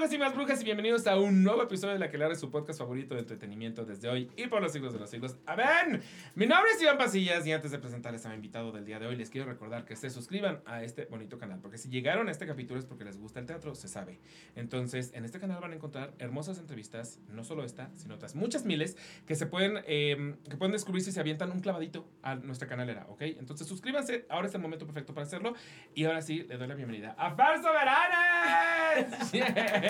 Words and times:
brujas 0.00 0.14
y 0.14 0.18
más 0.18 0.34
brujas 0.34 0.60
y 0.62 0.64
bienvenidos 0.64 1.06
a 1.06 1.18
un 1.18 1.42
nuevo 1.42 1.62
episodio 1.62 1.92
de 1.92 1.98
La 1.98 2.10
que 2.10 2.16
es 2.16 2.40
su 2.40 2.50
podcast 2.50 2.78
favorito 2.78 3.14
de 3.14 3.20
entretenimiento 3.20 3.84
desde 3.84 4.08
hoy 4.08 4.30
y 4.34 4.46
por 4.46 4.62
los 4.62 4.72
siglos 4.72 4.94
de 4.94 4.98
los 4.98 5.10
siglos. 5.10 5.36
¡Amén! 5.44 6.00
Mi 6.34 6.46
nombre 6.46 6.70
es 6.72 6.80
Iván 6.80 6.96
Pasillas 6.96 7.46
y 7.46 7.52
antes 7.52 7.70
de 7.70 7.78
presentarles 7.78 8.24
a 8.24 8.30
mi 8.30 8.36
invitado 8.36 8.72
del 8.72 8.86
día 8.86 8.98
de 8.98 9.06
hoy 9.06 9.14
les 9.16 9.28
quiero 9.28 9.46
recordar 9.46 9.84
que 9.84 9.96
se 9.96 10.08
suscriban 10.08 10.62
a 10.64 10.82
este 10.82 11.04
bonito 11.04 11.36
canal 11.36 11.58
porque 11.60 11.76
si 11.76 11.90
llegaron 11.90 12.28
a 12.28 12.30
este 12.30 12.46
capítulo 12.46 12.80
es 12.80 12.86
porque 12.86 13.04
les 13.04 13.18
gusta 13.18 13.40
el 13.40 13.46
teatro, 13.46 13.74
se 13.74 13.88
sabe. 13.88 14.20
Entonces, 14.56 15.10
en 15.12 15.26
este 15.26 15.38
canal 15.38 15.60
van 15.60 15.72
a 15.72 15.74
encontrar 15.74 16.14
hermosas 16.18 16.58
entrevistas, 16.58 17.18
no 17.28 17.44
solo 17.44 17.62
esta, 17.62 17.90
sino 17.96 18.14
otras 18.14 18.34
muchas 18.34 18.64
miles 18.64 18.96
que 19.26 19.34
se 19.34 19.44
pueden, 19.44 19.82
eh, 19.86 20.34
que 20.48 20.56
pueden 20.56 20.72
descubrir 20.72 21.04
si 21.04 21.12
se 21.12 21.20
avientan 21.20 21.50
un 21.50 21.60
clavadito 21.60 22.08
a 22.22 22.36
nuestra 22.36 22.66
canalera, 22.66 23.04
¿ok? 23.10 23.20
Entonces 23.20 23.66
suscríbanse, 23.66 24.24
ahora 24.30 24.48
es 24.48 24.54
el 24.54 24.62
momento 24.62 24.86
perfecto 24.86 25.12
para 25.12 25.26
hacerlo 25.26 25.52
y 25.94 26.06
ahora 26.06 26.22
sí, 26.22 26.46
le 26.48 26.56
doy 26.56 26.68
la 26.68 26.74
bienvenida 26.74 27.14
a 27.18 27.34
Farso 27.34 27.68
Veranes. 27.70 29.30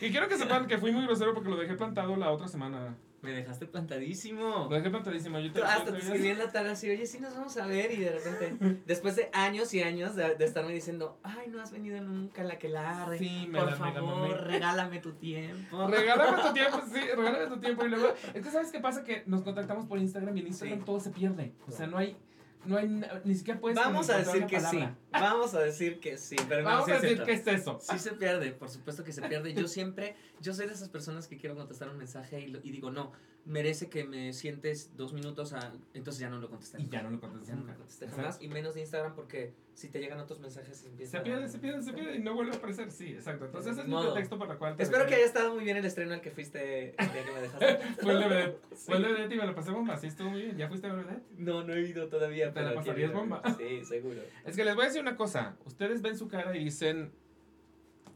y 0.00 0.10
quiero 0.10 0.28
que 0.28 0.36
sepan 0.36 0.66
que 0.66 0.78
fui 0.78 0.92
muy 0.92 1.04
grosero 1.04 1.34
porque 1.34 1.50
lo 1.50 1.56
dejé 1.56 1.74
plantado 1.74 2.16
la 2.16 2.30
otra 2.30 2.48
semana. 2.48 2.96
Me 3.24 3.32
dejaste 3.32 3.64
plantadísimo. 3.66 4.66
Lo 4.68 4.76
dejé 4.76 4.90
plantadísimo. 4.90 5.38
Yo 5.38 5.50
te, 5.50 5.62
Hasta 5.62 5.92
te 5.92 5.98
escribí 5.98 6.28
en 6.28 6.38
la 6.38 6.52
tarde 6.52 6.72
así, 6.72 6.90
oye, 6.90 7.06
sí 7.06 7.20
nos 7.20 7.34
vamos 7.34 7.56
a 7.56 7.66
ver. 7.66 7.90
Y 7.92 7.96
de 7.96 8.10
repente, 8.10 8.82
después 8.84 9.16
de 9.16 9.30
años 9.32 9.72
y 9.72 9.82
años 9.82 10.14
de, 10.14 10.36
estarme 10.40 10.74
diciendo, 10.74 11.18
ay, 11.22 11.48
no 11.48 11.62
has 11.62 11.72
venido 11.72 11.98
nunca 12.02 12.42
a 12.42 12.44
la 12.44 12.58
que 12.58 12.68
la 12.68 13.08
Sí, 13.16 13.46
me 13.48 13.60
Por 13.60 13.70
la, 13.70 13.76
favor, 13.76 14.42
regálame 14.42 14.98
tu 14.98 15.12
tiempo. 15.12 15.86
Regálame 15.86 16.42
tu 16.42 16.52
tiempo, 16.52 16.82
sí, 16.92 17.00
regálame 17.16 17.46
tu 17.46 17.60
tiempo. 17.60 17.86
Y 17.86 17.88
luego, 17.88 18.12
es 18.34 18.42
que 18.42 18.50
¿sabes 18.50 18.70
qué 18.70 18.80
pasa? 18.80 19.04
Que 19.04 19.22
nos 19.24 19.40
contactamos 19.40 19.86
por 19.86 19.98
Instagram 19.98 20.36
y 20.36 20.40
en 20.40 20.46
Instagram 20.48 20.84
todo 20.84 21.00
se 21.00 21.08
pierde. 21.08 21.54
O 21.66 21.70
sea, 21.70 21.86
no 21.86 21.96
hay 21.96 22.18
no 22.66 22.76
hay 22.76 22.88
ni 23.24 23.34
siquiera 23.34 23.60
puedes 23.60 23.76
Vamos 23.76 24.08
a 24.10 24.18
decir 24.18 24.46
que 24.46 24.60
sí. 24.60 24.78
Vamos 25.12 25.54
a 25.54 25.60
decir 25.60 26.00
que 26.00 26.18
sí, 26.18 26.36
pero 26.48 26.64
Vamos 26.64 26.88
a 26.88 27.00
decir 27.00 27.22
que 27.22 27.32
es 27.32 27.46
eso. 27.46 27.78
Sí 27.80 27.98
se 27.98 28.12
pierde, 28.12 28.52
por 28.52 28.68
supuesto 28.68 29.04
que 29.04 29.12
se 29.12 29.22
pierde. 29.22 29.54
Yo 29.54 29.68
siempre, 29.68 30.16
yo 30.40 30.54
soy 30.54 30.66
de 30.66 30.74
esas 30.74 30.88
personas 30.88 31.28
que 31.28 31.36
quiero 31.36 31.54
contestar 31.54 31.88
un 31.88 31.98
mensaje 31.98 32.40
y, 32.40 32.56
y 32.62 32.70
digo, 32.70 32.90
no, 32.90 33.12
merece 33.44 33.88
que 33.88 34.04
me 34.04 34.32
sientes 34.32 34.96
dos 34.96 35.12
minutos 35.12 35.52
a, 35.52 35.72
entonces 35.92 36.20
ya 36.20 36.30
no 36.30 36.38
lo 36.38 36.48
contesté. 36.48 36.80
Y 36.80 36.88
ya 36.88 37.02
no 37.02 37.10
lo 37.10 37.20
contesté. 37.20 37.48
Ya 37.48 37.56
no 37.56 37.64
lo 37.64 37.74
contesté 37.74 38.08
jamás. 38.08 38.38
Y 38.40 38.48
menos 38.48 38.74
de 38.74 38.80
Instagram 38.80 39.14
porque 39.14 39.54
si 39.74 39.88
te 39.88 39.98
llegan 39.98 40.20
otros 40.20 40.38
mensajes 40.38 40.78
Se 40.78 41.20
pierde, 41.20 41.48
se 41.48 41.58
pierde, 41.58 41.82
se 41.82 41.92
pierde 41.92 42.16
y 42.16 42.20
no 42.20 42.34
vuelve 42.34 42.52
a 42.52 42.56
aparecer. 42.56 42.92
Sí, 42.92 43.08
exacto. 43.08 43.46
Entonces 43.46 43.72
ese 43.72 43.82
es 43.82 43.88
mi 43.88 44.00
pretexto 44.00 44.38
para 44.38 44.52
el 44.52 44.58
cual. 44.58 44.76
Espero 44.78 45.06
que 45.06 45.16
haya 45.16 45.24
estado 45.24 45.52
muy 45.52 45.64
bien 45.64 45.76
el 45.76 45.84
estreno 45.84 46.14
al 46.14 46.20
que 46.20 46.30
fuiste 46.30 46.90
el 46.90 47.12
día 47.12 47.24
que 47.24 47.32
me 47.32 47.40
dejaste. 47.40 47.78
Fue 48.00 48.12
el 48.12 48.20
de 48.20 48.58
Fue 48.76 48.96
el 48.96 49.28
de 49.28 49.34
y 49.34 49.38
me 49.38 49.46
lo 49.46 49.54
pasé 49.54 49.72
bomba. 49.72 49.96
Sí, 49.96 50.06
estuvo 50.06 50.30
muy 50.30 50.42
bien. 50.42 50.56
¿Ya 50.56 50.68
fuiste 50.68 50.86
a 50.86 50.92
verdad? 50.92 51.18
No, 51.36 51.64
no 51.64 51.74
he 51.74 51.80
ido 51.80 52.08
todavía. 52.08 52.52
Te 52.52 52.62
la 52.62 52.74
pasarías 52.74 53.12
bomba. 53.12 53.42
Sí, 53.58 53.84
seguro. 53.84 54.20
Es 54.44 54.54
que 54.54 54.64
les 54.64 54.74
voy 54.74 54.84
a 54.84 54.86
decir 54.86 55.02
una 55.02 55.16
cosa. 55.16 55.56
Ustedes 55.64 56.02
ven 56.02 56.16
su 56.16 56.28
cara 56.28 56.56
y 56.56 56.64
dicen. 56.64 57.12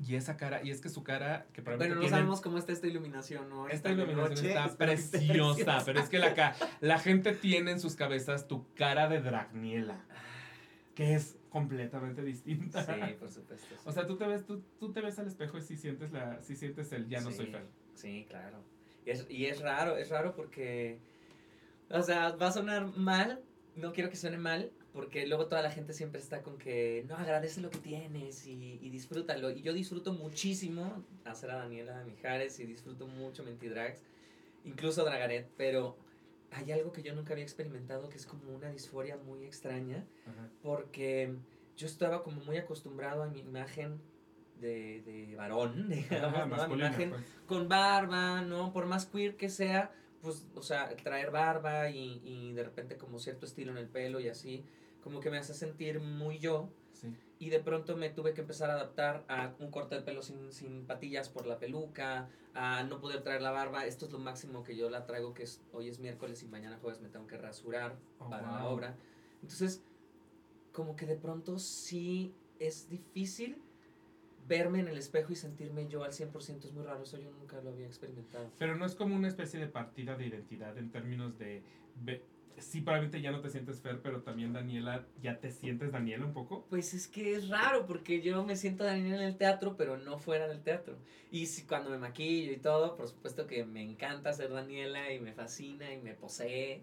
Y 0.06 0.14
esa 0.14 0.36
cara, 0.36 0.62
y 0.62 0.70
es 0.70 0.80
que 0.80 0.88
su 0.88 1.02
cara, 1.02 1.46
que 1.52 1.60
Bueno, 1.60 1.96
no 1.96 2.08
sabemos 2.08 2.40
cómo 2.40 2.56
está 2.56 2.70
esta 2.70 2.86
iluminación, 2.86 3.48
¿no? 3.48 3.68
Esta, 3.68 3.90
iluminación 3.90 4.46
está 4.46 4.76
preciosa, 4.76 5.82
pero 5.84 5.98
es 5.98 6.08
que 6.08 6.20
la, 6.20 6.54
la 6.80 7.00
gente 7.00 7.32
tiene 7.32 7.72
en 7.72 7.80
sus 7.80 7.96
cabezas 7.96 8.46
tu 8.46 8.64
cara 8.74 9.08
de 9.08 9.20
Dragniela, 9.20 10.04
que 10.94 11.16
es 11.16 11.37
completamente 11.48 12.22
distinta. 12.22 12.84
Sí, 12.84 13.14
por 13.18 13.30
supuesto. 13.30 13.74
O 13.84 13.92
sea, 13.92 14.06
tú 14.06 14.16
te 14.16 14.26
ves, 14.26 14.44
tú, 14.44 14.62
tú, 14.78 14.92
te 14.92 15.00
ves 15.00 15.18
al 15.18 15.26
espejo 15.26 15.58
y 15.58 15.62
sí 15.62 15.76
sientes 15.76 16.12
la, 16.12 16.42
sí 16.42 16.56
sientes 16.56 16.92
el 16.92 17.08
ya 17.08 17.20
no 17.20 17.30
soy 17.30 17.46
Fer. 17.46 17.66
Sí, 17.94 18.26
claro. 18.28 18.58
Y 19.04 19.10
es, 19.10 19.26
y 19.28 19.46
es 19.46 19.60
raro, 19.60 19.96
es 19.96 20.10
raro 20.10 20.34
porque, 20.34 20.98
o 21.90 22.02
sea, 22.02 22.30
va 22.36 22.48
a 22.48 22.52
sonar 22.52 22.96
mal, 22.96 23.40
no 23.76 23.92
quiero 23.92 24.10
que 24.10 24.16
suene 24.16 24.38
mal, 24.38 24.70
porque 24.92 25.26
luego 25.26 25.46
toda 25.46 25.62
la 25.62 25.70
gente 25.70 25.92
siempre 25.92 26.20
está 26.20 26.42
con 26.42 26.58
que, 26.58 27.04
no, 27.08 27.16
agradece 27.16 27.60
lo 27.60 27.70
que 27.70 27.78
tienes 27.78 28.46
y, 28.46 28.78
y 28.82 28.90
disfrútalo. 28.90 29.50
Y 29.50 29.62
yo 29.62 29.72
disfruto 29.72 30.12
muchísimo 30.12 31.04
hacer 31.24 31.50
a 31.50 31.56
Daniela 31.56 32.04
Mijares 32.04 32.58
y 32.60 32.66
disfruto 32.66 33.06
mucho 33.06 33.44
Mentidrags, 33.44 34.02
incluso 34.64 35.04
Dragaret, 35.04 35.48
pero 35.56 35.96
hay 36.50 36.72
algo 36.72 36.92
que 36.92 37.02
yo 37.02 37.14
nunca 37.14 37.32
había 37.32 37.44
experimentado 37.44 38.08
que 38.08 38.16
es 38.16 38.26
como 38.26 38.54
una 38.54 38.70
disforia 38.70 39.16
muy 39.16 39.44
extraña, 39.44 40.06
porque 40.62 41.36
yo 41.76 41.86
estaba 41.86 42.22
como 42.22 42.40
muy 42.42 42.56
acostumbrado 42.56 43.22
a 43.22 43.28
mi 43.28 43.40
imagen 43.40 44.00
de, 44.60 45.02
de 45.02 45.36
varón, 45.36 45.88
digamos, 45.88 46.68
mi 46.68 46.74
imagen 46.74 47.10
pues. 47.10 47.22
con 47.46 47.68
barba, 47.68 48.42
¿no? 48.42 48.72
Por 48.72 48.86
más 48.86 49.06
queer 49.06 49.36
que 49.36 49.48
sea, 49.48 49.92
pues, 50.20 50.46
o 50.54 50.62
sea, 50.62 50.88
traer 50.96 51.30
barba 51.30 51.90
y, 51.90 52.20
y, 52.24 52.52
de 52.52 52.64
repente 52.64 52.96
como 52.96 53.18
cierto 53.18 53.46
estilo 53.46 53.70
en 53.72 53.78
el 53.78 53.88
pelo 53.88 54.18
y 54.20 54.28
así, 54.28 54.64
como 55.02 55.20
que 55.20 55.30
me 55.30 55.38
hace 55.38 55.54
sentir 55.54 56.00
muy 56.00 56.38
yo. 56.38 56.70
Y 57.38 57.50
de 57.50 57.60
pronto 57.60 57.96
me 57.96 58.10
tuve 58.10 58.34
que 58.34 58.40
empezar 58.40 58.70
a 58.70 58.74
adaptar 58.74 59.24
a 59.28 59.54
un 59.60 59.70
corte 59.70 59.94
de 59.94 60.02
pelo 60.02 60.22
sin, 60.22 60.52
sin, 60.52 60.86
patillas 60.86 61.28
por 61.28 61.46
la 61.46 61.58
peluca, 61.58 62.28
a 62.54 62.82
no 62.82 63.00
poder 63.00 63.22
traer 63.22 63.42
la 63.42 63.52
barba. 63.52 63.86
Esto 63.86 64.06
es 64.06 64.12
lo 64.12 64.18
máximo 64.18 64.64
que 64.64 64.76
yo 64.76 64.90
la 64.90 65.06
traigo, 65.06 65.34
que 65.34 65.44
es 65.44 65.62
hoy 65.72 65.88
es 65.88 66.00
miércoles 66.00 66.42
y 66.42 66.46
mañana 66.46 66.78
jueves 66.80 67.00
me 67.00 67.08
tengo 67.08 67.26
que 67.26 67.38
rasurar 67.38 67.96
oh, 68.18 68.28
para 68.28 68.50
la 68.50 68.66
obra. 68.66 68.96
Entonces, 69.42 69.84
como 70.72 70.96
que 70.96 71.06
de 71.06 71.16
pronto 71.16 71.58
sí 71.58 72.34
es 72.58 72.88
difícil 72.88 73.62
verme 74.48 74.80
en 74.80 74.88
el 74.88 74.96
espejo 74.96 75.32
y 75.32 75.36
sentirme 75.36 75.86
yo 75.88 76.02
al 76.02 76.12
100% 76.12 76.64
es 76.64 76.72
muy 76.72 76.82
raro, 76.84 77.02
eso 77.02 77.18
yo 77.18 77.30
nunca 77.30 77.60
lo 77.60 77.70
había 77.70 77.86
experimentado. 77.86 78.50
Pero 78.58 78.76
no 78.76 78.86
es 78.86 78.94
como 78.94 79.14
una 79.14 79.28
especie 79.28 79.60
de 79.60 79.66
partida 79.66 80.16
de 80.16 80.26
identidad 80.26 80.76
en 80.78 80.90
términos 80.90 81.38
de... 81.38 81.62
Sí, 82.60 82.80
probablemente 82.80 83.20
ya 83.20 83.30
no 83.30 83.40
te 83.40 83.50
sientes 83.50 83.80
Fer, 83.80 84.00
pero 84.02 84.22
también 84.22 84.52
Daniela, 84.52 85.06
¿ya 85.22 85.38
te 85.38 85.50
sientes 85.50 85.92
Daniela 85.92 86.24
un 86.24 86.32
poco? 86.32 86.66
Pues 86.68 86.94
es 86.94 87.08
que 87.08 87.34
es 87.34 87.48
raro, 87.48 87.86
porque 87.86 88.20
yo 88.20 88.44
me 88.44 88.56
siento 88.56 88.84
Daniela 88.84 89.16
en 89.16 89.22
el 89.22 89.36
teatro, 89.36 89.76
pero 89.76 89.96
no 89.96 90.18
fuera 90.18 90.48
del 90.48 90.62
teatro. 90.62 90.96
Y 91.30 91.46
si, 91.46 91.62
cuando 91.62 91.90
me 91.90 91.98
maquillo 91.98 92.52
y 92.52 92.58
todo, 92.58 92.96
por 92.96 93.08
supuesto 93.08 93.46
que 93.46 93.64
me 93.64 93.82
encanta 93.82 94.32
ser 94.32 94.50
Daniela 94.52 95.12
y 95.12 95.20
me 95.20 95.32
fascina 95.32 95.92
y 95.92 96.00
me 96.00 96.14
posee, 96.14 96.82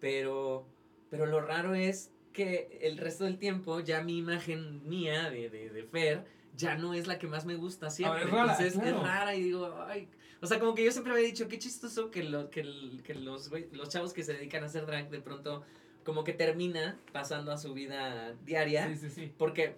pero, 0.00 0.66
pero 1.10 1.26
lo 1.26 1.40
raro 1.40 1.74
es 1.74 2.12
que 2.32 2.78
el 2.82 2.98
resto 2.98 3.24
del 3.24 3.38
tiempo 3.38 3.80
ya 3.80 4.02
mi 4.02 4.18
imagen 4.18 4.88
mía 4.88 5.30
de, 5.30 5.50
de, 5.50 5.70
de 5.70 5.82
Fer 5.84 6.24
ya 6.56 6.76
no 6.76 6.94
es 6.94 7.06
la 7.06 7.18
que 7.18 7.26
más 7.26 7.44
me 7.46 7.56
gusta 7.56 7.90
siempre. 7.90 8.22
es 8.22 8.30
rara, 8.30 8.52
Entonces 8.52 8.74
es 8.76 8.96
rara 8.96 9.34
y 9.34 9.42
digo, 9.42 9.74
ay. 9.86 10.08
O 10.42 10.46
sea, 10.46 10.58
como 10.58 10.74
que 10.74 10.84
yo 10.84 10.92
siempre 10.92 11.12
había 11.12 11.26
dicho, 11.26 11.48
qué 11.48 11.58
chistoso 11.58 12.10
que, 12.10 12.22
lo, 12.22 12.50
que, 12.50 12.62
que 13.04 13.14
los, 13.14 13.50
los 13.72 13.88
chavos 13.88 14.12
que 14.12 14.22
se 14.22 14.32
dedican 14.32 14.62
a 14.62 14.66
hacer 14.66 14.86
drag 14.86 15.10
de 15.10 15.20
pronto 15.20 15.62
como 16.04 16.24
que 16.24 16.32
termina 16.32 16.98
pasando 17.12 17.52
a 17.52 17.58
su 17.58 17.74
vida 17.74 18.34
diaria. 18.44 18.88
Sí, 18.88 18.96
sí, 18.96 19.10
sí. 19.10 19.32
Porque 19.36 19.76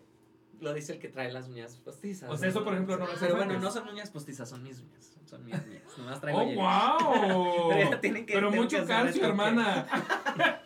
lo 0.61 0.73
dice 0.73 0.93
el 0.93 0.99
que 1.01 1.09
trae 1.09 1.33
las 1.33 1.49
uñas 1.49 1.77
postizas. 1.77 2.31
O 2.31 2.37
sea, 2.37 2.49
eso 2.49 2.63
por 2.63 2.75
ejemplo 2.75 2.97
no 2.97 3.07
lo 3.07 3.13
Pero 3.19 3.37
bueno, 3.37 3.59
no 3.59 3.71
son 3.71 3.89
uñas 3.89 4.11
postizas, 4.11 4.49
son 4.49 4.63
mis 4.63 4.79
uñas. 4.79 5.12
Son 5.33 5.43
mis 5.47 5.55
uñas. 5.55 5.83
Nomás 5.97 6.21
traigo 6.21 6.41
¡Oh, 6.41 6.45
wow! 6.45 7.69
Pero, 7.71 8.01
tienen 8.01 8.27
que, 8.27 8.35
Pero 8.35 8.51
mucho 8.51 8.85
calcio, 8.87 9.25
hermana. 9.25 9.87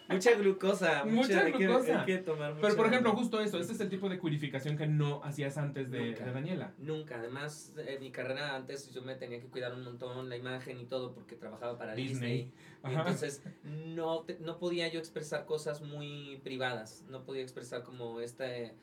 mucha 0.08 0.34
glucosa. 0.34 1.04
Mucha, 1.04 1.44
glucosa. 1.44 2.00
Hay 2.00 2.06
que, 2.06 2.18
tomar 2.18 2.50
mucha 2.50 2.62
Pero 2.62 2.76
por 2.76 2.86
ejemplo, 2.86 3.12
justo 3.12 3.40
eso, 3.40 3.60
este 3.60 3.74
es 3.74 3.80
el 3.80 3.88
tipo 3.88 4.08
de 4.08 4.18
curificación 4.18 4.76
que 4.76 4.88
no 4.88 5.22
hacías 5.22 5.56
antes 5.56 5.88
de, 5.92 6.14
de 6.14 6.32
Daniela. 6.32 6.72
Nunca. 6.78 7.16
Además, 7.20 7.74
en 7.76 8.00
mi 8.00 8.10
carrera 8.10 8.56
antes 8.56 8.90
yo 8.92 9.02
me 9.02 9.14
tenía 9.14 9.40
que 9.40 9.46
cuidar 9.46 9.72
un 9.72 9.84
montón 9.84 10.28
la 10.28 10.36
imagen 10.36 10.80
y 10.80 10.86
todo 10.86 11.14
porque 11.14 11.36
trabajaba 11.36 11.78
para 11.78 11.94
Disney. 11.94 12.50
Y 12.88 12.92
entonces 12.92 13.44
no, 13.62 14.24
no 14.40 14.58
podía 14.58 14.88
yo 14.88 14.98
expresar 14.98 15.46
cosas 15.46 15.80
muy 15.80 16.40
privadas. 16.42 17.04
No 17.08 17.22
podía 17.22 17.42
expresar 17.42 17.84
como 17.84 18.20
este 18.20 18.74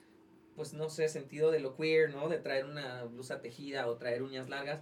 pues 0.56 0.74
no 0.74 0.90
sé, 0.90 1.08
sentido 1.10 1.52
de 1.52 1.60
lo 1.60 1.76
queer, 1.76 2.14
¿no? 2.14 2.30
De 2.30 2.38
traer 2.38 2.66
una 2.66 3.04
blusa 3.06 3.42
tejida 3.42 3.88
o 3.88 3.98
traer 3.98 4.22
uñas 4.24 4.50
largas, 4.50 4.82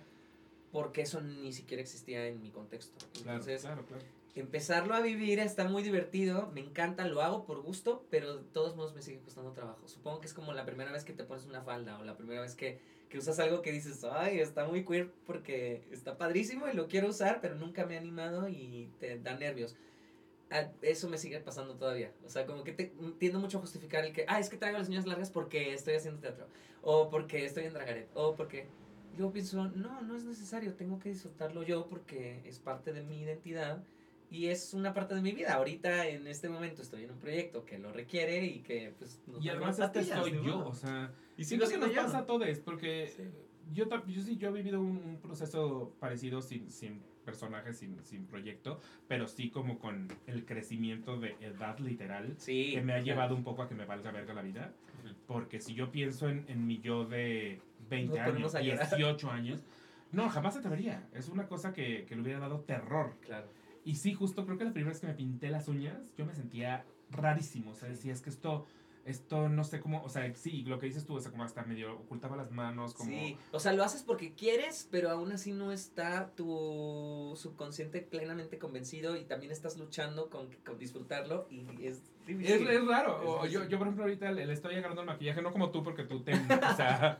porque 0.72 1.02
eso 1.02 1.22
ni 1.22 1.54
siquiera 1.54 1.82
existía 1.82 2.28
en 2.28 2.42
mi 2.42 2.52
contexto. 2.52 3.06
Entonces, 3.18 3.62
claro, 3.62 3.86
claro, 3.86 4.04
empezarlo 4.36 4.94
a 4.94 5.02
vivir 5.02 5.40
está 5.40 5.66
muy 5.66 5.84
divertido, 5.84 6.50
me 6.54 6.62
encanta, 6.62 7.06
lo 7.06 7.22
hago 7.22 7.46
por 7.46 7.62
gusto, 7.62 8.06
pero 8.10 8.38
de 8.38 8.44
todos 8.52 8.76
modos 8.76 8.94
me 8.94 9.02
sigue 9.02 9.20
costando 9.20 9.52
trabajo. 9.52 9.88
Supongo 9.88 10.22
que 10.22 10.28
es 10.28 10.34
como 10.34 10.54
la 10.54 10.66
primera 10.66 10.92
vez 10.92 11.04
que 11.04 11.14
te 11.14 11.24
pones 11.24 11.46
una 11.46 11.62
falda 11.62 12.00
o 12.00 12.04
la 12.04 12.16
primera 12.16 12.42
vez 12.42 12.56
que, 12.56 12.80
que 13.10 13.18
usas 13.18 13.40
algo 13.40 13.62
que 13.62 13.72
dices, 13.72 14.04
ay, 14.04 14.40
está 14.40 14.66
muy 14.66 14.86
queer 14.86 15.12
porque 15.26 15.84
está 15.92 16.18
padrísimo 16.18 16.68
y 16.68 16.74
lo 16.74 16.88
quiero 16.88 17.10
usar, 17.10 17.40
pero 17.42 17.56
nunca 17.56 17.86
me 17.86 17.96
he 17.96 17.98
animado 17.98 18.48
y 18.48 18.90
te 19.00 19.20
da 19.20 19.36
nervios 19.36 19.76
eso 20.82 21.08
me 21.08 21.18
sigue 21.18 21.40
pasando 21.40 21.76
todavía. 21.76 22.12
O 22.26 22.30
sea, 22.30 22.46
como 22.46 22.64
que 22.64 22.74
te, 22.74 22.94
tiendo 23.18 23.40
mucho 23.40 23.58
a 23.58 23.62
justificar 23.62 24.06
el 24.06 24.14
que, 24.14 24.26
ah, 24.28 24.40
es 24.40 24.50
que 24.50 24.58
traigo 24.58 24.78
las 24.78 24.90
uñas 24.90 25.06
largas 25.06 25.32
porque 25.32 25.74
estoy 25.74 25.96
haciendo 25.96 26.20
teatro. 26.20 26.48
O 26.82 27.10
porque 27.10 27.46
estoy 27.46 27.66
en 27.66 27.74
Dragaret. 27.74 28.10
O 28.16 28.36
porque. 28.36 28.68
Yo 29.18 29.32
pienso, 29.32 29.68
no, 29.70 30.02
no 30.02 30.16
es 30.16 30.24
necesario. 30.24 30.74
Tengo 30.74 31.00
que 31.00 31.10
disfrutarlo 31.10 31.64
yo 31.64 31.88
porque 31.88 32.42
es 32.46 32.60
parte 32.60 32.94
de 32.94 33.04
mi 33.04 33.22
identidad 33.22 33.84
y 34.32 34.48
es 34.48 34.74
una 34.74 34.94
parte 34.94 35.14
de 35.14 35.22
mi 35.22 35.34
vida. 35.34 35.54
Ahorita, 35.54 36.08
en 36.08 36.26
este 36.26 36.48
momento, 36.48 36.82
estoy 36.82 37.04
en 37.04 37.12
un 37.12 37.18
proyecto 37.18 37.66
que 37.66 37.78
lo 37.78 37.92
requiere 37.92 38.46
y 38.46 38.60
que, 38.60 38.94
pues, 38.98 39.20
no 39.28 39.42
Y 39.42 39.50
además, 39.50 39.78
este 39.78 40.06
soy 40.06 40.42
yo, 40.44 40.66
o 40.66 40.74
sea. 40.74 41.12
Y 41.38 41.44
siento 41.44 41.68
que 41.68 41.78
nos 41.78 41.92
pasa 41.92 42.20
a 42.20 42.26
todos, 42.26 42.60
porque 42.60 43.14
yo, 43.74 43.86
yo 44.08 44.22
sí, 44.22 44.38
yo 44.38 44.50
he 44.50 44.52
vivido 44.54 44.80
un, 44.80 45.20
proceso 45.22 45.94
parecido 46.00 46.42
sin, 46.42 46.72
sin 46.72 47.02
personajes, 47.26 47.78
sin, 47.78 48.02
sin, 48.04 48.26
proyecto, 48.26 48.80
pero 49.08 49.28
sí 49.28 49.50
como 49.50 49.80
con 49.80 50.08
el 50.28 50.46
crecimiento 50.46 51.20
de 51.20 51.36
edad 51.42 51.78
literal, 51.80 52.38
que 52.46 52.82
me 52.82 52.94
ha 52.94 53.02
llevado 53.02 53.36
un 53.36 53.44
poco 53.44 53.64
a 53.64 53.68
que 53.68 53.76
me 53.76 53.86
valga 53.86 54.12
verga 54.12 54.34
la 54.34 54.42
vida. 54.42 54.74
Porque 55.28 55.60
si 55.60 55.74
yo 55.74 55.92
pienso 55.92 56.30
en, 56.30 56.46
en 56.48 56.68
mi 56.68 56.80
yo 56.80 57.06
de 57.06 57.60
20 57.92 58.08
Nos 58.08 58.18
años, 58.18 58.32
ponemos 58.32 58.56
a 58.56 58.62
llorar. 58.62 58.90
18 58.90 59.30
años. 59.30 59.64
No, 60.12 60.30
jamás 60.30 60.54
se 60.54 60.60
atrevería. 60.60 61.08
Es 61.14 61.30
una 61.30 61.48
cosa 61.48 61.74
que, 61.74 62.06
que 62.06 62.16
le 62.16 62.22
hubiera 62.22 62.40
dado 62.40 62.62
terror. 62.62 63.16
Claro. 63.22 63.48
Y 63.84 63.96
sí, 63.96 64.14
justo 64.14 64.46
creo 64.46 64.58
que 64.58 64.66
la 64.66 64.74
primera 64.74 64.92
vez 64.92 65.00
que 65.00 65.08
me 65.08 65.14
pinté 65.14 65.50
las 65.50 65.68
uñas, 65.68 66.14
yo 66.18 66.26
me 66.26 66.34
sentía 66.34 66.86
rarísimo. 67.10 67.72
O 67.72 67.76
sea, 67.76 67.90
decía, 67.90 68.14
es 68.14 68.22
que 68.22 68.30
esto, 68.30 68.66
esto 69.06 69.50
no 69.50 69.64
sé 69.64 69.80
cómo, 69.80 70.04
o 70.04 70.10
sea, 70.10 70.34
sí, 70.36 70.64
lo 70.64 70.80
que 70.80 70.86
dices 70.86 71.06
tú, 71.06 71.16
o 71.16 71.20
sea, 71.20 71.32
como 71.32 71.44
hasta 71.44 71.64
medio 71.64 71.96
ocultaba 71.96 72.36
las 72.36 72.52
manos, 72.52 72.94
como... 72.94 73.10
Sí, 73.10 73.38
o 73.52 73.60
sea, 73.60 73.74
lo 73.74 73.84
haces 73.84 74.04
porque 74.04 74.34
quieres, 74.34 74.88
pero 74.92 75.10
aún 75.10 75.32
así 75.32 75.52
no 75.52 75.72
está 75.72 76.30
tu 76.36 77.34
subconsciente 77.36 78.02
plenamente 78.02 78.60
convencido 78.60 79.16
y 79.16 79.24
también 79.24 79.52
estás 79.52 79.78
luchando 79.78 80.30
con, 80.30 80.50
con 80.66 80.78
disfrutarlo 80.78 81.48
y 81.50 81.86
es 81.86 82.02
Es, 82.40 82.62
es 82.62 82.88
raro. 82.88 83.44
Es 83.46 83.52
yo, 83.52 83.68
yo, 83.68 83.78
por 83.78 83.88
ejemplo, 83.88 84.04
ahorita 84.04 84.32
le, 84.32 84.46
le 84.46 84.54
estoy 84.54 84.76
agarrando 84.76 85.02
el 85.02 85.08
maquillaje, 85.08 85.42
no 85.42 85.52
como 85.52 85.70
tú, 85.72 85.84
porque 85.84 86.04
tú 86.04 86.22
te. 86.22 86.34
O 86.72 86.76
sea. 86.76 87.20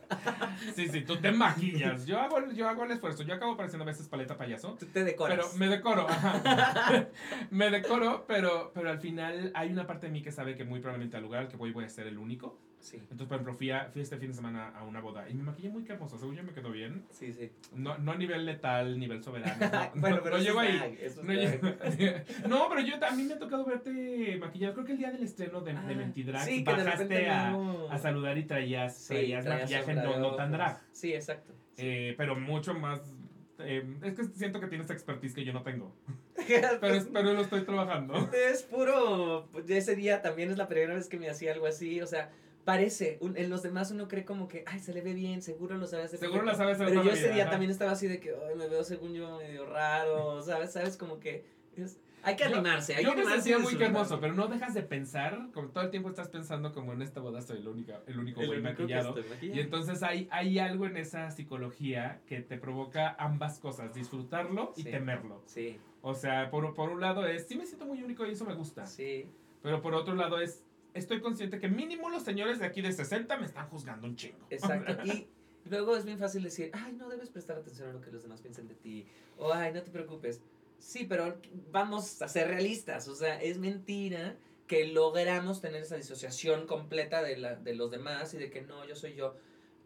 sí, 0.74 0.88
sí, 0.88 1.02
tú 1.02 1.16
te 1.16 1.32
maquillas. 1.32 2.06
Yo 2.06 2.20
hago, 2.20 2.38
el- 2.38 2.54
yo 2.54 2.68
hago 2.68 2.84
el 2.84 2.90
esfuerzo. 2.92 3.22
Yo 3.22 3.34
acabo 3.34 3.56
pareciendo 3.56 3.84
a 3.84 3.86
veces 3.86 4.08
paleta 4.08 4.36
payaso. 4.36 4.76
Tú 4.78 4.86
te 4.86 5.04
decoras. 5.04 5.36
Pero 5.36 5.48
me 5.58 5.68
decoro. 5.68 6.08
ajá. 6.08 7.06
me 7.50 7.70
decoro, 7.70 8.24
pero, 8.26 8.70
pero 8.74 8.90
al 8.90 8.98
final 9.00 9.50
hay 9.54 9.70
una 9.72 9.86
parte 9.86 10.06
de 10.06 10.12
mí 10.12 10.22
que 10.22 10.32
sabe 10.32 10.54
que 10.56 10.64
muy 10.64 10.80
probablemente 10.80 11.16
al 11.16 11.22
lugar 11.22 11.42
al 11.42 11.48
que 11.48 11.56
voy 11.56 11.72
voy 11.72 11.84
a 11.84 11.88
ser 11.88 12.06
el 12.06 12.18
único. 12.18 12.58
Sí, 12.82 12.96
Entonces, 12.96 13.28
por 13.28 13.36
ejemplo, 13.36 13.54
fui, 13.54 13.70
a- 13.70 13.88
fui 13.92 14.02
este 14.02 14.16
fin 14.18 14.28
de 14.30 14.34
semana 14.34 14.70
a 14.76 14.82
una 14.82 15.00
boda 15.00 15.28
y 15.30 15.34
me 15.34 15.44
maquillé 15.44 15.68
muy 15.70 15.84
hermoso. 15.88 16.18
Según 16.18 16.34
yo 16.34 16.42
me 16.42 16.52
quedó 16.52 16.70
bien. 16.72 17.04
sí, 17.10 17.32
sí. 17.32 17.50
No, 17.74 17.96
no 17.98 18.10
a 18.12 18.16
nivel 18.16 18.44
letal, 18.44 18.98
nivel 18.98 19.22
soberano. 19.22 19.54
No, 19.60 19.90
bueno, 20.00 20.16
no- 20.16 20.22
pero 20.24 20.36
no 20.38 20.42
llego 20.42 20.58
ahí. 20.58 20.98
eso 21.00 21.22
No, 21.22 21.32
yo- 21.32 21.48
no, 22.48 22.68
pero 22.68 22.80
yo 22.80 22.94
a 23.04 23.10
mí 23.12 23.22
me 23.22 23.34
ha 23.34 23.38
tocado 23.38 23.64
verte 23.64 24.36
maquillado. 24.40 24.74
Creo 24.74 24.84
que 24.84 24.92
el 24.92 24.98
día 24.98 25.12
del 25.12 25.22
estreno 25.22 25.60
de, 25.60 25.72
de 25.74 25.78
Ah, 25.78 25.82
Mentidrag 25.96 26.44
sí, 26.44 26.64
de 26.64 26.72
bajaste 26.72 27.30
a, 27.30 27.56
a 27.90 27.98
saludar 27.98 28.36
y 28.36 28.44
traías, 28.46 28.96
Sí, 28.98 29.14
traías 29.14 29.46
maquillaje 29.46 29.94
no, 29.94 30.12
de 30.14 30.18
no 30.18 30.34
tan 30.34 30.50
drag. 30.52 30.80
Sí, 30.90 31.14
exacto. 31.14 31.52
Sí. 31.76 31.82
Eh, 31.86 32.14
pero 32.18 32.34
mucho 32.34 32.74
más. 32.74 33.00
eh, 33.60 33.96
es 34.02 34.14
que 34.14 34.24
siento 34.24 34.58
que 34.60 34.66
tienes 34.66 34.90
expertise 34.90 35.34
que 35.34 35.44
yo 35.44 35.52
no 35.52 35.62
tengo. 35.62 35.94
Pero, 36.80 37.04
pero 37.12 37.34
lo 37.34 37.42
estoy 37.42 37.62
trabajando. 37.62 38.14
Es 38.50 38.62
puro. 38.64 39.48
Ese 39.68 39.94
día 39.94 40.20
también 40.22 40.50
es 40.50 40.56
la 40.58 40.66
primera 40.66 40.94
vez 40.94 41.08
que 41.08 41.16
me 41.18 41.30
hacía 41.30 41.52
algo 41.52 41.66
así. 41.66 42.00
O 42.00 42.06
sea, 42.06 42.30
parece. 42.64 43.18
un- 43.20 43.36
en 43.36 43.50
los 43.50 43.62
demás 43.62 43.90
uno 43.90 44.08
cree 44.08 44.24
como 44.24 44.48
que, 44.48 44.62
ay, 44.66 44.78
se 44.78 44.92
le 44.94 45.00
ve 45.02 45.14
bien, 45.14 45.42
seguro 45.42 45.76
lo 45.78 45.86
sabe 45.86 46.04
hacer. 46.04 46.18
Seguro 46.20 46.40
perfecto". 46.44 46.64
la 46.64 46.64
sabes 46.64 46.74
hacer 46.76 46.88
Pero 46.88 47.02
yo 47.04 47.10
ese 47.12 47.22
vida, 47.24 47.34
día 47.34 47.42
ajá. 47.44 47.50
también 47.52 47.70
estaba 47.70 47.90
así 47.92 48.06
de 48.08 48.20
que, 48.20 48.30
ay, 48.30 48.54
me 48.56 48.68
veo 48.68 48.84
según 48.84 49.12
yo 49.14 49.38
medio 49.38 49.66
raro. 49.66 50.40
¿Sabes? 50.42 50.72
¿Sabes? 50.72 50.96
Como 50.96 51.18
que. 51.20 51.44
es- 51.76 51.98
hay 52.24 52.36
que 52.36 52.44
Yo- 52.44 52.50
animarse. 52.54 52.94
Hay 52.94 53.02
Yo 53.04 53.16
que 53.16 53.24
me 53.24 53.32
sentía 53.32 53.56
muy 53.56 53.62
disfrutar. 53.72 53.88
hermoso, 53.88 54.20
pero 54.20 54.32
no 54.34 54.46
dejas 54.46 54.74
de 54.74 54.82
pensar, 54.84 55.48
como 55.52 55.70
todo 55.70 55.82
el 55.82 55.90
tiempo 55.90 56.08
estás 56.08 56.28
pensando 56.28 56.72
como 56.72 56.92
en 56.92 57.02
esta 57.02 57.18
boda 57.20 57.42
soy 57.42 57.58
el 57.58 57.66
único, 57.66 57.94
el 58.06 58.16
único 58.16 58.40
El 58.42 58.46
güey 58.46 58.58
único 58.60 58.82
maquillado. 58.82 59.14
Y 59.40 59.58
entonces 59.58 60.04
hay, 60.04 60.28
hay 60.30 60.60
algo 60.60 60.86
en 60.86 60.96
esa 60.98 61.32
psicología 61.32 62.20
que 62.28 62.40
te 62.40 62.58
provoca 62.58 63.16
ambas 63.18 63.58
cosas, 63.58 63.92
disfrutarlo 63.92 64.72
y 64.76 64.82
Sí. 64.84 64.90
temerlo. 64.92 65.42
Sí, 65.46 65.78
O 66.00 66.14
sea, 66.14 66.48
por, 66.50 66.74
por 66.74 66.90
un 66.90 67.00
lado 67.00 67.26
es, 67.26 67.46
sí 67.48 67.56
me 67.56 67.66
siento 67.66 67.86
muy 67.86 68.00
único 68.04 68.24
y 68.24 68.30
eso 68.32 68.44
me 68.44 68.54
gusta. 68.54 68.86
sí. 68.86 69.26
Pero 69.62 69.80
por 69.82 69.94
otro 69.94 70.14
lado 70.14 70.40
es, 70.40 70.62
estoy 70.94 71.20
consciente 71.20 71.58
que 71.58 71.68
mínimo 71.68 72.10
los 72.10 72.22
señores 72.22 72.58
de 72.58 72.66
aquí 72.66 72.80
de 72.82 72.92
60 72.92 73.36
me 73.38 73.46
están 73.46 73.68
juzgando 73.68 74.06
un 74.06 74.16
chingo. 74.16 74.46
Exacto. 74.50 74.96
Y 75.64 75.68
luego 75.68 75.94
es 75.96 76.04
bien 76.04 76.18
fácil 76.18 76.42
decir, 76.42 76.70
ay, 76.72 76.92
no 76.94 77.08
debes 77.08 77.30
prestar 77.30 77.56
atención 77.56 77.88
a 77.88 77.92
lo 77.92 78.00
que 78.00 78.10
los 78.10 78.24
demás 78.24 78.40
piensen 78.40 78.66
de 78.66 78.74
ti. 78.74 79.06
O, 79.36 79.52
ay, 79.52 79.72
no 79.72 79.80
te 79.82 79.92
preocupes. 79.92 80.40
Sí, 80.80 81.06
pero 81.08 81.38
vamos 81.70 82.20
a 82.20 82.26
ser 82.26 82.48
realistas. 82.48 83.06
O 83.06 83.14
sea, 83.14 83.40
es 83.40 83.58
mentira 83.58 84.36
que 84.66 84.86
logramos 84.88 85.60
tener 85.60 85.82
esa 85.82 85.94
disociación 85.94 86.66
completa 86.66 87.22
de, 87.22 87.36
la, 87.36 87.54
de 87.54 87.76
los 87.76 87.92
demás 87.92 88.34
y 88.34 88.38
de 88.38 88.50
que 88.50 88.62
no, 88.62 88.84
yo 88.86 88.96
soy 88.96 89.14
yo. 89.14 89.36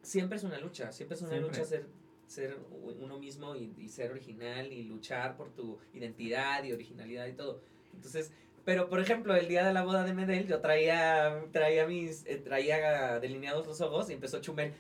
Siempre 0.01 0.39
es 0.39 0.45
una 0.45 0.59
lucha. 0.59 0.93
Siempre 0.93 1.17
es 1.17 1.21
una 1.21 1.33
Siempre. 1.33 1.51
lucha 1.51 1.65
ser, 1.67 1.87
ser 2.27 2.59
uno 2.99 3.19
mismo 3.19 3.55
y, 3.55 3.75
y 3.77 3.89
ser 3.91 4.13
original 4.13 4.73
y 4.73 4.85
luchar 4.85 5.37
por 5.37 5.53
tu 5.53 5.79
identidad 5.93 6.65
y 6.65 6.73
originalidad 6.73 7.27
y 7.27 7.35
todo. 7.35 7.61
Entonces, 7.93 8.33
pero 8.67 8.89
por 8.91 8.99
ejemplo, 9.01 9.35
el 9.37 9.47
día 9.49 9.65
de 9.65 9.73
la 9.73 9.83
boda 9.85 10.03
de 10.03 10.13
Medel, 10.13 10.47
yo 10.49 10.59
traía, 10.61 11.41
traía 11.53 11.87
mis, 11.87 12.27
eh, 12.27 12.37
traía 12.45 13.21
delineados 13.21 13.65
los 13.67 13.81
ojos 13.81 14.11
y 14.11 14.15
empezó 14.15 14.41
Chumel. 14.41 14.75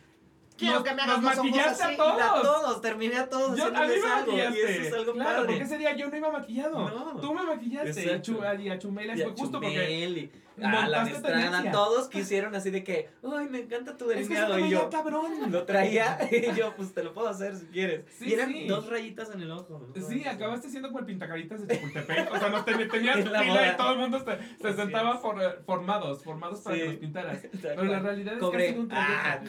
Quiero 0.59 0.77
Nos- 0.77 0.85
que 0.85 0.95
me 0.95 1.03
hagas 1.03 1.23
los 1.23 1.33
ojos 1.35 1.45
maquillaste 1.45 1.83
a 1.83 1.87
así", 1.87 1.97
la- 1.97 2.05
todos. 2.05 2.43
todos, 2.43 2.81
terminé 2.81 3.17
a 3.17 3.29
todos. 3.29 3.57
Yo, 3.57 3.67
a 3.67 3.71
mí 3.71 3.77
me 3.77 3.83
algo, 4.11 4.33
maquillaste. 4.33 4.73
Eso 4.73 4.83
es 4.89 4.93
algo 4.95 5.13
claro, 5.13 5.31
padre. 5.37 5.47
porque 5.47 5.63
ese 5.63 5.79
día 5.79 5.97
yo 5.97 6.09
no 6.11 6.17
iba 6.17 6.33
maquillado. 6.33 6.89
No. 6.89 7.21
Tú 7.21 7.33
me 7.33 7.43
maquillaste. 7.45 7.89
Y 8.05 8.09
a, 8.09 8.17
Exacto. 8.17 8.33
Chu- 8.33 8.63
y 8.63 8.69
a 8.71 8.79
Chumela 8.79 9.17
Y 9.17 9.21
a 9.21 9.25
fue 9.25 9.33
justo 9.37 9.61
porque 9.61 9.75
Chumel 9.75 10.19
y 10.19 10.33
a 10.63 10.89
la 10.89 11.05
tendencia. 11.05 11.71
todos 11.73 12.09
quisieron 12.09 12.55
así 12.55 12.71
de 12.71 12.83
que, 12.85 13.09
ay, 13.23 13.49
me 13.51 13.61
encanta 13.61 13.97
tu 13.97 14.11
Es 14.11 14.29
que 14.29 14.35
delineado. 14.35 14.59
y 14.59 14.71
yo 14.71 14.89
cabrón. 14.91 15.33
lo 15.51 15.65
traía 15.65 16.19
y 16.31 16.55
yo, 16.57 16.75
pues 16.77 16.93
te 16.95 17.03
lo 17.05 17.13
puedo 17.13 17.29
hacer 17.29 17.57
si 17.57 17.67
quieres. 17.67 18.05
Sí, 18.19 18.27
y 18.29 18.33
eran 18.35 18.53
sí. 18.53 18.67
dos 18.67 18.89
rayitas 18.89 19.31
en 19.35 19.43
el 19.43 19.51
ojo. 19.51 19.87
¿no? 19.95 20.03
Sí, 20.09 20.25
acabaste 20.27 20.69
siendo 20.71 20.89
como 20.89 21.01
el 21.01 21.07
pintacaritas 21.07 21.67
de 21.67 21.75
Chapultepec. 21.75 22.33
O 22.33 22.39
sea, 22.39 22.49
no 22.49 22.65
ten- 22.65 22.89
tenías 22.89 23.17
En 23.27 23.33
la 23.33 23.41
fila 23.41 23.53
boda. 23.55 23.73
y 23.73 23.77
todo 23.77 23.93
el 23.93 23.99
mundo 23.99 24.19
se, 24.25 24.63
se 24.63 24.73
sentaba 24.77 25.15
es. 25.15 25.21
for- 25.21 25.63
formados, 25.67 26.23
formados 26.25 26.61
para 26.61 26.77
Sí. 26.77 26.83
que 26.83 26.89
los 26.89 26.97
pintaras. 26.97 27.39
Pero 27.63 27.85
la 27.85 27.99
realidad 28.01 28.35
es 28.35 28.39
que 28.41 28.45
ha 28.45 28.49
Cobré. 28.51 28.69
sido 28.71 28.81
un 28.83 28.89
Ah, 28.93 29.41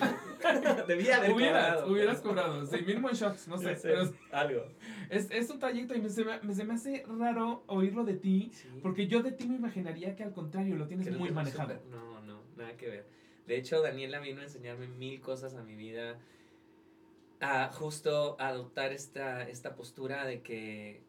debía 0.87 1.17
haber 1.17 1.31
hubieras, 1.33 1.67
cobrado. 1.75 1.91
hubieras 1.91 2.21
cobrado. 2.21 2.65
Sí, 2.65 2.77
mínimo 2.85 3.09
en 3.09 3.15
shots, 3.15 3.47
no 3.47 3.57
sé. 3.57 3.77
Pero 3.81 4.09
algo. 4.31 4.63
es, 5.09 5.29
es 5.31 5.49
un 5.49 5.59
trayecto 5.59 5.95
y 5.95 6.01
me, 6.01 6.09
se, 6.09 6.23
me, 6.25 6.53
se 6.53 6.63
me 6.63 6.73
hace 6.73 7.03
raro 7.07 7.63
oírlo 7.67 8.03
de 8.03 8.13
ti. 8.15 8.51
Porque 8.81 9.07
yo 9.07 9.21
de 9.23 9.31
ti 9.31 9.47
me 9.47 9.55
imaginaría 9.55 10.15
que 10.15 10.23
al 10.23 10.33
contrario 10.33 10.75
lo 10.75 10.87
tienes 10.87 10.96
Lo 11.05 11.19
muy 11.19 11.31
manejado. 11.31 11.79
No, 11.89 12.21
no, 12.21 12.41
nada 12.55 12.75
que 12.77 12.87
ver. 12.87 13.05
De 13.45 13.57
hecho, 13.57 13.81
Daniela 13.81 14.19
vino 14.19 14.41
a 14.41 14.43
enseñarme 14.43 14.87
mil 14.87 15.21
cosas 15.21 15.55
a 15.55 15.63
mi 15.63 15.75
vida. 15.75 16.19
A 17.39 17.71
justo 17.71 18.35
adoptar 18.39 18.91
esta, 18.91 19.47
esta 19.47 19.75
postura 19.75 20.25
de 20.25 20.41
que, 20.41 21.03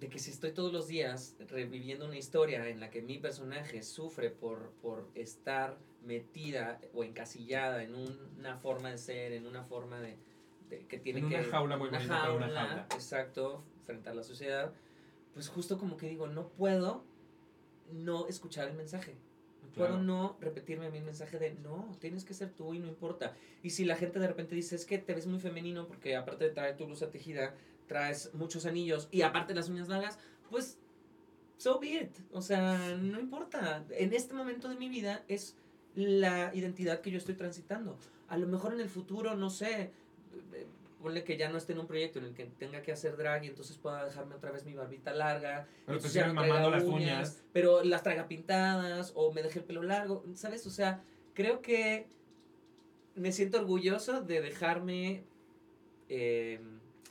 de 0.00 0.08
que 0.08 0.18
si 0.18 0.30
estoy 0.30 0.52
todos 0.52 0.72
los 0.72 0.88
días 0.88 1.36
reviviendo 1.46 2.06
una 2.06 2.16
historia 2.16 2.68
en 2.70 2.80
la 2.80 2.88
que 2.90 3.02
mi 3.02 3.18
personaje 3.18 3.82
sufre 3.82 4.30
por, 4.30 4.70
por 4.80 5.10
estar 5.14 5.76
metida 6.02 6.80
o 6.94 7.04
encasillada 7.04 7.82
en 7.82 7.94
una 7.94 8.56
forma 8.56 8.90
de 8.90 8.96
ser, 8.98 9.32
en 9.32 9.46
una 9.46 9.62
forma 9.62 10.00
de, 10.00 10.16
de- 10.70 10.86
que 10.86 10.98
tiene 10.98 11.20
En 11.20 11.28
que... 11.28 11.34
una 11.36 11.44
jaula 11.44 11.76
muy 11.76 11.88
una 11.90 11.98
una 11.98 12.48
jaula. 12.48 12.86
Exacto, 12.94 13.62
frente 13.84 14.08
a 14.08 14.14
la 14.14 14.22
sociedad. 14.22 14.72
Pues 15.34 15.50
justo 15.50 15.76
como 15.76 15.98
que 15.98 16.08
digo, 16.08 16.28
no 16.28 16.48
puedo 16.48 17.04
no 17.92 18.26
escuchar 18.28 18.68
el 18.68 18.74
mensaje. 18.74 19.16
Claro. 19.74 19.94
Puedo 19.94 20.02
no 20.02 20.36
repetirme 20.40 20.86
a 20.86 20.90
mí 20.90 20.98
el 20.98 21.04
mensaje 21.04 21.38
de 21.38 21.54
no, 21.54 21.96
tienes 22.00 22.24
que 22.24 22.34
ser 22.34 22.50
tú 22.50 22.74
y 22.74 22.78
no 22.78 22.88
importa. 22.88 23.34
Y 23.62 23.70
si 23.70 23.84
la 23.84 23.96
gente 23.96 24.18
de 24.18 24.26
repente 24.26 24.54
dice 24.54 24.74
es 24.74 24.84
que 24.84 24.98
te 24.98 25.14
ves 25.14 25.26
muy 25.26 25.40
femenino 25.40 25.86
porque 25.86 26.16
aparte 26.16 26.44
de 26.44 26.50
traer 26.50 26.76
tu 26.76 26.86
blusa 26.86 27.10
tejida, 27.10 27.54
traes 27.86 28.32
muchos 28.34 28.66
anillos 28.66 29.08
y 29.10 29.22
aparte 29.22 29.54
las 29.54 29.68
uñas 29.68 29.88
largas, 29.88 30.18
pues 30.50 30.78
so 31.58 31.78
be 31.78 31.88
it. 31.88 32.16
O 32.32 32.40
sea, 32.40 32.96
no 32.96 33.20
importa. 33.20 33.84
En 33.90 34.12
este 34.14 34.34
momento 34.34 34.68
de 34.68 34.76
mi 34.76 34.88
vida 34.88 35.24
es 35.28 35.56
la 35.94 36.54
identidad 36.54 37.00
que 37.00 37.10
yo 37.10 37.18
estoy 37.18 37.34
transitando. 37.34 37.98
A 38.28 38.36
lo 38.36 38.46
mejor 38.46 38.74
en 38.74 38.80
el 38.80 38.88
futuro, 38.88 39.36
no 39.36 39.50
sé, 39.50 39.90
ponle 41.00 41.24
que 41.24 41.36
ya 41.36 41.48
no 41.48 41.58
esté 41.58 41.72
en 41.72 41.80
un 41.80 41.86
proyecto 41.86 42.18
en 42.18 42.26
el 42.26 42.34
que 42.34 42.46
tenga 42.46 42.82
que 42.82 42.92
hacer 42.92 43.16
drag 43.16 43.44
y 43.44 43.48
entonces 43.48 43.78
pueda 43.78 44.04
dejarme 44.04 44.34
otra 44.34 44.50
vez 44.50 44.64
mi 44.64 44.74
barbita 44.74 45.12
larga. 45.12 45.66
Pero 45.86 45.98
te 45.98 46.08
sigues 46.08 46.32
mamando 46.32 46.70
las 46.70 46.84
uñas. 46.84 47.42
Pero 47.52 47.82
las 47.84 48.02
traiga 48.02 48.26
pintadas 48.26 49.12
o 49.14 49.32
me 49.32 49.42
deje 49.42 49.60
el 49.60 49.64
pelo 49.64 49.82
largo, 49.82 50.24
¿sabes? 50.34 50.66
O 50.66 50.70
sea, 50.70 51.02
creo 51.34 51.62
que 51.62 52.08
me 53.14 53.32
siento 53.32 53.58
orgulloso 53.58 54.22
de 54.22 54.40
dejarme 54.40 55.24
eh, 56.08 56.60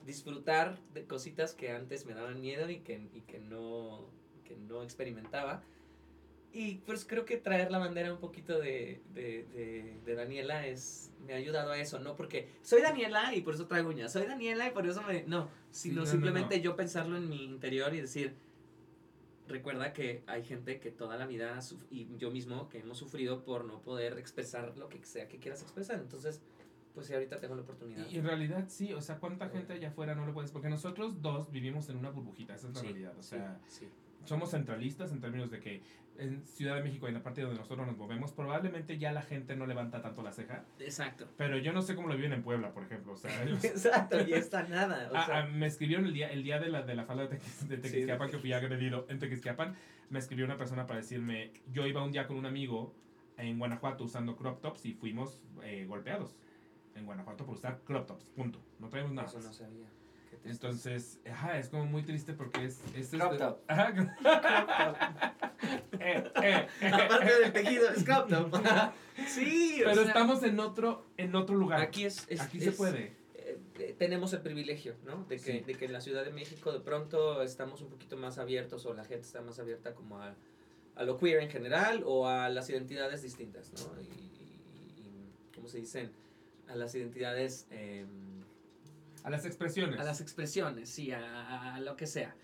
disfrutar 0.06 0.80
de 0.94 1.06
cositas 1.06 1.54
que 1.54 1.72
antes 1.72 2.06
me 2.06 2.14
daban 2.14 2.40
miedo 2.40 2.70
y 2.70 2.80
que, 2.80 3.10
y 3.14 3.22
que, 3.22 3.40
no, 3.40 4.10
que 4.46 4.56
no 4.56 4.84
experimentaba. 4.84 5.64
Y 6.54 6.76
pues 6.86 7.06
creo 7.06 7.26
que 7.26 7.38
traer 7.38 7.72
la 7.72 7.78
bandera 7.78 8.12
un 8.12 8.20
poquito 8.20 8.58
de, 8.60 9.02
de, 9.14 9.46
de, 9.54 9.98
de 10.06 10.16
Daniela 10.16 10.66
es, 10.66 11.12
me 11.26 11.34
ha 11.34 11.36
ayudado 11.36 11.72
a 11.72 11.78
eso, 11.78 12.00
¿no? 12.00 12.16
Porque 12.16 12.50
soy 12.64 12.82
Daniela 12.82 13.36
y 13.36 13.42
por 13.42 13.54
eso 13.54 13.68
traigo 13.68 13.90
uñas, 13.90 14.14
soy 14.14 14.26
Daniela 14.26 14.68
y 14.68 14.72
por 14.72 14.88
eso 14.88 15.02
me... 15.04 15.24
No, 15.24 15.50
sino 15.72 15.96
no, 15.96 16.02
no, 16.02 16.08
simplemente 16.08 16.58
no. 16.58 16.64
yo 16.64 16.76
pensarlo 16.76 17.18
en 17.18 17.30
mi 17.30 17.44
interior 17.44 17.94
y 17.94 18.02
decir, 18.02 18.34
recuerda 19.48 19.94
que 19.94 20.24
hay 20.28 20.44
gente 20.44 20.80
que 20.80 20.92
toda 20.92 21.18
la 21.18 21.28
vida, 21.28 21.60
y 21.92 22.08
yo 22.18 22.32
mismo, 22.32 22.70
que 22.70 22.80
hemos 22.80 22.98
sufrido 22.98 23.44
por 23.44 23.66
no 23.66 23.82
poder 23.82 24.18
expresar 24.18 24.78
lo 24.78 24.90
que 24.90 25.04
sea 25.06 25.28
que 25.28 25.38
quieras 25.38 25.62
expresar. 25.62 26.00
Entonces, 26.00 26.42
pues 26.94 27.08
sí, 27.08 27.14
ahorita 27.14 27.40
tengo 27.40 27.56
la 27.56 27.62
oportunidad. 27.62 28.10
Y 28.10 28.18
en 28.18 28.26
realidad 28.26 28.66
sí, 28.68 28.94
o 28.94 29.02
sea, 29.02 29.18
¿cuánta 29.20 29.50
gente 29.50 29.74
allá 29.74 29.90
afuera 29.90 30.16
no 30.16 30.26
lo 30.26 30.34
puedes? 30.34 30.52
Porque 30.52 30.70
nosotros 30.70 31.22
dos 31.22 31.52
vivimos 31.52 31.90
en 31.90 31.98
una 31.98 32.10
burbujita, 32.10 32.56
esa 32.56 32.70
es 32.70 32.74
la 32.74 32.80
Sí, 32.82 32.88
realidad. 32.88 33.14
O 33.18 33.22
sí, 33.22 33.30
sea, 33.30 33.60
sí. 33.68 33.88
somos 34.26 34.50
centralistas 34.52 35.12
en 35.12 35.22
términos 35.22 35.52
de 35.52 35.60
que 35.60 35.84
en 36.20 36.46
Ciudad 36.48 36.76
de 36.76 36.84
México, 36.84 37.08
en 37.08 37.14
la 37.14 37.24
parte 37.24 37.42
donde 37.42 37.58
nosotros 37.58 37.86
nos 37.88 37.98
movemos, 37.98 38.32
probablemente 38.32 38.98
ya 38.98 39.12
la 39.12 39.22
gente 39.22 39.56
no 39.56 39.66
levanta 39.68 40.02
tanto 40.02 40.22
la 40.24 40.32
ceja. 40.32 40.66
Exacto. 40.80 41.28
Pero 41.38 41.58
yo 41.58 41.74
no 41.74 41.82
sé 41.82 41.96
cómo 41.96 42.08
lo 42.08 42.16
viven 42.16 42.34
en 42.34 42.44
Puebla, 42.44 42.72
por 42.74 42.84
ejemplo. 42.84 43.14
O 43.14 43.18
sea, 43.18 43.32
ellos- 43.44 43.64
Exacto, 43.64 44.18
y 44.28 44.34
está 44.34 44.64
nada. 44.64 45.10
O 45.12 45.16
Ah, 45.16 45.26
sea, 45.26 45.38
ah, 45.44 45.48
me 45.48 45.68
escribieron 45.68 46.06
el 46.06 46.14
día, 46.14 46.30
el 46.32 46.44
día 46.44 46.60
de 46.60 46.70
la, 46.70 46.82
de 46.84 46.96
la 46.96 47.06
falda 47.06 47.28
de, 47.28 47.38
Tequis- 47.38 47.68
de 47.68 47.78
Tequisquiapan, 47.78 48.30
que 48.32 48.38
fui 48.40 48.54
agredido 48.54 49.06
en 49.10 49.20
Tequisquiapan. 49.20 49.76
Me 50.10 50.20
escribió 50.20 50.46
una 50.46 50.58
persona 50.58 50.86
para 50.88 51.00
decirme, 51.00 51.52
yo 51.72 51.86
iba 51.86 52.04
un 52.04 52.12
día 52.12 52.28
con 52.28 52.38
un 52.38 52.46
amigo 52.46 52.96
en 53.38 53.60
Guanajuato 53.60 54.04
usando 54.06 54.36
crop 54.36 54.62
tops 54.62 54.86
y 54.86 54.94
fuimos 54.94 55.42
eh, 55.64 55.86
golpeados. 55.88 56.36
en 56.96 57.06
Guanajuato 57.06 57.46
por 57.46 57.56
usar 57.56 57.82
crop 57.84 58.08
tops, 58.08 58.30
punto. 58.32 58.60
No 58.80 58.90
traemos 58.90 59.12
nada. 59.12 59.28
Eso 59.28 59.40
no 59.40 59.54
sabía. 59.54 59.86
Entonces, 60.50 61.20
ajá, 61.30 61.58
es 61.60 61.70
como 61.70 61.86
muy 61.86 62.04
triste 62.04 62.34
porque 62.34 62.66
es... 62.66 62.80
es 62.96 63.10
Crop 63.10 63.34
este- 63.34 63.44
top. 63.44 63.60
Ajá. 63.68 63.94
Eh, 66.00 66.24
eh, 66.44 66.68
eh. 66.82 66.88
Aparte 66.94 67.40
del 67.40 67.52
tejido, 67.52 67.90
es 67.90 68.04
crop 68.04 68.30
top. 68.30 68.54
sí, 69.28 69.82
o 69.82 69.86
Pero 69.86 69.96
sea, 70.02 70.08
estamos 70.08 70.44
en 70.44 70.60
otro, 70.60 71.06
en 71.18 71.36
otro 71.36 71.56
lugar. 71.56 71.82
Aquí 71.82 72.06
es, 72.06 72.26
es- 72.30 72.40
Aquí 72.42 72.60
se 72.60 72.72
puede. 72.72 73.14
tenemos 73.98 74.32
el 74.34 74.42
privilegio, 74.42 74.96
¿no? 75.06 75.24
De 75.26 75.38
que, 75.38 75.52
Sí. 75.54 75.60
de 75.62 75.74
que 75.76 75.86
en 75.86 75.94
la 75.94 76.02
Ciudad 76.02 76.24
de 76.24 76.32
México 76.32 76.72
de 76.72 76.80
pronto 76.80 77.42
estamos 77.42 77.82
un 77.82 77.90
poquito 77.90 78.16
más 78.18 78.38
abiertos 78.38 78.86
o 78.86 78.94
la 78.94 79.04
gente 79.04 79.26
está 79.26 79.42
más 79.42 79.58
abierta 79.60 79.96
como 79.96 80.20
a, 80.22 80.36
a 80.96 81.04
lo 81.04 81.18
queer 81.18 81.42
en 81.42 81.50
general 81.50 82.04
o 82.06 82.28
a 82.28 82.50
las 82.50 82.70
identidades 82.70 83.24
distintas, 83.24 83.72
¿no? 83.74 84.00
Y, 84.02 84.06
y- 84.06 84.62
y, 85.02 85.56
¿cómo 85.56 85.68
se 85.68 85.80
dicen? 85.80 86.12
A 86.70 86.76
las 86.76 86.94
identidades, 86.96 87.68
eh, 87.72 88.06
A 89.28 89.30
las 89.30 89.46
expresiones. 89.46 90.00
a 90.00 90.04
las 90.04 90.22
expresiones, 90.22 90.90
sí, 90.90 91.12
a, 91.12 91.76
a- 91.76 91.80
lo 91.82 91.96
que 91.96 92.08
sea. 92.08 92.36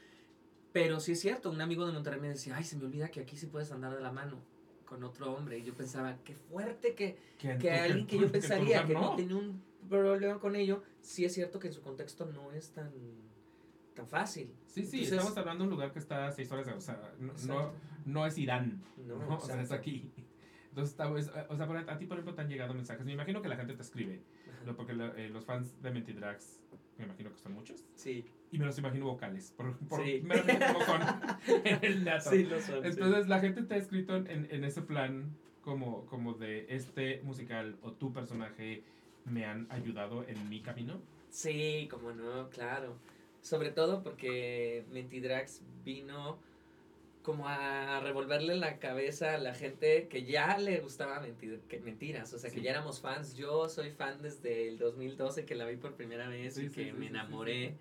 Pero 0.71 0.99
sí 0.99 1.11
es 1.13 1.19
cierto, 1.19 1.49
un 1.51 1.61
amigo 1.61 1.85
de 1.85 1.93
Monterrey 1.93 2.19
me 2.19 2.29
decía, 2.29 2.55
ay, 2.57 2.63
se 2.63 2.77
me 2.77 2.85
olvida 2.85 3.09
que 3.09 3.21
aquí 3.21 3.37
sí 3.37 3.45
puedes 3.47 3.71
andar 3.71 3.95
de 3.95 4.01
la 4.01 4.11
mano 4.11 4.39
con 4.85 5.03
otro 5.03 5.33
hombre. 5.33 5.59
Y 5.59 5.63
yo 5.63 5.73
pensaba, 5.73 6.17
qué 6.23 6.35
fuerte 6.35 6.93
que, 6.95 7.17
Que 7.37 7.57
que 7.57 7.71
alguien 7.71 8.07
que 8.07 8.17
yo 8.19 8.31
pensaría 8.31 8.81
lugar 8.83 8.87
que 8.87 8.93
no. 8.93 9.15
tenía 9.15 9.35
un 9.35 9.63
problema 9.89 10.39
con 10.39 10.55
ello, 10.55 10.83
sí 11.01 11.25
es 11.25 11.33
cierto 11.33 11.59
que 11.59 11.67
en 11.67 11.73
su 11.73 11.81
contexto 11.81 12.25
no 12.25 12.51
es 12.53 12.71
tan, 12.71 12.91
tan 13.93 14.07
fácil. 14.07 14.53
Sí, 14.65 14.81
sí, 14.81 14.97
Entonces- 15.03 15.11
estamos 15.11 15.37
hablando 15.37 15.63
de 15.63 15.67
un 15.69 15.71
lugar 15.75 15.91
que 15.93 15.99
está 15.99 16.27
a 16.27 16.31
seis 16.31 16.51
horas, 16.51 16.65
de- 16.65 16.73
o 16.73 16.81
sea, 16.81 17.13
no, 17.19 17.33
no, 17.47 17.53
no, 17.61 17.71
no 18.05 18.25
es 18.25 18.37
Irán, 18.37 18.83
¿no? 18.97 19.35
O 19.37 19.39
sea, 19.39 19.61
es 19.61 19.71
aquí. 19.71 20.11
Entonces, 20.69 20.97
o 21.49 21.55
sea, 21.55 21.65
a 21.87 21.97
ti, 21.99 22.07
por 22.07 22.17
ejemplo, 22.17 22.33
te 22.33 22.41
han 22.41 22.49
llegado 22.49 22.73
mensajes. 22.73 23.05
Me 23.05 23.13
imagino 23.13 23.43
que 23.43 23.47
la 23.47 23.57
gente 23.57 23.75
te 23.75 23.83
escribe, 23.83 24.23
Ajá. 24.51 24.63
¿no? 24.65 24.75
porque 24.75 24.93
eh, 25.17 25.29
los 25.29 25.45
fans 25.45 25.79
de 25.83 25.91
Mentidrags, 25.91 26.59
me 26.97 27.05
imagino 27.05 27.31
que 27.31 27.37
son 27.39 27.53
muchos, 27.53 27.83
Sí, 27.95 28.25
y 28.51 28.57
me 28.59 28.65
los 28.65 28.77
imagino 28.77 29.05
vocales, 29.05 29.51
por, 29.57 29.77
por 29.87 30.03
Sí. 30.03 30.21
como 30.73 30.85
son 30.85 31.01
en 31.65 31.79
el 31.83 32.03
teatro. 32.03 32.31
sí 32.31 32.43
lo 32.43 32.61
son. 32.61 32.83
sí. 32.83 32.89
Entonces, 32.89 33.27
la 33.27 33.39
gente 33.39 33.63
te 33.63 33.73
ha 33.73 33.77
escrito 33.77 34.15
en, 34.15 34.27
en- 34.29 34.47
en 34.51 34.63
ese 34.63 34.81
plan 34.81 35.35
como, 35.61 36.05
como 36.07 36.33
de 36.33 36.65
este 36.69 37.21
musical 37.23 37.77
o 37.81 37.93
tu 37.93 38.11
personaje 38.13 38.83
me 39.25 39.45
han 39.45 39.67
ayudado 39.71 40.23
en 40.27 40.49
mi 40.49 40.61
camino. 40.61 41.01
Sí, 41.29 41.87
como 41.89 42.11
no, 42.11 42.49
claro. 42.49 42.95
Sobre 43.41 43.71
todo 43.71 44.03
porque 44.03 44.85
Mentidrax 44.91 45.61
vino 45.83 46.37
como 47.23 47.47
a 47.47 47.99
revolverle 48.01 48.55
la 48.57 48.77
cabeza 48.79 49.33
a 49.33 49.37
la 49.37 49.55
gente 49.55 50.07
que 50.09 50.25
ya 50.25 50.57
le 50.57 50.79
gustaba 50.81 51.25
mentir- 51.25 51.61
que- 51.69 51.79
mentiras, 51.79 52.33
o 52.33 52.37
sea, 52.37 52.51
que 52.51 52.61
ya 52.61 52.71
éramos 52.71 52.99
fans. 53.01 53.35
Yo 53.35 53.69
soy 53.69 53.91
fan 53.91 54.21
desde 54.21 54.67
el 54.67 54.77
2012 54.77 55.45
que 55.45 55.55
la 55.55 55.65
vi 55.65 55.77
por 55.77 55.95
primera 55.95 56.27
vez 56.27 56.55
Sí, 56.55 56.65
y 56.65 56.69
sí, 56.69 56.75
que 56.75 56.93
me 56.93 57.07
enamoré. 57.07 57.75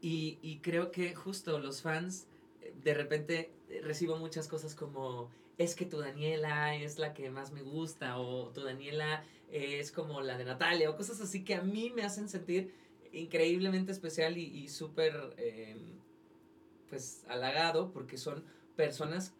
Y, 0.00 0.38
y 0.42 0.58
creo 0.58 0.90
que 0.90 1.14
justo 1.14 1.58
los 1.58 1.80
fans, 1.82 2.26
eh, 2.62 2.74
de 2.84 2.94
repente 2.94 3.50
eh, 3.70 3.80
recibo 3.82 4.16
muchas 4.18 4.46
cosas 4.48 4.74
como, 4.74 5.30
es 5.56 5.74
que 5.74 5.86
tu 5.86 5.98
Daniela 5.98 6.76
es 6.76 6.98
la 6.98 7.14
que 7.14 7.30
más 7.30 7.50
me 7.52 7.62
gusta, 7.62 8.18
o 8.18 8.50
tu 8.50 8.62
Daniela 8.62 9.24
es 9.50 9.90
como 9.92 10.20
la 10.20 10.36
de 10.36 10.44
Natalia, 10.44 10.90
o 10.90 10.96
cosas 10.96 11.20
así 11.20 11.44
que 11.44 11.54
a 11.54 11.62
mí 11.62 11.90
me 11.94 12.02
hacen 12.02 12.28
sentir 12.28 12.72
increíblemente 13.12 13.92
especial 13.92 14.36
y, 14.36 14.42
y 14.44 14.68
súper, 14.68 15.34
eh, 15.38 15.76
pues, 16.88 17.24
halagado, 17.28 17.92
porque 17.92 18.16
son 18.16 18.44
personas 18.76 19.34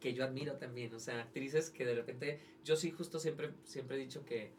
que 0.00 0.14
yo 0.14 0.24
admiro 0.24 0.54
también, 0.56 0.94
o 0.94 1.00
sea, 1.00 1.20
actrices 1.20 1.70
que 1.70 1.84
de 1.84 1.94
repente, 1.94 2.40
yo 2.64 2.76
sí 2.76 2.90
justo 2.90 3.18
siempre, 3.18 3.50
siempre 3.64 3.96
he 3.96 4.00
dicho 4.00 4.24
que, 4.24 4.52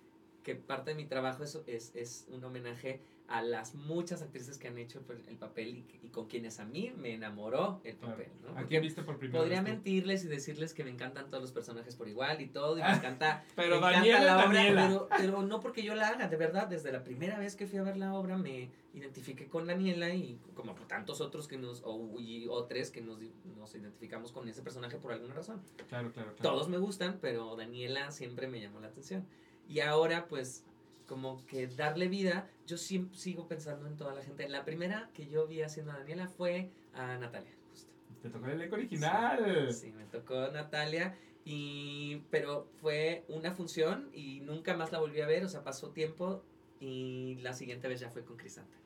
que 0.43 0.55
parte 0.55 0.91
de 0.91 0.95
mi 0.95 1.05
trabajo 1.05 1.43
es, 1.43 1.59
es, 1.67 1.95
es 1.95 2.27
un 2.29 2.43
homenaje 2.43 2.99
a 3.29 3.41
las 3.41 3.75
muchas 3.75 4.21
actrices 4.21 4.57
que 4.57 4.67
han 4.67 4.77
hecho 4.77 5.01
pues, 5.03 5.19
el 5.27 5.37
papel 5.37 5.69
y, 5.69 5.85
y 6.03 6.09
con 6.09 6.27
quienes 6.27 6.59
a 6.59 6.65
mí 6.65 6.91
me 6.97 7.13
enamoró 7.13 7.79
el 7.83 7.95
Claro. 7.95 8.13
papel, 8.17 8.31
¿no? 8.43 8.57
¿A 8.59 8.63
quién 8.65 8.81
viste 8.81 9.03
por 9.03 9.17
primera 9.19 9.39
Podría 9.39 9.61
vez? 9.61 9.71
mentirles 9.73 10.25
y 10.25 10.27
decirles 10.27 10.73
que 10.73 10.83
me 10.83 10.89
encantan 10.89 11.29
todos 11.29 11.41
los 11.43 11.51
personajes 11.51 11.95
por 11.95 12.07
igual 12.07 12.41
y 12.41 12.47
todo, 12.47 12.77
y 12.77 12.81
me 12.81 12.89
encanta. 12.91 13.43
Pero 13.55 13.79
me 13.79 13.87
encanta 13.87 13.97
Daniela, 13.99 14.23
la 14.25 14.37
obra, 14.37 14.45
Daniela. 14.57 14.87
Pero, 14.87 15.07
pero 15.17 15.41
no 15.43 15.59
porque 15.59 15.83
yo 15.83 15.95
la 15.95 16.07
haga, 16.09 16.27
de 16.27 16.37
verdad, 16.37 16.67
desde 16.67 16.91
la 16.91 17.03
primera 17.03 17.37
vez 17.39 17.55
que 17.55 17.67
fui 17.67 17.77
a 17.79 17.83
ver 17.83 17.97
la 17.97 18.13
obra 18.13 18.37
me 18.37 18.71
identifiqué 18.93 19.47
con 19.47 19.67
Daniela 19.67 20.13
y 20.13 20.39
como 20.55 20.73
tantos 20.73 21.21
otros 21.21 21.47
que 21.47 21.57
nos, 21.57 21.81
o, 21.85 22.19
y 22.19 22.47
otros 22.47 22.89
que 22.89 23.01
nos, 23.01 23.19
nos 23.55 23.75
identificamos 23.75 24.31
con 24.31 24.47
ese 24.49 24.61
personaje 24.63 24.97
por 24.97 25.11
alguna 25.11 25.35
razón. 25.35 25.61
Claro, 25.87 26.11
claro, 26.11 26.33
claro. 26.35 26.35
Todos 26.41 26.67
me 26.69 26.77
gustan, 26.77 27.19
pero 27.21 27.55
Daniela 27.55 28.11
siempre 28.11 28.47
me 28.47 28.59
llamó 28.59 28.79
la 28.79 28.87
atención. 28.87 29.25
Y 29.67 29.81
ahora, 29.81 30.27
pues, 30.27 30.65
como 31.09 31.43
que 31.47 31.65
darle 31.65 32.07
vida, 32.07 32.47
yo 32.67 32.77
siempre 32.77 33.17
sigo 33.17 33.47
pensando 33.47 33.87
en 33.87 33.97
toda 33.97 34.13
la 34.13 34.21
gente. 34.21 34.47
La 34.47 34.63
primera 34.63 35.09
que 35.15 35.27
yo 35.27 35.47
vi 35.47 35.63
haciendo 35.63 35.91
a 35.91 35.97
Daniela 35.97 36.27
fue 36.27 36.69
a 36.93 37.17
Natalia, 37.17 37.51
justo. 37.71 37.91
Te 38.21 38.29
tocó 38.29 38.45
el 38.45 38.53
elenco 38.53 38.75
original. 38.75 39.73
Sí, 39.73 39.91
me 39.91 40.05
tocó 40.05 40.49
Natalia, 40.51 41.15
y, 41.43 42.21
pero 42.29 42.67
fue 42.79 43.25
una 43.27 43.51
función 43.51 44.09
y 44.13 44.41
nunca 44.41 44.77
más 44.77 44.91
la 44.91 44.99
volví 44.99 45.19
a 45.19 45.25
ver, 45.25 45.43
o 45.43 45.49
sea, 45.49 45.63
pasó 45.63 45.89
tiempo 45.89 46.43
y 46.79 47.39
la 47.41 47.53
siguiente 47.53 47.87
vez 47.87 47.99
ya 47.99 48.11
fue 48.11 48.23
con 48.23 48.37
Crisanta. 48.37 48.77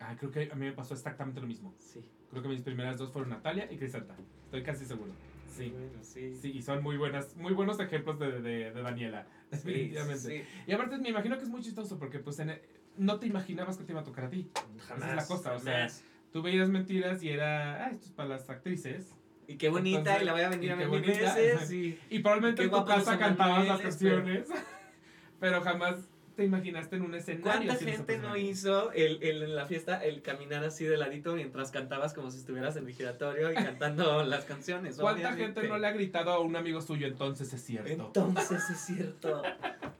Ah, 0.00 0.16
creo 0.18 0.30
que 0.30 0.50
a 0.50 0.54
mí 0.54 0.64
me 0.64 0.72
pasó 0.72 0.94
exactamente 0.94 1.42
lo 1.42 1.46
mismo. 1.46 1.74
Sí. 1.78 2.02
Creo 2.30 2.42
que 2.42 2.48
mis 2.48 2.62
primeras 2.62 2.96
dos 2.96 3.12
fueron 3.12 3.30
Natalia 3.30 3.70
y 3.70 3.76
Crisanta. 3.76 4.16
Estoy 4.46 4.62
casi 4.62 4.86
seguro. 4.86 5.12
Sí. 5.46 5.68
Bueno, 5.70 6.02
sí. 6.02 6.34
Sí, 6.36 6.52
y 6.52 6.62
son 6.62 6.82
muy 6.82 6.96
buenas, 6.96 7.36
muy 7.36 7.52
buenos 7.52 7.78
ejemplos 7.78 8.18
de, 8.18 8.40
de, 8.40 8.72
de 8.72 8.82
Daniela. 8.82 9.26
Definitivamente. 9.62 10.20
sí. 10.20 10.42
Y 10.66 10.72
aparte 10.72 10.98
me 10.98 11.08
imagino 11.10 11.36
que 11.38 11.44
es 11.44 11.48
muy 11.50 11.62
chistoso 11.62 11.98
porque 11.98 12.18
pues 12.18 12.38
en- 12.40 12.60
no 12.96 13.18
te 13.18 13.26
imaginabas 13.26 13.76
que 13.76 13.84
te 13.84 13.92
iba 13.92 14.00
a 14.00 14.04
tocar 14.04 14.24
a 14.24 14.30
ti. 14.30 14.50
Jamás. 14.86 15.02
Esa 15.04 15.10
es 15.10 15.16
la 15.16 15.26
cosa, 15.26 15.52
o 15.54 15.58
sea. 15.58 15.88
Tú 16.32 16.42
veías 16.42 16.68
mentiras 16.68 17.22
y 17.22 17.28
era, 17.30 17.84
ah, 17.86 17.90
esto 17.90 18.06
es 18.06 18.12
para 18.12 18.28
las 18.30 18.48
actrices. 18.50 19.14
Y 19.46 19.56
qué 19.56 19.68
bonita, 19.68 19.98
Entonces, 19.98 20.22
y 20.22 20.24
la 20.24 20.32
voy 20.32 20.40
a 20.42 20.48
venir 20.48 20.72
a 20.72 20.74
ver 20.76 20.88
veces. 20.90 21.70
Y, 21.72 21.98
Y 22.10 22.18
probablemente 22.20 22.62
en 22.64 22.70
tu 22.70 22.84
casa 22.84 23.18
cantabas 23.18 23.66
las 23.68 23.76
pero- 23.78 23.88
canciones. 23.90 24.48
Pero 25.40 25.60
jamás 25.60 25.96
te 26.36 26.44
imaginaste 26.44 26.96
en 26.96 27.02
un 27.02 27.14
escenario. 27.14 27.42
¿Cuánta 27.42 27.76
gente 27.76 28.18
no 28.18 28.36
hizo 28.36 28.90
el, 28.92 29.22
el- 29.22 29.42
en 29.42 29.54
la 29.56 29.66
fiesta 29.66 30.02
el 30.04 30.20
caminar 30.22 30.64
así 30.64 30.84
de 30.84 30.96
ladito 30.96 31.34
mientras 31.34 31.70
cantabas 31.70 32.12
como 32.14 32.30
si 32.30 32.38
estuvieras 32.38 32.76
en 32.76 32.86
el 32.86 32.94
giratorio 32.94 33.50
y 33.52 33.54
cantando 33.54 34.22
las 34.24 34.44
canciones? 34.44 34.96
¿Cuánta 34.96 35.28
obviamente. 35.28 35.60
gente 35.60 35.68
no 35.68 35.78
le 35.78 35.86
ha 35.86 35.92
gritado 35.92 36.30
a 36.32 36.40
un 36.40 36.56
amigo 36.56 36.80
suyo 36.80 37.06
entonces 37.06 37.52
es 37.52 37.62
cierto? 37.62 37.90
Entonces 37.90 38.70
es 38.70 38.78
cierto. 38.80 39.42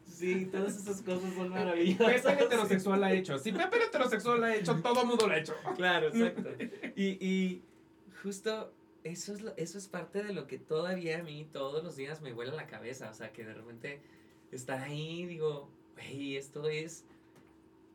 Sí, 0.07 0.47
todas 0.47 0.77
esas 0.77 1.03
cosas 1.03 1.35
son 1.35 1.49
maravillosas. 1.51 2.23
Pepe 2.23 2.45
heterosexual 2.45 3.01
la 3.01 3.07
ha 3.09 3.13
hecho. 3.13 3.39
Si 3.39 3.51
Pepe 3.53 3.85
heterosexual 3.85 4.41
la 4.41 4.47
ha 4.49 4.57
hecho, 4.57 4.77
todo 4.81 5.05
mundo 5.05 5.27
lo 5.27 5.33
ha 5.35 5.39
hecho. 5.39 5.55
Claro, 5.77 6.09
exacto. 6.15 6.51
Y, 6.97 7.05
y 7.25 7.63
justo 8.23 8.73
eso 9.03 9.35
es, 9.35 9.43
lo- 9.43 9.55
eso 9.57 9.77
es 9.79 9.89
parte 9.89 10.23
de 10.23 10.33
lo 10.33 10.47
que 10.47 10.59
todavía 10.59 11.19
a 11.19 11.23
mí 11.23 11.49
todos 11.53 11.83
los 11.85 11.97
días 11.97 12.21
me 12.23 12.33
vuela 12.33 12.53
la 12.55 12.67
cabeza. 12.67 13.11
O 13.11 13.15
sea, 13.15 13.33
que 13.33 13.45
de 13.45 13.55
repente 13.55 14.01
estar 14.53 14.81
ahí, 14.81 15.27
digo, 15.27 15.69
güey, 15.95 16.37
esto 16.37 16.69
es 16.69 17.05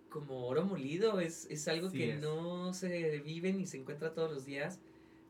como 0.10 0.48
oro 0.48 0.66
molido, 0.66 1.20
es, 1.20 1.46
es 1.50 1.68
algo 1.68 1.90
Sí 1.90 1.98
que 1.98 2.14
es. 2.14 2.20
no 2.20 2.74
se 2.74 3.20
vive 3.20 3.54
ni 3.54 3.68
se 3.68 3.78
encuentra 3.78 4.14
todos 4.14 4.32
los 4.32 4.46
días. 4.46 4.80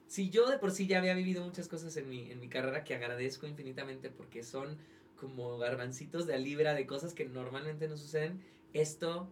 Si 0.07 0.29
yo 0.29 0.49
de 0.49 0.57
por 0.57 0.71
sí 0.71 0.87
ya 0.87 0.99
había 0.99 1.13
vivido 1.13 1.43
muchas 1.43 1.67
cosas 1.67 1.95
en 1.97 2.09
mi, 2.09 2.31
en 2.31 2.39
mi 2.39 2.47
carrera 2.47 2.83
que 2.83 2.95
agradezco 2.95 3.45
infinitamente 3.45 4.09
porque 4.09 4.43
son 4.43 4.77
como 5.15 5.57
garbancitos 5.57 6.25
de 6.25 6.39
libra 6.39 6.73
de 6.73 6.87
cosas 6.87 7.13
que 7.13 7.25
normalmente 7.25 7.87
no 7.87 7.97
suceden, 7.97 8.41
esto 8.73 9.29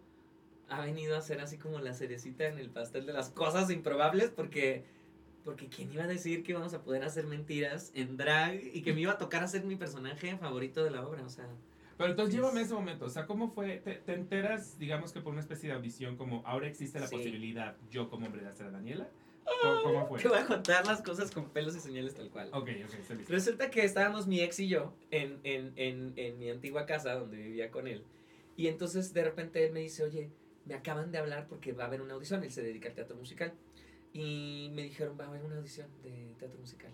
ha 0.70 0.82
venido 0.82 1.16
a 1.16 1.22
ser 1.22 1.40
así 1.40 1.58
como 1.58 1.80
la 1.80 1.94
cerecita 1.94 2.46
en 2.46 2.60
el 2.60 2.70
pastel 2.70 3.06
de 3.06 3.14
las 3.14 3.30
cosas 3.30 3.72
improbables 3.72 4.30
porque 4.30 4.84
porque 5.46 5.70
quién 5.70 5.94
iba 5.94 6.04
a 6.04 6.08
decir 6.08 6.44
que 6.44 6.52
íbamos 6.52 6.74
a 6.74 6.84
poder 6.84 7.06
hacer 7.06 7.26
mentiras 7.26 7.92
en 7.96 8.18
drag 8.18 8.62
y 8.62 8.82
que 8.82 8.92
me 8.92 9.00
iba 9.00 9.14
a 9.14 9.18
tocar 9.18 9.46
hacer 9.46 9.64
mi 9.64 9.78
personaje 9.78 10.36
favorito 10.36 10.84
de 10.84 10.92
la 10.92 11.08
obra, 11.08 11.24
o 11.24 11.30
sea, 11.30 11.48
Pero 11.98 12.12
entonces 12.12 12.36
Es- 12.36 12.40
llévame 12.42 12.60
a 12.60 12.64
ese 12.64 12.74
momento. 12.74 13.06
O 13.06 13.10
sea, 13.10 13.26
¿cómo 13.26 13.50
fue? 13.52 13.78
¿Te, 13.78 13.96
te 13.96 14.14
enteras, 14.14 14.78
digamos 14.78 15.12
que 15.12 15.22
por 15.22 15.32
una 15.32 15.42
especie 15.42 15.70
de 15.70 15.76
audición, 15.76 16.16
como 16.16 16.46
ahora 16.46 16.68
existe 16.68 17.00
la 17.00 17.08
Sí. 17.08 17.16
posibilidad, 17.16 17.76
yo 17.90 18.10
como 18.10 18.28
hombre, 18.28 18.42
de 18.44 18.50
hacer 18.50 18.68
a 18.68 18.72
Daniela? 18.72 19.10
¿Cómo, 19.62 19.82
cómo 19.84 20.08
fue? 20.08 20.20
te 20.22 20.28
voy 20.28 20.38
a 20.40 20.46
contar 20.46 20.86
las 20.86 21.02
cosas 21.02 21.32
con 21.32 21.50
pelos 21.50 21.76
y 21.76 21.80
señales 21.80 22.14
tal 22.14 22.30
cual. 22.30 22.50
Ok, 22.50 22.70
ok, 22.86 22.94
estoy 23.00 23.18
listo. 23.18 23.32
Resulta 23.34 23.72
que 23.72 23.84
estábamos 23.86 24.28
mi 24.28 24.42
ex 24.42 24.60
y 24.60 24.68
yo 24.68 24.94
en, 25.10 25.40
en, 25.44 25.72
en, 25.78 26.14
en 26.18 26.38
mi 26.38 26.50
antigua 26.50 26.86
casa 26.86 27.14
donde 27.16 27.38
vivía 27.38 27.72
con 27.72 27.88
él. 27.88 28.04
Y 28.58 28.68
entonces 28.68 29.14
de 29.14 29.24
repente 29.24 29.66
él 29.66 29.72
me 29.72 29.80
dice, 29.80 30.04
oye, 30.04 30.30
me 30.66 30.74
acaban 30.76 31.12
de 31.12 31.18
hablar 31.18 31.48
porque 31.48 31.72
va 31.72 31.86
a 31.86 31.88
haber 31.88 32.02
una 32.02 32.14
audición, 32.16 32.44
él 32.44 32.52
se 32.52 32.62
dedica 32.62 32.90
al 32.90 32.96
teatro 32.96 33.16
musical. 33.16 33.54
Y 34.14 34.70
me 34.74 34.84
dijeron, 34.84 35.18
va 35.20 35.26
a 35.26 35.28
haber 35.30 35.44
una 35.44 35.56
audición 35.58 35.88
de 36.04 36.34
teatro 36.38 36.60
musical. 36.60 36.92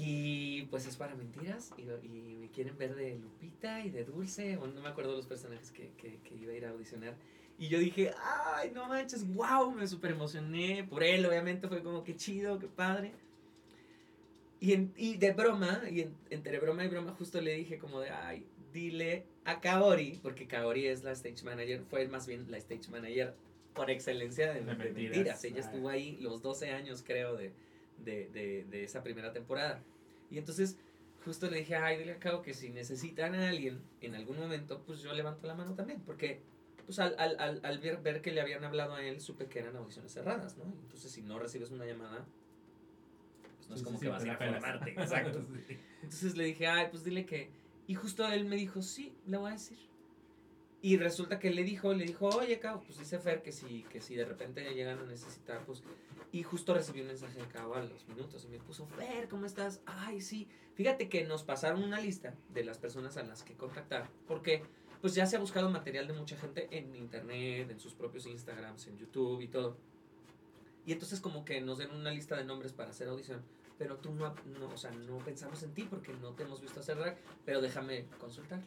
Y 0.00 0.62
pues 0.70 0.86
es 0.86 0.96
para 0.96 1.16
mentiras 1.16 1.72
y, 1.76 1.82
y 2.06 2.36
me 2.38 2.48
quieren 2.50 2.78
ver 2.78 2.94
de 2.94 3.16
Lupita 3.18 3.84
y 3.84 3.90
de 3.90 4.04
Dulce, 4.04 4.56
o 4.56 4.68
no 4.68 4.80
me 4.80 4.88
acuerdo 4.88 5.16
los 5.16 5.26
personajes 5.26 5.72
que, 5.72 5.90
que, 5.98 6.18
que 6.22 6.36
iba 6.36 6.52
a 6.52 6.56
ir 6.56 6.66
a 6.66 6.70
audicionar. 6.70 7.16
Y 7.58 7.66
yo 7.66 7.80
dije, 7.80 8.12
ay, 8.54 8.70
no 8.72 8.86
manches, 8.86 9.26
wow, 9.34 9.72
me 9.72 9.88
super 9.88 10.12
emocioné 10.12 10.84
por 10.88 11.02
él, 11.02 11.26
obviamente 11.26 11.66
fue 11.66 11.82
como 11.82 12.04
que 12.04 12.14
chido, 12.14 12.60
qué 12.60 12.68
padre. 12.68 13.10
Y, 14.60 14.72
en- 14.72 14.92
y 14.96 15.16
de 15.16 15.32
broma, 15.32 15.82
y 15.90 16.02
en- 16.02 16.14
entre 16.30 16.60
broma 16.60 16.84
y 16.84 16.88
broma, 16.88 17.12
justo 17.18 17.40
le 17.40 17.54
dije 17.54 17.78
como 17.78 17.98
de, 18.00 18.10
ay, 18.10 18.44
dile 18.72 19.24
a 19.44 19.60
Kaori, 19.60 20.20
porque 20.22 20.46
Kaori 20.46 20.86
es 20.86 21.02
la 21.02 21.10
stage 21.12 21.42
manager, 21.44 21.82
fue 21.90 22.06
más 22.06 22.26
bien 22.28 22.48
la 22.50 22.58
stage 22.58 22.88
manager 22.90 23.34
por 23.74 23.90
excelencia 23.90 24.52
de, 24.52 24.60
De 24.60 24.66
de 24.66 24.74
mentiras. 24.74 24.94
mentiras. 25.16 25.44
Ella 25.44 25.56
Ah. 25.56 25.60
estuvo 25.60 25.88
ahí 25.88 26.18
los 26.20 26.42
12 26.42 26.70
años, 26.70 27.02
creo, 27.04 27.36
de, 27.36 27.52
de, 28.04 28.28
de, 28.28 28.64
de 28.64 28.84
esa 28.84 29.02
primera 29.02 29.32
temporada. 29.32 29.82
Y 30.30 30.38
entonces 30.38 30.78
justo 31.24 31.50
le 31.50 31.58
dije, 31.58 31.76
ay, 31.76 31.98
dile 31.98 32.12
a 32.12 32.18
Kao 32.18 32.42
que 32.42 32.54
si 32.54 32.70
necesitan 32.70 33.34
a 33.34 33.48
alguien 33.48 33.82
en 34.00 34.14
algún 34.14 34.38
momento, 34.38 34.82
pues 34.86 35.02
yo 35.02 35.12
levanto 35.12 35.46
la 35.46 35.54
mano 35.54 35.74
también, 35.74 36.00
porque 36.02 36.40
pues 36.86 36.98
al, 37.00 37.14
al, 37.18 37.38
al, 37.38 37.60
al 37.64 37.78
ver, 37.80 38.00
ver 38.00 38.22
que 38.22 38.32
le 38.32 38.40
habían 38.40 38.64
hablado 38.64 38.94
a 38.94 39.02
él, 39.02 39.20
supe 39.20 39.46
que 39.46 39.58
eran 39.58 39.76
audiciones 39.76 40.12
cerradas, 40.12 40.56
¿no? 40.56 40.64
Entonces 40.64 41.12
si 41.12 41.20
no 41.22 41.38
recibes 41.38 41.70
una 41.70 41.84
llamada, 41.84 42.24
pues 43.58 43.68
no 43.68 43.76
es 43.76 43.82
como 43.82 43.98
sí, 43.98 44.06
que 44.06 44.06
sí, 44.06 44.12
vas 44.12 44.22
a 44.22 44.26
ir 44.26 44.32
a 44.32 44.36
formarte, 44.38 44.90
exacto. 44.92 45.44
Entonces 46.02 46.36
le 46.36 46.44
dije, 46.44 46.66
ay, 46.66 46.86
pues 46.90 47.04
dile 47.04 47.26
que. 47.26 47.50
Y 47.86 47.94
justo 47.94 48.26
él 48.26 48.46
me 48.46 48.56
dijo, 48.56 48.80
sí, 48.80 49.12
le 49.26 49.36
voy 49.36 49.50
a 49.50 49.52
decir. 49.54 49.78
Y 50.80 50.96
resulta 50.96 51.40
que 51.40 51.50
le 51.50 51.64
dijo, 51.64 51.92
le 51.92 52.04
dijo, 52.04 52.28
oye, 52.28 52.60
Cabo, 52.60 52.82
pues 52.82 52.98
dice 52.98 53.18
Fer 53.18 53.42
que 53.42 53.50
si, 53.50 53.82
que 53.84 54.00
si 54.00 54.14
de 54.14 54.24
repente 54.24 54.62
llegan 54.74 54.98
a 54.98 55.04
necesitar, 55.04 55.64
pues. 55.64 55.82
Y 56.30 56.42
justo 56.42 56.74
recibí 56.74 57.00
un 57.00 57.08
mensaje 57.08 57.40
de 57.40 57.48
Cabo 57.48 57.74
a 57.74 57.82
los 57.82 58.06
minutos 58.06 58.44
y 58.44 58.48
me 58.48 58.58
puso, 58.58 58.86
Fer, 58.86 59.28
¿cómo 59.28 59.46
estás? 59.46 59.80
Ay, 59.86 60.20
sí. 60.20 60.46
Fíjate 60.74 61.08
que 61.08 61.24
nos 61.24 61.42
pasaron 61.42 61.82
una 61.82 62.00
lista 62.00 62.34
de 62.54 62.64
las 62.64 62.78
personas 62.78 63.16
a 63.16 63.24
las 63.24 63.42
que 63.42 63.54
contactar. 63.54 64.08
Porque, 64.28 64.62
pues 65.00 65.14
ya 65.14 65.26
se 65.26 65.36
ha 65.36 65.40
buscado 65.40 65.68
material 65.68 66.06
de 66.06 66.12
mucha 66.12 66.36
gente 66.36 66.68
en 66.70 66.94
internet, 66.94 67.70
en 67.70 67.80
sus 67.80 67.94
propios 67.94 68.26
Instagrams, 68.26 68.86
en 68.86 68.98
YouTube 68.98 69.40
y 69.40 69.48
todo. 69.48 69.76
Y 70.86 70.92
entonces, 70.92 71.20
como 71.20 71.44
que 71.44 71.60
nos 71.60 71.78
den 71.78 71.90
una 71.90 72.12
lista 72.12 72.36
de 72.36 72.44
nombres 72.44 72.72
para 72.72 72.90
hacer 72.90 73.08
audición 73.08 73.42
pero 73.78 73.96
tú 73.96 74.12
no, 74.12 74.34
no, 74.58 74.68
o 74.68 74.76
sea, 74.76 74.90
no 74.90 75.18
pensamos 75.18 75.62
en 75.62 75.72
ti 75.72 75.84
porque 75.84 76.12
no 76.12 76.32
te 76.32 76.42
hemos 76.42 76.60
visto 76.60 76.80
hacer 76.80 76.98
drag, 76.98 77.16
pero 77.44 77.60
déjame 77.60 78.06
consultarlo. 78.18 78.66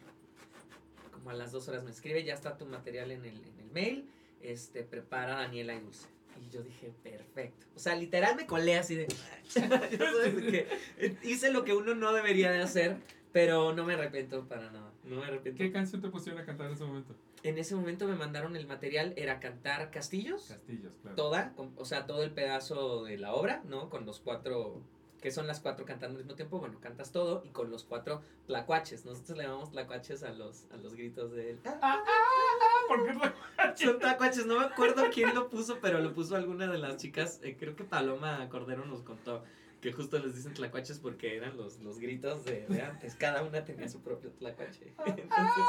Como 1.21 1.29
a 1.29 1.33
las 1.35 1.51
dos 1.51 1.67
horas 1.67 1.83
me 1.83 1.91
escribe, 1.91 2.23
ya 2.23 2.33
está 2.33 2.57
tu 2.57 2.65
material 2.65 3.11
en 3.11 3.23
el, 3.25 3.35
en 3.35 3.59
el 3.59 3.71
mail, 3.71 4.09
este, 4.41 4.81
prepara 4.81 5.35
Daniela 5.35 5.75
y 5.75 5.79
Dulce. 5.81 6.07
Y 6.43 6.51
yo 6.51 6.63
dije, 6.63 6.91
perfecto. 7.03 7.67
O 7.75 7.79
sea, 7.79 7.95
literal 7.95 8.35
me 8.35 8.47
colé 8.47 8.75
así 8.75 8.95
de... 8.95 9.05
Que 9.53 11.17
hice 11.21 11.51
lo 11.51 11.63
que 11.63 11.75
uno 11.75 11.93
no 11.93 12.11
debería 12.11 12.49
de 12.49 12.63
hacer, 12.63 12.97
pero 13.31 13.71
no 13.71 13.85
me 13.85 13.93
arrepiento 13.93 14.47
para 14.47 14.71
nada. 14.71 14.91
No 15.03 15.17
me 15.17 15.25
arrepiento. 15.25 15.59
¿Qué 15.59 15.71
canción 15.71 16.01
te 16.01 16.07
pusieron 16.07 16.41
a 16.41 16.45
cantar 16.45 16.65
en 16.65 16.73
ese 16.73 16.85
momento? 16.85 17.15
En 17.43 17.59
ese 17.59 17.75
momento 17.75 18.07
me 18.07 18.15
mandaron 18.15 18.55
el 18.55 18.65
material, 18.65 19.13
era 19.15 19.39
cantar 19.39 19.91
Castillos 19.91 20.47
Castillos, 20.47 20.93
claro. 21.03 21.15
toda, 21.15 21.53
o 21.75 21.85
sea, 21.85 22.07
todo 22.07 22.23
el 22.23 22.31
pedazo 22.31 23.03
de 23.03 23.17
la 23.19 23.33
obra, 23.33 23.61
¿no? 23.67 23.91
Con 23.91 24.07
los 24.07 24.19
cuatro, 24.21 24.81
que 25.21 25.29
son 25.29 25.45
las 25.45 25.59
cuatro 25.59 25.85
cantando 25.85 26.17
al 26.17 26.23
mismo 26.23 26.35
tiempo, 26.35 26.59
bueno, 26.59 26.79
cantas 26.81 27.11
todo 27.11 27.43
y 27.45 27.49
con 27.49 27.69
los 27.69 27.83
cuatro 27.83 28.23
tlacuaches. 28.47 29.05
Nosotros 29.05 29.37
le 29.37 29.43
llamamos 29.43 29.69
tlacuaches 29.69 30.23
a 30.23 30.31
los, 30.31 30.65
a 30.71 30.77
los 30.77 30.95
gritos 30.95 31.31
de 31.31 31.51
él. 31.51 31.59
Ah, 31.63 31.77
ah, 31.81 32.03
ah, 32.03 32.87
¿Por 32.87 33.05
qué 33.05 33.13
no? 33.13 33.21
Son 33.75 33.99
tlacuaches, 33.99 34.47
no 34.47 34.59
me 34.59 34.65
acuerdo 34.65 35.03
quién 35.13 35.35
lo 35.35 35.47
puso, 35.47 35.77
pero 35.79 35.99
lo 35.99 36.13
puso 36.13 36.35
alguna 36.35 36.67
de 36.67 36.79
las 36.79 36.97
chicas, 36.97 37.39
eh, 37.43 37.55
creo 37.57 37.75
que 37.75 37.83
Paloma 37.83 38.49
Cordero 38.49 38.83
nos 38.85 39.03
contó. 39.03 39.43
Que 39.79 39.91
justo 39.91 40.19
les 40.19 40.35
dicen 40.35 40.53
tlacuaches 40.53 40.99
porque 40.99 41.37
eran 41.37 41.57
los, 41.57 41.79
los 41.79 41.99
gritos 41.99 42.45
de, 42.45 42.67
de 42.67 42.81
antes. 42.83 43.15
Cada 43.15 43.41
una 43.41 43.65
tenía 43.65 43.89
su 43.89 44.01
propio 44.01 44.31
tlacuache. 44.31 44.93
Entonces, 45.05 45.65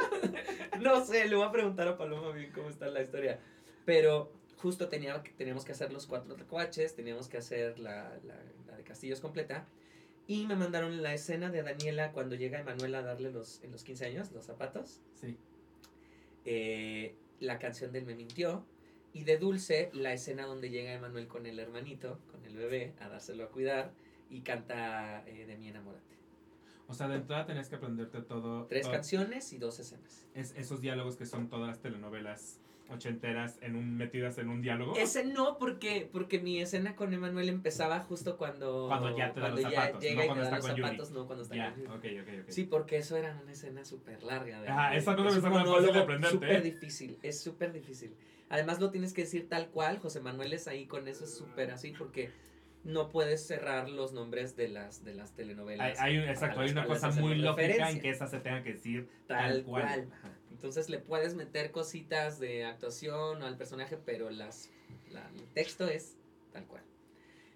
no 0.80 1.04
sé, 1.04 1.26
le 1.28 1.34
voy 1.34 1.44
a 1.44 1.50
preguntar 1.50 1.88
a 1.88 1.96
Paloma 1.96 2.30
bien 2.30 2.52
cómo 2.52 2.68
está 2.68 2.86
la 2.86 3.02
historia. 3.02 3.40
Pero 3.84 4.30
justo 4.64 4.88
tenía, 4.88 5.22
teníamos 5.36 5.66
que 5.66 5.72
hacer 5.72 5.92
los 5.92 6.06
cuatro 6.06 6.34
tlacuaches, 6.34 6.94
teníamos 6.96 7.28
que 7.28 7.36
hacer 7.36 7.78
la, 7.78 8.18
la, 8.24 8.34
la 8.66 8.76
de 8.78 8.82
Castillos 8.82 9.20
completa. 9.20 9.66
Y 10.26 10.46
me 10.46 10.56
mandaron 10.56 11.02
la 11.02 11.12
escena 11.12 11.50
de 11.50 11.62
Daniela 11.62 12.12
cuando 12.12 12.34
llega 12.34 12.58
Emanuela 12.58 13.00
a 13.00 13.02
darle 13.02 13.30
los, 13.30 13.62
en 13.62 13.72
los 13.72 13.84
15 13.84 14.06
años 14.06 14.32
los 14.32 14.46
zapatos. 14.46 15.02
Sí. 15.20 15.36
Eh, 16.46 17.14
la 17.40 17.58
canción 17.58 17.92
del 17.92 18.06
Me 18.06 18.14
Mintió. 18.14 18.64
Y 19.12 19.24
de 19.24 19.36
Dulce, 19.36 19.90
la 19.92 20.12
escena 20.14 20.46
donde 20.46 20.70
llega 20.70 20.92
Emanuel 20.94 21.28
con 21.28 21.44
el 21.46 21.58
hermanito, 21.60 22.18
con 22.32 22.42
el 22.46 22.56
bebé, 22.56 22.94
a 23.00 23.08
dárselo 23.08 23.44
a 23.44 23.48
cuidar. 23.50 23.92
Y 24.30 24.40
canta 24.40 25.22
eh, 25.28 25.44
De 25.46 25.56
mi 25.58 25.68
enamorate. 25.68 26.14
O 26.88 26.94
sea, 26.94 27.06
de 27.08 27.16
entrada 27.16 27.44
tenías 27.46 27.68
que 27.68 27.76
aprenderte 27.76 28.22
todo. 28.22 28.64
Tres 28.66 28.82
todo- 28.84 28.92
canciones 28.92 29.52
y 29.52 29.58
dos 29.58 29.78
escenas. 29.78 30.26
es- 30.34 30.54
esos 30.56 30.80
diálogos 30.80 31.16
que 31.16 31.26
son 31.26 31.48
todas 31.50 31.68
las 31.68 31.80
telenovelas 31.80 32.60
ochenteras 32.90 33.58
en 33.62 33.76
un, 33.76 33.96
metidas 33.96 34.38
en 34.38 34.48
un 34.48 34.60
diálogo. 34.62 34.94
Ese 34.96 35.24
no, 35.24 35.56
porque, 35.58 36.08
porque 36.12 36.38
mi 36.38 36.60
escena 36.60 36.94
con 36.96 37.12
Emanuel 37.14 37.48
empezaba 37.48 38.00
justo 38.00 38.36
cuando, 38.36 38.86
Cuando 38.88 39.16
ya 39.16 39.32
te 39.32 39.40
da 39.40 39.46
cuando 39.48 39.62
los 39.62 39.70
ya 39.72 39.80
zapatos, 39.80 40.02
llega 40.02 40.14
no 40.16 40.22
y 40.22 40.26
cuando 40.26 40.44
me 40.44 40.50
da 40.50 40.56
los 40.56 40.66
con 40.66 40.76
Yuri. 40.76 40.82
zapatos, 40.88 41.10
no 41.12 41.26
cuando 41.26 41.42
está 41.44 41.54
Ya, 41.56 41.70
con 41.72 41.80
Yuri. 41.80 41.90
ok, 42.18 42.22
ok, 42.28 42.34
ok. 42.44 42.50
Sí, 42.50 42.64
porque 42.64 42.96
eso 42.98 43.16
era 43.16 43.38
una 43.42 43.52
escena 43.52 43.84
súper 43.84 44.22
larga. 44.22 44.60
de 44.60 44.68
Ajá, 44.68 44.94
esa 44.96 45.14
no 45.16 45.28
Es 45.28 45.36
un 45.36 45.42
ser 45.42 45.50
tan 45.52 45.66
fácil 45.66 45.92
de 45.92 45.98
aprenderte, 45.98 46.34
Súper 46.36 46.50
¿eh? 46.56 46.60
difícil, 46.60 47.18
es 47.22 47.40
súper 47.40 47.72
difícil. 47.72 48.14
Además 48.50 48.78
lo 48.80 48.90
tienes 48.90 49.12
que 49.14 49.22
decir 49.22 49.48
tal 49.48 49.68
cual, 49.70 49.98
José 49.98 50.20
Manuel 50.20 50.52
es 50.52 50.68
ahí 50.68 50.86
con 50.86 51.08
eso, 51.08 51.24
es 51.24 51.34
súper 51.36 51.70
así, 51.70 51.92
porque 51.92 52.30
no 52.84 53.08
puedes 53.08 53.46
cerrar 53.46 53.88
los 53.88 54.12
nombres 54.12 54.56
de 54.56 54.68
las, 54.68 55.02
de 55.04 55.14
las 55.14 55.30
Hay, 55.30 55.36
telenovelas. 55.36 55.98
hay 55.98 56.18
a 56.18 56.30
exacto, 56.30 56.60
hay 56.60 56.70
una 56.70 56.84
cosa 56.84 57.10
muy 57.12 57.36
lógica 57.36 57.90
en 57.90 57.98
que 58.00 58.10
esa 58.10 58.26
se 58.26 58.40
tenga 58.40 58.62
que 58.62 58.74
decir 58.74 59.08
tal, 59.26 59.38
tal 59.38 59.64
cual. 59.64 59.82
cual. 59.84 60.08
Ajá. 60.12 60.30
Entonces 60.54 60.88
le 60.88 60.98
puedes 60.98 61.34
meter 61.34 61.70
cositas 61.72 62.38
de 62.38 62.64
actuación 62.64 63.42
o 63.42 63.46
al 63.46 63.56
personaje, 63.56 63.96
pero 63.98 64.30
las, 64.30 64.70
la- 65.10 65.28
el 65.36 65.46
texto 65.52 65.86
es 65.88 66.14
tal 66.52 66.64
cual. 66.66 66.82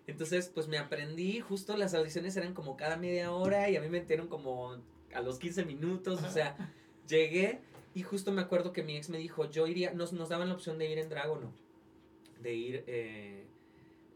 Entonces, 0.06 0.50
pues 0.52 0.68
me 0.68 0.78
aprendí, 0.78 1.38
justo 1.40 1.76
las 1.76 1.94
audiciones 1.94 2.36
eran 2.36 2.54
como 2.54 2.76
cada 2.76 2.96
media 2.96 3.30
hora 3.32 3.70
y 3.70 3.76
a 3.76 3.80
mí 3.80 3.88
me 3.88 4.00
metieron 4.00 4.26
como 4.28 4.76
a 5.14 5.20
los 5.20 5.38
15 5.38 5.64
minutos, 5.64 6.22
o 6.22 6.30
sea, 6.30 6.56
llegué 7.08 7.60
y 7.94 8.02
justo 8.02 8.32
me 8.32 8.42
acuerdo 8.42 8.72
que 8.72 8.82
mi 8.82 8.96
ex 8.96 9.08
me 9.10 9.18
dijo, 9.18 9.48
yo 9.50 9.66
iría, 9.66 9.92
nos, 9.92 10.12
nos 10.12 10.28
daban 10.28 10.48
la 10.48 10.54
opción 10.54 10.78
de 10.78 10.90
ir 10.90 10.98
en 10.98 11.08
drag 11.08 11.30
o 11.30 11.38
no, 11.38 11.52
de 12.42 12.54
ir 12.54 12.84
eh, 12.86 13.44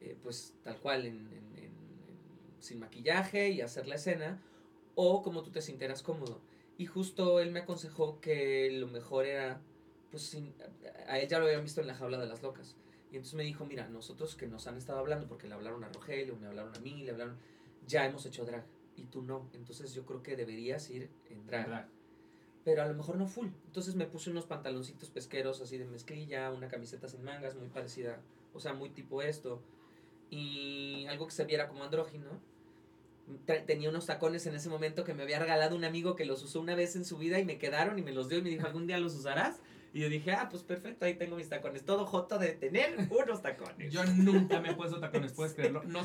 eh, 0.00 0.16
pues 0.22 0.54
tal 0.64 0.78
cual, 0.78 1.06
en, 1.06 1.16
en- 1.16 1.56
en- 1.56 1.64
en- 1.64 1.72
sin 2.62 2.78
maquillaje 2.80 3.50
y 3.50 3.60
hacer 3.60 3.86
la 3.86 3.94
escena, 3.96 4.40
o 4.94 5.22
como 5.22 5.42
tú 5.42 5.50
te 5.50 5.60
sintieras 5.62 6.02
cómodo. 6.02 6.40
Y 6.78 6.86
justo 6.86 7.40
él 7.40 7.52
me 7.52 7.60
aconsejó 7.60 8.20
que 8.20 8.70
lo 8.72 8.88
mejor 8.88 9.26
era, 9.26 9.60
pues 10.10 10.24
sin- 10.24 10.54
a 11.06 11.18
él 11.18 11.28
ya 11.28 11.38
lo 11.38 11.46
habían 11.46 11.62
visto 11.62 11.80
en 11.80 11.86
la 11.86 11.94
jaula 11.94 12.18
de 12.18 12.26
las 12.26 12.42
locas. 12.42 12.76
Y 13.10 13.16
entonces 13.16 13.34
me 13.34 13.44
dijo, 13.44 13.66
mira, 13.66 13.88
nosotros 13.88 14.34
que 14.36 14.46
nos 14.46 14.66
han 14.66 14.78
estado 14.78 14.98
hablando, 14.98 15.28
porque 15.28 15.46
le 15.48 15.54
hablaron 15.54 15.84
a 15.84 15.88
Rogelio, 15.90 16.36
me 16.36 16.46
hablaron 16.46 16.74
a 16.74 16.80
mí, 16.80 17.04
le 17.04 17.10
hablaron, 17.12 17.36
ya 17.86 18.06
hemos 18.06 18.24
hecho 18.26 18.44
drag. 18.44 18.64
Y 18.96 19.04
tú 19.04 19.22
no. 19.22 19.48
Entonces 19.52 19.92
yo 19.94 20.04
creo 20.06 20.22
que 20.22 20.34
deberías 20.36 20.88
ir 20.90 21.10
en 21.30 21.46
drag. 21.46 21.66
Drag. 21.68 21.88
Pero 22.64 22.82
a 22.82 22.86
lo 22.86 22.94
mejor 22.94 23.16
no 23.16 23.26
full. 23.26 23.48
Entonces 23.66 23.94
me 23.96 24.06
puse 24.06 24.30
unos 24.30 24.46
pantaloncitos 24.46 25.10
pesqueros 25.10 25.60
así 25.60 25.78
de 25.78 25.84
mezclilla, 25.84 26.50
una 26.52 26.68
camiseta 26.68 27.08
sin 27.08 27.22
mangas 27.24 27.56
muy 27.56 27.68
parecida, 27.68 28.20
o 28.54 28.60
sea, 28.60 28.72
muy 28.74 28.90
tipo 28.90 29.20
esto. 29.22 29.60
Y 30.30 31.06
algo 31.08 31.26
que 31.26 31.32
se 31.32 31.44
viera 31.44 31.68
como 31.68 31.84
andrógino. 31.84 32.40
Tenía 33.66 33.88
unos 33.88 34.06
tacones 34.06 34.46
en 34.46 34.54
ese 34.54 34.68
momento 34.68 35.04
que 35.04 35.14
me 35.14 35.22
había 35.22 35.38
regalado 35.38 35.76
un 35.76 35.84
amigo 35.84 36.16
que 36.16 36.24
los 36.24 36.42
usó 36.42 36.60
una 36.60 36.74
vez 36.74 36.96
en 36.96 37.04
su 37.04 37.18
vida 37.18 37.38
y 37.38 37.44
me 37.44 37.58
quedaron 37.58 37.98
y 37.98 38.02
me 38.02 38.12
los 38.12 38.28
dio 38.28 38.38
y 38.38 38.42
me 38.42 38.50
dijo, 38.50 38.66
¿algún 38.66 38.86
día 38.86 38.98
los 38.98 39.14
usarás? 39.14 39.60
Y 39.94 40.00
yo 40.00 40.08
dije, 40.08 40.32
ah, 40.32 40.48
pues 40.50 40.62
perfecto, 40.62 41.04
ahí 41.04 41.14
tengo 41.14 41.36
mis 41.36 41.48
tacones. 41.48 41.84
Todo 41.84 42.06
joto 42.06 42.38
de 42.38 42.52
tener 42.52 42.96
unos 43.10 43.42
tacones. 43.42 43.92
Yo 43.92 44.02
nunca 44.04 44.60
me 44.60 44.70
he 44.70 44.74
puesto 44.74 44.98
tacones, 45.00 45.32
puedes 45.32 45.52
creerlo. 45.54 45.82
No, 45.84 46.00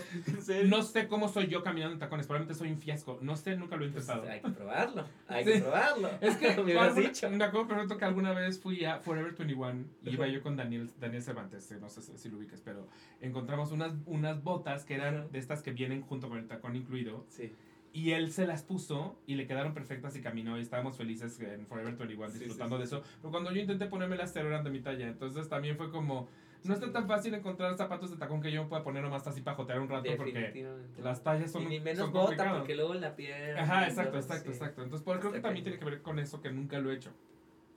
no 0.66 0.84
sé 0.84 1.08
cómo 1.08 1.30
soy 1.30 1.48
yo 1.48 1.64
caminando 1.64 1.94
en 1.94 2.00
tacones, 2.00 2.28
probablemente 2.28 2.58
soy 2.58 2.70
un 2.72 2.80
fiasco. 2.80 3.18
No 3.22 3.38
sé, 3.38 3.56
nunca 3.56 3.78
lo 3.78 3.86
he 3.86 3.90
Pues, 3.90 4.04
intentado. 4.04 4.30
hay 4.30 4.42
que 4.42 4.50
probarlo, 4.50 5.06
hay 5.28 5.46
Sí. 5.46 5.52
que 5.54 5.60
probarlo. 5.62 6.10
Es 6.22 6.36
que 6.36 6.50
me 6.56 6.62
hubieras 6.64 6.96
dicho. 6.96 7.30
me 7.30 7.44
acuerdo 7.44 7.68
perfecto 7.70 7.98
que 7.98 8.06
alguna 8.06 8.34
vez 8.34 8.60
fui 8.60 8.84
a 8.84 9.00
Forever 9.00 9.34
21 9.34 9.86
y 10.04 10.10
iba 10.10 10.28
yo 10.28 10.42
con 10.44 10.56
Daniel, 10.58 10.92
Daniel 11.00 11.24
Cervantes, 11.24 11.72
eh, 11.72 11.78
no 11.80 11.90
sé 11.90 12.02
si, 12.02 12.30
lo 12.30 12.38
ubicas, 12.38 12.62
pero 12.62 12.88
encontramos 13.22 13.72
unas, 13.72 13.94
unas 14.06 14.44
botas 14.44 14.84
que 14.86 14.96
eran 14.96 15.32
de 15.32 15.40
estas 15.40 15.62
que 15.62 15.72
vienen 15.72 16.02
junto 16.02 16.28
con 16.30 16.38
el 16.38 16.48
tacón 16.48 16.76
incluido 16.76 17.26
Sí. 17.30 17.54
Y 17.98 18.12
él 18.12 18.32
se 18.32 18.46
las 18.46 18.62
puso 18.62 19.18
y 19.26 19.34
le 19.36 19.48
quedaron 19.48 19.74
perfectas 19.74 20.16
y 20.16 20.22
caminó 20.22 20.56
y 20.58 20.62
estábamos 20.62 20.96
felices 20.98 21.40
en 21.40 21.66
Forever 21.66 21.96
21 21.96 22.30
Sí, 22.30 22.38
disfrutando 22.38 22.76
sí, 22.76 22.82
de 22.82 22.86
eso. 22.86 23.02
Pero 23.22 23.32
cuando 23.32 23.52
yo 23.52 23.60
intenté 23.60 23.88
ponerme 23.88 24.16
las 24.18 24.32
cero 24.34 24.50
eran 24.50 24.64
de 24.64 24.70
mi 24.70 24.82
talla, 24.82 25.08
entonces 25.08 25.50
también 25.50 25.78
fue 25.78 25.90
como, 25.90 26.28
no 26.64 26.74
está 26.76 26.92
tan 26.92 27.08
fácil 27.08 27.34
encontrar 27.34 27.76
zapatos 27.76 28.12
de 28.12 28.18
tacón 28.18 28.40
que 28.40 28.52
yo 28.52 28.62
me 28.64 28.70
pueda 28.70 28.84
poner 28.84 29.02
nomás 29.02 29.26
así 29.26 29.42
para 29.42 29.58
jotear 29.58 29.80
un 29.80 29.90
rato 29.90 30.12
porque 30.16 30.64
las 31.02 31.24
tallas 31.24 31.52
son 31.52 31.64
y 31.64 31.66
ni 31.66 31.80
menos 31.80 32.00
son 32.06 32.12
bota 32.12 32.26
complicadas. 32.28 32.58
porque 32.60 32.76
luego 32.76 32.94
la 32.94 33.16
piel. 33.16 33.58
Ajá, 33.58 33.88
exacto, 33.88 34.18
exacto, 34.18 34.52
exacto. 34.52 34.84
Entonces, 34.84 35.04
pues, 35.04 35.18
creo 35.20 35.32
que 35.32 35.40
también 35.40 35.64
tiene 35.64 35.80
que 35.80 35.86
ver 35.86 36.02
con 36.04 36.20
eso 36.20 36.40
que 36.40 36.52
nunca 36.52 36.78
lo 36.78 36.92
he 36.92 36.96
hecho. 36.96 37.10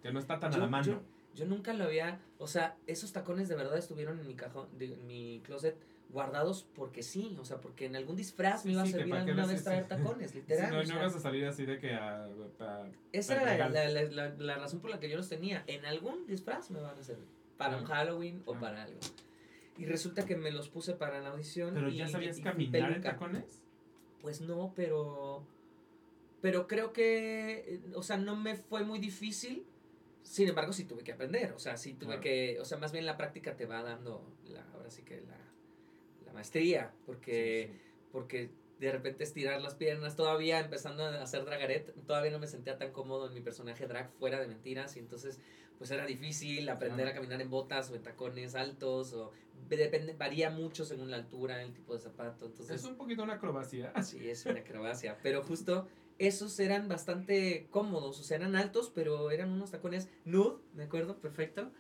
Que 0.03 0.13
no 0.13 0.19
está 0.19 0.39
tan 0.39 0.53
a 0.53 0.57
Yo- 0.57 0.61
la 0.63 0.67
mano. 0.69 0.87
yo- 0.87 1.03
Yo 1.33 1.47
nunca 1.47 1.73
lo 1.73 1.85
había, 1.85 2.19
o 2.39 2.49
sea, 2.49 2.77
esos 2.89 3.13
tacones 3.13 3.49
de 3.49 3.55
verdad 3.55 3.79
estuvieron 3.79 4.19
en 4.19 4.27
mi 4.27 4.35
cajón, 4.35 4.67
de- 4.77 4.95
en 4.95 5.07
mi 5.07 5.41
closet 5.45 5.77
guardados 6.13 6.67
porque 6.75 7.03
sí, 7.03 7.37
o 7.41 7.45
sea, 7.45 7.61
porque 7.61 7.87
en 7.87 7.97
algún 7.97 8.17
disfraz 8.17 8.65
me 8.67 8.73
iba 8.73 8.83
a 8.83 8.87
Sí, 8.87 8.93
servir 8.93 9.15
alguna 9.15 9.47
vez 9.47 9.63
traer 9.65 9.87
tacones, 9.87 10.35
literal. 10.35 10.71
no, 10.71 10.79
no 10.79 10.85
sea, 10.87 10.97
vas 10.99 11.15
a 11.17 11.21
salir 11.21 11.45
así 11.47 11.65
de 11.67 11.79
que 11.79 11.93
a, 11.95 12.25
a- 12.25 12.89
esa 13.13 13.35
era 13.43 13.69
la, 13.69 13.89
la, 13.89 14.05
la, 14.11 14.29
la- 14.37 14.57
razón 14.57 14.81
por 14.81 14.91
la 14.91 14.99
que 15.01 15.09
yo 15.09 15.17
los 15.17 15.29
tenía. 15.29 15.63
En 15.67 15.85
algún 15.87 16.27
disfraz 16.27 16.71
me 16.71 16.81
van 16.81 16.99
a 16.99 17.03
servir, 17.03 17.27
para 17.57 17.77
un 17.77 17.85
Ah. 17.85 17.89
Halloween 17.97 18.43
o 18.47 18.55
Ah. 18.55 18.61
para 18.61 18.83
algo. 18.85 18.99
Y 19.79 19.87
resulta 19.87 20.27
que 20.27 20.37
me 20.37 20.51
los 20.51 20.69
puse 20.69 20.93
para 20.95 21.21
la 21.21 21.31
audición. 21.31 21.73
Pero 21.75 21.89
y, 21.89 21.97
ya 21.97 22.07
sabías 22.09 22.39
y 22.39 22.43
caminar 22.43 22.75
en 22.77 22.89
peluca. 22.91 23.13
tacones. 23.13 23.63
Pues 24.21 24.41
no, 24.43 24.73
pero. 24.77 25.43
Pero 26.43 26.67
creo 26.67 26.93
que. 26.93 27.81
O 27.95 28.03
sea, 28.03 28.17
no 28.19 28.37
me 28.37 28.57
fue 28.57 28.85
muy 28.85 28.99
difícil. 28.99 29.65
Sin 30.23 30.49
embargo, 30.49 30.73
sí 30.75 30.85
tuve 30.85 31.03
que 31.03 31.13
aprender. 31.13 31.53
O 31.53 31.59
sea, 31.59 31.77
sí 31.79 31.95
tuve 31.95 32.09
Claro. 32.09 32.21
que. 32.21 32.59
O 32.61 32.65
sea, 32.67 32.77
más 32.79 32.93
bien 32.93 33.07
la 33.07 33.17
práctica 33.17 33.57
te 33.57 33.65
va 33.65 33.83
dando. 33.83 34.23
La, 34.49 34.63
ahora 34.75 34.91
sí 34.91 35.03
que 35.03 35.23
la, 35.23 35.39
la 36.31 36.35
maestría. 36.35 36.93
Porque. 37.07 37.71
Sí, 37.71 37.79
sí. 37.79 37.81
Porque 38.13 38.51
de 38.81 38.93
repente 38.93 39.25
estirar 39.25 39.61
las 39.61 39.75
piernas. 39.75 40.17
Todavía 40.17 40.59
empezando 40.61 41.05
a 41.05 41.23
hacer 41.23 41.45
dragaret. 41.45 41.95
Todavía 42.07 42.31
no 42.31 42.39
me 42.39 42.47
sentía 42.47 42.79
tan 42.79 42.93
cómodo 42.93 43.29
en 43.29 43.35
mi 43.35 43.41
personaje 43.41 43.87
drag 43.87 44.11
fuera 44.19 44.41
de 44.41 44.47
mentiras. 44.47 44.97
Y 44.97 45.01
entonces. 45.01 45.39
Pues 45.79 45.91
era 45.91 46.05
difícil 46.05 46.69
aprender 46.69 47.09
a 47.09 47.15
caminar 47.15 47.41
en 47.41 47.49
botas 47.49 47.91
o 47.91 47.95
en 47.95 48.03
tacones 48.03 48.55
altos. 48.55 49.15
O 49.15 49.33
depende, 49.67 50.13
varía 50.13 50.51
mucho 50.51 50.85
según 50.85 51.11
la 51.11 51.17
altura, 51.17 51.63
el 51.63 51.73
tipo 51.73 51.95
de 51.95 52.01
zapato. 52.01 52.47
Entonces. 52.47 52.83
Es 52.83 52.85
un 52.87 52.97
poquito 52.97 53.23
una 53.23 53.35
acrobacia. 53.35 53.93
Sí, 54.03 54.29
es 54.29 54.45
una 54.45 54.61
acrobacia. 54.61 55.17
Pero 55.23 55.43
justo 55.43 55.89
esos 56.21 56.61
eran 56.61 56.87
bastante 56.87 57.67
cómodos. 57.71 58.21
O 58.21 58.23
sea, 58.23 58.37
eran 58.37 58.57
altos, 58.57 58.93
pero 58.95 59.31
eran 59.31 59.51
unos 59.51 59.71
tacones 59.71 60.11
nude, 60.27 60.59
¿de 60.75 60.85
acuerdo? 60.85 61.17
Perfecto. 61.17 61.71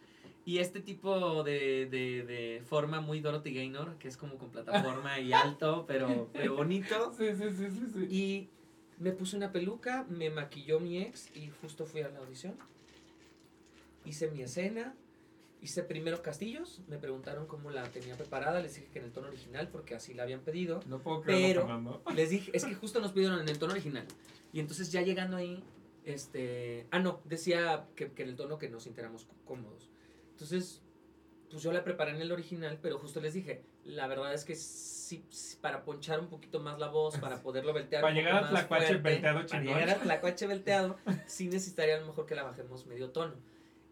Y 0.45 0.59
este 0.59 0.81
tipo 0.81 1.45
de, 1.45 1.87
de, 1.87 2.25
de 2.25 2.63
forma 2.65 3.01
muy 3.01 3.21
Dorothy 3.21 3.55
Gaynor, 3.55 3.97
que 3.99 4.09
es 4.09 4.17
como 4.17 4.37
con 4.39 4.51
plataforma 4.51 5.21
y 5.21 5.33
alto, 5.33 5.85
pero, 5.87 6.29
pero 6.33 6.57
bonito. 6.57 7.13
Sí, 7.17 7.27
sí, 7.37 7.51
sí, 7.57 7.69
sí. 7.71 7.87
sí. 7.95 8.07
Y 8.15 8.49
me 8.99 9.13
puse 9.13 9.37
una 9.37 9.53
peluca, 9.53 10.05
me 10.09 10.31
maquilló 10.31 10.81
mi 10.81 10.99
ex 10.99 11.35
y 11.37 11.51
justo 11.61 11.85
fui 11.87 12.01
a 12.01 12.09
la 12.09 12.19
audición. 12.21 12.55
Hice 14.05 14.31
mi 14.31 14.43
escena. 14.43 14.95
Hice 15.63 15.83
primero 15.83 16.23
castillos, 16.23 16.81
me 16.89 16.97
preguntaron 16.97 17.47
cómo 17.47 17.71
la 17.71 17.83
tenía 17.91 18.17
preparada, 18.17 18.63
les 18.63 18.77
dije 18.77 18.87
que 18.91 18.99
en 18.99 19.05
el 19.05 19.13
tono 19.13 19.29
original 19.29 19.69
porque 19.69 19.95
así 19.95 20.15
la 20.15 20.23
habían 20.23 20.41
pedido. 20.41 20.81
No 20.87 21.01
puedo 21.01 21.21
creerlo, 21.21 21.67
Fernando. 21.67 22.03
Les 22.17 22.31
dije, 22.31 22.51
es 22.55 22.65
que 22.65 22.75
justo 22.75 22.99
nos 22.99 23.13
pidieron 23.13 23.39
en 23.41 23.47
el 23.51 23.59
tono 23.59 23.73
original. 23.75 24.07
Y 24.55 24.61
entonces 24.61 24.91
ya 24.91 25.03
llegando 25.03 25.37
ahí, 25.37 25.63
este... 26.07 26.87
Ah, 26.91 26.99
no, 26.99 27.21
decía 27.27 27.87
que, 27.95 28.11
que 28.13 28.23
en 28.23 28.31
el 28.31 28.37
tono 28.37 28.57
que 28.57 28.71
nos 28.71 28.85
sintiéramos 28.85 29.27
có- 29.27 29.35
cómodos. 29.45 29.90
Entonces, 30.41 30.81
pues 31.51 31.63
yo 31.63 31.71
la 31.73 31.85
preparé 31.85 32.13
en 32.13 32.21
el 32.23 32.33
original, 32.33 32.79
pero 32.81 32.99
justo 32.99 33.21
les 33.21 33.35
dije, 33.35 33.63
la 33.85 34.07
verdad 34.07 34.33
es 34.33 34.45
que 34.45 34.55
sí, 34.55 35.23
sí, 35.29 35.59
para 35.61 35.85
ponchar 35.85 36.19
un 36.21 36.29
poquito 36.29 36.61
más 36.61 36.79
la 36.79 36.89
voz, 36.89 37.19
para 37.19 37.37
poderlo 37.43 37.73
voltear 37.73 38.01
Para 38.01 38.15
llegar 38.15 38.41
más 38.43 38.51
tlacuache 38.51 38.97
velteado 38.97 39.35
Para 39.41 39.47
chingón. 39.47 39.67
llegar 39.67 39.91
al 39.91 40.01
tlacuache 40.01 40.47
velteado, 40.47 40.97
sí 41.27 41.49
necesitaría 41.49 41.97
a 41.97 42.01
lo 42.01 42.07
mejor 42.07 42.25
que 42.27 42.35
la 42.35 42.43
bajemos 42.45 42.87
medio 42.87 43.11
tono. 43.11 43.35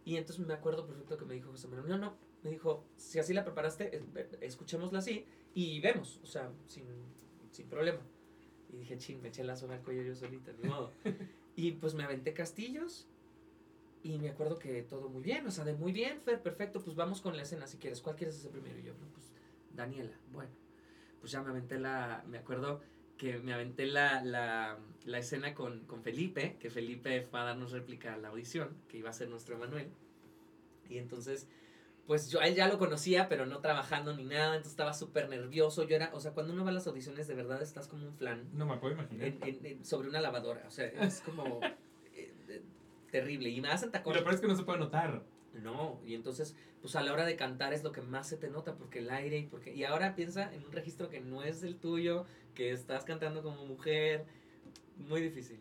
Y 0.07 0.17
entonces 0.17 0.47
me 0.47 0.55
acuerdo 0.55 0.87
perfecto 0.87 1.19
que 1.19 1.27
me 1.27 1.35
dijo 1.35 1.51
José 1.51 1.69
Manuel, 1.69 1.89
no, 1.91 1.99
no, 1.99 2.17
me 2.43 2.51
dijo, 2.51 2.87
si 2.97 3.19
así 3.19 3.35
la 3.35 3.45
preparaste, 3.45 3.95
es- 3.95 4.03
escuchémosla 4.41 5.01
así 5.01 5.27
y 5.53 5.81
vemos, 5.81 6.19
o 6.23 6.27
sea, 6.27 6.51
sin, 6.67 6.87
sin 7.51 7.69
problema. 7.69 8.01
Y 8.73 8.77
dije, 8.79 8.97
ching, 8.97 9.21
me 9.21 9.29
eché 9.29 9.45
la 9.45 9.57
zona 9.57 9.75
al 9.75 9.83
cuello 9.83 10.03
yo 10.03 10.15
solita, 10.15 10.53
ni 10.63 10.69
modo. 10.69 10.93
Y 11.57 11.73
pues 11.73 11.93
me 11.95 12.05
aventé 12.05 12.33
castillos 12.35 13.09
y 14.03 14.19
me 14.19 14.29
acuerdo 14.31 14.59
que 14.59 14.83
todo 14.83 15.09
muy 15.09 15.23
bien, 15.23 15.47
o 15.47 15.51
sea, 15.51 15.65
de 15.65 15.75
muy 15.75 15.93
bien, 15.93 16.21
Fer, 16.23 16.41
perfecto, 16.43 16.81
pues 16.83 16.97
vamos 16.97 17.21
con 17.21 17.37
la 17.37 17.43
escena 17.43 17.67
si 17.67 17.79
quieres. 17.79 18.01
¿Cuál 18.01 18.17
quieres 18.17 18.37
hacer 18.37 18.51
primero? 18.51 18.79
Y 18.79 18.83
yo, 18.85 18.95
no, 18.95 19.07
pues 19.13 19.33
Daniela, 19.75 20.17
bueno. 20.33 20.51
Pues 21.21 21.33
ya 21.33 21.43
me 21.43 21.51
aventé 21.51 21.79
la, 21.79 22.25
me 22.29 22.39
acuerdo 22.39 22.81
que 23.17 23.39
me 23.39 23.53
aventé 23.53 23.87
la, 23.87 24.23
la, 24.23 24.79
la 25.05 25.19
escena 25.19 25.53
con, 25.55 25.85
con 25.87 26.03
Felipe, 26.05 26.57
que 26.61 26.71
Felipe 26.71 27.23
fue 27.23 27.41
a 27.41 27.45
darnos 27.45 27.73
réplica 27.73 28.15
a 28.15 28.19
la 28.19 28.29
audición, 28.29 28.77
que 28.89 28.99
iba 28.99 29.11
a 29.11 29.13
ser 29.13 29.29
nuestro 29.29 29.57
Emanuel. 29.57 29.89
Y 30.89 30.99
entonces, 30.99 31.49
pues 32.07 32.31
yo 32.31 32.41
a 32.41 32.47
él 32.47 32.55
ya 32.55 32.69
lo 32.69 32.79
conocía, 32.79 33.29
pero 33.29 33.45
no 33.47 33.59
trabajando 33.59 34.15
ni 34.17 34.25
nada, 34.25 34.51
entonces 34.55 34.71
estaba 34.71 34.95
súper 34.95 35.29
nervioso. 35.29 35.83
Yo 35.83 35.97
era, 35.97 36.11
o 36.15 36.21
sea, 36.21 36.31
cuando 36.33 36.53
uno 36.53 36.63
va 36.63 36.71
a 36.71 36.75
las 36.75 36.87
audiciones, 36.87 37.27
de 37.27 37.35
verdad 37.35 37.61
estás 37.61 37.89
como 37.89 38.07
un 38.07 38.15
flan 38.15 38.49
No 38.57 38.65
me 38.67 38.77
puedo 38.77 38.95
imaginar. 38.95 39.27
en- 39.27 39.43
en- 39.43 39.67
en- 39.67 39.85
sobre 39.85 40.09
una 40.09 40.21
lavadora. 40.21 40.65
O 40.69 40.71
sea, 40.71 40.87
es 40.87 41.21
como 41.21 41.61
terrible. 43.11 43.49
Y 43.51 43.61
me 43.61 43.69
hacen 43.69 43.89
Y 43.91 43.93
tacones. 43.93 44.21
lo 44.21 44.25
peor 44.25 44.35
es 44.35 44.41
que 44.41 44.49
no 44.49 44.57
se 44.57 44.65
puede 44.65 44.79
notar. 44.79 45.23
No, 45.55 46.01
y 46.07 46.15
entonces, 46.15 46.55
pues 46.83 46.95
a 46.95 47.03
la 47.03 47.13
hora 47.13 47.25
de 47.25 47.35
cantar 47.35 47.73
es 47.73 47.83
lo 47.83 47.91
que 47.91 48.01
más 48.03 48.29
se 48.29 48.37
te 48.37 48.49
nota, 48.49 48.77
porque 48.77 48.99
el 49.01 49.11
aire 49.11 49.39
y 49.39 49.47
porque... 49.47 49.75
Y 49.75 49.85
ahora 49.85 50.15
piensa 50.15 50.53
en 50.55 50.65
un 50.65 50.73
registro 50.73 51.09
que 51.09 51.21
no 51.21 51.43
es 51.43 51.63
el 51.63 51.77
tuyo, 51.77 52.27
que 52.55 52.71
estás 52.71 53.05
cantando 53.05 53.43
como 53.43 53.65
mujer, 53.67 54.25
muy 54.97 55.21
difícil. 55.21 55.59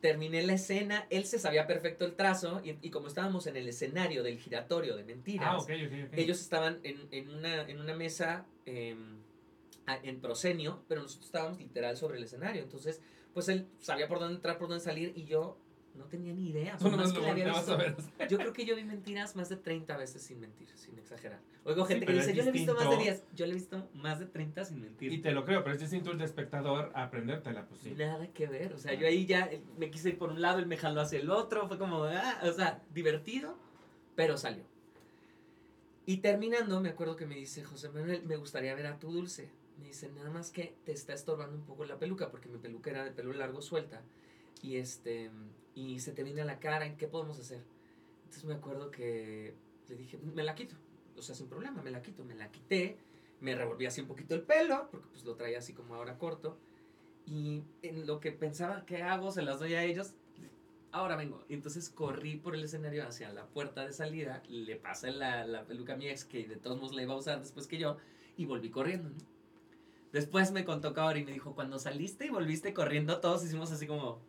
Terminé 0.00 0.42
la 0.42 0.54
escena, 0.54 1.06
él 1.10 1.24
se 1.24 1.38
sabía 1.38 1.66
perfecto 1.66 2.04
el 2.04 2.14
trazo, 2.14 2.60
y, 2.64 2.76
y 2.82 2.90
como 2.90 3.06
estábamos 3.08 3.46
en 3.46 3.56
el 3.56 3.68
escenario 3.68 4.22
del 4.22 4.38
giratorio 4.38 4.96
de 4.96 5.04
mentiras, 5.04 5.48
Ah, 5.50 5.56
ok, 5.58 5.70
ok, 5.86 5.92
ok. 6.08 6.18
ellos 6.18 6.40
estaban 6.40 6.78
en, 6.82 7.06
en 7.10 7.30
una, 7.30 7.62
en 7.68 7.80
una 7.80 7.94
mesa 7.94 8.44
a- 9.86 9.96
en 10.02 10.20
proscenio, 10.20 10.82
pero 10.88 11.02
nosotros 11.02 11.26
estábamos 11.26 11.58
literal 11.58 11.96
sobre 11.96 12.18
el 12.18 12.24
escenario. 12.24 12.62
Entonces, 12.62 13.00
pues 13.34 13.48
él 13.48 13.66
sabía 13.78 14.08
por 14.08 14.18
dónde 14.18 14.34
entrar, 14.36 14.58
por 14.58 14.68
dónde 14.68 14.82
salir, 14.84 15.12
y 15.16 15.24
yo 15.24 15.58
no 15.96 16.04
tenía 16.04 16.32
ni 16.32 16.50
idea. 16.50 16.76
Nomás 16.80 16.98
más 16.98 17.14
lo 17.14 17.20
que 17.20 17.26
la 17.26 17.32
había 17.32 17.52
visto. 17.52 17.78
Yo 18.30 18.38
creo 18.38 18.52
que 18.52 18.64
yo 18.64 18.76
vi 18.76 18.84
mentiras 18.84 19.36
más 19.36 19.48
de 19.48 19.56
30 19.56 19.96
veces 19.96 20.22
sin 20.22 20.40
mentir, 20.40 20.68
sin 20.76 20.98
exagerar. 20.98 21.40
Oigo 21.64 21.84
gente 21.84 22.06
que 22.06 22.12
pero 22.12 22.18
dice, 22.18 22.34
yo 22.34 22.42
le 22.42 22.50
he 22.50 22.52
visto 22.52 22.74
más 22.74 22.84
de 22.84 22.96
distinto. 22.96 23.24
10. 23.24 23.36
Yo 23.36 23.46
le 23.46 23.52
he 23.52 23.54
visto 23.54 23.88
más 23.94 24.18
de 24.20 24.26
30 24.26 24.64
sin 24.64 24.80
mentir. 24.80 25.12
Y 25.12 25.18
te 25.18 25.32
lo 25.32 25.44
creo, 25.44 25.62
pero 25.64 25.74
es 25.74 25.80
distinto 25.80 26.12
el 26.12 26.18
de 26.18 26.24
espectador 26.24 26.92
a 26.94 27.04
aprendértela, 27.04 27.66
pues 27.66 27.80
sí. 27.80 27.94
Nada 27.96 28.28
que 28.28 28.46
ver. 28.46 28.72
O 28.72 28.78
sea, 28.78 28.94
yo 28.94 29.06
ahí 29.06 29.26
ya 29.26 29.46
eh, 29.46 29.62
me 29.78 29.90
quise 29.90 30.10
ir 30.10 30.18
por 30.18 30.30
un 30.30 30.40
lado, 30.40 30.58
él 30.58 30.66
me 30.66 30.76
jaló 30.76 31.00
hacia 31.00 31.18
el 31.18 31.30
otro. 31.30 31.66
Fue 31.66 31.78
como, 31.78 32.04
ah, 32.04 32.40
o 32.44 32.52
sea, 32.52 32.82
divertido, 32.92 33.58
pero 34.14 34.36
salió. 34.36 34.64
Y 36.06 36.18
terminando, 36.18 36.80
me 36.80 36.90
acuerdo 36.90 37.16
que 37.16 37.26
me 37.26 37.34
dice, 37.34 37.64
José 37.64 37.88
Manuel, 37.88 38.22
me 38.24 38.36
gustaría 38.36 38.74
ver 38.74 38.86
a 38.86 38.98
tu 38.98 39.10
dulce. 39.10 39.50
Me 39.78 39.88
dice, 39.88 40.08
nada 40.12 40.30
más 40.30 40.50
que 40.52 40.76
te 40.84 40.92
está 40.92 41.12
estorbando 41.14 41.56
un 41.56 41.64
poco 41.64 41.84
la 41.84 41.98
peluca, 41.98 42.30
porque 42.30 42.48
mi 42.48 42.58
peluca 42.58 42.90
era 42.90 43.04
de 43.04 43.10
pelo 43.10 43.32
largo 43.32 43.60
suelta. 43.60 44.02
Y 44.62 44.76
este, 44.76 45.30
y 45.76 46.00
se 46.00 46.10
te 46.12 46.24
viene 46.24 46.40
a 46.40 46.44
la 46.44 46.58
cara, 46.58 46.86
¿en 46.86 46.96
qué 46.96 47.06
podemos 47.06 47.38
hacer? 47.38 47.62
Entonces 48.24 48.44
me 48.44 48.54
acuerdo 48.54 48.90
que 48.90 49.54
le 49.88 49.94
dije, 49.94 50.18
me 50.18 50.42
la 50.42 50.56
quito. 50.56 50.74
O 51.16 51.22
sea, 51.22 51.34
sin 51.34 51.48
problema, 51.48 51.82
me 51.82 51.90
la 51.90 52.02
quito. 52.02 52.24
Me 52.24 52.34
la 52.34 52.50
quité, 52.50 52.96
me 53.40 53.54
revolví 53.54 53.86
así 53.86 54.00
un 54.00 54.08
poquito 54.08 54.34
el 54.34 54.42
pelo, 54.42 54.88
porque 54.90 55.06
pues 55.12 55.24
lo 55.24 55.36
traía 55.36 55.58
así 55.58 55.74
como 55.74 55.94
ahora 55.94 56.18
corto. 56.18 56.58
Y 57.26 57.62
en 57.82 58.06
lo 58.06 58.20
que 58.20 58.32
pensaba, 58.32 58.86
¿qué 58.86 59.02
hago? 59.02 59.30
Se 59.30 59.42
las 59.42 59.60
doy 59.60 59.74
a 59.74 59.84
ellos. 59.84 60.14
Ahora 60.92 61.14
vengo. 61.14 61.44
Entonces 61.50 61.90
corrí 61.90 62.36
por 62.36 62.54
el 62.54 62.64
escenario 62.64 63.06
hacia 63.06 63.30
la 63.32 63.46
puerta 63.46 63.84
de 63.84 63.92
salida. 63.92 64.42
Le 64.48 64.76
pasé 64.76 65.10
la, 65.10 65.46
la 65.46 65.66
peluca 65.66 65.92
a 65.92 65.96
mi 65.96 66.08
ex, 66.08 66.24
que 66.24 66.48
de 66.48 66.56
todos 66.56 66.78
modos 66.78 66.96
la 66.96 67.02
iba 67.02 67.12
a 67.12 67.18
usar 67.18 67.40
después 67.40 67.66
que 67.66 67.76
yo. 67.76 67.98
Y 68.38 68.46
volví 68.46 68.70
corriendo, 68.70 69.10
¿no? 69.10 69.16
Después 70.12 70.52
me 70.52 70.64
contó 70.64 70.94
Kaori 70.94 71.20
y 71.20 71.24
me 71.24 71.32
dijo, 71.32 71.54
cuando 71.54 71.78
saliste 71.78 72.24
y 72.24 72.30
volviste 72.30 72.72
corriendo, 72.72 73.20
todos 73.20 73.44
hicimos 73.44 73.70
así 73.72 73.86
como... 73.86 74.22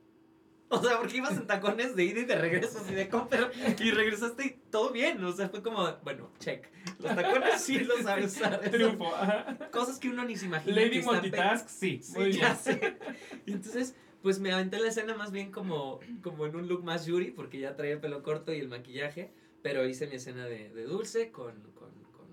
O 0.69 0.83
sea, 0.83 0.97
porque 0.97 1.17
ibas 1.17 1.31
en 1.37 1.47
tacones 1.47 1.95
de 1.95 2.03
ida 2.03 2.19
y 2.19 2.25
de 2.25 2.35
regreso, 2.35 2.79
así 2.79 2.93
de 2.93 3.09
pero 3.29 3.49
Y 3.79 3.91
regresaste 3.91 4.45
y 4.45 4.49
todo 4.69 4.91
bien. 4.91 5.23
O 5.23 5.31
sea, 5.31 5.47
fue 5.47 5.63
como, 5.63 5.95
bueno, 6.03 6.29
check. 6.39 6.67
Los 6.99 7.15
tacones 7.15 7.61
sí 7.61 7.79
los 7.79 8.01
sabes 8.01 8.35
usar. 8.35 8.59
Triunfo. 8.71 9.15
ajá. 9.15 9.69
Cosas 9.71 9.97
que 9.97 10.09
uno 10.09 10.25
ni 10.25 10.35
se 10.35 10.47
imagina. 10.47 10.75
Lady 10.75 11.01
Multitask, 11.01 11.69
sí. 11.69 12.01
Sí, 12.03 12.13
Muy 12.13 12.25
bien. 12.25 12.39
ya 12.41 12.55
sé. 12.55 12.97
Y 13.45 13.53
entonces, 13.53 13.95
pues 14.21 14.39
me 14.39 14.51
aventé 14.51 14.77
la 14.79 14.89
escena 14.89 15.15
más 15.15 15.31
bien 15.31 15.51
como, 15.53 15.99
como 16.21 16.45
en 16.45 16.55
un 16.57 16.67
look 16.67 16.83
más 16.83 17.05
Yuri, 17.05 17.31
porque 17.31 17.59
ya 17.59 17.75
traía 17.77 17.93
el 17.93 18.01
pelo 18.01 18.21
corto 18.21 18.53
y 18.53 18.59
el 18.59 18.67
maquillaje, 18.67 19.31
pero 19.61 19.87
hice 19.87 20.07
mi 20.07 20.15
escena 20.15 20.47
de, 20.47 20.69
de 20.69 20.83
dulce 20.83 21.31
con, 21.31 21.53
con, 21.75 21.91
con, 22.11 22.27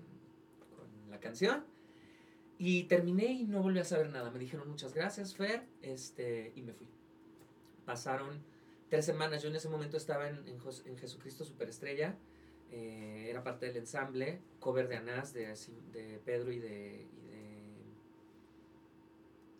con 0.75 1.09
la 1.09 1.21
canción. 1.21 1.63
Y 2.57 2.83
terminé 2.83 3.27
y 3.27 3.43
no 3.45 3.61
volví 3.61 3.79
a 3.79 3.85
saber 3.85 4.09
nada. 4.09 4.29
Me 4.29 4.39
dijeron 4.39 4.67
muchas 4.69 4.93
gracias, 4.93 5.35
Fer, 5.35 5.63
este, 5.81 6.51
y 6.55 6.61
me 6.61 6.73
fui. 6.73 6.87
Pasaron 7.85 8.43
tres 8.89 9.05
semanas. 9.05 9.41
Yo 9.43 9.49
en 9.49 9.55
ese 9.55 9.69
momento 9.69 9.97
estaba 9.97 10.27
en, 10.29 10.47
en, 10.47 10.59
Jos- 10.59 10.85
en 10.85 10.97
Jesucristo 10.97 11.43
Superestrella. 11.45 12.17
eh, 12.71 13.27
era 13.29 13.43
parte 13.43 13.67
del 13.67 13.77
ensamble, 13.77 14.41
cover 14.59 14.87
de 14.87 14.95
Anás, 14.97 15.33
de 15.33 16.21
Pedro 16.25 16.51
y 16.51 16.59
de, 16.59 17.07
y 17.15 17.21
de 17.27 17.45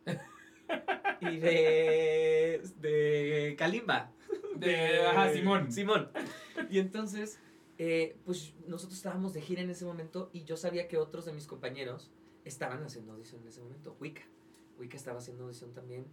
y 1.21 1.37
de, 1.39 2.61
de 2.79 3.55
Kalimba. 3.57 4.11
De, 4.55 5.01
ajá, 5.05 5.31
Simón. 5.33 5.71
Simón. 5.71 6.09
Y 6.69 6.79
entonces, 6.79 7.39
eh, 7.77 8.17
pues 8.25 8.53
nosotros 8.67 8.97
estábamos 8.97 9.33
de 9.33 9.41
gira 9.41 9.61
en 9.61 9.69
ese 9.69 9.85
momento 9.85 10.29
y 10.33 10.43
yo 10.45 10.57
sabía 10.57 10.87
que 10.87 10.97
otros 10.97 11.25
de 11.25 11.33
mis 11.33 11.47
compañeros 11.47 12.11
estaban 12.45 12.83
haciendo 12.83 13.13
audición 13.13 13.41
en 13.41 13.47
ese 13.49 13.61
momento. 13.61 13.95
Wicca. 13.99 14.23
Wicca 14.79 14.97
estaba 14.97 15.19
haciendo 15.19 15.43
audición 15.45 15.73
también. 15.73 16.05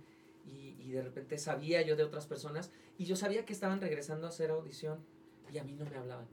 Y, 0.44 0.76
y 0.80 0.90
de 0.92 1.02
repente 1.02 1.38
sabía 1.38 1.82
yo 1.82 1.96
de 1.96 2.04
otras 2.04 2.26
personas 2.26 2.70
y 2.98 3.04
yo 3.04 3.16
sabía 3.16 3.44
que 3.44 3.52
estaban 3.52 3.80
regresando 3.80 4.26
a 4.26 4.30
hacer 4.30 4.50
audición 4.50 5.04
y 5.52 5.58
a 5.58 5.64
mí 5.64 5.74
no 5.74 5.84
me 5.84 5.96
hablaban. 5.96 6.26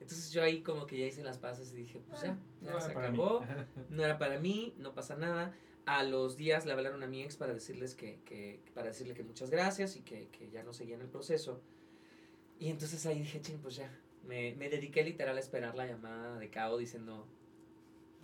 Entonces 0.00 0.32
yo 0.32 0.42
ahí 0.42 0.62
como 0.62 0.86
que 0.86 0.98
ya 0.98 1.06
hice 1.06 1.22
las 1.22 1.38
pases 1.38 1.72
y 1.72 1.76
dije, 1.76 2.00
pues 2.08 2.22
ya, 2.22 2.38
ya 2.62 2.72
No 2.72 2.80
se 2.80 2.90
acabó 2.90 3.44
no 3.90 4.04
era 4.04 4.18
para 4.18 4.38
mí, 4.38 4.74
no 4.78 4.94
pasa 4.94 5.16
nada. 5.16 5.54
A 5.86 6.02
los 6.02 6.36
días 6.36 6.66
le 6.66 6.72
hablaron 6.72 7.02
a 7.02 7.06
mi 7.06 7.22
ex 7.22 7.36
para 7.36 7.52
decirles 7.52 7.94
que, 7.94 8.20
que 8.24 8.60
para 8.74 8.88
decirle 8.88 9.14
que 9.14 9.24
muchas 9.24 9.50
gracias 9.50 9.96
y 9.96 10.02
que, 10.02 10.28
que 10.28 10.50
ya 10.50 10.62
no 10.62 10.72
seguían 10.72 11.00
el 11.00 11.08
proceso. 11.08 11.60
Y 12.58 12.68
entonces 12.68 13.04
ahí 13.06 13.20
dije, 13.20 13.40
ching, 13.40 13.58
pues 13.58 13.76
ya. 13.76 13.90
Me, 14.26 14.54
me 14.56 14.68
dediqué 14.68 15.02
literal 15.02 15.36
a 15.36 15.40
esperar 15.40 15.74
la 15.74 15.86
llamada 15.86 16.38
de 16.38 16.50
Cao 16.50 16.76
diciendo, 16.76 17.26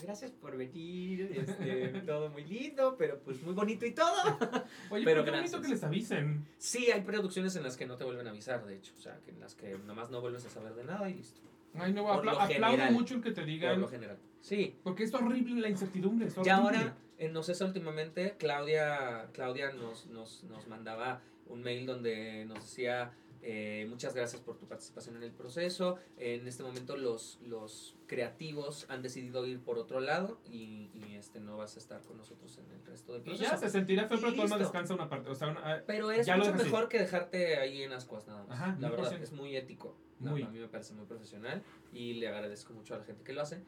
gracias 0.02 0.30
por 0.30 0.56
venir, 0.56 1.30
este, 1.34 1.88
todo 2.06 2.28
muy 2.30 2.44
lindo, 2.44 2.96
pero 2.98 3.18
pues 3.20 3.42
muy 3.42 3.54
bonito 3.54 3.86
y 3.86 3.92
todo. 3.92 4.12
Oye, 4.90 5.04
Pero 5.04 5.24
qué 5.24 5.30
bonito 5.30 5.60
que 5.60 5.68
les 5.68 5.82
avisen. 5.84 6.46
Sí, 6.58 6.90
hay 6.90 7.00
producciones 7.02 7.56
en 7.56 7.62
las 7.62 7.76
que 7.76 7.86
no 7.86 7.96
te 7.96 8.04
vuelven 8.04 8.26
a 8.26 8.30
avisar, 8.30 8.64
de 8.66 8.76
hecho, 8.76 8.92
o 8.96 9.00
sea, 9.00 9.18
que 9.24 9.30
en 9.30 9.40
las 9.40 9.54
que 9.54 9.76
nomás 9.86 10.10
no 10.10 10.20
vuelves 10.20 10.44
a 10.46 10.50
saber 10.50 10.74
de 10.74 10.84
nada 10.84 11.08
y 11.08 11.14
listo. 11.14 11.40
Ay, 11.74 11.92
no, 11.92 12.04
Por 12.04 12.16
apla- 12.26 12.32
aplaudo 12.44 12.48
general. 12.76 12.92
mucho 12.92 13.14
el 13.14 13.22
que 13.22 13.30
te 13.30 13.42
Por 13.42 13.46
digan. 13.46 13.80
lo 13.80 13.88
general. 13.88 14.18
Sí, 14.40 14.76
Porque 14.82 15.02
es 15.04 15.12
horrible 15.12 15.60
la 15.60 15.68
incertidumbre. 15.68 16.28
Es 16.28 16.36
Y 16.44 16.48
ahora, 16.48 16.96
en 17.18 17.32
No 17.32 17.42
sé 17.42 17.62
últimamente, 17.64 18.36
Claudia, 18.38 19.28
Claudia 19.32 19.72
nos, 19.72 20.06
nos, 20.06 20.44
nos 20.44 20.66
mandaba 20.68 21.20
un 21.48 21.62
mail 21.62 21.84
donde 21.86 22.44
nos 22.46 22.60
decía 22.60 23.12
eh, 23.48 23.86
muchas 23.88 24.12
gracias 24.12 24.42
por 24.42 24.58
tu 24.58 24.66
participación 24.66 25.14
en 25.16 25.22
el 25.22 25.30
proceso. 25.30 25.98
En 26.16 26.48
este 26.48 26.64
momento 26.64 26.96
los, 26.96 27.38
los 27.42 27.96
creativos 28.08 28.86
han 28.88 29.02
decidido 29.02 29.46
ir 29.46 29.60
por 29.60 29.78
otro 29.78 30.00
lado 30.00 30.40
y, 30.50 30.90
y, 30.94 31.14
este 31.14 31.38
no 31.38 31.56
vas 31.56 31.76
a 31.76 31.78
estar 31.78 32.02
con 32.02 32.16
nosotros 32.16 32.58
en 32.58 32.68
el 32.72 32.84
resto 32.84 33.12
del 33.12 33.22
Y 33.22 33.24
proceso. 33.24 33.50
ya 33.52 33.56
se 33.56 33.70
sentirá 33.70 34.08
feo, 34.08 34.18
Y 34.18 34.20
pero 34.20 34.32
no 34.34 34.42
listo. 34.42 34.58
descansa 34.58 34.94
una 34.94 35.08
parte. 35.08 35.30
O 35.30 35.34
sea, 35.36 35.48
una- 35.48 35.60
ah, 35.76 35.82
Pero 35.86 36.10
es 36.10 36.26
mucho 36.28 36.54
mejor 36.54 36.88
que 36.88 36.98
dejarte 36.98 37.56
ahí 37.58 37.82
en 37.82 37.92
ascuas 37.92 38.26
nada 38.26 38.42
más. 38.44 38.50
Ajá, 38.60 38.76
la 38.80 38.90
verdad, 38.90 39.10
100%. 39.12 39.22
es 39.22 39.32
muy 39.32 39.54
ético. 39.56 39.96
Muy. 40.18 40.42
A 40.42 40.48
mí 40.48 40.58
me 40.58 40.66
parece 40.68 40.92
muy 40.94 41.06
profesional 41.06 41.62
y 41.92 42.14
le 42.14 42.26
agradezco 42.26 42.72
mucho 42.72 42.94
a 42.94 42.98
la 42.98 43.04
gente 43.04 43.22
que 43.22 43.32
lo 43.32 43.42
hace. 43.42 43.62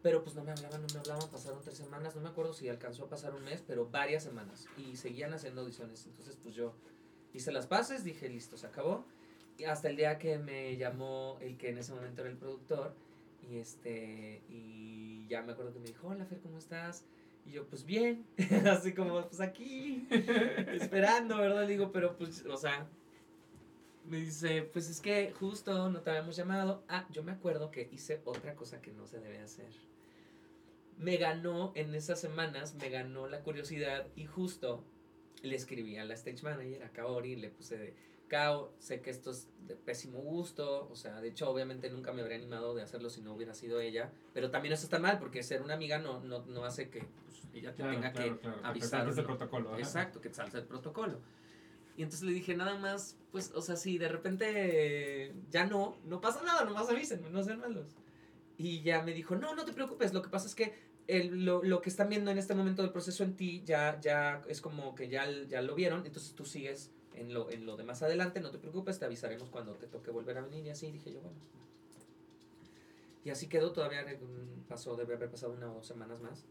Pero 0.00 0.22
pues 0.24 0.36
no 0.36 0.42
me 0.44 0.52
hablaban, 0.52 0.80
no 0.80 0.86
me 0.94 1.00
hablaban, 1.00 1.28
pasaron 1.30 1.60
tres 1.60 1.76
semanas, 1.76 2.14
no 2.14 2.22
me 2.22 2.28
acuerdo 2.28 2.54
si 2.54 2.68
alcanzó 2.68 3.04
a 3.04 3.08
pasar 3.10 3.34
un 3.34 3.44
mes, 3.44 3.62
pero 3.66 3.90
varias 3.90 4.22
semanas. 4.22 4.66
Y 4.78 4.96
seguían 4.96 5.34
haciendo 5.34 5.60
audiciones. 5.60 6.06
Entonces 6.06 6.38
pues 6.42 6.54
yo 6.54 6.72
hice 7.34 7.52
las 7.52 7.66
paces, 7.66 8.04
dije 8.04 8.28
listo, 8.30 8.56
se 8.56 8.66
acabó. 8.68 9.04
Hasta 9.66 9.88
el 9.88 9.96
día 9.96 10.18
que 10.18 10.38
me 10.38 10.76
llamó 10.76 11.38
el 11.40 11.56
que 11.56 11.70
en 11.70 11.78
ese 11.78 11.92
momento 11.92 12.22
era 12.22 12.30
el 12.30 12.36
productor. 12.36 12.94
Y 13.50 13.58
este, 13.58 14.42
y 14.48 15.26
ya 15.28 15.42
me 15.42 15.52
acuerdo 15.52 15.72
que 15.72 15.78
me 15.80 15.86
dijo, 15.86 16.08
hola 16.08 16.24
Fer, 16.26 16.40
¿cómo 16.40 16.58
estás? 16.58 17.04
Y 17.46 17.52
yo, 17.52 17.66
pues 17.66 17.84
bien, 17.84 18.26
así 18.70 18.92
como, 18.92 19.26
pues 19.26 19.40
aquí, 19.40 20.06
esperando, 20.10 21.38
¿verdad? 21.38 21.66
Digo, 21.66 21.90
pero 21.92 22.16
pues, 22.16 22.44
o 22.44 22.56
sea, 22.56 22.86
me 24.08 24.18
dice, 24.18 24.62
pues 24.62 24.88
es 24.88 25.00
que 25.00 25.32
justo 25.32 25.88
no 25.90 26.00
te 26.00 26.10
habíamos 26.10 26.36
llamado. 26.36 26.82
Ah, 26.88 27.06
yo 27.10 27.22
me 27.22 27.32
acuerdo 27.32 27.70
que 27.70 27.88
hice 27.92 28.20
otra 28.24 28.54
cosa 28.54 28.80
que 28.80 28.92
no 28.92 29.06
se 29.06 29.20
debe 29.20 29.38
hacer. 29.38 29.70
Me 30.98 31.16
ganó, 31.16 31.72
en 31.74 31.94
esas 31.94 32.20
semanas, 32.20 32.74
me 32.74 32.90
ganó 32.90 33.28
la 33.28 33.40
curiosidad 33.42 34.06
y 34.16 34.26
justo 34.26 34.84
le 35.42 35.54
escribí 35.54 35.96
a 35.96 36.04
la 36.04 36.14
stage 36.14 36.42
manager, 36.42 36.82
a 36.82 36.90
Kaori, 36.90 37.36
le 37.36 37.50
puse 37.50 37.78
de, 37.78 37.94
Sé 38.78 39.00
que 39.00 39.10
esto 39.10 39.30
es 39.30 39.48
de 39.66 39.74
pésimo 39.76 40.18
gusto, 40.20 40.88
o 40.90 40.96
sea, 40.96 41.20
de 41.20 41.28
hecho, 41.28 41.48
obviamente 41.50 41.88
nunca 41.90 42.12
me 42.12 42.20
habría 42.22 42.36
animado 42.36 42.74
de 42.74 42.82
hacerlo 42.82 43.10
si 43.10 43.20
no 43.22 43.32
hubiera 43.34 43.54
sido 43.54 43.80
ella, 43.80 44.12
pero 44.34 44.50
también 44.50 44.72
eso 44.74 44.84
está 44.84 44.98
mal, 44.98 45.18
porque 45.18 45.42
ser 45.42 45.62
una 45.62 45.74
amiga 45.74 45.98
no, 45.98 46.20
no, 46.20 46.44
no 46.46 46.64
hace 46.64 46.90
que 46.90 47.00
pues, 47.24 47.42
ella 47.54 47.70
te 47.70 47.76
Claro, 47.82 47.92
tenga 47.92 48.12
claro, 48.12 48.34
que 48.34 48.40
claro, 48.40 48.60
que 48.60 48.66
avisar. 48.66 49.06
o 49.08 49.10
el 49.10 49.24
protocolo. 49.24 49.78
Exacto, 49.78 50.20
que 50.20 50.32
salga 50.32 50.58
el 50.58 50.64
protocolo. 50.66 51.20
Y 51.96 52.02
entonces 52.02 52.26
le 52.26 52.32
dije, 52.32 52.54
nada 52.54 52.78
más, 52.78 53.16
pues, 53.32 53.50
o 53.54 53.60
sea, 53.62 53.76
si 53.76 53.98
de 53.98 54.08
repente 54.08 55.34
ya 55.50 55.66
no, 55.66 55.96
no 56.04 56.20
pasa 56.20 56.42
nada, 56.44 56.64
nomás 56.64 56.88
avísenme, 56.88 57.30
no 57.30 57.42
sean 57.42 57.58
malos. 57.60 57.96
Y 58.56 58.82
ya 58.82 59.02
me 59.02 59.12
dijo, 59.12 59.36
no, 59.36 59.54
no 59.54 59.64
te 59.64 59.72
preocupes, 59.72 60.12
lo 60.12 60.22
que 60.22 60.28
pasa 60.28 60.46
es 60.46 60.54
que 60.54 60.74
el- 61.08 61.44
lo, 61.44 61.62
lo 61.62 61.80
que 61.80 61.88
están 61.88 62.08
viendo 62.08 62.30
en 62.30 62.38
este 62.38 62.54
momento 62.54 62.82
del 62.82 62.92
proceso 62.92 63.24
en 63.24 63.36
ti 63.36 63.62
ya, 63.64 63.98
ya 64.00 64.42
es 64.48 64.60
como 64.60 64.94
que 64.94 65.08
ya, 65.08 65.26
ya 65.48 65.62
lo 65.62 65.74
vieron, 65.74 66.04
entonces 66.06 66.34
tú 66.34 66.44
sigues 66.44 66.90
en 67.20 67.34
lo, 67.34 67.50
en 67.50 67.66
lo 67.66 67.76
de 67.76 67.84
más 67.84 68.02
adelante, 68.02 68.40
no 68.40 68.50
te 68.50 68.58
preocupes, 68.58 68.98
te 68.98 69.04
avisaremos 69.04 69.50
cuando 69.50 69.74
te 69.74 69.86
toque 69.86 70.10
volver 70.10 70.38
a 70.38 70.42
venir 70.42 70.66
y 70.66 70.70
así, 70.70 70.90
dije 70.90 71.12
yo, 71.12 71.20
bueno. 71.20 71.38
Y 73.24 73.30
así 73.30 73.48
quedó, 73.48 73.72
todavía 73.72 74.02
mm, 74.02 74.68
pasó, 74.68 74.96
debe 74.96 75.14
haber 75.14 75.30
pasado 75.30 75.52
una 75.52 75.70
o 75.70 75.74
dos 75.74 75.86
semanas 75.86 76.20
más. 76.20 76.46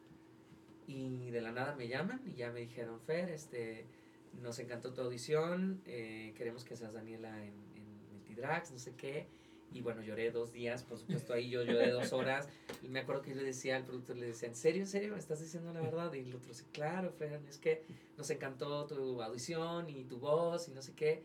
Y 0.86 1.32
de 1.32 1.42
la 1.42 1.52
nada 1.52 1.76
me 1.76 1.88
llaman 1.88 2.22
y 2.26 2.36
ya 2.36 2.52
me 2.52 2.62
dijeron, 2.62 3.00
Fer, 3.02 3.30
este, 3.30 3.86
nos 4.42 4.60
encantó 4.60 4.94
tu 4.94 5.02
audición, 5.02 5.82
eh, 5.86 6.34
queremos 6.38 6.64
que 6.64 6.76
seas 6.76 6.94
Daniela 6.94 7.44
en, 7.44 7.54
en 7.76 8.14
Multidrags, 8.14 8.72
no 8.72 8.80
sé 8.80 8.96
qué. 8.96 9.28
Y 9.74 9.82
bueno, 9.82 10.02
lloré 10.02 10.32
dos 10.32 10.52
días, 10.54 10.84
por 10.84 10.98
supuesto, 10.98 11.34
ahí 11.34 11.50
yo 11.50 11.62
lloré 11.64 11.92
dos 11.92 12.14
horas. 12.14 12.48
Y 12.82 12.88
me 12.88 13.00
acuerdo 13.02 13.22
que 13.22 13.32
yo 13.32 13.36
le 13.36 13.44
decía 13.44 13.76
al 13.76 13.84
productor, 13.86 14.16
le 14.16 14.28
decía, 14.28 14.48
¿en 14.48 14.56
serio, 14.56 14.82
en 14.82 14.88
serio? 14.88 15.14
¿Me 15.14 15.20
estás 15.20 15.40
diciendo 15.42 15.74
la 15.74 15.82
verdad? 15.82 16.12
Y 16.14 16.20
el 16.20 16.34
otro 16.36 16.50
dice, 16.50 16.64
claro, 16.72 17.12
Fer, 17.12 17.42
es 17.50 17.58
que 17.58 17.84
nos 18.18 18.30
encantó 18.30 18.86
tu 18.86 19.22
audición 19.22 19.90
y 19.90 20.04
tu 20.06 20.18
voz 20.20 20.68
y 20.70 20.72
no 20.72 20.82
sé 20.82 20.94
qué. 20.94 21.24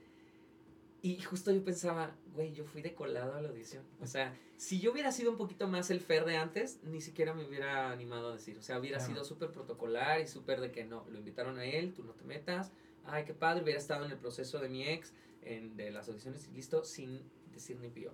Y 1.02 1.20
justo 1.20 1.50
yo 1.50 1.64
pensaba, 1.64 2.14
güey, 2.34 2.52
yo 2.52 2.64
fui 2.64 2.80
de 2.82 2.94
colado 2.94 3.34
a 3.34 3.40
la 3.42 3.48
audición. 3.48 3.82
O 4.00 4.06
sea, 4.06 4.36
si 4.56 4.78
yo 4.80 4.92
hubiera 4.92 5.10
sido 5.10 5.32
un 5.32 5.36
poquito 5.36 5.66
más 5.66 5.90
el 5.90 6.00
Fer 6.00 6.24
de 6.24 6.36
antes, 6.36 6.78
ni 6.84 7.00
siquiera 7.00 7.34
me 7.34 7.44
hubiera 7.44 7.90
animado 7.90 8.28
a 8.30 8.32
decir. 8.34 8.56
O 8.58 8.62
sea, 8.62 8.78
hubiera 8.78 8.98
Claro. 8.98 9.12
sido 9.14 9.24
súper 9.24 9.50
protocolar 9.50 10.20
y 10.20 10.28
súper 10.28 10.60
de 10.60 10.70
que 10.70 10.84
no, 10.84 11.04
lo 11.10 11.18
invitaron 11.18 11.58
a 11.58 11.64
él, 11.64 11.92
tú 11.92 12.04
no 12.04 12.12
te 12.12 12.24
metas. 12.24 12.70
Ay, 13.04 13.24
qué 13.24 13.34
padre, 13.34 13.64
hubiera 13.64 13.80
estado 13.80 14.04
en 14.04 14.12
el 14.12 14.18
proceso 14.18 14.60
de 14.60 14.68
mi 14.68 14.86
ex, 14.86 15.12
en, 15.42 15.76
de 15.76 15.90
las 15.90 16.08
audiciones 16.08 16.46
y 16.46 16.52
listo, 16.54 16.84
sin 16.84 17.20
decir 17.52 17.78
ni 17.80 17.88
pío. 17.88 18.12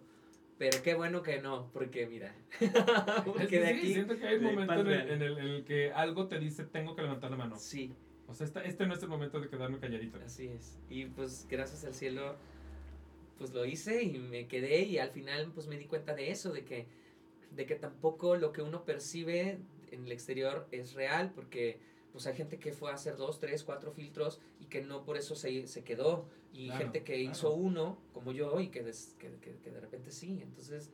Pero 0.59 0.83
qué 0.83 0.95
bueno 0.95 1.23
que 1.23 1.41
no, 1.41 1.71
porque 1.73 2.07
mira, 2.09 2.35
Es 2.61 2.71
porque 3.25 3.47
que 3.47 3.61
de 3.61 3.67
sí, 3.75 3.79
aquí... 3.79 3.93
siento 3.95 4.17
que 4.19 4.27
hay 4.27 4.37
un 4.37 4.45
momento 4.45 4.73
en 4.75 4.79
el, 4.81 4.85
padre. 4.85 5.15
en, 5.15 5.23
el, 5.23 5.39
en 5.39 5.47
el 5.47 5.65
que 5.65 5.93
algo 5.93 6.27
te 6.27 6.39
dice, 6.41 6.65
tengo 6.65 6.97
que 6.97 7.03
levantar 7.03 7.31
la 7.31 7.37
mano. 7.37 7.57
Sí, 7.59 7.93
O 8.27 8.35
sea, 8.35 8.45
esta- 8.47 8.65
este 8.65 8.87
no 8.87 8.95
es 8.95 9.03
el 9.03 9.09
momento 9.09 9.41
de 9.41 9.49
quedarme 9.49 9.79
calladito. 9.79 10.19
Así 10.25 10.49
es. 10.49 10.77
Y 10.91 11.07
pues 11.07 11.47
gracias 11.49 11.85
al 11.85 11.95
cielo, 11.95 12.35
pues 13.39 13.53
lo 13.55 13.65
hice 13.65 14.03
y 14.03 14.19
me 14.19 14.49
quedé 14.49 14.83
y 14.83 14.99
al 14.99 15.11
final 15.11 15.53
pues 15.55 15.69
me 15.69 15.79
di 15.79 15.85
cuenta 15.87 16.15
de 16.15 16.31
eso, 16.33 16.53
de 16.53 16.65
que, 16.65 16.87
de 17.53 17.65
que 17.65 17.77
tampoco 17.77 18.35
lo 18.37 18.53
que 18.53 18.63
uno 18.63 18.85
percibe 18.85 19.59
en 19.93 20.05
el 20.07 20.13
exterior 20.13 20.67
es 20.73 20.93
real, 20.95 21.31
porque 21.35 21.79
pues 22.13 22.27
hay 22.27 22.35
gente 22.37 22.59
que 22.59 22.73
fue 22.73 22.91
a 22.91 22.95
hacer 22.95 23.17
dos, 23.17 23.39
tres, 23.39 23.63
cuatro 23.65 23.93
filtros 23.93 24.41
y 24.61 24.67
que 24.67 24.83
no 24.83 25.05
por 25.05 25.17
eso 25.17 25.35
se, 25.35 25.67
se 25.67 25.85
quedó. 25.85 26.27
Y 26.53 26.67
Claro, 26.67 26.85
gente 26.85 27.05
que 27.05 27.15
claro. 27.17 27.31
hizo 27.31 27.53
uno, 27.53 27.99
como 28.15 28.33
yo, 28.33 28.59
y 28.61 28.69
que, 28.69 28.83
des- 28.83 29.15
que, 29.19 29.29
que, 29.41 29.57
que 29.63 29.71
de 29.71 29.81
repente 29.81 30.11
sí. 30.11 30.41
Entonces, 30.43 30.91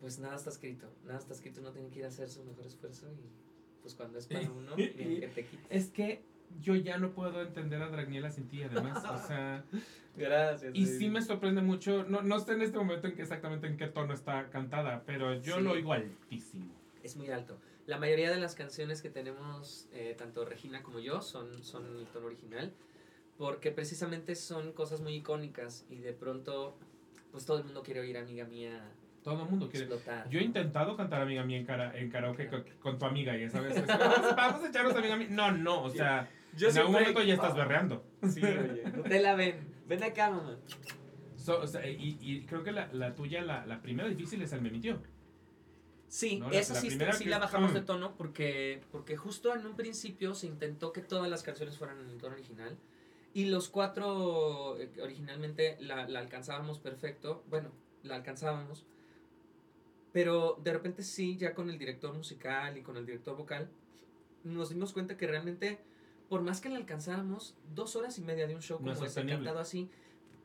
pues 0.00 0.18
nada 0.18 0.36
está 0.36 0.50
escrito. 0.50 0.86
Nada 1.04 1.18
está 1.18 1.32
escrito, 1.32 1.60
uno 1.60 1.72
tiene 1.72 1.88
que 1.88 2.00
ir 2.00 2.04
a 2.04 2.08
hacer 2.08 2.28
su 2.28 2.44
mejor 2.44 2.66
esfuerzo 2.66 3.06
y 3.12 3.28
pues 3.82 3.94
cuando 3.94 4.18
es 4.18 4.26
para 4.26 4.50
uno, 4.50 4.76
ni 4.76 5.20
que 5.20 5.30
te 5.34 5.44
quite. 5.46 5.64
Es 5.70 5.88
que 5.90 6.22
yo 6.60 6.74
ya 6.76 6.98
no 6.98 7.12
puedo 7.14 7.40
entender 7.42 7.82
a 7.82 7.88
Dragniela 7.88 8.30
sin 8.30 8.46
ti, 8.48 8.62
además. 8.62 9.02
O 9.04 9.26
sea, 9.26 9.64
Gracias. 10.16 10.72
y 10.74 10.86
sí 10.86 11.08
me 11.08 11.22
sorprende 11.22 11.62
mucho. 11.62 12.04
No, 12.04 12.22
no 12.22 12.38
sé 12.38 12.52
en 12.52 12.62
este 12.62 12.78
momento 12.78 13.08
en 13.08 13.14
qué, 13.16 13.22
exactamente 13.22 13.66
en 13.66 13.76
qué 13.76 13.86
tono 13.88 14.14
está 14.14 14.48
cantada, 14.50 15.02
pero 15.06 15.34
yo 15.40 15.56
Sí. 15.56 15.62
lo 15.62 15.72
oigo 15.72 15.92
altísimo. 15.92 16.72
Es 17.02 17.16
muy 17.16 17.28
alto. 17.30 17.58
La 17.86 17.98
mayoría 17.98 18.30
de 18.30 18.38
las 18.38 18.54
canciones 18.54 19.02
que 19.02 19.10
tenemos, 19.10 19.88
eh, 19.92 20.14
tanto 20.16 20.44
Regina 20.44 20.82
como 20.82 21.00
yo, 21.00 21.20
son, 21.20 21.62
son 21.62 21.98
el 21.98 22.06
tono 22.06 22.26
original, 22.26 22.72
porque 23.36 23.70
precisamente 23.70 24.34
son 24.36 24.72
cosas 24.72 25.00
muy 25.00 25.14
icónicas 25.16 25.84
y 25.90 25.96
de 25.98 26.12
pronto, 26.14 26.78
pues 27.30 27.44
todo 27.44 27.58
el 27.58 27.64
mundo 27.64 27.82
quiere 27.82 28.00
oír 28.00 28.16
Amiga 28.16 28.44
Mía 28.46 28.90
Todo 29.22 29.42
el 29.42 29.50
mundo 29.50 29.68
quiere. 29.68 29.86
explotar. 29.86 30.28
Yo 30.30 30.40
he 30.40 30.44
intentado 30.44 30.96
cantar 30.96 31.20
amiga 31.20 31.44
mía 31.44 31.58
en, 31.58 31.66
cara, 31.66 31.98
en 31.98 32.10
karaoke 32.10 32.46
con, 32.48 32.64
con 32.80 32.98
tu 32.98 33.04
amiga 33.04 33.36
y 33.36 33.42
esa 33.42 33.60
vez. 33.60 33.76
es, 33.76 33.86
vamos, 33.86 34.36
vamos 34.36 34.64
a 34.64 34.68
echarnos 34.68 34.96
amiga 34.96 35.16
mía. 35.16 35.28
No, 35.30 35.52
no, 35.52 35.82
o 35.82 35.90
sea, 35.90 36.30
Yo 36.56 36.68
en 36.70 36.78
algún 36.78 36.92
momento 36.92 37.22
ya 37.22 37.34
estás 37.34 37.54
berreando. 37.54 38.04
Sí, 38.30 38.42
oye. 38.42 38.82
No 38.96 39.02
te 39.08 39.20
la 39.20 39.34
ven. 39.34 39.74
Ven 39.86 40.02
acá, 40.02 40.30
mamá. 40.30 40.56
So, 41.36 41.60
o 41.60 41.66
sea, 41.66 41.86
y, 41.86 42.16
y 42.22 42.46
creo 42.46 42.62
que 42.64 42.72
la, 42.72 42.90
la 42.94 43.14
tuya, 43.14 43.42
la, 43.42 43.66
la 43.66 43.82
primera 43.82 44.08
difícil 44.08 44.40
es 44.40 44.52
el 44.54 44.62
me 44.62 44.70
mintió. 44.70 45.02
Sí, 46.14 46.38
No, 46.38 46.48
la- 46.48 46.60
esa 46.60 46.74
la 46.74 46.80
sí, 46.80 46.86
primera 46.86 47.12
sí 47.12 47.24
que 47.24 47.30
la 47.30 47.40
bajamos 47.40 47.72
mm. 47.72 47.74
de 47.74 47.80
tono 47.80 48.14
porque, 48.16 48.80
porque 48.92 49.16
justo 49.16 49.52
en 49.52 49.66
un 49.66 49.74
principio 49.74 50.36
se 50.36 50.46
intentó 50.46 50.92
que 50.92 51.00
todas 51.00 51.28
las 51.28 51.42
canciones 51.42 51.76
fueran 51.76 51.98
en 52.00 52.08
el 52.08 52.18
tono 52.18 52.34
original 52.34 52.76
y 53.32 53.46
los 53.46 53.68
cuatro 53.68 54.78
eh, 54.78 54.92
originalmente 55.02 55.76
la, 55.80 56.06
la 56.08 56.20
alcanzábamos 56.20 56.78
perfecto, 56.78 57.42
bueno, 57.50 57.72
la 58.04 58.14
alcanzábamos, 58.14 58.86
pero 60.12 60.56
de 60.62 60.72
repente 60.72 61.02
sí, 61.02 61.36
ya 61.36 61.52
con 61.52 61.68
el 61.68 61.78
director 61.78 62.14
musical 62.14 62.76
y 62.78 62.82
con 62.82 62.96
el 62.96 63.06
director 63.06 63.36
vocal, 63.36 63.68
nos 64.44 64.68
dimos 64.68 64.92
cuenta 64.92 65.16
que 65.16 65.26
realmente, 65.26 65.80
por 66.28 66.42
más 66.42 66.60
que 66.60 66.68
la 66.68 66.76
alcanzáramos, 66.76 67.54
dos 67.74 67.96
horas 67.96 68.16
y 68.18 68.22
media 68.22 68.46
de 68.46 68.54
un 68.54 68.62
show 68.62 68.78
como 68.78 68.92
es 68.92 68.98
ese 68.98 69.06
sostenible. 69.06 69.36
cantado 69.38 69.58
así, 69.58 69.90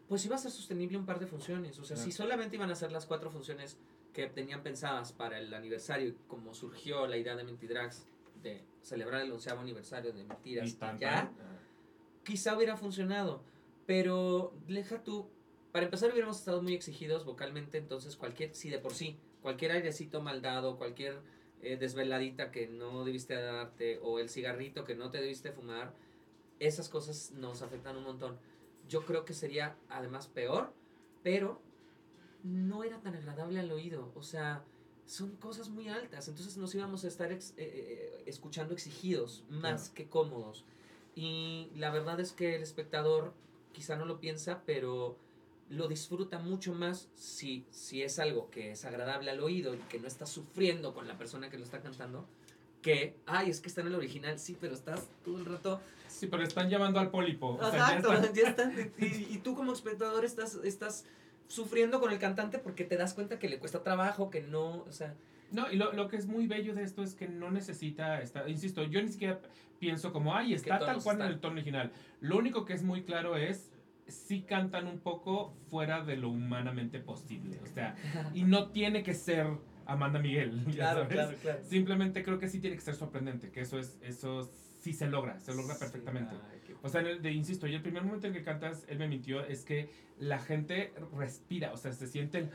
pues 0.08 0.26
iba 0.26 0.36
a 0.36 0.40
ser 0.40 0.50
sostenible 0.50 0.98
un 0.98 1.06
par 1.06 1.20
de 1.20 1.28
funciones. 1.28 1.78
O 1.78 1.84
sea, 1.86 1.96
Claro. 1.96 2.10
si 2.12 2.18
solamente 2.18 2.56
iban 2.56 2.72
a 2.72 2.76
ser 2.76 2.92
las 2.92 3.06
cuatro 3.06 3.30
funciones 3.30 3.78
que 4.14 4.28
tenían 4.28 4.64
pensadas 4.64 5.14
para 5.14 5.38
el 5.38 5.54
aniversario, 5.54 6.14
como 6.28 6.54
surgió 6.54 7.08
la 7.08 7.18
idea 7.18 7.36
de 7.36 7.44
Mentidrags 7.44 8.06
de 8.42 8.64
celebrar 8.82 9.22
el 9.22 9.32
onceavo 9.32 9.62
aniversario 9.62 10.14
de 10.14 10.24
Mentiras, 10.24 10.76
tan, 10.78 10.98
ya, 10.98 11.32
tan. 11.38 11.60
quizá 12.24 12.56
hubiera 12.56 12.78
funcionado. 12.78 13.44
Pero 13.86 14.54
deja 14.68 15.04
tú, 15.04 15.28
para 15.72 15.86
empezar 15.86 16.12
hubiéramos 16.12 16.40
estado 16.40 16.62
muy 16.62 16.74
exigidos 16.74 17.26
vocalmente, 17.26 17.78
entonces 17.78 18.16
cualquier, 18.16 18.54
si 18.54 18.70
de 18.70 18.80
por 18.80 18.94
sí, 18.94 19.18
cualquier 19.42 19.72
airecito 19.72 20.22
mal 20.22 20.42
dado, 20.42 20.78
cualquier 20.78 21.22
eh, 21.62 21.78
desveladita 21.78 22.52
que 22.52 22.68
no 22.68 23.04
debiste 23.04 23.36
darte, 23.36 24.00
o 24.02 24.20
el 24.20 24.30
cigarrito 24.30 24.84
que 24.84 24.96
no 24.96 25.10
te 25.12 25.20
debiste 25.20 25.52
fumar, 25.52 25.94
esas 26.60 26.90
cosas 26.90 27.32
nos 27.32 27.62
afectan 27.62 27.98
un 27.98 28.04
montón. 28.04 28.38
Yo 28.88 29.06
creo 29.06 29.26
que 29.26 29.34
sería 29.34 29.76
además 29.90 30.28
peor, 30.28 30.74
pero 31.24 31.62
no 32.44 32.84
era 32.84 33.00
tan 33.02 33.16
agradable 33.16 33.60
al 33.60 33.72
oído. 33.72 34.12
O 34.16 34.24
sea, 34.24 34.64
son 35.06 35.32
cosas 35.38 35.70
muy 35.70 35.90
altas. 35.90 36.28
Entonces 36.28 36.58
nos 36.58 36.74
íbamos 36.76 37.04
a 37.04 37.08
estar 37.08 37.32
ex- 37.32 37.54
eh, 37.58 37.64
eh, 38.20 38.24
escuchando 38.28 38.74
exigidos, 38.74 39.44
más 39.50 39.90
que 39.90 40.08
cómodos. 40.08 40.66
Y 41.16 41.70
la 41.76 41.90
verdad 41.92 42.20
es 42.20 42.32
que 42.32 42.56
el 42.56 42.64
espectador 42.64 43.34
quizá 43.74 43.96
no 43.96 44.06
lo 44.06 44.20
piensa, 44.20 44.62
pero 44.66 45.18
lo 45.70 45.88
disfruta 45.88 46.40
mucho 46.40 46.74
más 46.74 47.10
si, 47.16 47.66
si 47.72 48.02
es 48.02 48.18
algo 48.20 48.50
que 48.50 48.72
es 48.72 48.86
agradable 48.86 49.30
al 49.32 49.40
oído 49.42 49.76
y 49.76 49.78
que 49.78 50.00
no 50.00 50.08
estás 50.08 50.30
sufriendo 50.30 50.94
con 50.94 51.08
la 51.08 51.18
persona 51.18 51.50
que 51.50 51.58
lo 51.58 51.64
está 51.64 51.82
cantando, 51.82 52.26
que, 52.82 53.16
ay, 53.26 53.50
es 53.50 53.60
que 53.62 53.68
está 53.68 53.82
en 53.82 53.88
el 53.88 53.96
original, 53.96 54.40
sí, 54.40 54.58
pero 54.60 54.74
estás 54.74 55.08
todo 55.24 55.38
el 55.38 55.46
rato 55.46 55.82
Sí, 56.08 56.26
pero 56.28 56.44
están 56.44 56.70
llamando 56.70 57.00
al 57.00 57.12
pólipo. 57.12 57.50
O 57.56 57.60
sea, 57.60 57.72
ya 57.72 57.98
Exacto, 57.98 58.14
están- 58.14 58.34
ya 58.34 58.50
están. 58.50 58.94
Y, 58.98 59.06
y 59.36 59.38
tú 59.44 59.56
como 59.56 59.72
espectador 59.74 60.26
estás, 60.26 60.56
estás 60.64 61.06
sufriendo 61.50 62.00
con 62.00 62.12
el 62.14 62.20
cantante 62.20 62.60
porque 62.60 62.86
te 62.86 62.96
das 62.96 63.14
cuenta 63.14 63.40
que 63.40 63.50
le 63.50 63.60
cuesta 63.60 63.84
trabajo, 63.84 64.30
que 64.30 64.42
no, 64.42 64.84
o 64.84 64.92
sea, 64.92 65.16
No, 65.52 65.70
y 65.72 65.76
lo, 65.78 65.92
lo 65.94 66.08
que 66.08 66.16
es 66.16 66.28
muy 66.28 66.46
bello 66.48 66.74
de 66.76 66.84
esto 66.84 67.04
es 67.04 67.16
que 67.16 67.28
no 67.28 67.50
necesita 67.52 68.22
estar, 68.22 68.48
insisto, 68.48 68.84
yo 68.84 69.02
ni 69.02 69.10
siquiera 69.10 69.42
pienso 69.80 70.14
como, 70.14 70.36
ay, 70.36 70.54
está 70.54 70.78
tal 70.80 71.02
cual 71.04 71.20
en 71.22 71.28
el 71.28 71.40
tono 71.40 71.56
original. 71.56 71.92
Lo 72.22 72.38
único 72.38 72.66
que 72.66 72.74
es 72.74 72.84
muy 72.84 73.02
claro 73.04 73.36
es 73.36 73.72
si 74.08 74.42
cantan 74.44 74.88
un 74.88 75.00
poco 75.00 75.56
fuera 75.70 76.04
de 76.04 76.18
lo 76.18 76.30
humanamente 76.30 77.00
posible. 77.00 77.60
O 77.64 77.68
sea, 77.68 77.96
y 78.34 78.44
no 78.44 78.70
tiene 78.70 79.02
que 79.04 79.14
ser 79.16 79.48
Amanda 79.86 80.20
Miguel, 80.20 80.66
ya 80.72 80.94
sabes. 80.94 81.08
claro. 81.08 81.64
Simplemente 81.64 82.24
creo 82.24 82.38
que 82.38 82.48
sí 82.48 82.60
tiene 82.60 82.76
que 82.76 82.82
ser 82.84 82.94
sorprendente, 82.96 83.50
que 83.50 83.62
eso 83.62 83.80
es, 83.80 83.98
eso 84.04 84.44
sí 84.82 84.94
se 84.94 85.08
logra, 85.08 85.40
se 85.40 85.56
logra 85.56 85.74
Sí, 85.74 85.80
perfectamente. 85.80 86.36
ay, 86.52 86.59
O 86.82 86.90
sea, 86.90 87.02
en 87.02 87.08
el 87.08 87.22
de, 87.22 87.32
insisto, 87.32 87.68
y 87.68 87.76
el 87.76 87.82
primer 87.82 88.04
momento 88.04 88.28
en 88.28 88.34
que 88.34 88.44
cantas, 88.44 88.86
él 88.88 89.00
me 89.00 89.08
mintió, 89.08 89.44
es 89.46 89.64
que 89.66 89.90
la 90.20 90.40
gente 90.40 90.94
respira, 91.16 91.72
o 91.72 91.78
sea, 91.78 91.94
se 91.94 92.06
siente 92.06 92.40
el, 92.40 92.50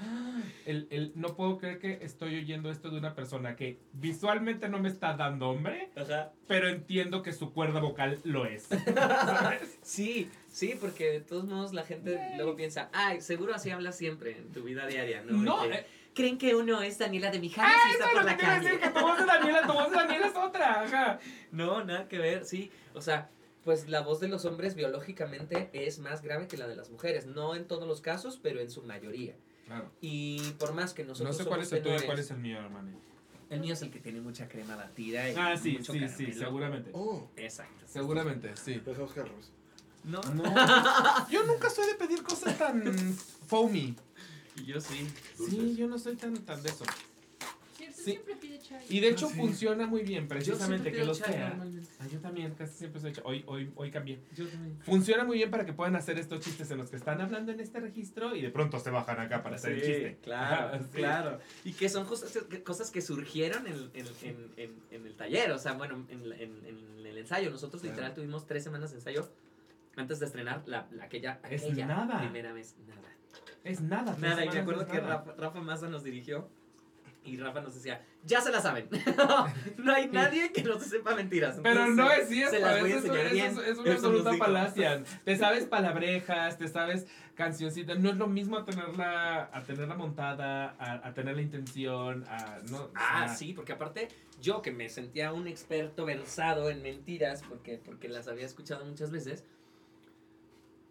el, 0.67 0.87
el, 0.91 1.13
no 1.15 1.35
puedo 1.35 1.57
creer 1.57 1.79
que 1.79 1.99
estoy 2.03 2.37
oyendo 2.37 2.71
esto 2.71 2.91
de 2.91 2.99
una 2.99 3.15
persona 3.15 3.57
que 3.57 3.79
visualmente 3.95 4.69
no 4.69 4.79
me 4.79 4.91
está 4.91 5.17
dando 5.17 5.49
hombre, 5.49 5.91
Ajá. 5.97 6.33
pero 6.47 6.69
entiendo 6.69 7.23
que 7.23 7.33
su 7.33 7.53
cuerda 7.55 7.81
vocal 7.81 8.21
lo 8.25 8.45
es. 8.47 8.65
¿Sabes? 8.65 9.79
Sí, 9.83 10.31
sí, 10.51 10.77
porque 10.79 11.11
de 11.11 11.21
todos 11.21 11.45
modos 11.45 11.73
la 11.73 11.85
gente 11.85 12.19
luego 12.37 12.55
piensa, 12.57 12.91
ay, 12.93 13.21
seguro 13.21 13.55
así 13.55 13.71
hablas 13.71 13.97
siempre 13.97 14.37
en 14.37 14.53
tu 14.53 14.63
vida 14.63 14.87
diaria, 14.87 15.23
¿no? 15.23 15.33
No, 15.37 15.65
eh, 15.65 15.87
Creen 16.15 16.39
que 16.39 16.55
uno 16.55 16.81
es 16.81 16.99
Daniela 16.99 17.31
de 17.31 17.41
Mijares 17.41 17.75
ah, 17.75 17.89
y 17.89 17.95
eso 17.95 17.99
está 17.99 18.11
es 18.11 18.15
por 18.15 18.25
la 18.25 18.37
calle. 18.37 18.65
decir, 18.65 18.81
que 18.81 18.89
tu 18.91 19.01
voz 19.01 19.19
de 19.19 19.27
Daniela, 19.27 19.67
tu 19.67 19.73
voz 19.73 19.91
de 19.91 19.97
Daniela 19.97 20.27
es 20.29 20.37
otra, 20.37 20.83
ajá. 20.83 21.19
No, 21.51 21.85
nada 21.85 22.09
que 22.09 22.19
ver, 22.19 22.45
sí. 22.45 22.71
O 22.95 23.01
sea, 23.01 23.31
pues 23.65 23.89
la 23.89 24.01
voz 24.03 24.21
de 24.21 24.29
los 24.29 24.45
hombres 24.45 24.75
biológicamente 24.75 25.71
es 25.73 25.99
más 25.99 26.23
grave 26.23 26.47
que 26.49 26.57
la 26.57 26.67
de 26.67 26.77
las 26.77 26.91
mujeres. 26.91 27.27
No 27.27 27.55
en 27.55 27.67
todos 27.67 27.87
los 27.89 28.01
casos, 28.01 28.39
pero 28.43 28.61
en 28.61 28.71
su 28.71 28.83
mayoría. 28.83 29.35
Claro. 29.67 29.91
Y 30.01 30.41
por 30.59 30.75
más 30.75 30.93
que 30.95 31.03
No 31.03 31.11
nosotros 31.11 31.37
sé 31.39 31.45
cuál 31.47 31.63
es 31.63 31.73
el 31.73 31.83
tuyo 31.83 31.97
y 31.97 32.03
cuál 32.03 32.19
es 32.19 32.31
el 32.31 32.39
mío, 32.39 32.59
hermano. 32.59 32.91
El 33.51 33.61
mío 33.61 33.75
es 33.75 33.83
el 33.83 33.91
que 33.91 34.01
tiene 34.01 34.21
mucha 34.21 34.49
crema 34.49 34.75
batida 34.77 35.31
y 35.31 35.35
Ah, 35.37 35.57
sí, 35.57 35.73
mucho 35.79 35.93
sí, 35.93 35.99
sí, 36.01 36.07
caramelo. 36.27 36.39
seguramente. 36.45 36.91
Oh, 36.95 37.29
Exacto. 37.37 37.85
Seguramente, 37.87 38.57
sí. 38.57 38.81
es 38.85 38.99
Oscar 38.99 39.29
Rose. 39.29 39.51
No, 40.05 40.21
No, 40.35 40.43
yo 41.31 41.45
nunca 41.47 41.71
soy 41.71 41.87
de 41.87 41.95
pedir 41.95 42.23
cosas 42.23 42.59
tan 42.59 42.83
foamy. 43.47 43.95
y 44.57 44.65
yo 44.65 44.81
sí. 44.81 45.09
Sí, 45.49 45.75
yo 45.77 45.87
no 45.87 45.99
soy 45.99 46.17
tan, 46.17 46.35
tan 46.45 46.63
de 46.63 46.69
eso. 46.71 46.85
Sí. 48.05 48.11
siempre 48.13 48.37
pide 48.37 48.59
chai. 48.59 48.85
Y 48.89 49.01
de 49.01 49.09
hecho 49.09 49.27
Ah, 49.27 49.31
sí. 49.31 49.37
funciona 49.39 49.87
muy 49.87 50.03
bien, 50.03 50.29
precisamente 50.29 50.91
que 50.91 50.99
pido 50.99 51.07
lo 51.07 51.15
chai 51.15 51.33
sea. 51.33 51.59
Ah, 52.01 52.07
yo 52.13 52.19
también, 52.21 52.55
casi 52.55 52.75
siempre 52.79 53.01
soy. 53.01 53.13
Hoy, 53.25 53.43
hoy, 53.47 53.73
hoy 53.77 53.91
cambié. 53.91 54.21
Yo 54.37 54.47
también. 54.47 54.79
Funciona 54.83 55.25
muy 55.25 55.39
bien 55.39 55.51
para 55.51 55.65
que 55.65 55.73
puedan 55.73 55.97
hacer 55.97 56.19
estos 56.19 56.41
chistes 56.41 56.71
en 56.71 56.79
los 56.79 56.91
que 56.91 56.97
están 56.97 57.21
hablando 57.21 57.53
en 57.53 57.61
este 57.61 57.81
registro 57.81 58.37
y 58.37 58.43
de 58.43 58.51
pronto 58.51 58.79
se 58.79 58.91
bajan 58.91 59.19
acá 59.21 59.43
para 59.43 59.57
hacer 59.57 59.73
el 59.73 59.81
chiste. 59.83 60.19
Claro, 60.23 60.69
Ajá, 60.75 60.79
sí. 60.93 60.97
claro. 60.97 61.39
Y 61.65 61.73
que 61.73 61.89
son 61.89 62.05
cosas, 62.07 62.37
cosas 62.65 62.91
que 62.91 63.01
surgieron 63.01 63.67
en, 63.67 63.91
en, 63.95 64.07
en, 64.23 64.53
en, 64.57 64.73
en 64.91 65.07
el 65.07 65.15
taller, 65.17 65.51
o 65.53 65.59
sea, 65.59 65.73
bueno, 65.73 66.05
en, 66.09 66.29
la- 66.29 66.37
en, 66.37 66.65
en 66.67 67.07
el 67.07 67.19
ensayo. 67.19 67.51
Nosotros 67.51 67.81
Claro. 67.83 67.95
literal 67.95 68.15
tuvimos 68.15 68.47
tres 68.47 68.65
semanas 68.65 68.91
de 68.91 68.97
ensayo 68.99 69.29
antes 69.97 70.19
de 70.21 70.27
estrenar 70.27 70.63
la, 70.67 70.87
la- 70.91 71.05
aquella, 71.05 71.41
Es 71.49 71.63
aquella 71.65 71.87
nada. 71.87 72.19
primera 72.21 72.53
vez. 72.53 72.75
Nada. 72.87 73.01
Es 73.63 73.81
nada. 73.81 74.17
Nada, 74.19 74.45
y 74.45 74.49
me 74.51 74.59
acuerdo 74.59 74.83
es 74.83 74.89
que 74.89 74.99
nada. 75.01 75.17
Rafa, 75.25 75.33
Rafa 75.39 75.61
Maza 75.63 75.89
nos 75.89 76.05
dirigió 76.05 76.49
y 77.25 77.37
Rafa 77.39 77.61
nos 77.63 77.75
decía, 77.75 78.05
ya 78.25 78.41
se 78.41 78.53
la 78.53 78.61
saben. 78.61 78.89
no 79.79 79.93
hay 79.93 80.09
nadie 80.09 80.53
que 80.53 80.63
no 80.63 80.79
se 80.79 80.89
sepa 80.89 81.15
mentiras. 81.15 81.59
Pero 81.63 81.87
no 81.89 82.11
es 82.11 82.29
cierto, 82.29 82.55
Se 82.55 82.61
las 82.61 82.81
voy 82.81 82.93
a 82.93 82.97
es- 82.97 83.05
enseñar 83.05 83.31
bien. 83.33 83.47
es, 83.47 83.53
es 83.59 83.79
una 83.79 83.91
Eso 83.95 84.07
absoluta 84.07 84.31
dijo. 84.33 84.45
falacia. 84.45 85.03
Te 85.25 85.37
sabes 85.37 85.65
palabrejas, 85.65 86.59
te 86.59 86.69
sabes 86.69 87.07
cancioncitas. 87.35 87.99
No 87.99 88.11
es 88.11 88.17
lo 88.17 88.27
mismo 88.27 88.57
a 88.59 88.65
tenerla, 88.65 89.51
a 89.53 89.63
tenerla 89.63 89.95
montada, 89.95 90.77
a, 90.79 91.07
a 91.09 91.15
tener 91.15 91.37
la 91.37 91.43
intención, 91.43 92.25
a 92.29 92.59
no. 92.71 92.77
o 92.85 92.91
Ah, 92.95 93.25
sea, 93.27 93.37
sí, 93.37 93.53
porque 93.55 93.73
aparte 93.73 94.09
yo 94.41 94.63
que 94.63 94.71
me 94.71 94.89
sentía 94.89 95.33
un 95.33 95.47
experto 95.49 96.05
versado 96.05 96.71
en 96.71 96.83
mentiras, 96.83 97.43
porque, 97.49 97.79
porque 97.85 98.09
las 98.09 98.29
había 98.29 98.45
escuchado 98.47 98.85
muchas 98.85 99.11
veces, 99.11 99.45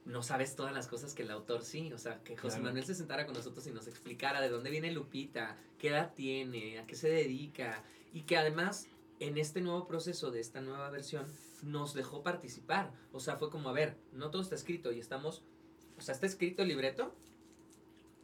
no 0.05 0.21
sabes 0.23 0.55
todas 0.55 0.73
las 0.73 0.87
cosas 0.87 1.13
que 1.13 1.23
el 1.23 1.31
autor 1.31 1.63
sí. 1.63 1.91
O 1.93 1.97
sea, 1.97 2.23
que 2.23 2.35
José 2.35 2.55
Claro. 2.55 2.65
Manuel 2.65 2.85
se 2.85 2.95
sentara 2.95 3.25
con 3.25 3.35
nosotros 3.35 3.65
y 3.67 3.71
nos 3.71 3.87
explicara 3.87 4.41
de 4.41 4.49
dónde 4.49 4.69
viene 4.69 4.91
Lupita, 4.91 5.57
qué 5.77 5.89
edad 5.89 6.13
tiene, 6.13 6.79
a 6.79 6.85
qué 6.87 6.95
se 6.95 7.09
dedica, 7.09 7.83
y 8.11 8.21
que 8.21 8.37
además 8.37 8.87
en 9.19 9.37
este 9.37 9.61
nuevo 9.61 9.87
proceso 9.87 10.31
de 10.31 10.39
esta 10.39 10.61
nueva 10.61 10.89
versión 10.89 11.25
nos 11.61 11.93
dejó 11.93 12.23
participar. 12.23 12.91
O 13.11 13.19
sea, 13.19 13.37
fue 13.37 13.49
como, 13.49 13.69
a 13.69 13.73
ver, 13.73 13.97
no 14.11 14.29
todo 14.31 14.41
está 14.41 14.55
escrito 14.55 14.91
y 14.91 14.99
estamos, 14.99 15.43
o 15.97 16.01
sea, 16.01 16.13
está 16.13 16.25
escrito 16.25 16.61
el 16.61 16.67
libreto, 16.67 17.15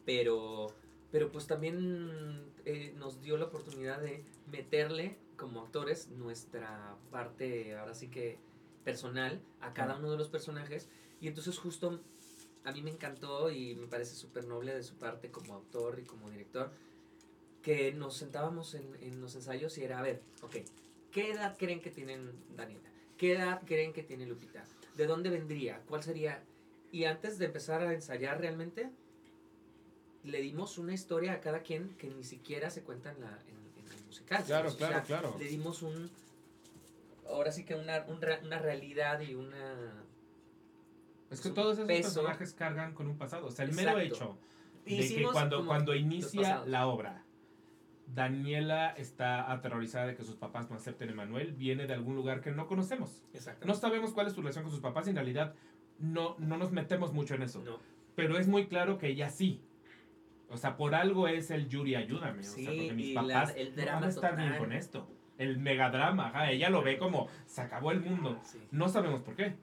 pero, 0.05 0.67
pero 1.11 1.31
pues 1.31 1.47
también 1.47 2.51
eh, 2.65 2.93
nos 2.97 3.21
dio 3.21 3.37
la 3.37 3.45
oportunidad 3.45 4.01
de 4.01 4.25
meterle 4.51 5.17
como 5.37 5.61
actores 5.61 6.09
nuestra 6.09 6.97
parte, 7.11 7.77
ahora 7.77 7.93
sí 7.93 8.09
que 8.09 8.37
personal, 8.83 9.41
a 9.61 9.73
cada 9.73 9.97
uno 9.97 10.11
de 10.11 10.17
los 10.17 10.27
personajes. 10.29 10.89
Y 11.21 11.27
entonces 11.27 11.57
justo 11.57 11.99
a 12.63 12.71
mí 12.71 12.81
me 12.81 12.91
encantó 12.91 13.51
y 13.51 13.75
me 13.75 13.87
parece 13.87 14.15
súper 14.15 14.45
noble 14.45 14.73
de 14.73 14.83
su 14.83 14.95
parte 14.95 15.31
como 15.31 15.53
autor 15.53 15.99
y 15.99 16.03
como 16.03 16.29
director, 16.29 16.71
que 17.61 17.91
nos 17.91 18.15
sentábamos 18.15 18.73
en, 18.73 18.95
en 19.01 19.21
los 19.21 19.35
ensayos 19.35 19.77
y 19.77 19.83
era, 19.83 19.99
a 19.99 20.01
ver, 20.01 20.21
ok, 20.41 20.57
¿qué 21.11 21.31
edad 21.31 21.57
creen 21.57 21.81
que 21.81 21.89
tienen 21.89 22.31
Daniela? 22.55 22.89
¿Qué 23.17 23.33
edad 23.33 23.61
creen 23.65 23.91
que 23.91 24.03
tiene 24.03 24.25
Lupita? 24.25 24.63
¿De 24.95 25.07
dónde 25.07 25.29
vendría? 25.29 25.81
¿Cuál 25.87 26.03
sería? 26.03 26.43
Y 26.91 27.03
antes 27.05 27.37
de 27.37 27.45
empezar 27.45 27.81
a 27.81 27.93
ensayar 27.93 28.39
realmente, 28.39 28.89
le 30.23 30.41
dimos 30.41 30.77
una 30.77 30.93
historia 30.93 31.33
a 31.33 31.41
cada 31.41 31.61
quien 31.61 31.95
que 31.97 32.09
ni 32.09 32.23
siquiera 32.23 32.69
se 32.69 32.83
cuenta 32.83 33.11
en, 33.11 33.21
la, 33.21 33.39
en, 33.47 33.85
en 33.85 33.91
el 33.91 34.05
musical. 34.05 34.43
Claro, 34.43 34.69
¿sabes? 34.69 34.73
O 34.73 34.77
claro, 34.77 34.93
sea, 34.93 35.03
claro. 35.03 35.35
Le 35.37 35.45
dimos 35.45 35.81
un... 35.81 36.09
Ahora 37.27 37.51
sí 37.51 37.63
que 37.63 37.75
una, 37.75 38.05
un 38.07 38.19
una 38.43 38.59
realidad 38.59 39.21
y 39.21 39.35
una... 39.35 40.03
Es 41.31 41.41
que 41.41 41.49
todos 41.49 41.73
esos 41.75 41.87
peso. 41.87 42.01
personajes 42.03 42.53
cargan 42.53 42.93
con 42.93 43.07
un 43.07 43.17
pasado. 43.17 43.47
O 43.47 43.51
sea, 43.51 43.65
el 43.65 43.73
mero 43.73 43.99
Exacto. 43.99 44.15
hecho 44.15 44.37
de 44.85 44.95
que 44.97 45.01
Hicimos 45.03 45.31
cuando, 45.33 45.57
como 45.57 45.67
cuando 45.67 45.91
los 45.93 46.01
inicia 46.01 46.63
la 46.65 46.87
obra, 46.87 47.23
Daniela 48.07 48.89
está 48.91 49.51
aterrorizada 49.51 50.07
de 50.07 50.15
que 50.15 50.23
sus 50.23 50.35
papás 50.35 50.69
no 50.69 50.75
acepten 50.77 51.09
a 51.09 51.11
Emanuel, 51.11 51.53
viene 51.53 51.85
de 51.85 51.93
algún 51.93 52.15
lugar 52.15 52.41
que 52.41 52.51
no 52.51 52.65
conocemos. 52.67 53.23
Exacto. 53.33 53.67
No 53.67 53.75
sabemos 53.75 54.11
cuál 54.13 54.27
es 54.27 54.33
su 54.33 54.41
relación 54.41 54.63
con 54.63 54.71
sus 54.71 54.81
papás 54.81 55.05
y 55.07 55.11
en 55.11 55.17
realidad 55.17 55.53
no, 55.99 56.35
no 56.39 56.57
nos 56.57 56.71
metemos 56.71 57.13
mucho 57.13 57.35
en 57.35 57.43
eso. 57.43 57.61
No. 57.63 57.77
Pero 58.15 58.37
es 58.39 58.47
muy 58.47 58.67
claro 58.67 58.97
que 58.97 59.07
ella 59.09 59.29
sí. 59.29 59.61
O 60.49 60.57
sea, 60.57 60.75
por 60.77 60.95
algo 60.95 61.27
es 61.27 61.51
el 61.51 61.67
Yuri, 61.69 61.93
ayúdame. 61.93 62.39
o 62.39 62.43
sea, 62.43 62.53
Sí, 62.55 62.65
porque 62.65 62.93
mis 62.93 63.05
y 63.07 63.13
la- 63.13 63.21
papás 63.21 63.53
el 63.55 63.69
no 63.69 63.75
drama 63.75 63.93
van 63.99 64.03
a 64.03 64.07
estar 64.09 64.35
bien 64.35 64.57
con 64.57 64.73
esto. 64.73 65.07
El 65.37 65.59
megadrama, 65.59 66.29
ajá, 66.29 66.51
ella 66.51 66.69
lo 66.71 66.81
ve 66.81 66.97
como 66.97 67.27
se 67.45 67.61
acabó 67.61 67.91
el 67.91 68.01
mundo. 68.01 68.39
Sí. 68.43 68.59
No 68.71 68.89
sabemos 68.89 69.21
por 69.21 69.35
qué. 69.35 69.55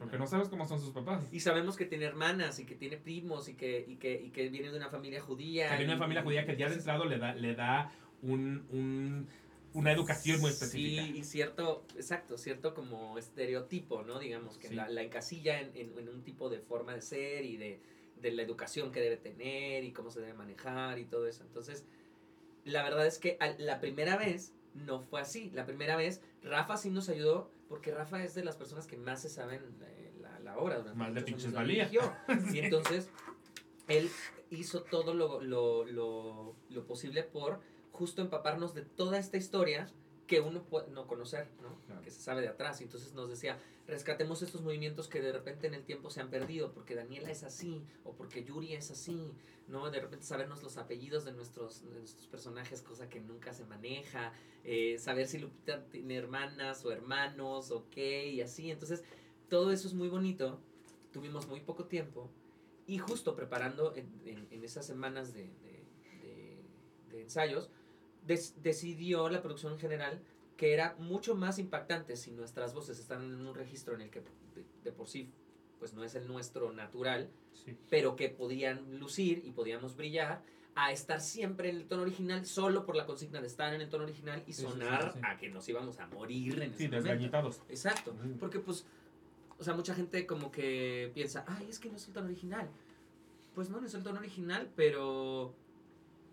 Porque 0.00 0.18
no 0.18 0.26
sabemos 0.26 0.48
cómo 0.48 0.66
son 0.66 0.80
sus 0.80 0.90
papás. 0.90 1.22
Y 1.30 1.40
sabemos 1.40 1.76
que 1.76 1.84
tiene 1.84 2.06
hermanas 2.06 2.58
y 2.58 2.64
que 2.66 2.74
tiene 2.74 2.96
primos 2.96 3.48
y 3.48 3.54
que, 3.54 3.84
y 3.86 3.96
que, 3.96 4.14
y 4.20 4.30
que 4.30 4.48
viene 4.48 4.70
de 4.70 4.76
una 4.76 4.88
familia 4.88 5.20
judía. 5.20 5.68
Que 5.70 5.76
viene 5.76 5.92
y- 5.92 5.94
una 5.96 6.02
familia 6.02 6.22
judía 6.22 6.46
que 6.46 6.56
ya 6.56 6.68
de 6.68 6.74
entrado 6.76 7.04
le 7.04 7.18
da, 7.18 7.34
le 7.34 7.54
da 7.54 7.92
un, 8.22 8.66
un- 8.70 9.28
una 9.74 9.92
educación 9.92 10.40
muy 10.40 10.50
específica. 10.50 11.02
Sí, 11.04 11.18
y 11.18 11.22
cierto, 11.24 11.84
exacto, 11.94 12.38
cierto 12.38 12.74
como 12.74 13.18
estereotipo, 13.18 14.02
¿no? 14.02 14.18
Digamos, 14.18 14.58
que 14.58 14.68
Sí. 14.68 14.74
la, 14.74 14.88
la 14.88 15.02
encasilla 15.02 15.60
en, 15.60 15.70
en- 15.76 15.98
en 15.98 16.08
un 16.08 16.22
tipo 16.24 16.48
de 16.48 16.58
forma 16.60 16.94
de 16.94 17.02
ser 17.02 17.44
y 17.44 17.56
de, 17.56 17.80
de 18.20 18.32
la 18.32 18.42
educación 18.42 18.90
que 18.92 19.00
debe 19.00 19.16
tener 19.18 19.84
y 19.84 19.92
cómo 19.92 20.10
se 20.10 20.20
debe 20.20 20.32
manejar 20.34 20.98
y 20.98 21.04
todo 21.04 21.26
eso. 21.28 21.44
Entonces, 21.44 21.84
la 22.64 22.82
verdad 22.82 23.06
es 23.06 23.18
que 23.18 23.36
al- 23.38 23.56
la 23.58 23.80
primera 23.80 24.16
vez 24.16 24.54
no 24.74 25.02
fue 25.02 25.20
así. 25.20 25.50
La 25.54 25.66
primera 25.66 25.96
vez, 25.96 26.20
Rafa 26.42 26.76
sí 26.76 26.90
nos 26.90 27.08
ayudó 27.08 27.50
porque 27.70 27.94
Rafa 27.94 28.22
es 28.24 28.34
de 28.34 28.42
las 28.42 28.56
personas 28.56 28.88
que 28.88 28.96
más 28.96 29.22
se 29.22 29.28
saben 29.28 29.62
la, 30.20 30.40
la 30.40 30.58
obra. 30.58 30.78
durante 30.78 30.98
Mal 30.98 31.14
de 31.14 31.22
pinches 31.22 31.52
valía. 31.52 31.88
Y 32.52 32.58
entonces, 32.58 33.08
él 33.86 34.10
hizo 34.50 34.82
todo 34.82 35.14
lo, 35.14 35.40
lo, 35.40 35.84
lo, 35.84 36.56
lo 36.68 36.86
posible 36.86 37.22
por 37.22 37.60
justo 37.92 38.22
empaparnos 38.22 38.74
de 38.74 38.82
toda 38.82 39.18
esta 39.18 39.36
historia 39.36 39.86
que 40.26 40.40
uno 40.40 40.64
puede 40.64 40.90
no 40.90 41.06
conocer, 41.06 41.46
¿no? 41.62 41.78
Claro. 41.86 42.02
Que 42.02 42.10
se 42.10 42.20
sabe 42.20 42.40
de 42.40 42.48
atrás. 42.48 42.80
Y 42.80 42.84
entonces 42.84 43.14
nos 43.14 43.30
decía, 43.30 43.56
rescatemos 43.90 44.40
estos 44.42 44.62
movimientos 44.62 45.08
que 45.08 45.20
de 45.20 45.32
repente 45.32 45.66
en 45.66 45.74
el 45.74 45.84
tiempo 45.84 46.10
se 46.10 46.20
han 46.20 46.30
perdido, 46.30 46.72
porque 46.72 46.94
Daniela 46.94 47.30
es 47.30 47.42
así, 47.42 47.84
o 48.04 48.14
porque 48.14 48.44
Yuri 48.44 48.74
es 48.74 48.90
así, 48.90 49.34
¿no? 49.68 49.90
De 49.90 50.00
repente 50.00 50.24
sabernos 50.24 50.62
los 50.62 50.76
apellidos 50.76 51.24
de 51.24 51.32
nuestros, 51.32 51.82
personajes, 52.30 52.82
cosa 52.82 53.08
que 53.08 53.20
nunca 53.20 53.52
se 53.52 53.64
maneja, 53.64 54.32
eh, 54.64 54.96
saber 54.98 55.26
si 55.26 55.38
Lupita 55.38 55.84
tiene 55.86 56.16
hermanas 56.16 56.84
o 56.84 56.92
hermanos, 56.92 57.70
o 57.70 57.88
qué, 57.90 58.28
y 58.28 58.40
así. 58.40 58.70
Entonces, 58.70 59.02
todo 59.48 59.72
eso 59.72 59.88
es 59.88 59.94
muy 59.94 60.08
bonito. 60.08 60.60
Tuvimos 61.12 61.48
muy 61.48 61.60
poco 61.60 61.86
tiempo. 61.86 62.30
Y 62.86 62.98
justo 62.98 63.36
preparando 63.36 63.94
en, 63.94 64.48
esas 64.64 64.86
semanas 64.86 65.34
de, 65.34 65.50
ensayos, 67.12 67.70
decidió 68.24 69.28
la 69.28 69.42
producción 69.42 69.72
en 69.74 69.78
general 69.78 70.22
que 70.60 70.74
era 70.74 70.94
mucho 70.98 71.34
más 71.34 71.58
impactante 71.58 72.16
si 72.16 72.32
nuestras 72.32 72.74
voces 72.74 72.98
están 72.98 73.22
en 73.22 73.46
un 73.46 73.54
registro 73.54 73.94
en 73.94 74.02
el 74.02 74.10
que 74.10 74.20
de, 74.20 74.26
de 74.84 74.92
por 74.92 75.08
sí 75.08 75.30
pues 75.78 75.94
no 75.94 76.04
es 76.04 76.14
el 76.14 76.28
nuestro 76.28 76.70
natural, 76.74 77.30
Sí. 77.54 77.74
pero 77.88 78.14
que 78.14 78.28
podían 78.28 78.98
lucir 78.98 79.40
y 79.46 79.52
podíamos 79.52 79.96
brillar, 79.96 80.42
a 80.74 80.92
estar 80.92 81.22
siempre 81.22 81.70
en 81.70 81.76
el 81.78 81.86
tono 81.86 82.02
original 82.02 82.44
solo 82.44 82.84
por 82.84 82.94
la 82.94 83.06
consigna 83.06 83.40
de 83.40 83.46
estar 83.46 83.72
en 83.72 83.80
el 83.80 83.88
tono 83.88 84.04
original 84.04 84.42
y 84.46 84.52
Sí, 84.52 84.60
sí, 84.60 84.66
sí, 84.66 84.72
sonar 84.72 85.14
a 85.22 85.38
que 85.38 85.48
nos 85.48 85.66
íbamos 85.66 85.98
a 85.98 86.06
morir 86.08 86.60
en 86.60 86.76
Sí, 86.76 86.84
ese 86.84 87.00
momento. 87.00 87.50
Exacto, 87.70 88.14
porque 88.38 88.58
pues, 88.60 88.84
o 89.58 89.64
sea, 89.64 89.72
mucha 89.72 89.94
gente 89.94 90.26
como 90.26 90.52
que 90.52 91.10
piensa, 91.14 91.42
ay, 91.48 91.68
es 91.70 91.78
que 91.78 91.88
no 91.88 91.96
es 91.96 92.06
el 92.06 92.12
tono 92.12 92.26
original. 92.26 92.68
Pues 93.54 93.70
no, 93.70 93.80
no 93.80 93.86
es 93.86 93.94
el 93.94 94.02
tono 94.02 94.18
original, 94.20 94.68
pero, 94.76 95.54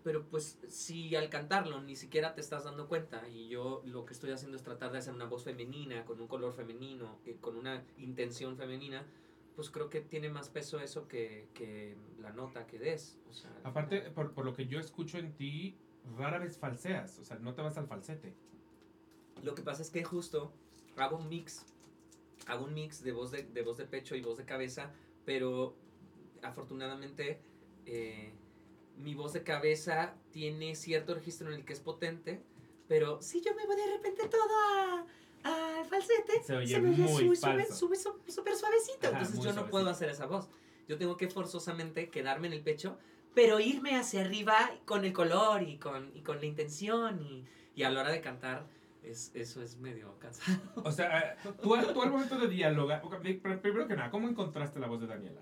pero 0.08 0.24
pues 0.26 0.58
si 0.68 1.14
al 1.16 1.28
cantarlo 1.28 1.82
ni 1.82 1.94
siquiera 1.94 2.34
te 2.34 2.40
estás 2.40 2.64
dando 2.64 2.88
cuenta 2.88 3.28
y 3.28 3.50
yo 3.50 3.82
lo 3.84 4.06
que 4.06 4.14
estoy 4.14 4.30
haciendo 4.30 4.56
es 4.56 4.62
tratar 4.62 4.90
de 4.90 4.96
hacer 4.96 5.12
una 5.12 5.26
voz 5.26 5.44
femenina, 5.44 6.06
con 6.06 6.18
un 6.18 6.26
color 6.26 6.54
femenino, 6.54 7.18
eh, 7.26 7.36
con 7.38 7.58
una 7.58 7.84
intención 7.98 8.56
femenina, 8.56 9.04
pues 9.54 9.68
creo 9.68 9.90
que 9.90 10.00
tiene 10.00 10.30
más 10.30 10.48
peso 10.48 10.80
eso 10.80 11.06
que, 11.08 11.48
que 11.52 11.94
la 12.22 12.32
nota 12.32 12.66
que 12.66 12.78
des. 12.78 13.18
O 13.28 13.34
sea, 13.34 13.50
Aparte, 13.64 13.98
final- 13.98 14.14
por, 14.14 14.32
por 14.32 14.44
lo 14.46 14.54
que 14.54 14.66
yo 14.66 14.80
escucho 14.80 15.18
en 15.18 15.34
ti, 15.34 15.76
rara 16.16 16.38
vez 16.38 16.56
falseas, 16.56 17.18
o 17.18 17.24
sea, 17.26 17.38
no 17.38 17.52
te 17.52 17.60
vas 17.60 17.76
al 17.76 17.86
falsete. 17.86 18.32
Lo 19.42 19.54
que 19.54 19.60
pasa 19.60 19.82
es 19.82 19.90
que 19.90 20.02
justo 20.04 20.54
hago 20.96 21.18
un 21.18 21.28
mix. 21.28 21.66
Hago 22.46 22.64
un 22.64 22.72
mix 22.72 23.02
de 23.04 23.12
voz 23.12 23.30
de, 23.30 23.42
de 23.42 23.60
voz 23.62 23.76
de 23.76 23.84
pecho 23.84 24.16
y 24.16 24.22
voz 24.22 24.38
de 24.38 24.46
cabeza, 24.46 24.90
pero 25.26 25.76
afortunadamente 26.42 27.42
eh, 27.84 28.32
mi 28.98 29.14
voz 29.14 29.32
de 29.32 29.42
cabeza 29.42 30.14
tiene 30.30 30.74
cierto 30.74 31.14
registro 31.14 31.48
en 31.48 31.54
el 31.54 31.64
que 31.64 31.72
es 31.72 31.80
potente, 31.80 32.42
pero 32.88 33.20
si 33.22 33.40
yo 33.40 33.54
me 33.54 33.66
voy 33.66 33.76
de 33.76 33.86
repente 33.96 34.28
todo 34.28 34.42
a 34.64 35.04
al 35.44 35.84
falsete, 35.86 36.42
Se 36.42 36.56
oye 36.56 36.80
me 36.80 36.96
sube, 36.96 37.36
sube, 37.36 37.96
su- 37.96 38.20
súper 38.26 38.54
suavecito. 38.56 39.06
Ajá, 39.08 39.18
Entonces 39.20 39.36
yo 39.36 39.44
no 39.50 39.52
suavecito. 39.52 39.70
puedo 39.70 39.88
hacer 39.88 40.10
esa 40.10 40.26
voz. 40.26 40.48
Yo 40.88 40.98
tengo 40.98 41.16
que 41.16 41.28
forzosamente 41.28 42.10
quedarme 42.10 42.48
en 42.48 42.54
el 42.54 42.60
pecho, 42.62 42.98
pero 43.34 43.60
irme 43.60 43.94
hacia 43.96 44.22
arriba 44.22 44.56
con 44.84 45.04
el 45.04 45.12
color 45.12 45.62
y 45.62 45.78
con, 45.78 46.10
y 46.14 46.22
con 46.22 46.40
la 46.40 46.46
intención. 46.46 47.20
Y, 47.22 47.44
y 47.76 47.84
a 47.84 47.90
la 47.90 48.00
hora 48.00 48.10
de 48.10 48.20
cantar, 48.20 48.66
es, 49.04 49.30
eso 49.34 49.62
es 49.62 49.76
medio 49.76 50.18
cansado. 50.18 50.58
O 50.84 50.90
sea, 50.90 51.20
eh, 51.20 51.36
tú, 51.62 51.68
tú 51.94 52.02
al 52.02 52.10
momento 52.10 52.36
de 52.36 52.48
dialogar, 52.48 53.00
primero 53.62 53.86
que 53.86 53.94
nada, 53.94 54.10
¿cómo 54.10 54.28
encontraste 54.28 54.80
la 54.80 54.88
voz 54.88 55.00
de 55.00 55.06
Daniela? 55.06 55.40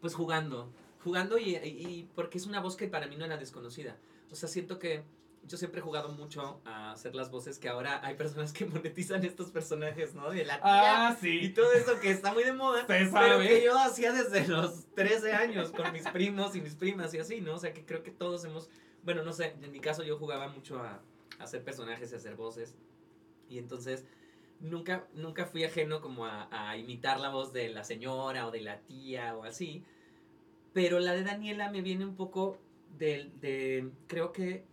Pues 0.00 0.14
jugando, 0.14 0.72
jugando 1.02 1.38
y, 1.38 1.56
y- 1.56 1.86
y 1.86 2.08
porque 2.14 2.38
es 2.38 2.46
una 2.46 2.60
voz 2.60 2.76
que 2.76 2.88
para 2.88 3.06
mí 3.06 3.16
no 3.16 3.24
era 3.24 3.36
desconocida. 3.36 3.96
O 4.30 4.34
sea, 4.34 4.48
siento 4.48 4.78
que 4.78 5.02
yo 5.44 5.56
siempre 5.58 5.80
he 5.80 5.82
jugado 5.82 6.08
mucho 6.10 6.60
a 6.64 6.92
hacer 6.92 7.16
las 7.16 7.30
voces 7.30 7.58
que 7.58 7.68
ahora 7.68 8.00
hay 8.06 8.14
personas 8.14 8.52
que 8.52 8.64
monetizan 8.66 9.24
estos 9.24 9.50
personajes, 9.50 10.14
¿no? 10.14 10.30
De 10.30 10.44
la 10.44 10.60
tía 10.62 11.18
y 11.20 11.46
sí. 11.46 11.48
todo 11.50 11.72
eso 11.72 11.98
que 12.00 12.10
está 12.10 12.32
muy 12.32 12.44
de 12.44 12.52
moda. 12.52 12.80
Se 12.82 12.86
Pero 12.86 13.10
sabe. 13.10 13.48
que 13.48 13.64
yo 13.64 13.76
hacía 13.78 14.12
desde 14.12 14.46
los 14.46 14.86
13 14.94 15.32
años 15.32 15.72
con 15.72 15.92
mis 15.92 16.06
primos 16.08 16.54
y 16.54 16.60
mis 16.60 16.76
primas 16.76 17.12
y 17.14 17.18
así, 17.18 17.40
¿no? 17.40 17.54
O 17.54 17.58
sea, 17.58 17.72
que 17.74 17.84
creo 17.84 18.02
que 18.02 18.12
todos 18.12 18.44
hemos... 18.44 18.68
Bueno, 19.02 19.24
no 19.24 19.32
sé, 19.32 19.56
en 19.60 19.72
mi 19.72 19.80
caso 19.80 20.04
yo 20.04 20.16
jugaba 20.16 20.46
mucho 20.48 20.78
a, 20.78 21.00
a 21.38 21.42
hacer 21.42 21.64
personajes 21.64 22.12
y 22.12 22.14
hacer 22.14 22.36
voces. 22.36 22.76
Y 23.48 23.58
entonces 23.58 24.04
nunca, 24.60 25.08
nunca 25.14 25.44
fui 25.46 25.64
ajeno 25.64 26.00
como 26.00 26.24
a, 26.24 26.48
a 26.52 26.76
imitar 26.76 27.18
la 27.18 27.30
voz 27.30 27.52
de 27.52 27.68
la 27.68 27.82
señora 27.82 28.46
o 28.46 28.52
de 28.52 28.60
la 28.60 28.78
tía 28.78 29.34
o 29.36 29.42
así. 29.42 29.82
Pero 30.72 31.00
la 31.00 31.12
de 31.12 31.22
Daniela 31.22 31.70
me 31.70 31.82
viene 31.82 32.04
un 32.04 32.16
poco 32.16 32.58
del, 32.98 33.38
de, 33.40 33.90
creo 34.06 34.32
que 34.32 34.64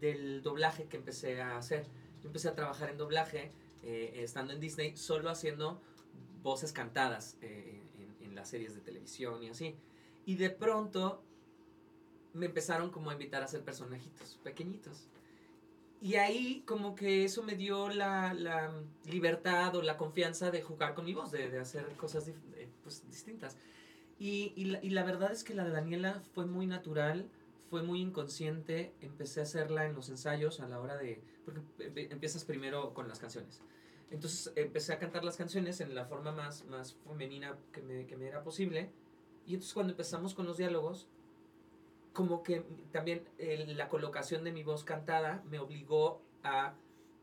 del 0.00 0.42
doblaje 0.42 0.86
que 0.86 0.96
empecé 0.96 1.40
a 1.40 1.56
hacer. 1.56 1.86
Yo 2.22 2.28
empecé 2.28 2.48
a 2.48 2.54
trabajar 2.54 2.90
en 2.90 2.98
doblaje 2.98 3.52
eh, 3.82 4.12
estando 4.16 4.52
en 4.52 4.60
Disney, 4.60 4.96
solo 4.96 5.30
haciendo 5.30 5.80
voces 6.42 6.72
cantadas 6.72 7.38
eh, 7.40 7.82
en, 7.98 8.26
en 8.28 8.34
las 8.34 8.48
series 8.48 8.74
de 8.74 8.80
televisión 8.80 9.42
y 9.42 9.48
así. 9.48 9.76
Y 10.24 10.34
de 10.36 10.50
pronto 10.50 11.22
me 12.32 12.46
empezaron 12.46 12.90
como 12.90 13.10
a 13.10 13.14
invitar 13.14 13.42
a 13.42 13.46
hacer 13.46 13.62
personajitos 13.62 14.38
pequeñitos. 14.42 15.08
Y 16.00 16.16
ahí 16.16 16.62
como 16.66 16.94
que 16.94 17.24
eso 17.24 17.42
me 17.42 17.56
dio 17.56 17.88
la, 17.88 18.34
la 18.34 18.70
libertad 19.06 19.74
o 19.76 19.82
la 19.82 19.96
confianza 19.96 20.50
de 20.50 20.60
jugar 20.60 20.94
con 20.94 21.06
mi 21.06 21.14
voz, 21.14 21.30
de, 21.30 21.50
de 21.50 21.58
hacer 21.58 21.86
cosas 21.96 22.28
eh, 22.28 22.68
pues, 22.82 23.08
distintas. 23.08 23.56
Y, 24.18 24.52
y, 24.56 24.66
la, 24.66 24.82
y 24.82 24.90
la 24.90 25.04
verdad 25.04 25.32
es 25.32 25.44
que 25.44 25.54
la 25.54 25.64
de 25.64 25.70
Daniela 25.70 26.22
fue 26.34 26.46
muy 26.46 26.66
natural, 26.66 27.28
fue 27.70 27.82
muy 27.82 28.00
inconsciente. 28.00 28.92
Empecé 29.00 29.40
a 29.40 29.42
hacerla 29.44 29.84
en 29.84 29.94
los 29.94 30.08
ensayos 30.08 30.60
a 30.60 30.68
la 30.68 30.80
hora 30.80 30.96
de... 30.96 31.20
Porque 31.44 31.60
empiezas 32.10 32.44
primero 32.44 32.94
con 32.94 33.08
las 33.08 33.18
canciones. 33.18 33.60
Entonces 34.10 34.52
empecé 34.56 34.92
a 34.92 34.98
cantar 34.98 35.24
las 35.24 35.36
canciones 35.36 35.80
en 35.80 35.94
la 35.94 36.06
forma 36.06 36.32
más, 36.32 36.64
más 36.66 36.96
femenina 37.06 37.56
que 37.72 37.82
me, 37.82 38.06
que 38.06 38.16
me 38.16 38.26
era 38.26 38.42
posible. 38.42 38.90
Y 39.46 39.54
entonces 39.54 39.74
cuando 39.74 39.92
empezamos 39.92 40.34
con 40.34 40.46
los 40.46 40.56
diálogos, 40.56 41.08
como 42.12 42.42
que 42.42 42.64
también 42.92 43.28
eh, 43.38 43.64
la 43.76 43.88
colocación 43.88 44.42
de 44.42 44.52
mi 44.52 44.62
voz 44.62 44.84
cantada 44.84 45.42
me 45.50 45.58
obligó 45.58 46.22
a 46.42 46.74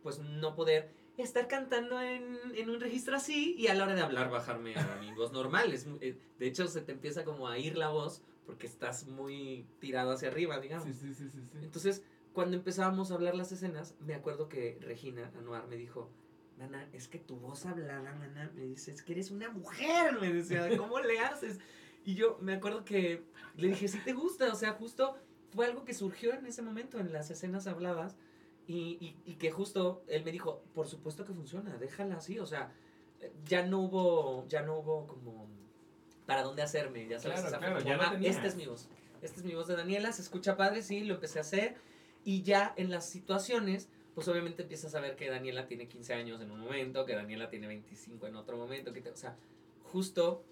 pues 0.03 0.19
no 0.19 0.55
poder 0.55 0.91
estar 1.17 1.47
cantando 1.47 2.01
en, 2.01 2.37
en 2.55 2.69
un 2.69 2.79
registro 2.79 3.15
así 3.15 3.55
y 3.57 3.67
a 3.67 3.75
la 3.75 3.83
hora 3.83 3.95
de 3.95 4.01
hablar 4.01 4.29
bajarme 4.31 4.75
a 4.75 4.97
mi 4.99 5.11
voz 5.13 5.31
normal. 5.31 5.71
Es, 5.73 5.85
muy- 5.85 5.99
eh, 6.01 6.17
de 6.39 6.47
hecho 6.47 6.67
se 6.67 6.81
te 6.81 6.91
empieza 6.91 7.23
como 7.23 7.47
a 7.47 7.57
ir 7.59 7.77
la 7.77 7.89
voz 7.89 8.23
porque 8.45 8.65
estás 8.67 9.07
muy 9.07 9.65
tirado 9.79 10.11
hacia 10.11 10.29
arriba, 10.29 10.59
digamos. 10.59 10.85
Sí, 10.87 10.93
sí, 10.93 11.13
sí, 11.13 11.29
sí, 11.29 11.39
sí. 11.51 11.57
Entonces, 11.61 12.03
cuando 12.33 12.57
empezábamos 12.57 13.11
a 13.11 13.15
hablar 13.15 13.35
las 13.35 13.51
escenas, 13.51 13.95
me 13.99 14.15
acuerdo 14.15 14.49
que 14.49 14.77
Regina 14.81 15.31
Anuar 15.37 15.67
me 15.67 15.77
dijo, 15.77 16.09
Nana, 16.57 16.89
es 16.93 17.07
que 17.07 17.19
tu 17.19 17.37
voz 17.37 17.65
hablada, 17.65 18.13
Nana, 18.13 18.51
me 18.55 18.63
dice, 18.65 18.91
es 18.91 19.01
que 19.03 19.13
eres 19.13 19.31
una 19.31 19.49
mujer, 19.49 20.19
me 20.19 20.33
decía, 20.33 20.75
¿cómo 20.77 20.99
le 20.99 21.19
haces? 21.19 21.59
Y 22.03 22.15
yo 22.15 22.37
me 22.41 22.53
acuerdo 22.53 22.83
que 22.83 23.23
le 23.55 23.67
dije, 23.69 23.87
sí 23.87 23.99
te 24.03 24.13
gusta, 24.13 24.51
o 24.51 24.55
sea, 24.55 24.73
justo 24.73 25.15
fue 25.51 25.67
algo 25.67 25.85
que 25.85 25.93
surgió 25.93 26.33
en 26.33 26.45
ese 26.47 26.61
momento, 26.61 26.99
en 26.99 27.13
las 27.13 27.29
escenas 27.31 27.65
habladas, 27.67 28.17
y, 28.67 28.97
y, 28.99 29.15
y 29.25 29.35
que 29.35 29.51
justo 29.51 30.03
él 30.07 30.23
me 30.23 30.31
dijo, 30.31 30.63
por 30.73 30.87
supuesto 30.87 31.25
que 31.25 31.33
funciona, 31.33 31.77
déjala 31.77 32.15
así, 32.17 32.39
o 32.39 32.45
sea, 32.45 32.73
ya 33.45 33.65
no 33.65 33.79
hubo, 33.79 34.47
ya 34.47 34.61
no 34.63 34.79
hubo 34.79 35.07
como 35.07 35.47
para 36.25 36.43
dónde 36.43 36.61
hacerme, 36.61 37.07
ya 37.07 37.19
sabes, 37.19 37.41
Claro, 37.41 37.57
claro, 37.59 37.79
ya 37.81 37.97
"Ah, 38.01 38.11
tenías". 38.11 38.35
esta 38.35 38.47
es 38.47 38.55
mi 38.55 38.65
voz, 38.65 38.87
esta 39.21 39.39
es 39.39 39.45
mi 39.45 39.53
voz 39.55 39.67
de 39.67 39.75
Daniela, 39.75 40.11
se 40.13 40.21
escucha 40.21 40.55
padre, 40.57 40.81
sí, 40.81 41.03
lo 41.03 41.15
empecé 41.15 41.39
a 41.39 41.41
hacer, 41.41 41.75
y 42.23 42.43
ya 42.43 42.73
en 42.77 42.89
las 42.89 43.09
situaciones, 43.09 43.89
pues 44.15 44.27
obviamente 44.27 44.61
empiezas 44.63 44.95
a 44.95 44.99
ver 45.01 45.15
que 45.15 45.29
Daniela 45.29 45.67
tiene 45.67 45.87
15 45.87 46.13
años 46.13 46.39
en 46.41 46.51
un 46.51 46.59
momento, 46.61 47.05
que 47.05 47.15
Daniela 47.15 47.49
tiene 47.49 47.67
25 47.67 48.27
en 48.27 48.35
otro 48.35 48.57
momento, 48.57 48.93
que 48.93 49.01
te- 49.01 49.09
o 49.11 49.15
sea, 49.17 49.35
justo, 49.91 50.43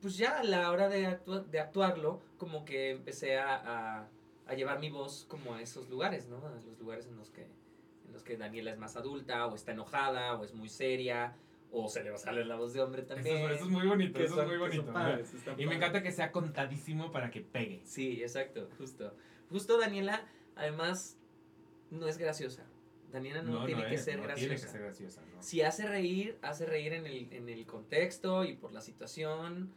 pues 0.00 0.16
ya 0.16 0.38
a 0.38 0.44
la 0.44 0.70
hora 0.70 0.88
de, 0.88 1.06
actua- 1.06 1.44
de 1.44 1.60
actuarlo, 1.60 2.20
como 2.38 2.64
que 2.64 2.90
empecé 2.90 3.38
a, 3.38 3.54
a- 4.00 4.08
a 4.48 4.54
llevar 4.54 4.80
mi 4.80 4.90
voz 4.90 5.26
como 5.28 5.54
a 5.54 5.62
esos 5.62 5.88
lugares, 5.88 6.26
¿no? 6.28 6.38
A 6.46 6.50
los 6.66 6.78
lugares 6.78 7.06
en 7.06 7.16
los 7.16 7.30
que, 7.30 7.42
en 7.42 8.12
los 8.12 8.22
que 8.24 8.36
Daniela 8.36 8.70
es 8.72 8.78
más 8.78 8.96
adulta, 8.96 9.46
o 9.46 9.54
está 9.54 9.72
enojada, 9.72 10.34
o 10.34 10.44
es 10.44 10.54
muy 10.54 10.68
seria, 10.68 11.36
o 11.70 11.88
se 11.88 12.02
le 12.02 12.10
va 12.10 12.16
a 12.16 12.18
salir 12.18 12.46
la 12.46 12.56
voz 12.56 12.72
de 12.72 12.80
hombre 12.80 13.02
Eso, 13.02 13.14
también. 13.14 13.36
es- 13.50 13.56
eso 13.56 13.64
es 13.66 13.70
muy 13.70 13.86
bonito, 13.86 14.18
eso 14.20 14.40
es 14.40 14.48
muy 14.48 14.56
bonito. 14.56 14.92
padres, 14.92 15.32
Y 15.34 15.36
me 15.36 15.42
padres. 15.44 15.72
encanta 15.72 16.02
que 16.02 16.12
sea 16.12 16.32
contadísimo 16.32 17.12
para 17.12 17.30
que 17.30 17.42
pegue. 17.42 17.82
Sí, 17.84 18.22
exacto, 18.22 18.68
justo. 18.78 19.14
Justo 19.50 19.78
Daniela, 19.78 20.26
además, 20.56 21.18
no 21.90 22.08
es 22.08 22.16
graciosa. 22.18 22.64
Daniela 23.12 23.40
no, 23.42 23.64
tiene 23.64 23.86
que 23.86 23.94
es, 23.94 24.04
ser 24.04 24.16
no 24.18 24.24
graciosa. 24.24 24.48
Tiene 24.54 24.60
que 24.62 24.68
ser 24.70 24.80
graciosa, 24.82 25.22
¿no? 25.34 25.42
Si 25.42 25.62
hace 25.62 25.86
reír, 25.86 26.38
hace 26.42 26.66
reír 26.66 26.92
en 26.92 27.06
el, 27.06 27.32
en 27.32 27.48
el 27.48 27.64
contexto 27.66 28.44
y 28.44 28.54
por 28.54 28.72
la 28.72 28.80
situación, 28.82 29.72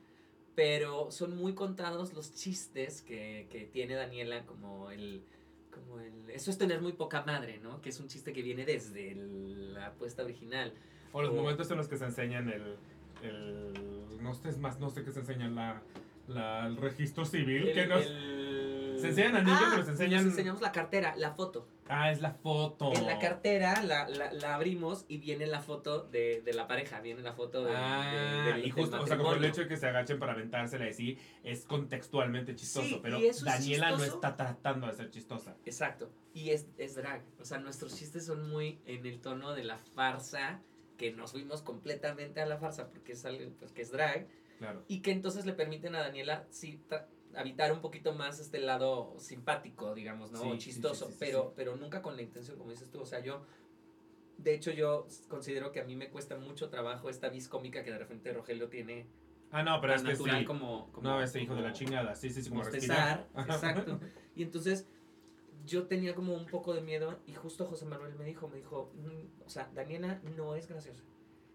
pero 0.56 1.12
son 1.12 1.38
muy 1.38 1.54
contados 1.54 2.14
los 2.14 2.34
chistes 2.36 3.02
que, 3.02 3.48
que 3.52 3.62
tiene 3.66 3.96
Daniela 3.96 4.46
como 4.46 4.92
el, 4.92 5.24
como 5.74 6.00
el... 6.00 6.30
Eso 6.30 6.52
es 6.52 6.58
tener 6.58 6.82
muy 6.82 6.94
poca 6.94 7.24
madre, 7.24 7.60
¿no? 7.60 7.82
Que 7.82 7.90
es 7.90 8.00
un 8.00 8.08
chiste 8.08 8.34
que 8.34 8.42
viene 8.42 8.66
desde 8.66 9.12
el- 9.12 9.74
la 9.74 9.88
apuesta 9.88 10.24
original. 10.24 10.74
O 11.14 11.22
los 11.22 11.32
o- 11.32 11.36
momentos 11.36 11.70
en 11.72 11.78
los 11.78 11.88
que 11.88 11.98
se 11.98 12.06
enseñan 12.06 12.50
el. 12.50 12.76
el 13.24 13.74
no 14.22 14.34
sé, 14.34 14.50
es 14.50 14.58
más, 14.58 14.80
no 14.80 14.90
sé 14.90 15.04
qué 15.04 15.12
se 15.12 15.20
enseñan 15.20 15.56
la, 15.56 15.82
la- 16.28 16.68
el 16.68 16.78
registro 16.78 17.26
civil. 17.26 17.68
El- 17.70 17.74
que 17.74 17.88
nos, 17.88 18.06
el- 18.06 18.61
Se 19.02 19.10
enseñan 19.10 19.36
anillo, 19.38 19.56
Ah, 19.60 19.70
pero 19.72 19.84
se 19.86 19.92
enseñan. 19.92 20.24
Nos 20.24 20.32
enseñamos 20.34 20.62
la 20.62 20.72
cartera, 20.72 21.16
la 21.18 21.32
foto. 21.32 21.68
Ah, 21.88 22.10
es 22.12 22.22
la 22.22 22.32
foto. 22.32 22.94
En 22.94 23.06
la 23.06 23.20
cartera 23.20 23.84
la, 23.84 24.08
la, 24.08 24.32
la 24.32 24.56
abrimos 24.56 25.04
y 25.10 25.18
viene 25.18 25.46
la 25.46 25.60
foto 25.60 26.04
de, 26.04 26.42
de 26.42 26.54
la 26.54 26.66
pareja, 26.68 27.02
viene 27.02 27.22
la 27.22 27.34
foto 27.34 27.66
de, 27.66 27.74
Ah, 27.76 28.44
de- 28.46 28.54
del- 28.54 28.66
y 28.66 28.70
justo, 28.72 29.02
o 29.02 29.06
sea, 29.06 29.18
como 29.18 29.34
el 29.34 29.44
hecho 29.44 29.62
de 29.62 29.68
que 29.68 29.76
se 29.78 29.88
agachen 29.88 30.18
para 30.18 30.32
aventársela 30.32 30.88
y 30.90 30.94
sí, 30.94 31.18
es 31.44 31.66
contextualmente 31.66 32.56
chistoso, 32.56 32.88
Sí, 32.88 33.00
pero 33.04 33.18
es 33.18 33.44
Daniela 33.44 33.92
no 33.92 34.04
está 34.04 34.38
tratando 34.38 34.88
de 34.88 34.94
ser 34.94 35.10
chistosa. 35.10 35.56
Exacto. 35.66 36.10
Y 36.34 36.52
es, 36.52 36.68
es 36.78 36.96
drag. 36.96 37.24
O 37.42 37.46
sea, 37.46 37.58
nuestros 37.58 37.94
chistes 37.98 38.26
son 38.26 38.50
muy 38.50 38.80
en 38.86 39.06
el 39.06 39.20
tono 39.20 39.54
de 39.54 39.66
la 39.66 39.78
farsa, 39.78 40.62
que 40.98 41.12
nos 41.12 41.32
fuimos 41.34 41.62
completamente 41.62 42.40
a 42.42 42.46
la 42.46 42.58
farsa 42.58 42.88
porque 42.90 43.14
es 43.14 43.26
algo 43.26 43.52
pues, 43.60 43.74
que 43.74 43.82
es 43.82 43.92
drag. 43.92 44.28
Claro. 44.60 44.86
Y 44.88 45.02
que 45.02 45.12
entonces 45.12 45.46
le 45.46 45.54
permiten 45.54 45.96
a 45.96 46.00
Daniela 46.00 46.46
sí 46.52 46.80
habitar 47.36 47.72
un 47.72 47.82
poquito 47.82 48.14
más 48.14 48.40
este 48.40 48.60
lado 48.60 49.16
simpático, 49.20 49.94
digamos, 49.94 50.32
¿no? 50.32 50.40
Sí, 50.42 50.50
o 50.52 50.58
chistoso, 50.58 51.06
sí, 51.08 51.12
sí, 51.14 51.18
pero, 51.20 51.54
pero 51.56 51.76
nunca 51.76 52.02
con 52.02 52.16
la 52.16 52.22
intención, 52.22 52.58
como 52.58 52.72
dices 52.72 52.90
tú. 52.90 53.02
O 53.02 53.06
sea, 53.06 53.20
yo, 53.20 53.46
de 54.38 54.54
hecho, 54.54 54.72
yo 54.72 55.08
considero 55.28 55.72
que 55.72 55.80
a 55.82 55.84
mí 55.84 55.96
me 55.96 56.10
cuesta 56.10 56.36
mucho 56.38 56.70
trabajo 56.70 57.10
esta 57.10 57.30
vis 57.30 57.48
cómica 57.48 57.84
que 57.84 57.92
de 57.92 57.98
repente 57.98 58.34
Rogelio 58.34 58.70
tiene 58.70 59.08
Ah, 59.54 59.64
no, 59.64 59.82
pero 59.82 59.94
es 59.96 60.02
que 60.02 60.12
natural 60.14 60.40
sí. 60.40 60.46
como, 60.46 60.90
como... 60.94 61.10
No, 61.10 61.22
ese 61.22 61.42
hijo 61.42 61.54
de 61.56 61.62
la 61.62 61.68
como- 61.74 61.78
chingada. 61.78 62.16
Sí, 62.16 62.30
sí, 62.30 62.42
sí, 62.42 62.50
como 62.50 62.64
respirar. 62.64 63.28
exacto. 63.38 64.00
Y 64.34 64.44
entonces 64.44 64.88
yo 65.66 65.88
tenía 65.88 66.16
como 66.16 66.34
un 66.34 66.46
poco 66.46 66.74
de 66.74 66.80
miedo 66.82 67.20
y 67.28 67.34
justo 67.34 67.66
José 67.66 67.86
Manuel 67.86 68.16
me 68.16 68.24
dijo, 68.24 68.48
me 68.48 68.58
dijo, 68.58 68.92
"Mm, 68.96 69.44
o 69.46 69.50
sea, 69.50 69.70
Daniela 69.76 70.22
no 70.38 70.56
es 70.56 70.68
graciosa. 70.70 71.04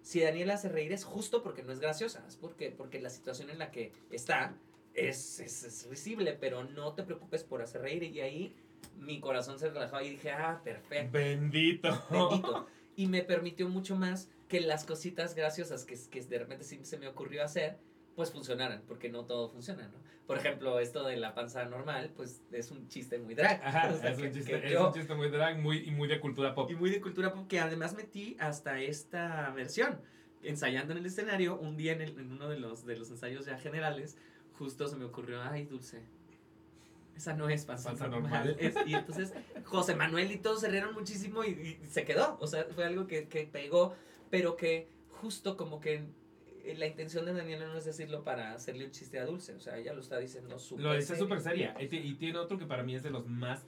Si 0.02 0.20
Daniela 0.20 0.54
hace 0.54 0.68
reír 0.68 0.92
es 0.92 1.04
justo 1.04 1.42
porque 1.42 1.62
no 1.62 1.72
es 1.72 1.80
graciosa, 1.80 2.22
es 2.28 2.36
porque, 2.36 2.70
porque 2.70 3.00
la 3.00 3.08
situación 3.10 3.48
en 3.50 3.58
la 3.58 3.70
que 3.70 3.92
está 4.10 4.54
es, 4.96 5.40
es, 5.40 5.62
es 5.64 5.86
risible, 5.88 6.32
pero 6.40 6.64
no 6.64 6.94
te 6.94 7.02
preocupes 7.02 7.44
por 7.44 7.62
hacer 7.62 7.82
reír 7.82 8.02
y 8.02 8.20
ahí 8.20 8.56
mi 8.98 9.20
corazón 9.20 9.58
se 9.58 9.68
relajó 9.68 10.00
y 10.00 10.10
dije, 10.10 10.30
ah, 10.30 10.60
perfecto, 10.64 11.12
Bendito. 11.12 11.88
bendito. 12.10 12.66
Y 12.98 13.08
me 13.08 13.22
permitió 13.22 13.68
mucho 13.68 13.94
más 13.94 14.30
que 14.48 14.58
las 14.60 14.84
cositas 14.86 15.34
graciosas 15.34 15.84
que, 15.84 15.98
que 16.10 16.22
de 16.22 16.38
repente 16.38 16.64
sí 16.64 16.80
se 16.82 16.96
me 16.96 17.08
ocurrió 17.08 17.44
hacer, 17.44 17.76
pues 18.14 18.32
funcionaran, 18.32 18.82
porque 18.88 19.10
no 19.10 19.26
todo 19.26 19.50
funciona, 19.50 19.86
¿no? 19.88 19.98
Por 20.26 20.38
ejemplo, 20.38 20.80
esto 20.80 21.04
de 21.04 21.18
la 21.18 21.34
panza 21.34 21.66
normal, 21.66 22.10
pues 22.16 22.40
es 22.52 22.70
un 22.70 22.88
chiste 22.88 23.18
muy 23.18 23.34
drag. 23.34 23.60
Ajá, 23.62 23.90
O 23.94 23.98
sea, 23.98 24.12
es, 24.12 24.16
que- 24.18 24.26
un 24.28 24.32
chiste, 24.32 24.60
que 24.62 24.66
es 24.68 24.72
yo- 24.72 24.86
un 24.86 24.94
chiste 24.94 25.14
muy 25.14 25.28
drag 25.28 25.58
muy, 25.58 25.86
y 25.86 25.90
muy 25.90 26.08
de 26.08 26.18
cultura 26.18 26.54
pop. 26.54 26.70
y 26.70 26.74
muy 26.74 26.88
de 26.88 27.02
cultura 27.02 27.34
pop 27.34 27.46
que 27.46 27.60
además 27.60 27.94
metí 27.94 28.34
hasta 28.40 28.80
esta 28.80 29.50
versión. 29.50 30.00
Ensayando 30.42 30.92
en 30.92 30.98
el 31.00 31.04
escenario, 31.06 31.58
un 31.58 31.76
día 31.76 31.92
en, 31.92 32.00
el- 32.00 32.18
en 32.18 32.32
uno 32.32 32.48
de 32.48 32.58
los, 32.58 32.86
de 32.86 32.96
los 32.96 33.10
ensayos 33.10 33.44
ya 33.44 33.58
generales, 33.58 34.16
justo 34.58 34.88
se 34.88 34.96
me 34.96 35.04
ocurrió, 35.04 35.42
ay, 35.42 35.64
Dulce, 35.64 36.02
esa 37.16 37.34
no 37.34 37.48
es 37.48 37.64
panza, 37.64 37.90
Panza 37.90 38.08
normal. 38.08 38.30
normal. 38.48 38.56
Es- 38.60 38.76
y 38.86 38.94
entonces 38.94 39.32
José 39.64 39.94
Manuel 39.94 40.30
y 40.32 40.36
todos 40.38 40.60
se 40.60 40.68
rieron 40.68 40.94
muchísimo 40.94 41.44
y, 41.44 41.78
y 41.82 41.86
se 41.88 42.04
quedó. 42.04 42.36
O 42.40 42.46
sea, 42.46 42.64
fue 42.74 42.84
algo 42.84 43.06
que, 43.06 43.26
que 43.28 43.46
pegó, 43.46 43.94
pero 44.30 44.56
que 44.56 44.88
justo 45.20 45.56
como 45.56 45.80
que 45.80 46.04
eh, 46.64 46.74
la 46.76 46.86
intención 46.86 47.24
de 47.24 47.32
Daniela 47.32 47.66
no 47.68 47.78
es 47.78 47.86
decirlo 47.86 48.22
para 48.22 48.52
hacerle 48.52 48.84
un 48.84 48.90
chiste 48.90 49.18
a 49.18 49.24
Dulce. 49.24 49.54
O 49.54 49.60
sea, 49.60 49.78
ella 49.78 49.94
lo 49.94 50.00
está 50.00 50.18
diciendo 50.18 50.58
súper 50.58 50.84
Lo 50.84 50.94
dice 50.94 51.16
súper 51.16 51.40
seria. 51.40 51.74
Y 51.80 52.14
tiene 52.14 52.38
otro 52.38 52.58
que 52.58 52.66
para 52.66 52.82
mí 52.82 52.94
es 52.94 53.02
de 53.02 53.10
los 53.10 53.26
más 53.26 53.64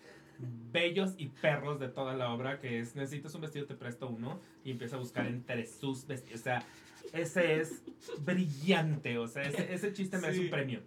bellos 0.72 1.14
y 1.16 1.28
perros 1.28 1.80
de 1.80 1.88
toda 1.88 2.14
la 2.14 2.30
obra, 2.32 2.60
que 2.60 2.80
es 2.80 2.94
necesitas 2.94 3.34
un 3.34 3.40
vestido, 3.40 3.66
te 3.66 3.74
presto 3.74 4.08
uno, 4.08 4.40
y 4.62 4.70
empieza 4.70 4.96
a 4.96 4.98
buscar 4.98 5.26
entre 5.26 5.66
sus 5.66 6.06
vestidos. 6.06 6.40
O 6.40 6.44
sea, 6.44 6.62
ese 7.12 7.60
es 7.60 7.82
brillante. 8.20 9.18
O 9.18 9.26
sea, 9.26 9.42
ese, 9.42 9.72
ese 9.72 9.92
chiste 9.92 10.18
merece 10.18 10.38
Sí. 10.40 10.44
un 10.44 10.50
premio. 10.50 10.82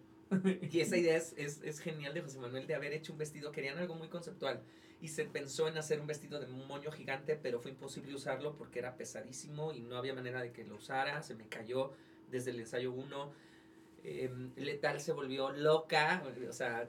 Y 0.72 0.80
esa 0.80 0.96
idea 0.98 1.18
es, 1.18 1.34
es, 1.38 1.62
es 1.64 1.80
genial 1.80 2.14
de 2.14 2.22
José 2.22 2.40
Manuel 2.40 2.66
de 2.66 2.74
haber 2.76 2.94
hecho 2.94 3.12
un 3.12 3.20
vestido. 3.20 3.52
Querían 3.52 3.78
algo 3.78 3.96
muy 3.96 4.08
conceptual. 4.08 4.62
Y 5.02 5.08
se 5.10 5.26
pensó 5.26 5.68
en 5.68 5.78
hacer 5.78 6.00
un 6.00 6.08
vestido 6.08 6.40
de 6.40 6.48
moño 6.48 6.92
gigante, 6.92 7.36
pero 7.36 7.60
fue 7.60 7.72
imposible 7.72 8.14
usarlo 8.16 8.56
porque 8.56 8.80
era 8.80 8.96
pesadísimo 8.96 9.74
y 9.74 9.82
no 9.82 9.98
había 9.98 10.14
manera 10.14 10.42
de 10.42 10.52
que 10.52 10.64
lo 10.64 10.76
usara. 10.76 11.22
Se 11.24 11.36
me 11.36 11.48
cayó 11.48 11.92
desde 12.30 12.52
el 12.52 12.60
ensayo 12.60 12.94
1. 12.94 13.34
Letal 14.56 15.00
se 15.02 15.12
volvió 15.12 15.52
loca, 15.52 16.24
o 16.48 16.54
sea, 16.54 16.88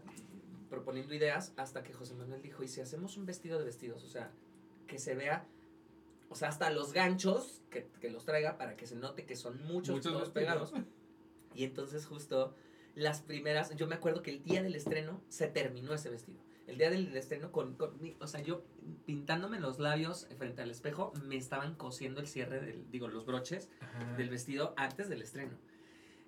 proponiendo 0.70 1.14
ideas, 1.14 1.52
hasta 1.56 1.82
que 1.82 1.92
José 1.92 2.14
Manuel 2.14 2.42
dijo, 2.42 2.62
¿y 2.62 2.68
si 2.68 2.80
hacemos 2.80 3.16
un 3.16 3.26
vestido 3.26 3.58
de 3.58 3.64
vestidos? 3.64 4.02
O 4.04 4.08
sea, 4.08 4.30
que 4.86 4.98
se 4.98 5.14
vea, 5.14 5.44
o 6.32 6.34
sea, 6.34 6.48
hasta 6.48 6.70
los 6.70 6.92
ganchos, 6.92 7.62
que, 7.70 7.86
que 8.00 8.10
los 8.10 8.24
traiga 8.24 8.58
para 8.58 8.76
que 8.76 8.86
se 8.86 8.96
note 8.96 9.24
que 9.24 9.36
son 9.36 9.62
muchos, 9.64 9.96
Muchos 9.96 10.12
todos 10.12 10.30
pegados. 10.30 10.72
Y 11.54 11.64
entonces 11.64 12.06
justo 12.06 12.54
las 12.94 13.20
primeras, 13.22 13.74
yo 13.76 13.86
me 13.86 13.94
acuerdo 13.94 14.22
que 14.22 14.30
el 14.30 14.42
día 14.42 14.62
del 14.62 14.74
estreno 14.74 15.20
se 15.28 15.46
terminó 15.48 15.94
ese 15.94 16.10
vestido. 16.10 16.38
El 16.66 16.78
día 16.78 16.90
del 16.90 17.14
estreno 17.16 17.50
con, 17.52 17.74
con 17.74 18.00
mi- 18.00 18.16
o 18.20 18.26
sea, 18.26 18.40
yo 18.40 18.62
pintándome 19.04 19.60
los 19.60 19.78
labios 19.78 20.26
frente 20.38 20.62
al 20.62 20.70
espejo, 20.70 21.12
me 21.24 21.36
estaban 21.36 21.74
cosiendo 21.74 22.20
el 22.20 22.26
cierre 22.28 22.60
del, 22.60 22.90
digo, 22.90 23.08
los 23.08 23.26
broches 23.26 23.68
Ajá. 23.80 24.16
del 24.16 24.30
vestido 24.30 24.72
antes 24.76 25.08
del 25.08 25.22
estreno. 25.22 25.52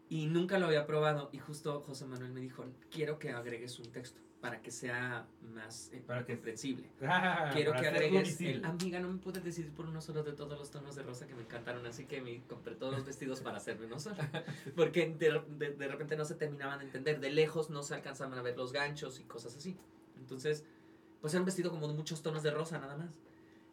Y 0.09 0.26
nunca 0.26 0.59
lo 0.59 0.66
había 0.66 0.86
probado 0.86 1.30
y 1.32 1.38
justo 1.38 1.80
José 1.86 2.05
Manuel 2.07 2.32
me 2.32 2.40
dijo, 2.40 2.64
quiero 2.90 3.18
que 3.18 3.30
agregues 3.30 3.78
un 3.78 3.90
texto 3.90 4.20
para 4.45 4.61
que 4.61 4.70
sea 4.70 5.26
más 5.55 5.90
eh, 5.95 6.03
Para 6.07 6.26
que- 6.26 6.34
comprensible. 6.34 6.90
Ah, 7.01 7.49
Quiero 7.55 7.72
que 7.72 7.86
agregues 7.88 8.38
el, 8.42 8.62
amiga, 8.62 9.01
no 9.01 9.09
me 9.09 9.18
pude 9.18 9.40
decidir 9.40 9.70
por 9.72 9.86
uno 9.86 10.03
solo 10.03 10.22
de 10.22 10.32
todos 10.34 10.59
los 10.59 10.70
tonos 10.70 10.95
de 10.97 11.03
rosa 11.03 11.26
que 11.26 11.34
me 11.34 11.40
encantaron, 11.45 11.86
así 11.86 12.05
que 12.05 12.20
me 12.20 12.42
compré 12.47 12.74
todos 12.74 12.92
los 12.92 13.07
vestidos 13.07 13.40
para 13.40 13.57
hacerme 13.57 13.86
uno 13.86 13.99
solo. 13.99 14.16
Porque 14.76 15.09
de, 15.18 15.40
de- 15.57 15.70
de 15.70 15.88
repente 15.88 16.14
no 16.14 16.26
se 16.26 16.34
terminaban 16.34 16.78
de 16.80 16.84
entender, 16.84 17.20
de 17.20 17.30
lejos 17.30 17.70
no 17.70 17.82
se 17.82 17.95
alcanzaban 17.95 18.38
a 18.38 18.42
ver 18.42 18.55
los 18.59 18.70
ganchos 18.74 19.18
y 19.18 19.22
cosas 19.22 19.57
así. 19.57 19.78
Entonces, 20.18 20.62
pues 21.22 21.32
era 21.32 21.40
un 21.40 21.47
vestido 21.47 21.70
como 21.70 21.88
de 21.88 21.95
muchos 21.95 22.20
tonos 22.22 22.42
de 22.42 22.51
rosa 22.51 22.78
nada 22.78 22.99
más. 22.99 23.14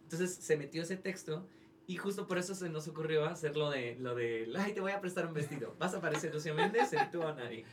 Entonces 0.04 0.34
se 0.34 0.56
metió 0.56 0.84
ese 0.84 0.96
texto 0.96 1.46
y 1.86 1.98
justo 1.98 2.28
por 2.28 2.38
eso 2.38 2.56
se 2.56 2.70
nos 2.70 2.88
ocurrió 2.88 3.26
hacer 3.26 3.58
lo 3.58 3.70
de, 3.70 3.98
lo 4.00 4.16
de, 4.16 4.50
ay, 4.58 4.72
te 4.74 4.80
voy 4.80 4.94
a 4.94 5.02
prestar 5.02 5.26
un 5.28 5.34
vestido. 5.34 5.76
Vas 5.80 5.94
a 5.96 5.98
aparecer 5.98 6.34
Lucía 6.34 6.54
Méndez 6.54 6.94
en 6.94 7.12
tu 7.12 7.22
Anari. 7.24 7.66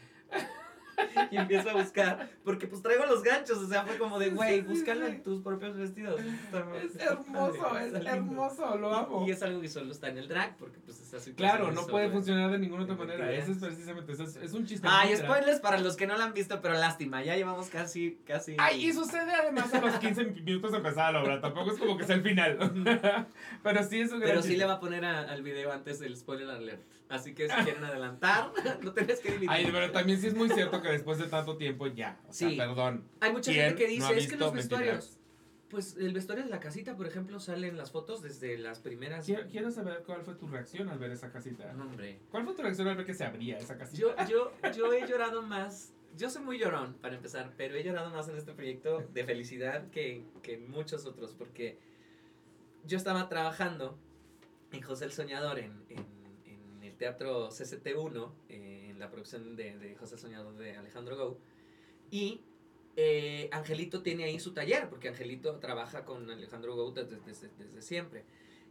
Y 1.31 1.37
empiezo 1.37 1.71
a 1.71 1.75
buscar, 1.75 2.31
porque 2.45 2.67
pues 2.67 2.83
traigo 2.83 3.07
los 3.07 3.23
ganchos, 3.23 3.59
o 3.59 3.69
sea, 3.69 3.83
fue 3.85 3.99
como 3.99 4.19
de, 4.19 4.31
güey, 4.31 4.61
búscalo 4.63 5.07
en 5.07 5.23
tus 5.23 5.43
propios 5.43 5.77
vestidos. 5.77 6.21
Es 6.21 6.97
hermoso, 7.01 7.79
es 7.79 7.93
hermoso, 8.07 8.77
lo 8.77 8.95
amo. 8.95 9.27
Y, 9.27 9.31
es 9.31 9.43
algo 9.43 9.61
que 9.61 9.69
solo 9.69 9.93
está 9.93 10.09
en 10.09 10.19
el 10.19 10.29
drag, 10.29 10.57
porque 10.57 10.79
pues 10.81 11.01
es 11.01 11.15
así. 11.15 11.33
Claro, 11.33 11.73
no 11.73 11.87
puede 11.87 12.11
funcionar 12.11 12.51
de 12.51 12.59
ninguna 12.59 12.85
otra 12.85 12.97
manera. 12.97 13.33
Ese 13.33 13.53
es 13.53 13.59
precisamente, 13.59 14.13
eso 14.13 14.25
es, 14.25 14.53
un 14.53 14.67
chiste. 14.67 14.87
Ay, 14.91 15.17
spoilers 15.17 15.61
para 15.61 15.79
los 15.79 15.97
que 15.97 16.07
no 16.07 16.17
la 16.17 16.25
han 16.25 16.35
visto, 16.35 16.61
pero 16.61 16.75
lástima, 16.75 17.23
ya 17.23 17.37
llevamos 17.37 17.69
casi, 17.69 18.19
casi... 18.27 18.57
Ay, 18.59 18.87
y 18.87 18.93
sucede 18.93 19.33
además 19.33 19.73
a 19.75 19.81
los 19.81 19.95
15 19.97 20.25
minutos 20.45 20.73
de 20.73 20.79
empezar 20.79 21.13
la 21.13 21.23
obra. 21.23 21.41
Tampoco 21.41 21.73
es 21.73 21.79
como 21.79 21.97
que 21.97 22.05
sea 22.05 22.17
el 22.17 22.23
final. 22.23 23.27
Pero 23.63 23.83
sí 23.85 24.01
es 24.01 24.13
un 24.13 24.21
gran 24.21 24.31
Pero 24.31 24.43
sí 24.43 24.57
le 24.57 24.65
va 24.65 24.75
a 24.75 24.81
poner 24.81 25.05
al 25.05 25.43
video 25.43 25.73
antes 25.73 25.99
del 25.99 26.17
spoiler 26.17 26.49
alert. 26.51 26.98
Así 27.09 27.35
que 27.35 27.49
si 27.49 27.55
quieren 27.65 27.83
adelantar, 27.85 28.53
no 28.83 28.93
tenés 28.93 29.21
que 29.21 29.31
dividir. 29.33 29.51
Ay, 29.51 29.69
pero 29.73 29.91
también 29.93 30.21
sí 30.21 30.27
es 30.27 30.35
muy 30.35 30.49
cierto 30.51 30.83
que 30.83 30.89
después 30.89 31.19
de 31.19 31.27
tanto 31.27 31.57
tiempo 31.57 31.87
ya. 31.87 32.21
O 32.29 32.33
sea, 32.33 32.51
Sí. 32.51 32.57
perdón. 32.57 33.05
Hay 33.21 33.33
mucha 33.33 33.51
¿Quién 33.51 33.67
gente 33.69 33.83
que 33.83 33.89
dice, 33.89 34.13
no 34.13 34.19
es 34.19 34.29
que 34.29 34.37
los 34.37 34.53
Mentiras? 34.53 34.55
vestuarios... 34.55 35.15
Pues 35.71 35.97
el 35.99 36.15
vestuario 36.15 36.45
de 36.45 36.51
la 36.51 36.61
casita, 36.61 36.97
por 36.97 37.07
ejemplo, 37.07 37.39
sale 37.41 37.69
en 37.69 37.77
las 37.77 37.91
fotos 37.93 38.23
desde 38.23 38.57
las 38.57 38.79
primeras... 38.79 39.27
Quiero, 39.27 39.47
quiero 39.49 39.71
saber 39.71 40.03
cuál 40.07 40.23
fue 40.23 40.35
tu 40.35 40.47
reacción 40.49 40.89
al 40.89 40.99
ver 40.99 41.11
esa 41.11 41.31
casita. 41.31 41.73
No, 41.75 41.85
hombre. 41.85 42.21
¿Cuál 42.31 42.45
fue 42.45 42.55
tu 42.55 42.63
reacción 42.63 42.89
al 42.89 42.97
ver 42.97 43.05
que 43.05 43.13
se 43.13 43.25
abría 43.25 43.59
esa 43.59 43.77
casita? 43.77 43.99
Yo, 44.01 44.15
yo, 44.29 44.53
yo 44.75 44.93
he 44.95 45.07
llorado 45.07 45.43
más. 45.43 45.93
Yo 46.17 46.31
soy 46.31 46.43
muy 46.43 46.59
llorón, 46.59 46.95
para 46.95 47.17
empezar, 47.17 47.53
pero 47.59 47.75
he 47.77 47.85
llorado 47.85 48.09
más 48.11 48.29
en 48.31 48.37
este 48.39 48.55
proyecto 48.55 49.01
de 49.13 49.25
felicidad 49.25 49.91
que, 49.91 50.25
que 50.43 50.55
en 50.55 50.71
muchos 50.71 51.05
otros, 51.05 51.35
porque 51.35 51.79
yo 52.87 52.97
estaba 52.97 53.29
trabajando 53.29 53.99
en 54.73 54.81
José 54.81 55.05
el 55.05 55.13
Soñador, 55.13 55.59
en, 55.59 55.85
en, 55.91 56.07
teatro 56.99 57.49
CCT1, 57.51 58.33
eh, 58.49 58.87
en 58.91 58.99
la 58.99 59.11
producción 59.11 59.57
de, 59.57 59.79
de 59.79 59.95
José 59.97 60.19
Soñador 60.19 60.57
de 60.57 60.77
Alejandro 60.77 61.17
Gou, 61.17 61.39
y 62.11 62.41
eh, 62.97 63.49
Angelito 63.53 64.03
tiene 64.03 64.25
ahí 64.25 64.41
su 64.41 64.53
taller, 64.53 64.89
porque 64.89 65.09
Angelito 65.09 65.57
trabaja 65.61 66.05
con 66.05 66.29
Alejandro 66.31 66.75
Gou 66.75 66.93
desde, 66.93 67.21
desde, 67.21 67.49
desde 67.59 67.83
siempre. 67.83 68.25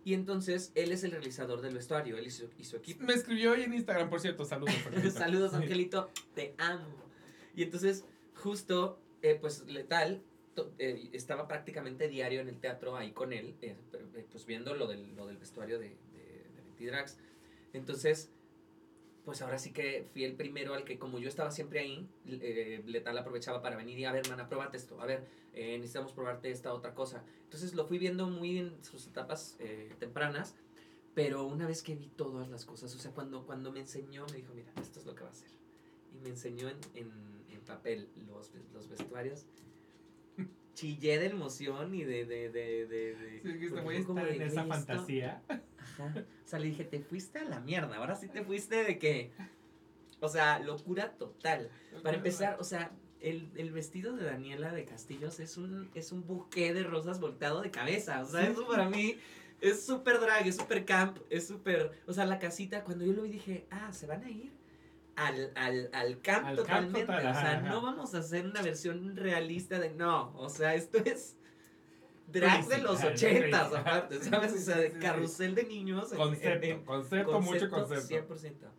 Y 0.04 0.14
entonces 0.14 0.72
él 0.76 0.92
es 0.92 1.04
el 1.04 1.12
realizador 1.12 1.62
del 1.62 1.74
vestuario, 1.74 2.18
él 2.18 2.28
y 2.28 2.32
su, 2.32 2.50
y 2.58 2.64
su 2.64 2.78
equipo. 2.78 3.04
Me 3.04 3.14
escribió 3.14 3.52
hoy 3.52 3.64
en 3.64 3.74
Instagram, 3.74 4.10
por 4.10 4.22
cierto. 4.22 4.46
Saludos. 4.46 4.74
Angelito. 4.86 5.12
Saludos, 5.18 5.54
Angelito, 5.54 6.10
te 6.34 6.54
amo. 6.58 6.88
Y 7.56 7.64
entonces, 7.64 8.06
justo, 8.36 9.00
eh, 9.22 9.38
pues 9.40 9.66
Letal 9.68 10.22
to- 10.56 10.72
eh, 10.80 11.10
estaba 11.12 11.48
prácticamente 11.48 12.08
diario 12.08 12.40
en 12.40 12.48
el 12.48 12.60
teatro 12.60 12.96
ahí 12.96 13.12
con 13.12 13.34
él, 13.34 13.56
eh, 13.62 13.76
eh, 14.16 14.26
pues 14.32 14.46
viendo 14.46 14.74
lo 14.76 14.88
del, 14.88 15.14
lo 15.16 15.26
del 15.28 15.38
vestuario 15.38 15.78
de, 15.78 15.90
de, 15.90 16.46
de 16.56 16.62
Mentidrags. 16.66 17.18
Entonces, 17.74 18.32
pues 19.26 19.42
ahora 19.42 19.60
sí 19.60 19.72
que 19.74 20.06
fui 20.14 20.24
el 20.24 20.36
primero 20.36 20.74
al 20.74 20.84
que, 20.86 20.98
como 20.98 21.20
yo 21.20 21.28
estaba 21.28 21.52
siempre 21.52 21.80
ahí, 21.82 22.08
eh, 22.28 22.82
Letal 22.86 23.18
aprovechaba 23.18 23.62
para 23.62 23.76
venir 23.76 24.00
y 24.00 24.06
a 24.06 24.12
ver, 24.12 24.26
hermana, 24.26 24.48
pruébate 24.48 24.78
esto, 24.78 25.02
a 25.02 25.06
ver, 25.06 25.28
eh, 25.54 25.78
necesitamos 25.78 26.14
probarte 26.14 26.50
esta 26.50 26.74
otra 26.74 26.94
cosa. 26.94 27.24
Entonces 27.44 27.74
lo 27.74 27.86
fui 27.86 27.98
viendo 27.98 28.28
muy 28.30 28.58
en 28.60 28.84
sus 28.84 29.06
etapas 29.08 29.58
eh, 29.60 29.94
tempranas, 30.00 30.56
pero 31.14 31.46
una 31.46 31.68
vez 31.68 31.84
que 31.84 31.96
vi 31.96 32.08
todas 32.08 32.48
las 32.50 32.66
cosas, 32.66 32.96
o 32.96 33.00
sea, 33.00 33.12
cuando, 33.12 33.46
cuando 33.46 33.72
me 33.72 33.80
enseñó, 33.82 34.26
me 34.32 34.38
dijo, 34.38 34.54
mira, 34.54 34.72
esto 34.82 35.00
es 35.00 35.06
lo 35.06 35.14
que 35.16 35.24
va 35.24 35.30
a 35.30 35.34
hacer. 35.34 35.50
y 36.16 36.20
me 36.20 36.30
enseñó 36.30 36.70
en, 36.70 36.78
en, 36.94 37.12
en 37.52 37.60
papel 37.62 38.08
los, 38.28 38.52
los 38.74 38.88
vestuarios. 38.88 39.46
Chillé 40.74 41.18
de 41.18 41.26
emoción 41.26 41.96
y 41.96 42.04
de... 42.04 42.26
de, 42.26 42.50
de, 42.52 42.86
de, 42.86 43.16
de 43.16 43.42
Sí, 43.42 43.60
que 43.60 43.70
fue 43.70 44.04
como 44.06 44.22
está 44.22 44.26
de, 44.26 44.36
en 44.36 44.42
esa 44.44 44.64
"Güey, 44.64 44.80
esto-". 44.80 44.86
fantasía. 44.94 45.44
Ajá. 46.00 46.26
O 46.46 46.48
sea, 46.48 46.60
le 46.60 46.68
dije, 46.68 46.84
te 46.84 47.00
fuiste 47.00 47.40
a 47.40 47.46
la 47.46 47.60
mierda. 47.60 47.96
Ahora 47.98 48.16
sí 48.16 48.28
te 48.28 48.44
fuiste 48.44 48.84
de 48.84 49.00
que. 49.00 49.32
O 50.20 50.30
sea, 50.30 50.60
locura 50.60 51.12
total. 51.14 51.70
Para 52.04 52.18
empezar, 52.18 52.58
o 52.60 52.64
sea, 52.64 52.92
el, 53.20 53.52
el 53.56 53.72
vestido 53.72 54.16
de 54.16 54.26
Daniela 54.26 54.72
de 54.72 54.86
Castillos 54.86 55.40
es 55.40 55.58
un, 55.58 55.90
es 55.94 56.12
un 56.12 56.26
buque 56.26 56.74
de 56.74 56.84
rosas 56.84 57.20
volteado 57.20 57.62
de 57.62 57.72
cabeza. 57.72 58.22
O 58.22 58.26
sea, 58.26 58.48
eso 58.48 58.68
para 58.68 58.90
mí 58.90 59.18
es 59.62 59.86
súper 59.86 60.20
drag, 60.20 60.48
es 60.48 60.58
súper 60.58 60.86
camp, 60.86 61.20
es 61.30 61.48
súper. 61.48 61.92
O 62.08 62.14
sea, 62.14 62.26
la 62.26 62.40
casita, 62.40 62.84
cuando 62.84 63.06
yo 63.06 63.14
lo 63.14 63.24
vi 63.24 63.30
dije, 63.30 63.68
ah, 63.72 63.92
se 63.92 64.08
van 64.08 64.24
a 64.24 64.30
ir. 64.30 64.52
Al, 65.16 65.52
al, 65.56 65.90
al 65.94 66.22
camp 66.22 66.46
Al 66.46 66.56
camp 66.58 66.68
totalmente. 66.68 67.02
total, 67.02 67.26
o 67.26 67.30
ajá, 67.30 67.42
sea, 67.42 67.58
ajá. 67.58 67.70
no 67.70 67.82
vamos 67.82 68.14
a 68.14 68.20
hacer 68.20 68.46
una 68.46 68.62
versión 68.62 69.16
realista 69.16 69.80
de 69.80 69.90
no. 69.90 70.32
O 70.38 70.48
sea, 70.48 70.76
esto 70.76 71.00
es 71.00 71.37
drag 72.28 72.68
de 72.68 72.78
los 72.80 73.04
ochentas, 73.04 73.74
aparte, 73.74 74.20
¿sabes? 74.24 74.54
O 74.54 74.58
sea, 74.58 74.78
de 74.78 74.92
carrusel 74.94 75.56
de 75.56 75.64
niños. 75.64 76.12
en- 76.12 76.20
en- 76.20 76.84
Concepto, 76.84 76.86
concepto, 76.86 77.42
mucho 77.42 77.70
concepto. 77.70 78.36
100%. 78.36 78.72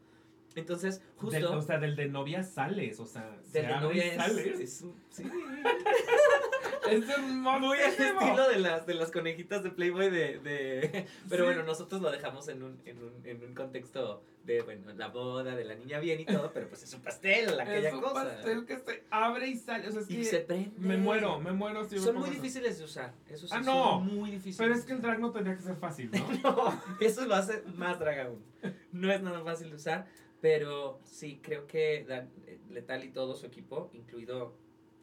Entonces, 0.55 1.03
justo. 1.17 1.35
Del- 1.37 1.45
o 1.47 1.63
sea, 1.63 1.79
del 1.79 1.95
de 1.97 2.09
novia 2.09 2.43
sales, 2.43 2.99
o 3.01 3.07
sea, 3.07 3.39
se 3.45 3.63
del 3.63 3.71
de 3.71 3.81
novia 3.81 4.05
es, 4.07 4.17
sales. 4.17 4.61
es 4.61 4.85
sí. 5.11 5.23
Es 6.91 7.19
Muy 7.19 7.79
al 7.79 7.91
estilo 7.93 8.49
de 8.49 8.59
las, 8.61 8.87
de 8.87 8.95
las 8.95 9.11
conejitas 9.11 9.63
de 9.63 9.71
Playboy 9.71 10.11
de... 10.11 10.39
de- 10.39 11.07
Pero 11.29 11.45
Sí. 11.45 11.47
bueno, 11.51 11.63
nosotros 11.65 12.01
lo 12.03 12.11
dejamos 12.11 12.49
en 12.49 12.63
un, 12.63 12.81
en, 12.85 13.03
un, 13.03 13.13
en 13.25 13.43
un 13.45 13.55
contexto 13.55 14.23
de, 14.45 14.63
bueno, 14.63 14.93
la 14.95 15.09
boda 15.09 15.55
de 15.55 15.65
la 15.65 15.75
niña 15.75 15.99
bien 16.01 16.21
y 16.21 16.25
todo, 16.25 16.51
pero 16.55 16.69
pues 16.69 16.83
es 16.83 16.95
un 16.95 17.03
pastel, 17.03 17.61
aquella 17.61 17.89
es 17.89 17.95
un 17.95 18.01
cosa. 18.01 18.15
pastel 18.25 18.65
que 18.65 18.79
se 18.79 19.05
abre 19.11 19.49
y 19.49 19.57
sale, 19.57 19.89
o 19.89 19.93
sea, 19.93 20.01
es 20.01 20.11
y 20.11 20.17
que 20.17 20.25
se 20.25 20.39
prende. 20.41 20.71
me 20.79 20.97
muero, 20.97 21.39
me 21.39 21.53
muero 21.53 21.85
si 21.85 21.97
me 21.97 22.01
Son 22.01 22.15
pongo 22.15 22.29
muy 22.29 22.35
difíciles 22.37 22.79
de 22.79 22.85
usar, 22.85 23.13
eso 23.29 23.47
sí, 23.47 23.53
Ah, 23.55 23.63
son 23.63 23.67
no. 23.75 24.01
muy 24.01 24.31
difíciles. 24.31 24.57
Pero 24.57 24.73
es 24.75 24.87
que 24.87 24.95
el 24.95 25.03
drag 25.03 25.21
no 25.21 25.33
tendría 25.33 25.55
que 25.55 25.63
ser 25.63 25.77
fácil, 25.77 26.11
¿no? 26.11 26.27
No, 26.43 26.83
eso 26.99 27.27
lo 27.27 27.35
hace 27.35 27.63
más 27.77 27.99
drag 27.99 28.21
aún. 28.21 28.43
No 28.91 29.13
es 29.13 29.21
nada 29.21 29.45
fácil 29.45 29.69
de 29.69 29.77
usar, 29.77 30.07
pero 30.41 30.99
sí, 31.05 31.41
creo 31.43 31.67
que 31.67 32.07
Dan- 32.09 32.31
eh, 32.47 32.59
Letal 32.71 33.05
y 33.05 33.11
todo 33.11 33.35
su 33.35 33.45
equipo, 33.45 33.91
incluido 33.93 34.55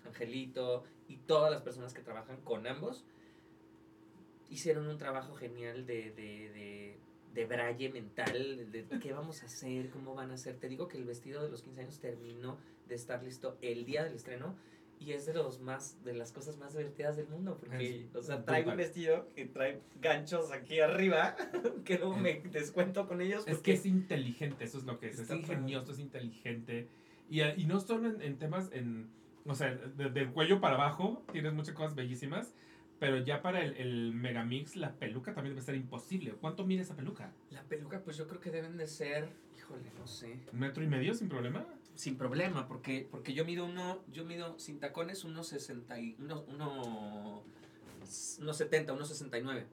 Angelito 0.08 0.86
y 1.08 1.18
todas 1.18 1.51
las 1.51 1.62
personas 1.62 1.93
que 1.93 2.01
trabajan 2.01 2.38
con 2.41 2.66
ambos, 2.68 3.03
hicieron 4.49 4.88
un 4.88 4.97
trabajo 4.97 5.36
genial 5.36 5.86
de, 5.86 6.12
de, 6.12 6.49
de, 6.51 6.97
de 7.34 7.45
braille 7.45 7.89
mental, 7.89 8.72
de 8.72 8.86
qué 9.01 9.14
vamos 9.14 9.43
a 9.43 9.45
hacer, 9.47 9.89
cómo 9.89 10.16
van 10.16 10.32
a 10.32 10.36
hacer. 10.36 10.58
Te 10.58 10.68
digo 10.68 10.88
que 10.88 10.97
el 10.97 11.06
vestido 11.06 11.43
de 11.43 11.49
los 11.49 11.62
15 11.62 11.82
años 11.82 11.99
terminó 11.99 12.58
de 12.88 12.95
estar 12.95 13.24
listo 13.24 13.58
el 13.62 13.86
día 13.86 14.03
del 14.03 14.14
estreno 14.14 14.56
y 14.99 15.12
es 15.12 15.26
de 15.26 15.34
los 15.34 15.60
más 15.60 16.03
de 16.06 16.14
las 16.14 16.32
cosas 16.32 16.58
más 16.58 16.74
divertidas 16.74 17.18
del 17.18 17.28
mundo 17.28 17.58
porque 17.60 18.06
Es 18.06 18.16
o 18.16 18.22
sea 18.22 18.45
traigo 18.45 18.72
un 18.72 18.78
vestido 18.78 19.28
que 19.36 19.45
trae 19.45 19.82
ganchos 20.01 20.53
aquí 20.53 20.80
arriba 20.80 21.36
que 21.84 21.97
luego 21.97 22.16
me 22.16 22.41
descuento 22.51 23.06
con 23.08 23.22
ellos 23.22 23.45
Es 23.47 23.58
que 23.58 23.74
es 23.74 23.86
inteligente, 23.86 24.64
eso 24.64 24.78
es 24.78 24.86
lo 24.86 24.99
que 24.99 25.08
es. 25.08 25.20
Es 25.20 25.30
ingenioso, 25.30 25.91
es 25.91 25.99
inteligente. 25.99 26.88
Y, 27.30 27.41
y 27.41 27.66
no 27.66 27.80
solo 27.80 28.10
en, 28.10 28.22
en 28.22 28.38
temas, 28.38 28.70
en, 28.72 29.10
o 29.46 29.56
sea, 29.56 29.74
de- 29.76 30.10
del 30.10 30.32
cuello 30.32 30.60
para 30.60 30.76
abajo, 30.76 31.24
tienes 31.32 31.54
muchas 31.54 31.76
cosas 31.76 31.96
bellísimas. 31.96 32.54
Pero 32.98 33.18
ya 33.18 33.41
para 33.41 33.62
el, 33.62 33.76
el 33.76 34.14
megamix, 34.14 34.78
la 34.78 34.93
peluca 34.93 35.34
también 35.34 35.54
debe 35.54 35.66
ser 35.66 35.76
imposible. 35.76 36.32
¿Cuánto 36.39 36.66
mide 36.66 36.82
esa 36.84 36.96
peluca? 36.96 37.34
la 37.52 37.62
peluca 37.64 38.02
pues 38.02 38.16
yo 38.16 38.26
creo 38.28 38.39
que 38.39 38.52
deben 38.52 38.78
de 38.78 38.88
ser 38.88 39.28
híjole 39.58 39.91
no 40.00 40.08
sé 40.08 40.39
¿Un 40.54 40.60
metro 40.60 40.82
y 40.84 40.88
medio 40.88 41.14
sin 41.14 41.28
problema? 41.28 41.66
sin 41.96 42.18
problema 42.18 42.68
porque 42.68 43.08
porque 43.12 43.34
yo 43.34 43.43
mido 43.46 43.66
uno 43.66 44.00
yo 44.14 44.24
mido 44.26 44.58
sin 44.60 44.80
tacones 44.80 45.24
unos 45.26 45.48
60 45.48 46.00
y 46.00 46.16
uno 46.20 46.43
uno 46.48 47.43
unos 48.39 48.58
70 48.58 48.93
unos 48.93 49.08
69 49.10 49.66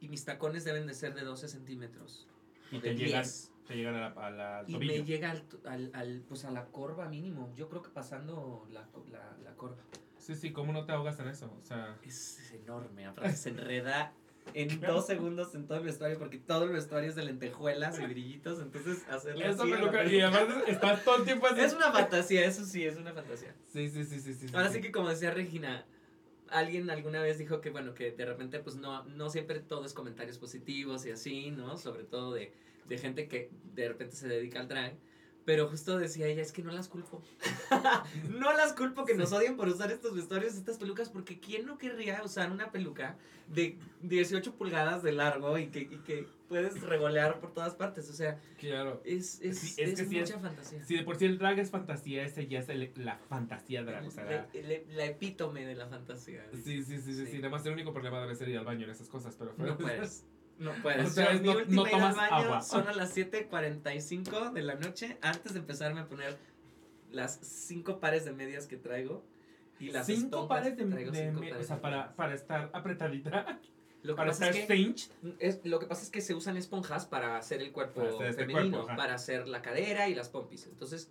y 0.00 0.08
mis 0.08 0.24
tacones 0.24 0.64
deben 0.64 0.86
de 0.86 0.94
ser 0.94 1.14
de 1.14 1.22
12 1.22 1.48
centímetros 1.48 2.26
Y 2.72 2.78
te 2.80 2.94
10. 2.94 3.49
Te 3.70 3.76
llegan 3.76 3.94
a 3.94 4.00
la, 4.00 4.26
a 4.26 4.30
la- 4.30 4.58
al 4.58 4.68
Y 4.68 4.72
tobillo. 4.74 4.92
me 4.92 5.04
llega 5.04 5.30
al, 5.30 5.42
al, 5.64 5.90
al, 5.94 6.22
pues 6.28 6.44
a 6.44 6.50
la 6.50 6.66
corva 6.66 7.08
mínimo. 7.08 7.52
Yo 7.56 7.68
creo 7.68 7.82
que 7.82 7.90
pasando 7.90 8.66
la, 8.70 8.88
la, 9.10 9.36
la 9.44 9.54
corva. 9.54 9.76
Sí, 10.18 10.34
sí, 10.34 10.52
¿cómo 10.52 10.72
no 10.72 10.84
te 10.84 10.92
ahogas 10.92 11.18
en 11.20 11.28
eso? 11.28 11.50
O 11.62 11.64
sea, 11.64 11.96
Es, 12.04 12.40
es 12.40 12.52
enorme. 12.52 13.06
Aparte 13.06 13.32
se 13.36 13.50
enreda 13.50 14.12
en 14.54 14.80
dos 14.80 15.06
segundos 15.06 15.54
en 15.54 15.66
todo 15.66 15.78
el 15.78 15.84
vestuario 15.84 16.18
porque 16.18 16.38
todo 16.38 16.64
el 16.64 16.70
vestuario 16.70 17.08
es 17.08 17.14
de 17.14 17.22
lentejuelas 17.24 17.98
y 18.00 18.04
brillitos. 18.06 18.60
Entonces 18.60 19.08
hacerle 19.08 19.48
esa 19.48 19.62
así 19.62 19.70
la 19.70 19.76
peluca. 19.78 20.04
Y 20.04 20.20
además 20.20 20.64
estás 20.66 21.04
todo 21.04 21.16
el 21.18 21.24
tiempo 21.24 21.46
así. 21.46 21.60
Es 21.60 21.72
una 21.72 21.92
fantasía, 21.92 22.44
eso 22.44 22.64
sí, 22.64 22.84
es 22.84 22.96
una 22.96 23.12
fantasía. 23.12 23.54
Sí, 23.72 23.88
sí, 23.88 24.04
sí, 24.04 24.20
sí. 24.20 24.34
sí, 24.34 24.46
Ahora 24.52 24.68
sí. 24.68 24.74
sí 24.74 24.80
que 24.82 24.90
como 24.92 25.08
decía 25.08 25.30
Regina, 25.30 25.86
alguien 26.48 26.90
alguna 26.90 27.22
vez 27.22 27.38
dijo 27.38 27.60
que 27.60 27.70
bueno, 27.70 27.94
que 27.94 28.10
de 28.10 28.24
repente 28.26 28.58
pues 28.58 28.76
no, 28.76 29.04
no 29.04 29.30
siempre 29.30 29.60
todo 29.60 29.84
es 29.86 29.94
comentarios 29.94 30.36
positivos 30.38 31.06
y 31.06 31.12
así, 31.12 31.50
¿no? 31.52 31.78
Sobre 31.78 32.02
todo 32.04 32.34
de, 32.34 32.52
de 32.90 32.98
gente 32.98 33.26
que 33.28 33.50
de 33.74 33.88
repente 33.88 34.14
se 34.16 34.28
dedica 34.28 34.60
al 34.60 34.68
drag. 34.68 34.92
Pero 35.46 35.68
justo 35.68 35.98
decía 35.98 36.26
ella, 36.26 36.42
es 36.42 36.52
que 36.52 36.62
no 36.62 36.70
las 36.70 36.86
culpo. 36.88 37.22
no 38.28 38.52
las 38.52 38.74
culpo 38.74 39.06
que 39.06 39.14
nos 39.14 39.32
odien 39.32 39.56
por 39.56 39.68
usar 39.68 39.90
estos 39.90 40.14
vestuarios, 40.14 40.54
estas 40.54 40.76
pelucas, 40.76 41.08
porque 41.08 41.40
¿quién 41.40 41.64
no 41.66 41.78
querría 41.78 42.22
usar 42.22 42.52
una 42.52 42.70
peluca 42.70 43.16
de 43.48 43.78
18 44.02 44.54
pulgadas 44.56 45.02
de 45.02 45.12
largo 45.12 45.58
y 45.58 45.68
que, 45.68 45.80
y 45.80 45.98
que 46.04 46.26
puedes 46.46 46.80
revolear 46.82 47.40
por 47.40 47.54
todas 47.54 47.74
partes? 47.74 48.10
O 48.10 48.12
sea, 48.12 48.38
Claro. 48.58 49.00
es, 49.04 49.40
es, 49.40 49.58
Sí, 49.58 49.80
es 49.82 49.88
es 49.90 50.00
que 50.00 50.06
sí 50.06 50.20
mucha 50.20 50.34
es- 50.36 50.42
fantasía. 50.42 50.84
Si 50.84 50.96
de 50.96 51.02
por 51.04 51.16
sí 51.16 51.24
el 51.24 51.38
drag 51.38 51.58
es 51.58 51.70
fantasía, 51.70 52.22
ese 52.24 52.46
ya 52.46 52.58
es 52.60 52.68
el- 52.68 52.92
la 52.96 53.16
fantasía 53.16 53.82
drag. 53.82 54.06
O 54.06 54.10
sea, 54.10 54.24
La, 54.24 54.46
la- 54.52 54.94
la 54.94 55.04
epítome 55.06 55.64
de 55.64 55.74
la 55.74 55.88
fantasía. 55.88 56.44
Sí, 56.52 56.84
sí, 56.84 56.84
sí, 56.84 57.00
sí, 57.00 57.14
sí. 57.14 57.26
Sí. 57.26 57.36
Nada 57.38 57.48
más 57.48 57.64
el 57.64 57.72
único 57.72 57.92
problema 57.94 58.20
debe 58.20 58.34
ser 58.36 58.50
ir 58.50 58.58
al 58.58 58.66
baño 58.66 58.84
en 58.84 58.90
esas 58.90 59.08
cosas, 59.08 59.34
pero 59.38 59.54
No 59.56 59.78
puedes. 59.78 60.26
No 60.60 60.72
puedes. 60.82 61.08
O 61.08 61.10
sea, 61.10 61.32
Yo, 61.32 61.32
es 61.32 61.40
mi 61.40 61.46
no- 61.48 61.58
última 61.58 61.82
no 61.82 61.88
ida 61.88 61.96
al 61.96 62.00
tomas 62.02 62.16
baño 62.16 62.44
agua. 62.46 62.60
son 62.62 62.86
a 62.86 62.92
las 62.92 63.16
7.45 63.16 64.52
de 64.52 64.62
la 64.62 64.74
noche 64.76 65.18
antes 65.22 65.52
de 65.54 65.58
empezarme 65.60 66.00
a 66.00 66.06
poner 66.06 66.36
las 67.10 67.38
cinco 67.42 67.98
pares 67.98 68.24
de 68.24 68.32
medias 68.32 68.66
que 68.66 68.76
traigo. 68.76 69.24
Y 69.80 69.90
las 69.90 70.06
cinco 70.06 70.46
pares 70.46 70.76
de, 70.76 70.84
traigo 70.84 71.10
de 71.10 71.28
cinco 71.30 71.40
me- 71.40 71.46
o 71.48 71.50
pares 71.52 71.66
sea, 71.66 71.76
de 71.76 71.82
para, 71.82 71.96
medias. 71.96 72.14
para 72.14 72.34
estar 72.34 72.70
apretadita, 72.74 73.58
Lo 74.02 74.12
que, 74.14 74.16
para 74.16 74.30
pasa 74.30 74.50
estar 74.50 74.62
es 74.62 74.66
que, 74.66 74.94
es, 75.38 75.60
lo 75.64 75.78
que 75.78 75.86
pasa 75.86 76.02
es 76.02 76.10
que 76.10 76.20
se 76.20 76.34
usan 76.34 76.56
esponjas 76.58 77.06
para 77.06 77.36
hacer 77.38 77.62
el 77.62 77.72
cuerpo 77.72 78.00
Para 78.00 78.10
hacer 78.14 78.26
este 78.28 78.46
femenino, 78.46 78.78
cuerpo, 78.84 78.96
para 78.96 79.14
hacer 79.14 79.48
la 79.48 79.62
cadera 79.62 80.08
y 80.08 80.14
las 80.14 80.28
pompis. 80.28 80.66
Entonces, 80.66 81.10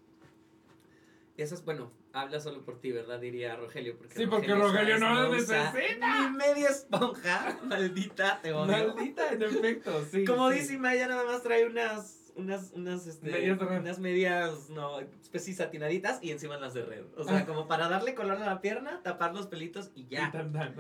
esas, 1.44 1.64
bueno, 1.66 1.92
habla 2.14 2.40
solo 2.40 2.64
por 2.64 2.80
ti, 2.80 2.92
¿verdad? 2.92 3.20
Diría 3.20 3.56
Rogelio. 3.56 3.98
Porque 3.98 4.16
Sí, 4.16 4.26
porque 4.28 4.54
Rogelio 4.56 4.98
¿sabes? 5.00 5.00
no 5.00 5.30
usa 5.38 5.72
necesita. 5.74 6.30
Ni 6.30 6.36
media 6.38 6.70
esponja, 6.70 7.60
maldita, 7.66 8.40
te 8.42 8.54
odio. 8.54 8.94
Maldita, 8.94 9.32
en 9.32 9.44
efecto, 9.44 10.06
sí. 10.12 10.26
Como 10.26 10.52
sí. 10.52 10.60
dice 10.60 10.78
Maya, 10.78 11.08
nada 11.08 11.24
más 11.26 11.44
trae 11.44 11.66
unas, 11.66 12.32
unas, 12.36 12.72
unas, 12.74 13.06
este, 13.08 13.30
Medias 13.32 13.60
unas 13.62 14.00
medias, 14.00 14.70
no, 14.70 15.00
especies 15.00 15.58
satinaditas 15.58 16.20
y 16.22 16.32
encima 16.32 16.58
las 16.58 16.74
de 16.74 16.84
red. 16.84 17.06
O 17.18 17.24
sea, 17.24 17.46
como 17.48 17.68
para 17.68 17.90
darle 17.90 18.16
color 18.16 18.38
a 18.38 18.46
la 18.46 18.62
pierna, 18.62 19.02
tapar 19.04 19.34
los 19.34 19.48
pelitos 19.48 19.92
y 19.96 20.02
Y 20.02 20.08
ya. 20.08 20.32
tan, 20.32 20.52
tan. 20.52 20.74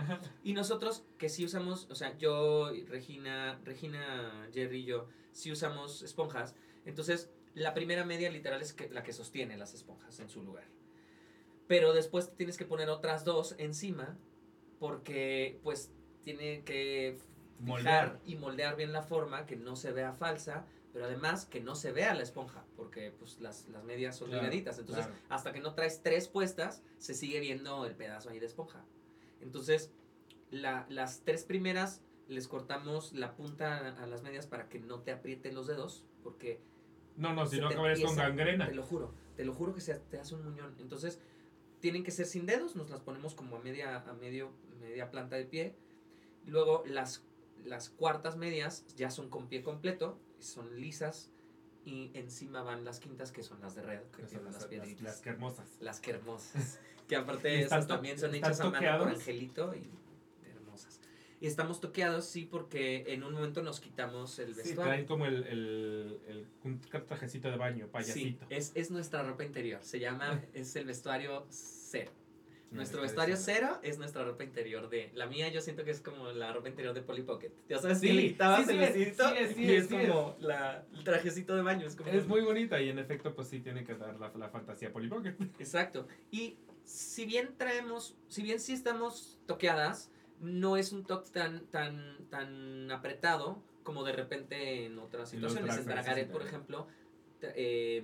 Y 0.43 0.53
nosotros, 0.53 1.05
que 1.17 1.29
sí 1.29 1.45
usamos, 1.45 1.87
o 1.89 1.95
sea, 1.95 2.17
yo, 2.17 2.73
y 2.73 2.83
Regina, 2.85 3.59
Regina, 3.63 4.47
Jerry 4.53 4.79
y 4.81 4.85
yo, 4.85 5.07
sí 5.31 5.51
usamos 5.51 6.01
esponjas. 6.01 6.55
Entonces, 6.85 7.29
la 7.55 7.73
primera 7.73 8.05
media 8.05 8.29
literal 8.29 8.61
es 8.61 8.73
que, 8.73 8.89
la 8.89 9.03
que 9.03 9.13
sostiene 9.13 9.57
las 9.57 9.73
esponjas 9.73 10.19
en 10.19 10.29
su 10.29 10.43
lugar. 10.43 10.65
Pero 11.67 11.93
después 11.93 12.35
tienes 12.35 12.57
que 12.57 12.65
poner 12.65 12.89
otras 12.89 13.25
dos 13.25 13.55
encima 13.57 14.17
porque, 14.79 15.59
pues, 15.63 15.91
tiene 16.23 16.63
que 16.63 17.17
Moldear. 17.59 18.19
y 18.25 18.35
moldear 18.35 18.75
bien 18.75 18.91
la 18.93 19.03
forma, 19.03 19.45
que 19.45 19.55
no 19.55 19.75
se 19.75 19.91
vea 19.91 20.13
falsa, 20.13 20.65
pero 20.93 21.05
además 21.05 21.45
que 21.45 21.59
no 21.59 21.75
se 21.75 21.91
vea 21.91 22.13
la 22.15 22.23
esponja, 22.23 22.65
porque 22.75 23.11
pues 23.11 23.39
las, 23.39 23.67
las 23.69 23.83
medias 23.83 24.15
son 24.17 24.29
Claro, 24.29 24.43
delgaditas. 24.43 24.79
Entonces, 24.79 25.05
claro. 25.05 25.21
hasta 25.29 25.51
que 25.53 25.59
no 25.59 25.73
traes 25.75 26.01
tres 26.01 26.27
puestas, 26.27 26.81
se 26.97 27.13
sigue 27.13 27.39
viendo 27.39 27.85
el 27.85 27.95
pedazo 27.95 28.29
ahí 28.29 28.39
de 28.39 28.45
esponja. 28.47 28.83
Entonces, 29.41 29.91
la- 30.51 30.85
las 30.89 31.21
tres 31.25 31.43
primeras 31.43 32.01
les 32.27 32.47
cortamos 32.47 33.13
la 33.13 33.35
punta 33.35 33.77
a, 33.77 34.03
a 34.03 34.07
las 34.07 34.23
medias 34.23 34.47
para 34.47 34.67
que 34.69 34.79
no 34.79 35.01
te 35.01 35.11
aprieten 35.11 35.53
los 35.55 35.67
dedos, 35.67 36.05
porque 36.23 36.59
No, 37.19 37.33
no, 37.33 37.45
si 37.45 37.59
no 37.59 37.67
acabarías 37.67 38.01
con 38.01 38.15
gangrena. 38.15 38.67
Te 38.67 38.73
lo 38.73 38.83
juro, 38.83 39.13
te 39.35 39.43
lo 39.43 39.53
juro 39.53 39.75
que 39.75 39.81
se 39.81 39.93
te 39.93 40.17
hace 40.17 40.35
un 40.35 40.43
muñón. 40.45 40.73
Entonces, 40.79 41.19
tienen 41.81 42.03
que 42.03 42.11
ser 42.11 42.25
sin 42.25 42.45
dedos, 42.45 42.75
nos 42.77 42.89
las 42.89 43.01
ponemos 43.01 43.35
como 43.35 43.57
a 43.57 43.59
media, 43.59 43.97
a 43.97 44.13
medio, 44.13 44.51
media 44.79 45.11
planta 45.11 45.35
de 45.35 45.43
pie. 45.43 45.75
Luego 46.45 46.83
las, 46.87 47.25
las 47.65 47.89
cuartas 47.89 48.37
medias 48.37 48.85
ya 48.95 49.11
son 49.11 49.29
con 49.29 49.47
pie 49.47 49.61
completo, 49.61 50.17
son 50.39 50.79
lisas. 50.79 51.29
Y 51.85 52.11
encima 52.13 52.61
van 52.61 52.85
las 52.85 52.99
quintas, 52.99 53.31
que 53.31 53.41
son 53.41 53.59
las 53.61 53.75
de 53.75 53.81
red, 53.81 54.01
que 54.15 54.23
tienen 54.23 54.45
las, 54.45 54.53
las 54.53 54.63
las, 54.63 54.69
piedritas. 54.69 55.01
las 55.01 55.21
que 55.21 55.29
hermosas. 55.29 55.77
Las 55.79 55.99
que 55.99 56.11
hermosas. 56.11 56.79
Que 57.07 57.15
aparte 57.15 57.61
esas 57.63 57.87
también 57.87 58.17
son 58.17 58.33
hechas 58.35 58.59
a 58.61 58.69
mano 58.69 58.99
por. 58.99 59.07
Angelito 59.09 59.73
y. 59.75 59.89
Y 61.41 61.47
estamos 61.47 61.79
toqueados, 61.79 62.25
sí, 62.25 62.45
porque 62.45 63.05
en 63.07 63.23
un 63.23 63.33
momento 63.33 63.61
nos 63.61 63.79
quitamos 63.79 64.37
el 64.39 64.53
Sí, 64.53 64.57
vestuario. 64.61 64.83
traen 64.83 65.05
como 65.05 65.25
el, 65.25 65.43
el, 65.47 66.19
el- 66.27 66.47
un 66.63 66.81
trajecito 66.81 67.49
de 67.49 67.55
baño, 67.57 67.85
Sí, 67.85 67.91
payasito. 67.91 68.45
es, 68.49 68.71
es 68.75 68.91
nuestra 68.91 69.23
ropa 69.23 69.45
interior. 69.45 69.79
Se 69.83 69.99
llama, 69.99 70.41
es 70.53 70.75
el 70.75 70.85
vestuario 70.85 71.45
cero. 71.49 72.11
Nuestro 72.71 73.01
vestuario 73.01 73.35
cero 73.35 73.79
es 73.81 73.97
nuestra 73.97 74.23
ropa 74.23 74.43
interior 74.43 74.89
de. 74.89 75.09
La 75.15 75.25
mía 75.25 75.47
yo 75.49 75.59
siento 75.59 75.83
que 75.83 75.89
es 75.89 76.01
como 76.01 76.29
la 76.31 76.53
ropa 76.53 76.69
interior 76.69 76.93
de 76.93 77.01
Polly 77.01 77.23
Pocket. 77.23 77.51
Ya 77.67 77.79
sabes 77.79 77.99
Sí, 77.99 78.09
quitabas 78.27 78.59
sí, 78.59 78.65
sí 78.65 78.71
el 78.77 78.83
es, 78.83 78.93
vestidito 78.93 79.29
sí 79.29 79.53
sí 79.55 79.63
y 79.63 79.71
es, 79.71 79.87
sí 79.87 79.95
como 80.07 80.35
la, 80.39 80.85
el 80.93 81.03
trajecito 81.03 81.55
de 81.55 81.63
baño. 81.63 81.87
Es, 81.87 81.95
como 81.95 82.11
Es 82.11 82.27
muy 82.27 82.41
bonita 82.41 82.79
y 82.79 82.89
en 82.89 82.99
efecto, 82.99 83.33
pues 83.33 83.47
sí 83.47 83.59
tiene 83.61 83.83
que 83.83 83.95
dar 83.95 84.19
la, 84.19 84.31
la 84.37 84.49
fantasía 84.49 84.91
Polly 84.93 85.07
Pocket. 85.07 85.33
Exacto. 85.57 86.05
Y 86.29 86.57
si 86.83 87.25
bien 87.25 87.55
traemos, 87.57 88.15
si 88.27 88.43
bien 88.43 88.59
sí 88.59 88.73
estamos 88.73 89.39
toqueadas, 89.47 90.11
no 90.39 90.77
es 90.77 90.91
un 90.91 91.05
toque 91.05 91.29
tan, 91.31 91.65
tan, 91.67 92.17
tan 92.29 92.91
apretado 92.91 93.61
como 93.83 94.03
de 94.03 94.13
repente 94.13 94.85
en 94.85 94.99
otras 94.99 95.29
situaciones. 95.29 95.77
En 95.77 95.85
Dragaret, 95.85 96.31
por 96.31 96.41
ejemplo, 96.41 96.87
eh, 97.41 98.03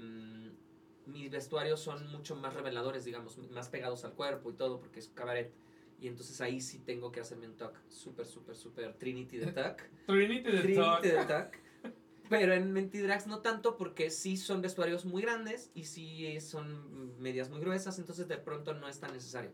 mis 1.05 1.29
vestuarios 1.29 1.79
son 1.79 2.11
mucho 2.11 2.35
más 2.35 2.53
reveladores, 2.53 3.05
digamos, 3.05 3.37
más 3.51 3.69
pegados 3.69 4.03
al 4.05 4.13
cuerpo 4.13 4.49
y 4.49 4.53
todo, 4.53 4.79
porque 4.79 4.99
es 4.99 5.09
cabaret. 5.09 5.53
Y 5.99 6.07
entonces 6.07 6.41
ahí 6.41 6.59
sí 6.59 6.79
tengo 6.79 7.11
que 7.11 7.21
hacerme 7.21 7.47
un 7.47 7.55
tuck 7.55 7.77
súper, 7.87 8.25
súper, 8.25 8.55
súper 8.55 8.93
Trinity 8.95 9.37
de 9.37 9.51
tuck. 9.51 9.81
Trinity 10.07 10.43
the 10.43 10.61
Trinity 10.61 10.75
Talk. 10.75 11.01
de 11.01 11.25
tuck. 11.25 11.93
Pero 12.29 12.53
en 12.53 12.73
Mentidrags 12.73 13.27
no 13.27 13.39
tanto 13.39 13.77
porque 13.77 14.09
sí 14.09 14.35
son 14.35 14.61
vestuarios 14.61 15.05
muy 15.05 15.21
grandes 15.21 15.69
y 15.75 15.83
sí 15.83 16.39
son 16.41 17.19
medias 17.19 17.49
muy 17.49 17.59
gruesas, 17.59 17.99
entonces 17.99 18.27
de 18.27 18.37
pronto 18.37 18.73
no 18.73 18.87
es 18.87 18.99
tan 18.99 19.13
necesario. 19.13 19.51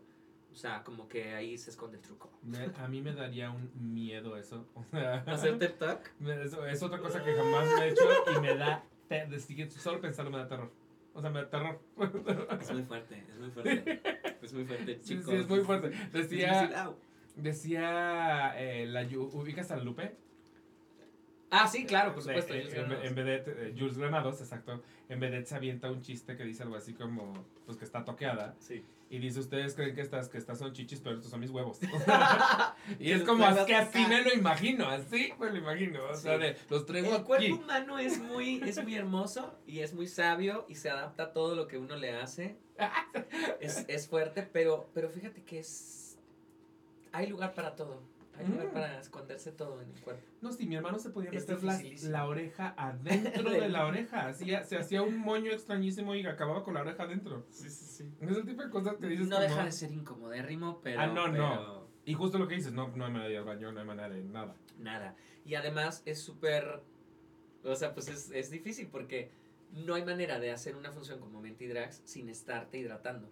O 0.52 0.56
sea, 0.56 0.84
como 0.84 1.08
que 1.08 1.32
ahí 1.34 1.56
se 1.56 1.70
esconde 1.70 1.96
el 1.96 2.02
truco. 2.02 2.30
Me- 2.42 2.70
a 2.76 2.88
mí 2.88 3.00
me 3.00 3.12
daría 3.14 3.50
un 3.50 3.70
miedo 3.94 4.36
eso. 4.36 4.66
O 4.92 5.36
sea, 5.36 5.58
tuck. 5.58 6.10
me- 6.20 6.42
eso 6.44 6.66
es 6.66 6.82
otra 6.82 6.98
cosa 6.98 7.24
que 7.24 7.32
jamás 7.34 7.66
me 7.78 7.84
he 7.84 7.88
hecho 7.90 8.04
y 8.36 8.40
me 8.40 8.54
da. 8.56 8.84
te- 9.08 9.70
Solo 9.70 10.00
pensarlo 10.00 10.30
me 10.30 10.38
da 10.38 10.48
terror. 10.48 10.70
O 11.14 11.20
sea, 11.20 11.30
me 11.30 11.42
da 11.42 11.50
terror. 11.50 11.80
Es 12.60 12.72
muy 12.72 12.82
fuerte, 12.84 13.24
es 13.28 13.38
muy 13.38 13.50
fuerte. 13.50 14.02
Es 14.42 14.52
muy 14.52 14.64
fuerte, 14.64 14.98
Sí, 15.02 15.14
chicos. 15.14 15.26
sí, 15.26 15.36
es 15.36 15.48
muy 15.48 15.60
fuerte. 15.60 15.88
Es 15.92 16.12
Decía, 16.12 16.92
decía 17.36 18.54
eh, 18.60 18.86
la, 18.86 19.02
¿ubicas 19.06 19.70
a 19.70 19.76
Lupe? 19.76 20.16
Ah, 21.54 21.68
sí, 21.68 21.84
claro, 21.84 22.14
por 22.14 22.24
De- 22.24 22.40
supuesto. 22.40 22.54
eh, 22.54 22.80
en, 22.80 22.92
en 22.92 23.14
Vedette, 23.14 23.48
eh, 23.48 23.74
Jules 23.78 23.98
Granados, 23.98 24.40
exacto. 24.40 24.82
En 25.10 25.20
Vedette 25.20 25.46
se 25.46 25.54
avienta 25.54 25.90
un 25.90 26.00
chiste 26.00 26.34
que 26.34 26.44
dice 26.44 26.62
algo 26.62 26.76
así 26.76 26.94
como, 26.94 27.34
pues 27.66 27.76
que 27.76 27.84
está 27.84 28.04
toqueada. 28.06 28.56
Sí. 28.58 28.82
Y 29.10 29.18
dice, 29.18 29.40
ustedes 29.40 29.74
creen 29.74 29.94
que 29.94 30.00
estas, 30.00 30.30
que 30.30 30.38
estas 30.38 30.58
son 30.58 30.72
chichis, 30.72 31.00
pero 31.00 31.16
estos 31.16 31.30
son 31.30 31.40
mis 31.40 31.50
huevos. 31.50 31.78
y 32.98 33.12
es 33.12 33.22
como, 33.24 33.44
traigas 33.44 33.60
es 33.60 33.66
que 33.66 33.74
así 33.76 34.06
me 34.08 34.22
lo 34.22 34.32
imagino, 34.32 34.88
así 34.88 35.34
me 35.38 35.50
lo 35.50 35.58
imagino. 35.58 36.02
O 36.10 36.14
sea, 36.14 36.38
de, 36.38 36.56
los 36.70 36.86
traigo 36.86 37.08
El 37.10 37.16
aquí. 37.16 37.24
cuerpo 37.24 37.56
humano 37.56 37.98
es 37.98 38.18
muy, 38.18 38.62
es 38.66 38.82
muy 38.82 38.94
hermoso 38.94 39.54
y 39.66 39.80
es 39.80 39.92
muy 39.92 40.06
sabio 40.08 40.64
y 40.70 40.76
se 40.76 40.88
adapta 40.88 41.24
a 41.24 41.32
todo 41.34 41.54
lo 41.54 41.68
que 41.68 41.76
uno 41.76 41.96
le 41.96 42.12
hace. 42.16 42.56
Es, 43.60 43.84
es 43.88 44.08
fuerte, 44.08 44.42
pero, 44.50 44.88
pero 44.94 45.10
fíjate 45.10 45.42
que 45.42 45.58
es... 45.60 46.18
Hay 47.12 47.26
lugar 47.28 47.52
para 47.54 47.76
todo. 47.76 48.00
Hay 48.38 48.46
lugar 48.46 48.68
Mm. 48.68 48.72
para 48.72 48.98
esconderse 49.00 49.52
todo 49.52 49.82
en 49.82 49.90
el 49.90 50.00
cuerpo. 50.00 50.22
No, 50.40 50.52
sí, 50.52 50.66
mi 50.66 50.76
hermano 50.76 50.98
se 50.98 51.10
podía 51.10 51.30
Es 51.30 51.46
meter 51.48 51.62
la, 51.64 51.80
la 52.10 52.26
oreja 52.26 52.74
adentro 52.76 53.50
de 53.50 53.68
la 53.68 53.86
oreja. 53.86 54.28
Hacía, 54.28 54.64
se 54.64 54.78
hacía 54.78 55.02
un 55.02 55.18
moño 55.18 55.50
extrañísimo 55.52 56.14
y 56.14 56.26
acababa 56.26 56.64
con 56.64 56.74
la 56.74 56.80
oreja 56.80 57.02
adentro. 57.02 57.44
Sí, 57.50 57.68
sí, 57.68 57.84
sí. 57.84 58.12
Es 58.20 58.36
el 58.36 58.44
tipo 58.46 58.62
de 58.62 58.70
cosas 58.70 58.96
que 58.96 59.06
dices 59.06 59.28
No 59.28 59.36
como- 59.36 59.48
deja 59.48 59.64
de 59.64 59.72
ser 59.72 59.92
incomodérrimo, 59.92 60.80
pero... 60.82 61.00
Ah, 61.00 61.06
no, 61.08 61.28
no. 61.28 61.86
Y 62.04 62.14
justo 62.14 62.38
lo 62.38 62.48
que 62.48 62.56
dices, 62.56 62.72
no, 62.72 62.88
no 62.96 63.04
hay 63.04 63.12
manera 63.12 63.26
de 63.26 63.32
ir 63.32 63.38
al 63.38 63.44
baño, 63.44 63.70
no 63.70 63.80
hay 63.80 63.86
manera 63.86 64.08
de 64.08 64.22
nada. 64.24 64.56
Nada. 64.78 65.14
Y 65.44 65.54
además 65.54 66.02
es 66.06 66.20
súper... 66.20 66.82
O 67.64 67.76
sea, 67.76 67.94
pues 67.94 68.08
es, 68.08 68.30
es 68.32 68.50
difícil 68.50 68.88
porque 68.88 69.30
no 69.72 69.94
hay 69.94 70.04
manera 70.04 70.40
de 70.40 70.50
hacer 70.50 70.74
una 70.74 70.90
función 70.90 71.20
como 71.20 71.40
Mentidrags 71.40 72.00
sin 72.04 72.28
estarte 72.28 72.78
hidratando. 72.78 73.30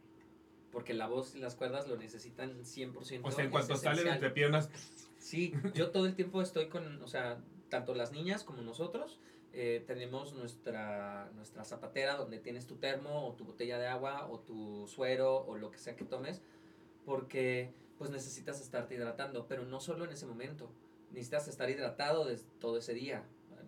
Porque 0.70 0.94
la 0.94 1.08
voz 1.08 1.34
y 1.34 1.38
las 1.40 1.56
cuerdas 1.56 1.88
lo 1.88 1.96
necesitan 1.96 2.64
100%. 2.64 3.26
O 3.26 3.30
sea, 3.30 3.44
en 3.44 3.46
es 3.46 3.52
cuanto 3.52 3.76
salen 3.76 4.06
entre 4.06 4.30
piernas, 4.30 4.70
Sí, 5.18 5.52
yo 5.74 5.90
todo 5.90 6.06
el 6.06 6.14
tiempo 6.14 6.40
estoy 6.40 6.68
con, 6.68 7.02
o 7.02 7.08
sea, 7.08 7.42
tanto 7.68 7.94
las 7.94 8.12
niñas 8.12 8.42
como 8.44 8.62
nosotros, 8.62 9.18
eh, 9.52 9.82
tenemos 9.86 10.32
nuestra, 10.32 11.30
nuestra 11.34 11.64
zapatera 11.64 12.16
donde 12.16 12.38
tienes 12.38 12.66
tu 12.66 12.76
termo 12.76 13.26
o 13.28 13.34
tu 13.34 13.44
botella 13.44 13.78
de 13.78 13.86
agua 13.88 14.28
o 14.30 14.38
tu 14.40 14.86
suero 14.88 15.44
o 15.46 15.56
lo 15.56 15.70
que 15.70 15.78
sea 15.78 15.96
que 15.96 16.04
tomes, 16.04 16.40
porque 17.04 17.72
pues 17.98 18.10
necesitas 18.10 18.60
estarte 18.60 18.94
hidratando, 18.94 19.46
pero 19.46 19.64
no 19.66 19.80
solo 19.80 20.04
en 20.04 20.12
ese 20.12 20.24
momento, 20.24 20.70
necesitas 21.10 21.48
estar 21.48 21.68
hidratado 21.68 22.24
des- 22.24 22.46
todo 22.58 22.78
ese 22.78 22.94
día, 22.94 23.24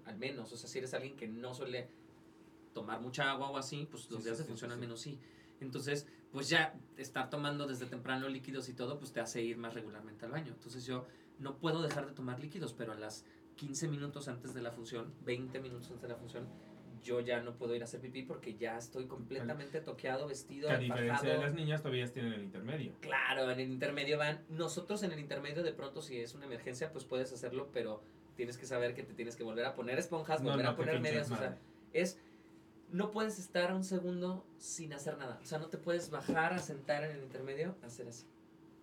al- 0.07 0.17
menos, 0.17 0.53
o 0.53 0.57
sea, 0.57 0.69
si 0.69 0.79
eres 0.79 0.95
alguien 0.95 1.17
que 1.17 1.29
no 1.29 1.53
suele 1.55 1.89
tomar 2.73 3.01
mucha 3.01 3.31
agua 3.31 3.51
o 3.51 3.59
así, 3.59 3.87
pues 3.91 4.11
los 4.11 4.21
Sí, 4.21 4.25
días 4.25 4.39
sí, 4.39 4.43
de 4.45 4.47
sí, 4.47 4.53
sí. 4.75 4.81
menos 4.81 5.01
sí. 5.01 5.19
Entonces, 5.61 6.07
pues 6.33 6.49
ya 6.49 6.75
estar 6.97 7.31
tomando 7.31 7.67
desde 7.67 7.87
temprano 7.87 8.29
líquidos 8.29 8.69
y 8.69 8.75
todo, 8.75 8.99
pues 8.99 9.13
te 9.13 9.21
hace 9.21 9.43
ir 9.43 9.59
más 9.59 9.75
regularmente 9.75 10.25
al 10.25 10.33
baño. 10.33 10.53
Entonces 10.53 10.87
yo 10.87 11.07
no 11.39 11.59
puedo 11.59 11.83
dejar 11.83 12.07
de 12.07 12.13
tomar 12.13 12.41
líquidos, 12.41 12.73
pero 12.73 12.93
a 12.93 12.97
las 12.97 13.25
15 13.57 13.89
minutos 13.89 14.29
antes 14.29 14.55
de 14.55 14.63
la 14.63 14.71
función, 14.71 15.13
20 15.25 15.61
minutos 15.61 15.89
antes 15.89 16.03
de 16.03 16.09
la 16.09 16.17
función, 16.17 16.49
yo 17.03 17.21
ya 17.21 17.41
no 17.41 17.57
puedo 17.57 17.75
ir 17.75 17.83
a 17.83 17.85
hacer 17.85 18.01
pipí 18.01 18.23
porque 18.23 18.55
ya 18.55 18.79
estoy 18.79 19.07
completamente 19.07 19.81
toqueado, 19.81 20.27
vestido, 20.27 20.69
que 20.69 20.75
a 20.75 20.79
diferencia 20.79 21.33
de 21.33 21.39
las 21.39 21.55
niñas 21.55 21.83
todavía 21.83 22.07
tienen 22.07 22.33
el 22.33 22.43
intermedio. 22.45 22.93
Claro, 23.01 23.51
en 23.51 23.61
el 23.61 23.71
intermedio 23.71 24.19
van. 24.19 24.45
Nosotros 24.49 25.03
en 25.03 25.13
el 25.13 25.19
intermedio, 25.19 25.63
de 25.63 25.73
pronto, 25.73 26.01
si 26.01 26.19
es 26.19 26.35
una 26.35 26.47
emergencia, 26.47 26.93
pues 26.93 27.05
puedes 27.05 27.33
hacerlo, 27.33 27.71
pero 27.73 28.03
tienes 28.37 28.57
que 28.57 28.67
saber 28.67 28.95
que 28.95 29.03
te 29.03 29.15
tienes 29.15 29.37
que 29.37 29.43
volver 29.43 29.65
a 29.65 29.75
poner 29.75 29.99
esponjas, 29.99 30.43
No, 30.43 30.51
volver 30.51 30.65
no, 30.65 30.71
a 30.71 30.77
poner 30.77 31.01
medias. 31.01 31.31
O 31.31 31.37
sea, 31.37 31.59
es. 31.93 32.21
No 32.93 33.11
puedes 33.11 33.39
estar 33.39 33.73
un 33.75 33.85
segundo 33.85 34.45
sin 34.59 34.93
hacer 34.93 35.17
nada. 35.17 35.41
O 35.43 35.47
sea, 35.47 35.59
no 35.59 35.69
te 35.69 35.79
puedes 35.79 36.11
bajar 36.11 36.53
a 36.53 36.59
sentar 36.59 37.05
en 37.05 37.17
el 37.17 37.23
intermedio 37.23 37.75
hacer 37.83 38.07
así. 38.07 38.27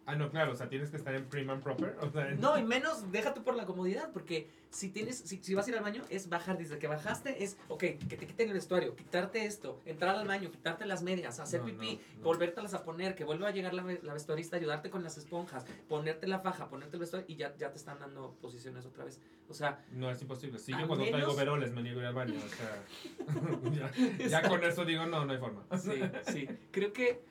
Ah, 0.09 0.15
no, 0.15 0.31
claro, 0.31 0.53
o 0.53 0.55
sea, 0.55 0.67
tienes 0.69 0.89
que 0.89 0.97
estar 0.97 1.13
en 1.13 1.25
prim 1.25 1.49
and 1.51 1.61
proper. 1.61 1.95
O 2.01 2.09
sea, 2.09 2.29
en- 2.29 2.41
No, 2.41 2.57
y 2.57 2.63
menos, 2.63 3.11
déjate 3.11 3.41
por 3.41 3.55
la 3.55 3.65
comodidad, 3.67 4.11
porque 4.11 4.47
si 4.71 4.89
tienes, 4.89 5.17
si, 5.19 5.37
si 5.43 5.53
vas 5.53 5.67
a 5.67 5.69
ir 5.69 5.77
al 5.77 5.83
baño, 5.83 6.03
es 6.09 6.29
bajar. 6.29 6.57
Desde 6.57 6.79
que 6.79 6.87
bajaste, 6.87 7.43
es, 7.43 7.57
ok, 7.67 7.79
que 7.79 8.17
te 8.17 8.25
quiten 8.25 8.47
el 8.47 8.53
vestuario, 8.55 8.95
quitarte 8.95 9.45
esto, 9.45 9.79
entrar 9.85 10.15
al 10.15 10.27
baño, 10.27 10.49
quitarte 10.51 10.85
las 10.87 11.03
medias, 11.03 11.39
hacer 11.39 11.59
No, 11.59 11.67
pipí, 11.67 11.95
no, 12.13 12.17
no. 12.17 12.23
volvértelas 12.23 12.73
a 12.73 12.83
poner, 12.83 13.13
que 13.13 13.23
vuelva 13.23 13.49
a 13.49 13.51
llegar 13.51 13.73
la, 13.75 13.83
la 14.01 14.13
vestuarista, 14.13 14.57
ayudarte 14.57 14.89
con 14.89 15.03
las 15.03 15.17
esponjas, 15.19 15.63
ponerte 15.87 16.25
la 16.27 16.39
faja, 16.39 16.67
ponerte 16.69 16.95
el 16.95 17.01
vestuario 17.01 17.25
y 17.29 17.35
ya, 17.35 17.55
ya 17.57 17.71
te 17.71 17.77
están 17.77 17.99
dando 17.99 18.35
posiciones 18.41 18.85
otra 18.87 19.05
vez. 19.05 19.19
O 19.47 19.53
sea, 19.53 19.83
No, 19.91 20.09
es 20.09 20.21
imposible. 20.21 20.57
Sí, 20.59 20.71
yo 20.71 20.87
cuando 20.87 21.05
menos- 21.05 21.11
traigo 21.19 21.35
veroles 21.35 21.71
me 21.71 21.83
niego 21.83 21.99
ir 21.99 22.07
al 22.07 22.15
baño. 22.15 22.33
O 22.43 22.49
sea, 22.49 22.83
ya, 24.19 24.27
ya 24.27 24.49
con 24.49 24.63
eso 24.63 24.85
digo, 24.85 25.05
no, 25.05 25.25
no 25.25 25.33
hay 25.33 25.39
forma. 25.39 25.63
sí, 25.77 26.01
sí. 26.31 26.47
Creo 26.71 26.93
que, 26.93 27.21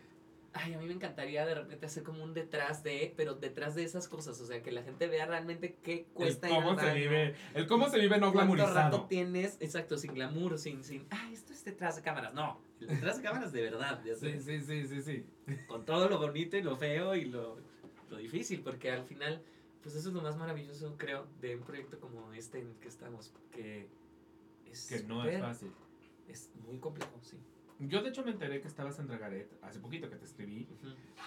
ay, 0.59 0.75
a 0.75 0.79
mí 0.79 0.87
me 0.87 0.93
encantaría 0.93 1.47
de 1.47 1.55
repente 1.55 1.87
hacer 1.87 2.03
como 2.03 2.23
un 2.23 2.35
detrás 2.35 2.83
de, 2.83 3.15
pero 3.17 3.35
detrás 3.35 3.75
de 3.75 3.85
esas 3.85 4.09
cosas, 4.09 4.41
o 4.41 4.47
sea, 4.47 4.63
que 4.63 4.73
la 4.73 4.83
gente 4.83 5.07
vea 5.07 5.27
realmente 5.27 5.77
qué 5.83 5.93
El 6.01 6.05
cuesta 6.07 6.49
ir 6.49 6.55
cómo 6.57 6.79
se 6.79 6.95
vive, 6.95 7.35
el 7.55 7.67
cómo 7.67 7.89
se 7.89 7.99
vive 7.99 8.19
no 8.19 8.33
¿Cuánto 8.33 8.67
rato 8.67 9.07
tienes? 9.09 9.57
Exacto, 9.61 9.97
sin 9.97 10.15
glamour, 10.15 10.59
sin, 10.59 10.85
sin, 10.85 11.07
ah, 11.11 11.31
esto 11.33 11.53
es 11.53 11.65
detrás 11.65 11.97
de 11.97 12.03
cámaras. 12.03 12.35
No, 12.35 12.61
el 12.81 12.89
detrás 12.89 13.17
de 13.19 13.23
cámaras 13.23 13.53
de 13.53 13.63
verdad, 13.63 14.03
ya 14.05 14.15
Sí, 14.15 14.21
sabes, 14.39 14.45
sí, 14.45 14.61
sí, 14.61 14.87
sí, 14.89 15.03
sí. 15.03 15.25
con 15.67 15.85
todo 15.85 16.09
lo 16.09 16.19
bonito 16.19 16.57
y 16.57 16.63
lo 16.63 16.77
feo 16.77 17.15
y 17.15 17.25
lo, 17.27 17.57
lo 18.11 18.17
difícil, 18.17 18.61
porque 18.63 18.91
al 18.91 19.05
final, 19.05 19.43
pues 19.83 19.95
eso 19.95 20.09
es 20.09 20.15
lo 20.15 20.23
más 20.23 20.37
maravilloso, 20.37 20.97
creo, 20.99 21.27
de 21.41 21.57
un 21.57 21.63
proyecto 21.63 21.99
como 22.01 22.33
este 22.33 22.59
en 22.61 22.69
el 22.69 22.77
que 22.77 22.89
estamos, 22.89 23.33
que 23.53 23.89
es, 24.67 24.87
Que 24.87 25.03
no 25.05 25.25
es 25.25 25.41
fácil. 25.41 25.73
es 26.29 26.51
muy 26.67 26.79
complejo, 26.79 27.13
sí. 27.23 27.37
Yo 27.81 28.03
de 28.03 28.09
hecho 28.09 28.25
me 28.25 28.33
enteré 28.33 28.61
que 28.61 28.67
estabas 28.69 28.99
en 28.99 29.07
Dragaret 29.07 29.49
hace 29.63 29.79
poquito 29.79 30.11
que 30.11 30.17
te 30.17 30.25
escribí, 30.25 30.67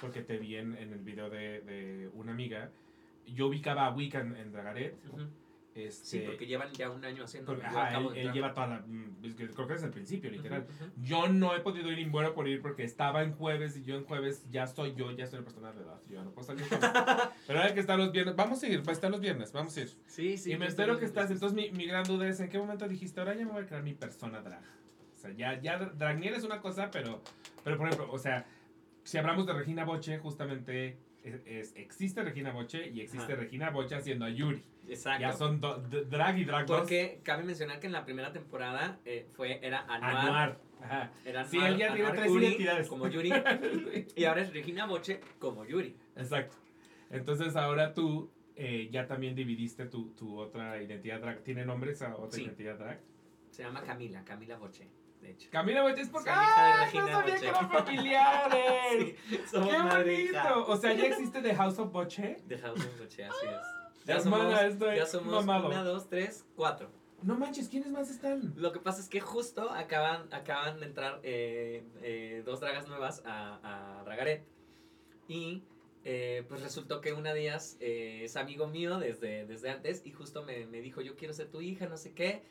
porque 0.01 0.21
te 0.21 0.37
vi 0.37 0.57
en, 0.57 0.75
en 0.77 0.91
el 0.91 0.99
video 0.99 1.29
de, 1.29 1.61
de 1.61 2.09
una 2.13 2.31
amiga. 2.33 2.69
Yo 3.25 3.47
ubicaba 3.47 3.85
a 3.85 3.93
Wicca 3.95 4.19
en, 4.19 4.35
en 4.35 4.51
Dragaret. 4.51 4.95
Ujú. 5.07 5.27
Este, 5.73 6.05
Sí, 6.05 6.23
porque 6.25 6.45
llevan 6.47 6.69
ya 6.73 6.89
un 6.89 7.05
año 7.05 7.23
haciendo. 7.23 7.53
porque, 7.53 7.65
ajá, 7.65 7.97
él, 7.97 8.07
él 8.17 8.33
lleva 8.33 8.53
toda 8.53 8.67
la... 8.67 8.79
mm, 8.85 9.21
creo 9.55 9.67
que 9.67 9.73
es 9.75 9.83
el 9.83 9.91
principio, 9.91 10.29
literal. 10.29 10.63
Ujú, 10.67 10.83
ujú. 10.83 10.93
Yo 11.01 11.29
no 11.29 11.55
he 11.55 11.61
podido 11.61 11.89
ir 11.89 11.99
y 11.99 12.05
muero 12.05 12.33
por 12.33 12.49
ir 12.49 12.61
porque 12.61 12.83
estaba 12.83 13.23
en 13.23 13.31
jueves 13.31 13.77
y 13.77 13.83
yo 13.83 13.95
en 13.95 14.03
jueves 14.03 14.45
ya 14.51 14.67
soy 14.67 14.93
yo, 14.95 15.11
ya 15.11 15.27
soy 15.27 15.37
una 15.39 15.45
persona 15.45 15.71
de 15.71 15.83
edad. 15.83 16.01
Yo 16.09 16.21
no 16.25 16.31
puedo 16.31 16.45
salir. 16.47 16.65
Pero 17.47 17.61
hay 17.61 17.73
que 17.73 17.79
estar 17.79 17.97
los 17.97 18.11
viernes. 18.11 18.35
Vamos 18.35 18.61
a 18.61 18.67
ir, 18.67 18.85
va 18.85 18.89
a 18.89 18.91
estar 18.91 19.09
los 19.09 19.21
viernes, 19.21 19.53
vamos 19.53 19.77
a 19.77 19.79
ir. 19.81 19.89
Sí, 20.07 20.37
sí. 20.37 20.51
y 20.51 20.57
me 20.57 20.67
espero 20.67 20.99
que 20.99 21.05
estás. 21.05 21.31
Entonces, 21.31 21.55
mi, 21.55 21.71
mi 21.71 21.85
gran 21.85 22.03
duda 22.03 22.27
es: 22.27 22.41
¿en 22.41 22.49
qué 22.49 22.57
momento 22.59 22.85
dijiste, 22.89 23.21
ahora 23.21 23.33
ya 23.33 23.45
me 23.45 23.53
voy 23.53 23.63
a 23.63 23.65
crear 23.65 23.81
mi 23.81 23.93
persona 23.93 24.41
drag? 24.41 24.61
Sea, 25.21 25.31
ya, 25.33 25.61
ya 25.61 25.77
Dragnier 25.77 26.33
es 26.33 26.43
una 26.43 26.61
cosa, 26.61 26.89
pero, 26.91 27.21
pero 27.63 27.77
por 27.77 27.87
ejemplo, 27.87 28.11
o 28.11 28.17
sea, 28.17 28.45
si 29.03 29.17
hablamos 29.17 29.45
de 29.45 29.53
Regina 29.53 29.85
Boche, 29.85 30.17
justamente 30.17 30.97
es, 31.23 31.41
es- 31.45 31.75
existe 31.75 32.23
Regina 32.23 32.51
Boche 32.51 32.89
y 32.89 33.01
existe 33.01 33.33
Ajá. 33.33 33.41
Regina 33.41 33.69
Boche 33.69 33.93
haciendo 33.95 34.25
a 34.25 34.29
Yuri. 34.29 34.63
Exacto. 34.89 35.21
Ya 35.21 35.31
son 35.33 35.61
do- 35.61 35.77
d- 35.77 36.05
drag 36.05 36.39
y 36.39 36.45
drag 36.45 36.65
dos. 36.65 36.79
Porque 36.79 37.19
cabe 37.23 37.43
mencionar 37.43 37.79
que 37.79 37.85
en 37.87 37.93
la 37.93 38.03
primera 38.03 38.31
temporada 38.33 38.97
eh, 39.05 39.27
fue, 39.35 39.59
era 39.65 39.81
Anuar. 39.87 40.17
Anuar. 40.17 40.59
Ajá. 40.81 41.11
Era 41.23 41.45
Sí, 41.45 41.57
Anuar- 41.57 41.67
él 41.71 41.77
ya 41.77 41.93
tiene 41.93 42.11
tres 42.11 42.31
identidades. 42.31 42.87
Como 42.87 43.07
Yuri. 43.07 43.31
y 44.15 44.23
ahora 44.25 44.41
es 44.41 44.51
Regina 44.53 44.87
Boche 44.87 45.19
como 45.37 45.65
Yuri. 45.65 45.95
Exacto. 46.15 46.57
Entonces 47.11 47.55
ahora 47.55 47.93
tú 47.93 48.31
eh, 48.55 48.89
ya 48.91 49.05
también 49.07 49.35
dividiste 49.35 49.85
tu, 49.85 50.09
tu 50.15 50.37
otra 50.39 50.81
identidad 50.81 51.19
drag. 51.21 51.43
¿Tiene 51.43 51.63
nombre 51.65 51.91
esa 51.91 52.15
otra 52.15 52.31
Sí. 52.37 52.43
identidad 52.45 52.77
drag? 52.79 52.99
Se 53.51 53.63
llama 53.63 53.81
Camila, 53.83 54.23
Camila 54.23 54.57
Boche, 54.57 54.87
de 55.21 55.31
hecho. 55.31 55.49
Camila 55.51 55.81
Boche 55.83 56.01
es 56.01 56.09
porque... 56.09 56.29
Soy 56.29 56.43
hija 56.43 56.65
de 56.65 56.71
¡Ah! 56.71 56.85
Regina 56.85 57.05
No 57.05 57.11
sabía 57.11 57.23
Boche. 57.33 57.39
que 57.41 57.47
eran 57.47 57.69
familiares. 57.71 59.15
Sí, 59.29 59.39
somos 59.49 59.69
¡Qué 59.69 59.75
e 59.75 59.81
bonito! 59.81 60.65
O 60.67 60.77
sea, 60.77 60.93
ya 60.93 61.05
existe 61.05 61.41
The 61.41 61.55
House 61.55 61.79
of 61.79 61.91
Boche. 61.91 62.37
De 62.45 62.57
House 62.57 62.79
of 62.79 62.99
Boche, 62.99 63.23
así 63.25 63.45
es. 63.47 64.07
Hermana, 64.25 64.65
estoy 64.65 64.95
ya 64.97 65.05
somos 65.05 65.45
mamado. 65.45 65.67
una, 65.67 65.83
dos, 65.83 66.09
tres, 66.09 66.45
cuatro. 66.55 66.89
No 67.21 67.37
manches, 67.37 67.69
¿quiénes 67.69 67.91
más 67.91 68.09
están? 68.09 68.53
Lo 68.57 68.71
que 68.71 68.79
pasa 68.79 68.99
es 68.99 69.07
que 69.07 69.19
justo 69.19 69.69
acaban, 69.69 70.27
acaban 70.33 70.79
de 70.79 70.87
entrar 70.87 71.19
eh, 71.21 71.83
eh, 72.01 72.41
dos 72.43 72.59
dragas 72.59 72.87
nuevas 72.87 73.21
a, 73.25 73.99
a 73.99 74.03
Dragaret. 74.03 74.43
Y 75.27 75.61
eh, 76.03 76.43
pues 76.49 76.61
resultó 76.63 76.99
que 76.99 77.13
una 77.13 77.31
de 77.31 77.41
ellas 77.41 77.77
es 77.79 78.35
amigo 78.37 78.65
mío 78.65 78.97
desde, 78.97 79.45
desde 79.45 79.69
antes 79.69 80.01
y 80.03 80.11
justo 80.11 80.41
me, 80.43 80.65
me 80.65 80.81
dijo, 80.81 81.01
yo 81.01 81.15
quiero 81.15 81.31
ser 81.35 81.47
tu 81.49 81.61
hija, 81.61 81.85
no 81.85 81.95
sé 81.95 82.13
qué. 82.13 82.41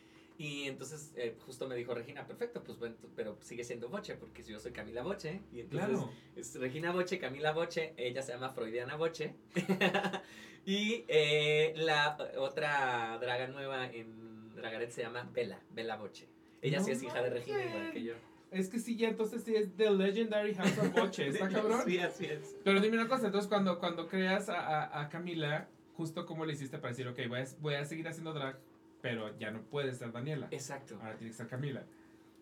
Y 0.40 0.62
entonces 0.68 1.12
eh, 1.16 1.36
justo 1.44 1.68
me 1.68 1.74
dijo 1.76 1.92
Regina, 1.94 2.26
perfecto, 2.26 2.64
pues 2.64 2.78
bueno, 2.78 2.96
pero 3.14 3.36
sigue 3.42 3.62
siendo 3.62 3.90
Boche, 3.90 4.14
porque 4.14 4.42
yo 4.42 4.58
soy 4.58 4.72
Camila 4.72 5.02
Boche. 5.02 5.42
Y 5.52 5.60
entonces 5.60 5.90
Claro. 5.90 6.10
es 6.34 6.58
Regina 6.58 6.92
Boche, 6.92 7.18
Camila 7.18 7.52
Boche, 7.52 7.92
ella 7.98 8.22
se 8.22 8.32
llama 8.32 8.48
Freudiana 8.48 8.96
Boche. 8.96 9.34
y 10.64 11.04
eh, 11.08 11.74
la 11.76 12.16
otra 12.38 13.18
draga 13.20 13.48
nueva 13.48 13.86
en 13.92 14.54
Dragaret 14.54 14.90
se 14.90 15.02
llama 15.02 15.28
Bella, 15.30 15.60
Bella 15.74 15.96
Boche. 15.96 16.26
Ella 16.62 16.78
No 16.78 16.84
sí 16.86 16.92
es 16.92 17.02
hija 17.02 17.22
de 17.22 17.28
Regina 17.28 17.62
igual 17.62 17.90
que 17.92 18.02
yo. 18.02 18.14
Es 18.50 18.70
que 18.70 18.78
sí, 18.78 18.96
ya 18.96 19.08
entonces 19.08 19.42
sí 19.44 19.54
es 19.54 19.76
The 19.76 19.90
Legendary 19.90 20.54
House 20.54 20.78
of 20.78 20.92
Boche, 20.94 21.28
¿está 21.28 21.48
cabrón? 21.52 21.82
Sí, 21.84 21.98
así 21.98 22.24
es. 22.24 22.56
Pero 22.64 22.80
dime 22.80 22.96
una 22.96 23.08
cosa, 23.08 23.26
entonces 23.26 23.46
cuando, 23.46 23.78
cuando 23.78 24.08
creas 24.08 24.48
a, 24.48 24.58
a, 24.84 25.02
a 25.02 25.08
Camila, 25.10 25.68
justo 25.98 26.24
como 26.24 26.46
le 26.46 26.54
hiciste 26.54 26.78
para 26.78 26.92
decir, 26.92 27.06
ok, 27.08 27.18
voy 27.28 27.40
a, 27.40 27.44
voy 27.60 27.74
a 27.74 27.84
seguir 27.84 28.08
haciendo 28.08 28.32
drag, 28.32 28.58
pero 29.00 29.36
ya 29.38 29.50
no 29.50 29.62
puede 29.62 29.92
ser 29.92 30.12
Daniela. 30.12 30.48
Exacto. 30.50 30.96
Ahora 31.00 31.16
tiene 31.16 31.30
que 31.30 31.36
ser 31.36 31.48
Camila. 31.48 31.84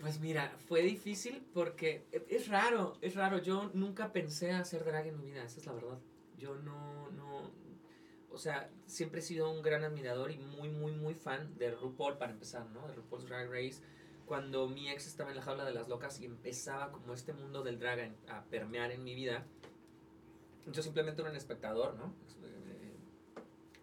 Pues 0.01 0.21
mira, 0.21 0.55
fue 0.67 0.83
difícil 0.83 1.45
porque 1.53 2.07
e- 2.13 2.27
es 2.31 2.49
raro, 2.49 2.99
es 3.01 3.15
raro. 3.15 3.39
Yo 3.39 3.71
nunca 3.75 4.13
pensé 4.13 4.53
hacer 4.53 4.85
drag 4.85 5.09
en 5.09 5.19
mi 5.19 5.27
vida, 5.27 5.45
esa 5.45 5.59
es 5.59 5.67
la 5.67 5.73
verdad. 5.73 5.99
Yo 6.37 6.55
no, 6.57 7.11
no, 7.11 7.51
o 8.31 8.39
sea, 8.39 8.71
siempre 8.87 9.21
he 9.21 9.23
sido 9.23 9.51
un 9.51 9.63
gran 9.63 9.83
admirador 9.83 10.31
y 10.31 10.39
muy, 10.39 10.69
muy, 10.69 10.93
muy 10.93 11.15
fan 11.15 11.57
de 11.59 11.73
RuPaul 11.73 12.17
para 12.17 12.33
empezar, 12.33 12.67
¿no? 12.71 12.87
De 12.87 12.95
RuPaul's 12.95 13.27
Drag 13.27 13.51
Race. 13.51 13.83
Cuando 14.27 14.69
mi 14.69 14.91
ex 14.91 15.07
estaba 15.07 15.31
en 15.31 15.37
la 15.37 15.43
jaula 15.43 15.65
de 15.65 15.73
las 15.73 15.89
locas 15.89 16.21
y 16.21 16.27
empezaba 16.27 16.93
como 16.93 17.15
este 17.15 17.33
mundo 17.33 17.63
del 17.63 17.79
drag 17.79 18.15
a, 18.29 18.45
permear 18.45 18.93
en 18.93 19.03
mi 19.03 19.15
vida, 19.15 19.47
yo 20.67 20.83
simplemente 20.83 21.23
era 21.23 21.31
un 21.31 21.37
espectador, 21.37 21.95
¿no? 21.95 22.15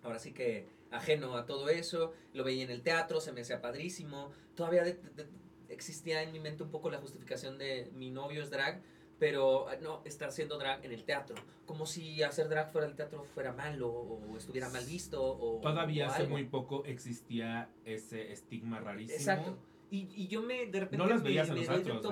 Ahora 0.03 0.19
sí 0.19 0.33
que 0.33 0.67
ajeno 0.97 1.35
a 1.37 1.45
todo 1.45 1.69
eso, 1.69 2.13
lo 2.33 2.43
veía 2.43 2.63
en 2.63 2.71
el 2.71 2.81
teatro, 2.81 3.19
se 3.21 3.31
me 3.31 3.41
hacía 3.41 3.61
padrísimo. 3.61 4.31
Todavía 4.55 4.83
de- 4.83 4.93
de- 5.15 5.27
existía 5.69 6.21
en 6.23 6.31
mi 6.31 6.39
mente 6.39 6.63
un 6.63 6.69
poco 6.71 6.89
la 6.89 6.97
justificación 6.99 7.57
de 7.57 7.91
mi 7.95 8.11
novio 8.11 8.41
es 8.43 8.49
drag, 8.49 8.81
pero 9.19 9.67
ah, 9.69 9.75
no, 9.81 10.01
está 10.05 10.27
haciendo 10.27 10.57
drag 10.57 10.83
en 10.85 10.91
el 10.91 11.03
teatro. 11.05 11.35
Como 11.65 11.85
si 11.85 12.21
hacer 12.21 12.49
drag 12.49 12.71
fuera 12.71 12.85
del 12.87 12.95
teatro 12.95 13.23
fuera 13.23 13.53
malo 13.53 13.89
o 13.89 14.37
estuviera 14.37 14.69
mal 14.69 14.85
visto 14.85 15.23
o 15.23 15.59
Todavía 15.61 16.07
o 16.07 16.09
hace 16.11 16.23
algo. 16.23 16.33
muy 16.35 16.43
poco 16.45 16.83
existía 16.85 17.69
ese 17.85 18.31
estigma 18.31 18.79
rarísimo. 18.79 19.17
Exacto. 19.17 19.57
Y, 19.89 20.07
y 20.15 20.27
yo 20.27 20.41
me, 20.41 20.65
de 20.65 20.79
repente... 20.81 20.97
No 20.97 21.07
las 21.07 21.21
me- 21.21 21.29
veías 21.29 21.47
en 21.47 21.53
me 21.55 21.59
los 21.61 21.69
antros. 21.69 22.05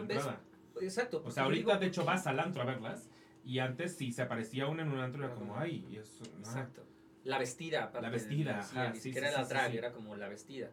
Exacto. 0.82 1.22
O 1.26 1.30
sea, 1.32 1.44
ahorita 1.44 1.72
digo, 1.72 1.80
de 1.80 1.86
hecho 1.88 2.04
vas 2.06 2.26
al 2.28 2.40
antro 2.40 2.62
a 2.64 2.66
verlas 2.66 3.10
y 3.46 3.60
antes 3.60 3.96
si 3.96 4.12
se 4.12 4.22
aparecía 4.22 4.68
una 4.68 4.82
en 4.84 4.92
un 4.92 5.00
antro 5.00 5.24
era 5.24 5.36
como, 5.36 5.58
ay, 5.58 5.86
y 5.92 5.98
eso, 5.98 6.24
no. 6.34 6.40
Exacto. 6.40 6.84
La 7.24 7.38
vestida, 7.40 7.84
aparte. 7.86 8.02
La 8.02 8.10
vestida, 8.10 8.60
ajá, 8.60 8.90
ni 8.90 8.96
sí, 8.98 9.02
siquiera 9.04 9.28
sí, 9.30 9.34
era 9.34 9.44
sí, 9.44 9.50
sí, 9.50 9.54
drag, 9.54 9.76
era 9.76 9.92
como 9.94 10.16
la 10.16 10.28
vestida. 10.28 10.70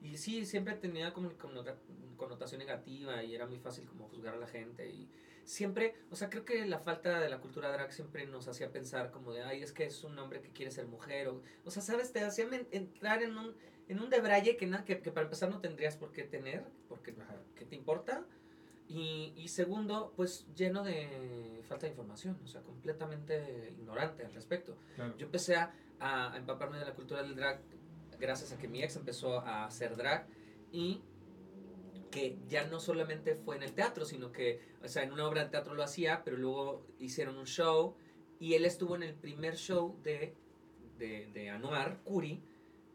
Y 0.00 0.16
sí, 0.16 0.46
siempre 0.46 0.74
tenía 0.74 1.12
como 1.12 1.30
connota- 1.32 1.76
connotación 2.16 2.60
negativa 2.60 3.22
y 3.24 3.34
era 3.34 3.46
muy 3.46 3.58
fácil 3.58 3.84
como 3.86 4.08
juzgar 4.08 4.34
a 4.34 4.36
la 4.38 4.46
gente. 4.46 4.88
Y 4.88 5.08
siempre, 5.44 5.94
o 6.10 6.16
sea, 6.16 6.30
creo 6.30 6.44
que 6.44 6.64
la 6.66 6.78
falta 6.78 7.18
de 7.20 7.28
la 7.28 7.38
cultura 7.38 7.72
drag 7.72 7.92
siempre 7.92 8.24
nos 8.26 8.46
hacía 8.46 8.70
pensar 8.70 9.10
como 9.10 9.32
de, 9.32 9.42
ay, 9.42 9.62
es 9.62 9.72
que 9.72 9.84
es 9.86 10.04
un 10.04 10.16
hombre 10.18 10.40
que 10.40 10.50
quiere 10.50 10.70
ser 10.70 10.86
mujer. 10.86 11.28
O, 11.28 11.42
o 11.64 11.70
sea, 11.70 11.82
¿sabes? 11.82 12.12
Te 12.12 12.20
hacía 12.20 12.46
men- 12.46 12.68
entrar 12.70 13.22
en 13.24 13.36
un, 13.36 13.56
en 13.88 13.98
un 14.00 14.08
debraye 14.08 14.56
que, 14.56 14.66
na- 14.66 14.84
que, 14.84 15.00
que 15.00 15.10
para 15.10 15.24
empezar 15.24 15.50
no 15.50 15.60
tendrías 15.60 15.96
por 15.96 16.12
qué 16.12 16.22
tener, 16.22 16.62
porque. 16.88 17.14
¿qué 17.56 17.64
te 17.64 17.74
importa? 17.74 18.24
Y, 18.88 19.34
y 19.36 19.48
segundo, 19.48 20.12
pues 20.16 20.46
lleno 20.54 20.82
de 20.84 21.60
falta 21.68 21.86
de 21.86 21.90
información, 21.90 22.38
o 22.42 22.46
sea, 22.46 22.62
completamente 22.62 23.74
ignorante 23.76 24.24
al 24.24 24.32
respecto. 24.32 24.76
Claro. 24.96 25.14
Yo 25.18 25.26
empecé 25.26 25.56
a, 25.56 25.74
a 26.00 26.36
empaparme 26.36 26.78
de 26.78 26.84
la 26.84 26.94
cultura 26.94 27.22
del 27.22 27.34
drag 27.34 27.60
gracias 28.18 28.52
a 28.52 28.58
que 28.58 28.68
mi 28.68 28.82
ex 28.82 28.96
empezó 28.96 29.40
a 29.40 29.64
hacer 29.64 29.96
drag 29.96 30.26
y 30.72 31.02
que 32.10 32.38
ya 32.48 32.66
no 32.66 32.80
solamente 32.80 33.34
fue 33.34 33.56
en 33.56 33.62
el 33.62 33.74
teatro, 33.74 34.04
sino 34.04 34.32
que, 34.32 34.60
o 34.82 34.88
sea, 34.88 35.02
en 35.02 35.12
una 35.12 35.26
obra 35.26 35.44
de 35.44 35.50
teatro 35.50 35.74
lo 35.74 35.82
hacía, 35.82 36.22
pero 36.24 36.36
luego 36.36 36.86
hicieron 36.98 37.36
un 37.36 37.46
show 37.46 37.96
y 38.40 38.54
él 38.54 38.64
estuvo 38.64 38.96
en 38.96 39.02
el 39.02 39.14
primer 39.14 39.56
show 39.56 39.98
de, 40.02 40.34
de, 40.98 41.26
de 41.32 41.50
Anuar 41.50 42.02
Curi 42.04 42.42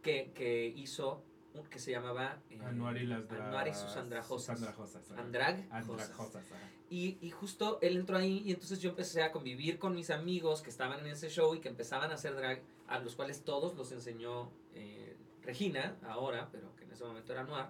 que, 0.02 0.32
que 0.34 0.66
hizo, 0.66 1.24
que 1.70 1.80
se 1.80 1.92
llamaba... 1.92 2.40
eh, 2.50 2.60
Anuar 2.64 2.98
y 2.98 3.06
las 3.06 3.30
Anuar 3.30 3.68
y 3.68 3.74
sus 3.74 3.96
andrajosas. 3.96 4.58
andrajosas. 4.58 5.12
Andrag. 5.12 5.68
Andrajosas. 5.72 6.44
Y, 6.90 7.18
y 7.22 7.32
justo 7.32 7.80
él 7.82 7.98
entró 7.98 8.18
ahí 8.18 8.44
y 8.46 8.52
entonces 8.52 8.80
yo 8.80 8.90
empecé 8.90 9.24
a 9.24 9.32
convivir 9.32 9.80
con 9.80 9.96
mis 9.96 10.10
amigos 10.10 10.62
que 10.62 10.70
estaban 10.70 11.00
en 11.00 11.08
ese 11.08 11.30
show 11.30 11.56
y 11.56 11.60
que 11.60 11.70
empezaban 11.70 12.12
a 12.12 12.16
hacer 12.16 12.36
drag, 12.36 12.62
a 12.88 13.00
los 13.00 13.16
cuales 13.16 13.44
todos 13.44 13.76
los 13.76 13.92
enseñó 13.92 14.52
eh, 14.74 15.16
Regina, 15.42 15.98
ahora, 16.04 16.50
pero 16.52 16.76
que 16.76 16.84
en 16.86 16.92
ese 16.92 17.04
momento 17.04 17.32
era 17.34 17.44
Noir, 17.44 17.66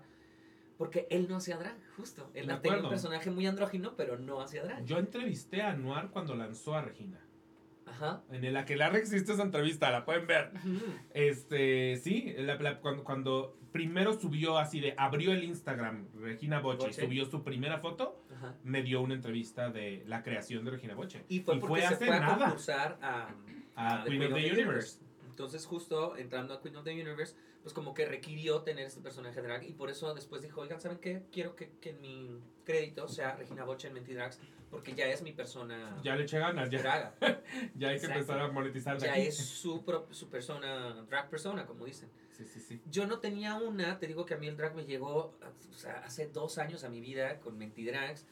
porque 0.77 1.07
él 1.09 1.27
no 1.29 1.37
hacía 1.37 1.57
drag, 1.57 1.77
justo. 1.95 2.29
Él 2.33 2.47
tenía 2.61 2.79
un 2.83 2.89
personaje 2.89 3.31
muy 3.31 3.47
andrógino, 3.47 3.95
pero 3.95 4.17
no 4.17 4.41
hacía 4.41 4.63
drag. 4.63 4.83
Yo 4.85 4.97
entrevisté 4.97 5.61
a 5.61 5.73
Noir 5.73 6.09
cuando 6.11 6.35
lanzó 6.35 6.75
a 6.75 6.81
Regina. 6.81 7.19
Ajá. 7.85 8.23
En 8.31 8.43
el 8.43 8.55
Aquelarre 8.57 8.99
existe 8.99 9.33
esa 9.33 9.43
entrevista, 9.43 9.91
la 9.91 10.05
pueden 10.05 10.25
ver. 10.27 10.51
Este, 11.13 11.97
sí, 11.97 12.33
la- 12.37 12.55
la- 12.55 12.79
cuando, 12.79 13.03
cuando 13.03 13.57
primero 13.71 14.13
subió 14.19 14.57
así 14.57 14.79
de, 14.79 14.93
abrió 14.97 15.31
el 15.31 15.43
Instagram 15.43 16.07
Regina 16.19 16.59
Boche, 16.59 16.83
y 16.85 16.87
Boche. 16.89 17.01
subió 17.01 17.25
su 17.25 17.43
primera 17.43 17.79
foto, 17.79 18.23
Ajá. 18.35 18.55
me 18.63 18.81
dio 18.83 19.01
una 19.01 19.15
entrevista 19.15 19.69
de 19.69 20.03
la 20.07 20.23
creación 20.23 20.63
de 20.65 20.71
Regina 20.71 20.95
Boche. 20.95 21.25
Y 21.27 21.39
fue 21.41 21.55
Y 21.55 21.59
porque 21.59 21.71
fue 21.71 21.79
se 21.81 21.87
hace 21.87 22.05
fue 22.05 22.15
a 22.15 22.19
nada. 22.19 22.37
concursar 22.45 22.97
a, 23.01 23.29
A 23.75 24.03
Queen 24.05 24.21
of 24.23 24.33
the 24.33 24.51
Universe. 24.51 24.99
Entonces, 25.33 25.65
justo 25.65 26.15
entrando 26.15 26.53
a 26.53 26.61
Queen 26.61 26.75
of 26.75 26.83
the 26.83 26.91
Universe, 26.91 27.33
pues 27.63 27.73
como 27.73 27.95
que 27.95 28.05
requirió 28.05 28.61
tener 28.61 28.85
este 28.85 29.01
personaje 29.01 29.41
drag 29.41 29.63
y 29.63 29.73
por 29.73 29.89
eso 29.89 30.13
después 30.13 30.43
dijo, 30.43 30.61
oigan, 30.61 30.79
¿saben 30.79 30.99
qué? 30.99 31.23
Quiero 31.31 31.55
que, 31.55 31.71
que 31.81 31.93
mi 31.93 32.39
crédito 32.63 33.07
sea 33.07 33.35
Regina 33.35 33.63
Boche 33.63 33.87
en 33.87 33.95
Mentidrags 33.95 34.39
porque 34.69 34.93
ya 34.93 35.07
es 35.07 35.23
mi 35.23 35.31
persona 35.31 35.99
Ya 36.03 36.15
le 36.15 36.23
eché 36.25 36.37
ganas, 36.37 36.69
ya, 36.69 36.79
draga. 36.81 37.15
ya 37.75 37.87
hay 37.89 37.95
que 37.99 38.05
Exacto. 38.05 38.13
empezar 38.19 38.39
a 38.41 38.47
monetizar 38.49 38.97
Ya 38.99 39.13
aquí. 39.13 39.21
es 39.21 39.37
su, 39.37 39.83
pro- 39.83 40.07
su 40.11 40.29
persona, 40.29 41.03
drag 41.09 41.31
persona, 41.31 41.65
como 41.65 41.85
dicen. 41.85 42.11
Sí, 42.31 42.45
sí, 42.45 42.59
sí. 42.59 42.79
Yo 42.91 43.07
no 43.07 43.17
tenía 43.19 43.55
una, 43.55 43.97
te 43.97 44.05
digo 44.05 44.27
que 44.27 44.35
a 44.35 44.37
mí 44.37 44.47
el 44.47 44.55
drag 44.55 44.75
me 44.75 44.85
llegó 44.85 45.33
o 45.71 45.73
sea, 45.75 46.03
hace 46.05 46.27
dos 46.27 46.59
años 46.59 46.83
a 46.83 46.89
mi 46.89 47.01
vida 47.01 47.39
con 47.39 47.57
Mentidrags. 47.57 48.27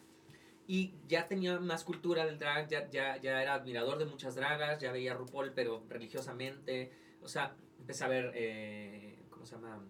Y 0.68 0.94
ya 1.08 1.28
tenía 1.28 1.60
más 1.60 1.84
cultura 1.84 2.26
del 2.26 2.40
drag, 2.40 2.70
ya, 2.70 2.90
ya, 2.90 3.18
ya 3.18 3.42
era 3.42 3.56
admirador 3.56 3.98
de 3.98 4.06
muchas 4.06 4.36
dragas, 4.36 4.80
ya 4.80 4.92
veía 4.92 5.14
RuPaul, 5.14 5.52
pero 5.54 5.84
religiosamente. 5.90 6.92
O 7.22 7.28
sea, 7.28 7.56
empecé 7.80 8.04
a 8.04 8.08
ver, 8.08 8.32
eh, 8.36 9.20
¿cómo 9.30 9.46
se 9.46 9.56
llama? 9.56 9.84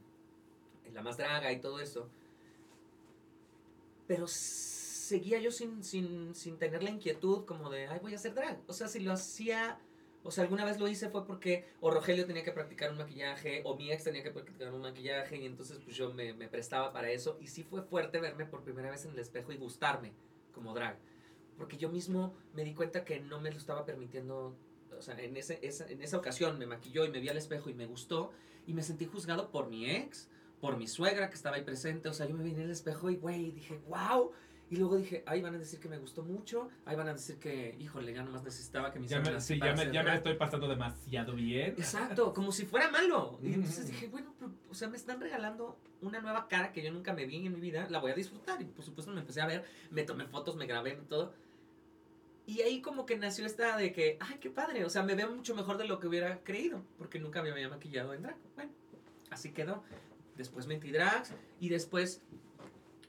La 0.93 1.01
más 1.01 1.17
draga 1.17 1.51
y 1.51 1.59
todo 1.61 1.80
eso. 1.80 2.09
Pero 4.07 4.28
seguía 4.28 5.39
yo 5.39 5.51
sin, 5.51 5.84
sin, 5.84 6.36
sin 6.36 6.57
tener 6.57 6.84
la 6.84 6.89
inquietud 6.89 7.45
como 7.45 7.69
de, 7.69 7.88
ay, 7.88 7.99
voy 8.01 8.13
a 8.13 8.15
hacer 8.15 8.34
drag. 8.34 8.59
O 8.67 8.74
sea, 8.74 8.88
si 8.88 8.99
lo 8.99 9.13
hacía, 9.13 9.80
o 10.24 10.32
sea, 10.32 10.43
alguna 10.43 10.65
vez 10.65 10.80
lo 10.80 10.88
hice 10.88 11.09
fue 11.09 11.26
porque 11.26 11.65
o 11.80 11.91
Rogelio 11.91 12.26
tenía 12.26 12.43
que 12.43 12.51
practicar 12.51 12.91
un 12.91 12.97
maquillaje 12.97 13.61
o 13.65 13.76
mi 13.78 13.91
ex 13.91 14.03
tenía 14.03 14.24
que 14.24 14.32
practicar 14.32 14.74
un 14.74 14.82
maquillaje 14.82 15.38
y 15.38 15.45
entonces 15.45 15.80
pues 15.84 15.95
yo 15.95 16.13
me, 16.13 16.34
me 16.34 16.47
prestaba 16.47 16.91
para 16.91 17.09
eso. 17.11 17.38
Y 17.39 17.47
sí 17.47 17.63
fue 17.63 17.84
fuerte 17.84 18.19
verme 18.19 18.45
por 18.45 18.63
primera 18.63 18.89
vez 18.89 19.05
en 19.05 19.11
el 19.11 19.19
espejo 19.19 19.51
y 19.51 19.57
gustarme 19.57 20.11
como 20.51 20.73
drag. 20.73 20.97
Porque 21.57 21.77
yo 21.77 21.89
mismo 21.89 22.33
me 22.53 22.63
di 22.63 22.73
cuenta 22.73 23.03
que 23.05 23.19
no 23.19 23.39
me 23.39 23.51
lo 23.51 23.57
estaba 23.57 23.85
permitiendo. 23.85 24.55
O 24.97 25.01
sea, 25.01 25.19
en, 25.19 25.35
ese, 25.37 25.59
esa, 25.61 25.87
en 25.87 26.01
esa 26.01 26.17
ocasión 26.17 26.57
me 26.59 26.65
maquilló 26.65 27.05
y 27.05 27.09
me 27.09 27.19
vi 27.19 27.29
al 27.29 27.37
espejo 27.37 27.69
y 27.69 27.73
me 27.73 27.85
gustó. 27.85 28.31
Y 28.67 28.73
me 28.73 28.83
sentí 28.83 29.05
juzgado 29.05 29.49
por 29.51 29.69
mi 29.69 29.89
ex, 29.89 30.29
por 30.59 30.77
mi 30.77 30.87
suegra 30.87 31.29
que 31.29 31.35
estaba 31.35 31.55
ahí 31.55 31.63
presente. 31.63 32.09
O 32.09 32.13
sea, 32.13 32.27
yo 32.27 32.35
me 32.35 32.43
vi 32.43 32.51
en 32.51 32.61
el 32.61 32.71
espejo 32.71 33.09
y, 33.09 33.15
güey, 33.15 33.51
dije, 33.51 33.79
wow. 33.87 34.31
Y 34.69 34.77
luego 34.77 34.95
dije, 34.95 35.21
ahí 35.25 35.41
van 35.41 35.53
a 35.55 35.57
decir 35.57 35.79
que 35.81 35.89
me 35.89 35.97
gustó 35.97 36.23
mucho. 36.23 36.69
Ahí 36.85 36.95
van 36.95 37.09
a 37.09 37.13
decir 37.13 37.37
que, 37.37 37.75
híjole, 37.79 38.13
ya 38.13 38.23
nomás 38.23 38.43
necesitaba 38.43 38.91
que 38.91 38.99
me 38.99 39.07
Ya 39.07 39.19
me, 39.19 39.41
sí, 39.41 39.59
ya 39.59 39.65
me, 39.65 39.71
hacer 39.71 39.91
ya 39.91 39.99
me 39.99 40.05
drag". 40.05 40.17
estoy 40.17 40.35
pasando 40.35 40.67
demasiado 40.69 41.33
bien. 41.33 41.71
Exacto, 41.71 42.33
como 42.33 42.51
si 42.53 42.65
fuera 42.65 42.89
malo. 42.89 43.37
Y 43.41 43.53
entonces 43.53 43.87
dije, 43.87 44.07
bueno, 44.07 44.33
o 44.72 44.74
sea, 44.74 44.88
me 44.88 44.97
están 44.97 45.19
regalando 45.19 45.78
una 46.01 46.22
nueva 46.22 46.47
cara 46.47 46.72
que 46.72 46.82
yo 46.82 46.91
nunca 46.91 47.13
me 47.13 47.26
vi 47.26 47.45
en 47.45 47.53
mi 47.53 47.59
vida, 47.59 47.88
la 47.89 47.99
voy 47.99 48.11
a 48.11 48.15
disfrutar. 48.15 48.61
Y 48.61 48.65
por 48.65 48.86
supuesto 48.86 49.11
me 49.11 49.19
empecé 49.19 49.41
a 49.41 49.45
ver, 49.45 49.65
me 49.91 50.03
tomé 50.03 50.26
fotos, 50.26 50.55
me 50.55 50.65
grabé 50.65 50.97
y 51.01 51.05
todo. 51.07 51.34
Y 52.47 52.61
ahí 52.61 52.82
como 52.82 53.05
que 53.05 53.17
nació 53.17 53.45
esta 53.45 53.78
de 53.78 53.91
que, 53.93 54.17
ay, 54.19 54.38
qué 54.39 54.49
padre, 54.49 54.84
o 54.86 54.89
sea, 54.89 55.03
me 55.03 55.13
veo 55.13 55.30
mucho 55.30 55.53
mejor 55.53 55.78
de 55.78 55.86
lo 55.86 55.99
que 55.99 56.07
hubiera 56.07 56.43
creído, 56.43 56.82
porque 56.97 57.19
nunca 57.19 57.43
me 57.43 57.51
había 57.51 57.69
maquillado 57.69 58.13
en 58.13 58.24
drag. 58.24 58.38
Bueno, 58.55 58.72
así 59.30 59.51
quedó. 59.51 59.84
Después 60.38 60.65
metí 60.65 60.91
drags 60.91 61.34
y 61.59 61.69
después 61.69 62.22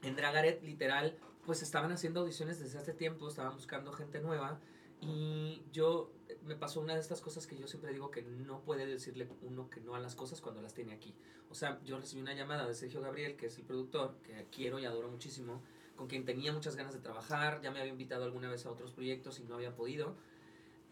en 0.03 0.15
Dragaret, 0.15 0.61
literal, 0.63 1.17
pues 1.45 1.61
estaban 1.63 1.91
haciendo 1.91 2.19
audiciones 2.19 2.59
desde 2.59 2.77
hace 2.77 2.93
tiempo, 2.93 3.27
estaban 3.27 3.53
buscando 3.53 3.91
gente 3.93 4.19
nueva 4.19 4.59
y 5.01 5.63
yo 5.71 6.11
me 6.45 6.55
pasó 6.55 6.79
una 6.81 6.93
de 6.93 6.99
estas 6.99 7.21
cosas 7.21 7.47
que 7.47 7.57
yo 7.57 7.67
siempre 7.67 7.91
digo 7.93 8.09
que 8.11 8.21
no 8.21 8.61
puede 8.61 8.85
decirle 8.85 9.27
uno 9.41 9.69
que 9.69 9.81
no 9.81 9.95
a 9.95 9.99
las 9.99 10.15
cosas 10.15 10.41
cuando 10.41 10.61
las 10.61 10.73
tiene 10.73 10.93
aquí. 10.93 11.13
O 11.49 11.55
sea, 11.55 11.79
yo 11.83 11.97
recibí 11.99 12.21
una 12.21 12.33
llamada 12.33 12.67
de 12.67 12.73
Sergio 12.73 13.01
Gabriel, 13.01 13.35
que 13.35 13.47
es 13.47 13.57
el 13.57 13.63
productor, 13.65 14.15
que 14.23 14.47
quiero 14.51 14.79
y 14.79 14.85
adoro 14.85 15.09
muchísimo, 15.09 15.61
con 15.95 16.07
quien 16.07 16.25
tenía 16.25 16.51
muchas 16.51 16.75
ganas 16.75 16.93
de 16.93 16.99
trabajar, 16.99 17.61
ya 17.61 17.71
me 17.71 17.79
había 17.79 17.91
invitado 17.91 18.23
alguna 18.23 18.49
vez 18.49 18.65
a 18.65 18.71
otros 18.71 18.91
proyectos 18.91 19.39
y 19.39 19.43
no 19.43 19.55
había 19.55 19.75
podido. 19.75 20.15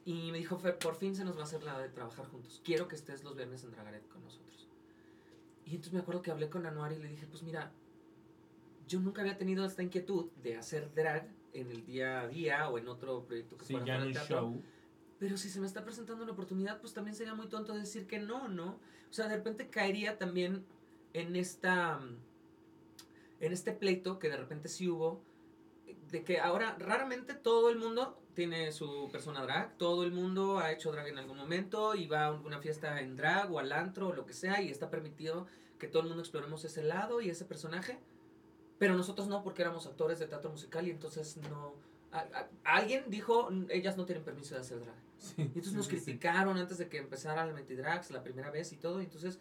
Y 0.06 0.32
me 0.32 0.38
dijo, 0.40 0.58
Fer, 0.58 0.78
por 0.78 0.96
fin 0.96 1.16
se 1.16 1.24
nos 1.26 1.36
va 1.38 1.42
a 1.42 1.44
hacer 1.46 1.64
la 1.64 1.80
de 1.80 1.90
trabajar 1.90 2.26
juntos. 2.28 2.62
Quiero 2.64 2.88
que 2.88 2.96
estés 2.96 3.24
los 3.24 3.36
viernes 3.36 3.64
en 3.64 3.72
Dragaret 3.72 4.08
con 4.08 4.24
nosotros. 4.24 4.68
Y 5.66 5.72
entonces 5.72 5.94
me 5.94 6.00
acuerdo 6.00 6.22
que 6.22 6.32
hablé 6.32 6.50
con 6.50 6.66
Anuar 6.66 6.92
y 6.94 7.00
le 7.00 7.08
dije, 7.08 7.28
pues 7.28 7.44
mira, 7.44 7.72
yo 8.88 9.00
nunca 9.00 9.22
había 9.22 9.38
tenido 9.38 9.64
esta 9.66 9.84
inquietud 9.84 10.32
de 10.44 10.58
hacer 10.58 10.94
drag 10.94 11.28
en 11.54 11.70
el 11.72 11.86
día 11.86 12.22
a 12.22 12.28
día 12.28 12.70
o 12.70 12.78
en 12.78 12.88
otro 12.88 13.24
proyecto 13.26 13.58
que 13.58 13.66
Sí, 13.66 13.74
fuera 13.74 13.86
ya 13.86 13.94
para 13.96 14.06
el 14.06 14.14
teatro. 14.14 14.38
show. 14.40 14.62
Pero 15.22 15.38
si 15.38 15.50
se 15.52 15.60
me 15.60 15.68
está 15.68 15.84
presentando 15.84 16.24
una 16.24 16.34
oportunidad, 16.34 16.82
pues 16.82 16.94
también 16.96 17.16
sería 17.16 17.36
muy 17.36 17.48
tonto 17.48 17.74
decir 17.76 18.08
que 18.08 18.18
no, 18.18 18.48
¿no? 18.48 18.80
O 19.10 19.14
sea, 19.14 19.28
de 19.28 19.36
repente 19.36 19.70
caería 19.70 20.18
también 20.18 20.66
en 21.14 21.36
esta. 21.36 21.98
mm, 22.00 22.18
En 23.40 23.54
este 23.54 23.72
pleito 23.72 24.18
que 24.18 24.30
de 24.30 24.38
repente 24.38 24.68
sí 24.68 24.90
hubo. 24.90 25.22
De 26.10 26.24
que 26.24 26.40
ahora 26.40 26.76
raramente 26.80 27.36
todo 27.36 27.70
el 27.70 27.78
mundo 27.78 28.18
tiene 28.34 28.72
su 28.72 29.10
persona 29.12 29.44
drag. 29.44 29.78
Todo 29.78 30.04
el 30.04 30.12
mundo 30.12 30.58
ha 30.58 30.72
hecho 30.72 30.92
drag 30.92 31.08
en 31.10 31.20
algún 31.20 31.38
momento 31.38 31.94
y 31.94 32.08
va 32.08 32.26
a 32.26 32.32
una 32.32 32.60
fiesta 32.60 33.00
en 33.00 33.16
drag 33.16 33.52
o 33.54 33.60
al 33.60 33.72
antro 33.72 34.08
o 34.08 34.14
lo 34.14 34.26
que 34.26 34.34
sea 34.34 34.60
y 34.62 34.70
está 34.72 34.90
permitido 34.90 35.46
que 35.78 35.88
todo 35.88 36.02
el 36.02 36.08
mundo 36.08 36.22
exploremos 36.24 36.66
ese 36.66 36.82
lado 36.84 37.22
y 37.22 37.30
ese 37.30 37.46
personaje. 37.46 38.00
Pero 38.80 38.96
nosotros 38.96 39.28
no, 39.28 39.44
porque 39.44 39.62
éramos 39.62 39.86
actores 39.86 40.18
de 40.18 40.26
teatro 40.28 40.50
musical 40.50 40.88
y 40.88 40.92
entonces 40.92 41.38
no. 41.38 41.76
a- 42.12 42.48
alguien 42.64 43.06
dijo, 43.10 43.50
ellas 43.70 43.98
no 43.98 44.06
tienen 44.06 44.24
permiso 44.24 44.56
de 44.56 44.62
hacer 44.62 44.80
drag. 44.82 44.96
Sí, 45.22 45.36
Y 45.38 45.42
entonces 45.44 45.72
sí, 45.72 45.78
nos 45.78 45.86
sí, 45.86 45.92
criticaron 45.96 46.58
antes 46.58 46.80
de 46.80 46.90
que 46.90 46.98
empezara 46.98 47.44
el 47.44 47.54
Metidrags 47.54 48.10
la 48.12 48.24
primera 48.24 48.50
vez 48.50 48.74
y 48.74 48.78
todo. 48.78 49.02
Y 49.02 49.06
entonces, 49.06 49.40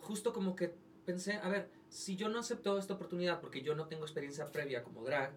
justo 0.00 0.32
como 0.32 0.56
que 0.56 0.74
pensé, 1.06 1.34
a 1.34 1.48
ver, 1.48 1.70
si 1.88 2.16
yo 2.16 2.28
no 2.28 2.40
acepto 2.40 2.76
esta 2.78 2.94
oportunidad 2.94 3.40
porque 3.40 3.62
yo 3.62 3.74
no 3.74 3.86
tengo 3.86 4.02
experiencia 4.02 4.50
previa 4.50 4.82
como 4.82 5.04
drag, 5.04 5.32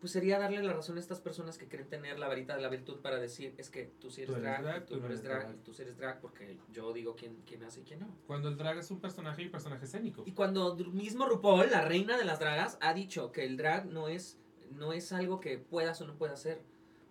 pues 0.00 0.12
sería 0.12 0.38
darle 0.38 0.62
la 0.62 0.74
razón 0.74 0.98
a 0.98 1.00
estas 1.00 1.18
personas 1.20 1.56
que 1.56 1.66
quieren 1.66 1.88
tener 1.88 2.18
la 2.18 2.28
varita 2.28 2.54
de 2.54 2.60
la 2.60 2.68
virtud 2.68 3.00
para 3.00 3.18
decir, 3.18 3.54
es 3.56 3.70
que 3.70 3.90
tú 4.00 4.10
sí 4.10 4.20
eres, 4.20 4.34
Tú 4.34 4.40
eres 4.42 4.42
drag, 4.44 4.62
drag, 4.62 4.82
y 4.82 4.86
tú 4.86 5.00
no 5.00 5.06
eres 5.06 5.22
drag, 5.22 5.40
drag. 5.44 5.54
y 5.54 5.58
tú 5.60 5.72
sí 5.72 5.80
eres 5.82 5.96
drag 5.96 6.20
porque 6.20 6.58
yo 6.70 6.92
digo 6.92 7.16
quién, 7.16 7.38
quién 7.46 7.64
hace 7.64 7.80
y 7.80 7.84
quién 7.84 8.00
no. 8.00 8.14
Cuando 8.26 8.50
el 8.50 8.58
drag 8.58 8.76
es 8.76 8.90
un 8.90 9.00
personaje 9.00 9.42
y 9.42 9.48
personaje 9.48 9.86
escénico. 9.86 10.22
Y 10.26 10.32
cuando 10.32 10.76
mismo 10.76 11.24
RuPaul, 11.24 11.70
la 11.70 11.80
reina 11.88 12.18
de 12.18 12.26
las 12.26 12.38
dragas, 12.38 12.76
ha 12.82 12.92
dicho 12.92 13.32
que 13.32 13.46
el 13.46 13.56
drag 13.56 13.86
no 13.86 14.08
es, 14.08 14.36
no 14.72 14.92
es 14.92 15.10
algo 15.10 15.40
que 15.40 15.56
puedas 15.56 15.98
o 16.02 16.06
no 16.06 16.16
puedas 16.18 16.38
hacer. 16.40 16.60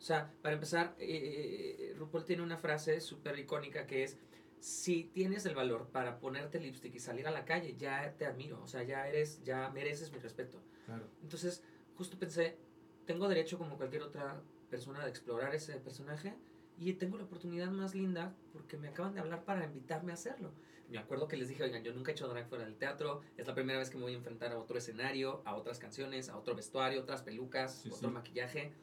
O 0.04 0.06
sea, 0.06 0.34
para 0.42 0.56
empezar, 0.56 0.96
eh, 1.00 1.94
RuPaul 1.98 2.26
tiene 2.26 2.44
una 2.44 2.58
frase 2.58 3.00
súper 3.00 3.40
icónica 3.40 3.88
que 3.88 4.04
es, 4.04 4.18
si 4.60 5.06
tienes 5.06 5.46
el 5.46 5.56
valor 5.56 5.88
para 5.94 6.20
ponerte 6.20 6.60
lipstick 6.60 6.94
y 6.94 7.00
salir 7.00 7.26
a 7.26 7.32
la 7.32 7.46
calle, 7.46 7.78
ya 7.78 8.14
te 8.18 8.26
admiro. 8.26 8.62
O 8.62 8.68
sea, 8.68 8.84
ya 8.84 9.08
eres, 9.08 9.42
ya 9.46 9.70
mereces 9.70 10.12
mi 10.12 10.18
respeto. 10.20 10.62
Claro. 10.88 11.06
Entonces, 11.22 11.64
justo 11.96 12.20
pensé, 12.20 12.58
tengo 13.06 13.30
derecho 13.30 13.58
como 13.58 13.78
cualquier 13.78 14.02
otra 14.02 14.42
persona 14.70 15.02
de 15.06 15.10
explorar 15.10 15.56
ese 15.56 15.76
personaje 15.78 16.36
y 16.78 16.92
tengo 16.96 17.18
la 17.18 17.24
oportunidad 17.24 17.72
más 17.72 17.96
linda 17.96 18.36
porque 18.52 18.76
me 18.76 18.90
acaban 18.90 19.14
de 19.14 19.22
hablar 19.22 19.46
para 19.46 19.64
invitarme 19.64 20.12
a 20.12 20.16
hacerlo. 20.16 20.52
Me 20.90 20.98
acuerdo 20.98 21.30
que 21.30 21.38
les 21.38 21.48
dije, 21.48 21.64
oigan, 21.64 21.82
yo 21.82 21.94
nunca 21.94 22.12
he 22.12 22.14
hecho 22.14 22.28
drag 22.28 22.50
fuera 22.50 22.66
del 22.66 22.76
teatro, 22.76 23.22
es 23.38 23.48
la 23.48 23.56
primera 23.56 23.80
vez 23.80 23.90
que 23.90 23.96
me 23.96 24.04
voy 24.04 24.16
a 24.16 24.18
enfrentar 24.18 24.52
a 24.52 24.60
otro 24.60 24.78
escenario, 24.78 25.42
a 25.46 25.56
otras 25.56 25.80
canciones, 25.80 26.28
a 26.28 26.36
otro 26.38 26.56
vestuario, 26.56 27.00
otras 27.00 27.22
pelucas, 27.22 27.74
Sí, 27.84 27.90
otro 27.90 28.10
sí. 28.10 28.14
maquillaje. 28.14 28.74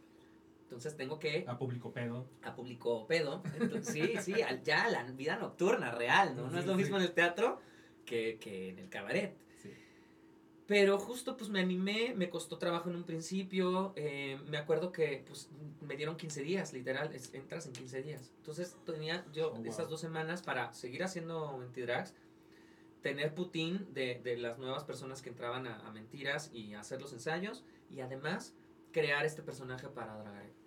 Entonces 0.70 0.96
tengo 0.96 1.18
que 1.18 1.44
A 1.48 1.58
público 1.58 1.92
pedo. 1.92 2.28
a 2.42 2.54
público 2.54 3.04
pedo. 3.08 3.42
Entonces, 3.60 3.92
sí, 3.92 4.14
sí, 4.34 4.40
al- 4.40 4.62
ya 4.62 4.88
la 4.88 5.02
vida 5.02 5.36
nocturna 5.36 5.90
real, 5.90 6.36
¿no? 6.36 6.48
No 6.48 6.60
es 6.60 6.64
lo 6.64 6.74
sí. 6.74 6.78
mismo 6.78 6.96
en 6.96 7.02
el 7.02 7.12
teatro 7.12 7.60
que, 8.06 8.38
que 8.40 8.68
en 8.68 8.78
el 8.78 8.88
cabaret. 8.88 9.36
Sí. 9.60 9.72
Pero 10.68 10.96
justo 11.00 11.36
pues 11.36 11.50
me 11.50 11.58
animé, 11.58 12.14
me 12.14 12.30
costó 12.30 12.56
trabajo 12.56 12.88
en 12.88 12.94
un 12.94 13.02
principio, 13.02 13.92
eh, 13.96 14.38
me 14.46 14.58
acuerdo 14.58 14.92
que 14.92 15.24
pues 15.26 15.50
me 15.80 15.96
dieron 15.96 16.16
15 16.16 16.42
días, 16.42 16.72
literal, 16.72 17.12
es- 17.12 17.34
entras 17.34 17.66
en 17.66 17.72
15 17.72 18.00
días. 18.04 18.30
Entonces 18.36 18.76
tenía 18.86 19.26
yo 19.32 19.48
Oh, 19.50 19.56
wow. 19.56 19.64
esas 19.66 19.88
dos 19.88 20.00
semanas 20.00 20.40
para 20.42 20.72
seguir 20.72 21.02
haciendo 21.02 21.58
Mentidrags, 21.58 22.14
tener 23.02 23.34
putín 23.34 23.92
de, 23.92 24.20
de 24.22 24.36
las 24.36 24.56
nuevas 24.58 24.84
personas 24.84 25.20
que 25.20 25.30
entraban 25.30 25.66
a, 25.66 25.80
a 25.88 25.90
Mentiras 25.90 26.48
y 26.52 26.74
hacer 26.74 27.02
los 27.02 27.12
ensayos 27.12 27.64
y 27.90 28.02
además 28.02 28.54
crear 28.92 29.24
este 29.24 29.42
personaje 29.42 29.88
para 29.88 30.16
Dragaret. 30.16 30.59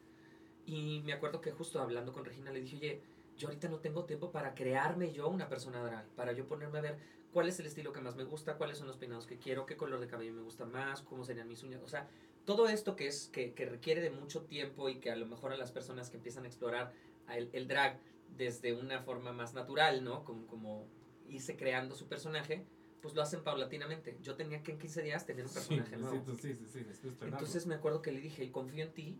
Y 0.65 1.01
me 1.05 1.13
acuerdo 1.13 1.41
que 1.41 1.51
justo 1.51 1.79
hablando 1.81 2.13
con 2.13 2.25
Regina 2.25 2.51
le 2.51 2.61
dije, 2.61 2.77
oye, 2.77 3.01
yo 3.37 3.47
ahorita 3.47 3.67
no 3.67 3.79
tengo 3.79 4.05
tiempo 4.05 4.31
para 4.31 4.53
crearme 4.53 5.11
yo 5.11 5.27
una 5.27 5.49
persona 5.49 5.83
drag, 5.83 6.05
para 6.15 6.31
yo 6.33 6.47
ponerme 6.47 6.79
a 6.79 6.81
ver 6.81 6.97
cuál 7.33 7.49
es 7.49 7.59
el 7.59 7.65
estilo 7.65 7.91
que 7.91 7.99
más 7.99 8.15
me 8.15 8.23
gusta, 8.23 8.57
cuáles 8.57 8.77
son 8.77 8.87
los 8.87 8.97
peinados 8.97 9.25
que 9.25 9.37
quiero, 9.37 9.65
qué 9.65 9.75
color 9.75 9.99
de 9.99 10.07
cabello 10.07 10.33
me 10.33 10.41
gusta 10.43 10.65
más, 10.65 11.01
cómo 11.01 11.23
serían 11.23 11.47
mis 11.47 11.63
uñas, 11.63 11.81
o 11.81 11.87
sea, 11.87 12.07
todo 12.45 12.67
esto 12.69 12.95
que 12.95 13.07
es 13.07 13.29
que, 13.33 13.53
que 13.53 13.65
requiere 13.65 14.01
de 14.01 14.11
mucho 14.11 14.41
tiempo 14.43 14.87
y 14.89 14.99
que 14.99 15.09
a 15.11 15.15
lo 15.15 15.25
mejor 15.25 15.51
a 15.51 15.57
las 15.57 15.71
personas 15.71 16.09
que 16.09 16.17
empiezan 16.17 16.43
a 16.43 16.47
explorar 16.47 16.93
el, 17.29 17.49
el 17.53 17.67
drag 17.67 17.99
desde 18.37 18.73
una 18.73 19.01
forma 19.01 19.31
más 19.33 19.53
natural, 19.53 20.03
¿no? 20.03 20.23
Como, 20.23 20.45
como 20.47 20.85
irse 21.27 21.55
creando 21.55 21.95
su 21.95 22.07
personaje, 22.07 22.65
pues 23.01 23.15
lo 23.15 23.21
hacen 23.21 23.43
paulatinamente. 23.43 24.17
Yo 24.21 24.35
tenía 24.35 24.61
que 24.61 24.71
en 24.73 24.77
15 24.79 25.01
días 25.01 25.25
tener 25.25 25.43
un 25.45 25.49
Sí, 25.49 25.55
personaje 25.55 25.97
nuevo. 25.97 26.17
necesito- 26.17 26.35
sí, 26.41 26.53
sí, 26.53 26.67
sí, 26.71 26.79
estrenarlo. 27.07 27.25
Entonces 27.25 27.65
me 27.65 27.75
acuerdo 27.75 28.01
que 28.01 28.11
le 28.11 28.19
dije, 28.21 28.51
confío 28.51 28.83
en 28.83 28.91
ti 28.93 29.17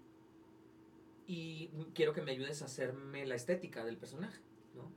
y 1.28 1.70
quiero 1.94 2.14
que 2.14 2.22
me 2.22 2.32
ayudes 2.32 2.62
a 2.62 2.66
hacerme 2.66 3.26
la 3.26 3.36
estética 3.36 3.84
del 3.86 3.98
personaje, 3.98 4.42
¿no? 4.76 4.92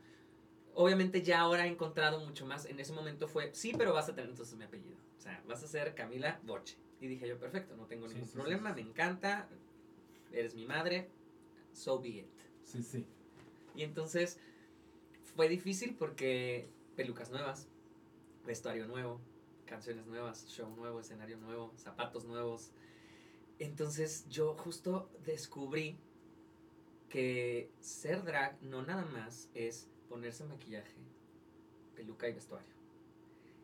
Obviamente 0.75 1.23
ya 1.23 1.41
ahora 1.41 1.67
he 1.67 1.71
encontrado 1.71 2.25
mucho 2.25 2.45
más, 2.47 2.67
en 2.67 2.79
ese 2.81 2.93
momento 2.93 3.29
fue, 3.29 3.55
sí, 3.55 3.73
pero 3.77 3.95
vas 3.95 4.09
a 4.09 4.15
tener 4.15 4.31
entonces 4.31 4.57
mi 4.57 4.65
apellido, 4.65 4.97
o 5.17 5.21
sea, 5.21 5.43
vas 5.47 5.63
a 5.63 5.69
ser 5.69 5.95
Camila 5.95 6.41
Boche. 6.45 6.77
Y 7.01 7.07
dije 7.09 7.29
yo, 7.29 7.39
perfecto, 7.39 7.77
no 7.77 7.87
tengo 7.87 8.09
Sí, 8.09 8.15
ningún 8.15 8.29
sí, 8.29 8.35
problema, 8.35 8.75
sí. 8.75 8.83
me 8.83 8.91
encanta, 8.91 9.49
eres 10.33 10.55
mi 10.55 10.67
madre, 10.67 11.09
so 11.73 12.01
be 12.01 12.09
it. 12.09 12.27
Sí, 12.65 12.83
sí. 12.83 13.07
Y 13.75 13.83
entonces 13.83 14.39
fue 15.35 15.49
difícil 15.49 15.95
porque 15.95 16.69
pelucas 16.97 17.31
nuevas, 17.31 17.69
vestuario 18.47 18.87
nuevo, 18.87 19.21
canciones 19.67 20.07
nuevas, 20.07 20.47
show 20.49 20.75
nuevo, 20.75 21.01
escenario 21.01 21.37
nuevo, 21.39 21.73
zapatos 21.77 22.25
nuevos. 22.25 22.73
Entonces 23.59 24.27
yo 24.29 24.55
justo 24.55 25.11
descubrí 25.25 25.99
que 27.09 27.71
ser 27.81 28.25
drag 28.25 28.61
no 28.63 28.83
nada 28.83 29.05
más 29.07 29.49
es 29.55 29.89
ponerse 30.09 30.45
maquillaje, 30.45 30.95
peluca 31.95 32.29
y 32.29 32.33
vestuario. 32.33 32.75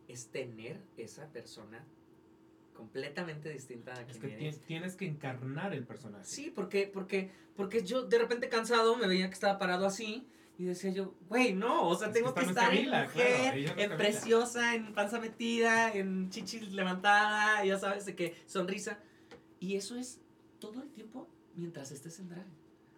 Es 0.08 0.28
tener 0.28 0.80
esa 0.96 1.26
persona 1.28 1.84
completamente 2.74 3.50
distinta 3.50 3.92
a 3.94 4.00
Es 4.02 4.16
quien 4.18 4.20
que 4.20 4.34
eres. 4.46 4.58
ti- 4.58 4.64
tienes 4.66 4.96
que 4.96 5.06
encarnar 5.06 5.74
el 5.74 5.84
personaje. 5.84 6.24
Sí, 6.24 6.50
porque, 6.54 6.86
porque, 6.92 7.30
porque 7.56 7.82
yo 7.84 8.02
de 8.02 8.18
repente 8.18 8.48
cansado 8.48 8.96
me 8.96 9.06
veía 9.06 9.28
que 9.28 9.34
estaba 9.34 9.58
parado 9.58 9.86
así 9.86 10.26
y 10.58 10.64
decía 10.64 10.90
yo, 10.90 11.14
güey, 11.28 11.54
no, 11.54 11.88
o 11.88 11.94
sea, 11.94 12.08
Es 12.08 12.14
que 12.14 12.20
tengo 12.20 12.34
que 12.34 12.40
es 12.42 12.48
estar 12.48 12.70
en 12.72 12.76
Camila, 12.78 13.04
mujer, 13.04 13.64
claro, 13.64 13.80
es 13.80 13.90
en 13.90 13.96
preciosa, 13.96 14.74
en 14.74 14.94
panza 14.94 15.20
metida, 15.20 15.92
en 15.94 16.30
chichis 16.30 16.72
levantada, 16.72 17.64
ya 17.64 17.78
sabes, 17.78 18.06
de 18.06 18.14
que 18.16 18.34
sonrisa. 18.46 18.98
Y 19.60 19.76
eso 19.76 19.96
es 19.96 20.20
todo 20.58 20.82
el 20.82 20.90
tiempo 20.90 21.28
mientras 21.54 21.90
estés 21.92 22.18
en 22.20 22.28
drag. 22.30 22.46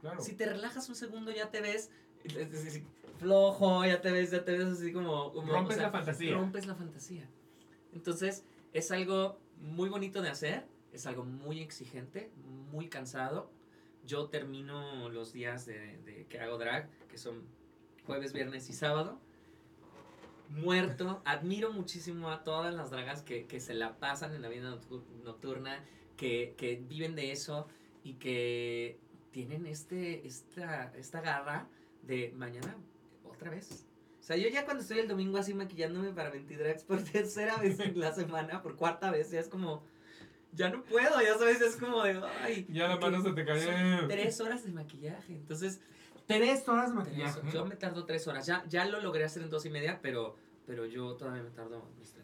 Claro. 0.04 0.20
Si 0.20 0.34
te 0.34 0.44
relajas 0.44 0.86
un 0.90 0.94
segundo 0.94 1.30
ya 1.30 1.50
te 1.50 1.62
ves 1.62 1.90
es 2.24 2.50
decir, 2.52 2.84
flojo, 3.18 3.84
ya 3.86 4.00
te 4.02 4.10
ves, 4.12 4.30
ya 4.30 4.44
te 4.44 4.52
ves 4.56 4.66
así 4.66 4.92
como... 4.92 5.32
como, 5.32 5.50
o 5.52 5.54
Rompes 5.56 5.76
sea, 5.76 5.86
la 5.86 5.92
fantasía. 5.92 6.34
rompes 6.34 6.66
la 6.66 6.74
fantasía. 6.74 7.26
Entonces, 7.94 8.44
es 8.74 8.90
algo 8.90 9.38
muy 9.60 9.88
bonito 9.88 10.20
de 10.20 10.28
hacer, 10.28 10.66
es 10.92 11.06
algo 11.06 11.24
muy 11.24 11.60
exigente, 11.60 12.30
muy 12.70 12.88
cansado. 12.88 13.50
Yo 14.06 14.28
termino 14.28 15.08
los 15.08 15.32
días 15.32 15.64
de, 15.64 15.98
de 16.04 16.26
que 16.26 16.38
hago 16.40 16.58
drag, 16.58 16.90
que 17.08 17.16
son 17.16 17.42
jueves, 18.06 18.32
viernes 18.34 18.68
y 18.68 18.72
sábado, 18.74 19.18
muerto. 20.50 21.22
Admiro 21.26 21.72
muchísimo 21.72 22.30
a 22.30 22.44
todas 22.44 22.74
las 22.74 22.90
dragas 22.90 23.22
que, 23.22 23.46
que 23.46 23.60
se 23.60 23.74
la 23.74 23.98
pasan 23.98 24.34
en 24.34 24.42
la 24.42 24.48
vida 24.48 24.70
noctu- 24.70 25.04
nocturna, 25.24 25.82
que, 26.16 26.54
que 26.56 26.76
viven 26.76 27.14
de 27.14 27.32
eso 27.32 27.68
y 28.02 28.14
que 28.14 28.98
tienen 29.34 29.66
este, 29.66 30.24
esta, 30.28 30.92
esta 30.96 31.20
garra 31.20 31.66
de 32.02 32.32
mañana 32.36 32.76
otra 33.24 33.50
vez. 33.50 33.84
O 34.20 34.22
sea, 34.22 34.36
yo 34.36 34.48
ya 34.48 34.64
cuando 34.64 34.82
estoy 34.82 35.00
el 35.00 35.08
domingo 35.08 35.38
así 35.38 35.52
maquillándome 35.54 36.12
para 36.12 36.30
Mentidrags 36.30 36.84
por 36.84 37.02
tercera 37.12 37.56
vez 37.56 37.80
en 37.80 37.98
la 37.98 38.14
semana, 38.14 38.62
por 38.62 38.76
cuarta 38.76 39.10
vez, 39.10 39.32
ya 39.32 39.40
es 39.40 39.48
como, 39.48 39.82
ya 40.52 40.68
no 40.70 40.84
puedo, 40.84 41.20
ya 41.20 41.36
sabes, 41.36 41.60
es 41.60 41.76
como 41.76 42.04
de, 42.04 42.22
ay. 42.42 42.64
Ya 42.70 42.86
la 42.86 42.96
mano 42.96 43.20
se 43.24 43.32
te 43.32 43.44
cae. 43.44 43.60
son 43.98 44.06
Tres 44.08 44.40
horas 44.40 44.64
de 44.64 44.70
maquillaje, 44.70 45.32
entonces 45.34 45.80
Tres 46.28 46.66
horas 46.68 46.94
de 46.94 47.02
tres- 47.02 47.18
maquillaje. 47.18 47.40
yo 47.52 47.66
me 47.66 47.74
tardo 47.74 48.04
tres 48.06 48.28
horas. 48.28 48.46
Ya, 48.46 48.64
ya 48.68 48.84
lo 48.84 49.00
logré 49.00 49.24
hacer 49.24 49.42
en 49.42 49.50
dos 49.50 49.66
y 49.66 49.70
media, 49.70 49.98
pero, 50.00 50.36
pero 50.64 50.86
yo 50.86 51.14
todavía 51.16 51.42
me 51.42 51.50
tardo 51.50 51.90
mis 51.98 52.12
tres 52.12 52.23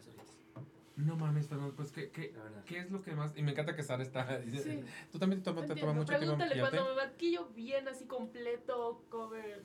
No 1.05 1.15
mames, 1.15 1.47
Fernando, 1.47 1.73
pues 1.75 1.91
¿qué, 1.91 2.09
qué, 2.11 2.33
qué 2.65 2.79
es 2.79 2.91
lo 2.91 3.01
que 3.01 3.13
más? 3.15 3.33
Y 3.35 3.41
me 3.43 3.51
encanta 3.51 3.75
que 3.75 3.83
Sara 3.83 4.03
está. 4.03 4.37
dice, 4.45 4.63
Sí. 4.63 4.83
Tú 5.11 5.19
también 5.19 5.41
te 5.41 5.45
tomas, 5.45 5.67
te 5.67 5.75
toma 5.75 5.93
mucho 5.93 6.07
tiempo 6.17 6.35
Pregúntale 6.37 6.59
cuando 6.59 6.95
me 6.95 6.95
maquillo 7.01 7.47
bien 7.55 7.87
así 7.87 8.05
completo, 8.05 9.03
cover. 9.09 9.61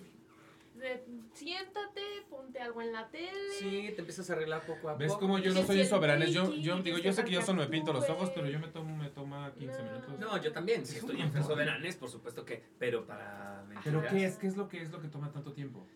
de, 0.76 1.04
siéntate, 1.32 2.02
ponte 2.28 2.58
algo 2.60 2.82
en 2.82 2.92
la 2.92 3.08
tele. 3.08 3.30
Sí, 3.58 3.92
te 3.94 4.00
empiezas 4.00 4.28
a 4.30 4.34
arreglar 4.34 4.64
poco 4.66 4.88
a 4.90 4.94
¿Ves 4.94 5.08
poco. 5.12 5.20
cómo 5.20 5.38
yo 5.38 5.52
no 5.54 5.62
soy 5.62 5.82
si 5.82 5.86
soberano? 5.86 6.24
Yo, 6.26 6.52
yo 6.54 6.80
digo, 6.82 6.98
si 6.98 7.02
yo 7.02 7.12
sé 7.12 7.24
que 7.24 7.30
yo 7.32 7.42
solo 7.42 7.62
me 7.62 7.68
pinto 7.68 7.92
los 7.92 8.08
ojos, 8.10 8.30
pero 8.34 8.46
yo 8.48 8.58
me 8.58 8.68
tomo, 8.68 8.94
me 8.96 9.08
toma 9.10 9.52
15 9.54 9.78
No. 9.78 9.84
minutos. 9.84 10.18
No, 10.18 10.42
yo 10.42 10.52
también, 10.52 10.82
Es 10.82 10.94
estoy 10.96 11.20
en 11.20 11.32
soberanes, 11.44 11.96
por 11.96 12.10
supuesto 12.10 12.44
que, 12.44 12.62
pero 12.78 13.06
para 13.06 13.64
¿Pero 13.84 14.00
mentiras, 14.00 14.12
qué 14.12 14.24
es? 14.26 14.36
¿Qué 14.36 14.46
es 14.48 14.56
lo 14.56 14.68
que 14.68 14.82
es 14.82 14.90
lo 14.90 15.00
que 15.00 15.08
toma 15.08 15.32
tanto 15.32 15.52
tiempo? 15.52 15.86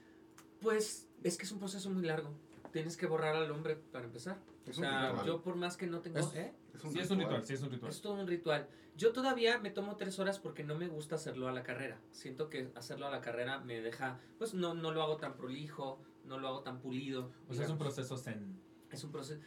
Pues 0.62 1.06
es 1.22 1.36
que 1.36 1.44
es 1.44 1.52
un 1.52 1.58
proceso 1.58 1.90
muy 1.90 2.02
largo. 2.04 2.32
Tienes 2.72 2.96
que 2.96 3.06
borrar 3.06 3.34
al 3.36 3.50
hombre 3.50 3.76
para 3.76 4.04
empezar. 4.04 4.38
O 4.66 4.70
Es 4.70 4.78
un 4.78 4.84
sea, 4.84 5.08
ritual. 5.10 5.26
yo 5.26 5.42
por 5.42 5.56
más 5.56 5.76
que 5.76 5.86
no 5.86 6.00
tengo... 6.00 6.18
Es- 6.18 6.34
¿eh? 6.34 6.52
Sí, 6.90 6.98
es 7.00 7.10
un 7.10 7.18
ritual, 7.18 7.44
sí 7.44 7.54
es 7.54 7.62
un 7.62 7.70
ritual. 7.70 7.90
Es 7.90 8.00
todo 8.00 8.14
un 8.14 8.26
ritual. 8.26 8.68
Yo 8.96 9.12
todavía 9.12 9.58
me 9.58 9.70
tomo 9.70 9.96
tres 9.96 10.18
horas 10.18 10.38
porque 10.38 10.62
no 10.64 10.76
me 10.76 10.88
gusta 10.88 11.16
hacerlo 11.16 11.48
a 11.48 11.52
la 11.52 11.62
carrera. 11.62 11.98
Siento 12.12 12.48
que 12.48 12.70
hacerlo 12.74 13.06
a 13.06 13.10
la 13.10 13.20
carrera 13.20 13.58
me 13.60 13.80
deja, 13.80 14.18
pues 14.38 14.54
no, 14.54 14.74
no 14.74 14.92
lo 14.92 15.02
hago 15.02 15.16
tan 15.16 15.36
prolijo, 15.36 16.00
no 16.26 16.38
lo 16.38 16.48
hago 16.48 16.60
tan 16.62 16.80
pulido. 16.80 17.30
O 17.48 17.54
sea, 17.54 17.64
es 17.64 17.70
un 17.70 17.78
proceso 17.78 18.16
zen. 18.16 18.58
Es 18.90 19.02
un 19.04 19.10
proceso. 19.12 19.40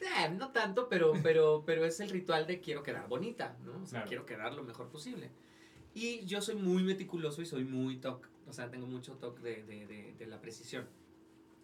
Eh, 0.00 0.28
no 0.30 0.50
tanto, 0.52 0.88
pero, 0.88 1.12
pero, 1.22 1.62
pero 1.66 1.84
es 1.84 2.00
el 2.00 2.10
ritual 2.10 2.46
de 2.46 2.60
quiero 2.60 2.82
quedar 2.82 3.08
bonita, 3.08 3.56
¿no? 3.64 3.72
O 3.82 3.86
sea, 3.86 4.00
Claro. 4.00 4.08
quiero 4.08 4.26
quedar 4.26 4.54
lo 4.54 4.62
mejor 4.64 4.88
posible. 4.88 5.30
Y 5.94 6.24
yo 6.24 6.40
soy 6.40 6.56
muy 6.56 6.82
meticuloso 6.82 7.40
y 7.42 7.46
soy 7.46 7.64
muy 7.64 7.98
toc. 7.98 8.28
O 8.48 8.52
sea, 8.52 8.70
tengo 8.70 8.86
mucho 8.86 9.12
toque 9.14 9.42
de, 9.42 9.62
de, 9.64 9.86
de, 9.86 10.14
de 10.18 10.26
la 10.26 10.40
precisión. 10.40 10.86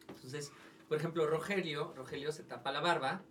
Entonces, 0.08 0.52
por 0.90 0.98
ejemplo, 0.98 1.24
Rogelio, 1.28 1.94
Rogelio 1.94 2.32
se 2.32 2.42
tapa 2.42 2.72
la 2.72 2.80
barba, 2.80 3.22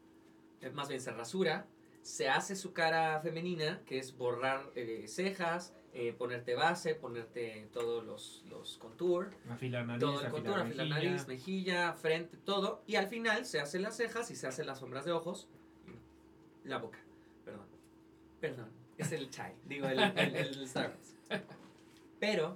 eh, 0.62 0.70
más 0.70 0.88
bien 0.88 1.01
se 1.01 1.12
rasura, 1.12 1.68
se 2.01 2.30
hace 2.30 2.55
su 2.55 2.72
cara 2.72 3.20
femenina, 3.20 3.82
que 3.86 3.99
es 3.99 4.16
borrar 4.16 4.72
eh, 4.76 5.03
cejas, 5.10 5.74
eh, 5.91 6.14
ponerte 6.14 6.55
base, 6.55 6.95
ponerte 6.95 7.68
todos 7.74 8.05
los, 8.05 8.45
los 8.47 8.78
contour, 8.78 9.32
Afilar 9.49 9.86
nariz, 9.86 9.99
todo 9.99 10.22
el 10.22 10.28
afilar 10.28 10.32
contour, 10.32 10.60
afilar 10.62 10.88
mejilla. 10.88 11.10
nariz, 11.10 11.28
mejilla, 11.28 11.93
frente, 11.95 12.38
todo. 12.38 12.82
Y 12.88 12.95
al 12.95 13.10
final 13.10 13.45
se 13.45 13.60
hacen 13.60 13.82
las 13.82 13.97
cejas 13.97 14.32
y 14.32 14.38
se 14.38 14.47
hacen 14.47 14.66
las 14.66 14.80
sombras 14.80 15.03
de 15.03 15.12
ojos. 15.12 15.49
La 16.64 16.78
boca, 16.78 16.99
perdón. 17.43 17.68
Perdón, 18.39 18.70
es 18.97 19.12
el 19.12 19.30
chai, 19.30 19.53
digo, 19.66 19.86
el, 19.86 19.99
el, 19.99 20.36
el 20.38 20.66
Starbucks. 20.66 21.18
Pero 22.22 22.55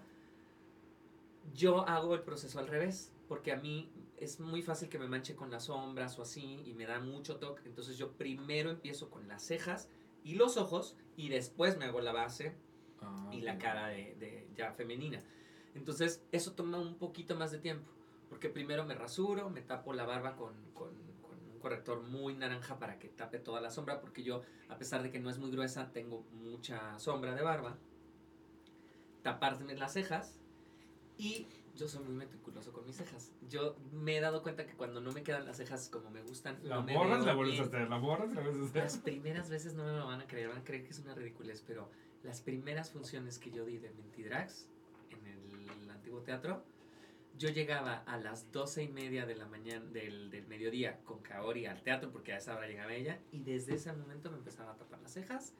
yo 1.53 1.85
hago 1.89 2.15
el 2.15 2.21
proceso 2.21 2.57
al 2.59 2.69
revés, 2.69 3.11
porque 3.27 3.51
a 3.51 3.57
mí 3.57 3.91
es 4.23 4.39
muy 4.39 4.61
fácil 4.61 4.89
que 4.89 4.99
me 4.99 5.07
manche 5.07 5.35
con 5.35 5.51
las 5.51 5.65
sombras 5.65 6.17
o 6.19 6.23
así 6.23 6.61
y 6.65 6.73
me 6.73 6.85
da 6.85 6.99
mucho 6.99 7.37
toque. 7.37 7.63
Entonces 7.65 7.97
yo 7.97 8.11
primero 8.13 8.69
empiezo 8.69 9.09
con 9.09 9.27
las 9.27 9.43
cejas 9.43 9.89
y 10.23 10.35
los 10.35 10.57
ojos 10.57 10.95
y 11.17 11.29
después 11.29 11.77
me 11.77 11.85
hago 11.85 12.01
la 12.01 12.13
base 12.13 12.55
Ah, 13.01 13.29
y 13.33 13.41
la 13.41 13.57
cara 13.57 13.87
de, 13.87 14.15
de 14.15 14.47
ya 14.55 14.71
femenina. 14.73 15.21
Entonces, 15.75 16.23
eso 16.31 16.53
toma 16.53 16.79
un 16.79 16.95
poquito 16.95 17.35
más 17.35 17.51
de 17.51 17.57
tiempo, 17.59 17.91
porque 18.29 18.47
primero 18.49 18.85
me 18.85 18.93
rasuro, 18.95 19.49
me 19.49 19.61
tapo 19.61 19.91
la 19.93 20.05
barba 20.05 20.35
con, 20.35 20.53
con- 20.73 20.95
con 21.21 21.37
un 21.51 21.59
corrector 21.59 22.01
muy 22.03 22.33
naranja 22.35 22.79
para 22.79 22.99
que 22.99 23.09
tape 23.09 23.39
toda 23.39 23.59
la 23.59 23.71
sombra, 23.71 23.99
porque 23.99 24.23
yo, 24.23 24.41
a 24.69 24.77
pesar 24.77 25.03
de 25.03 25.11
que 25.11 25.19
no 25.19 25.29
es 25.29 25.37
muy 25.39 25.51
gruesa, 25.51 25.91
tengo 25.91 26.21
mucha 26.31 26.97
sombra 26.99 27.35
de 27.35 27.41
barba. 27.41 27.77
Taparme 29.21 29.75
las 29.75 29.93
cejas 29.93 30.39
y 31.17 31.47
yo 31.75 31.87
soy 31.87 32.03
muy 32.03 32.13
meticuloso 32.13 32.71
con 32.71 32.85
mis 32.85 32.95
cejas. 32.95 33.31
Yo 33.49 33.75
me 33.91 34.17
he 34.17 34.21
dado 34.21 34.43
cuenta 34.43 34.65
que 34.65 34.73
cuando 34.73 35.01
no 35.01 35.11
me 35.11 35.23
quedan 35.23 35.45
las 35.45 35.57
cejas 35.57 35.89
como 35.89 36.09
me 36.11 36.21
gustan, 36.21 36.59
La 36.63 36.75
no 36.75 36.83
me 36.83 36.93
borras, 36.93 37.19
veo 37.19 37.25
la 37.25 37.33
vuelves 37.33 37.59
a 37.59 37.63
hacer, 37.63 37.89
la 37.89 37.97
borras, 37.97 38.33
la 38.33 38.41
vuelves 38.41 38.75
a 38.75 38.79
Las 38.79 38.97
primeras 38.97 39.49
veces 39.49 39.73
no 39.73 39.83
me 39.83 39.91
lo 39.91 40.05
van 40.05 40.21
a 40.21 40.27
creer, 40.27 40.49
van 40.49 40.59
a 40.59 40.63
creer 40.63 40.83
que 40.83 40.91
es 40.91 40.99
una 40.99 41.15
ridiculez, 41.15 41.63
pero 41.65 41.89
las 42.21 42.41
primeras 42.41 42.91
funciones 42.91 43.39
que 43.39 43.51
yo 43.51 43.65
di 43.65 43.77
de 43.77 43.91
Mentidrags 43.91 44.67
en 45.09 45.25
el 45.27 45.89
antiguo 45.89 46.21
teatro, 46.21 46.63
yo 47.37 47.49
llegaba 47.49 48.03
a 48.05 48.17
las 48.17 48.51
doce 48.51 48.83
y 48.83 48.87
media 48.87 49.25
de 49.25 49.35
la 49.35 49.47
mañana, 49.47 49.83
del, 49.85 50.29
del 50.29 50.45
mediodía, 50.47 50.99
con 51.03 51.21
Kaori 51.21 51.65
al 51.65 51.81
teatro, 51.81 52.11
porque 52.11 52.33
a 52.33 52.37
esa 52.37 52.55
hora 52.55 52.67
llegaba 52.67 52.93
ella, 52.93 53.19
y 53.31 53.39
desde 53.39 53.73
ese 53.73 53.91
momento 53.93 54.29
me 54.29 54.37
empezaba 54.37 54.73
a 54.73 54.77
tapar 54.77 55.01
las 55.01 55.13
cejas, 55.13 55.53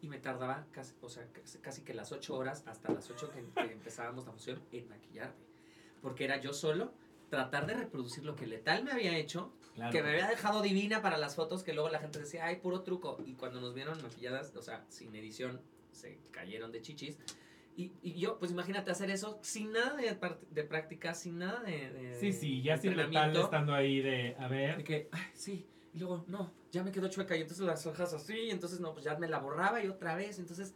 y 0.00 0.08
me 0.08 0.18
tardaba 0.18 0.66
casi, 0.72 0.94
o 1.02 1.08
sea, 1.08 1.26
casi, 1.32 1.58
casi 1.58 1.82
que 1.82 1.92
las 1.92 2.12
ocho 2.12 2.36
horas, 2.36 2.64
hasta 2.66 2.92
las 2.92 3.10
ocho 3.10 3.30
que, 3.30 3.44
que 3.62 3.72
empezábamos 3.72 4.24
la 4.24 4.32
función, 4.32 4.62
en 4.72 4.88
maquillarme. 4.88 5.47
Porque 6.02 6.24
era 6.24 6.38
yo 6.40 6.52
solo, 6.52 6.92
tratar 7.30 7.66
de 7.66 7.74
reproducir 7.74 8.24
lo 8.24 8.34
que 8.36 8.46
Letal 8.46 8.84
me 8.84 8.92
había 8.92 9.16
hecho, 9.16 9.52
Claro. 9.74 9.92
que 9.92 10.02
me 10.02 10.08
había 10.10 10.26
dejado 10.28 10.60
divina 10.60 11.02
para 11.02 11.18
las 11.18 11.36
fotos 11.36 11.62
que 11.62 11.72
luego 11.72 11.88
la 11.88 12.00
gente 12.00 12.18
decía, 12.18 12.46
ay, 12.46 12.56
puro 12.56 12.80
truco. 12.82 13.16
Y 13.24 13.34
cuando 13.34 13.60
nos 13.60 13.74
vieron 13.74 14.02
maquilladas, 14.02 14.54
o 14.56 14.62
sea, 14.62 14.84
sin 14.88 15.14
edición, 15.14 15.60
se 15.92 16.18
cayeron 16.32 16.72
de 16.72 16.82
chichis. 16.82 17.16
Y, 17.76 17.92
y 18.02 18.14
yo, 18.18 18.38
pues 18.40 18.50
imagínate 18.50 18.90
hacer 18.90 19.08
eso 19.10 19.38
sin 19.40 19.70
nada 19.72 19.94
de, 19.94 20.18
de 20.50 20.64
práctica, 20.64 21.14
sin 21.14 21.38
nada 21.38 21.60
de. 21.60 21.90
de- 21.92 22.14
Sí, 22.18 22.32
sí, 22.32 22.60
ya 22.60 22.74
de 22.74 22.82
sin 22.82 22.96
letal 22.96 23.36
estando 23.36 23.72
ahí 23.72 24.00
de, 24.00 24.34
a 24.40 24.48
De 24.48 24.56
ver. 24.56 24.82
que, 24.84 25.08
ay, 25.12 25.22
sí. 25.34 25.64
Y 25.94 25.98
luego, 26.00 26.24
no, 26.26 26.52
ya 26.72 26.82
me 26.82 26.90
quedó 26.90 27.06
chueca. 27.08 27.36
Y 27.36 27.42
entonces 27.42 27.64
las 27.64 27.86
hojas 27.86 28.12
así. 28.14 28.34
Y 28.36 28.50
entonces, 28.50 28.80
no, 28.80 28.92
pues 28.94 29.04
ya 29.04 29.16
me 29.16 29.28
la 29.28 29.38
borraba 29.38 29.80
y 29.82 29.86
otra 29.86 30.16
vez. 30.16 30.40
Entonces, 30.40 30.74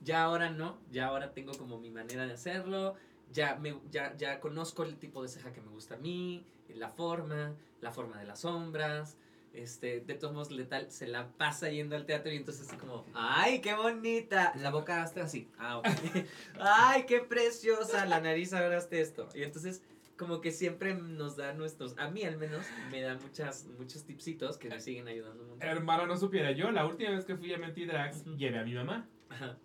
ya 0.00 0.22
ahora 0.24 0.48
no. 0.48 0.78
Ya 0.90 1.08
ahora 1.08 1.34
tengo 1.34 1.52
como 1.52 1.78
mi 1.78 1.90
manera 1.90 2.26
de 2.26 2.32
hacerlo. 2.32 2.94
Ya, 3.32 3.56
me, 3.56 3.78
ya, 3.90 4.16
ya 4.16 4.40
conozco 4.40 4.82
el 4.82 4.96
tipo 4.98 5.22
de 5.22 5.28
ceja 5.28 5.52
que 5.52 5.60
me 5.60 5.70
gusta 5.70 5.94
a 5.94 5.98
mí. 5.98 6.44
La 6.68 6.88
forma, 6.88 7.54
la 7.80 7.92
forma 7.92 8.18
de 8.18 8.26
las 8.26 8.40
sombras. 8.40 9.16
Este, 9.52 10.00
de 10.00 10.14
todos 10.14 10.32
modos, 10.32 10.50
Letal 10.50 10.90
se 10.90 11.06
la 11.06 11.28
pasa 11.32 11.68
yendo 11.68 11.94
al 11.94 12.06
teatro 12.06 12.32
y 12.32 12.36
entonces 12.36 12.66
así 12.66 12.76
como, 12.76 13.04
¡ay, 13.12 13.60
qué 13.60 13.74
bonita! 13.74 14.52
La 14.56 14.70
boca 14.70 15.02
hasta 15.02 15.24
así, 15.24 15.50
ah, 15.58 15.78
ok. 15.78 15.86
¡Ay, 16.58 17.04
qué 17.04 17.20
preciosa! 17.20 18.06
La 18.06 18.20
nariz 18.20 18.54
ahora 18.54 18.78
hasta 18.78 18.96
esto. 18.96 19.28
Y 19.34 19.42
entonces, 19.42 19.82
como 20.16 20.40
que 20.40 20.52
siempre 20.52 20.94
nos 20.94 21.36
da 21.36 21.52
nuestros, 21.52 21.98
a 21.98 22.08
mí 22.08 22.22
al 22.22 22.38
menos, 22.38 22.64
me 22.90 23.02
da 23.02 23.16
muchas, 23.16 23.66
muchos 23.78 24.04
tipsitos 24.04 24.56
que 24.56 24.70
me 24.70 24.80
siguen 24.80 25.06
ayudando 25.06 25.42
un 25.42 25.50
montón. 25.50 25.68
Hermano, 25.68 26.06
no 26.06 26.16
supiera 26.16 26.52
yo, 26.52 26.70
la 26.70 26.86
última 26.86 27.10
vez 27.10 27.26
que 27.26 27.36
fui 27.36 27.52
a 27.52 27.58
Mentidrags, 27.58 28.22
Ujú. 28.22 28.36
llevé 28.36 28.58
a 28.58 28.64
mi 28.64 28.72
mamá. 28.74 29.06
Ajá. 29.28 29.58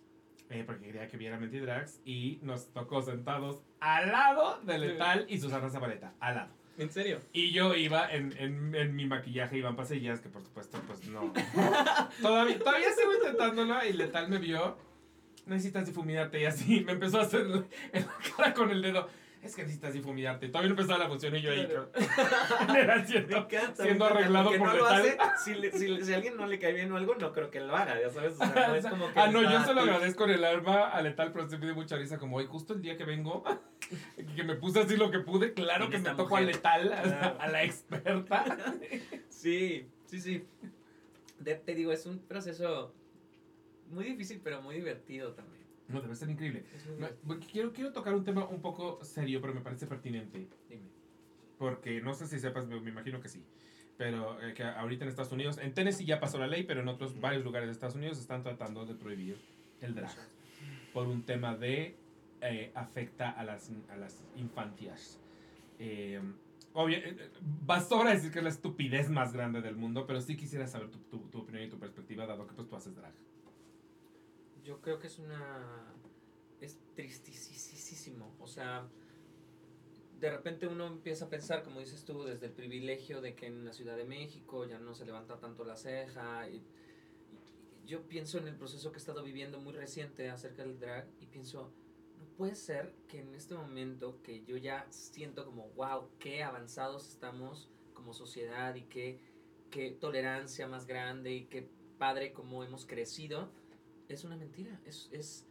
Eh, 0.49 0.63
porque 0.65 0.85
quería 0.85 1.07
que 1.07 1.17
viera 1.17 1.37
Mentidrags. 1.37 2.01
Y 2.05 2.39
nos 2.41 2.71
tocó 2.73 3.01
sentados 3.01 3.61
al 3.79 4.11
lado 4.11 4.59
de 4.63 4.77
Letal 4.77 5.25
y 5.29 5.39
Susana 5.39 5.69
Zabaleta. 5.69 6.13
Al 6.19 6.35
lado. 6.35 6.57
¿En 6.77 6.91
serio? 6.91 7.19
Y 7.33 7.51
yo 7.51 7.73
iba 7.75 8.11
en, 8.11 8.37
en, 8.37 8.75
en 8.75 8.95
mi 8.95 9.07
maquillaje, 9.07 9.57
iban 9.57 9.75
pasillas, 9.75 10.21
que 10.21 10.29
por 10.29 10.43
supuesto, 10.43 10.79
pues 10.85 11.07
no. 11.07 11.33
todavía, 12.21 12.59
todavía 12.59 12.91
sigo 12.91 13.15
intentándolo 13.15 13.83
y 13.83 13.93
Letal 13.93 14.29
me 14.29 14.37
vio. 14.37 14.77
Necesitas 15.47 15.87
difuminarte 15.87 16.41
y 16.41 16.45
así. 16.45 16.81
Me 16.81 16.91
empezó 16.91 17.19
a 17.19 17.23
hacer 17.23 17.41
en 17.93 18.01
la 18.05 18.13
cara 18.35 18.53
con 18.53 18.69
el 18.69 18.81
dedo. 18.81 19.09
Es 19.47 19.55
que 19.55 19.61
necesitas 19.63 19.93
difuminarte. 19.93 20.47
Todavía 20.49 20.69
no 20.69 20.73
empezaba 20.79 20.99
la 21.03 21.07
función 21.09 21.35
y 21.35 21.41
yo 21.41 21.51
ahí. 21.51 21.65
Claro. 21.65 21.89
Era 22.77 22.95
encanta. 22.97 23.07
Siendo 23.07 23.37
encanta, 23.37 24.05
arreglado 24.07 24.49
por 24.57 24.59
no 24.67 24.73
lo 24.75 24.85
hace, 24.87 25.17
si, 25.43 25.55
le- 25.55 25.71
si, 25.71 26.03
si 26.03 26.13
alguien 26.13 26.35
no 26.37 26.45
le 26.47 26.59
cae 26.59 26.73
bien 26.73 26.91
o 26.91 26.97
algo, 26.97 27.15
no 27.15 27.31
creo 27.31 27.49
que 27.49 27.59
lo 27.61 27.75
haga, 27.75 27.99
ya 27.99 28.09
sabes. 28.09 28.33
O 28.33 28.37
sea, 28.37 28.67
no 28.67 28.75
es 28.75 28.85
como 28.89 29.11
que 29.13 29.19
Ah, 29.19 29.27
no, 29.31 29.41
yo 29.41 29.63
se 29.63 29.73
lo 29.73 29.81
agradezco 29.81 30.25
en 30.25 30.31
el 30.31 30.43
alma 30.43 30.89
a 30.89 31.01
Letal, 31.01 31.31
pero 31.31 31.49
se 31.49 31.57
dio 31.57 31.73
mucha 31.73 31.95
risa. 31.95 32.17
Como 32.17 32.37
hoy, 32.37 32.45
justo 32.45 32.73
el 32.73 32.81
día 32.81 32.97
que 32.97 33.05
vengo, 33.05 33.43
que 34.35 34.43
me 34.43 34.55
puse 34.55 34.81
así 34.81 34.97
lo 34.97 35.09
que 35.11 35.19
pude. 35.19 35.53
Claro 35.53 35.89
que 35.89 35.97
me 35.99 36.09
tocó 36.11 36.35
a. 36.37 36.41
Letal, 36.41 36.91
a, 36.93 37.01
Claro. 37.03 37.37
a 37.39 37.47
la 37.47 37.63
experta. 37.63 38.43
Sí, 39.29 39.87
sí, 40.07 40.19
sí. 40.21 40.45
De- 41.39 41.55
te 41.55 41.73
digo, 41.73 41.91
es 41.93 42.05
un 42.05 42.19
proceso 42.19 42.93
muy 43.89 44.03
difícil, 44.03 44.41
pero 44.43 44.61
muy 44.61 44.75
divertido 44.75 45.31
también. 45.33 45.56
No, 45.89 46.01
debe 46.01 46.15
ser 46.15 46.29
increíble. 46.29 46.65
Me-. 46.99 47.39
Quiero, 47.39 47.71
quiero 47.73 47.91
tocar 47.93 48.13
un 48.13 48.23
tema 48.23 48.45
un 48.47 48.61
poco 48.61 49.03
serio, 49.03 49.39
pero 49.41 49.53
me 49.53 49.61
parece 49.61 49.87
pertinente. 49.87 50.47
Dime. 50.69 50.87
Porque 51.57 52.01
no 52.01 52.13
sé 52.13 52.27
si 52.27 52.39
sepas, 52.39 52.67
me, 52.67 52.79
me 52.79 52.89
imagino 52.91 53.19
que 53.21 53.29
sí. 53.29 53.43
Pero 53.97 54.39
eh, 54.41 54.53
que 54.53 54.63
ahorita 54.63 55.05
en 55.05 55.09
Estados 55.09 55.31
Unidos, 55.31 55.57
en 55.57 55.73
Tennessee 55.73 56.05
ya 56.05 56.19
pasó 56.19 56.37
la 56.37 56.47
ley, 56.47 56.63
pero 56.63 56.81
en 56.81 56.87
otros 56.87 57.19
varios 57.19 57.43
lugares 57.43 57.67
de 57.67 57.73
Estados 57.73 57.95
Unidos 57.95 58.19
están 58.19 58.43
tratando 58.43 58.85
de 58.85 58.93
prohibir 58.95 59.37
el 59.81 59.95
drag. 59.95 60.11
Por 60.93 61.07
un 61.07 61.23
tema 61.23 61.55
de 61.55 61.95
eh, 62.41 62.71
afecta 62.75 63.31
a 63.31 63.43
las, 63.43 63.71
a 63.89 63.95
las 63.97 64.23
infancias. 64.35 65.19
Eh, 65.79 66.21
obvia- 66.73 66.99
eh, 66.99 67.31
va 67.67 67.79
sobra 67.81 68.11
decir 68.11 68.31
que 68.31 68.39
es 68.39 68.43
la 68.43 68.49
estupidez 68.51 69.09
más 69.09 69.33
grande 69.33 69.61
del 69.61 69.75
mundo, 69.75 70.05
pero 70.05 70.21
sí 70.21 70.35
quisiera 70.37 70.67
saber 70.67 70.89
tu, 70.91 70.99
tu- 70.99 71.29
tu 71.29 71.39
opinión 71.39 71.63
y 71.63 71.69
tu 71.69 71.79
perspectiva, 71.79 72.27
dado 72.27 72.45
que 72.45 72.53
pues 72.53 72.67
tú 72.67 72.75
haces 72.75 72.95
drag. 72.95 73.13
Yo 74.67 74.81
creo 74.81 74.99
que 74.99 75.07
es 75.07 75.17
una... 75.17 75.93
Es 76.59 76.77
tristísimo. 76.93 78.35
O 78.41 78.47
sea, 78.47 78.85
de 80.19 80.29
repente 80.29 80.67
uno 80.67 80.87
empieza 80.87 81.25
a 81.25 81.29
pensar, 81.29 81.63
como 81.63 81.79
dices 81.79 82.03
tú, 82.03 82.25
desde 82.25 82.47
el 82.47 82.51
privilegio 82.51 83.21
de 83.21 83.33
que 83.33 83.45
en 83.45 83.63
la 83.63 83.71
Ciudad 83.71 83.95
de 83.95 84.03
México 84.03 84.65
ya 84.65 84.77
no 84.77 84.93
se 84.93 85.05
levanta 85.05 85.39
tanto 85.39 85.63
la 85.63 85.77
ceja. 85.77 86.49
Y, 86.49 86.57
y 86.57 87.85
yo 87.85 88.01
pienso 88.09 88.39
en 88.39 88.49
el 88.49 88.57
proceso 88.57 88.91
que 88.91 88.97
he 88.97 88.99
estado 88.99 89.23
viviendo 89.23 89.57
muy 89.61 89.71
reciente 89.71 90.29
acerca 90.29 90.63
del 90.63 90.77
drag 90.77 91.07
y 91.21 91.27
pienso, 91.27 91.71
no 92.19 92.25
puede 92.35 92.55
ser 92.55 92.93
que 93.07 93.21
en 93.21 93.35
este 93.35 93.55
momento 93.55 94.21
que 94.21 94.43
yo 94.43 94.57
ya 94.57 94.85
siento 94.89 95.45
como, 95.45 95.69
wow, 95.77 96.09
qué 96.19 96.43
avanzados 96.43 97.07
estamos 97.07 97.69
como 97.93 98.13
sociedad 98.13 98.75
y 98.75 98.81
qué, 98.81 99.21
qué 99.71 99.91
tolerancia 99.91 100.67
más 100.67 100.87
grande 100.87 101.31
y 101.31 101.45
qué 101.45 101.69
padre 101.97 102.33
como 102.33 102.65
hemos 102.65 102.85
crecido, 102.85 103.49
es 104.09 104.23
una 104.23 104.37
mentira. 104.37 104.79
Es, 104.85 105.09
es 105.11 105.45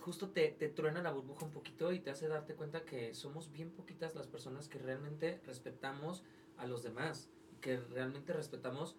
justo 0.00 0.30
te, 0.30 0.48
te 0.52 0.68
truena 0.68 1.02
la 1.02 1.12
burbuja 1.12 1.44
un 1.44 1.52
poquito 1.52 1.92
y 1.92 2.00
te 2.00 2.10
hace 2.10 2.28
darte 2.28 2.54
cuenta 2.54 2.84
que 2.84 3.14
somos 3.14 3.50
bien 3.52 3.70
poquitas 3.70 4.14
las 4.14 4.26
personas 4.26 4.68
que 4.68 4.78
realmente 4.78 5.40
respetamos 5.46 6.22
a 6.56 6.66
los 6.66 6.82
demás, 6.82 7.28
que 7.60 7.78
realmente 7.78 8.32
respetamos 8.32 8.96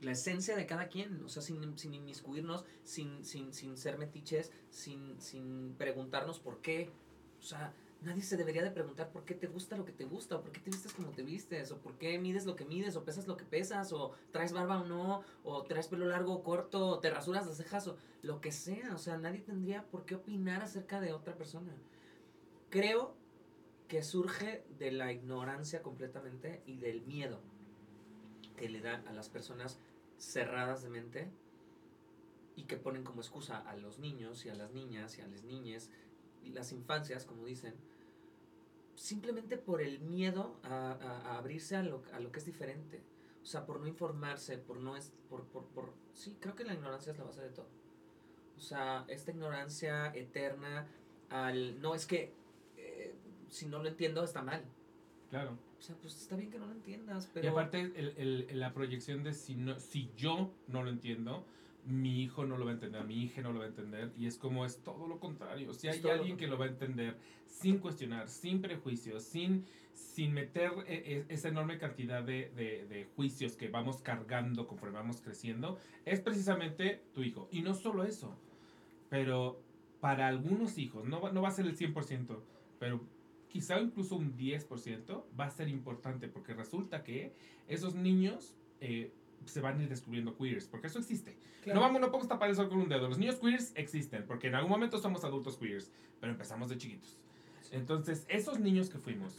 la 0.00 0.12
esencia 0.12 0.56
de 0.56 0.66
cada 0.66 0.88
quien, 0.88 1.24
o 1.24 1.28
sea, 1.28 1.42
sin, 1.42 1.76
sin 1.76 1.94
inmiscuirnos, 1.94 2.64
sin, 2.84 3.24
sin, 3.24 3.52
sin 3.52 3.76
ser 3.76 3.98
metiches, 3.98 4.52
sin, 4.70 5.20
sin 5.20 5.74
preguntarnos 5.76 6.38
por 6.38 6.60
qué. 6.60 6.90
O 7.40 7.42
sea, 7.42 7.74
nadie 8.02 8.22
se 8.22 8.36
debería 8.36 8.62
de 8.62 8.70
preguntar 8.70 9.10
por 9.10 9.24
qué 9.24 9.34
te 9.34 9.46
gusta 9.46 9.76
lo 9.76 9.84
que 9.84 9.92
te 9.92 10.04
gusta, 10.04 10.36
o 10.36 10.42
por 10.42 10.52
qué 10.52 10.60
te 10.60 10.70
vistes 10.70 10.92
como 10.92 11.10
te 11.10 11.22
vistes, 11.22 11.72
o 11.72 11.78
por 11.78 11.98
qué 11.98 12.18
mides 12.18 12.46
lo 12.46 12.56
que 12.56 12.64
mides, 12.64 12.96
o 12.96 13.04
pesas 13.04 13.26
lo 13.26 13.36
que 13.36 13.44
pesas, 13.44 13.92
o 13.92 14.12
traes 14.30 14.52
barba 14.52 14.80
o 14.80 14.84
no, 14.84 15.22
o 15.44 15.62
traes 15.64 15.88
pelo 15.88 16.06
largo 16.06 16.34
o 16.34 16.42
corto, 16.42 16.86
o 16.86 16.98
te 17.00 17.10
rasuras 17.10 17.46
las 17.46 17.56
cejas, 17.56 17.88
o 17.88 17.96
lo 18.22 18.40
que 18.40 18.52
sea. 18.52 18.94
O 18.94 18.98
sea, 18.98 19.18
nadie 19.18 19.40
tendría 19.40 19.84
por 19.84 20.04
qué 20.04 20.14
opinar 20.14 20.62
acerca 20.62 21.00
de 21.00 21.12
otra 21.12 21.34
persona. 21.34 21.72
Creo 22.70 23.14
que 23.88 24.02
surge 24.02 24.64
de 24.78 24.92
la 24.92 25.12
ignorancia 25.12 25.82
completamente 25.82 26.62
y 26.66 26.76
del 26.76 27.02
miedo 27.02 27.40
que 28.56 28.68
le 28.68 28.80
dan 28.80 29.06
a 29.08 29.12
las 29.12 29.28
personas 29.28 29.78
cerradas 30.18 30.82
de 30.82 30.90
mente 30.90 31.30
y 32.54 32.64
que 32.64 32.76
ponen 32.76 33.04
como 33.04 33.20
excusa 33.20 33.58
a 33.58 33.76
los 33.76 33.98
niños 33.98 34.44
y 34.44 34.50
a 34.50 34.54
las 34.54 34.72
niñas 34.72 35.16
y 35.16 35.22
a 35.22 35.28
las 35.28 35.44
niñas 35.44 35.90
las 36.48 36.72
infancias, 36.72 37.24
como 37.24 37.44
dicen, 37.46 37.74
simplemente 38.94 39.56
por 39.56 39.80
el 39.80 40.00
miedo 40.00 40.56
a, 40.64 40.92
a- 40.92 41.32
a 41.32 41.38
abrirse 41.38 41.76
a 41.76 41.82
lo, 41.82 42.02
a 42.12 42.20
lo 42.20 42.32
que 42.32 42.38
es 42.40 42.46
diferente. 42.46 43.00
O 43.42 43.46
sea, 43.46 43.64
por 43.64 43.80
no 43.80 43.86
informarse, 43.86 44.58
por 44.58 44.78
no 44.78 44.96
es, 44.96 45.12
por, 45.30 45.44
por, 45.44 45.64
por, 45.66 45.92
sí, 46.14 46.36
creo 46.40 46.54
que 46.54 46.64
la 46.64 46.74
ignorancia 46.74 47.12
es 47.12 47.18
la 47.18 47.24
base 47.24 47.42
de 47.42 47.50
todo. 47.50 47.68
O 48.56 48.60
sea, 48.60 49.04
esta 49.08 49.30
ignorancia 49.30 50.08
eterna 50.14 50.86
al, 51.30 51.80
no, 51.80 51.94
es 51.94 52.06
que 52.06 52.32
eh, 52.76 53.14
si 53.48 53.66
no 53.66 53.82
lo 53.82 53.88
entiendo 53.88 54.24
está 54.24 54.42
mal. 54.42 54.64
Claro. 55.30 55.56
O 55.78 55.82
sea, 55.82 55.94
pues 55.96 56.16
está 56.20 56.34
bien 56.34 56.50
que 56.50 56.58
no 56.58 56.66
lo 56.66 56.72
entiendas, 56.72 57.30
pero... 57.32 57.46
Y 57.46 57.48
aparte, 57.50 57.80
el, 57.80 58.14
el- 58.16 58.58
la 58.58 58.74
proyección 58.74 59.22
de 59.22 59.32
si, 59.32 59.54
no, 59.54 59.78
si 59.78 60.10
yo 60.16 60.50
no 60.66 60.82
lo 60.82 60.90
entiendo, 60.90 61.44
mi 61.88 62.22
hijo 62.22 62.44
no 62.44 62.58
lo 62.58 62.64
va 62.66 62.72
a 62.72 62.74
entender, 62.74 63.04
mi 63.04 63.22
hija 63.22 63.40
no 63.40 63.52
lo 63.52 63.60
va 63.60 63.64
a 63.64 63.68
entender. 63.68 64.12
Y 64.16 64.26
es 64.26 64.36
como 64.38 64.64
es 64.66 64.82
todo 64.82 65.06
lo 65.06 65.18
contrario. 65.18 65.72
Si 65.74 65.88
hay 65.88 66.00
alguien 66.10 66.36
que 66.36 66.46
lo 66.46 66.58
va 66.58 66.66
a 66.66 66.68
entender 66.68 67.16
sin 67.46 67.78
cuestionar, 67.78 68.28
sin 68.28 68.60
prejuicios, 68.60 69.22
sin, 69.24 69.64
sin 69.94 70.32
meter 70.34 70.70
eh, 70.86 71.02
eh, 71.06 71.24
esa 71.28 71.48
enorme 71.48 71.78
cantidad 71.78 72.22
de, 72.22 72.50
de- 72.54 72.86
de 72.86 73.04
juicios 73.16 73.56
que 73.56 73.68
vamos 73.68 74.02
cargando 74.02 74.66
conforme 74.66 74.96
vamos 74.98 75.20
creciendo, 75.20 75.78
es 76.04 76.20
precisamente 76.20 77.02
tu 77.14 77.22
hijo. 77.22 77.48
Y 77.50 77.62
no 77.62 77.74
solo 77.74 78.04
eso, 78.04 78.36
pero 79.08 79.60
para 80.00 80.28
algunos 80.28 80.78
hijos, 80.78 81.04
no 81.06 81.20
va, 81.20 81.32
no 81.32 81.42
va 81.42 81.48
a 81.48 81.52
ser 81.52 81.66
el 81.66 81.76
100%, 81.76 82.38
pero 82.78 83.00
quizá 83.48 83.80
incluso 83.80 84.14
un 84.16 84.36
10% 84.36 85.24
va 85.38 85.46
a 85.46 85.50
ser 85.50 85.68
importante 85.68 86.28
porque 86.28 86.52
resulta 86.54 87.02
que 87.02 87.32
esos 87.66 87.94
niños 87.94 88.54
eh, 88.80 89.10
se 89.44 89.60
van 89.60 89.78
a 89.78 89.82
ir 89.82 89.88
descubriendo 89.88 90.36
queers, 90.36 90.66
porque 90.66 90.88
eso 90.88 90.98
existe. 90.98 91.36
Claro. 91.62 91.80
No 91.80 91.86
vamos, 91.86 92.00
no 92.00 92.06
podemos 92.08 92.28
tapar 92.28 92.50
el 92.50 92.56
sol 92.56 92.68
con 92.68 92.78
un 92.78 92.88
dedo. 92.88 93.08
Los 93.08 93.18
niños 93.18 93.36
queers 93.36 93.72
existen, 93.76 94.24
porque 94.26 94.48
en 94.48 94.54
algún 94.54 94.70
momento 94.70 94.98
somos 94.98 95.24
adultos 95.24 95.56
queers, 95.56 95.90
pero 96.20 96.32
empezamos 96.32 96.68
de 96.68 96.78
chiquitos. 96.78 97.18
Entonces, 97.70 98.24
esos 98.28 98.58
niños 98.60 98.88
que 98.88 98.98
fuimos, 98.98 99.36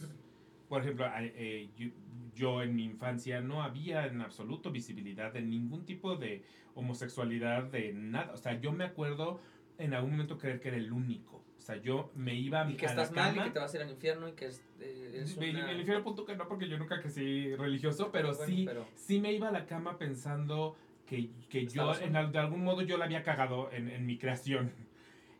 por 0.68 0.82
ejemplo, 0.82 1.06
eh, 1.18 1.68
yo, 1.76 1.88
yo 2.34 2.62
en 2.62 2.74
mi 2.74 2.84
infancia 2.84 3.40
no 3.40 3.62
había 3.62 4.06
en 4.06 4.20
absoluto 4.20 4.70
visibilidad 4.70 5.32
de 5.32 5.42
ningún 5.42 5.84
tipo 5.84 6.16
de 6.16 6.44
homosexualidad, 6.74 7.64
de 7.64 7.92
nada. 7.92 8.32
O 8.32 8.36
sea, 8.36 8.60
yo 8.60 8.72
me 8.72 8.84
acuerdo 8.84 9.40
en 9.78 9.94
algún 9.94 10.12
momento 10.12 10.38
creer 10.38 10.60
que 10.60 10.68
era 10.68 10.76
el 10.76 10.92
único. 10.92 11.42
O 11.60 11.62
sea, 11.62 11.76
yo 11.76 12.10
me 12.14 12.34
iba 12.34 12.68
Y 12.70 12.74
que 12.74 12.86
a 12.86 12.94
la 12.94 13.02
estás 13.02 13.14
mal 13.14 13.32
y 13.32 13.36
cama- 13.36 13.44
que 13.44 13.50
te 13.52 13.58
vas 13.58 13.74
a 13.74 13.76
ir 13.76 13.82
al 13.82 13.90
infierno 13.90 14.28
y 14.28 14.32
que 14.32 14.46
es, 14.46 14.64
eh, 14.80 15.10
es 15.22 15.36
una- 15.36 15.66
refiero 15.66 15.98
al 15.98 16.02
punto 16.02 16.24
que 16.24 16.34
no, 16.34 16.48
porque 16.48 16.66
yo 16.66 16.78
nunca 16.78 17.00
crecí 17.02 17.54
religioso, 17.54 18.10
pero 18.10 18.34
Bueno, 18.34 18.46
sí, 18.46 18.64
pero- 18.66 18.86
sí 18.96 19.20
me 19.20 19.30
iba 19.34 19.48
a 19.48 19.52
la 19.52 19.66
cama 19.66 19.98
pensando 19.98 20.74
que, 21.06 21.28
que 21.50 21.66
yo, 21.66 21.92
en, 22.00 22.14
de 22.32 22.38
algún 22.38 22.64
modo, 22.64 22.80
yo 22.80 22.96
la 22.96 23.04
había 23.04 23.22
cagado 23.22 23.70
en, 23.72 23.88
en 23.90 24.06
mi 24.06 24.16
creación. 24.18 24.72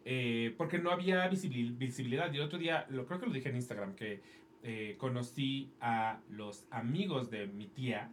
Eh, 0.06 0.54
porque 0.56 0.78
no 0.78 0.90
había 0.90 1.30
visibili- 1.30 1.76
visibilidad. 1.76 2.32
Y 2.32 2.36
el 2.36 2.42
otro 2.42 2.58
día, 2.58 2.86
lo, 2.88 3.04
creo 3.06 3.20
que 3.20 3.26
lo 3.26 3.32
dije 3.34 3.50
en 3.50 3.56
Instagram, 3.56 3.94
que 3.94 4.22
eh, 4.62 4.94
conocí 4.96 5.70
a 5.78 6.20
los 6.30 6.66
amigos 6.70 7.30
de 7.30 7.46
mi 7.46 7.66
tía. 7.66 8.10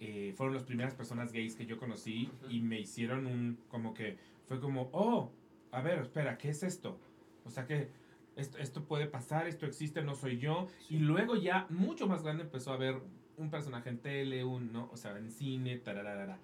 eh, 0.00 0.32
fueron 0.36 0.54
las 0.54 0.64
primeras 0.64 0.94
personas 0.94 1.32
gays 1.32 1.54
que 1.54 1.66
yo 1.66 1.76
conocí 1.78 2.30
Ujú. 2.44 2.50
y 2.50 2.60
me 2.60 2.80
hicieron 2.80 3.26
un, 3.26 3.58
como 3.68 3.92
que, 3.92 4.16
fue 4.48 4.58
como, 4.58 4.88
oh, 4.92 5.30
a 5.72 5.80
ver, 5.80 5.98
espera, 6.00 6.36
¿qué 6.38 6.50
es 6.50 6.62
esto? 6.62 6.98
O 7.44 7.50
sea 7.50 7.66
que 7.66 7.88
esto, 8.36 8.58
esto 8.58 8.84
puede 8.84 9.06
pasar, 9.06 9.46
esto 9.46 9.66
existe, 9.66 10.02
no 10.02 10.14
soy 10.14 10.38
yo. 10.38 10.68
Y 10.88 10.98
luego 10.98 11.36
ya, 11.36 11.66
mucho 11.70 12.06
más 12.06 12.22
grande, 12.22 12.44
empezó 12.44 12.72
a 12.72 12.76
ver 12.76 13.00
un 13.36 13.50
personaje 13.50 13.88
en 13.88 13.98
tele, 13.98 14.44
un, 14.44 14.72
¿no? 14.72 14.88
O 14.92 14.96
sea, 14.96 15.16
en 15.16 15.30
cine, 15.30 15.78
tararara. 15.78 16.38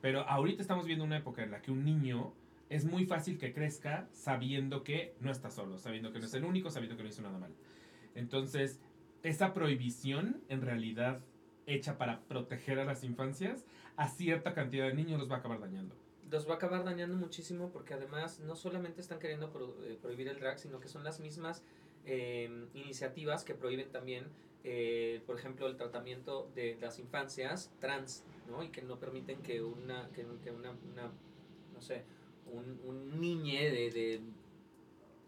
Pero 0.00 0.28
ahorita 0.28 0.60
estamos 0.60 0.86
viendo 0.86 1.04
una 1.04 1.16
época 1.16 1.42
en 1.42 1.50
la 1.50 1.62
que 1.62 1.70
un 1.70 1.84
niño 1.84 2.34
es 2.68 2.84
muy 2.84 3.06
fácil 3.06 3.38
que 3.38 3.52
crezca 3.52 4.08
sabiendo 4.12 4.84
que 4.84 5.14
no 5.20 5.30
está 5.30 5.50
solo, 5.50 5.78
sabiendo 5.78 6.12
que 6.12 6.18
no 6.18 6.26
es 6.26 6.34
el 6.34 6.44
único, 6.44 6.70
sabiendo 6.70 6.96
que 6.96 7.02
no 7.02 7.08
hizo 7.08 7.22
nada 7.22 7.38
mal. 7.38 7.54
Entonces, 8.14 8.80
esa 9.22 9.54
prohibición, 9.54 10.42
en 10.48 10.60
realidad, 10.60 11.20
hecha 11.66 11.96
para 11.96 12.20
proteger 12.20 12.78
a 12.78 12.84
las 12.84 13.04
infancias, 13.04 13.64
a 13.96 14.08
cierta 14.08 14.54
cantidad 14.54 14.86
de 14.86 14.94
niños 14.94 15.18
los 15.18 15.30
va 15.30 15.36
a 15.36 15.38
acabar 15.38 15.60
dañando. 15.60 15.96
Los 16.30 16.48
va 16.48 16.54
a 16.54 16.56
acabar 16.56 16.84
dañando 16.84 17.16
muchísimo 17.16 17.70
porque 17.70 17.94
además 17.94 18.40
no 18.40 18.56
solamente 18.56 19.00
están 19.00 19.18
queriendo 19.18 19.50
pro- 19.50 19.76
eh, 19.84 19.98
prohibir 20.00 20.28
el 20.28 20.38
drag, 20.40 20.58
sino 20.58 20.80
que 20.80 20.88
son 20.88 21.04
las 21.04 21.20
mismas 21.20 21.62
eh, 22.06 22.66
iniciativas 22.74 23.44
que 23.44 23.54
prohíben 23.54 23.90
también, 23.90 24.26
eh, 24.64 25.22
por 25.26 25.38
ejemplo, 25.38 25.66
el 25.66 25.76
tratamiento 25.76 26.50
de 26.54 26.76
las 26.80 26.98
infancias 26.98 27.70
trans, 27.80 28.24
¿no? 28.48 28.62
Y 28.62 28.68
que 28.68 28.82
no 28.82 28.98
permiten 28.98 29.42
que 29.42 29.62
una, 29.62 30.08
que, 30.12 30.26
que 30.42 30.50
una, 30.50 30.70
una, 30.92 31.12
no 31.72 31.80
sé, 31.82 32.04
un, 32.52 32.80
un 32.84 33.20
niñe 33.20 33.70
de, 33.70 33.90
de 33.90 34.20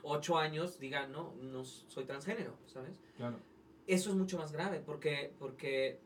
8 0.03 0.39
años 0.39 0.79
diga, 0.79 1.07
no, 1.07 1.35
no 1.43 1.65
soy 1.65 2.05
transgénero, 2.05 2.57
¿sabes? 2.67 3.01
Claro. 3.17 3.39
eso 3.87 4.11
es 4.11 4.17
mucho 4.17 4.39
más 4.39 4.53
grave 4.53 4.81
porque, 4.85 5.33
porque 5.39 5.99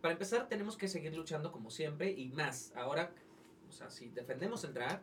para 0.00 0.12
empezar 0.12 0.48
tenemos 0.48 0.76
que 0.76 0.88
seguir 0.88 1.14
luchando 1.16 1.50
como 1.52 1.70
siempre 1.70 2.10
y 2.12 2.28
más. 2.28 2.72
Ahora, 2.76 3.12
sea, 3.74 3.90
si 3.90 4.08
defendemos 4.08 4.64
el 4.64 4.74
drag, 4.74 5.02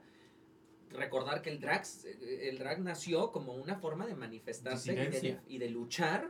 recordar 0.89 1.41
que 1.41 1.49
el 1.49 1.59
drag, 1.59 1.83
el 2.21 2.57
drag 2.57 2.81
nació 2.81 3.31
como 3.31 3.53
una 3.53 3.75
forma 3.75 4.05
de 4.05 4.15
manifestarse 4.15 4.91
y 4.91 4.95
de, 4.95 5.05
Disidencia. 5.05 5.43
y 5.47 5.57
de 5.57 5.69
luchar 5.69 6.29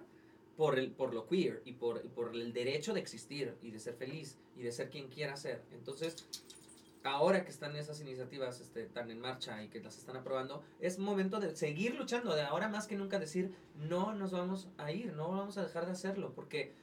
por, 0.55 0.77
el, 0.77 0.91
por 0.91 1.13
lo 1.13 1.27
queer 1.27 1.61
y 1.65 1.73
por, 1.73 2.01
y 2.05 2.09
por 2.09 2.35
el 2.35 2.53
derecho 2.53 2.93
de 2.93 2.99
existir 2.99 3.55
y 3.61 3.72
de 3.72 3.80
ser 3.80 3.95
feliz 3.95 4.38
y 4.55 4.63
de 4.63 4.72
ser 4.72 4.89
quien 4.89 5.07
quiera 5.07 5.35
ser. 5.35 5.63
Entonces, 5.72 6.15
ahora 7.03 7.43
que 7.43 7.49
están 7.49 7.76
esas 7.76 7.99
iniciativas 8.01 8.59
este, 8.59 8.85
tan 8.85 9.09
en 9.09 9.19
marcha 9.19 9.63
y 9.63 9.69
que 9.69 9.80
las 9.80 9.97
están 9.97 10.18
aprobando, 10.18 10.63
es 10.80 10.99
momento 10.99 11.39
de 11.39 11.55
seguir 11.55 11.95
luchando, 11.95 12.35
de 12.35 12.41
ahora 12.41 12.68
más 12.68 12.88
que 12.88 12.95
nunca 12.95 13.19
decir, 13.19 13.55
no 13.76 14.13
nos 14.13 14.31
vamos 14.31 14.68
a 14.77 14.91
ir, 14.91 15.13
no 15.13 15.30
vamos 15.30 15.57
a 15.57 15.63
dejar 15.63 15.85
de 15.85 15.93
hacerlo, 15.93 16.34
porque, 16.35 16.73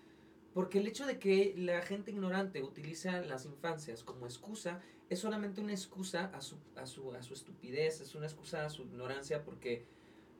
porque 0.55 0.79
el 0.79 0.87
hecho 0.87 1.07
de 1.07 1.19
que 1.19 1.55
la 1.57 1.83
gente 1.83 2.11
ignorante 2.11 2.63
utilice 2.63 3.09
a 3.09 3.21
las 3.21 3.45
infancias 3.45 4.03
como 4.03 4.27
excusa 4.27 4.81
es 5.09 5.21
solamente 5.21 5.61
una 5.61 5.73
excusa 5.73 6.27
a 6.35 6.41
su, 6.41 6.57
a 6.77 6.87
su, 6.87 7.13
a 7.13 7.23
su 7.23 7.35
estupidez, 7.35 8.01
es 8.01 8.15
una 8.15 8.27
excusa 8.27 8.65
a 8.65 8.71
su 8.71 8.83
ignorancia, 8.83 9.45
porque, 9.45 9.87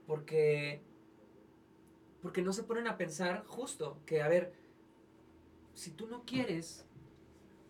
porque, 0.07 0.83
porque 2.21 2.43
no 2.43 2.53
se 2.53 2.65
ponen 2.65 2.87
a 2.87 2.97
pensar 2.97 3.45
justo 3.47 3.99
que, 4.05 4.23
a 4.23 4.29
ver, 4.29 4.53
si 5.75 5.93
tú 5.93 6.07
no 6.07 6.25
quieres 6.25 6.87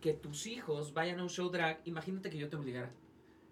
que 0.01 0.13
tus 0.13 0.47
hijos 0.47 0.93
vayan 0.93 1.19
a 1.19 1.23
un 1.23 1.29
show 1.29 1.49
drag, 1.49 1.81
imagínate 1.85 2.29
que 2.29 2.37
yo 2.37 2.49
te 2.49 2.55
obligara. 2.55 2.91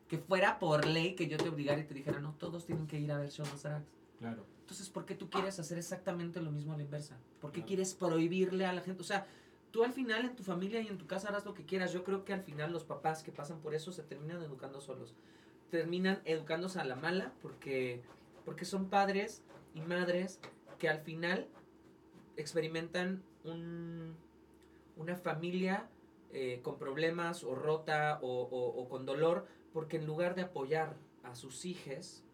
Que 0.07 0.17
fuera 0.17 0.57
por 0.59 0.85
ley 0.85 1.15
que 1.15 1.27
yo 1.27 1.37
te 1.37 1.49
obligara 1.49 1.81
y 1.81 1.83
te 1.83 1.93
dijera, 1.93 2.19
no, 2.19 2.33
todos 2.35 2.65
tienen 2.65 2.87
que 2.87 2.99
ir 2.99 3.11
a 3.11 3.19
ver 3.19 3.29
shows 3.29 3.61
drags. 3.61 3.85
Claro. 4.19 4.45
Entonces, 4.67 4.89
¿por 4.89 5.05
qué 5.05 5.15
tú 5.15 5.29
quieres 5.29 5.57
hacer 5.59 5.77
exactamente 5.77 6.41
lo 6.41 6.51
mismo 6.51 6.73
a 6.73 6.75
la 6.75 6.83
inversa? 6.83 7.15
¿Por 7.39 7.51
qué 7.51 7.59
Claro. 7.61 7.67
quieres 7.67 7.93
prohibirle 7.93 8.65
a 8.65 8.73
la 8.73 8.81
gente? 8.81 8.99
O 9.01 9.05
sea, 9.05 9.25
tú 9.71 9.85
al 9.85 9.93
final 9.93 10.25
en 10.25 10.35
tu 10.35 10.43
familia 10.43 10.81
y 10.81 10.87
en 10.89 10.97
tu 10.97 11.07
casa 11.07 11.29
harás 11.29 11.45
lo 11.45 11.53
que 11.53 11.63
quieras. 11.63 11.93
Yo 11.93 12.03
creo 12.03 12.25
que 12.25 12.33
al 12.33 12.41
final 12.43 12.73
los 12.73 12.83
papás 12.83 13.23
que 13.23 13.31
pasan 13.31 13.61
por 13.61 13.73
eso 13.73 13.93
se 13.93 14.03
terminan 14.03 14.43
educando 14.43 14.81
solos. 14.81 15.15
Terminan 15.71 16.19
educándose 16.25 16.81
a 16.81 16.83
la 16.83 16.97
mala 16.97 17.31
porque, 17.41 18.01
porque 18.43 18.65
son 18.65 18.89
padres 18.89 19.41
y 19.73 19.79
madres 19.79 20.41
que 20.79 20.89
al 20.89 20.99
final 20.99 21.47
experimentan 22.35 23.23
un- 23.45 24.17
una 24.97 25.15
familia 25.15 25.87
eh, 26.33 26.59
con 26.61 26.77
problemas 26.77 27.45
o 27.45 27.55
rota 27.55 28.19
o, 28.21 28.27
o- 28.27 28.81
o 28.81 28.89
con 28.89 29.05
dolor, 29.05 29.47
porque 29.71 29.95
en 29.95 30.05
lugar 30.05 30.35
de 30.35 30.41
apoyar 30.41 30.97
a 31.23 31.35
sus 31.35 31.63
hijos, 31.63 32.25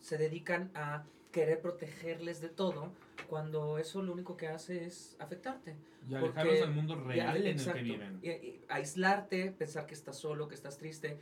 se 0.00 0.18
dedican 0.18 0.70
a 0.74 1.04
querer 1.32 1.60
protegerles 1.60 2.40
de 2.40 2.48
todo, 2.48 2.92
cuando 3.28 3.78
eso 3.78 4.02
lo 4.02 4.12
único 4.12 4.36
que 4.36 4.48
hace 4.48 4.84
es 4.84 5.16
afectarte. 5.20 5.76
Y 6.08 6.10
Porque- 6.12 6.26
alejarlos 6.40 6.60
del 6.60 6.70
mundo 6.70 6.94
Y- 6.94 7.08
real 7.08 7.36
en 7.36 7.46
exacto. 7.46 7.78
el 7.78 7.84
que 7.86 7.92
viven. 7.92 8.18
Y- 8.22 8.28
y 8.30 8.64
aislarte, 8.68 9.52
pensar 9.52 9.86
que 9.86 9.94
estás 9.94 10.16
solo, 10.18 10.48
que 10.48 10.54
estás 10.56 10.78
triste. 10.78 11.18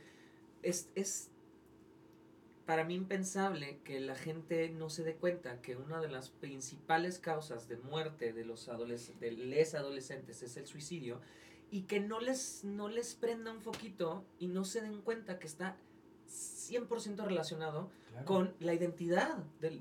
Es, 0.63 0.89
es 0.95 1.29
para 2.65 2.83
mí 2.83 2.95
impensable 2.95 3.79
que 3.83 3.99
la 3.99 4.15
gente 4.15 4.69
no 4.69 4.89
se 4.89 5.03
dé 5.03 5.15
cuenta 5.15 5.61
que 5.61 5.75
una 5.75 5.99
de 6.01 6.07
las 6.09 6.29
principales 6.29 7.19
causas 7.19 7.67
de 7.67 7.77
muerte 7.77 8.31
de 8.33 8.45
los 8.45 8.67
de 9.19 9.31
les 9.31 9.73
adolescentes 9.75 10.43
es 10.43 10.55
el 10.57 10.67
suicidio 10.67 11.19
y 11.71 11.83
que 11.83 11.99
no 11.99 12.19
les, 12.19 12.63
no 12.63 12.87
les 12.89 13.15
prenda 13.15 13.51
un 13.51 13.61
foquito 13.61 14.23
y 14.39 14.47
no 14.47 14.65
se 14.65 14.81
den 14.81 15.01
cuenta 15.01 15.39
que 15.39 15.47
está 15.47 15.77
100% 16.27 17.25
relacionado 17.25 17.89
Con 18.25 18.53
la 18.59 18.73
identidad 18.73 19.37
de, 19.61 19.79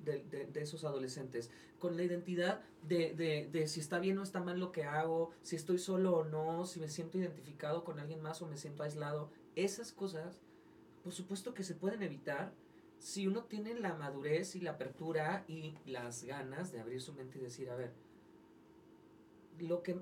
de 0.53 0.61
esos 0.61 0.85
adolescentes, 0.85 1.51
con 1.79 1.97
la 1.97 2.03
identidad 2.05 2.61
de, 2.83 3.15
de- 3.15 3.49
de 3.51 3.67
si 3.69 3.81
está 3.81 3.99
bien 3.99 4.19
o 4.19 4.23
está 4.23 4.41
mal 4.41 4.59
lo 4.61 4.71
que 4.73 4.85
hago, 4.85 5.31
si 5.43 5.57
estoy 5.57 5.79
solo 5.79 6.17
o 6.19 6.25
no, 6.25 6.65
si 6.67 6.79
me 6.81 6.89
siento 6.89 7.19
identificado 7.19 7.85
con 7.85 7.99
alguien 7.99 8.21
más 8.23 8.41
o 8.43 8.47
me 8.47 8.57
siento 8.57 8.83
aislado. 8.83 9.31
Esas 9.57 9.93
cosas, 9.93 10.41
por 11.03 11.13
supuesto 11.13 11.55
que 11.55 11.65
se 11.65 11.75
pueden 11.75 12.03
evitar 12.03 12.53
si 12.99 13.27
uno 13.27 13.45
tiene 13.45 13.75
la 13.75 13.95
madurez 13.95 14.57
y 14.57 14.61
la 14.61 14.73
apertura 14.73 15.45
y 15.49 15.75
las 15.87 16.25
ganas 16.25 16.73
de 16.73 16.81
abrir 16.81 17.01
su 17.01 17.13
mente 17.15 17.39
y 17.39 17.43
decir, 17.43 17.71
a 17.71 17.77
ver, 17.77 17.93
lo 19.61 19.83
que... 19.83 20.01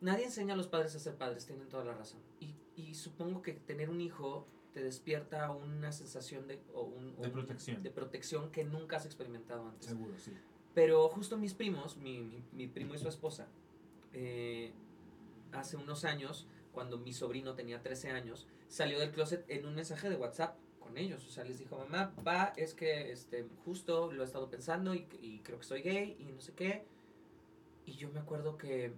Nadie 0.00 0.24
enseña 0.24 0.54
a 0.54 0.56
los 0.56 0.66
padres 0.66 0.96
a 0.96 0.98
ser 0.98 1.14
padres, 1.14 1.46
tienen 1.46 1.68
toda 1.68 1.84
la 1.84 1.94
razón. 1.94 2.18
Y, 2.40 2.54
y 2.76 2.94
supongo 2.94 3.42
que 3.42 3.52
tener 3.52 3.88
un 3.88 4.00
hijo 4.00 4.46
te 4.72 4.82
despierta 4.82 5.50
una 5.50 5.92
sensación 5.92 6.46
de, 6.48 6.58
o 6.74 6.82
un- 6.82 7.14
o 7.18 7.20
De 7.22 7.26
un- 7.28 7.32
protección. 7.32 7.82
de 7.82 7.90
protección 7.90 8.50
que 8.50 8.64
nunca 8.64 8.96
has 8.96 9.06
experimentado 9.06 9.66
antes. 9.68 9.86
Seguro, 9.86 10.14
sí. 10.18 10.32
Pero 10.74 11.08
justo 11.08 11.36
mis 11.36 11.52
primos, 11.54 11.96
mi, 11.98 12.20
mi- 12.20 12.42
mi 12.52 12.66
primo 12.66 12.94
y 12.94 12.98
su 12.98 13.08
esposa, 13.08 13.46
eh, 14.14 14.72
hace 15.52 15.76
unos 15.76 16.04
años, 16.04 16.46
cuando 16.72 16.96
mi 16.98 17.12
sobrino 17.12 17.54
tenía 17.54 17.82
13 17.82 18.10
años, 18.10 18.46
salió 18.68 18.98
del 18.98 19.10
closet 19.10 19.44
en 19.48 19.66
un 19.66 19.74
mensaje 19.74 20.08
de 20.08 20.16
WhatsApp 20.16 20.56
con 20.80 20.96
ellos. 20.96 21.26
O 21.26 21.30
sea, 21.30 21.44
les 21.44 21.58
dijo, 21.58 21.76
mamá, 21.78 22.14
va, 22.26 22.54
es 22.56 22.72
que 22.72 23.12
este, 23.12 23.46
justo 23.66 24.10
lo 24.10 24.22
he 24.22 24.24
estado 24.26 24.48
pensando 24.48 24.94
y, 24.94 25.06
y 25.20 25.40
creo 25.40 25.58
que 25.58 25.64
soy 25.64 25.82
gay 25.82 26.16
y 26.18 26.24
no 26.32 26.40
sé 26.40 26.54
qué. 26.54 26.84
Y 27.84 27.92
yo 27.92 28.08
me 28.10 28.20
acuerdo 28.20 28.56
que 28.56 28.94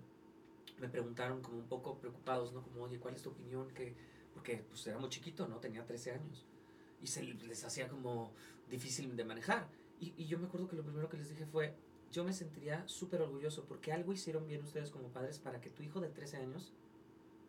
me 0.79 0.89
preguntaron 0.89 1.43
como 1.43 1.59
un 1.59 1.67
poco 1.67 1.99
preocupados, 1.99 2.53
¿no? 2.53 2.63
Como, 2.63 2.83
oye, 2.85 3.01
¿cuál 3.01 3.15
es 3.15 3.23
tu 3.23 3.31
opinión? 3.31 3.69
Que, 3.75 3.95
porque 4.35 4.65
pues 4.69 4.87
era 4.87 4.99
muy 4.99 5.09
chiquito, 5.09 5.47
¿no? 5.49 5.57
Tenía 5.59 5.85
13 5.87 6.13
años. 6.13 6.45
Y 7.01 7.07
se 7.07 7.23
les 7.23 7.65
hacía 7.65 7.89
como 7.89 8.33
difícil 8.69 9.17
de 9.17 9.25
manejar. 9.25 9.69
Y, 10.01 10.13
y 10.17 10.27
yo 10.27 10.39
me 10.39 10.47
acuerdo 10.47 10.69
que 10.69 10.77
lo 10.77 10.83
primero 10.83 11.09
que 11.09 11.17
les 11.17 11.29
dije 11.31 11.47
fue, 11.47 11.75
yo 12.11 12.25
me 12.25 12.33
sentiría 12.33 12.87
súper 12.89 13.23
orgulloso 13.23 13.65
porque 13.65 13.93
algo 13.93 14.13
hicieron 14.13 14.47
bien 14.47 14.63
ustedes 14.63 14.91
como 14.91 15.09
padres 15.09 15.39
para 15.39 15.61
que 15.61 15.71
tu 15.71 15.83
hijo 15.83 16.01
de 16.01 16.09
13 16.09 16.39
años 16.39 16.73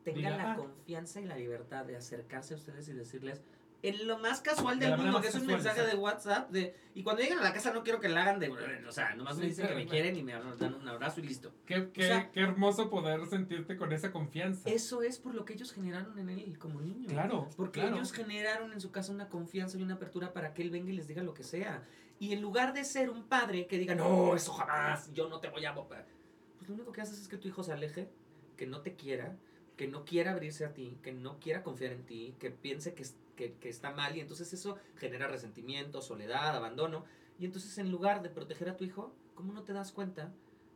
tenga 0.03 0.17
Diga, 0.17 0.37
la 0.37 0.53
"Ah". 0.53 0.55
confianza 0.57 1.19
y 1.21 1.25
la 1.25 1.35
libertad 1.37 1.85
de 1.85 1.95
acercarse 1.95 2.53
a 2.53 2.57
ustedes 2.57 2.87
y 2.89 2.93
decirles 2.93 3.41
en 3.89 4.07
lo 4.07 4.17
más 4.19 4.41
casual 4.41 4.79
De 4.79 4.87
del 4.87 4.97
mundo, 4.97 5.21
que 5.21 5.27
es 5.27 5.35
un 5.35 5.45
mensaje 5.47 5.81
de 5.85 5.95
WhatsApp 5.95 6.49
de 6.51 6.75
y 6.93 7.03
cuando 7.03 7.21
lleguen 7.21 7.39
a 7.39 7.43
la 7.43 7.53
casa 7.53 7.71
no 7.73 7.83
quiero 7.83 7.99
que 7.99 8.07
la 8.09 8.21
hagan 8.21 8.39
de 8.39 8.49
o 8.49 8.91
sea, 8.91 9.15
nomás 9.15 9.35
me 9.37 9.43
Sí, 9.43 9.49
dicen 9.49 9.67
que 9.67 9.75
me 9.75 9.85
quieren 9.85 10.15
y 10.15 10.23
me 10.23 10.33
dan 10.33 10.73
un 10.75 10.87
abrazo 10.87 11.19
y 11.19 11.23
listo. 11.23 11.51
Qué, 11.65 11.89
qué, 11.91 12.03
O 12.03 12.07
sea- 12.07 12.31
qué 12.31 12.39
hermoso 12.41 12.89
poder 12.89 13.25
sentirte 13.27 13.75
con 13.77 13.91
esa 13.91 14.11
confianza. 14.11 14.69
Eso 14.69 15.01
es 15.01 15.19
por 15.19 15.35
lo 15.35 15.45
que 15.45 15.53
ellos 15.53 15.71
generaron 15.73 16.17
en 16.19 16.29
él 16.29 16.57
como 16.57 16.81
niño. 16.81 17.07
Claro, 17.09 17.49
Porque 17.57 17.81
claro. 17.81 17.95
ellos 17.97 18.11
generaron 18.11 18.71
en 18.73 18.79
su 18.81 18.91
casa 18.91 19.11
una 19.11 19.27
confianza 19.29 19.77
y 19.77 19.83
una 19.83 19.95
apertura 19.95 20.33
para 20.33 20.53
que 20.53 20.61
él 20.61 20.69
venga 20.69 20.89
y 20.91 20.95
les 20.95 21.07
diga 21.07 21.21
lo 21.23 21.33
que 21.33 21.43
sea. 21.43 21.83
Y 22.17 22.31
en 22.33 22.41
lugar 22.41 22.73
de 22.73 22.85
ser 22.85 23.09
un 23.09 23.23
padre 23.25 23.67
que 23.67 23.77
diga, 23.77 23.93
no, 23.93 24.35
eso 24.35 24.53
jamás, 24.53 25.11
yo 25.13 25.27
no 25.27 25.39
te 25.41 25.49
voy 25.49 25.65
a... 25.65 25.73
bo-", 25.73 25.87
Pues 25.87 26.69
lo 26.69 26.75
único 26.75 26.91
que 26.93 27.01
haces 27.01 27.19
es 27.19 27.27
que 27.27 27.37
tu 27.37 27.47
hijo 27.49 27.61
se 27.61 27.73
aleje, 27.73 28.09
que 28.55 28.65
no 28.67 28.79
te 28.81 28.95
quiera, 28.95 29.35
que 29.75 29.89
no 29.89 30.05
quiera 30.05 30.31
abrirse 30.31 30.63
a 30.63 30.73
ti, 30.73 30.97
que 31.03 31.11
no 31.11 31.39
quiera 31.41 31.61
confiar 31.61 31.91
en 31.91 32.05
ti, 32.05 32.33
que 32.39 32.51
piense 32.51 32.93
que, 32.93 33.03
es- 33.03 33.17
que, 33.35 33.53
que 33.53 33.69
está 33.69 33.91
mal 33.91 34.15
y 34.15 34.19
entonces 34.19 34.51
eso 34.53 34.77
genera 34.95 35.27
resentimiento, 35.27 36.01
soledad, 36.01 36.55
abandono. 36.55 37.05
Y 37.37 37.45
entonces 37.45 37.77
en 37.77 37.91
lugar 37.91 38.21
de 38.21 38.29
proteger 38.29 38.69
a 38.69 38.77
tu 38.77 38.83
hijo, 38.83 39.13
¿cómo 39.33 39.53
no 39.53 39.63
te 39.63 39.73
das 39.73 39.91
cuenta 39.91 40.33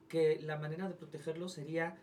que 0.08 0.40
la 0.42 0.58
manera 0.58 0.88
de 0.90 0.96
protegerlo 0.96 1.48
sería 1.50 1.98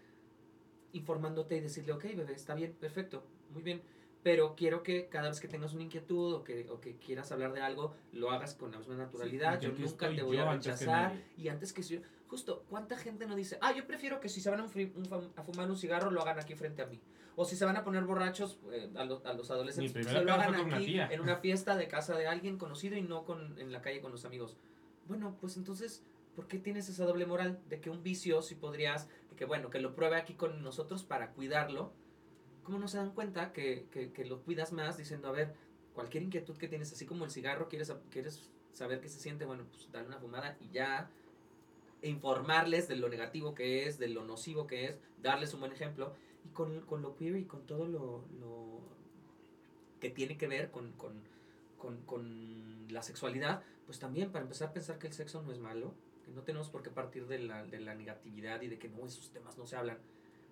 informándote 0.92 1.56
y 1.56 1.60
decirle, 1.60 1.92
ok, 1.92 2.04
bebé, 2.04 2.32
está 2.32 2.54
bien, 2.54 2.72
perfecto, 2.72 3.26
muy 3.50 3.62
bien, 3.62 3.82
pero 4.26 4.56
quiero 4.56 4.82
que 4.82 5.06
cada 5.06 5.28
vez 5.28 5.38
que 5.38 5.46
tengas 5.46 5.72
una 5.72 5.84
inquietud 5.84 6.32
o 6.34 6.42
que, 6.42 6.68
o 6.68 6.80
que 6.80 6.96
quieras 6.96 7.30
hablar 7.30 7.52
de 7.52 7.60
algo, 7.60 7.94
lo 8.10 8.32
hagas 8.32 8.54
con 8.54 8.72
la 8.72 8.78
misma 8.78 8.96
naturalidad. 8.96 9.60
yo 9.60 9.68
nunca 9.92 10.06
te 10.16 10.22
voy 10.24 10.36
yo 10.38 10.42
a 10.42 10.46
rechazar. 10.72 11.12
Y 11.36 11.48
antes 11.48 11.72
que 11.72 11.84
si... 11.84 12.02
Justo, 12.26 12.64
¿cuánta 12.68 12.96
gente 12.98 13.24
no 13.28 13.36
dice, 13.36 13.56
ah, 13.60 13.72
yo 13.72 13.86
prefiero 13.86 14.18
que 14.18 14.28
si 14.28 14.40
se 14.40 14.50
van 14.50 14.58
a, 14.58 14.64
un 14.64 14.68
fri- 14.68 14.92
un 14.96 15.04
fam- 15.04 15.30
a 15.36 15.44
fumar 15.44 15.70
un 15.70 15.76
cigarro, 15.76 16.10
lo 16.10 16.20
hagan 16.22 16.40
aquí 16.40 16.56
frente 16.56 16.82
a 16.82 16.86
mí? 16.86 17.00
O 17.36 17.44
si 17.44 17.54
se 17.54 17.64
van 17.64 17.76
a 17.76 17.84
poner 17.84 18.02
borrachos 18.02 18.58
eh, 18.72 18.90
a, 18.96 19.04
lo- 19.04 19.22
a 19.24 19.32
los 19.32 19.48
adolescentes, 19.52 19.92
que 20.18 20.24
lo 20.24 20.32
hagan 20.32 20.48
una 20.66 20.76
aquí 20.78 20.86
en 21.14 21.20
una 21.20 21.36
fiesta 21.36 21.76
de 21.76 21.86
casa 21.86 22.16
de 22.18 22.26
alguien 22.26 22.58
conocido 22.58 22.96
y 22.96 23.02
no 23.02 23.24
con, 23.24 23.56
en 23.60 23.70
la 23.70 23.80
calle 23.80 24.00
con 24.00 24.10
los 24.10 24.24
amigos. 24.24 24.56
Bueno, 25.06 25.36
pues 25.40 25.56
entonces, 25.56 26.02
¿por 26.34 26.48
qué 26.48 26.58
tienes 26.58 26.88
esa 26.88 27.04
doble 27.04 27.26
moral 27.26 27.60
de 27.68 27.80
que 27.80 27.90
un 27.90 28.02
vicio, 28.02 28.42
si 28.42 28.56
podrías, 28.56 29.06
de 29.30 29.36
que 29.36 29.44
bueno, 29.44 29.70
que 29.70 29.78
lo 29.78 29.94
pruebe 29.94 30.16
aquí 30.16 30.34
con 30.34 30.64
nosotros 30.64 31.04
para 31.04 31.30
cuidarlo? 31.30 31.92
¿Cómo 32.66 32.80
no 32.80 32.88
se 32.88 32.96
dan 32.96 33.12
cuenta 33.12 33.52
que, 33.52 33.86
que, 33.92 34.10
que 34.10 34.24
lo 34.24 34.42
cuidas 34.42 34.72
más 34.72 34.96
diciendo, 34.96 35.28
a 35.28 35.30
ver, 35.30 35.54
cualquier 35.94 36.24
inquietud 36.24 36.56
que 36.56 36.66
tienes, 36.66 36.92
así 36.92 37.06
como 37.06 37.24
el 37.24 37.30
cigarro, 37.30 37.68
quieres, 37.68 37.94
quieres 38.10 38.50
saber 38.72 39.00
qué 39.00 39.08
se 39.08 39.20
siente, 39.20 39.44
bueno, 39.44 39.64
pues 39.70 39.88
dale 39.92 40.08
una 40.08 40.18
fumada 40.18 40.56
y 40.60 40.70
ya 40.70 41.08
e 42.02 42.08
informarles 42.08 42.88
de 42.88 42.96
lo 42.96 43.08
negativo 43.08 43.54
que 43.54 43.86
es, 43.86 44.00
de 44.00 44.08
lo 44.08 44.24
nocivo 44.24 44.66
que 44.66 44.86
es, 44.86 44.98
darles 45.22 45.54
un 45.54 45.60
buen 45.60 45.70
ejemplo. 45.70 46.12
Y 46.44 46.48
con, 46.48 46.80
con 46.82 47.02
lo 47.02 47.14
queer 47.14 47.36
y 47.36 47.44
con 47.44 47.64
todo 47.68 47.86
lo, 47.86 48.24
lo 48.40 48.80
que 50.00 50.10
tiene 50.10 50.36
que 50.36 50.48
ver 50.48 50.72
con, 50.72 50.90
con, 50.94 51.12
con, 51.78 51.98
con 52.02 52.92
la 52.92 53.02
sexualidad, 53.02 53.62
pues 53.86 54.00
también 54.00 54.32
para 54.32 54.42
empezar 54.42 54.70
a 54.70 54.72
pensar 54.72 54.98
que 54.98 55.06
el 55.06 55.12
sexo 55.12 55.40
no 55.40 55.52
es 55.52 55.60
malo, 55.60 55.94
que 56.24 56.32
no 56.32 56.42
tenemos 56.42 56.68
por 56.68 56.82
qué 56.82 56.90
partir 56.90 57.28
de 57.28 57.38
la, 57.38 57.64
de 57.64 57.78
la 57.78 57.94
negatividad 57.94 58.60
y 58.62 58.66
de 58.66 58.78
que 58.80 58.88
no, 58.88 59.06
esos 59.06 59.30
temas 59.30 59.56
no 59.56 59.68
se 59.68 59.76
hablan. 59.76 59.98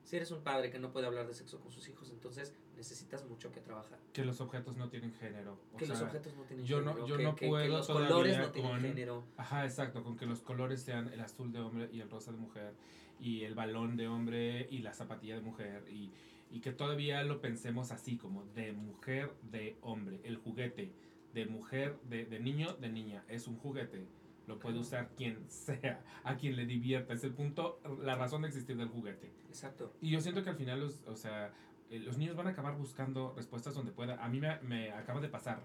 Si 0.04 0.16
eres 0.16 0.30
un 0.30 0.42
padre 0.42 0.70
que 0.70 0.78
no 0.78 0.92
puede 0.92 1.06
hablar 1.06 1.26
de 1.26 1.32
sexo 1.34 1.58
con 1.60 1.72
sus 1.72 1.88
hijos, 1.88 2.10
entonces 2.10 2.54
necesitas 2.76 3.24
mucho 3.24 3.50
que 3.50 3.60
trabajar. 3.60 3.98
Que 4.12 4.22
los 4.24 4.38
objetos 4.40 4.76
no 4.76 4.90
tienen 4.90 5.12
género. 5.14 5.58
O 5.72 5.76
Que 5.78 5.86
los 5.86 6.00
objetos 6.02 6.34
no 6.36 6.42
tienen 6.44 6.66
yo 6.66 6.82
no- 6.82 6.90
género, 6.92 7.06
yo 7.08 7.16
que, 7.16 7.22
no 7.24 7.34
que- 7.34 7.40
que 7.40 7.48
puedo 7.48 7.66
los 7.68 7.86
colores 7.86 8.38
no 8.38 8.50
tienen 8.52 8.70
con- 8.72 8.80
género. 8.82 9.24
Ajá, 9.38 9.64
exacto, 9.64 10.04
con 10.04 10.16
que 10.18 10.26
los 10.26 10.42
colores 10.42 10.82
sean 10.82 11.10
el 11.12 11.20
azul 11.20 11.52
de 11.52 11.60
hombre 11.60 11.88
y 11.90 12.00
el 12.00 12.10
rosa 12.10 12.32
de 12.32 12.36
mujer, 12.38 12.74
y 13.18 13.44
el 13.44 13.54
balón 13.54 13.96
de 13.96 14.06
hombre 14.08 14.66
y 14.70 14.78
la 14.78 14.92
zapatilla 14.92 15.36
de 15.36 15.40
mujer, 15.40 15.84
y, 15.90 16.10
y 16.50 16.60
que 16.60 16.72
todavía 16.72 17.22
lo 17.24 17.40
pensemos 17.40 17.90
así, 17.90 18.18
como 18.18 18.44
de 18.54 18.72
mujer, 18.72 19.32
de 19.50 19.76
hombre, 19.80 20.20
el 20.24 20.36
juguete, 20.36 20.92
de 21.32 21.46
mujer, 21.46 21.98
de, 22.10 22.26
de 22.26 22.40
niño, 22.40 22.74
de 22.74 22.90
niña, 22.90 23.24
es 23.28 23.48
un 23.48 23.56
juguete, 23.56 24.06
lo 24.46 24.58
puede 24.58 24.78
usar 24.78 25.10
quien 25.16 25.44
sea, 25.50 26.02
a 26.24 26.36
quien 26.36 26.56
le 26.56 26.66
divierta, 26.66 27.12
es 27.14 27.24
el 27.24 27.32
punto, 27.32 27.80
la 28.02 28.14
razón 28.16 28.42
de 28.42 28.48
existir 28.48 28.76
del 28.76 28.88
juguete. 28.88 29.32
Exacto. 29.48 29.92
Y 30.00 30.10
yo 30.10 30.20
siento 30.20 30.42
que 30.42 30.50
al 30.50 30.56
final, 30.56 30.80
los, 30.80 31.02
o 31.06 31.16
sea, 31.16 31.52
eh, 31.90 31.98
los 32.00 32.18
niños 32.18 32.36
van 32.36 32.46
a 32.48 32.50
acabar 32.50 32.76
buscando 32.76 33.32
respuestas 33.36 33.74
donde 33.74 33.92
pueda. 33.92 34.22
A 34.24 34.28
mí 34.28 34.40
me, 34.40 34.58
me 34.62 34.90
acaba 34.92 35.20
de 35.20 35.28
pasar. 35.28 35.62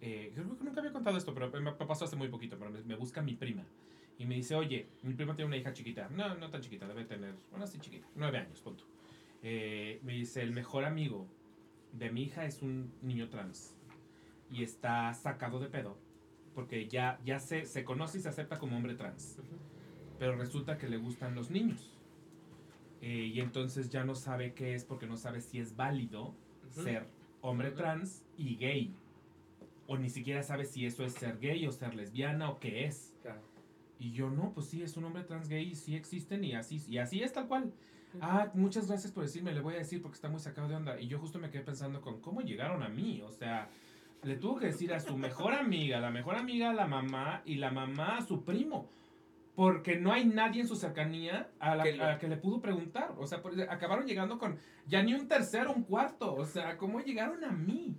eh, 0.00 0.30
creo 0.34 0.56
que 0.58 0.64
nunca 0.64 0.80
había 0.80 0.92
contado 0.92 1.16
esto, 1.16 1.32
pero 1.34 1.50
me 1.60 1.72
pasó 1.72 2.04
hace 2.04 2.16
muy 2.16 2.28
poquito. 2.28 2.58
Pero 2.58 2.70
me, 2.70 2.82
me 2.82 2.96
busca 2.96 3.22
mi 3.22 3.34
prima. 3.34 3.64
Y 4.18 4.24
me 4.26 4.34
dice, 4.36 4.54
oye, 4.54 4.88
mi 5.02 5.14
prima 5.14 5.34
tiene 5.34 5.48
una 5.48 5.56
hija 5.58 5.72
chiquita. 5.72 6.08
No, 6.08 6.34
no 6.36 6.50
tan 6.50 6.60
chiquita, 6.62 6.86
debe 6.88 7.04
tener, 7.04 7.34
bueno, 7.50 7.66
sí 7.66 7.78
chiquita, 7.78 8.06
nueve 8.14 8.38
años, 8.38 8.60
punto. 8.62 8.84
Eh, 9.42 10.00
me 10.02 10.14
dice, 10.14 10.42
el 10.42 10.52
mejor 10.52 10.84
amigo 10.84 11.28
de 11.92 12.10
mi 12.10 12.22
hija 12.24 12.44
es 12.46 12.62
un 12.62 12.92
niño 13.02 13.28
trans. 13.28 13.76
Y 14.50 14.62
está 14.62 15.12
sacado 15.14 15.58
de 15.60 15.68
pedo. 15.68 15.98
Porque 16.56 16.88
ya, 16.88 17.20
ya 17.24 17.38
se, 17.38 17.66
se 17.66 17.84
conoce 17.84 18.18
y 18.18 18.22
se 18.22 18.30
acepta 18.30 18.58
como 18.58 18.76
hombre 18.76 18.94
trans 18.94 19.38
pero 20.18 20.36
resulta 20.36 20.78
que 20.78 20.88
le 20.88 20.96
gustan 20.96 21.34
los 21.34 21.50
niños. 21.50 21.90
Eh, 23.02 23.30
y 23.34 23.40
entonces 23.40 23.90
ya 23.90 24.04
no 24.04 24.14
sabe 24.14 24.54
qué 24.54 24.74
es 24.74 24.84
porque 24.84 25.06
no 25.06 25.16
sabe 25.16 25.40
si 25.40 25.58
es 25.58 25.76
válido 25.76 26.34
Ujú. 26.70 26.82
ser 26.82 27.06
hombre 27.42 27.68
Ujú. 27.68 27.76
trans 27.76 28.24
y 28.36 28.56
gay. 28.56 28.94
O 29.86 29.98
ni 29.98 30.08
siquiera 30.08 30.42
sabe 30.42 30.64
si 30.64 30.86
eso 30.86 31.04
es 31.04 31.12
ser 31.12 31.38
gay 31.38 31.66
o 31.66 31.72
ser 31.72 31.94
lesbiana 31.94 32.50
o 32.50 32.58
qué 32.58 32.86
es. 32.86 33.14
Claro. 33.22 33.42
Y 33.98 34.12
yo 34.12 34.30
no, 34.30 34.52
pues 34.52 34.66
sí, 34.68 34.82
es 34.82 34.96
un 34.96 35.04
hombre 35.04 35.22
trans 35.22 35.48
gay 35.48 35.74
sí 35.74 35.94
existen 35.94 36.42
y 36.44 36.54
así, 36.54 36.82
y 36.88 36.98
así 36.98 37.22
es 37.22 37.32
tal 37.32 37.46
cual. 37.46 37.72
Ah, 38.20 38.50
muchas 38.54 38.88
gracias 38.88 39.12
por 39.12 39.24
decirme, 39.24 39.52
le 39.52 39.60
voy 39.60 39.74
a 39.74 39.78
decir 39.78 40.00
porque 40.00 40.14
está 40.14 40.30
muy 40.30 40.40
sacado 40.40 40.68
de 40.68 40.74
onda. 40.74 40.98
Y 40.98 41.06
yo 41.06 41.18
justo 41.18 41.38
me 41.38 41.50
quedé 41.50 41.62
pensando 41.62 42.00
con 42.00 42.20
cómo 42.22 42.40
llegaron 42.40 42.82
a 42.82 42.88
mí. 42.88 43.20
O 43.22 43.30
sea, 43.30 43.68
le 44.26 44.36
tuvo 44.36 44.56
que 44.58 44.66
decir 44.66 44.92
a 44.92 45.00
su 45.00 45.16
mejor 45.16 45.54
amiga, 45.54 46.00
la 46.00 46.10
mejor 46.10 46.36
amiga 46.36 46.70
a 46.70 46.74
la 46.74 46.86
mamá 46.86 47.42
y 47.44 47.56
la 47.56 47.70
mamá 47.70 48.18
a 48.18 48.22
su 48.26 48.44
primo. 48.44 48.88
porque 49.54 49.96
no 49.96 50.12
hay 50.12 50.26
nadie 50.26 50.60
en 50.60 50.68
su 50.68 50.76
cercanía 50.76 51.48
a 51.60 51.74
la 51.76 51.82
Que 51.84 51.92
lo- 51.96 52.04
a 52.04 52.08
la 52.08 52.18
que 52.18 52.28
le 52.28 52.36
pudo 52.36 52.60
preguntar. 52.60 53.14
O 53.18 53.26
sea, 53.26 53.40
por- 53.40 53.58
acabaron 53.70 54.04
llegando 54.06 54.38
con 54.38 54.58
ya 54.86 55.02
ni 55.02 55.14
un 55.14 55.28
tercero, 55.28 55.72
un 55.72 55.82
cuarto. 55.84 56.34
O 56.34 56.44
sea, 56.44 56.76
¿cómo 56.76 57.00
llegaron 57.00 57.42
a 57.42 57.52
mí? 57.52 57.96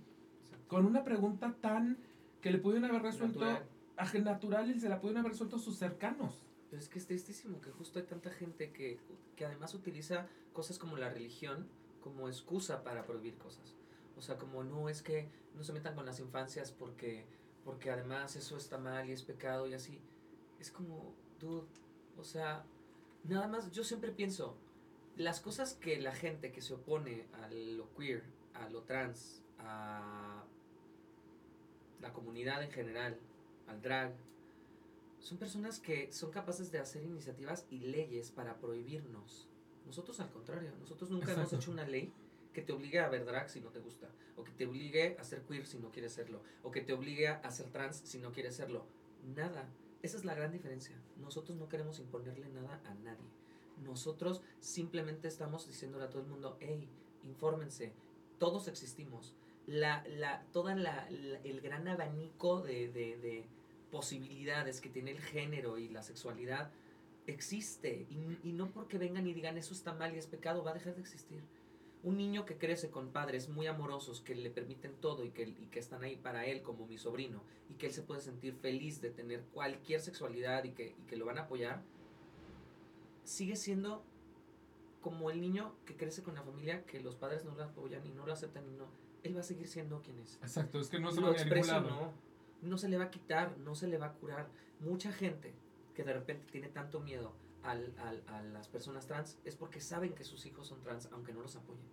Con 0.68 0.86
una 0.86 1.02
pregunta 1.02 1.56
tan 1.60 1.98
que 2.40 2.52
le 2.52 2.58
pudieron 2.58 2.88
haber 2.88 3.02
resuelto 3.02 3.40
Natural. 3.40 3.66
a- 3.96 4.18
natural 4.20 4.70
y 4.70 4.78
se 4.78 4.88
la 4.88 5.00
pudieron 5.00 5.18
haber 5.18 5.32
resuelto 5.32 5.58
sus 5.58 5.76
cercanos. 5.76 6.44
Pero 6.70 6.80
es 6.80 6.88
que 6.88 7.00
es 7.00 7.06
tristísimo 7.08 7.60
que 7.60 7.72
justo 7.72 7.98
hay 7.98 8.04
tanta 8.04 8.30
gente 8.30 8.70
que, 8.70 9.00
que 9.34 9.44
además 9.44 9.74
utiliza 9.74 10.28
cosas 10.52 10.78
como 10.78 10.96
la 10.96 11.08
religión 11.08 11.66
como 12.02 12.28
excusa 12.28 12.84
para 12.84 13.02
prohibir 13.04 13.34
cosas. 13.36 13.74
O 14.18 14.22
sea, 14.22 14.36
como 14.36 14.64
no 14.64 14.88
es 14.88 15.02
que 15.02 15.30
no 15.54 15.62
se 15.62 15.72
metan 15.72 15.94
con 15.94 16.04
las 16.04 16.18
infancias 16.20 16.72
porque, 16.72 17.24
porque 17.64 17.90
además 17.90 18.34
eso 18.36 18.56
está 18.56 18.76
mal 18.76 19.08
y 19.08 19.12
es 19.12 19.22
pecado 19.22 19.66
y 19.68 19.74
así. 19.74 20.00
Es 20.58 20.70
como, 20.70 21.14
dude, 21.38 21.66
o 22.16 22.24
sea, 22.24 22.64
nada 23.24 23.46
más, 23.46 23.70
yo 23.70 23.84
siempre 23.84 24.10
pienso, 24.10 24.56
las 25.16 25.40
cosas 25.40 25.74
que 25.74 26.00
la 26.00 26.14
gente 26.14 26.50
que 26.50 26.60
se 26.60 26.74
opone 26.74 27.26
a 27.40 27.48
lo 27.48 27.94
queer, 27.94 28.24
a 28.54 28.68
lo 28.68 28.82
trans, 28.82 29.42
a 29.58 30.44
la 32.00 32.12
comunidad 32.12 32.62
en 32.62 32.70
general, 32.70 33.18
al 33.68 33.80
drag, 33.80 34.14
son 35.20 35.38
personas 35.38 35.80
que 35.80 36.12
son 36.12 36.30
capaces 36.30 36.70
de 36.70 36.78
hacer 36.78 37.04
iniciativas 37.04 37.66
y 37.70 37.80
leyes 37.80 38.30
para 38.30 38.58
prohibirnos. 38.58 39.48
Nosotros 39.86 40.18
al 40.20 40.30
contrario, 40.30 40.72
nosotros 40.80 41.10
nunca 41.10 41.32
hemos 41.32 41.52
hecho 41.52 41.70
una 41.70 41.86
ley 41.86 42.12
que 42.52 42.62
te 42.62 42.72
obligue 42.72 43.00
a 43.00 43.08
ver 43.08 43.24
drag 43.24 43.48
si 43.50 43.60
no 43.60 43.70
te 43.70 43.80
gusta, 43.80 44.08
o 44.36 44.44
que 44.44 44.52
te 44.52 44.66
obligue 44.66 45.16
a 45.18 45.24
ser 45.24 45.42
queer 45.42 45.66
si 45.66 45.78
no 45.78 45.90
quieres 45.90 46.12
serlo, 46.12 46.42
o 46.62 46.70
que 46.70 46.80
te 46.80 46.92
obligue 46.92 47.28
a 47.28 47.50
ser 47.50 47.70
trans 47.70 47.96
si 48.04 48.18
no 48.18 48.32
quieres 48.32 48.56
serlo. 48.56 48.84
Nada. 49.36 49.68
Esa 50.02 50.16
es 50.16 50.24
la 50.24 50.34
gran 50.34 50.52
diferencia. 50.52 50.96
Nosotros 51.16 51.58
no 51.58 51.68
queremos 51.68 51.98
imponerle 51.98 52.48
nada 52.48 52.80
a 52.86 52.94
nadie. 52.94 53.26
Nosotros 53.82 54.42
simplemente 54.60 55.28
estamos 55.28 55.66
diciéndole 55.66 56.04
a 56.04 56.10
todo 56.10 56.22
el 56.22 56.28
mundo, 56.28 56.56
hey, 56.60 56.88
infórmense, 57.24 57.92
todos 58.38 58.68
existimos. 58.68 59.34
La, 59.66 60.04
la, 60.08 60.42
toda 60.52 60.74
la, 60.74 61.08
la- 61.10 61.40
el 61.40 61.60
gran 61.60 61.86
abanico 61.88 62.60
de, 62.62 62.88
de, 62.88 63.18
de 63.18 63.44
posibilidades 63.90 64.80
que 64.80 64.88
tiene 64.88 65.10
el 65.10 65.20
género 65.20 65.78
y 65.78 65.88
la 65.88 66.02
sexualidad 66.02 66.70
existe. 67.26 68.06
Y, 68.10 68.48
y 68.48 68.52
no 68.52 68.70
porque 68.70 68.98
vengan 68.98 69.26
y 69.26 69.34
digan 69.34 69.58
eso 69.58 69.74
está 69.74 69.92
mal 69.92 70.14
y 70.14 70.18
es 70.18 70.26
pecado, 70.26 70.62
va 70.64 70.70
a 70.70 70.74
dejar 70.74 70.94
de 70.94 71.00
existir. 71.02 71.42
Un 72.04 72.16
niño 72.16 72.44
que 72.46 72.56
crece 72.56 72.90
con 72.90 73.08
padres 73.08 73.48
muy 73.48 73.66
amorosos 73.66 74.20
que 74.20 74.34
le 74.34 74.50
permiten 74.50 74.94
todo 75.00 75.24
y 75.24 75.30
que, 75.30 75.42
y 75.42 75.66
que 75.70 75.80
están 75.80 76.04
ahí 76.04 76.16
para 76.16 76.46
él, 76.46 76.62
como 76.62 76.86
mi 76.86 76.96
sobrino, 76.96 77.42
y 77.68 77.74
que 77.74 77.86
él 77.86 77.92
se 77.92 78.02
puede 78.02 78.20
sentir 78.20 78.54
feliz 78.54 79.00
de 79.00 79.10
tener 79.10 79.42
cualquier 79.52 80.00
sexualidad 80.00 80.64
y 80.64 80.70
que, 80.70 80.94
y 80.98 81.02
que 81.08 81.16
lo 81.16 81.24
van 81.24 81.38
a 81.38 81.42
apoyar, 81.42 81.82
sigue 83.24 83.56
siendo 83.56 84.04
como 85.00 85.30
el 85.30 85.40
niño 85.40 85.74
que 85.86 85.96
crece 85.96 86.22
con 86.22 86.34
la 86.34 86.42
familia 86.42 86.84
que 86.84 87.00
los 87.00 87.16
padres 87.16 87.44
no 87.44 87.54
lo 87.54 87.64
apoyan 87.64 88.06
y 88.06 88.10
no 88.10 88.26
lo 88.26 88.32
aceptan 88.32 88.66
y 88.68 88.72
no. 88.72 88.86
Él 89.22 89.36
va 89.36 89.40
a 89.40 89.44
seguir 89.44 89.68
siendo 89.68 90.00
quien 90.02 90.18
es 90.18 90.36
Exacto, 90.36 90.80
es 90.80 90.88
que 90.88 91.00
no 91.00 91.10
se 91.10 91.20
lo. 91.20 91.32
No 92.60 92.76
se 92.76 92.88
le 92.88 92.98
va 92.98 93.04
a 93.04 93.10
quitar, 93.10 93.56
no 93.58 93.74
se 93.74 93.86
le 93.86 93.98
va 93.98 94.06
a 94.06 94.12
curar. 94.14 94.48
Mucha 94.80 95.12
gente 95.12 95.54
que 95.94 96.02
de 96.02 96.12
repente 96.12 96.50
tiene 96.50 96.68
tanto 96.68 97.00
miedo 97.00 97.32
al, 97.70 97.92
al- 97.98 98.22
a 98.28 98.42
las 98.42 98.68
personas 98.68 99.06
trans 99.06 99.38
es 99.44 99.56
porque 99.56 99.80
saben 99.80 100.14
que 100.14 100.24
sus 100.24 100.46
hijos 100.46 100.66
son 100.66 100.80
trans, 100.82 101.08
aunque 101.12 101.32
no 101.32 101.40
los 101.42 101.56
apoyen. 101.56 101.84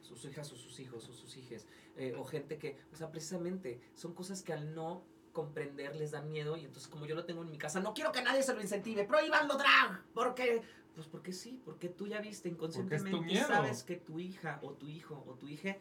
Sus 0.00 0.24
hijas 0.26 0.52
o 0.52 0.56
sus 0.56 0.78
hijos 0.80 1.08
o 1.08 1.12
sus 1.12 1.36
hijes. 1.36 1.66
eh, 1.96 2.14
o 2.18 2.24
gente 2.24 2.58
que, 2.58 2.76
o 2.92 2.96
sea, 2.96 3.10
precisamente 3.10 3.80
son 3.94 4.14
cosas 4.14 4.42
que 4.42 4.52
al 4.52 4.74
no 4.74 5.02
comprender 5.32 5.96
les 5.96 6.10
dan 6.12 6.30
miedo 6.30 6.56
y 6.56 6.64
entonces 6.64 6.88
como 6.88 7.06
yo 7.06 7.14
lo 7.14 7.24
tengo 7.24 7.42
en 7.42 7.50
mi 7.50 7.58
casa, 7.58 7.80
no 7.80 7.92
quiero 7.94 8.12
que 8.12 8.22
nadie 8.22 8.42
se 8.42 8.54
lo 8.54 8.60
incentive, 8.60 9.04
prohíbanlo 9.04 9.56
drag, 9.56 10.02
porque 10.14 10.62
pues 10.94 11.08
porque 11.08 11.32
sí, 11.32 11.60
porque 11.64 11.88
tú 11.88 12.06
ya 12.06 12.20
viste 12.20 12.48
inconscientemente 12.48 13.20
miedo. 13.20 13.46
sabes 13.48 13.82
que 13.82 13.96
tu 13.96 14.20
hija 14.20 14.60
o 14.62 14.72
tu 14.74 14.86
hijo 14.88 15.24
o 15.26 15.34
tu 15.34 15.48
hija 15.48 15.76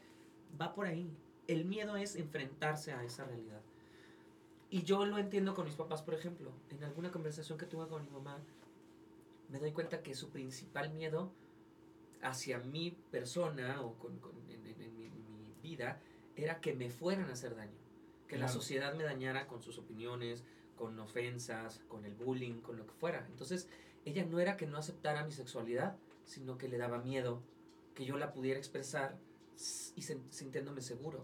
va 0.60 0.74
por 0.74 0.88
ahí. 0.88 1.12
El 1.48 1.66
miedo 1.66 1.98
es 1.98 2.16
enfrentarse 2.16 2.94
a 2.94 3.04
esa 3.04 3.26
realidad. 3.26 3.62
Y 4.72 4.82
yo 4.84 5.06
lo 5.06 5.20
entiendo 5.20 5.54
con 5.54 5.66
mis 5.66 5.76
papás, 5.76 6.02
por 6.02 6.16
ejemplo. 6.16 6.52
En 6.72 6.84
alguna 6.84 7.12
conversación 7.12 7.60
que 7.60 7.68
tuve 7.68 7.88
con 7.88 8.02
mi 8.02 8.10
mamá, 8.10 8.40
me 9.50 9.60
doy 9.60 9.72
cuenta 9.72 10.02
que 10.02 10.16
su 10.16 10.30
principal 10.30 10.92
miedo 10.94 11.32
hacia 12.22 12.60
mi 12.60 12.92
persona 13.12 13.82
o 13.82 13.94
con, 13.98 14.18
con- 14.20 14.34
en, 14.50 14.66
en- 14.66 14.82
en 14.82 14.98
mi, 14.98 15.10
mi 15.10 15.54
vida 15.62 16.00
era 16.36 16.60
que 16.62 16.74
me 16.74 16.90
fueran 16.90 17.30
a 17.30 17.34
hacer 17.34 17.56
daño. 17.56 17.78
Que 18.28 18.38
la 18.38 18.48
sociedad 18.54 18.96
me 18.96 19.04
dañara 19.04 19.48
con 19.48 19.62
sus 19.62 19.78
opiniones, 19.78 20.44
con 20.76 20.98
ofensas, 21.00 21.82
con 21.88 22.06
el 22.06 22.16
bullying, 22.16 22.62
con 22.62 22.78
lo 22.78 22.88
que 22.88 22.94
fuera. 22.94 23.26
Entonces, 23.30 23.68
ella 24.06 24.26
no 24.26 24.40
era 24.40 24.58
que 24.58 24.66
no 24.66 24.78
aceptara 24.78 25.24
mi 25.24 25.32
sexualidad, 25.32 25.98
sino 26.26 26.58
que 26.58 26.68
le 26.68 26.78
daba 26.78 26.98
miedo 27.00 27.42
que 27.94 28.06
yo 28.06 28.18
la 28.18 28.34
pudiera 28.34 28.58
expresar 28.58 29.18
y 29.96 30.02
sintiéndome 30.02 30.82
seguro. 30.82 31.24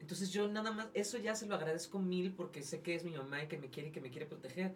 Entonces 0.00 0.30
yo 0.30 0.48
nada 0.48 0.70
más, 0.72 0.88
eso 0.94 1.18
ya 1.18 1.34
se 1.34 1.46
lo 1.46 1.54
agradezco 1.54 1.98
mil 1.98 2.32
porque 2.32 2.62
sé 2.62 2.80
que 2.80 2.94
es 2.94 3.04
mi 3.04 3.12
mamá 3.12 3.42
y 3.42 3.48
que 3.48 3.58
me 3.58 3.68
quiere 3.68 3.88
y 3.90 3.92
que 3.92 4.00
me 4.00 4.10
quiere 4.10 4.26
proteger. 4.26 4.74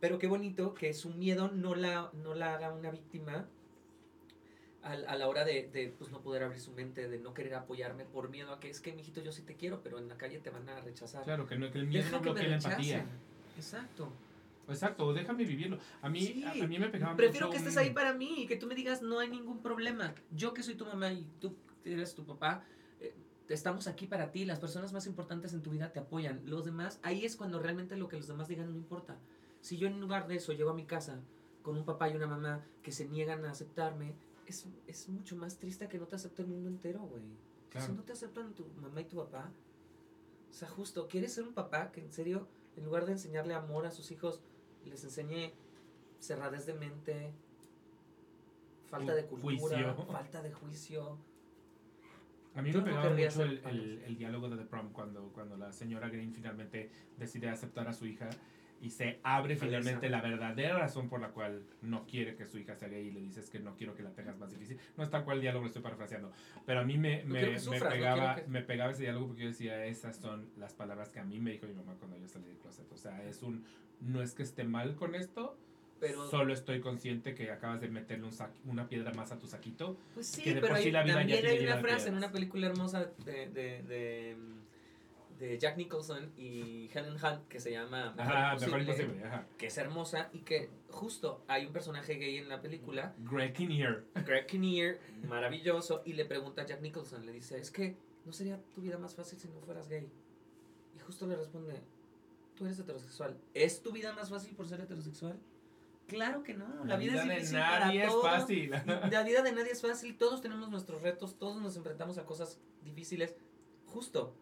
Pero 0.00 0.18
qué 0.18 0.26
bonito 0.26 0.74
que 0.74 0.92
su 0.94 1.10
miedo 1.10 1.50
no 1.52 1.74
la, 1.74 2.10
no 2.22 2.34
la 2.34 2.54
haga 2.54 2.72
una 2.72 2.90
víctima 2.90 3.46
al- 4.82 5.06
a, 5.08 5.16
la 5.16 5.26
hora 5.28 5.44
de, 5.44 5.68
de, 5.72 5.88
pues, 5.88 6.10
no 6.10 6.20
poder 6.22 6.44
abrir 6.44 6.60
su 6.60 6.72
mente, 6.72 7.08
de 7.08 7.18
no 7.18 7.34
querer 7.34 7.54
apoyarme 7.54 8.04
por 8.04 8.28
miedo 8.30 8.52
a 8.52 8.60
que 8.60 8.70
es 8.70 8.80
que, 8.80 8.92
mijito, 8.92 9.20
yo 9.22 9.32
sí 9.32 9.42
te 9.42 9.56
quiero, 9.56 9.82
pero 9.82 9.98
en 9.98 10.08
la 10.08 10.16
calle 10.16 10.38
te 10.38 10.50
van 10.50 10.68
a 10.68 10.80
rechazar. 10.80 11.24
Claro, 11.24 11.46
que, 11.46 11.58
no, 11.58 11.70
que 11.70 11.78
el 11.78 11.86
miedo 11.86 12.04
Deja 12.04 12.16
no 12.16 12.22
bloquee 12.22 12.48
la 12.48 12.56
empatía. 12.56 13.04
Exacto. 13.56 14.12
Exacto, 14.68 15.12
déjame 15.14 15.44
vivirlo. 15.44 15.78
A 16.02 16.08
mí, 16.10 16.20
Sí, 16.20 16.44
a, 16.44 16.50
a 16.52 16.66
mí 16.66 16.78
me 16.78 16.88
pegaba 16.90 17.16
Prefiero 17.16 17.46
mucho 17.46 17.52
que 17.52 17.56
estés 17.58 17.74
un- 17.76 17.82
ahí 17.82 17.90
para 17.94 18.12
mí 18.12 18.42
y 18.42 18.46
que 18.46 18.56
tú 18.56 18.66
me 18.66 18.74
digas 18.74 19.00
no 19.02 19.18
hay 19.18 19.28
ningún 19.28 19.62
problema. 19.62 20.14
Yo 20.30 20.52
que 20.54 20.62
soy 20.62 20.74
tu 20.74 20.84
mamá 20.84 21.10
y 21.10 21.26
tú 21.40 21.56
eres 21.86 22.14
tu 22.14 22.24
papá, 22.26 22.64
eh, 23.00 23.14
estamos 23.48 23.86
aquí 23.88 24.06
para 24.06 24.30
ti. 24.30 24.44
Las 24.44 24.60
personas 24.60 24.92
más 24.92 25.06
importantes 25.06 25.54
en 25.54 25.62
tu 25.62 25.70
vida 25.70 25.90
te 25.90 26.00
apoyan. 26.00 26.42
Los 26.44 26.66
demás, 26.66 27.00
ahí 27.02 27.24
es 27.24 27.34
cuando 27.34 27.58
realmente 27.58 27.96
lo 27.96 28.08
que 28.08 28.16
los 28.18 28.28
demás 28.28 28.46
digan 28.46 28.70
no 28.70 28.76
importa. 28.76 29.16
Si 29.60 29.76
yo 29.76 29.88
en 29.88 30.00
lugar 30.00 30.28
de 30.28 30.36
eso 30.36 30.52
llego 30.52 30.70
a 30.70 30.74
mi 30.74 30.84
casa 30.86 31.20
con 31.62 31.76
un 31.76 31.84
papá 31.84 32.08
y 32.08 32.16
una 32.16 32.26
mamá 32.26 32.64
que 32.82 32.92
se 32.92 33.06
niegan 33.08 33.44
a 33.44 33.50
aceptarme, 33.50 34.14
es, 34.46 34.66
es 34.86 35.08
mucho 35.08 35.36
más 35.36 35.58
triste 35.58 35.88
que 35.88 35.98
no 35.98 36.06
te 36.06 36.16
acepte 36.16 36.42
el 36.42 36.48
mundo 36.48 36.68
entero, 36.68 37.00
güey. 37.00 37.22
Claro. 37.70 37.86
Si 37.86 37.92
no 37.92 38.02
te 38.02 38.12
aceptan 38.12 38.54
tu 38.54 38.66
mamá 38.80 39.00
y 39.02 39.04
tu 39.04 39.16
papá, 39.16 39.50
o 40.50 40.52
sea, 40.54 40.68
justo, 40.68 41.06
¿quieres 41.08 41.34
ser 41.34 41.44
un 41.44 41.52
papá 41.52 41.92
que 41.92 42.00
en 42.00 42.10
serio, 42.12 42.46
en 42.76 42.84
lugar 42.84 43.04
de 43.04 43.12
enseñarle 43.12 43.52
amor 43.54 43.84
a 43.84 43.90
sus 43.90 44.10
hijos, 44.10 44.40
les 44.86 45.04
enseñe 45.04 45.52
cerradez 46.20 46.64
de 46.64 46.74
mente, 46.74 47.32
falta 48.88 49.14
de 49.14 49.26
cultura, 49.26 49.58
juicio. 49.94 50.06
falta 50.06 50.42
de 50.42 50.52
juicio? 50.52 51.18
A 52.54 52.62
mí 52.62 52.72
me 52.72 52.80
pegaba 52.80 53.10
mucho 53.10 53.42
el, 53.42 53.58
el- 53.66 54.02
el 54.04 54.16
diálogo 54.18 54.48
de 54.48 54.56
The 54.56 54.64
Prom 54.64 54.92
cuando, 54.92 55.28
cuando 55.34 55.56
la 55.56 55.72
señora 55.72 56.08
Green 56.08 56.32
finalmente 56.32 56.90
decide 57.18 57.50
aceptar 57.50 57.86
a 57.86 57.92
su 57.92 58.06
hija 58.06 58.30
y 58.80 58.90
se 58.90 59.18
abre 59.24 59.56
finalmente 59.56 60.08
la 60.08 60.20
verdadera 60.20 60.78
razón 60.78 61.08
por 61.08 61.20
la 61.20 61.28
cual 61.30 61.62
no 61.82 62.06
quiere 62.06 62.36
que 62.36 62.46
su 62.46 62.58
hija 62.58 62.76
sea 62.76 62.88
gay 62.88 63.08
y 63.08 63.10
le 63.10 63.20
dices 63.20 63.50
que 63.50 63.58
no 63.58 63.74
quiero 63.74 63.94
que 63.96 64.02
la 64.04 64.10
tengas 64.10 64.38
más 64.38 64.50
difícil. 64.50 64.78
No 64.96 65.02
es 65.04 65.10
tal 65.10 65.24
cual 65.24 65.38
el 65.38 65.42
diálogo, 65.42 65.62
lo 65.62 65.66
estoy 65.68 65.82
parafraseando. 65.82 66.30
Pero 66.64 66.80
a 66.80 66.84
mí 66.84 66.96
me, 66.96 67.24
No 67.24 67.34
me, 67.34 67.40
que 67.40 67.50
me 67.50 67.58
sufras, 67.58 67.82
no 67.82 67.88
pegaba, 67.90 68.34
quiero 68.34 68.46
que- 68.46 68.52
me 68.52 68.62
pegaba 68.62 68.92
ese 68.92 69.02
diálogo 69.02 69.26
porque 69.28 69.42
yo 69.42 69.48
decía, 69.48 69.84
esas 69.86 70.16
son 70.16 70.48
las 70.56 70.74
palabras 70.74 71.08
que 71.10 71.18
a 71.18 71.24
mí 71.24 71.40
me 71.40 71.50
dijo 71.52 71.66
mi 71.66 71.74
mamá 71.74 71.94
cuando 71.98 72.16
yo 72.18 72.28
salí 72.28 72.46
del 72.46 72.58
closet. 72.58 72.90
O 72.92 72.96
sea, 72.96 73.24
es 73.24 73.42
un, 73.42 73.64
no 74.00 74.22
es 74.22 74.34
que 74.34 74.44
esté 74.44 74.62
mal 74.64 74.94
con 74.94 75.14
esto, 75.16 75.56
Pero, 75.98 76.30
solo 76.30 76.52
estoy 76.54 76.80
consciente 76.80 77.34
que 77.34 77.50
acabas 77.50 77.80
de 77.80 77.88
meterle 77.88 78.26
un 78.26 78.30
sac- 78.32 78.52
una 78.64 78.88
piedra 78.88 79.12
más 79.14 79.32
a 79.32 79.38
tu 79.40 79.48
saquito. 79.48 79.96
pues 80.14 80.28
sí, 80.28 80.42
que 80.44 80.54
de 80.54 80.60
pero 80.60 80.68
por 80.74 80.78
sí 80.78 80.84
hay- 80.86 80.92
la 80.92 81.02
vida 81.02 81.14
ya 81.14 81.18
también 81.18 81.40
tiene 81.40 81.56
hay 81.58 81.64
una 81.64 81.78
frase 81.78 81.94
en 81.94 81.98
piedras. 82.04 82.18
una 82.22 82.32
película 82.32 82.66
hermosa 82.68 83.10
de, 83.24 83.48
de, 83.48 83.82
de, 83.82 84.36
de 85.38 85.58
Jack 85.58 85.76
Nicholson 85.76 86.32
y 86.36 86.90
Helen 86.92 87.14
Hunt 87.14 87.46
que 87.48 87.60
se 87.60 87.70
llama 87.70 88.12
Mejor 88.16 88.32
Ajá, 88.36 88.54
mejor 88.56 88.80
Imposible, 88.80 89.04
imposible. 89.04 89.24
Ajá. 89.24 89.46
que 89.56 89.66
es 89.66 89.78
hermosa 89.78 90.30
y 90.32 90.40
que 90.40 90.70
justo 90.90 91.44
hay 91.46 91.66
un 91.66 91.72
personaje 91.72 92.14
gay 92.14 92.38
en 92.38 92.48
la 92.48 92.60
película 92.60 93.14
Greg 93.18 93.52
Kinnear. 93.52 94.04
Greg 94.26 94.46
Kinnear, 94.46 94.98
maravilloso, 95.28 96.02
y 96.04 96.14
le 96.14 96.24
pregunta 96.24 96.62
a 96.62 96.66
Jack 96.66 96.80
Nicholson, 96.80 97.24
le 97.24 97.32
dice, 97.32 97.58
es 97.58 97.70
que 97.70 97.96
no 98.24 98.32
sería 98.32 98.60
tu 98.74 98.80
vida 98.82 98.98
más 98.98 99.14
fácil 99.14 99.38
si 99.38 99.48
no 99.48 99.60
fueras 99.60 99.88
gay. 99.88 100.10
Y 100.96 100.98
justo 100.98 101.26
le 101.26 101.36
responde, 101.36 101.80
tú 102.56 102.64
eres 102.66 102.78
heterosexual. 102.78 103.38
¿Es 103.54 103.82
tu 103.82 103.92
vida 103.92 104.12
más 104.12 104.30
fácil 104.30 104.54
por 104.56 104.66
ser 104.66 104.80
heterosexual? 104.80 105.38
Claro 106.08 106.42
que 106.42 106.54
no, 106.54 106.84
la, 106.86 106.96
vida, 106.96 107.20
es 107.22 107.28
de 107.28 107.34
difícil 107.34 107.58
nadie 107.58 108.00
para 108.00 108.04
es 108.04 108.10
todos. 108.10 108.24
fácil. 108.24 108.70
La 109.10 109.22
vida 109.22 109.42
de 109.42 109.52
nadie 109.52 109.72
es 109.72 109.82
fácil, 109.82 110.16
todos 110.16 110.40
tenemos 110.40 110.70
nuestros 110.70 111.02
retos, 111.02 111.38
todos 111.38 111.60
nos 111.60 111.76
enfrentamos 111.76 112.16
a 112.16 112.24
cosas 112.24 112.58
difíciles. 112.82 113.36
Justo, 113.84 114.34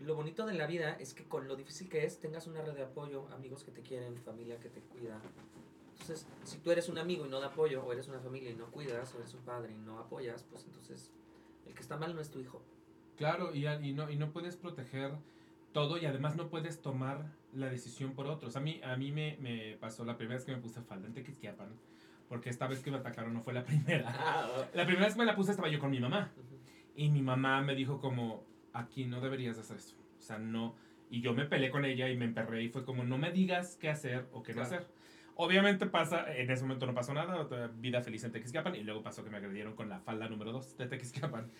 lo 0.00 0.14
bonito 0.14 0.46
de 0.46 0.54
la 0.54 0.66
vida 0.66 0.96
es 1.00 1.14
que 1.14 1.24
con 1.24 1.48
lo 1.48 1.56
difícil 1.56 1.88
que 1.88 2.04
es, 2.04 2.20
tengas 2.20 2.46
una 2.46 2.62
red 2.62 2.74
de 2.74 2.82
apoyo, 2.82 3.28
amigos 3.32 3.64
que 3.64 3.70
te 3.70 3.82
quieren, 3.82 4.16
familia 4.18 4.58
que 4.60 4.68
te 4.68 4.80
cuida. 4.80 5.20
Entonces, 5.92 6.26
si 6.44 6.58
tú 6.58 6.70
eres 6.70 6.88
un 6.88 6.98
amigo 6.98 7.24
y 7.24 7.28
no 7.28 7.40
da 7.40 7.48
apoyo, 7.48 7.82
o 7.84 7.92
eres 7.92 8.06
una 8.08 8.20
familia 8.20 8.50
y 8.50 8.54
no 8.54 8.66
cuidas, 8.70 9.14
o 9.14 9.18
eres 9.18 9.32
un 9.34 9.40
padre 9.40 9.72
y 9.72 9.78
no 9.78 9.98
apoyas, 9.98 10.44
pues 10.44 10.64
entonces 10.64 11.10
el 11.66 11.74
que 11.74 11.80
está 11.80 11.96
mal 11.96 12.14
no 12.14 12.20
es 12.20 12.30
tu 12.30 12.38
hijo. 12.38 12.62
Claro, 13.16 13.54
y, 13.54 13.66
y, 13.66 13.92
no, 13.94 14.10
y 14.10 14.16
no 14.16 14.30
puedes 14.32 14.56
proteger 14.56 15.12
todo 15.72 15.98
y 15.98 16.04
además 16.06 16.36
no 16.36 16.48
puedes 16.48 16.82
tomar 16.82 17.32
la 17.54 17.68
decisión 17.70 18.12
por 18.12 18.26
otros. 18.26 18.56
A 18.56 18.60
mí, 18.60 18.80
a 18.84 18.96
mí 18.96 19.10
me, 19.12 19.38
me 19.40 19.76
pasó 19.78 20.04
la 20.04 20.16
primera 20.16 20.36
vez 20.36 20.44
que 20.44 20.52
me 20.54 20.60
puse 20.60 20.82
falda 20.82 21.06
en 21.06 21.14
Tequisquiapan, 21.14 21.68
porque 22.28 22.50
esta 22.50 22.66
vez 22.66 22.80
que 22.80 22.90
me 22.90 22.98
atacaron 22.98 23.32
no 23.32 23.40
fue 23.40 23.54
la 23.54 23.64
primera. 23.64 24.06
Ah, 24.08 24.68
La 24.74 24.84
primera 24.84 25.06
vez 25.06 25.14
que 25.14 25.20
me 25.20 25.26
la 25.26 25.34
puse 25.34 25.52
estaba 25.52 25.68
yo 25.68 25.78
con 25.78 25.90
mi 25.90 26.00
mamá 26.00 26.30
y 26.94 27.08
mi 27.10 27.22
mamá 27.22 27.62
me 27.62 27.74
dijo 27.74 27.98
como, 28.00 28.44
aquí 28.76 29.04
no 29.04 29.20
deberías 29.20 29.56
de 29.56 29.62
hacer 29.62 29.76
esto. 29.76 29.94
O 30.18 30.22
sea, 30.22 30.38
no. 30.38 30.74
Y 31.10 31.20
yo 31.20 31.34
me 31.34 31.44
peleé 31.44 31.70
con 31.70 31.84
ella 31.84 32.08
y 32.08 32.16
me 32.16 32.24
emperré 32.24 32.62
y 32.62 32.68
fue 32.68 32.84
como, 32.84 33.04
no 33.04 33.18
me 33.18 33.30
digas 33.30 33.76
qué 33.80 33.88
hacer 33.88 34.26
o 34.32 34.42
qué 34.42 34.54
no 34.54 34.62
hacer. 34.62 34.86
Obviamente 35.38 35.84
pasa, 35.86 36.34
en 36.34 36.50
ese 36.50 36.62
momento 36.62 36.86
no 36.86 36.94
pasó 36.94 37.12
nada, 37.12 37.38
otra 37.38 37.68
vida 37.68 38.00
feliz 38.00 38.24
en 38.24 38.32
Tequisquiapan 38.32 38.74
y 38.74 38.82
luego 38.82 39.02
pasó 39.02 39.22
que 39.22 39.28
me 39.28 39.36
agredieron 39.36 39.74
con 39.74 39.88
la 39.90 40.00
falda 40.00 40.28
número 40.28 40.50
2 40.50 40.78
de 40.78 40.86
Tequisquiapan. 40.86 41.50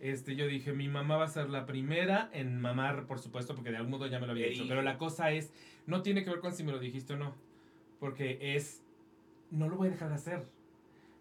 Este, 0.00 0.34
yo 0.34 0.48
dije, 0.48 0.72
mi 0.72 0.88
mamá 0.88 1.16
va 1.16 1.26
a 1.26 1.28
ser 1.28 1.48
la 1.48 1.64
primera 1.64 2.28
en 2.32 2.60
mamar, 2.60 3.06
por 3.06 3.20
supuesto, 3.20 3.54
porque 3.54 3.70
de 3.70 3.76
algún 3.76 3.92
modo 3.92 4.08
ya 4.08 4.18
me 4.18 4.26
lo 4.26 4.32
había 4.32 4.48
dicho. 4.48 4.64
Pero 4.68 4.82
la 4.82 4.98
cosa 4.98 5.30
es, 5.30 5.52
no 5.86 6.02
tiene 6.02 6.24
que 6.24 6.30
ver 6.30 6.40
con 6.40 6.52
si 6.52 6.64
me 6.64 6.72
lo 6.72 6.80
dijiste 6.80 7.14
o 7.14 7.16
no, 7.16 7.36
porque 8.00 8.56
es, 8.56 8.82
no 9.52 9.68
lo 9.68 9.76
voy 9.76 9.88
a 9.88 9.90
dejar 9.92 10.08
de 10.08 10.14
hacer. 10.16 10.46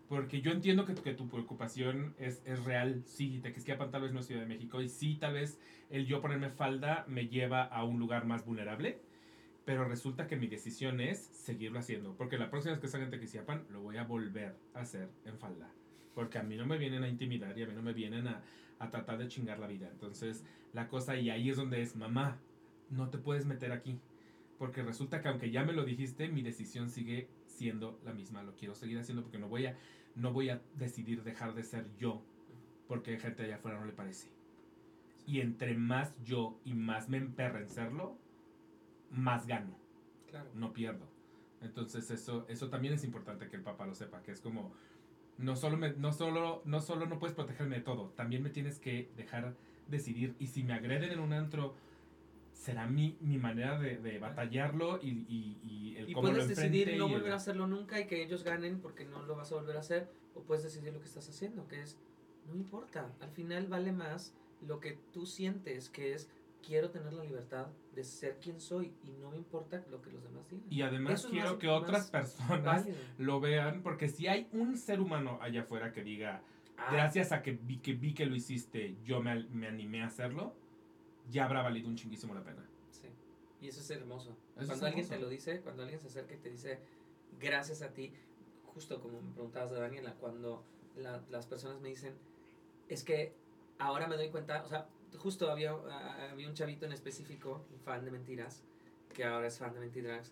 Porque 0.09 0.41
yo 0.41 0.51
entiendo 0.51 0.85
que, 0.85 0.93
tu- 1.13 1.29
preocupación 1.29 2.15
es, 2.17 2.41
real. 2.65 3.03
Sí, 3.05 3.39
Tequisquiapan 3.41 3.91
tal 3.91 4.01
vez 4.01 4.11
no 4.11 4.19
es 4.19 4.25
Ciudad 4.25 4.41
de 4.41 4.47
México. 4.47 4.81
Y 4.81 4.89
sí, 4.89 5.15
tal 5.15 5.33
vez 5.33 5.59
el 5.91 6.07
yo 6.07 6.19
ponerme 6.19 6.49
falda 6.49 7.05
me 7.07 7.27
lleva 7.27 7.63
a 7.63 7.83
un 7.83 7.99
lugar 7.99 8.25
más 8.25 8.43
vulnerable. 8.43 8.99
Pero 9.65 9.85
resulta 9.87 10.25
que 10.25 10.35
mi 10.35 10.47
decisión 10.47 10.99
es 10.99 11.19
seguirlo 11.19 11.77
haciendo. 11.77 12.15
Porque 12.17 12.39
la 12.39 12.49
próxima 12.49 12.73
vez 12.73 12.81
que 12.81 12.87
salga 12.87 13.05
en 13.05 13.11
Tequisquiapan, 13.11 13.67
lo 13.69 13.81
voy 13.81 13.97
a 13.97 14.03
volver 14.03 14.55
a 14.73 14.81
hacer 14.81 15.09
en 15.25 15.37
falda. 15.37 15.71
Porque 16.15 16.39
a 16.39 16.43
mí 16.43 16.57
no 16.57 16.65
me 16.65 16.79
vienen 16.79 17.03
a 17.03 17.07
intimidar 17.07 17.55
y 17.57 17.61
a 17.61 17.67
mí 17.67 17.73
no 17.75 17.83
me 17.83 17.93
vienen 17.93 18.27
a 18.27 18.89
tratar 18.89 19.19
de 19.19 19.27
chingar 19.27 19.59
la 19.59 19.67
vida. 19.67 19.89
Entonces, 19.91 20.43
la 20.73 20.87
cosa, 20.87 21.17
y 21.17 21.29
ahí 21.29 21.51
es 21.51 21.57
donde 21.57 21.83
es, 21.83 21.95
mamá, 21.95 22.39
no 22.89 23.09
te 23.09 23.19
puedes 23.19 23.45
meter 23.45 23.71
aquí. 23.71 23.99
Porque 24.57 24.81
resulta 24.81 25.21
que 25.21 25.27
aunque 25.27 25.51
ya 25.51 25.63
me 25.63 25.73
lo 25.73 25.85
dijiste, 25.85 26.27
mi 26.29 26.41
decisión 26.41 26.89
sigue 26.89 27.29
siendo 27.59 27.99
la 28.05 28.13
misma. 28.13 28.41
Lo 28.43 28.55
quiero 28.55 28.73
seguir 28.73 28.97
haciendo 28.97 29.21
porque 29.21 29.37
no 29.37 29.49
voy 29.49 29.65
a, 29.65 29.77
no 30.15 30.31
voy 30.31 30.49
a 30.49 30.61
decidir 30.77 31.23
dejar 31.23 31.53
de 31.53 31.63
ser 31.63 31.85
yo. 31.99 32.21
Porque 32.87 33.19
gente 33.19 33.43
allá 33.43 33.55
afuera 33.57 33.79
no 33.79 33.85
le 33.85 33.91
parece. 33.91 34.29
Y 35.27 35.41
entre 35.41 35.75
más 35.75 36.13
yo 36.23 36.57
y 36.63 36.73
más 36.73 37.09
me 37.09 37.17
emperra 37.17 37.59
en 37.59 37.69
serlo, 37.69 38.17
más 39.11 39.45
gano 39.45 39.75
Claro. 40.29 40.49
no 40.55 40.71
pierdo. 40.73 41.05
Entonces 41.61 42.09
eso, 42.09 42.45
eso 42.47 42.69
también 42.69 42.93
es 42.93 43.03
importante 43.03 43.49
que 43.49 43.57
el 43.57 43.63
papá 43.63 43.85
lo 43.85 43.93
sepa, 43.93 44.21
que 44.23 44.31
es 44.31 44.39
como, 44.39 44.71
no 45.37 45.55
solo, 45.55 45.75
me- 45.77 45.93
no, 45.93 46.13
solo, 46.13 46.61
no 46.65 46.79
solo 46.79 47.05
no 47.07 47.19
puedes 47.19 47.35
protegerme 47.35 47.75
de 47.77 47.81
todo, 47.81 48.09
también 48.15 48.41
me 48.41 48.49
tienes 48.49 48.79
que 48.79 49.11
dejar 49.17 49.55
decidir. 49.87 50.35
Y 50.39 50.47
si 50.47 50.63
me 50.63 50.73
agreden 50.73 51.11
en 51.11 51.19
un 51.19 51.33
antro, 51.33 51.75
será 52.59 52.85
mi, 52.87 53.15
mi 53.21 53.37
manera 53.37 53.79
de, 53.79 53.97
de 53.99 54.19
batallarlo 54.19 54.99
y, 55.01 55.09
y, 55.29 55.57
y 55.63 55.95
el 55.97 56.09
Y 56.09 56.13
cómo 56.13 56.27
lo 56.27 56.33
puedes 56.33 56.49
decidir 56.49 56.87
no 56.97 57.07
y 57.07 57.13
el- 57.13 57.17
volver 57.19 57.31
a 57.31 57.35
hacerlo 57.37 57.67
nunca 57.67 58.01
y 58.01 58.05
que 58.05 58.21
ellos 58.21 58.43
ganen 58.43 58.81
porque 58.81 59.05
no 59.05 59.23
lo 59.23 59.37
vas 59.37 59.51
a 59.53 59.55
volver 59.55 59.77
a 59.77 59.79
hacer. 59.79 60.09
O 60.35 60.41
puedes 60.41 60.63
decidir 60.65 60.91
lo 60.93 60.99
que 60.99 61.05
estás 61.07 61.27
haciendo, 61.29 61.67
que 61.69 61.81
es, 61.81 61.97
no 62.49 62.55
importa. 62.55 63.13
Al 63.21 63.29
final 63.31 63.67
vale 63.67 63.93
más 63.93 64.33
lo 64.67 64.81
que 64.81 64.97
tú 65.13 65.25
sientes, 65.25 65.89
que 65.89 66.13
es, 66.13 66.29
quiero 66.65 66.89
tener 66.89 67.13
la 67.13 67.23
libertad 67.23 67.67
de 67.95 68.03
ser 68.03 68.37
quien 68.39 68.59
soy 68.59 68.91
y 69.05 69.11
no 69.21 69.31
me 69.31 69.37
importa 69.37 69.81
lo 69.89 70.01
que 70.01 70.11
los 70.11 70.21
demás 70.21 70.49
digan. 70.49 70.65
Y 70.69 70.81
además 70.81 71.13
Eso 71.13 71.27
es 71.29 71.31
quiero 71.31 71.49
más- 71.51 71.59
que 71.59 71.67
otras 71.69 72.11
personas 72.11 72.63
Válido. 72.83 72.97
lo 73.19 73.39
vean, 73.39 73.81
porque 73.83 74.09
si 74.09 74.27
hay 74.27 74.49
un 74.51 74.75
ser 74.75 74.99
humano 74.99 75.39
allá 75.41 75.61
afuera 75.61 75.93
que 75.93 76.03
diga, 76.03 76.41
Ah, 76.77 76.89
gracias 76.93 77.31
a 77.31 77.41
que 77.41 77.53
vi 77.53 77.77
que, 77.79 77.93
vi 77.93 78.13
que 78.13 78.25
lo 78.25 78.35
hiciste, 78.35 78.95
yo 79.05 79.21
me, 79.21 79.43
me 79.49 79.67
animé 79.67 80.01
a 80.03 80.07
hacerlo, 80.07 80.53
ya 81.29 81.45
habrá 81.45 81.61
valido 81.61 81.87
un 81.87 81.95
chinguísimo 81.95 82.33
la 82.33 82.43
pena. 82.43 82.65
Sí. 82.91 83.07
Y 83.61 83.67
eso 83.67 83.81
es 83.81 83.89
hermoso. 83.91 84.31
Eso 84.31 84.37
cuando 84.67 84.73
es 84.73 84.83
alguien 84.83 85.05
hermoso. 85.05 85.13
te 85.13 85.19
lo 85.19 85.29
dice, 85.29 85.61
cuando 85.61 85.83
alguien 85.83 85.99
se 85.99 86.07
acerca 86.07 86.33
y 86.35 86.37
te 86.37 86.49
dice, 86.49 86.79
gracias 87.39 87.81
a 87.81 87.93
ti, 87.93 88.13
justo 88.65 88.99
como 89.01 89.21
me 89.21 89.31
preguntabas 89.33 89.71
de 89.71 89.79
Daniela, 89.79 90.13
cuando 90.15 90.63
la- 90.95 91.23
las 91.29 91.45
personas 91.45 91.79
me 91.81 91.89
dicen, 91.89 92.13
es 92.87 93.03
que 93.03 93.33
ahora 93.77 94.07
me 94.07 94.15
doy 94.17 94.29
cuenta, 94.29 94.63
o 94.63 94.69
sea, 94.69 94.87
justo 95.17 95.49
había, 95.51 95.71
a- 95.71 96.31
había 96.31 96.47
un 96.47 96.53
chavito 96.53 96.85
en 96.85 96.93
específico, 96.93 97.65
fan 97.83 98.05
de 98.05 98.11
mentiras, 98.11 98.63
que 99.13 99.23
ahora 99.23 99.47
es 99.47 99.57
fan 99.57 99.73
de 99.73 99.79
Mentidrags, 99.79 100.31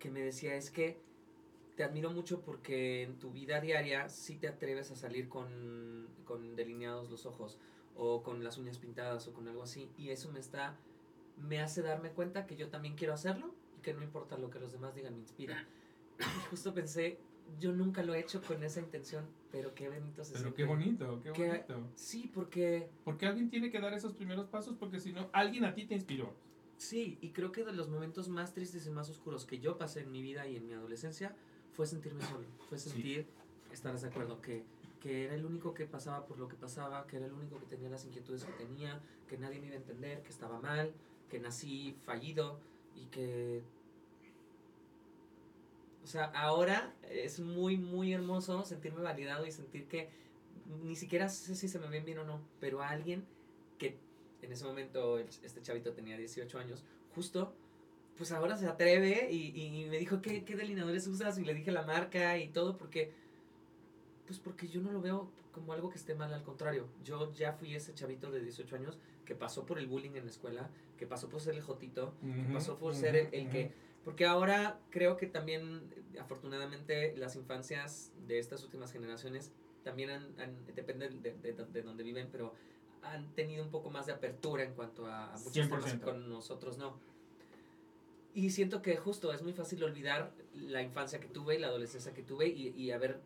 que 0.00 0.10
me 0.10 0.20
decía, 0.20 0.56
es 0.56 0.70
que 0.70 0.98
te 1.76 1.84
admiro 1.84 2.10
mucho 2.10 2.40
porque 2.40 3.02
en 3.02 3.18
tu 3.18 3.30
vida 3.30 3.60
diaria 3.60 4.08
sí 4.08 4.36
te 4.36 4.48
atreves 4.48 4.90
a 4.90 4.96
salir 4.96 5.28
con, 5.28 6.08
con 6.24 6.56
delineados 6.56 7.08
los 7.10 7.24
ojos 7.26 7.58
o 7.96 8.22
con 8.22 8.42
las 8.44 8.58
uñas 8.58 8.78
pintadas 8.78 9.26
o 9.28 9.32
con 9.32 9.48
algo 9.48 9.62
así 9.62 9.90
y 9.98 10.10
eso 10.10 10.30
me 10.32 10.40
está 10.40 10.76
me 11.38 11.60
hace 11.60 11.82
darme 11.82 12.10
cuenta 12.10 12.46
que 12.46 12.56
yo 12.56 12.68
también 12.68 12.94
quiero 12.96 13.12
hacerlo 13.14 13.54
y 13.78 13.82
que 13.82 13.92
no 13.94 14.02
importa 14.02 14.38
lo 14.38 14.50
que 14.50 14.58
los 14.58 14.72
demás 14.72 14.94
digan 14.94 15.14
me 15.14 15.20
inspira 15.20 15.66
y 16.18 16.48
justo 16.50 16.72
pensé 16.74 17.18
yo 17.60 17.72
nunca 17.72 18.02
lo 18.02 18.14
he 18.14 18.20
hecho 18.20 18.42
con 18.42 18.62
esa 18.64 18.80
intención 18.80 19.24
pero 19.52 19.74
qué 19.74 19.88
bonito 19.88 20.24
se 20.24 20.32
Pero 20.32 20.42
siente. 20.44 20.56
qué 20.56 20.64
bonito, 20.64 21.20
qué 21.22 21.32
Que- 21.32 21.48
bonito. 21.48 21.88
sí 21.94 22.30
porque 22.34 22.88
Porque 23.04 23.26
alguien 23.26 23.48
tiene 23.50 23.70
que 23.70 23.80
dar 23.80 23.94
esos 23.94 24.12
primeros 24.14 24.46
pasos, 24.48 24.76
porque 24.78 24.98
si 25.00 25.12
no, 25.12 25.30
alguien 25.32 25.64
a 25.64 25.74
ti 25.74 25.86
te 25.86 25.94
inspiró. 25.94 26.32
Sí, 26.76 27.16
y 27.22 27.30
creo 27.30 27.52
que 27.52 27.64
de 27.64 27.72
los 27.72 27.88
momentos 27.88 28.28
más 28.28 28.52
tristes 28.52 28.86
y 28.86 28.90
más 28.90 29.08
oscuros 29.08 29.46
que 29.46 29.58
yo 29.60 29.78
pasé 29.78 30.00
en 30.00 30.10
mi 30.12 30.20
vida 30.20 30.46
y 30.46 30.56
en 30.56 30.66
mi 30.66 30.74
adolescencia 30.74 31.34
fue 31.72 31.86
sentirme 31.86 32.22
solo, 32.24 32.44
fue 32.68 32.78
Sí. 32.78 32.90
sentir, 32.90 33.26
estarás 33.72 34.02
de 34.02 34.08
acuerdo, 34.08 34.42
que, 34.42 34.64
que 35.06 35.24
era 35.24 35.36
el 35.36 35.44
único 35.44 35.72
que 35.72 35.86
pasaba 35.86 36.26
por 36.26 36.36
lo 36.36 36.48
que 36.48 36.56
pasaba, 36.56 37.06
que 37.06 37.18
era 37.18 37.26
el 37.26 37.32
único 37.32 37.60
que 37.60 37.66
tenía 37.66 37.88
las 37.88 38.04
inquietudes 38.04 38.42
que 38.42 38.50
tenía, 38.54 39.00
que 39.28 39.38
nadie 39.38 39.60
me 39.60 39.66
iba 39.66 39.76
a 39.76 39.78
entender, 39.78 40.20
que 40.24 40.30
estaba 40.30 40.60
mal, 40.60 40.92
que 41.30 41.38
nací 41.38 41.94
fallido 42.04 42.58
y 42.96 43.06
que... 43.06 43.62
O 46.02 46.08
sea, 46.08 46.24
ahora 46.24 46.92
es 47.08 47.38
muy, 47.38 47.76
muy 47.76 48.12
hermoso 48.12 48.64
sentirme 48.64 49.00
validado 49.00 49.46
y 49.46 49.52
sentir 49.52 49.86
que 49.86 50.10
ni 50.82 50.96
siquiera 50.96 51.28
sé 51.28 51.54
si 51.54 51.68
se 51.68 51.78
me 51.78 51.88
ven 51.88 52.04
bien 52.04 52.18
o 52.18 52.24
no, 52.24 52.40
pero 52.58 52.82
a 52.82 52.88
alguien 52.88 53.24
que 53.78 53.96
en 54.42 54.50
ese 54.50 54.64
momento 54.64 55.20
este 55.20 55.62
chavito 55.62 55.92
tenía 55.92 56.16
18 56.16 56.58
años, 56.58 56.82
justo, 57.14 57.54
pues 58.16 58.32
ahora 58.32 58.56
se 58.56 58.66
atreve 58.66 59.30
y, 59.30 59.86
me 59.88 59.98
dijo, 59.98 60.20
¿qué, 60.20 60.44
¿qué 60.44 60.56
delineadores 60.56 61.06
usas? 61.06 61.38
Y 61.38 61.44
le 61.44 61.54
dije 61.54 61.70
la 61.70 61.82
marca 61.82 62.38
y 62.38 62.48
todo, 62.48 62.76
porque, 62.76 63.12
pues 64.26 64.38
porque 64.38 64.68
yo 64.68 64.80
no 64.80 64.92
lo 64.92 65.00
veo 65.00 65.30
como 65.52 65.72
algo 65.72 65.88
que 65.90 65.96
esté 65.96 66.14
mal, 66.14 66.32
al 66.34 66.42
contrario. 66.42 66.86
Yo 67.04 67.32
ya 67.32 67.52
fui 67.52 67.74
ese 67.74 67.94
chavito 67.94 68.30
de 68.30 68.40
18 68.40 68.76
años 68.76 68.98
que 69.24 69.34
pasó 69.34 69.64
por 69.64 69.78
el 69.78 69.86
bullying 69.86 70.10
en 70.16 70.24
la 70.24 70.30
escuela, 70.30 70.68
que 70.98 71.06
pasó 71.06 71.28
por 71.28 71.40
ser 71.40 71.54
el 71.54 71.62
jotito, 71.62 72.12
que 72.22 72.52
pasó 72.52 72.78
por 72.78 72.94
ser 72.94 73.16
el, 73.16 73.28
el 73.32 73.48
que... 73.50 73.72
Porque 74.04 74.24
ahora 74.26 74.78
creo 74.90 75.16
que 75.16 75.26
también, 75.26 75.82
afortunadamente, 76.20 77.16
las 77.16 77.34
infancias 77.36 78.12
de 78.28 78.38
estas 78.38 78.62
últimas 78.62 78.92
generaciones 78.92 79.50
también 79.82 80.10
han, 80.10 80.38
han- 80.40 80.66
depende 80.74 81.08
de, 81.08 81.32
de, 81.34 81.52
de 81.52 81.82
donde 81.82 82.04
viven, 82.04 82.28
pero 82.30 82.54
han 83.02 83.32
tenido 83.34 83.64
un 83.64 83.70
poco 83.70 83.90
más 83.90 84.06
de 84.06 84.12
apertura 84.12 84.62
en 84.62 84.74
cuanto 84.74 85.06
a, 85.06 85.32
a 85.34 85.38
muchos 85.38 85.54
temas 85.54 85.84
que 85.84 85.98
100%. 85.98 86.00
con 86.02 86.28
nosotros 86.28 86.78
no. 86.78 86.98
Y 88.34 88.50
siento 88.50 88.82
que 88.82 88.96
justo 88.96 89.32
es 89.32 89.42
muy 89.42 89.52
fácil 89.54 89.82
olvidar 89.82 90.32
la 90.54 90.82
infancia 90.82 91.18
que 91.20 91.28
tuve 91.28 91.54
y 91.56 91.58
la 91.58 91.68
adolescencia 91.68 92.12
que 92.12 92.22
tuve 92.22 92.48
y, 92.48 92.68
y 92.76 92.90
haber 92.90 93.18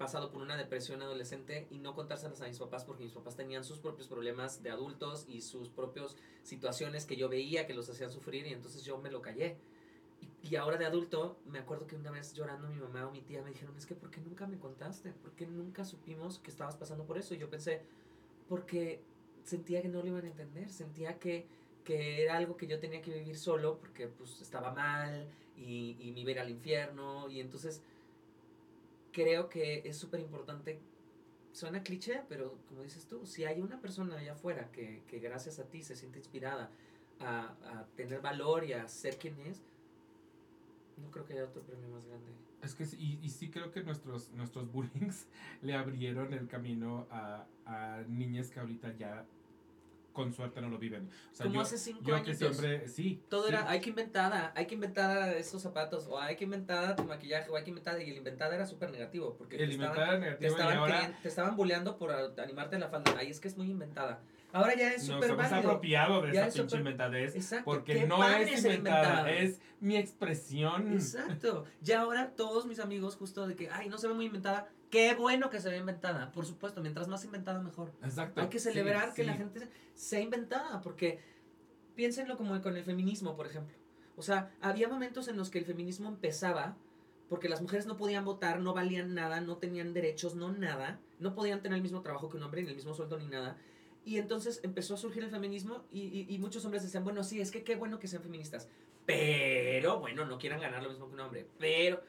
pasado 0.00 0.30
por 0.30 0.40
una 0.40 0.56
depresión 0.56 1.02
adolescente 1.02 1.66
y 1.70 1.76
no 1.76 1.94
contárselas 1.94 2.40
a 2.40 2.48
mis 2.48 2.58
papás 2.58 2.86
porque 2.86 3.04
mis 3.04 3.12
papás 3.12 3.36
tenían 3.36 3.64
sus 3.64 3.80
propios 3.80 4.08
problemas 4.08 4.62
de 4.62 4.70
adultos 4.70 5.26
y 5.28 5.42
sus 5.42 5.68
propias 5.68 6.16
situaciones 6.42 7.04
que 7.04 7.16
yo 7.16 7.28
veía 7.28 7.66
que 7.66 7.74
los 7.74 7.86
hacían 7.90 8.10
sufrir 8.10 8.46
y 8.46 8.54
entonces 8.54 8.82
yo 8.82 8.96
me 8.96 9.10
lo 9.10 9.20
callé. 9.20 9.58
Y, 10.42 10.56
ahora 10.56 10.78
de 10.78 10.86
adulto, 10.86 11.38
me 11.44 11.58
acuerdo 11.58 11.86
que 11.86 11.96
una 11.96 12.10
vez 12.10 12.32
llorando 12.32 12.66
mi 12.68 12.76
mamá 12.76 13.08
o 13.08 13.10
mi 13.10 13.20
tía 13.20 13.42
me 13.42 13.50
dijeron, 13.50 13.76
es 13.76 13.84
que 13.84 13.94
¿por 13.94 14.10
qué 14.10 14.22
nunca 14.22 14.46
me 14.46 14.58
contaste? 14.58 15.12
¿Por 15.12 15.32
qué 15.32 15.46
nunca 15.46 15.84
supimos 15.84 16.38
que 16.38 16.50
estabas 16.50 16.76
pasando 16.76 17.04
por 17.04 17.18
eso? 17.18 17.34
Y 17.34 17.38
yo 17.38 17.50
pensé, 17.50 17.82
porque 18.48 19.02
sentía 19.44 19.82
que 19.82 19.88
no 19.88 20.00
lo 20.00 20.08
iban 20.08 20.24
a 20.24 20.28
entender, 20.28 20.70
sentía 20.70 21.18
que, 21.18 21.46
que 21.84 22.22
era 22.22 22.38
algo 22.38 22.56
que 22.56 22.66
yo 22.66 22.80
tenía 22.80 23.02
que 23.02 23.12
vivir 23.12 23.36
solo 23.36 23.76
porque 23.78 24.08
pues 24.08 24.40
estaba 24.40 24.72
mal 24.72 25.28
y, 25.58 25.98
y 26.00 26.12
me 26.12 26.20
iba 26.20 26.40
al 26.40 26.48
infierno 26.48 27.28
y 27.28 27.40
entonces 27.40 27.82
creo 29.12 29.48
que 29.48 29.82
es 29.84 29.96
súper 29.96 30.20
importante, 30.20 30.80
suena 31.52 31.82
cliché, 31.82 32.22
pero 32.28 32.58
como 32.68 32.82
dices 32.82 33.06
tú, 33.06 33.26
si 33.26 33.44
hay 33.44 33.60
una 33.60 33.80
persona 33.80 34.16
allá 34.16 34.32
afuera 34.32 34.70
que, 34.72 35.02
que 35.08 35.18
gracias 35.18 35.58
a 35.58 35.64
ti 35.64 35.82
se 35.82 35.96
siente 35.96 36.18
inspirada 36.18 36.70
a, 37.18 37.54
a 37.64 37.86
tener 37.96 38.20
valor 38.20 38.64
y 38.64 38.72
a 38.72 38.88
ser 38.88 39.18
quien 39.18 39.38
es, 39.40 39.62
no 40.96 41.10
creo 41.10 41.24
que 41.24 41.34
haya 41.34 41.44
otro 41.44 41.62
premio 41.62 41.88
más 41.88 42.06
grande. 42.06 42.30
Es 42.62 42.74
que 42.74 42.84
y, 42.98 43.18
y 43.22 43.30
sí 43.30 43.48
creo 43.48 43.70
que 43.70 43.82
nuestros, 43.82 44.30
nuestros 44.32 44.70
bullings 44.70 45.26
le 45.62 45.74
abrieron 45.74 46.32
el 46.34 46.46
camino 46.46 47.06
a, 47.10 47.46
a 47.66 48.02
niñas 48.08 48.50
que 48.50 48.60
ahorita 48.60 48.94
ya 48.96 49.24
con 50.12 50.32
suerte 50.32 50.60
no 50.60 50.68
lo 50.68 50.78
viven. 50.78 51.08
O 51.32 51.34
sea, 51.34 51.44
Como 51.44 51.56
yo, 51.56 51.60
hace 51.62 51.78
cinco 51.78 52.00
yo 52.04 52.14
años. 52.16 52.26
que 52.26 52.34
siempre, 52.34 52.88
sí. 52.88 53.22
Todo 53.28 53.44
sí. 53.44 53.48
era, 53.50 53.68
hay 53.70 53.80
que 53.80 53.90
inventar, 53.90 54.52
hay 54.54 54.66
que 54.66 54.74
inventar 54.74 55.34
esos 55.36 55.62
zapatos, 55.62 56.06
o 56.08 56.18
hay 56.20 56.36
que 56.36 56.44
inventar 56.44 56.96
tu 56.96 57.04
maquillaje, 57.04 57.50
o 57.50 57.56
hay 57.56 57.64
que 57.64 57.70
inventar, 57.70 58.00
y 58.00 58.10
el 58.10 58.16
inventada 58.16 58.54
era 58.54 58.66
súper 58.66 58.90
negativo, 58.90 59.34
porque 59.36 59.56
El 59.56 59.68
te 59.70 59.74
estaban, 59.76 59.96
te, 60.10 60.18
negativo 60.20 60.50
y 60.50 60.52
estaban 60.52 60.76
ahora... 60.78 61.18
te 61.22 61.28
estaban 61.28 61.56
bulleando 61.56 61.96
por 61.96 62.10
animarte 62.12 62.76
a 62.76 62.78
la 62.78 62.88
falda. 62.88 63.14
Ay, 63.18 63.30
es 63.30 63.40
que 63.40 63.48
es 63.48 63.56
muy 63.56 63.70
inventada. 63.70 64.20
Ahora 64.52 64.74
ya 64.74 64.92
es 64.92 65.06
súper 65.06 65.36
válido. 65.36 65.58
apropiado 65.58 66.22
de 66.22 66.32
Ya 66.32 66.40
esa 66.40 66.48
es 66.48 66.54
pinche 66.54 66.68
súper- 66.70 66.80
inventadez. 66.80 67.36
Exacto. 67.36 67.64
Porque 67.66 67.94
¿Qué 67.94 68.06
no 68.08 68.16
es 68.28 68.64
inventada, 68.64 68.74
inventada. 69.20 69.30
es 69.30 69.60
mi 69.78 69.96
expresión. 69.96 70.92
Exacto. 70.92 71.66
Ya 71.80 72.00
ahora 72.00 72.32
todos 72.34 72.66
mis 72.66 72.80
amigos 72.80 73.14
justo 73.14 73.46
de 73.46 73.54
que, 73.54 73.70
ay, 73.70 73.88
no 73.88 73.96
se 73.96 74.08
ve 74.08 74.14
muy 74.14 74.26
inventada. 74.26 74.68
Qué 74.90 75.14
bueno 75.14 75.50
que 75.50 75.60
se 75.60 75.70
ve 75.70 75.76
inventada. 75.76 76.32
Por 76.32 76.44
supuesto, 76.46 76.80
mientras 76.80 77.06
más 77.08 77.24
inventada 77.24 77.60
mejor. 77.62 77.92
Exacto. 78.02 78.40
Hay 78.40 78.48
que 78.48 78.58
Sí, 78.58 78.70
celebrar 78.70 79.14
que 79.14 79.22
sí. 79.22 79.26
la 79.28 79.34
gente 79.34 79.68
sea 79.94 80.20
inventada, 80.20 80.80
porque 80.80 81.20
piénsenlo 81.94 82.36
como 82.36 82.60
con 82.60 82.76
el 82.76 82.82
feminismo, 82.84 83.36
por 83.36 83.46
ejemplo. 83.46 83.76
O 84.16 84.22
sea, 84.22 84.50
había 84.60 84.88
momentos 84.88 85.28
en 85.28 85.36
los 85.36 85.48
que 85.50 85.58
el 85.58 85.64
feminismo 85.64 86.08
empezaba 86.08 86.76
porque 87.28 87.48
las 87.48 87.62
mujeres 87.62 87.86
no 87.86 87.96
podían 87.96 88.24
votar, 88.24 88.58
no 88.58 88.74
valían 88.74 89.14
nada, 89.14 89.40
no 89.40 89.56
tenían 89.58 89.94
derechos, 89.94 90.34
no 90.34 90.50
nada, 90.50 90.98
no 91.20 91.32
podían 91.36 91.62
tener 91.62 91.76
el 91.76 91.82
mismo 91.82 92.02
trabajo 92.02 92.28
que 92.28 92.36
un 92.36 92.42
hombre, 92.42 92.62
ni 92.64 92.70
el 92.70 92.74
mismo 92.74 92.92
sueldo, 92.92 93.16
ni 93.18 93.28
nada. 93.28 93.56
Y 94.04 94.18
entonces 94.18 94.58
empezó 94.64 94.94
a 94.94 94.96
surgir 94.96 95.22
el 95.22 95.30
feminismo 95.30 95.84
y, 95.92 96.00
y- 96.00 96.26
y 96.28 96.38
muchos 96.38 96.64
hombres 96.64 96.82
decían, 96.82 97.04
bueno, 97.04 97.22
sí, 97.22 97.40
es 97.40 97.52
que 97.52 97.62
qué 97.62 97.76
bueno 97.76 98.00
que 98.00 98.08
sean 98.08 98.22
feministas, 98.24 98.68
pero, 99.06 100.00
bueno, 100.00 100.24
no 100.24 100.38
quieran 100.38 100.60
ganar 100.60 100.82
lo 100.82 100.88
mismo 100.90 101.06
que 101.06 101.14
un 101.14 101.20
hombre, 101.20 101.46
pero 101.58 102.02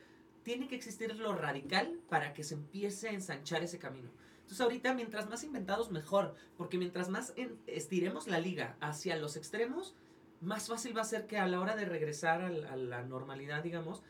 tiene 0.44 0.68
que 0.68 0.76
existir 0.76 1.16
lo 1.16 1.34
radical 1.36 2.00
para 2.10 2.34
que 2.34 2.44
se 2.44 2.56
empiece 2.56 3.10
a 3.10 3.14
ensanchar 3.14 3.64
ese 3.64 3.80
camino. 3.80 4.10
Entonces 4.42 4.62
ahorita 4.62 4.94
mientras 4.94 5.30
más 5.30 5.44
inventados 5.44 5.92
mejor, 5.92 6.36
porque 6.58 6.78
mientras 6.78 7.10
más 7.10 7.34
estiremos 7.68 8.28
la 8.28 8.40
liga 8.40 8.76
hacia 8.82 9.16
los 9.16 9.38
extremos, 9.38 9.96
más 10.42 10.68
fácil 10.68 10.98
va 10.98 11.02
a 11.02 11.06
ser 11.06 11.28
que 11.28 11.38
a 11.38 11.48
la 11.48 11.62
hora 11.62 11.76
de 11.76 11.86
regresar 11.86 12.42
a, 12.42 12.76
la 12.76 13.04
normalidad, 13.04 13.64
digamos, 13.64 14.04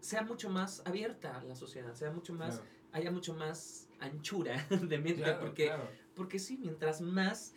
sea 0.00 0.22
mucho 0.22 0.50
más 0.50 0.82
abierta 0.84 1.42
la 1.44 1.54
sociedad, 1.54 1.94
sea 1.94 2.10
mucho 2.10 2.34
más, 2.34 2.56
Claro, 2.56 2.70
haya 2.92 3.10
mucho 3.10 3.34
más 3.34 3.88
anchura 4.00 4.66
de 4.70 4.98
mente, 4.98 5.22
claro, 5.22 5.40
porque, 5.40 5.66
claro. 5.66 5.88
porque 6.14 6.38
sí, 6.38 6.58
mientras 6.58 7.00
más, 7.00 7.54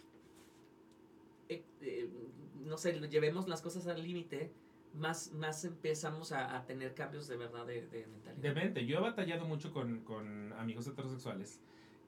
eh, 1.49 1.64
eh, 1.81 2.10
no 2.60 2.77
sé, 2.77 2.93
llevemos 3.10 3.47
las 3.47 3.61
cosas 3.61 3.88
al 3.88 4.01
límite, 4.03 4.51
más, 4.93 5.31
más 5.33 5.63
empezamos 5.65 6.31
a, 6.31 6.55
a 6.57 6.65
tener 6.65 6.93
cambios 6.93 7.27
de 7.27 7.37
verdad 7.37 7.65
de, 7.65 7.87
de 7.87 8.07
mentalidad. 8.07 8.41
Demente. 8.41 8.85
Yo 8.85 8.97
he 8.97 9.01
batallado 9.01 9.45
mucho 9.45 9.71
con, 9.71 10.01
con 10.01 10.53
amigos 10.53 10.87
heterosexuales 10.87 11.59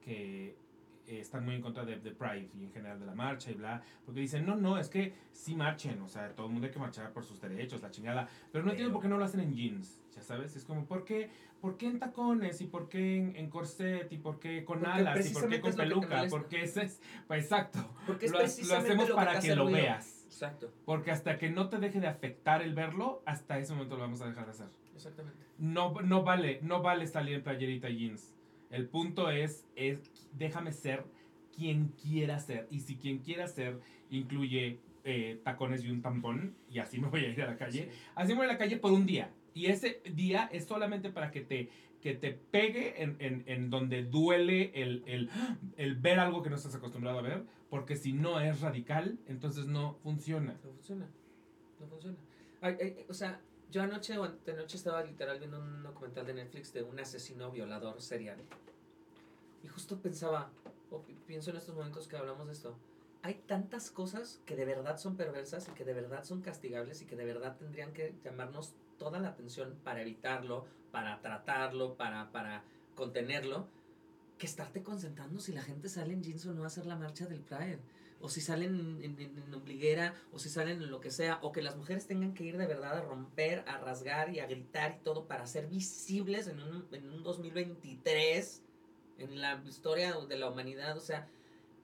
que 0.04 0.56
eh, 1.06 1.20
están 1.20 1.44
muy 1.44 1.56
en 1.56 1.62
contra 1.62 1.84
de, 1.84 1.98
de 1.98 2.12
Pride 2.12 2.48
y 2.54 2.64
en 2.64 2.72
general 2.72 3.00
de 3.00 3.06
la 3.06 3.14
marcha 3.14 3.50
y 3.50 3.54
bla, 3.54 3.82
porque 4.04 4.20
dicen, 4.20 4.46
no, 4.46 4.54
no, 4.54 4.78
es 4.78 4.88
que 4.88 5.12
sí 5.32 5.54
marchen, 5.54 6.00
o 6.00 6.08
sea, 6.08 6.32
todo 6.32 6.46
el 6.46 6.52
mundo 6.52 6.66
hay 6.66 6.72
que 6.72 6.78
marchar 6.78 7.12
por 7.12 7.24
sus 7.24 7.40
derechos, 7.40 7.82
la 7.82 7.90
chingada, 7.90 8.28
pero 8.52 8.64
no 8.64 8.70
entiendo 8.70 8.92
por 8.92 9.02
qué 9.02 9.08
no 9.08 9.18
lo 9.18 9.24
hacen 9.24 9.40
en 9.40 9.52
jeans, 9.52 9.98
ya 10.14 10.22
sabes, 10.22 10.54
es 10.54 10.64
como, 10.64 10.86
¿por 10.86 11.04
qué, 11.04 11.28
por 11.60 11.76
qué 11.76 11.88
en 11.88 11.98
tacones 11.98 12.60
y 12.60 12.66
por 12.66 12.88
qué 12.88 13.16
en, 13.16 13.34
en 13.34 13.50
corset 13.50 14.12
y 14.12 14.18
por 14.18 14.38
qué 14.38 14.64
con 14.64 14.78
Porque 14.78 14.92
alas 14.92 15.28
y 15.28 15.34
por 15.34 15.48
qué 15.48 15.60
con 15.60 15.70
es 15.70 15.76
peluca? 15.76 16.26
Porque 16.30 16.62
es, 16.62 16.72
pues, 17.26 17.42
exacto, 17.42 17.80
Porque 18.06 18.26
es 18.26 18.32
lo, 18.32 18.38
lo 18.38 18.76
hacemos 18.76 19.10
para 19.10 19.40
que, 19.40 19.56
lo 19.56 19.66
veas. 19.66 20.21
Exacto, 20.32 20.72
Porque 20.86 21.10
hasta 21.10 21.38
que 21.38 21.50
no 21.50 21.68
te 21.68 21.78
deje 21.78 22.00
de 22.00 22.06
afectar 22.08 22.62
el 22.62 22.74
verlo, 22.74 23.22
hasta 23.26 23.58
ese 23.58 23.72
momento 23.74 23.96
lo 23.96 24.02
vamos 24.02 24.22
a 24.22 24.26
dejar 24.28 24.46
de 24.46 24.50
hacer. 24.52 24.66
exactamente. 24.94 25.38
No, 25.58 25.92
no 26.02 26.22
vale, 26.24 26.58
no 26.62 26.80
vale 26.82 27.06
salir 27.06 27.34
en 27.34 27.42
playerita 27.42 27.88
jeans. 27.90 28.34
El 28.70 28.88
punto 28.88 29.30
es, 29.30 29.66
es, 29.76 30.00
déjame 30.32 30.72
ser 30.72 31.04
quien 31.54 31.88
quiera 31.88 32.38
ser. 32.38 32.66
Y 32.70 32.80
si 32.80 32.96
quien 32.96 33.18
quiera 33.18 33.46
ser 33.46 33.78
incluye 34.10 34.80
eh, 35.04 35.40
tacones 35.44 35.84
y 35.84 35.90
un 35.90 36.00
tampón, 36.00 36.54
y 36.70 36.78
así 36.78 36.98
me 36.98 37.08
voy 37.08 37.24
a 37.26 37.28
ir 37.28 37.42
a 37.42 37.46
la 37.48 37.56
calle, 37.56 37.90
Sí. 37.90 37.98
así 38.14 38.32
me 38.32 38.38
voy 38.38 38.46
a 38.46 38.52
la 38.52 38.58
calle 38.58 38.78
por 38.78 38.92
un 38.92 39.04
día. 39.06 39.30
Y 39.54 39.66
ese 39.66 40.00
día 40.14 40.48
es 40.50 40.64
solamente 40.64 41.10
para 41.10 41.30
que 41.30 41.42
te, 41.42 41.68
que 42.00 42.14
te 42.14 42.32
pegue 42.32 43.02
en, 43.02 43.16
en, 43.18 43.42
en 43.46 43.68
donde 43.68 44.02
duele 44.04 44.72
el, 44.74 45.02
el, 45.06 45.28
el 45.76 45.96
ver 45.96 46.18
algo 46.18 46.42
que 46.42 46.48
no 46.50 46.56
estás 46.56 46.74
acostumbrado 46.74 47.18
a 47.18 47.22
ver, 47.22 47.44
porque 47.72 47.96
si 47.96 48.12
no 48.12 48.38
es 48.38 48.60
radical, 48.60 49.18
entonces 49.28 49.64
no 49.64 49.94
funciona. 49.94 50.52
No 50.62 50.72
funciona. 50.72 51.06
No 51.80 51.86
funciona. 51.86 52.18
Ay, 52.60 52.76
ay, 52.78 53.06
o 53.08 53.14
sea, 53.14 53.40
yo 53.70 53.80
anoche 53.80 54.18
o 54.18 54.24
anoche 54.24 54.76
estaba 54.76 55.02
literal 55.02 55.38
viendo 55.38 55.58
un 55.58 55.82
documental 55.82 56.26
de 56.26 56.34
Netflix 56.34 56.74
de 56.74 56.82
un 56.82 57.00
asesino 57.00 57.50
violador 57.50 58.02
serial. 58.02 58.36
Y 59.64 59.68
justo 59.68 59.96
pensaba, 60.02 60.50
o 60.90 61.00
pi- 61.00 61.16
pienso 61.26 61.48
en 61.50 61.56
estos 61.56 61.74
momentos 61.74 62.08
que 62.08 62.16
hablamos 62.18 62.46
de 62.46 62.52
esto. 62.52 62.76
Hay 63.22 63.36
tantas 63.46 63.90
cosas 63.90 64.42
que 64.44 64.54
de 64.54 64.66
verdad 64.66 64.98
son 64.98 65.16
perversas 65.16 65.66
y 65.70 65.72
que 65.72 65.86
de 65.86 65.94
verdad 65.94 66.24
son 66.24 66.42
castigables 66.42 67.00
y 67.00 67.06
que 67.06 67.16
de 67.16 67.24
verdad 67.24 67.56
tendrían 67.56 67.94
que 67.94 68.14
llamarnos 68.22 68.74
toda 68.98 69.18
la 69.18 69.28
atención 69.28 69.78
para 69.82 70.02
evitarlo, 70.02 70.66
para 70.90 71.22
tratarlo, 71.22 71.94
para, 71.96 72.32
para 72.32 72.64
contenerlo, 72.96 73.66
que 74.42 74.46
estarte 74.48 74.82
concentrando 74.82 75.38
si 75.38 75.52
la 75.52 75.62
gente 75.62 75.88
sale 75.88 76.12
en 76.14 76.24
jeans 76.24 76.46
o 76.46 76.52
no 76.52 76.64
a 76.64 76.66
hacer 76.66 76.84
la 76.84 76.96
marcha 76.96 77.26
del 77.26 77.42
Pride 77.42 77.78
o 78.20 78.28
si 78.28 78.40
salen 78.40 79.00
en, 79.00 79.20
en, 79.20 79.54
ombliguera, 79.54 80.16
o 80.32 80.40
si 80.40 80.48
salen 80.48 80.82
en 80.82 80.90
lo 80.90 81.00
que 81.00 81.12
sea, 81.12 81.38
o 81.42 81.52
que 81.52 81.62
las 81.62 81.76
mujeres 81.76 82.08
tengan 82.08 82.34
que 82.34 82.42
ir 82.42 82.56
de 82.56 82.66
verdad 82.66 82.98
a 82.98 83.02
romper, 83.02 83.62
a 83.68 83.78
rasgar 83.78 84.34
y 84.34 84.40
a 84.40 84.46
gritar 84.46 84.96
y 85.00 85.04
todo 85.04 85.28
para 85.28 85.46
ser 85.46 85.68
visibles 85.68 86.48
en 86.48 86.60
un, 86.60 86.88
en 86.90 87.08
un 87.08 87.22
2023, 87.22 88.62
en 89.18 89.40
la 89.40 89.62
historia 89.64 90.16
de 90.16 90.36
la 90.36 90.50
humanidad. 90.50 90.96
O 90.96 91.00
sea, 91.00 91.28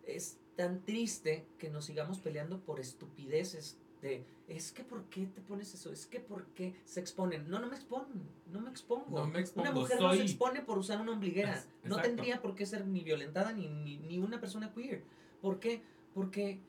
es 0.04 0.36
tan 0.56 0.84
triste 0.84 1.46
que 1.58 1.70
nos 1.70 1.84
sigamos 1.84 2.18
peleando 2.18 2.58
por 2.58 2.80
estupideces 2.80 3.78
de, 4.02 4.24
es 4.46 4.72
que 4.72 4.84
¿por 4.84 5.04
qué 5.04 5.26
te 5.26 5.40
pones 5.40 5.74
eso? 5.74 5.92
Es 5.92 6.06
que 6.06 6.20
¿por 6.20 6.46
qué 6.48 6.74
se 6.84 7.00
exponen? 7.00 7.48
No, 7.50 7.58
no 7.58 7.66
me 7.68 7.74
exponen, 7.76 8.22
no 8.52 8.60
me 8.60 8.70
expongo. 8.70 9.18
No 9.18 9.26
me 9.26 9.40
expongo, 9.40 9.62
Una 9.70 9.72
mujer 9.80 10.00
no 10.00 10.12
se 10.12 10.22
expone 10.22 10.62
por 10.62 10.78
usar 10.78 11.00
una 11.00 11.12
ombliguera. 11.12 11.54
Es- 11.54 11.66
no 11.84 11.96
tendría 12.02 12.40
por 12.42 12.54
qué 12.54 12.64
ser 12.66 12.86
ni 12.86 13.02
violentada 13.02 13.52
ni, 13.52 13.68
ni, 13.68 13.98
ni 13.98 14.18
una 14.18 14.40
persona 14.40 14.72
queer. 14.72 15.02
¿Por 15.40 15.58
qué? 15.60 15.82
Porque 16.14 16.60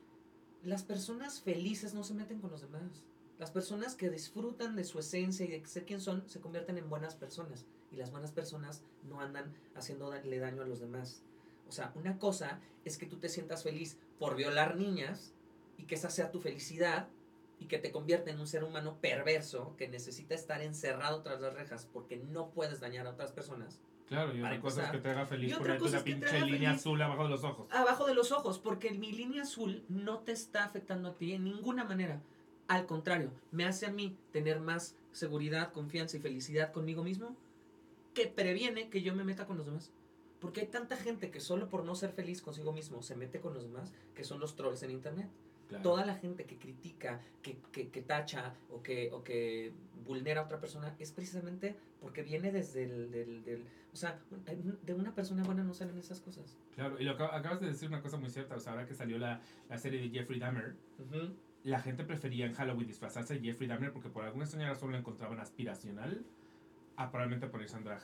las 0.64 0.84
personas 0.84 1.42
felices 1.42 1.94
no 1.94 2.04
se 2.04 2.14
meten 2.14 2.40
con 2.42 2.52
los 2.52 2.62
demás. 2.62 3.04
Las 3.38 3.52
personas 3.52 3.96
que 3.96 4.10
disfrutan 4.10 4.76
de 4.76 4.84
su 4.84 5.00
esencia 5.00 5.46
y 5.46 5.50
de 5.50 5.66
ser 5.66 5.86
quien 5.86 6.02
son 6.02 6.28
se 6.28 6.42
convierten 6.42 6.78
en 6.78 6.90
buenas 6.90 7.16
personas. 7.16 7.66
Y 7.92 7.96
las 7.96 8.12
buenas 8.12 8.32
personas 8.32 8.84
no 9.08 9.22
andan 9.22 9.54
haciéndole 9.76 10.40
daño 10.40 10.62
a 10.62 10.66
los 10.68 10.80
demás. 10.80 11.22
O 11.68 11.72
sea, 11.72 11.92
una 11.96 12.18
cosa 12.20 12.60
es 12.84 12.98
que 12.98 13.06
tú 13.06 13.18
te 13.18 13.30
sientas 13.30 13.64
feliz 13.64 13.98
por 14.20 14.36
violar 14.36 14.76
niñas 14.76 15.34
y 15.78 15.84
que 15.84 15.96
esa 15.96 16.10
sea 16.10 16.32
tu 16.32 16.40
felicidad 16.42 17.08
y 17.60 17.66
que 17.66 17.78
te 17.78 17.92
convierte 17.92 18.32
en 18.32 18.40
un 18.40 18.48
ser 18.48 18.64
humano 18.64 18.98
perverso 19.02 19.76
que 19.78 19.88
necesita 19.88 20.34
estar 20.34 20.62
encerrado 20.62 21.22
tras 21.22 21.42
las 21.42 21.54
rejas 21.54 21.88
porque 21.92 22.18
no 22.18 22.52
puedes 22.52 22.80
dañar 22.80 23.06
a 23.06 23.12
otras 23.12 23.32
personas. 23.32 23.82
Claro, 24.08 24.36
y 24.36 24.42
otra 24.42 24.60
cosa 24.60 24.82
es 24.82 24.88
empezar. 24.88 24.92
que 24.92 25.00
te 25.02 25.10
haga 25.10 25.26
feliz 25.28 25.56
ponerte 25.56 25.84
una 25.84 26.04
pinche 26.04 26.42
línea 26.42 26.70
feliz. 26.72 26.80
azul 26.80 27.02
abajo 27.02 27.24
de 27.26 27.30
los 27.30 27.44
ojos. 27.44 27.68
abajo 27.72 28.08
de 28.08 28.16
los 28.16 28.32
ojos, 28.32 28.58
porque 28.58 28.92
mi 28.92 29.12
línea 29.12 29.44
azul 29.44 29.84
no 29.88 30.20
te 30.20 30.32
está 30.32 30.64
afectando 30.64 31.10
a 31.10 31.14
ti 31.14 31.34
en 31.34 31.44
ninguna 31.44 31.84
manera. 31.84 32.22
Al 32.68 32.88
contrario, 32.88 33.32
me 33.52 33.66
hace 33.66 33.86
a 33.86 33.92
mí 33.92 34.18
tener 34.32 34.62
más 34.62 34.96
seguridad, 35.12 35.72
confianza 35.74 36.18
y 36.18 36.22
felicidad 36.22 36.72
conmigo 36.72 37.04
mismo 37.04 37.36
que 38.14 38.28
previene 38.28 38.90
que 38.90 39.02
yo 39.02 39.14
me 39.14 39.24
meta 39.24 39.46
con 39.46 39.58
los 39.58 39.66
demás. 39.66 39.92
Porque 40.40 40.62
hay 40.62 40.68
tanta 40.68 40.96
gente 40.96 41.30
que 41.30 41.40
solo 41.40 41.68
por 41.68 41.84
no 41.84 41.96
ser 41.96 42.12
feliz 42.12 42.42
consigo 42.42 42.72
mismo 42.72 43.04
se 43.04 43.16
mete 43.16 43.40
con 43.40 43.54
los 43.54 43.64
demás, 43.64 43.92
que 44.16 44.24
son 44.24 44.40
los 44.40 44.56
trolls 44.56 44.82
en 44.84 44.92
internet. 44.92 45.30
Claro. 45.70 45.84
Toda 45.84 46.04
la 46.06 46.16
gente 46.16 46.46
que 46.46 46.58
critica, 46.58 47.22
que, 47.44 47.58
que, 47.72 47.90
que 47.90 48.02
tacha 48.02 48.54
o 48.72 48.82
que, 48.82 49.12
o 49.14 49.24
que 49.24 49.72
vulnera 50.04 50.42
a 50.42 50.46
otra 50.46 50.60
persona 50.60 50.96
es 51.00 51.12
precisamente 51.12 51.76
porque 52.02 52.24
viene 52.24 52.52
desde 52.52 52.84
el... 52.86 53.12
Del, 53.12 53.44
del- 53.44 53.66
o 53.94 53.96
sea, 53.96 54.20
de 54.84 54.94
una 54.94 55.14
persona 55.16 55.44
buena 55.44 55.64
no 55.64 55.74
salen 55.74 55.98
esas 55.98 56.20
cosas. 56.22 56.58
Claro, 56.76 57.00
y 57.00 57.04
lo 57.04 57.18
acab- 57.18 57.34
acabas 57.34 57.60
de 57.60 57.68
decir 57.68 57.88
una 57.90 58.02
cosa 58.02 58.18
muy 58.18 58.30
cierta. 58.30 58.56
O 58.56 58.60
sea, 58.60 58.74
ahora 58.74 58.86
que 58.88 58.94
salió 58.94 59.18
la, 59.18 59.42
la 59.68 59.78
serie 59.80 60.00
de 60.02 60.10
Jeffrey 60.10 60.40
Dahmer, 60.40 60.76
la 61.64 61.80
gente 61.82 62.04
prefería 62.04 62.46
en 62.46 62.54
Halloween 62.54 62.88
disfrazarse 62.88 63.36
de 63.36 63.42
Jeffrey 63.42 63.68
Dahmer 63.68 63.92
porque 63.92 64.10
por 64.10 64.24
alguna 64.24 64.46
extraña 64.46 64.70
razón 64.70 64.92
lo 64.92 64.98
encontraban 64.98 65.40
aspiracional 65.40 66.24
a 66.98 67.10
probablemente 67.12 67.48
ponerse 67.48 67.78
en 67.78 67.84
drag. 67.84 68.02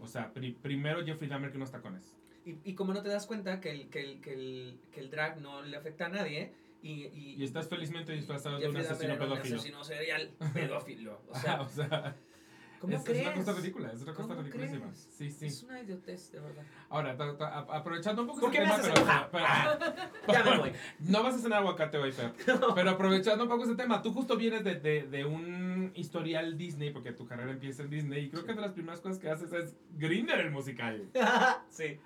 O 0.00 0.06
sea, 0.06 0.32
pri- 0.32 0.52
primero 0.60 1.04
Jeffrey 1.04 1.28
Dahmer 1.28 1.50
que 1.50 1.56
unos 1.56 1.70
tacones. 1.70 2.14
Y, 2.46 2.58
y 2.64 2.74
como 2.74 2.94
no 2.94 3.02
te 3.02 3.08
das 3.08 3.26
cuenta 3.26 3.60
que 3.60 3.70
el, 3.72 3.88
que 3.90 4.00
el, 4.00 4.20
que 4.20 4.32
el, 4.32 4.78
que 4.92 5.00
el 5.00 5.10
drag 5.10 5.40
no 5.40 5.62
le 5.62 5.76
afecta 5.76 6.06
a 6.06 6.08
nadie 6.10 6.52
y... 6.80 7.06
Y, 7.06 7.34
Y 7.38 7.44
estás 7.44 7.68
felizmente 7.68 8.12
disfrazado 8.12 8.58
de 8.58 8.68
un 8.68 8.76
asesino 8.76 9.14
era 9.14 9.24
un 9.24 9.30
pedófilo. 9.30 9.56
asesino 9.56 9.84
serial 9.84 10.30
pedófilo. 10.54 11.20
O 11.28 11.34
sea, 11.38 11.60
o 11.62 11.68
sea, 11.68 12.14
¿cómo 12.80 12.96
es, 12.96 13.02
crees? 13.02 13.20
es 13.22 13.26
una 13.26 13.34
cosa 13.34 13.52
ridícula, 13.60 13.92
es 13.92 14.02
una 14.02 14.14
cosa 14.14 14.28
¿Cómo 14.28 14.42
ridiculísima. 14.42 14.94
Sí, 14.94 15.28
sí. 15.30 15.46
Es 15.46 15.62
una 15.64 15.82
idiotez, 15.82 16.30
de 16.30 16.38
verdad. 16.38 16.62
Ahora, 16.88 17.16
ta- 17.16 17.36
ta- 17.36 17.58
aprovechando 17.70 18.22
un 18.22 18.28
poco 18.28 18.40
¿Por 18.42 18.50
qué 18.52 18.58
me 18.60 18.64
tema, 18.66 18.76
haces 18.76 18.88
pero, 18.90 19.00
enojar? 19.02 19.30
pero- 19.32 19.46
Ya 20.32 20.44
me 20.44 20.58
voy. 20.58 20.72
no 21.00 21.22
vas 21.24 21.34
a 21.34 21.38
cenar 21.38 21.58
aguacate 21.62 21.98
hoy, 21.98 22.12
Fer. 22.12 22.32
Pero 22.76 22.90
aprovechando 22.90 23.42
un 23.42 23.50
poco 23.50 23.64
ese 23.64 23.74
tema, 23.74 24.02
tú 24.02 24.12
justo 24.12 24.36
vienes 24.36 24.62
de, 24.62 24.76
de, 24.76 25.02
de 25.08 25.24
un 25.24 25.90
historial 25.96 26.56
Disney, 26.56 26.90
porque 26.90 27.10
tu 27.12 27.26
carrera 27.26 27.50
empieza 27.50 27.82
en 27.82 27.90
Disney, 27.90 28.26
y 28.26 28.30
creo 28.30 28.44
que 28.44 28.54
de 28.54 28.60
las 28.60 28.72
primeras 28.72 29.00
cosas 29.00 29.18
que 29.18 29.30
haces 29.30 29.52
es 29.52 29.74
Grinder 29.96 30.38
el 30.38 30.52
musical. 30.52 31.08
sí. 31.70 31.98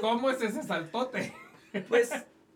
¿Cómo 0.00 0.30
es 0.30 0.40
ese 0.42 0.62
saltote? 0.62 1.32
Pues, 1.88 2.10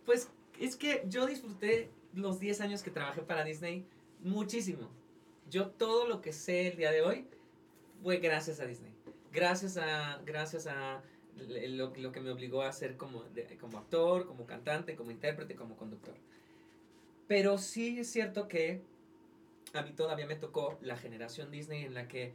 pues 0.07 0.31
es 0.59 0.75
que 0.75 1.05
yo 1.07 1.27
disfruté 1.27 1.91
los 2.15 2.41
10 2.41 2.63
años 2.63 2.83
que 2.83 2.91
trabajé 2.91 3.21
para 3.21 3.45
Disney 3.45 3.85
muchísimo. 4.21 4.89
Yo 5.51 5.69
todo 5.69 6.09
lo 6.09 6.23
que 6.23 6.33
sé 6.33 6.69
el 6.69 6.79
día 6.79 6.91
de 6.91 7.03
hoy 7.03 7.27
fue 8.03 8.17
gracias 8.19 8.59
a 8.61 8.65
Disney. 8.65 8.91
Gracias 9.31 9.77
a, 9.77 10.19
gracias 10.25 10.67
a 10.67 11.03
lo, 11.37 11.93
lo 11.95 12.11
que 12.13 12.21
me 12.21 12.31
obligó 12.31 12.63
a 12.63 12.73
ser 12.73 12.97
como, 12.97 13.23
de- 13.25 13.59
como 13.59 13.77
actor, 13.79 14.27
como 14.27 14.47
cantante, 14.47 14.97
como 14.97 15.11
intérprete, 15.11 15.55
como 15.57 15.77
conductor. 15.77 16.15
Pero 17.29 17.59
sí 17.59 17.99
es 17.99 18.11
cierto 18.11 18.49
que 18.49 18.81
a 19.75 19.83
mí 19.83 19.93
todavía 19.93 20.27
me 20.27 20.37
tocó 20.37 20.79
la 20.81 20.97
generación 20.97 21.51
Disney 21.51 21.85
en 21.85 21.93
la 21.93 22.09
que 22.09 22.33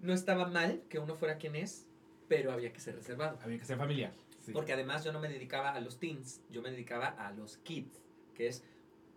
no 0.00 0.12
estaba 0.12 0.46
mal 0.46 0.82
que 0.90 0.98
uno 0.98 1.14
fuera 1.14 1.38
quien 1.38 1.56
es, 1.56 1.86
pero 2.28 2.52
había 2.52 2.70
que 2.72 2.80
ser 2.80 2.94
reservado. 2.96 3.38
Había 3.42 3.58
que 3.58 3.64
ser 3.64 3.78
familiar. 3.78 4.12
Sí. 4.44 4.52
Porque 4.52 4.72
además 4.72 5.04
yo 5.04 5.12
no 5.12 5.20
me 5.20 5.28
dedicaba 5.28 5.72
a 5.72 5.80
los 5.80 5.98
teens, 5.98 6.40
yo 6.50 6.62
me 6.62 6.70
dedicaba 6.70 7.06
a 7.08 7.32
los 7.32 7.58
kids, 7.58 8.00
que 8.34 8.46
es 8.48 8.62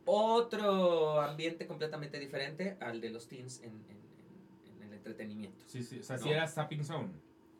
otro 0.05 1.21
ambiente 1.21 1.67
completamente 1.67 2.19
diferente 2.19 2.77
al 2.79 3.01
de 3.01 3.09
los 3.09 3.27
teens 3.27 3.61
en, 3.63 3.71
en- 3.89 4.01
en 4.81 4.83
el 4.87 4.93
entretenimiento. 4.93 5.63
Sí, 5.67 5.83
sí. 5.83 5.99
O 5.99 6.03
sea, 6.03 6.17
¿No? 6.17 6.23
si 6.23 6.29
era 6.31 6.47
Zapping 6.47 6.83
Zone. 6.83 7.09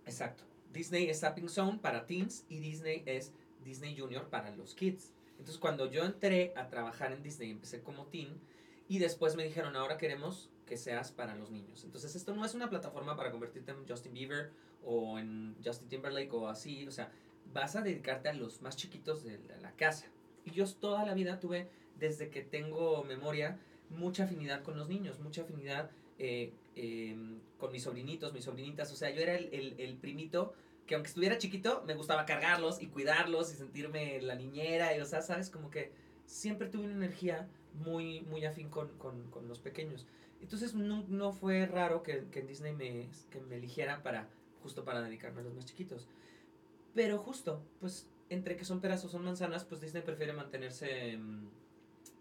Exacto. 0.06 0.44
Disney 0.74 1.10
es 1.10 1.20
Zapping 1.20 1.50
Zone 1.50 1.80
para 1.82 2.06
teens 2.08 2.46
y 2.50 2.60
Disney 2.60 3.04
es 3.06 3.32
Disney 3.64 3.98
Junior 3.98 4.28
para 4.30 4.56
los 4.56 4.74
kids. 4.76 5.12
Entonces 5.38 5.58
cuando 5.58 5.90
yo 5.90 6.04
entré 6.04 6.54
a 6.56 6.68
trabajar 6.70 7.12
en 7.12 7.24
Disney, 7.24 7.52
empecé 7.52 7.82
como 7.82 8.06
teen 8.08 8.40
y 8.88 9.00
después 9.00 9.36
me 9.36 9.44
dijeron, 9.44 9.76
ahora 9.76 9.98
queremos 9.98 10.50
que 10.66 10.78
seas 10.78 11.12
para 11.12 11.36
los 11.36 11.52
niños. 11.52 11.84
Entonces 11.84 12.16
esto 12.16 12.34
no 12.36 12.46
es 12.46 12.54
una 12.54 12.70
plataforma 12.70 13.16
para 13.16 13.32
convertirte 13.32 13.72
en 13.72 13.88
Justin 13.88 14.14
Bieber 14.14 14.52
o 14.84 15.20
en 15.20 15.56
Justin 15.64 15.90
Timberlake 15.90 16.32
o 16.34 16.48
así. 16.48 16.88
O 16.88 16.92
sea, 16.92 17.12
vas 17.54 17.76
a 17.76 17.82
dedicarte 17.82 18.30
a 18.30 18.34
los 18.34 18.62
más 18.62 18.76
chiquitos 18.78 19.24
de 19.24 19.40
la- 19.62 19.72
casa. 19.76 20.08
Y 20.46 20.52
yo 20.52 20.66
toda 20.76 21.06
la 21.06 21.14
vida 21.14 21.40
tuve, 21.40 21.70
desde 21.98 22.30
que 22.30 22.42
tengo 22.42 23.04
memoria, 23.04 23.58
mucha 23.90 24.24
afinidad 24.26 24.62
con 24.64 24.78
los 24.78 24.88
niños, 24.90 25.20
mucha 25.20 25.42
afinidad 25.42 25.90
eh, 26.20 26.54
eh, 26.76 27.18
con 27.58 27.72
mis 27.72 27.84
sobrinitos, 27.84 28.32
mis 28.34 28.44
sobrinitas. 28.46 28.92
O 28.92 28.96
sea, 28.96 29.10
yo 29.10 29.22
era 29.22 29.34
el, 29.36 29.50
el- 29.54 29.76
el 29.80 29.98
primito 29.98 30.54
que 30.86 30.96
aunque 30.96 31.08
estuviera 31.10 31.38
chiquito, 31.38 31.84
me 31.88 31.96
gustaba 31.96 32.26
cargarlos 32.26 32.82
y 32.82 32.88
cuidarlos 32.88 33.52
y 33.52 33.56
sentirme 33.56 34.22
la 34.22 34.36
niñera. 34.36 34.96
Y, 34.96 35.00
o 35.02 35.06
sea, 35.06 35.22
sabes, 35.22 35.50
como 35.50 35.70
que 35.72 35.92
siempre 36.26 36.68
tuve 36.68 36.84
una 36.86 36.94
energía 36.94 37.48
muy, 37.74 38.22
muy 38.22 38.46
afín 38.46 38.70
con, 38.70 38.90
con- 38.98 39.30
con 39.32 39.48
los 39.48 39.60
pequeños. 39.60 40.06
Entonces 40.42 40.74
no, 40.76 41.06
no 41.08 41.32
fue 41.34 41.66
raro 41.66 42.04
que, 42.04 42.26
que 42.32 42.40
en 42.40 42.48
Disney 42.48 42.74
me, 42.74 43.10
que 43.30 43.40
me 43.42 43.56
eligiera 43.58 44.04
para, 44.04 44.28
justo 44.62 44.84
para 44.84 45.02
dedicarme 45.02 45.42
a 45.42 45.44
los 45.44 45.54
más 45.54 45.66
chiquitos. 45.66 46.08
Pero 46.94 47.18
justo, 47.20 47.64
pues 47.80 48.08
entre 48.30 48.56
que 48.56 48.66
son 48.66 48.82
peras 48.82 49.04
o 49.06 49.10
son 49.10 49.24
manzanas, 49.24 49.66
pues 49.66 49.82
Disney 49.82 50.04
prefiere 50.04 50.34
mantenerse, 50.34 51.18
mm, 51.18 51.48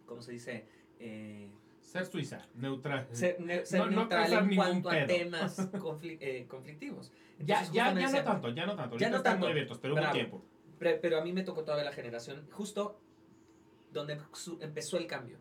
¿cómo 0.06 0.22
se 0.22 0.32
dice? 0.32 0.66
Eh, 0.98 1.48
Ser 1.80 2.06
suiza, 2.06 2.46
neutral. 2.54 3.08
ser, 3.12 3.40
ne- 3.40 3.64
ser 3.66 3.80
No- 3.80 3.86
no 3.86 3.96
neutral 4.00 4.22
causar 4.30 4.42
en 4.44 4.56
cuanto 4.56 4.90
a 4.90 5.06
temas 5.06 5.58
confli- 5.72 6.18
eh, 6.20 6.46
conflictivos. 6.48 7.10
Ya, 7.38 7.60
Entonces, 7.62 7.72
ya, 7.72 7.84
ya 7.94 8.10
no 8.12 8.24
tanto, 8.24 8.48
ya 8.50 8.66
no 8.66 8.76
tanto. 8.76 8.96
Ya 8.98 9.06
Ahorita 9.06 9.18
no 9.18 9.22
tanto. 9.22 9.46
abiertos, 9.46 9.78
pero 9.78 9.94
Bravo. 9.94 10.12
tiempo. 10.12 10.44
Pero 10.78 11.18
a 11.18 11.24
mí 11.24 11.32
me 11.32 11.42
tocó 11.42 11.64
toda 11.64 11.82
la 11.84 11.92
generación, 11.92 12.46
justo 12.50 12.98
donde 13.92 14.18
empezó 14.60 14.96
el 14.98 15.06
cambio. 15.06 15.38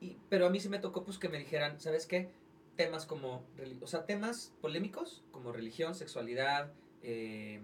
Y, 0.00 0.16
pero 0.28 0.46
a 0.46 0.50
mí 0.50 0.60
sí 0.60 0.68
me 0.68 0.78
tocó 0.78 1.02
pues 1.04 1.18
que 1.18 1.28
me 1.28 1.38
dijeran, 1.38 1.80
¿sabes 1.80 2.06
qué? 2.06 2.30
Temas 2.76 3.04
como, 3.04 3.44
o 3.82 3.86
sea, 3.86 4.06
temas 4.06 4.54
polémicos 4.60 5.22
como 5.32 5.52
religión, 5.52 5.94
sexualidad, 5.94 6.72
eh, 7.02 7.60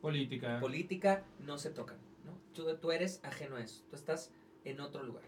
Política. 0.00 0.60
política, 0.60 1.24
no 1.40 1.58
se 1.58 1.70
tocan, 1.70 1.98
¿no? 2.24 2.38
Tú, 2.54 2.76
tú 2.76 2.92
eres 2.92 3.20
ajeno 3.24 3.56
a 3.56 3.60
eso, 3.60 3.84
tú 3.90 3.96
estás 3.96 4.30
en 4.64 4.80
otro 4.80 5.02
lugar. 5.02 5.24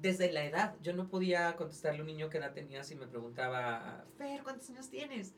Desde 0.00 0.32
la 0.32 0.44
edad, 0.44 0.74
yo 0.82 0.94
no 0.94 1.08
podía 1.08 1.54
contestarle 1.56 2.00
a 2.00 2.02
un 2.02 2.08
niño 2.08 2.28
qué 2.28 2.38
edad 2.38 2.52
tenías 2.52 2.90
y 2.90 2.96
me 2.96 3.06
preguntaba, 3.06 4.04
Fer, 4.16 4.42
¿cuántos 4.42 4.68
años 4.70 4.88
tienes? 4.88 5.34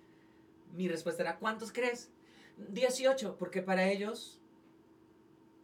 Mi 0.72 0.88
respuesta 0.88 1.22
era, 1.22 1.38
¿cuántos 1.38 1.72
crees? 1.72 2.10
18, 2.70 3.36
porque 3.36 3.62
para 3.62 3.90
ellos 3.90 4.40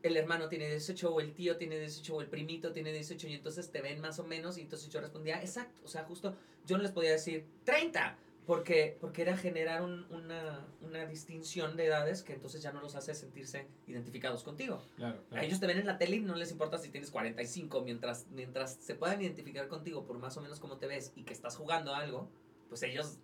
el 0.03 0.17
hermano 0.17 0.49
tiene 0.49 0.69
18 0.69 1.15
o 1.15 1.21
el 1.21 1.35
tío 1.35 1.57
tiene 1.57 1.79
18 1.79 2.15
o 2.15 2.21
el 2.21 2.29
primito 2.29 2.73
tiene 2.73 2.93
18 2.93 3.29
y 3.29 3.35
entonces 3.35 3.71
te 3.71 3.83
ven 3.83 4.01
más 4.01 4.19
o 4.19 4.25
menos 4.25 4.57
y 4.59 4.63
entonces 4.63 4.89
yo 4.89 5.01
respondía, 5.01 5.41
exacto, 5.41 5.81
o 5.85 5.89
sea, 5.89 6.05
justo 6.05 6.37
yo 6.67 6.77
no 6.77 6.83
les 6.83 6.93
podía 6.93 7.13
decir 7.13 7.47
30, 7.65 8.17
porque, 8.47 8.97
porque 9.01 9.23
era 9.23 9.37
generar 9.37 9.83
un- 9.83 10.07
una, 10.11 10.67
una 10.81 11.07
distinción 11.07 11.77
de 11.77 11.87
edades 11.87 12.23
que 12.23 12.33
entonces 12.33 12.63
ya 12.63 12.73
no 12.73 12.81
los 12.81 12.97
hace 12.97 13.15
sentirse 13.15 13.67
identificados 13.87 14.43
contigo. 14.43 14.83
Claro, 14.97 15.23
A 15.31 15.45
ellos 15.45 15.61
te 15.61 15.67
ven 15.67 15.79
en 15.79 15.87
la 15.87 15.99
tele 15.99 16.17
y 16.17 16.21
no 16.21 16.35
les 16.35 16.51
importa 16.51 16.79
si 16.79 16.89
tienes 16.91 17.11
45, 17.11 17.83
mientras, 17.83 18.27
mientras 18.31 18.75
se 18.81 18.95
puedan 18.95 19.21
identificar 19.23 19.69
contigo 19.69 20.05
por 20.05 20.19
más 20.19 20.37
o 20.37 20.41
menos 20.41 20.59
cómo 20.59 20.79
te 20.79 20.87
ves 20.87 21.13
y 21.17 21.23
que 21.25 21.33
estás 21.33 21.57
jugando 21.57 21.95
algo, 21.95 22.29
pues 22.69 22.83
ellos, 22.83 23.19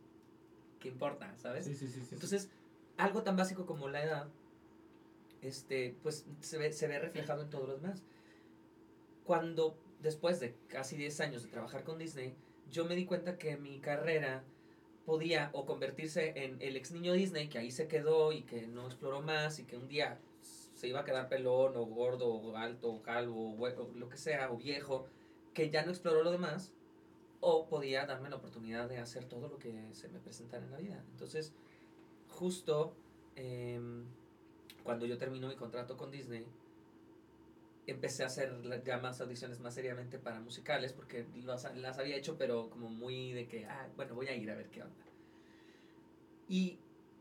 ¿qué 0.81 0.89
importa? 0.89 1.35
¿Sabes? 1.39 1.65
Sí, 1.67 1.75
sí, 1.75 1.89
sí. 1.89 2.01
Entonces, 2.13 2.51
algo 2.97 3.23
tan 3.23 3.37
básico 3.37 3.67
como 3.67 3.89
la 3.89 4.05
edad, 4.05 4.29
este, 5.43 5.97
pues 6.03 6.25
se 6.41 6.59
ve, 6.59 6.73
se 6.73 6.87
ve 6.89 6.99
reflejado 6.99 7.43
en 7.43 7.51
todo 7.51 7.67
lo 7.67 7.77
demás. 7.79 8.03
Cuando, 9.25 9.77
después 10.01 10.39
de 10.41 10.57
casi 10.69 10.97
10 10.97 11.21
años 11.21 11.43
de 11.43 11.49
trabajar 11.51 11.83
con 11.85 11.99
Disney, 11.99 12.37
yo 12.71 12.85
me 12.85 12.95
di 12.95 13.07
cuenta 13.07 13.39
que 13.39 13.57
mi 13.57 13.81
carrera 13.81 14.45
podía 15.07 15.51
o 15.53 15.65
convertirse 15.65 16.33
en 16.35 16.61
el 16.61 16.77
ex 16.77 16.91
niño 16.91 17.13
Disney 17.13 17.49
que 17.49 17.59
ahí 17.59 17.71
se 17.71 17.87
quedó 17.87 18.33
y 18.33 18.43
que 18.43 18.67
no 18.67 18.87
exploró 18.87 19.23
más 19.23 19.61
y 19.61 19.65
que 19.65 19.77
un 19.77 19.89
día 19.89 20.19
se 20.75 20.89
iba 20.89 21.01
a 21.01 21.05
quedar 21.05 21.29
pelón 21.29 21.77
o 21.77 21.87
gordo 21.87 22.29
o 22.29 22.57
alto 22.57 22.91
o 22.93 23.03
calvo 23.03 23.57
o, 23.57 23.93
lo 23.95 24.09
que 24.09 24.19
sea 24.19 24.51
o 24.51 24.57
viejo 24.57 25.07
que 25.55 25.71
ya 25.71 25.85
no 25.85 25.93
exploró 25.93 26.23
lo 26.23 26.33
demás 26.33 26.73
o 27.41 27.67
podía 27.69 28.05
darme 28.05 28.29
la 28.29 28.37
oportunidad 28.37 28.89
de 28.89 28.99
hacer 28.99 29.25
todo 29.25 29.49
lo 29.49 29.59
que 29.59 29.95
se 29.95 30.09
me 30.09 30.19
presentara 30.19 30.65
en 30.65 30.73
la 30.73 30.79
vida. 30.79 31.05
Entonces, 31.13 31.55
justo 32.29 32.95
em, 33.37 34.05
cuando 34.83 35.07
yo 35.07 35.17
termino 35.19 35.47
mi 35.47 35.55
contrato 35.55 35.97
con 35.97 36.11
Disney, 36.11 36.47
empecé 37.87 38.25
a 38.25 38.27
hacer 38.27 38.83
ya 38.85 38.99
más 38.99 39.21
audiciones 39.21 39.61
más 39.61 39.75
seriamente 39.75 40.19
para 40.19 40.41
musicales, 40.41 40.93
porque 40.93 41.27
las, 41.45 41.75
las 41.77 41.99
había 41.99 42.17
hecho, 42.17 42.37
pero 42.37 42.69
como 42.69 42.89
muy 42.89 43.33
de 43.33 43.47
que, 43.47 43.67
ah, 43.67 43.89
bueno, 43.97 44.15
voy 44.15 44.27
a 44.27 44.35
ir 44.35 44.51
a 44.51 44.57
ver 44.57 44.69
qué 44.71 44.83
onda. 44.83 45.05
Y 46.49 46.79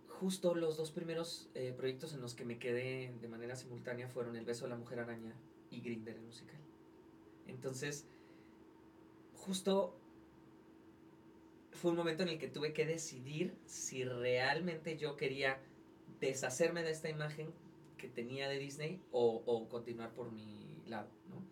justo 0.08 0.56
los 0.56 0.78
dos 0.78 0.92
primeros 0.92 1.50
eh, 1.54 1.74
proyectos 1.76 2.14
en 2.14 2.22
los 2.22 2.34
que 2.34 2.46
me 2.46 2.58
quedé 2.58 3.14
de 3.22 3.28
manera 3.28 3.56
simultánea 3.56 4.08
fueron 4.08 4.36
El 4.36 4.46
beso 4.46 4.66
de 4.66 4.72
la 4.72 4.78
mujer 4.78 5.00
araña 5.00 5.36
y 5.70 5.82
Grinder 5.82 6.16
el 6.16 6.22
musical. 6.24 6.60
Entonces, 7.48 8.08
justo 9.36 9.96
fue 11.72 11.92
un 11.92 11.98
momento 11.98 12.24
en 12.24 12.30
el 12.30 12.40
que 12.40 12.48
tuve 12.48 12.74
que 12.74 12.86
decidir 12.86 13.56
si 13.66 14.04
realmente 14.04 14.98
yo 14.98 15.16
quería 15.18 15.60
deshacerme 16.20 16.82
de 16.84 16.92
esta 16.92 17.10
imagen 17.10 17.54
que 17.98 18.08
tenía 18.08 18.48
de 18.50 18.60
Disney 18.60 19.02
o, 19.12 19.68
continuar 19.70 20.14
por 20.14 20.32
mi 20.32 20.82
lado, 20.88 21.10
¿no? 21.30 21.44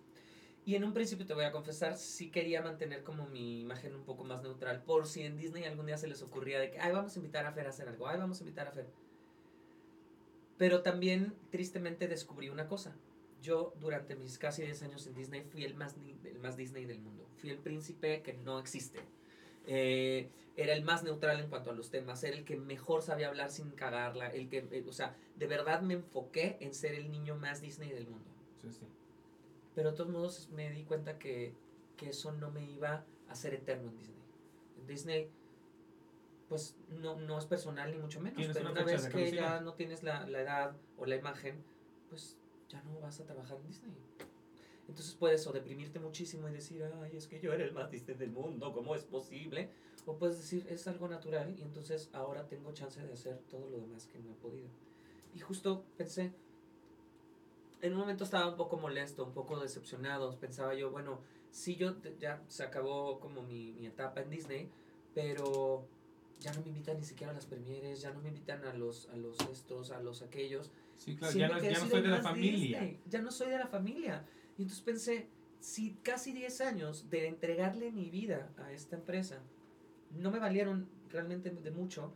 Y 0.65 0.75
en 0.75 0.85
un 0.85 0.93
principio 0.93 1.25
te 1.25 1.33
voy 1.33 1.43
a 1.43 1.51
confesar, 1.51 1.97
sí 1.97 2.31
quería 2.31 2.61
mantener 2.61 3.03
como 3.03 3.27
mi 3.27 3.59
imagen 3.61 3.95
un 3.95 4.03
poco 4.03 4.23
más 4.23 4.41
neutral, 4.41 4.83
por 4.83 5.07
si 5.07 5.23
en 5.23 5.35
Disney 5.35 5.65
algún 5.65 5.87
día 5.87 5.97
se 5.97 6.07
les 6.07 6.21
ocurría 6.21 6.59
de 6.59 6.71
que, 6.71 6.79
ay, 6.79 6.93
vamos 6.93 7.15
a 7.15 7.19
invitar 7.19 7.45
a 7.45 7.51
Fer 7.51 7.67
a 7.67 7.69
hacer 7.71 7.89
algo, 7.89 8.07
ay, 8.07 8.17
vamos 8.17 8.39
a 8.39 8.43
invitar 8.43 8.67
a 8.67 8.71
Fer. 8.71 8.87
Pero 10.57 10.81
también, 10.81 11.33
tristemente, 11.49 12.07
descubrí 12.07 12.49
una 12.49 12.67
cosa. 12.67 12.95
Yo, 13.41 13.73
durante 13.81 14.15
mis 14.15 14.37
casi 14.37 14.61
10 14.61 14.83
años 14.83 15.05
en 15.05 15.15
Disney, 15.15 15.41
fui 15.41 15.65
el 15.65 15.75
más, 15.75 15.97
el 16.23 16.39
más 16.39 16.55
Disney 16.55 16.85
del 16.85 17.01
mundo. 17.01 17.27
Fui 17.35 17.49
el 17.49 17.57
príncipe 17.57 18.21
que 18.21 18.33
no 18.33 18.59
existe. 18.59 18.99
Eh, 19.67 20.29
era 20.55 20.73
el 20.73 20.83
más 20.83 21.03
neutral 21.03 21.39
en 21.39 21.49
cuanto 21.49 21.71
a 21.71 21.73
los 21.73 21.89
temas, 21.89 22.23
era 22.23 22.37
el 22.37 22.45
que 22.45 22.55
mejor 22.55 23.01
sabía 23.01 23.27
hablar 23.27 23.49
sin 23.49 23.71
cagarla, 23.71 24.27
el 24.27 24.49
que, 24.49 24.59
eh, 24.71 24.85
o 24.87 24.93
sea, 24.93 25.15
de 25.35 25.47
verdad 25.47 25.81
me 25.81 25.95
enfoqué 25.95 26.57
en 26.59 26.73
ser 26.73 26.93
el 26.93 27.09
niño 27.09 27.35
más 27.35 27.61
Disney 27.61 27.89
del 27.89 28.07
mundo. 28.07 28.29
Sí, 28.61 28.71
sí. 28.71 28.85
Pero 29.73 29.91
de 29.91 29.97
todos 29.97 30.11
modos 30.11 30.49
me 30.49 30.69
di 30.69 30.83
cuenta 30.83 31.17
que, 31.17 31.53
que 31.97 32.09
eso 32.09 32.31
no 32.33 32.51
me 32.51 32.63
iba 32.63 33.03
a 33.27 33.31
hacer 33.31 33.55
eterno 33.55 33.89
en 33.89 33.97
Disney. 33.97 34.23
En 34.77 34.87
Disney, 34.87 35.29
pues 36.49 36.77
no, 36.89 37.15
no 37.15 37.39
es 37.39 37.45
personal 37.45 37.91
ni 37.91 37.97
mucho 37.97 38.21
menos, 38.21 38.45
pero 38.53 38.71
una 38.71 38.83
vez 38.83 39.07
que 39.07 39.31
ya 39.31 39.59
no 39.61 39.73
tienes 39.73 40.03
la, 40.03 40.27
la 40.27 40.41
edad 40.41 40.75
o 40.97 41.07
la 41.07 41.15
imagen, 41.15 41.63
pues 42.09 42.37
ya 42.69 42.81
no 42.83 42.99
vas 42.99 43.19
a 43.19 43.25
trabajar 43.25 43.57
en 43.57 43.67
Disney. 43.67 43.91
Entonces 44.87 45.15
puedes 45.15 45.45
o 45.47 45.53
deprimirte 45.53 45.99
muchísimo 45.99 46.49
y 46.49 46.51
decir, 46.51 46.83
ay, 47.01 47.15
es 47.15 47.27
que 47.27 47.39
yo 47.39 47.53
era 47.53 47.63
el 47.63 47.71
más 47.71 47.89
Disney 47.89 48.17
del 48.17 48.31
mundo, 48.31 48.73
¿cómo 48.73 48.95
es 48.95 49.03
posible? 49.03 49.69
O 50.05 50.17
puedes 50.17 50.37
decir, 50.37 50.65
es 50.69 50.87
algo 50.87 51.07
natural 51.07 51.55
y 51.57 51.61
entonces 51.61 52.09
ahora 52.13 52.47
tengo 52.47 52.73
chance 52.73 53.01
de 53.01 53.13
hacer 53.13 53.39
todo 53.49 53.69
lo 53.69 53.77
demás 53.77 54.07
que 54.07 54.19
no 54.19 54.31
he 54.31 54.35
podido. 54.35 54.67
Y 55.33 55.39
justo 55.39 55.85
pensé, 55.97 56.33
en 57.81 57.93
un 57.93 57.99
momento 57.99 58.23
estaba 58.23 58.49
un 58.49 58.57
poco 58.57 58.77
molesto, 58.77 59.25
un 59.25 59.33
poco 59.33 59.59
decepcionado. 59.59 60.37
Pensaba 60.39 60.73
yo, 60.73 60.91
bueno, 60.91 61.19
sí, 61.51 61.75
yo 61.75 61.95
ya 62.19 62.41
se 62.47 62.63
acabó 62.63 63.19
como 63.19 63.41
mi, 63.41 63.73
mi 63.73 63.87
etapa 63.87 64.21
en 64.21 64.29
Disney, 64.29 64.69
pero 65.13 65.85
ya 66.39 66.53
no 66.53 66.61
me 66.61 66.69
invitan 66.69 66.97
ni 66.97 67.03
siquiera 67.03 67.31
a 67.31 67.35
las 67.35 67.45
premieres, 67.45 68.01
ya 68.01 68.11
no 68.11 68.21
me 68.21 68.29
invitan 68.29 68.63
a 68.65 68.73
los, 68.73 69.09
a 69.09 69.15
los 69.15 69.37
estos, 69.51 69.91
a 69.91 69.99
los 70.01 70.21
aquellos. 70.21 70.71
Sí, 70.97 71.15
claro, 71.15 71.33
Siento 71.33 71.59
ya 71.59 71.61
no, 71.61 71.73
ya 71.73 71.79
no 71.79 71.89
soy 71.89 72.01
de 72.01 72.07
la 72.07 72.21
familia. 72.21 72.79
Disney, 72.79 72.99
ya 73.09 73.21
no 73.21 73.31
soy 73.31 73.49
de 73.49 73.57
la 73.57 73.67
familia. 73.67 74.25
Y 74.57 74.63
entonces 74.63 74.83
pensé, 74.83 75.27
si 75.59 75.93
casi 76.03 76.33
10 76.33 76.61
años 76.61 77.09
de 77.09 77.27
entregarle 77.27 77.91
mi 77.91 78.09
vida 78.09 78.51
a 78.57 78.71
esta 78.71 78.95
empresa 78.95 79.41
no 80.11 80.29
me 80.29 80.39
valieron 80.39 80.87
realmente 81.09 81.49
de 81.49 81.71
mucho, 81.71 82.13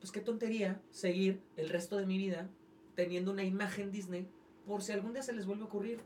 pues 0.00 0.12
qué 0.12 0.20
tontería 0.20 0.80
seguir 0.90 1.42
el 1.56 1.68
resto 1.68 1.96
de 1.96 2.06
mi 2.06 2.18
vida 2.18 2.48
teniendo 2.94 3.32
una 3.32 3.42
imagen 3.42 3.90
Disney 3.90 4.28
por 4.66 4.82
si 4.82 4.92
algún 4.92 5.12
día 5.12 5.22
se 5.22 5.32
les 5.32 5.46
vuelve 5.46 5.64
a 5.64 5.66
ocurrir. 5.66 6.00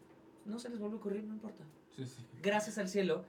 No 0.44 0.59
se 0.59 0.68
les 0.68 0.78
vuelve 0.78 0.96
a 0.96 0.98
ocurrir, 0.98 1.24
no 1.24 1.34
importa. 1.34 1.64
Sí, 1.94 2.06
sí. 2.06 2.24
Gracias 2.42 2.78
al 2.78 2.88
cielo, 2.88 3.24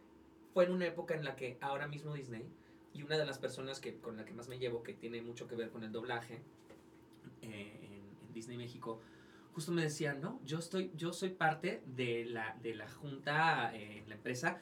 fue 0.54 0.66
en 0.66 0.72
una 0.72 0.88
época 0.88 1.16
en 1.16 1.26
la 1.26 1.36
que 1.36 1.58
ahora 1.62 1.88
mismo 1.88 2.14
Disney, 2.14 2.46
y 2.94 3.04
una 3.04 3.18
de 3.18 3.26
las 3.26 3.38
personas 3.38 3.80
que, 3.80 3.98
con 3.98 4.18
la 4.18 4.26
que 4.26 4.34
más 4.34 4.48
me 4.48 4.58
llevo, 4.58 4.84
que 4.84 4.94
tiene 4.94 5.22
mucho 5.22 5.48
que 5.48 5.56
ver 5.56 5.70
con 5.70 5.84
el 5.84 5.92
doblaje 5.92 6.42
eh, 7.42 7.80
en, 7.84 8.28
en 8.28 8.34
Disney 8.34 8.58
México, 8.58 9.02
justo 9.60 9.74
me 9.74 9.82
decían, 9.84 10.22
no, 10.22 10.40
yo, 10.46 10.58
estoy, 10.58 10.90
yo 10.96 11.12
soy 11.12 11.32
parte 11.32 11.84
de 11.86 12.24
la, 12.24 12.58
de 12.64 12.76
la 12.76 12.88
junta 12.90 13.76
eh, 13.76 13.98
en 13.98 14.08
la 14.08 14.16
empresa 14.16 14.62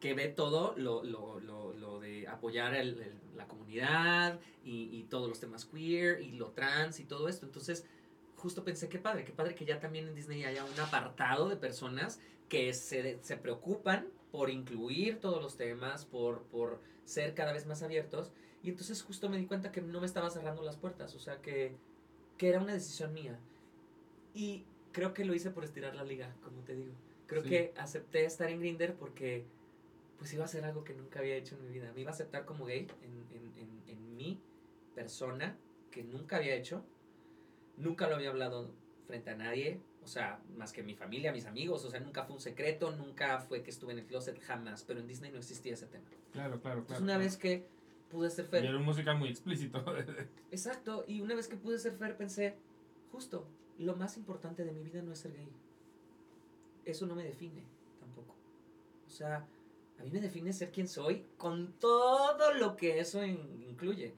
que 0.00 0.12
ve 0.12 0.28
todo 0.28 0.74
lo, 0.76 1.02
lo, 1.02 1.40
lo, 1.40 1.72
lo 1.72 1.98
de 1.98 2.28
apoyar 2.28 2.74
el- 2.74 3.00
el- 3.00 3.18
la 3.36 3.46
comunidad 3.48 4.38
y, 4.64 4.90
y 4.96 5.04
todos 5.04 5.28
los 5.28 5.40
temas 5.40 5.64
queer 5.64 6.20
y 6.20 6.32
lo 6.32 6.50
trans 6.50 7.00
y 7.00 7.04
todo 7.04 7.26
esto. 7.28 7.46
Entonces, 7.46 7.86
justo 8.36 8.64
pensé, 8.64 8.88
qué 8.90 8.98
padre, 8.98 9.24
qué 9.24 9.32
padre 9.32 9.54
que 9.54 9.64
ya 9.64 9.80
también 9.80 10.06
en 10.08 10.14
Disney 10.14 10.44
haya 10.44 10.62
un 10.64 10.78
apartado 10.78 11.48
de 11.48 11.56
personas 11.56 12.20
que 12.50 12.74
se, 12.74 13.18
se 13.22 13.36
preocupan 13.38 14.08
por 14.30 14.50
incluir 14.50 15.20
todos 15.20 15.42
los 15.42 15.56
temas, 15.56 16.04
por, 16.04 16.42
por 16.44 16.80
ser 17.06 17.34
cada 17.34 17.52
vez 17.52 17.66
más 17.66 17.82
abiertos. 17.82 18.30
Y 18.62 18.68
entonces 18.70 19.02
justo 19.02 19.28
me 19.30 19.38
di 19.38 19.46
cuenta 19.46 19.72
que 19.72 19.80
no 19.80 20.00
me 20.00 20.06
estaba 20.06 20.28
cerrando 20.30 20.62
las 20.62 20.76
puertas, 20.76 21.14
o 21.14 21.18
sea, 21.18 21.40
que, 21.40 21.76
que 22.38 22.48
era 22.48 22.60
una 22.60 22.72
decisión 22.72 23.12
mía. 23.12 23.38
Y 24.34 24.64
creo 24.92 25.12
que 25.12 25.24
lo 25.24 25.34
hice 25.34 25.50
por 25.50 25.64
estirar 25.64 25.94
la 25.94 26.04
liga, 26.04 26.34
como 26.42 26.62
te 26.62 26.74
digo. 26.74 26.92
Creo 27.26 27.42
Sí. 27.42 27.48
que 27.50 27.74
acepté 27.76 28.24
estar 28.24 28.48
en 28.48 28.60
Grinder 28.60 28.94
porque 28.94 29.44
pues 30.18 30.32
iba 30.32 30.44
a 30.44 30.48
ser 30.48 30.64
algo 30.64 30.82
que 30.82 30.94
nunca 30.94 31.20
había 31.20 31.36
hecho 31.36 31.54
en 31.56 31.64
mi 31.66 31.70
vida. 31.72 31.92
Me 31.94 32.00
iba 32.00 32.10
a 32.10 32.14
aceptar 32.14 32.44
como 32.44 32.64
gay 32.64 32.88
en, 33.02 33.36
en, 33.36 33.52
en, 33.58 33.82
en 33.86 34.16
mi 34.16 34.40
persona, 34.94 35.56
que 35.92 36.02
nunca 36.02 36.36
había 36.38 36.54
hecho. 36.54 36.82
Nunca 37.76 38.08
lo 38.08 38.16
había 38.16 38.30
hablado 38.30 38.70
frente 39.06 39.30
a 39.30 39.36
nadie, 39.36 39.80
o 40.02 40.06
sea, 40.08 40.40
más 40.56 40.72
que 40.72 40.82
mi 40.82 40.94
familia, 40.94 41.32
mis 41.32 41.46
amigos, 41.46 41.84
o 41.84 41.90
sea, 41.90 42.00
nunca 42.00 42.24
fue 42.24 42.34
un 42.34 42.40
secreto, 42.40 42.90
nunca 42.96 43.38
fue 43.40 43.62
que 43.62 43.70
estuve 43.70 43.92
en 43.92 44.00
el 44.00 44.06
closet, 44.06 44.40
jamás, 44.40 44.82
pero 44.84 44.98
en 45.00 45.06
Disney 45.06 45.30
no 45.30 45.38
existía 45.38 45.74
ese 45.74 45.86
tema. 45.86 46.04
Claro, 46.32 46.60
claro, 46.60 46.80
Entonces 46.80 46.86
claro. 46.86 47.04
una 47.04 47.12
claro. 47.14 47.24
vez 47.24 47.36
que 47.36 47.66
pude 48.10 48.30
ser 48.30 48.46
Y 48.46 48.48
Fer, 48.48 48.64
era 48.66 48.76
un 48.76 48.84
musical 48.84 49.18
muy 49.18 49.28
explícito. 49.28 49.84
exacto, 50.50 51.04
y 51.06 51.20
una 51.20 51.34
vez 51.34 51.48
que 51.48 51.56
pude 51.56 51.78
ser 51.78 51.92
Fer 51.96 52.16
pensé, 52.16 52.56
justo, 53.12 53.46
lo 53.78 53.94
más 53.96 54.16
importante 54.16 54.64
de 54.64 54.72
mi 54.72 54.82
vida 54.82 55.02
no 55.02 55.12
es 55.12 55.18
ser 55.20 55.32
gay. 55.34 55.48
Eso 56.84 57.06
no 57.06 57.14
me 57.14 57.24
define 57.24 57.62
tampoco. 58.00 58.34
O 59.06 59.10
sea, 59.10 59.46
a 59.98 60.02
mí 60.02 60.10
me 60.10 60.20
define 60.20 60.52
ser 60.52 60.70
quien 60.70 60.88
soy 60.88 61.24
con 61.36 61.72
todo 61.78 62.54
lo 62.54 62.76
que 62.76 62.98
eso 63.00 63.24
in- 63.24 63.62
incluye. 63.68 64.14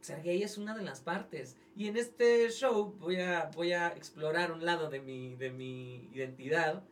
Ser 0.00 0.22
gay 0.22 0.42
es 0.42 0.56
una 0.58 0.76
de 0.76 0.84
las 0.84 1.00
partes. 1.00 1.56
Y 1.76 1.86
en 1.88 1.96
este 1.96 2.48
show 2.50 2.94
voy 2.98 3.16
a, 3.20 3.50
voy 3.54 3.72
a 3.72 3.88
explorar 3.88 4.52
un 4.52 4.64
lado 4.64 4.88
de 4.88 5.00
mi, 5.00 5.36
de 5.36 5.50
mi 5.50 6.08
identidad, 6.12 6.82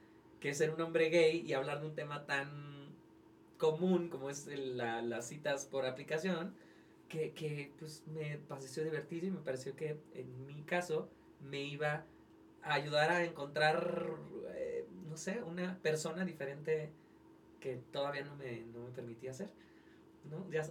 que 0.40 0.50
es 0.50 0.58
ser 0.58 0.70
un 0.70 0.80
hombre 0.80 1.08
gay 1.08 1.40
y 1.40 1.52
hablar 1.54 1.80
de 1.80 1.86
un 1.86 1.94
tema 1.94 2.26
tan 2.26 2.65
común 3.58 4.08
como 4.08 4.30
es 4.30 4.46
el- 4.46 4.76
la- 4.76 5.02
las 5.02 5.28
citas 5.28 5.66
por 5.66 5.86
aplicación, 5.86 6.54
que, 7.08 7.32
que 7.34 7.72
pues 7.78 8.06
me 8.06 8.38
pareció 8.38 8.84
divertido 8.84 9.26
y 9.28 9.30
me 9.30 9.40
pareció 9.40 9.76
que 9.76 10.02
en 10.14 10.46
mi 10.46 10.64
caso 10.64 11.10
me 11.40 11.62
iba 11.64 12.04
a 12.62 12.74
ayudar 12.74 13.10
a 13.10 13.24
encontrar, 13.24 14.18
eh, 14.54 14.86
no 15.08 15.16
sé, 15.16 15.42
una 15.42 15.80
persona 15.82 16.24
diferente 16.24 16.90
que 17.60 17.76
todavía 17.76 18.24
no 18.24 18.36
me, 18.36 18.62
no 18.66 18.80
me 18.84 18.90
permitía 18.92 19.32
ser. 19.32 19.50
¿no? 20.24 20.48
Ya, 20.50 20.62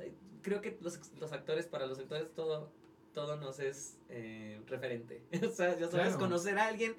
creo 0.41 0.61
que 0.61 0.77
los, 0.81 0.99
los 1.13 1.31
actores, 1.31 1.65
para 1.67 1.85
los 1.85 1.99
actores, 1.99 2.33
todo, 2.33 2.71
todo 3.13 3.37
nos 3.37 3.59
es 3.59 3.97
eh, 4.09 4.61
referente. 4.67 5.21
o 5.47 5.51
sea, 5.51 5.77
ya 5.77 5.87
sabes, 5.87 6.07
Claro. 6.09 6.19
conocer 6.19 6.57
a 6.57 6.67
alguien 6.67 6.95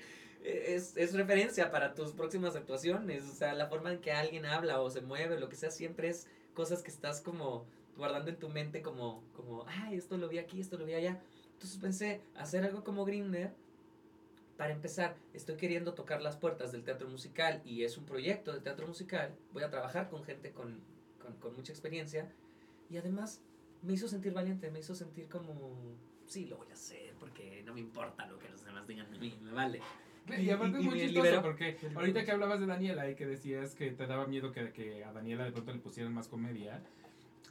es, 0.47 0.97
es 0.97 1.12
referencia 1.14 1.70
para 1.70 1.94
tus 1.94 2.12
próximas 2.12 2.55
actuaciones. 2.56 3.24
O 3.24 3.35
sea, 3.35 3.55
la 3.55 3.66
forma 3.66 3.93
en 3.93 4.01
que 4.01 4.12
alguien 4.12 4.47
habla 4.47 4.81
o 4.81 4.90
se 4.90 5.01
mueve, 5.01 5.39
lo 5.39 5.48
que 5.48 5.56
sea, 5.56 5.70
siempre 5.70 6.09
es 6.09 6.27
cosas 6.55 6.82
que 6.82 6.90
estás 6.90 7.20
como 7.20 7.66
guardando 7.97 8.31
en 8.31 8.36
tu 8.36 8.48
mente 8.48 8.82
como, 8.82 9.23
como, 9.35 9.64
ay, 9.66 9.97
esto 9.97 10.16
lo 10.18 10.28
vi 10.28 10.39
aquí, 10.39 10.60
esto 10.60 10.78
lo 10.78 10.86
vi 10.86 10.94
allá. 10.94 11.20
Entonces 11.55 11.78
pensé, 11.78 12.20
hacer 12.36 12.64
algo 12.64 12.85
como 12.85 13.05
Grinder. 13.05 13.52
Para 14.56 14.73
empezar, 14.73 15.16
estoy 15.35 15.56
queriendo 15.56 15.93
tocar 15.93 16.23
las 16.23 16.36
puertas 16.36 16.73
del 16.73 16.82
teatro 16.82 17.09
musical 17.09 17.60
y 17.64 17.85
es 17.85 17.98
un 17.98 18.06
proyecto 18.06 18.55
de 18.55 18.60
teatro 18.60 18.86
musical. 18.86 19.35
Voy 19.52 19.62
a 19.62 19.70
trabajar 19.70 20.09
con 20.09 20.24
gente 20.24 20.52
con, 20.52 20.81
con, 21.20 21.35
con 21.36 21.55
mucha 21.55 21.73
experiencia 21.73 22.32
y 22.89 22.97
además 22.97 23.43
me 23.82 23.93
hizo 23.93 24.09
sentir 24.09 24.32
valiente, 24.32 24.70
me 24.70 24.78
hizo 24.78 24.94
sentir 24.94 25.28
como, 25.28 25.52
sí, 26.27 26.47
lo 26.47 26.56
voy 26.56 26.70
a 26.70 26.74
hacer 26.74 27.14
porque 27.20 27.62
no 27.64 27.74
me 27.74 27.81
importa 27.81 28.27
lo 28.27 28.39
que 28.39 28.48
los 28.48 28.64
demás 28.64 28.86
digan 28.86 29.10
de 29.10 29.18
mí, 29.18 29.39
me 29.43 29.52
vale. 29.52 29.81
Y 30.39 30.51
aparte 30.51 30.78
es 30.78 30.85
muy 30.85 30.98
chistoso 30.98 31.24
liberó. 31.24 31.43
porque 31.43 31.77
ahorita 31.94 32.24
que 32.24 32.32
hablabas 32.32 32.61
de 32.61 32.66
Daniela 32.66 33.09
y 33.11 33.15
que 33.15 33.27
decías 33.27 33.74
que 33.74 33.90
te 33.93 34.07
daba 34.07 34.27
miedo 34.27 34.53
que, 34.53 34.73
que 34.73 35.05
a 35.05 35.12
Daniela 35.12 35.44
de 35.44 35.53
pronto 35.53 35.73
le 35.73 35.78
pusieran 35.78 36.12
más 36.12 36.28
comedia. 36.28 36.82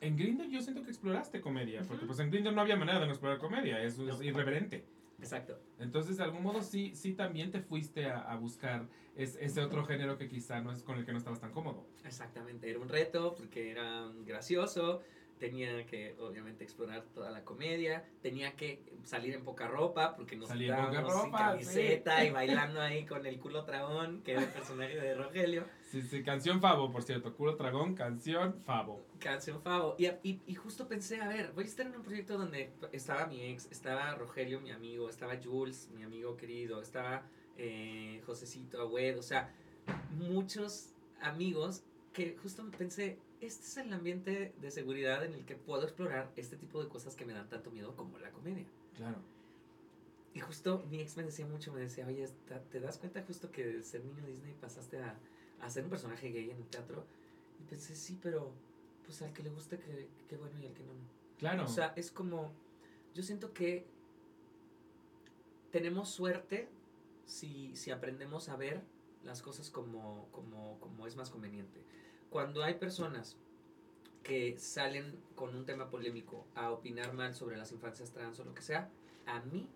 En 0.01 0.17
Grindr 0.17 0.47
yo 0.49 0.61
siento 0.61 0.83
que 0.83 0.89
exploraste 0.89 1.39
comedia, 1.39 1.79
porque 1.83 1.99
Ujú. 2.03 2.07
pues 2.07 2.19
en 2.19 2.29
Grindr 2.29 2.51
no 2.53 2.61
había 2.61 2.75
manera 2.75 2.99
de 2.99 3.05
no 3.05 3.11
explorar 3.13 3.37
comedia, 3.39 3.81
eso 3.81 4.07
es 4.09 4.17
No. 4.17 4.23
irreverente. 4.23 4.85
Exacto. 5.19 5.57
Entonces, 5.79 6.17
de 6.17 6.23
algún 6.25 6.43
modo, 6.43 6.61
sí, 6.61 6.93
sí 6.93 7.13
también 7.13 7.49
te 7.49 7.61
fuiste 7.61 8.05
a, 8.07 8.19
a 8.19 8.35
buscar 8.35 8.85
es- 9.15 9.37
ese 9.39 9.61
otro 9.61 9.85
género 9.85 10.17
que 10.17 10.27
quizá 10.27 10.59
no 10.59 10.73
es 10.73 10.83
con 10.83 10.97
el 10.97 11.05
que 11.05 11.13
no 11.13 11.17
estabas 11.17 11.39
tan 11.39 11.51
cómodo. 11.51 11.87
Exactamente, 12.03 12.69
era 12.69 12.79
un 12.79 12.89
reto 12.89 13.33
porque 13.33 13.71
era 13.71 14.11
gracioso, 14.25 15.01
tenía 15.39 15.85
que 15.85 16.15
obviamente 16.19 16.63
explorar 16.63 17.03
toda 17.13 17.31
la 17.31 17.43
comedia, 17.43 18.05
tenía 18.21 18.55
que 18.55 18.81
salir 19.03 19.33
en 19.33 19.43
poca 19.43 19.67
ropa 19.67 20.15
porque 20.15 20.35
nos 20.35 20.47
Salir 20.47 20.71
en 20.71 20.77
poca 20.77 20.99
estábamos 21.01 21.23
sin 21.23 21.31
camiseta 21.31 22.21
sí. 22.21 22.27
y 22.27 22.29
bailando 22.31 22.81
ahí 22.81 23.05
con 23.05 23.25
el 23.25 23.39
culo 23.39 23.63
tragón, 23.63 24.21
que 24.23 24.31
era 24.33 24.41
el 24.43 24.49
personaje 24.49 24.95
de 24.95 25.15
Rogelio, 25.15 25.65
Sí, 25.95 26.01
sí, 26.01 26.23
canción 26.23 26.59
Favo, 26.59 26.91
por 26.91 27.03
cierto. 27.03 27.33
Culo 27.33 27.55
Dragón, 27.55 27.95
canción 27.95 28.61
Favo. 28.65 29.05
canción 29.19 29.61
Favo. 29.61 29.95
Y, 29.97 30.07
y, 30.23 30.41
y 30.45 30.55
justo 30.55 30.89
pensé, 30.89 31.21
a 31.21 31.29
ver, 31.29 31.53
voy 31.53 31.63
a 31.63 31.67
estar 31.67 31.85
en 31.85 31.95
un 31.95 32.03
proyecto 32.03 32.37
donde 32.37 32.73
estaba 32.91 33.27
mi 33.27 33.41
ex, 33.41 33.71
estaba 33.71 34.13
Rogelio, 34.15 34.59
mi 34.59 34.71
amigo, 34.71 35.07
estaba 35.07 35.37
Jules, 35.41 35.89
mi 35.95 36.03
amigo 36.03 36.35
querido, 36.35 36.81
estaba 36.81 37.23
eh, 37.57 38.21
Josecito 38.25 38.81
Agüed, 38.81 39.17
o 39.17 39.23
sea, 39.23 39.53
muchos 40.17 40.89
amigos 41.21 41.83
que 42.11 42.35
justo 42.41 42.69
pensé, 42.77 43.17
este 43.41 43.65
es 43.65 43.77
el 43.77 43.93
ambiente 43.93 44.53
de 44.61 44.71
seguridad 44.71 45.23
en 45.25 45.33
el 45.33 45.45
que 45.45 45.55
puedo 45.55 45.83
explorar 45.83 46.31
este 46.35 46.57
tipo 46.57 46.81
de 46.83 46.89
cosas 46.89 47.15
que 47.15 47.25
me 47.25 47.33
dan 47.33 47.49
tanto 47.49 47.71
miedo 47.71 47.95
como 47.95 48.17
la 48.19 48.31
comedia. 48.31 48.65
Claro. 48.95 49.17
Y 50.33 50.39
justo 50.39 50.85
mi 50.89 50.99
ex 50.99 51.15
me 51.17 51.23
decía 51.23 51.45
mucho, 51.45 51.71
me 51.71 51.79
decía, 51.79 52.05
oye, 52.07 52.27
¿te- 52.47 52.59
¿te 52.59 52.79
das 52.79 52.97
cuenta 52.97 53.23
justo 53.23 53.51
que 53.51 53.65
de 53.65 53.83
ser 53.83 54.03
niño 54.03 54.25
Disney 54.25 54.53
pasaste 54.59 54.99
a, 54.99 55.17
a 55.61 55.69
ser 55.69 55.83
un 55.85 55.89
personaje 55.89 56.29
gay 56.29 56.49
en 56.49 56.57
el 56.57 56.67
teatro? 56.67 57.05
Y 57.59 57.63
pensé, 57.63 57.95
sí, 57.95 58.19
pero 58.21 58.51
pues 59.05 59.21
al 59.21 59.31
que 59.33 59.43
le 59.43 59.49
guste, 59.49 59.77
que, 59.77 60.09
que 60.27 60.35
bueno, 60.37 60.59
y 60.61 60.65
al 60.65 60.73
que 60.73 60.83
no, 60.83 60.93
no. 60.93 60.99
Claro. 61.37 61.63
O 61.63 61.67
sea, 61.67 61.93
es 61.95 62.11
como, 62.11 62.51
yo 63.13 63.23
siento 63.23 63.53
que 63.53 63.85
tenemos 65.71 66.09
suerte 66.09 66.67
si, 67.25 67.75
si 67.75 67.91
aprendemos 67.91 68.49
a 68.49 68.55
ver 68.55 68.81
las 69.23 69.41
cosas 69.41 69.69
como, 69.69 70.27
como, 70.31 70.79
como 70.79 71.07
es 71.07 71.15
más 71.15 71.29
conveniente. 71.29 71.81
Cuando 72.35 72.65
hay 72.65 72.73
personas 72.73 73.37
que 74.21 74.57
salen 74.59 75.17
con 75.35 75.55
un 75.55 75.65
tema 75.65 75.89
polémico 75.89 76.45
a 76.53 76.69
opinar 76.71 77.13
mal 77.13 77.33
sobre 77.33 77.55
las 77.55 77.71
infancias 77.71 78.11
trans 78.11 78.37
o 78.41 78.43
lo 78.43 78.53
que 78.53 78.61
sea, 78.61 78.89
a 79.25 79.39
mí 79.39 79.69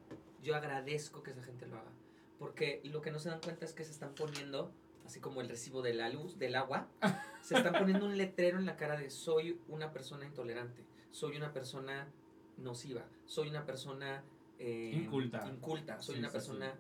yo 0.44 0.58
agradezco 0.58 1.24
que 1.24 1.32
esa 1.32 1.42
gente 1.42 1.68
lo 1.68 1.78
haga. 1.78 1.90
Porque 2.38 2.82
lo 2.84 3.02
que 3.02 3.12
no 3.12 3.20
se 3.20 3.30
dan 3.30 3.40
cuenta 3.40 3.64
es 3.64 3.72
que 3.72 3.86
se 3.86 3.92
están 3.92 4.14
poniendo, 4.14 4.74
así 5.06 5.22
como 5.22 5.40
el 5.40 5.48
recibo 5.48 5.82
de 5.82 5.94
la 5.94 6.10
luz, 6.10 6.38
del 6.38 6.54
agua, 6.58 6.90
se 7.42 7.56
están 7.56 7.72
poniendo 7.72 8.06
un 8.06 8.18
letrero 8.18 8.58
en 8.60 8.66
la 8.66 8.76
cara 8.76 8.98
de 8.98 9.10
soy 9.10 9.58
una 9.70 9.94
persona 9.94 10.26
intolerante, 10.26 10.84
soy 11.12 11.38
una 11.38 11.54
persona 11.54 12.10
nociva, 12.58 13.06
soy 13.26 13.48
una 13.48 13.66
persona 13.66 14.22
eh, 14.58 14.92
Inculta. 14.96 15.48
inculta, 15.48 16.02
soy 16.02 16.16
Sí, 16.16 16.20
una 16.20 16.28
sí, 16.28 16.34
persona 16.34 16.76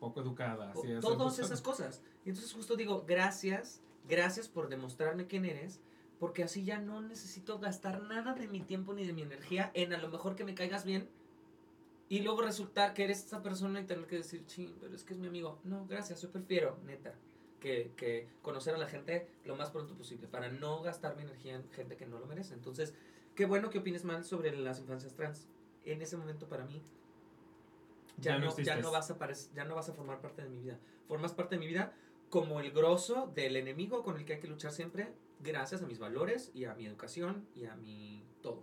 Poco 0.00 0.22
educada. 0.22 0.72
o- 0.74 0.80
sí, 0.80 0.88
todas 1.02 1.38
es- 1.38 1.44
esas 1.44 1.60
cosas. 1.60 2.02
Y 2.24 2.30
entonces 2.30 2.50
justo 2.54 2.76
digo, 2.76 3.04
gracias, 3.06 3.82
gracias 4.08 4.48
por 4.48 4.68
demostrarme 4.68 5.26
quién 5.26 5.44
eres, 5.44 5.80
porque 6.18 6.44
así 6.44 6.64
ya 6.64 6.78
no 6.78 7.00
necesito 7.00 7.58
gastar 7.58 8.02
nada 8.02 8.34
de 8.34 8.48
mi 8.48 8.60
tiempo 8.60 8.94
ni 8.94 9.06
de 9.06 9.12
mi 9.12 9.22
energía 9.22 9.70
en 9.74 9.92
a 9.92 9.98
lo 9.98 10.08
mejor 10.08 10.36
que 10.36 10.44
me 10.44 10.54
caigas 10.54 10.84
bien 10.84 11.08
y 12.08 12.20
luego 12.20 12.42
resultar 12.42 12.92
que 12.92 13.04
eres 13.04 13.24
esa 13.24 13.42
persona 13.42 13.80
y 13.80 13.84
tener 13.84 14.06
que 14.06 14.16
decir, 14.16 14.44
ching, 14.46 14.76
pero 14.78 14.94
es 14.94 15.02
que 15.02 15.14
es 15.14 15.18
mi 15.18 15.28
amigo. 15.28 15.58
No, 15.64 15.86
gracias, 15.86 16.20
yo 16.20 16.30
prefiero, 16.30 16.78
neta, 16.84 17.14
que, 17.58 17.92
que 17.96 18.28
conocer 18.42 18.74
a 18.74 18.78
la 18.78 18.86
gente 18.86 19.26
lo 19.46 19.56
más 19.56 19.70
pronto 19.70 19.96
posible 19.96 20.28
para 20.28 20.50
no 20.50 20.82
gastar 20.82 21.16
mi 21.16 21.22
energía 21.22 21.54
en 21.54 21.70
gente 21.70 21.96
que 21.96 22.04
no 22.04 22.18
lo 22.18 22.26
merece. 22.26 22.52
Entonces, 22.52 22.92
qué 23.34 23.46
bueno 23.46 23.70
que 23.70 23.78
opines 23.78 24.04
mal 24.04 24.24
sobre 24.24 24.54
las 24.54 24.78
infancias 24.78 25.14
trans. 25.14 25.48
En 25.86 26.02
ese 26.02 26.18
momento 26.18 26.48
para 26.48 26.66
mí 26.66 26.82
ya, 28.18 28.32
Ya 28.32 28.38
no 28.38 28.46
no, 28.46 28.58
ya 28.58 28.76
no 28.76 28.90
vas 28.90 29.10
a 29.10 29.16
ya 29.54 29.64
no 29.64 29.74
vas 29.74 29.88
a 29.88 29.94
formar 29.94 30.20
parte 30.20 30.42
de 30.42 30.50
mi 30.50 30.58
vida. 30.58 30.78
Formas 31.08 31.32
parte 31.32 31.54
de 31.54 31.60
mi 31.60 31.66
vida 31.66 31.94
como 32.32 32.60
el 32.60 32.70
grosso 32.72 33.30
del 33.34 33.56
enemigo 33.56 34.02
con 34.02 34.16
el 34.16 34.24
que 34.24 34.32
hay 34.32 34.40
que 34.40 34.48
luchar 34.48 34.72
siempre, 34.72 35.12
gracias 35.40 35.82
a 35.82 35.86
mis 35.86 35.98
valores 35.98 36.50
y 36.54 36.64
a 36.64 36.74
mi 36.74 36.86
educación 36.86 37.46
y 37.54 37.66
a 37.66 37.76
mi 37.76 38.24
todo. 38.40 38.62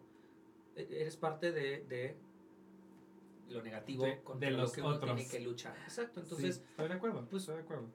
E- 0.76 0.88
Eres 0.90 1.18
parte 1.18 1.52
de, 1.52 1.84
de 1.86 2.16
lo 3.50 3.62
negativo 3.62 4.06
De- 4.06 4.24
contra 4.24 4.50
de 4.50 4.56
lo 4.56 4.64
los 4.64 4.72
que 4.74 4.82
uno 4.82 4.96
otros. 4.96 5.16
tiene 5.16 5.30
que 5.30 5.40
luchar. 5.42 5.78
Exacto, 5.84 6.20
entonces 6.22 6.56
Sí, 6.56 6.62
estoy 6.72 6.88
de 6.88 6.94
acuerdo, 6.96 7.28
pues, 7.30 7.44
estoy 7.44 7.58
de 7.58 7.62
acuerdo. 7.62 7.86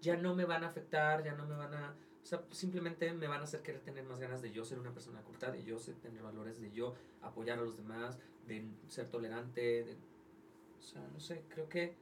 ya 0.00 0.16
no 0.16 0.34
me 0.34 0.44
van 0.46 0.64
a 0.64 0.66
afectar, 0.66 1.22
ya 1.22 1.34
no 1.36 1.46
me 1.46 1.54
van 1.54 1.74
a... 1.74 1.94
O 2.24 2.26
sea, 2.26 2.42
simplemente 2.50 3.12
me 3.12 3.28
van 3.28 3.40
a 3.40 3.44
hacer 3.44 3.62
querer 3.62 3.82
tener 3.82 4.02
más 4.02 4.18
ganas 4.18 4.42
de 4.42 4.50
yo 4.50 4.64
ser 4.64 4.80
una 4.80 4.92
persona 4.92 5.22
culta, 5.22 5.52
de 5.52 5.62
yo 5.62 5.78
ser- 5.78 5.94
tener 6.00 6.24
valores, 6.24 6.60
de 6.60 6.72
yo 6.72 6.96
apoyar 7.22 7.60
a 7.60 7.62
los 7.62 7.76
demás, 7.76 8.18
de 8.48 8.64
ser 8.88 9.08
tolerante, 9.08 9.84
de... 9.84 9.96
O 10.76 10.82
sea, 10.82 11.06
no 11.12 11.20
sé, 11.20 11.44
creo 11.48 11.68
que 11.68 11.94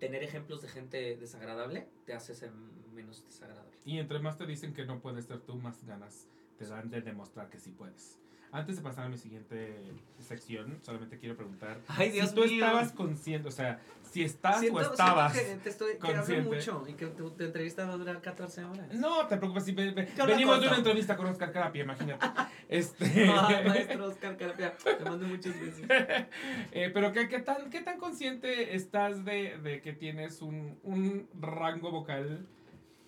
tener 0.00 0.24
ejemplos 0.24 0.62
de 0.62 0.68
gente 0.68 1.16
desagradable 1.16 1.86
te 2.06 2.14
hace 2.14 2.34
ser 2.34 2.50
menos 2.92 3.24
desagradable. 3.24 3.70
Y 3.84 3.98
entre 3.98 4.18
más 4.18 4.36
te 4.36 4.46
dicen 4.46 4.74
que 4.74 4.84
no 4.84 5.00
puedes 5.00 5.26
ser 5.26 5.40
tú, 5.40 5.54
más 5.56 5.84
ganas 5.84 6.26
te 6.58 6.66
dan 6.66 6.90
de 6.90 7.02
demostrar 7.02 7.48
que 7.50 7.58
sí 7.58 7.70
puedes. 7.70 8.18
Antes 8.52 8.76
de 8.76 8.82
pasar 8.82 9.06
a 9.06 9.08
mi 9.08 9.16
siguiente 9.16 9.76
sección, 10.18 10.78
solamente 10.82 11.18
quiero 11.18 11.36
preguntar 11.36 11.78
Ay, 11.86 12.10
Dios 12.10 12.30
si 12.30 12.34
tú 12.34 12.40
mío. 12.42 12.54
estabas 12.64 12.90
consciente, 12.92 13.46
o 13.46 13.52
sea, 13.52 13.80
si 14.10 14.24
estás 14.24 14.58
Siento- 14.58 14.78
o 14.78 14.80
siento 14.80 14.94
estabas. 15.00 15.32
que 15.32 15.40
te 15.62 15.68
estoy 15.68 15.98
que 15.98 16.06
hablo 16.08 16.16
consciente. 16.16 16.56
mucho 16.56 16.84
y 16.88 16.94
que 16.94 17.06
tu, 17.06 17.30
tu 17.30 17.44
entrevista 17.44 17.86
va 17.86 17.92
a 17.92 17.96
durar 17.96 18.20
14 18.20 18.64
horas. 18.64 18.92
No, 18.94 19.24
te 19.28 19.36
preocupes, 19.36 19.64
si 19.66 19.72
ve- 19.72 19.92
venimos 20.26 20.60
de 20.60 20.66
una 20.66 20.78
entrevista 20.78 21.16
con 21.16 21.26
Oscar 21.26 21.52
Carapia, 21.52 21.84
imagínate. 21.84 22.26
Este, 22.70 23.26
maestro 23.66 24.06
Oscar 24.06 24.36
Carapia, 24.36 24.72
te 24.76 25.04
mando 25.04 25.26
muchos 25.26 25.52
besos. 25.58 25.80
Eh, 26.72 26.90
pero 26.94 27.12
¿qué, 27.12 27.28
qué 27.28 27.40
tan, 27.40 27.68
¿qué 27.70 27.80
tan 27.80 27.98
consciente 27.98 28.76
estás 28.76 29.24
de, 29.24 29.58
de 29.58 29.80
que 29.80 29.92
tienes 29.92 30.40
un, 30.40 30.78
un 30.84 31.28
rango 31.40 31.90
vocal 31.90 32.46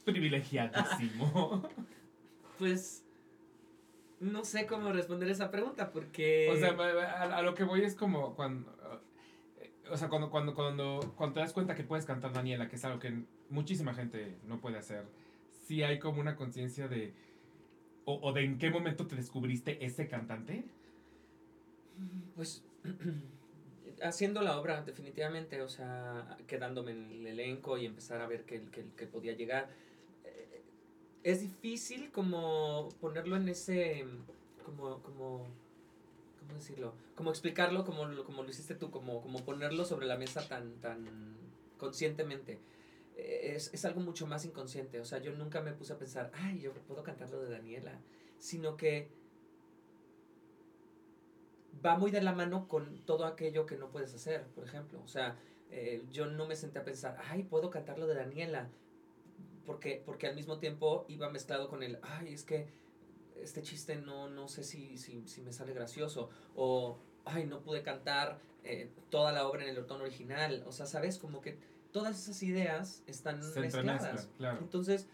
privilegiadísimo? 0.05 1.69
Pues 2.59 3.02
no 4.23 4.45
sé 4.45 4.67
cómo 4.67 4.93
responder 4.93 5.29
esa 5.29 5.51
pregunta 5.51 5.91
porque 5.91 6.49
O 6.51 6.57
sea, 6.57 6.71
a, 6.71 7.37
a 7.39 7.43
lo 7.43 7.55
que 7.55 7.65
voy 7.65 7.83
es 7.83 7.95
como 7.95 8.35
cuando... 8.35 8.71
eh, 9.61 9.71
O 9.91 9.97
sea, 9.97 10.09
cuando, 10.09 10.31
cuando, 10.31 10.55
cuando, 10.55 11.13
cuando 11.17 11.35
te 11.35 11.41
das 11.41 11.53
cuenta 11.53 11.75
que 11.75 11.85
puedes 11.85 12.07
cantar 12.07 12.33
Daniela, 12.33 12.69
que 12.69 12.77
es 12.77 12.85
algo 12.85 12.99
que 12.99 13.25
muchísima 13.51 13.93
gente 13.95 14.39
no 14.47 14.61
puede 14.61 14.79
hacer, 14.79 15.05
sí 15.67 15.83
hay 15.83 15.99
como 15.99 16.21
una 16.21 16.37
conciencia 16.37 16.89
de... 16.89 17.13
O, 18.05 18.19
o 18.23 18.33
de 18.33 18.45
en 18.45 18.59
qué 18.59 18.71
momento 18.71 19.07
te 19.07 19.15
descubriste 19.17 19.85
ese 19.85 20.09
cantante. 20.09 20.65
pues 22.35 22.65
haciendo 24.03 24.43
la 24.43 24.59
obra 24.59 24.83
definitivamente, 24.83 25.63
o 25.63 25.69
sea, 25.69 26.37
quedándome 26.47 26.93
en 26.93 27.11
el 27.13 27.27
elenco 27.27 27.79
y 27.79 27.87
empezar 27.87 28.21
a 28.21 28.27
ver 28.27 28.45
que, 28.45 28.63
que, 28.71 28.85
que 28.97 29.07
podía 29.07 29.35
llegar. 29.35 29.69
Es 31.23 31.41
difícil 31.41 32.11
como 32.11 32.89
ponerlo 33.01 33.37
en 33.37 33.49
ese, 33.49 34.05
como, 34.65 35.01
como, 35.03 35.47
¿cómo 36.41 36.55
decirlo? 36.55 36.95
Como 37.15 37.31
explicarlo 37.31 37.85
como, 37.85 38.25
como 38.25 38.43
lo 38.43 38.51
hiciste 38.51 38.75
tú, 38.75 38.91
como, 38.91 39.23
como 39.23 39.45
ponerlo 39.45 39.85
sobre 39.85 40.07
la 40.07 40.17
mesa 40.17 40.49
tan, 40.49 40.81
tan 40.81 41.37
conscientemente. 41.79 42.59
Eh, 43.17 43.53
Es, 43.57 43.73
es 43.73 43.85
algo 43.85 44.01
mucho 44.01 44.27
más 44.27 44.45
inconsciente, 44.45 45.01
o 45.01 45.05
sea, 45.05 45.19
yo 45.19 45.33
nunca 45.33 45.61
me 45.61 45.73
puse 45.73 45.93
a 45.93 45.99
pensar, 45.99 46.31
ay, 46.35 46.61
yo 46.61 46.73
puedo 46.73 47.03
cantar 47.05 47.31
lo 47.31 47.41
de 47.43 47.51
Daniela, 47.51 48.01
sino 48.39 48.77
que 48.77 49.09
va 51.85 51.97
muy 51.99 52.11
de 52.11 52.23
la 52.23 52.33
mano 52.33 52.69
con 52.69 52.99
todo 53.05 53.25
aquello 53.27 53.67
que 53.67 53.77
no 53.77 53.91
puedes 53.91 54.15
hacer, 54.15 54.45
por 54.55 54.65
ejemplo. 54.65 55.01
O 55.05 55.09
sea, 55.09 55.37
eh, 55.71 56.03
yo 56.11 56.27
no 56.27 56.47
me 56.47 56.57
senté 56.57 56.79
a 56.79 56.85
pensar, 56.85 57.19
ay, 57.29 57.43
puedo 57.45 57.71
cantar 57.71 57.99
lo 57.99 58.07
de 58.07 58.15
Daniela, 58.15 58.69
porque, 59.67 60.03
porque 60.05 60.27
al 60.27 60.35
mismo 60.35 60.59
tiempo 60.59 61.05
iba 61.09 61.31
mezclado 61.31 61.69
con 61.69 61.83
el, 61.83 61.99
ay, 62.03 62.33
es 62.33 62.45
que 62.45 62.67
este 63.37 63.63
chiste 63.63 63.97
no, 63.97 64.29
no 64.29 64.49
sé 64.49 64.63
si, 64.65 64.99
si, 64.99 65.27
si 65.27 65.43
me 65.43 65.53
sale 65.53 65.75
gracioso, 65.75 66.31
o, 66.55 66.99
ay, 67.25 67.47
no 67.47 67.61
pude 67.61 67.83
cantar 67.83 68.39
eh, 68.65 68.91
toda 69.11 69.33
la 69.33 69.47
obra 69.47 69.65
en 69.65 69.77
el 69.77 69.87
tono 69.87 70.05
original, 70.05 70.63
o 70.67 70.73
sea, 70.73 70.87
¿sabes? 70.87 71.19
Como 71.19 71.41
que 71.41 71.59
todas 71.93 72.21
esas 72.23 72.43
ideas 72.43 73.03
están 73.07 73.43
Se 73.43 73.61
mezcladas. 73.61 74.29
claro. 74.37 74.59
Entonces, 74.61 75.09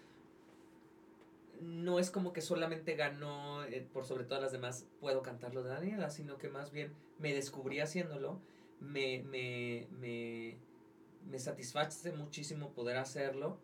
no 1.60 1.98
es 1.98 2.10
como 2.10 2.32
que 2.32 2.40
solamente 2.40 2.94
ganó 2.94 3.64
eh, 3.64 3.86
por 3.92 4.04
sobre 4.04 4.24
todas 4.24 4.42
las 4.42 4.52
demás, 4.52 4.86
puedo 5.00 5.22
cantarlo 5.22 5.62
de 5.62 5.70
Daniela, 5.70 6.10
sino 6.10 6.38
que 6.38 6.48
más 6.48 6.70
bien 6.70 6.92
me 7.18 7.34
descubrí 7.34 7.80
haciéndolo, 7.80 8.40
me, 8.80 9.24
me, 9.24 9.88
me, 9.98 10.56
me 11.28 11.38
satisface 11.38 12.12
muchísimo 12.12 12.72
poder 12.72 12.96
hacerlo, 12.96 13.58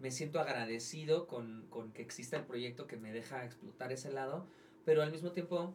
me 0.00 0.10
siento 0.10 0.40
agradecido 0.40 1.26
con, 1.26 1.66
con 1.70 1.92
que 1.92 2.02
exista 2.02 2.36
el 2.36 2.44
proyecto 2.44 2.86
que 2.86 2.96
me 2.96 3.12
deja 3.12 3.44
explotar 3.44 3.92
ese 3.92 4.10
lado, 4.10 4.46
pero 4.84 5.02
al 5.02 5.10
mismo 5.10 5.32
tiempo, 5.32 5.74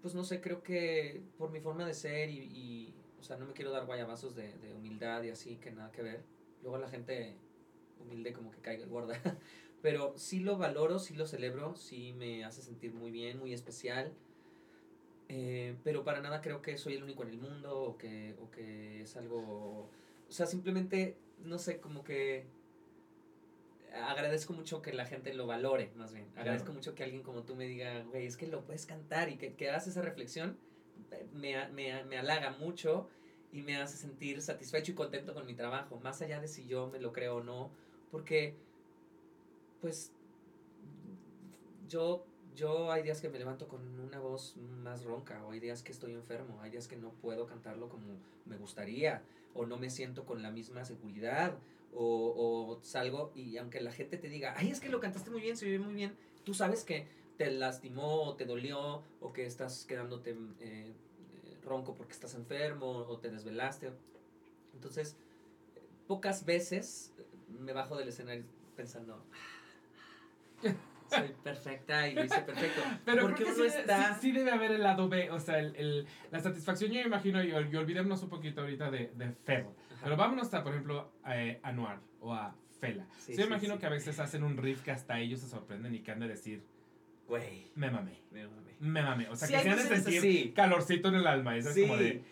pues 0.00 0.14
no 0.14 0.24
sé, 0.24 0.40
creo 0.40 0.62
que 0.62 1.22
por 1.38 1.50
mi 1.50 1.60
forma 1.60 1.86
de 1.86 1.94
ser 1.94 2.30
y, 2.30 2.94
o 3.18 3.22
sea, 3.22 3.36
no 3.36 3.46
me 3.46 3.52
quiero 3.52 3.70
dar 3.70 3.86
guayabazos 3.86 4.34
de, 4.34 4.52
humildad 4.76 5.22
y 5.22 5.30
así, 5.30 5.56
que 5.56 5.70
nada 5.70 5.90
que 5.92 6.02
ver. 6.02 6.22
Luego 6.62 6.78
la 6.78 6.88
gente 6.88 7.36
humilde 8.00 8.32
como 8.32 8.50
que 8.50 8.60
caiga 8.60 8.86
gorda. 8.86 9.20
Pero 9.82 10.14
sí 10.16 10.40
lo 10.40 10.56
valoro, 10.56 10.98
sí 11.00 11.14
lo 11.14 11.26
celebro, 11.26 11.74
sí 11.74 12.12
me 12.16 12.44
hace 12.44 12.62
sentir 12.62 12.94
muy 12.94 13.10
bien, 13.10 13.38
muy 13.38 13.52
especial. 13.52 14.12
Eh, 15.28 15.74
pero 15.82 16.04
para 16.04 16.20
nada 16.20 16.42
creo 16.42 16.62
que 16.62 16.76
soy 16.76 16.94
el 16.94 17.02
único 17.02 17.22
en 17.22 17.30
el 17.30 17.38
mundo 17.38 17.80
o 17.80 17.96
que, 17.96 18.36
o 18.40 18.50
que 18.50 19.02
es 19.02 19.16
algo... 19.16 19.88
O 20.28 20.32
sea, 20.32 20.46
simplemente, 20.46 21.16
no 21.42 21.58
sé, 21.58 21.80
como 21.80 22.04
que 22.04 22.46
agradezco 23.94 24.52
mucho 24.52 24.80
que 24.82 24.92
la 24.92 25.06
gente 25.06 25.34
lo 25.34 25.46
valore, 25.46 25.92
más 25.96 26.12
bien. 26.12 26.26
Agradezco 26.36 26.66
Claro. 26.66 26.74
mucho 26.78 26.94
que 26.94 27.04
alguien 27.04 27.22
como 27.22 27.42
tú 27.42 27.54
me 27.56 27.66
diga, 27.66 28.02
güey, 28.04 28.26
es 28.26 28.36
que 28.36 28.46
lo 28.46 28.64
puedes 28.64 28.86
cantar 28.86 29.28
y 29.28 29.36
que, 29.36 29.54
que 29.54 29.68
hagas 29.68 29.86
esa 29.86 30.02
reflexión. 30.02 30.56
eh, 31.10 31.26
Me, 31.34 31.68
me, 31.68 32.04
me 32.04 32.18
halaga 32.18 32.50
mucho 32.52 33.08
y 33.52 33.62
me 33.62 33.76
hace 33.76 33.96
sentir 33.96 34.40
satisfecho 34.40 34.92
y 34.92 34.94
contento 34.94 35.34
con 35.34 35.44
mi 35.46 35.54
trabajo, 35.54 35.98
más 36.00 36.22
allá 36.22 36.40
de 36.40 36.48
si 36.48 36.66
yo 36.66 36.86
me 36.88 36.98
lo 37.00 37.12
creo 37.12 37.36
o 37.36 37.42
no, 37.42 37.70
porque, 38.10 38.54
pues, 39.80 40.10
yo, 41.88 42.24
yo 42.54 42.90
hay 42.90 43.02
días 43.02 43.20
que 43.20 43.28
me 43.28 43.38
levanto 43.38 43.68
con 43.68 44.00
una 44.00 44.18
voz 44.18 44.56
más 44.56 45.04
ronca, 45.04 45.44
o 45.44 45.50
hay 45.52 45.60
días 45.60 45.82
que 45.82 45.92
estoy 45.92 46.12
enfermo, 46.14 46.60
hay 46.62 46.70
días 46.70 46.88
que 46.88 46.96
no 46.96 47.10
puedo 47.10 47.46
cantarlo 47.46 47.88
como 47.88 48.06
me 48.46 48.56
gustaría, 48.56 49.22
o 49.54 49.66
no 49.66 49.76
me 49.76 49.90
siento 49.90 50.24
con 50.24 50.42
la 50.42 50.50
misma 50.50 50.84
seguridad, 50.86 51.54
o, 51.92 52.74
o 52.78 52.82
salgo 52.82 53.32
y 53.34 53.56
aunque 53.58 53.80
la 53.80 53.92
gente 53.92 54.16
te 54.18 54.28
diga, 54.28 54.54
ay, 54.56 54.70
es 54.70 54.80
que 54.80 54.88
lo 54.88 55.00
cantaste 55.00 55.30
muy 55.30 55.40
bien, 55.40 55.56
se 55.56 55.66
oye 55.66 55.78
muy 55.78 55.94
bien, 55.94 56.16
tú 56.44 56.54
sabes 56.54 56.84
que 56.84 57.06
te 57.36 57.50
lastimó, 57.50 58.22
o 58.24 58.36
te 58.36 58.44
dolió, 58.44 59.02
o 59.20 59.32
que 59.32 59.46
estás 59.46 59.84
quedándote 59.84 60.30
eh, 60.30 60.36
eh, 60.60 60.94
ronco 61.62 61.94
porque 61.94 62.12
estás 62.12 62.34
enfermo, 62.34 62.90
o 62.90 63.18
te 63.18 63.30
desvelaste. 63.30 63.90
Entonces, 64.74 65.16
pocas 66.06 66.44
veces 66.44 67.14
me 67.48 67.72
bajo 67.72 67.96
del 67.96 68.08
escenario 68.08 68.44
pensando, 68.76 69.24
"Ah, 70.64 70.74
soy 71.08 71.28
perfecta 71.42 72.08
y 72.08 72.14
lo 72.14 72.24
hice 72.24 72.40
perfecto. 72.40 72.80
Pero 73.04 73.22
porque 73.22 73.42
creo 73.44 73.54
que 73.54 73.60
uno 73.62 73.70
sí, 73.70 73.76
está... 73.78 74.14
sí- 74.14 74.20
sí 74.20 74.32
debe 74.32 74.50
haber 74.50 74.72
el 74.72 74.82
lado 74.82 75.08
B, 75.08 75.30
o 75.30 75.38
sea, 75.40 75.58
el, 75.58 75.74
el- 75.76 76.06
la 76.30 76.40
satisfacción, 76.40 76.90
yo 76.90 77.00
me 77.00 77.06
imagino, 77.06 77.42
y, 77.42 77.48
y 77.50 77.52
olvidémonos 77.76 78.22
un 78.22 78.28
poquito 78.30 78.60
ahorita 78.62 78.90
de, 78.90 79.12
de 79.14 79.32
Fel. 79.44 79.66
Ajá. 80.02 80.10
Pero 80.10 80.16
vámonos 80.16 80.52
a, 80.52 80.62
por 80.62 80.72
ejemplo, 80.72 81.12
a, 81.22 81.32
a 81.62 81.72
Noir 81.72 81.98
o 82.20 82.34
a 82.34 82.54
Fela. 82.80 83.06
Sí, 83.18 83.32
Sí, 83.34 83.38
me 83.40 83.46
imagino 83.46 83.74
sí. 83.74 83.80
que 83.80 83.86
a 83.86 83.90
veces 83.90 84.18
hacen 84.18 84.42
un 84.42 84.56
riff 84.56 84.82
que 84.82 84.90
hasta 84.90 85.18
ellos 85.20 85.40
se 85.40 85.48
sorprenden 85.48 85.94
y 85.94 86.00
que 86.00 86.10
han 86.10 86.20
de 86.20 86.28
decir, 86.28 86.62
Güey, 87.28 87.70
me 87.76 87.90
mamé, 87.90 88.18
me 88.30 88.46
mamé. 88.46 88.72
me 88.80 89.02
mamé. 89.02 89.28
O 89.28 89.36
sea, 89.36 89.48
que 89.48 89.60
se 89.62 89.70
han 89.70 89.76
de 89.78 89.84
sentir 89.84 90.18
así. 90.18 90.52
calorcito 90.54 91.08
en 91.08 91.14
el 91.14 91.26
alma. 91.26 91.56
Eso 91.56 91.70
es 91.70 91.80
como 91.80 91.96
de, 91.96 92.22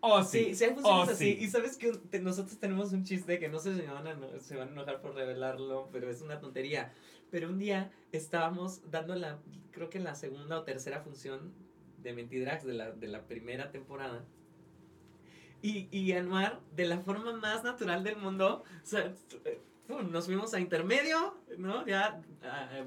oh 0.00 0.22
sí, 0.24 0.46
Sí, 0.46 0.54
sí 0.56 0.64
hay 0.64 0.76
oh, 0.82 1.02
así. 1.02 1.14
sí. 1.36 1.38
Y 1.44 1.48
sabes 1.48 1.76
que 1.78 1.92
te- 1.92 2.18
nosotros 2.20 2.58
tenemos 2.58 2.92
un 2.92 3.04
chiste 3.04 3.38
que 3.38 3.48
no 3.48 3.58
sé 3.60 3.74
si 3.76 3.82
me 3.82 3.92
van, 3.92 4.06
a, 4.08 4.40
se 4.40 4.56
van 4.56 4.68
a 4.68 4.72
enojar 4.72 5.00
por 5.00 5.14
revelarlo, 5.14 5.88
pero 5.92 6.10
es 6.10 6.20
una 6.20 6.40
tontería. 6.40 6.92
Pero 7.30 7.48
un 7.48 7.58
día 7.58 7.90
estábamos 8.10 8.90
dando 8.90 9.14
la, 9.14 9.38
creo 9.70 9.88
que 9.88 10.00
la 10.00 10.14
segunda 10.16 10.58
o 10.58 10.64
tercera 10.64 11.00
función 11.00 11.52
de 12.02 12.12
Mentidrags 12.12 12.64
de 12.64 12.74
la, 12.74 12.90
de 12.90 13.06
la 13.08 13.22
primera 13.26 13.70
temporada. 13.70 14.24
Y, 15.62 15.88
y 15.96 16.12
Anuar, 16.12 16.60
de 16.74 16.84
la 16.86 16.98
forma 16.98 17.32
más 17.34 17.62
natural 17.62 18.02
del 18.02 18.16
mundo, 18.16 18.64
nos 20.10 20.26
fuimos 20.26 20.54
a 20.54 20.60
intermedio, 20.60 21.36
¿no? 21.58 21.86
Ya 21.86 22.20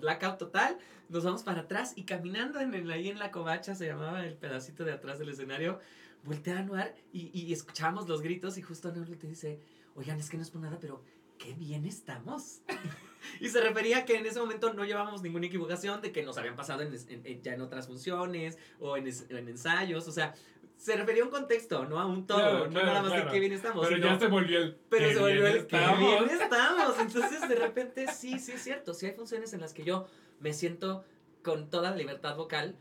blackout 0.01 0.37
total, 0.37 0.77
nos 1.09 1.23
vamos 1.23 1.43
para 1.43 1.61
atrás 1.61 1.93
y 1.95 2.03
caminando 2.03 2.59
en 2.59 2.73
el, 2.73 2.89
ahí 2.91 3.09
en 3.09 3.19
la 3.19 3.31
covacha, 3.31 3.75
se 3.75 3.85
llamaba 3.85 4.25
el 4.25 4.33
pedacito 4.35 4.83
de 4.83 4.91
atrás 4.93 5.19
del 5.19 5.29
escenario, 5.29 5.79
voltea 6.23 6.57
a 6.57 6.59
Anuar 6.59 6.95
y, 7.13 7.29
y 7.39 7.53
escuchamos 7.53 8.07
los 8.09 8.21
gritos 8.21 8.57
y 8.57 8.61
justo 8.61 8.89
Anuar 8.89 9.07
te 9.09 9.27
dice, 9.27 9.59
oigan, 9.95 10.19
es 10.19 10.29
que 10.29 10.37
no 10.37 10.43
es 10.43 10.49
por 10.49 10.61
nada, 10.61 10.77
pero 10.79 11.03
qué 11.37 11.53
bien 11.53 11.85
estamos. 11.85 12.61
y 13.39 13.49
se 13.49 13.61
refería 13.61 13.99
a 13.99 14.05
que 14.05 14.15
en 14.17 14.25
ese 14.25 14.39
momento 14.39 14.73
no 14.73 14.83
llevábamos 14.85 15.21
ninguna 15.21 15.45
equivocación 15.47 16.01
de 16.01 16.11
que 16.11 16.23
nos 16.23 16.37
habían 16.37 16.55
pasado 16.55 16.81
en, 16.81 16.93
en- 17.09 17.41
ya 17.43 17.53
en 17.53 17.61
otras 17.61 17.87
funciones 17.87 18.57
o 18.79 18.97
en 18.97 19.07
ensayos, 19.29 20.07
o 20.07 20.11
sea, 20.11 20.33
se 20.77 20.95
refería 20.95 21.23
a 21.23 21.25
un 21.25 21.31
contexto, 21.31 21.85
no 21.85 21.99
a 21.99 22.05
un 22.05 22.27
todo, 22.27 22.37
Claro, 22.39 22.65
no 22.65 22.69
claro, 22.71 22.85
nada 22.87 23.01
más 23.01 23.11
claro. 23.11 23.25
de 23.25 23.31
qué 23.31 23.39
bien 23.39 23.53
estamos. 23.53 23.85
Pero 23.87 23.97
sino- 23.97 24.07
ya 24.13 24.19
se 24.19 24.27
volvió 24.27 24.59
el. 24.59 24.75
pero 24.89 25.07
"Qué 25.07 25.13
se 25.13 25.19
volvió 25.19 25.47
el 25.47 25.53
que 25.53 25.75
estamos". 25.77 25.99
bien 26.27 26.41
estamos. 26.41 26.99
Entonces, 26.99 27.49
de 27.49 27.55
repente, 27.55 28.05
sí, 28.13 28.39
sí 28.39 28.51
es 28.53 28.63
cierto. 28.63 28.93
Sí 28.93 29.05
hay 29.05 29.13
funciones 29.13 29.53
en 29.53 29.61
las 29.61 29.73
que 29.73 29.83
yo 29.83 30.05
me 30.39 30.53
siento 30.53 31.03
con 31.43 31.69
toda 31.69 31.91
la 31.91 31.95
libertad 31.95 32.35
vocal 32.35 32.75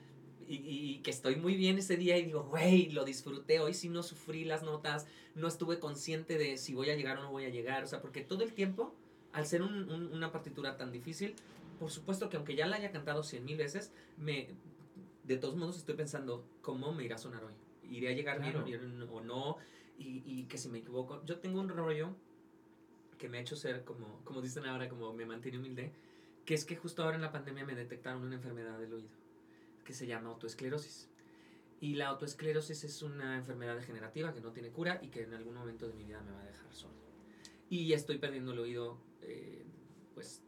y, 0.49 0.57
y 0.57 0.99
que 1.03 1.11
estoy 1.11 1.37
muy 1.37 1.57
bien 1.57 1.79
ese 1.79 1.97
día 1.97 2.19
y 2.19 2.25
digo, 2.25 2.43
güey, 2.45 2.91
lo 2.91 3.05
disfruté, 3.05 3.61
hoy 3.61 3.73
sí 3.75 3.89
no 3.89 4.03
sufrí 4.03 4.45
las 4.45 4.63
notas, 4.63 5.07
no 5.35 5.49
estuve 5.49 5.79
consciente 5.79 6.37
de 6.37 6.59
si 6.59 6.75
voy 6.75 6.91
a 6.91 6.97
llegar 6.97 7.19
o 7.19 7.23
no 7.23 7.31
voy 7.31 7.45
a 7.47 7.49
llegar, 7.49 7.85
o 7.85 7.87
sea, 7.87 8.03
porque 8.03 8.21
todo 8.23 8.43
el 8.45 8.53
tiempo, 8.53 8.95
al 9.33 9.47
ser 9.47 9.63
un- 9.63 9.89
un- 9.91 10.13
una 10.13 10.33
partitura 10.33 10.77
tan 10.77 10.93
difícil, 10.93 11.35
por 11.79 11.91
supuesto 11.91 12.29
que 12.29 12.37
aunque 12.37 12.55
ya 12.57 12.67
la 12.67 12.77
haya 12.77 12.91
cantado 12.93 13.23
cien 13.23 13.45
mil 13.45 13.57
veces, 13.57 13.91
me, 14.19 14.49
de 15.25 15.37
todos 15.39 15.57
modos 15.57 15.79
estoy 15.79 15.95
pensando, 15.95 16.45
¿cómo 16.61 16.93
me 16.93 17.05
irá 17.05 17.15
a 17.17 17.19
sonar 17.19 17.43
hoy? 17.45 17.53
¿Iré 17.91 18.09
a 18.09 18.13
llegar 18.13 18.39
Claro. 18.39 18.65
bien 18.65 19.03
o 19.11 19.21
no? 19.21 19.57
Y, 19.99 20.23
y 20.27 20.45
que 20.45 20.59
si 20.59 20.69
me 20.69 20.79
equivoco, 20.79 21.25
yo 21.25 21.39
tengo 21.39 21.61
un 21.61 21.69
rollo 21.69 22.17
que 23.19 23.29
me 23.29 23.39
ha 23.39 23.41
hecho 23.41 23.57
ser 23.57 23.85
como, 23.85 24.21
como 24.25 24.43
dicen 24.43 24.67
ahora, 24.67 24.89
como 24.89 25.13
me 25.13 25.25
mantiene 25.25 25.59
humilde, 25.59 25.93
que 26.45 26.55
es 26.55 26.65
que 26.65 26.77
justo 26.77 27.03
ahora 27.03 27.17
en 27.17 27.23
la 27.23 27.33
pandemia 27.33 27.65
me 27.65 27.75
detectaron 27.75 28.23
una 28.23 28.35
enfermedad 28.35 28.79
del 28.79 28.93
oído, 28.93 29.09
que 29.85 29.93
se 29.95 30.07
llama 30.07 30.31
autoesclerosis. 30.31 31.09
Y 31.81 31.95
la 31.95 32.09
autoesclerosis 32.09 32.83
es 32.85 33.03
una 33.03 33.37
enfermedad 33.37 33.77
degenerativa 33.77 34.33
que 34.33 34.41
no 34.41 34.53
tiene 34.53 34.71
cura 34.71 34.99
y 35.03 35.09
que 35.09 35.23
en 35.23 35.35
algún 35.35 35.55
momento 35.55 35.87
de 35.87 35.95
mi 35.95 36.05
vida 36.05 36.21
me 36.23 36.33
va 36.33 36.41
a 36.41 36.47
dejar 36.47 36.73
sordo. 36.73 36.95
Y 37.71 37.93
estoy 37.93 38.19
perdiendo 38.19 38.53
el 38.53 38.59
oído, 38.59 38.99
eh, 39.23 39.65
pues, 40.15 40.43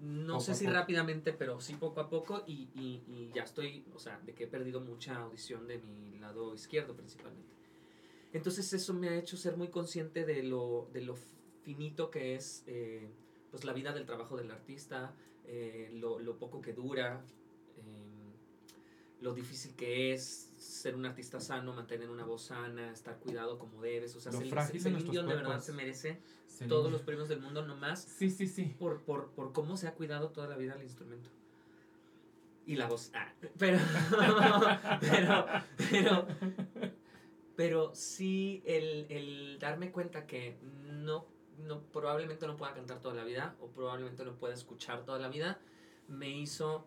no 0.00 0.40
sé 0.40 0.54
si 0.54 0.64
rápidamente, 0.74 1.32
pero 1.32 1.60
sí 1.60 1.74
poco 1.74 2.00
a 2.00 2.08
poco 2.10 2.42
y, 2.46 2.68
y- 2.74 3.02
y 3.08 3.30
ya 3.34 3.44
estoy, 3.44 3.84
o 3.94 3.98
sea, 3.98 4.18
de 4.20 4.34
que 4.34 4.44
he 4.44 4.46
perdido 4.46 4.80
mucha 4.80 5.16
audición 5.16 5.66
de 5.66 5.78
mi 5.78 6.18
lado 6.18 6.54
izquierdo 6.54 6.94
principalmente. 6.94 7.52
Entonces 8.32 8.72
eso 8.72 8.94
me 8.94 9.08
ha 9.08 9.16
hecho 9.16 9.36
ser 9.36 9.56
muy 9.56 9.68
consciente 9.68 10.24
de 10.24 10.42
lo, 10.42 10.88
de 10.92 11.02
lo 11.02 11.16
finito 11.62 12.10
que 12.10 12.34
es 12.34 12.64
eh, 12.66 13.08
pues 13.50 13.64
la 13.64 13.72
vida 13.72 13.92
del 13.92 14.06
trabajo 14.06 14.36
del 14.36 14.50
artista, 14.50 15.14
eh, 15.46 15.90
lo, 15.94 16.18
lo 16.18 16.36
poco 16.36 16.60
que 16.60 16.72
dura, 16.72 17.24
eh, 17.76 18.23
lo 19.20 19.34
difícil 19.34 19.74
que 19.74 20.12
es 20.12 20.52
ser 20.56 20.94
un 20.94 21.06
artista 21.06 21.40
sano, 21.40 21.72
mantener 21.72 22.10
una 22.10 22.24
voz 22.24 22.42
sana, 22.44 22.90
estar 22.90 23.18
cuidado 23.18 23.58
como 23.58 23.80
debes. 23.80 24.14
O 24.16 24.20
sea, 24.20 24.32
Lo 24.32 24.40
frágil 24.42 24.82
de 24.82 25.22
verdad 25.22 25.60
se 25.60 25.72
merece 25.72 26.20
todos 26.68 26.90
los 26.92 27.02
premios 27.02 27.28
del 27.28 27.40
mundo 27.40 27.66
nomás 27.66 28.02
Sí, 28.02 28.30
sí, 28.30 28.46
sí. 28.46 28.74
por, 28.78 29.02
por, 29.02 29.30
por 29.30 29.52
cómo 29.52 29.76
se 29.76 29.88
ha 29.88 29.94
cuidado 29.94 30.30
toda 30.30 30.46
la 30.46 30.56
vida 30.56 30.74
el 30.74 30.82
instrumento. 30.82 31.30
Y 32.66 32.76
la 32.76 32.86
voz. 32.86 33.10
Ah, 33.14 33.32
pero, 33.58 33.78
pero, 35.00 35.46
pero, 35.90 36.26
pero 37.56 37.94
sí 37.94 38.62
el, 38.64 39.06
el 39.10 39.58
darme 39.58 39.90
cuenta 39.92 40.26
que 40.26 40.56
no, 40.86 41.26
no, 41.58 41.82
probablemente 41.82 42.46
no 42.46 42.56
pueda 42.56 42.72
cantar 42.72 43.00
toda 43.00 43.14
la 43.14 43.24
vida 43.24 43.54
o 43.60 43.68
probablemente 43.68 44.24
no 44.24 44.34
pueda 44.36 44.54
escuchar 44.54 45.04
toda 45.04 45.18
la 45.18 45.28
vida, 45.28 45.60
me 46.08 46.30
hizo 46.30 46.86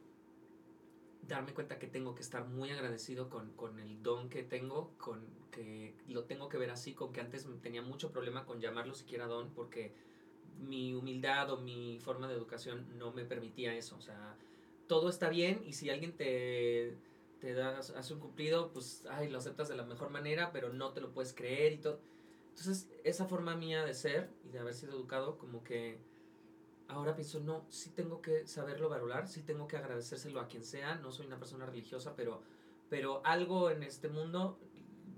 darme 1.28 1.54
cuenta 1.54 1.80
que 1.80 1.88
tengo 1.88 2.16
que 2.16 2.22
estar 2.22 2.46
muy 2.46 2.70
agradecido 2.72 3.30
con, 3.30 3.52
con 3.54 3.80
el 3.80 4.02
don 4.02 4.30
que 4.30 4.44
tengo, 4.44 4.94
con 4.98 5.26
que 5.52 5.96
lo 6.08 6.24
tengo 6.24 6.50
que 6.50 6.58
ver 6.58 6.72
así, 6.72 6.94
con 6.94 7.12
que 7.12 7.22
antes 7.22 7.48
tenía 7.62 7.82
mucho 7.82 8.12
problema 8.12 8.46
con 8.46 8.62
llamarlo 8.62 8.94
siquiera 8.94 9.28
don, 9.28 9.52
porque 9.52 9.94
mi 10.60 10.94
humildad 10.94 11.52
o 11.52 11.58
mi 11.58 12.00
forma 12.00 12.28
de 12.28 12.36
educación 12.36 12.98
no 12.98 13.12
me 13.12 13.26
permitía 13.26 13.76
eso. 13.76 13.96
O 13.98 14.02
sea, 14.02 14.36
todo 14.88 15.10
está 15.10 15.30
bien 15.30 15.62
y 15.66 15.74
si 15.74 15.90
alguien 15.90 16.16
te, 16.16 16.96
te 17.40 17.54
da, 17.54 17.78
hace 17.80 18.14
un 18.14 18.20
cumplido, 18.20 18.72
pues, 18.72 19.06
ay, 19.10 19.30
lo 19.30 19.38
aceptas 19.38 19.68
de 19.68 19.76
la 19.76 19.84
mejor 19.84 20.10
manera, 20.10 20.52
pero 20.52 20.74
no 20.74 20.94
te 20.94 21.02
lo 21.02 21.12
puedes 21.12 21.34
creer 21.34 21.74
y 21.74 21.78
todo. 21.78 22.00
Entonces, 22.50 22.90
esa 23.04 23.26
forma 23.26 23.56
mía 23.56 23.86
de 23.86 23.94
ser 23.94 24.30
y 24.46 24.50
de 24.50 24.60
haber 24.60 24.74
sido 24.74 24.94
educado, 24.94 25.38
como 25.38 25.64
que 25.64 26.00
ahora 26.90 27.16
pienso, 27.16 27.40
no, 27.40 27.66
sí 27.70 27.90
tengo 27.92 28.22
que 28.22 28.48
saberlo 28.48 28.90
valorar, 28.90 29.28
sí 29.28 29.44
tengo 29.44 29.68
que 29.68 29.78
agradecérselo 29.78 30.40
a 30.40 30.48
quien 30.48 30.64
sea, 30.64 30.96
no 30.96 31.12
soy 31.12 31.28
una 31.28 31.38
persona 31.38 31.66
religiosa, 31.66 32.16
pero, 32.16 32.42
pero 32.90 33.22
algo 33.26 33.70
en 33.70 33.84
este 33.84 34.08
mundo 34.10 34.60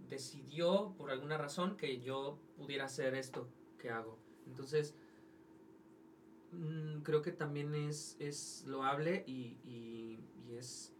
decidió 0.07 0.93
por 0.97 1.11
alguna 1.11 1.37
razón 1.37 1.77
que 1.77 1.99
yo 2.01 2.39
pudiera 2.57 2.85
hacer 2.85 3.13
esto 3.15 3.47
que 3.77 3.89
hago. 3.91 4.17
Entonces, 4.47 4.95
mm, 6.51 7.01
creo 7.01 7.21
que 7.21 7.31
también 7.31 7.75
es, 7.75 8.15
es 8.19 8.63
loable 8.65 9.23
y, 9.27 9.57
y- 9.63 10.19
y 10.47 10.55
es 10.57 10.91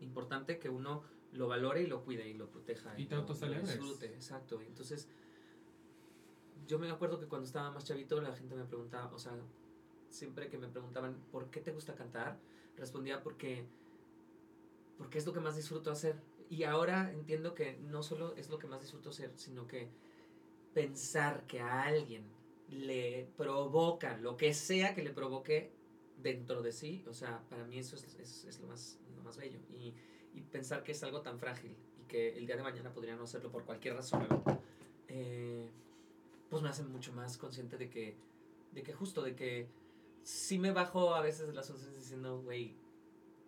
importante 0.00 0.58
que 0.58 0.68
uno 0.68 1.02
lo 1.32 1.48
valore 1.48 1.82
y 1.82 1.86
lo 1.86 2.02
cuide 2.04 2.28
y 2.28 2.34
lo 2.34 2.48
proteja. 2.50 2.98
Y 2.98 3.06
te 3.06 3.14
lo- 3.14 3.22
lo 3.22 3.28
autocelebres. 3.28 3.68
disfrute, 3.78 4.06
exacto. 4.06 4.60
Entonces, 4.62 5.08
yo 6.66 6.78
me 6.78 6.90
acuerdo 6.90 7.20
que 7.20 7.26
cuando 7.26 7.46
estaba 7.46 7.70
más 7.70 7.84
chavito 7.84 8.20
la 8.20 8.34
gente 8.34 8.54
me 8.56 8.64
preguntaba, 8.64 9.12
o 9.14 9.18
sea, 9.18 9.32
siempre 10.10 10.48
que 10.48 10.58
me 10.58 10.68
preguntaban, 10.68 11.16
¿por 11.32 11.50
qué 11.50 11.60
te 11.60 11.72
gusta 11.72 11.94
cantar? 11.94 12.38
Respondía 12.76 13.22
porque, 13.22 13.64
porque 14.98 15.18
es 15.18 15.26
lo 15.26 15.32
que 15.32 15.40
más 15.40 15.56
disfruto 15.56 15.90
hacer. 15.90 16.16
Y 16.48 16.62
ahora 16.64 17.10
entiendo 17.12 17.54
que 17.54 17.76
no 17.78 18.02
solo 18.02 18.34
es 18.36 18.48
lo 18.50 18.58
que 18.58 18.66
más 18.66 18.80
disfruto 18.80 19.10
hacer, 19.10 19.32
sino 19.36 19.66
que 19.66 19.88
pensar 20.74 21.44
que 21.46 21.60
a 21.60 21.82
alguien 21.82 22.24
le 22.68 23.28
provoca 23.36 24.16
lo 24.18 24.36
que 24.36 24.52
sea 24.54 24.94
que 24.94 25.02
le 25.02 25.10
provoque 25.12 25.70
dentro 26.22 26.62
de 26.62 26.72
sí, 26.72 27.04
o 27.08 27.14
sea, 27.14 27.40
para 27.48 27.64
mí 27.64 27.78
eso 27.78 27.96
es, 27.96 28.04
es- 28.18 28.44
es 28.44 28.60
lo, 28.60 28.66
más, 28.68 28.98
lo 29.16 29.22
más 29.22 29.36
bello. 29.36 29.58
Y, 29.70 29.94
y 30.34 30.40
pensar 30.42 30.82
que 30.82 30.92
es 30.92 31.02
algo 31.02 31.20
tan 31.20 31.38
frágil 31.38 31.74
y 32.02 32.06
que 32.08 32.36
el 32.36 32.46
día 32.46 32.56
de 32.56 32.62
mañana 32.62 32.92
podría 32.92 33.16
no 33.16 33.24
hacerlo 33.24 33.50
por 33.50 33.64
cualquier 33.64 33.94
razón, 33.94 34.26
eh, 35.08 35.68
pues 36.50 36.62
me 36.62 36.68
hace 36.68 36.82
mucho 36.84 37.12
más 37.12 37.36
consciente 37.38 37.76
de 37.76 37.88
que, 37.90 38.16
de 38.72 38.82
que 38.82 38.92
justo, 38.92 39.22
de 39.22 39.34
que 39.34 39.66
sí 40.26 40.58
me 40.58 40.72
bajo 40.72 41.14
a 41.14 41.20
veces 41.20 41.46
de 41.46 41.54
las 41.54 41.70
once 41.70 41.88
diciendo, 41.94 42.40
güey, 42.42 42.74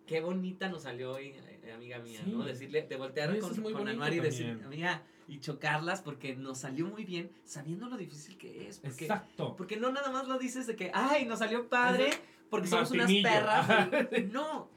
qué 0.07 0.21
bonita 0.21 0.69
nos 0.69 0.83
salió 0.83 1.11
hoy, 1.11 1.35
eh, 1.61 1.73
amiga 1.75 1.99
mía, 1.99 2.21
Sí. 2.23 2.31
¿no? 2.31 2.45
Decirle, 2.45 2.83
de 2.83 2.95
voltear 2.95 3.35
Eso 3.35 3.49
con, 3.61 3.73
con 3.73 3.87
Anuar 3.89 4.13
y 4.13 4.21
decir, 4.21 4.47
también. 4.47 4.65
amiga, 4.65 5.03
y 5.27 5.39
chocarlas 5.41 6.01
porque 6.01 6.37
nos 6.37 6.59
salió 6.59 6.85
muy 6.87 7.03
bien, 7.03 7.31
sabiendo 7.43 7.89
lo 7.89 7.97
difícil 7.97 8.37
que 8.37 8.69
es. 8.69 8.79
Porque, 8.79 9.05
Exacto. 9.05 9.55
porque 9.57 9.75
no 9.75 9.91
nada 9.91 10.09
más 10.09 10.29
lo 10.29 10.39
dices 10.39 10.67
de 10.67 10.77
que, 10.77 10.89
ay, 10.93 11.25
nos 11.25 11.39
salió 11.39 11.67
padre, 11.67 12.11
porque 12.49 12.67
somos 12.69 12.91
unas 12.91 13.11
perras. 13.11 13.67
no, 14.31 14.69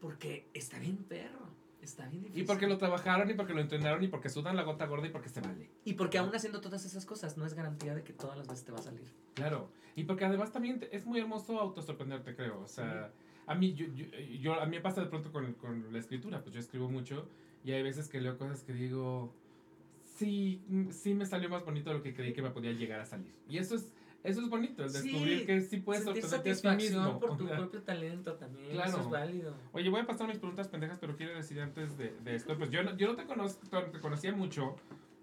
porque 0.00 0.48
está 0.52 0.80
bien 0.80 0.96
perro, 0.96 1.46
está 1.82 2.06
bien 2.08 2.22
difícil. 2.22 2.42
Y 2.42 2.46
porque 2.46 2.66
lo 2.66 2.78
trabajaron 2.78 3.30
y 3.30 3.34
porque 3.34 3.54
lo 3.54 3.60
entrenaron 3.60 4.02
y 4.02 4.08
porque 4.08 4.28
sudan 4.28 4.56
la 4.56 4.62
gota 4.62 4.86
gorda 4.86 5.06
y 5.06 5.10
porque 5.10 5.28
se 5.28 5.40
vale. 5.40 5.68
Y 5.84 5.94
porque 5.94 6.18
aún 6.18 6.34
haciendo 6.34 6.60
todas 6.60 6.84
esas 6.84 7.06
cosas 7.06 7.36
no 7.36 7.46
es 7.46 7.54
garantía 7.54 7.94
de 7.94 8.02
que 8.02 8.12
todas 8.12 8.36
las 8.36 8.46
veces 8.48 8.64
te 8.64 8.72
va 8.72 8.78
a 8.78 8.82
salir. 8.82 9.04
Claro. 9.34 9.70
Y 9.96 10.04
porque 10.04 10.24
además 10.24 10.52
también 10.52 10.86
es 10.92 11.04
muy 11.06 11.18
hermoso 11.20 11.58
autosorprenderte, 11.60 12.34
creo. 12.36 12.60
O 12.60 12.68
sea, 12.68 13.12
a 13.46 13.54
mí, 13.54 13.74
yo, 13.74 13.86
yo, 13.94 14.06
yo- 14.40 14.60
a 14.60 14.66
mí 14.66 14.76
me 14.76 14.80
pasa 14.82 15.00
de 15.00 15.08
pronto 15.08 15.32
con, 15.32 15.52
con 15.54 15.92
la 15.92 15.98
escritura. 15.98 16.42
Pues 16.42 16.54
yo 16.54 16.60
escribo 16.60 16.88
mucho 16.90 17.26
y 17.64 17.72
hay 17.72 17.82
veces 17.82 18.08
que 18.08 18.20
leo 18.20 18.38
cosas 18.38 18.62
que 18.62 18.72
digo, 18.72 19.32
sí, 20.16 20.62
mm, 20.68 20.90
sí 20.90 21.14
me 21.14 21.26
salió 21.26 21.48
más 21.48 21.64
bonito 21.64 21.90
de 21.90 21.96
lo 21.96 22.02
que 22.02 22.14
creí 22.14 22.32
que 22.32 22.42
me 22.42 22.50
podía 22.50 22.72
llegar 22.72 23.00
a 23.00 23.06
salir. 23.06 23.32
Y 23.48 23.58
eso 23.58 23.74
es, 23.74 23.92
eso 24.22 24.40
es 24.42 24.48
bonito, 24.48 24.84
el 24.84 24.90
Sí, 24.90 25.10
descubrir 25.10 25.46
que 25.46 25.60
sí 25.62 25.78
puedes 25.78 26.04
sorprenderte 26.04 26.50
a 26.68 26.76
ti 26.76 26.84
mismo. 26.84 27.18
por 27.18 27.30
O 27.30 27.36
tu 27.36 27.46
sea, 27.46 27.56
propio 27.56 27.82
talento 27.82 28.34
también, 28.34 28.70
Claro. 28.70 28.90
eso 28.90 29.00
es 29.00 29.08
válido. 29.10 29.54
Oye, 29.72 29.88
voy 29.88 30.00
a 30.00 30.06
pasar 30.06 30.28
mis 30.28 30.38
preguntas 30.38 30.68
pendejas, 30.68 30.98
pero 30.98 31.16
quiero 31.16 31.34
decir 31.34 31.60
antes 31.60 31.96
de, 31.96 32.14
de 32.20 32.34
esto, 32.34 32.56
pues 32.58 32.70
yo 32.70 32.82
no, 32.82 32.96
yo 32.96 33.08
no 33.08 33.16
te, 33.16 33.24
conozco, 33.24 33.82
te 33.84 33.98
conocía 34.00 34.32
mucho, 34.32 34.76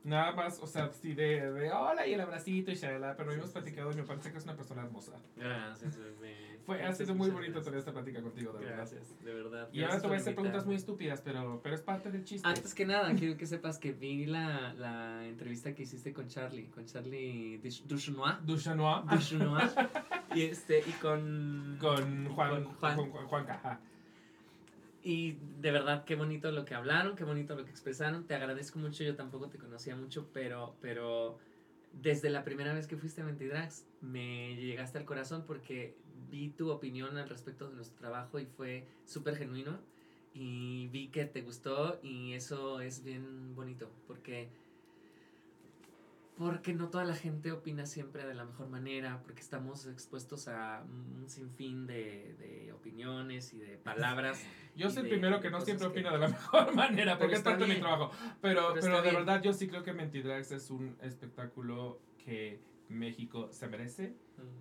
nada 0.07 0.31
más, 0.31 0.59
o 0.61 0.67
sea, 0.67 0.89
sí 0.91 1.13
de, 1.13 1.51
de 1.51 1.71
hola 1.71 2.07
y 2.07 2.13
el 2.13 2.21
abracito 2.21 2.71
y 2.71 2.75
shalala, 2.75 3.15
pero 3.15 3.31
hemos 3.31 3.51
platicado 3.51 3.91
y 3.91 3.95
me 3.95 4.03
parece 4.03 4.31
que 4.31 4.37
es 4.37 4.43
una 4.45 4.55
persona 4.55 4.81
hermosa. 4.83 5.13
Gracias, 5.35 5.97
bebé. 5.97 6.57
Fue, 6.65 6.83
ha 6.83 6.91
sido 6.93 7.15
muy 7.15 7.29
bonito 7.29 7.61
tener 7.61 7.79
esta 7.79 7.93
plática 7.93 8.21
contigo, 8.21 8.51
de 8.53 8.59
verdad. 8.59 8.75
Gracias, 8.77 9.23
de 9.23 9.33
verdad. 9.33 9.69
Y 9.71 9.79
ahora 9.83 9.93
Gracias 9.93 10.01
te 10.01 10.07
voy 10.07 10.17
a 10.17 10.19
hacer 10.19 10.35
preguntas 10.35 10.65
muy 10.65 10.75
estúpidas, 10.75 11.21
pero, 11.21 11.59
pero 11.63 11.75
es 11.75 11.81
parte 11.81 12.11
del 12.11 12.25
chiste. 12.25 12.45
Antes 12.47 12.73
que 12.73 12.85
nada, 12.85 13.13
quiero 13.15 13.37
que 13.37 13.45
sepas 13.45 13.77
que 13.77 13.93
vi 13.93 14.25
la, 14.25 14.73
la 14.73 15.25
entrevista 15.27 15.73
que 15.73 15.83
hiciste 15.83 16.11
con 16.13 16.27
Charlie, 16.27 16.67
con 16.67 16.85
Charlie 16.85 17.61
Duch- 17.61 17.83
Duchenois. 17.85 18.35
Duchanois 18.45 19.05
Duchenois. 19.09 19.71
y 20.35 20.41
este, 20.43 20.79
y 20.79 20.91
con. 21.01 21.77
con 21.79 22.25
Juan, 22.33 22.63
Con 22.63 22.73
Juan. 23.11 23.27
Juan, 23.27 23.49
ajá. 23.49 23.79
Y 25.07 25.37
de 25.61 25.71
verdad, 25.71 26.03
qué 26.03 26.15
bonito 26.15 26.51
lo 26.51 26.65
que 26.65 26.75
hablaron, 26.75 27.15
qué 27.15 27.23
bonito 27.23 27.55
lo 27.55 27.63
que 27.63 27.71
expresaron. 27.71 28.27
Te 28.27 28.35
agradezco 28.35 28.77
mucho, 28.77 29.05
yo 29.05 29.15
tampoco 29.15 29.47
te 29.47 29.57
conocía 29.57 29.95
mucho, 29.95 30.29
pero, 30.33 30.75
pero 30.81 31.37
desde 31.93 32.29
la 32.29 32.43
primera 32.43 32.73
vez 32.73 32.87
que 32.87 32.97
fuiste 32.97 33.21
a 33.21 33.23
Mentidrags 33.23 33.85
me 34.01 34.57
llegaste 34.57 34.97
al 34.97 35.05
corazón 35.05 35.45
porque 35.47 35.95
vi 36.29 36.49
tu 36.49 36.71
opinión 36.71 37.15
al 37.15 37.29
respecto 37.29 37.69
de 37.69 37.75
nuestro 37.75 37.97
trabajo 37.97 38.37
y 38.37 38.47
fue 38.47 38.85
súper 39.05 39.37
genuino. 39.37 39.79
Y 40.33 40.89
vi 40.89 41.07
que 41.07 41.23
te 41.23 41.41
gustó 41.41 42.01
y 42.03 42.33
eso 42.33 42.81
es 42.81 43.01
bien 43.01 43.55
bonito 43.55 43.89
porque 44.07 44.49
porque 46.37 46.73
no 46.73 46.89
toda 46.89 47.03
la 47.03 47.15
gente 47.15 47.51
opina 47.51 47.85
siempre 47.85 48.25
de 48.25 48.35
la 48.35 48.45
mejor 48.45 48.69
manera, 48.69 49.21
porque 49.23 49.41
estamos 49.41 49.87
expuestos 49.87 50.47
a 50.47 50.83
un 50.87 51.27
sinfín 51.27 51.87
de, 51.87 52.35
de 52.37 52.71
opiniones 52.73 53.53
y 53.53 53.57
de 53.57 53.77
palabras. 53.77 54.45
Yo 54.75 54.91
soy 54.91 55.03
el 55.03 55.09
primero 55.09 55.39
que 55.39 55.49
no 55.49 55.59
siempre 55.61 55.87
opina 55.87 56.11
de 56.11 56.19
la 56.19 56.27
mejor 56.29 56.75
manera, 56.75 57.17
porque 57.17 57.35
es 57.35 57.41
parte 57.41 57.65
de 57.65 57.73
mi 57.73 57.79
trabajo. 57.79 58.11
Pero, 58.41 58.73
Pero 58.79 58.97
de 58.97 59.01
bien. 59.01 59.15
verdad, 59.15 59.41
yo 59.41 59.51
sí 59.51 59.67
creo 59.67 59.81
que 59.81 59.91
Mentidrags 59.91 60.51
es 60.51 60.69
un 60.69 60.95
espectáculo 61.01 61.99
que 62.23 62.59
México 62.87 63.49
se 63.51 63.67
merece 63.67 64.13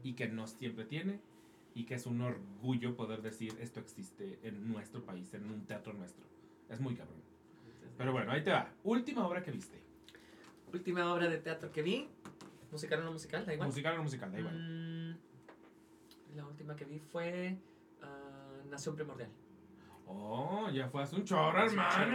y 0.02 0.14
que 0.14 0.28
no 0.28 0.46
siempre 0.46 0.86
tiene. 0.86 1.20
y 1.74 1.84
que 1.84 1.96
es 1.96 2.06
un 2.06 2.22
orgullo 2.22 2.96
poder 2.96 3.20
decir 3.20 3.52
esto 3.60 3.80
existe 3.80 4.38
en 4.42 4.66
nuestro 4.66 5.04
país, 5.04 5.34
en 5.34 5.50
un 5.50 5.66
teatro 5.66 5.92
nuestro. 5.92 6.24
Es 6.70 6.80
muy 6.80 6.94
cabrón. 6.94 7.20
Pero 7.98 8.12
bueno, 8.12 8.32
ahí 8.32 8.42
te 8.42 8.50
va. 8.50 8.72
Última 8.82 9.26
obra 9.26 9.42
que 9.42 9.50
viste. 9.50 9.85
Última 10.76 11.12
obra 11.12 11.28
de 11.28 11.38
teatro 11.38 11.72
que 11.72 11.82
vi. 11.82 12.08
Musical 12.70 13.00
o 13.00 13.04
no 13.04 13.12
musical, 13.12 13.46
da 13.46 13.54
igual. 13.54 13.68
Musical 13.68 13.94
o 13.94 13.96
no 13.98 14.02
musical, 14.04 14.30
da 14.32 14.38
igual. 14.38 14.54
Mm, 14.58 15.16
la 16.36 16.46
última 16.46 16.76
que 16.76 16.84
vi 16.84 16.98
fue 16.98 17.56
ah, 18.02 18.62
Nación 18.68 18.94
Primordial. 18.94 19.30
Oh, 20.06 20.68
ya 20.70 20.88
fue 20.88 21.02
hace 21.02 21.16
un 21.16 21.24
chorro, 21.24 21.64
hermano. 21.64 22.14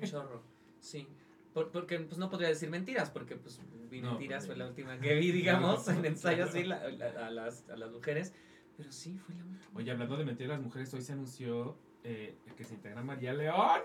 chorro, 0.10 0.42
sí. 0.80 1.06
Por- 1.54 1.70
porque 1.70 1.98
pues 2.00 2.18
no 2.18 2.28
podría 2.28 2.48
decir 2.48 2.68
mentiras, 2.68 3.08
porque 3.10 3.36
pues 3.36 3.60
vi 3.90 4.02
No, 4.02 4.10
mentiras, 4.10 4.44
porque- 4.46 4.54
fue 4.56 4.64
la 4.64 4.68
última 4.68 4.98
que 4.98 5.14
vi, 5.14 5.30
digamos, 5.32 5.86
en 5.88 6.04
ensayo 6.04 6.44
así 6.44 6.64
la- 6.64 6.88
la- 6.90 7.26
a, 7.26 7.30
las, 7.30 7.68
a 7.70 7.76
las 7.76 7.90
mujeres. 7.92 8.34
Pero 8.76 8.90
sí, 8.92 9.16
fue 9.16 9.34
la 9.34 9.44
última. 9.44 9.70
Oye, 9.78 9.90
hablando 9.92 10.16
de 10.18 10.24
mentir 10.24 10.50
a 10.50 10.54
las 10.54 10.62
mujeres, 10.62 10.92
hoy 10.92 11.00
se 11.02 11.12
anunció 11.12 11.78
eh, 12.04 12.36
que 12.56 12.64
se 12.64 12.74
integra 12.74 13.02
María 13.02 13.32
León. 13.32 13.80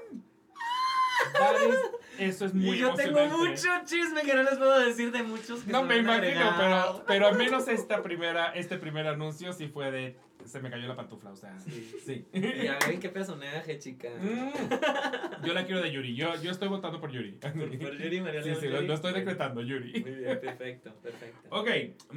Eso 2.17 2.45
es 2.45 2.53
muy 2.53 2.77
y 2.77 2.79
yo 2.79 2.93
tengo 2.93 3.25
mucho 3.27 3.69
chisme 3.85 4.21
que 4.21 4.33
no 4.35 4.43
les 4.43 4.57
puedo 4.57 4.79
decir 4.79 5.11
de 5.11 5.23
muchos 5.23 5.63
que 5.63 5.71
No 5.71 5.81
se 5.81 5.85
me 5.87 5.93
a 5.95 5.97
imagino, 5.97 6.53
pero, 6.57 7.03
pero 7.07 7.27
al 7.27 7.37
menos 7.37 7.67
esta 7.67 8.03
primera, 8.03 8.53
este 8.53 8.77
primer 8.77 9.07
anuncio 9.07 9.53
sí 9.53 9.67
fue 9.67 9.91
de. 9.91 10.17
Se 10.45 10.59
me 10.59 10.69
cayó 10.71 10.87
la 10.87 10.95
pantufla, 10.95 11.31
o 11.31 11.35
sea. 11.35 11.57
Sí. 11.59 11.95
Sí. 12.03 12.25
Ya 12.63 12.77
ven 12.87 12.99
qué 12.99 13.09
personaje, 13.09 13.77
chica. 13.79 14.09
Mm. 14.19 15.45
Yo 15.45 15.53
la 15.53 15.65
quiero 15.65 15.81
de 15.81 15.91
Yuri. 15.91 16.15
Yo, 16.15 16.33
yo 16.41 16.51
estoy 16.51 16.67
votando 16.67 16.99
por 16.99 17.11
Yuri. 17.11 17.33
Por, 17.33 17.53
por 17.53 17.97
Yuri 17.97 18.21
María 18.21 18.41
Sí, 18.43 18.55
sí, 18.55 18.67
lo, 18.67 18.77
Yuri. 18.77 18.87
lo 18.87 18.93
estoy 18.95 19.13
decretando, 19.13 19.61
Yuri. 19.61 20.01
Muy 20.01 20.11
bien, 20.11 20.39
perfecto, 20.39 20.93
perfecto. 20.95 21.47
Ok, 21.49 21.69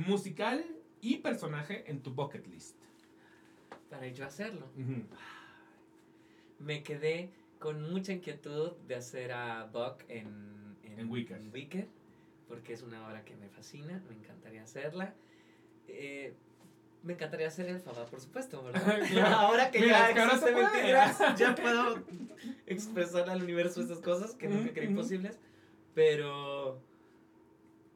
musical 0.07 0.65
y 1.03 1.19
personaje 1.19 1.85
en 1.87 2.03
tu 2.03 2.13
bucket 2.13 2.47
list. 2.47 2.77
Para 3.91 4.07
yo 4.09 4.25
hacerlo. 4.25 4.69
Me 6.59 6.83
quedé 6.83 7.31
con 7.65 7.81
mucha 7.91 8.13
inquietud 8.13 8.73
de 8.87 8.95
hacer 8.95 9.33
a 9.33 9.65
Buck 9.73 10.05
en, 10.09 10.77
En. 10.83 11.11
Wicked, 11.11 11.87
porque 12.47 12.75
es 12.75 12.83
una 12.83 13.09
obra 13.09 13.25
que 13.25 13.35
me 13.37 13.49
fascina, 13.49 14.03
me 14.07 14.15
encantaría 14.15 14.63
hacerla. 14.63 15.15
Eh, 15.89 16.35
me 17.03 17.15
encantaría 17.15 17.47
hacer 17.49 17.67
el 17.71 17.81
Faba, 17.81 18.05
por 18.05 18.21
supuesto, 18.21 18.63
¿verdad? 18.63 19.01
Claro. 19.11 19.35
Ahora 19.37 19.71
que 19.71 19.81
Mira, 19.81 20.15
ya 20.15 20.27
existe. 20.27 20.55
Mentiras, 20.55 21.19
ya 21.39 21.55
puedo 21.55 22.05
expresar 22.67 23.31
al 23.31 23.43
universo 23.43 23.81
estas 23.81 24.01
cosas 24.01 24.35
que 24.35 24.47
nunca 24.47 24.75
creí 24.75 24.93
posibles, 24.93 25.39
pero... 25.95 26.79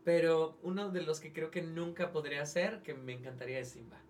Pero 0.03 0.57
uno 0.62 0.89
de 0.89 1.03
los 1.03 1.20
que 1.20 1.35
creo 1.35 1.51
que 1.51 1.61
nunca 1.61 2.11
podría 2.11 2.40
hacer, 2.40 2.81
que 2.81 2.95
me 2.95 3.12
encantaría 3.12 3.59
es 3.59 3.69
Simba, 3.69 4.01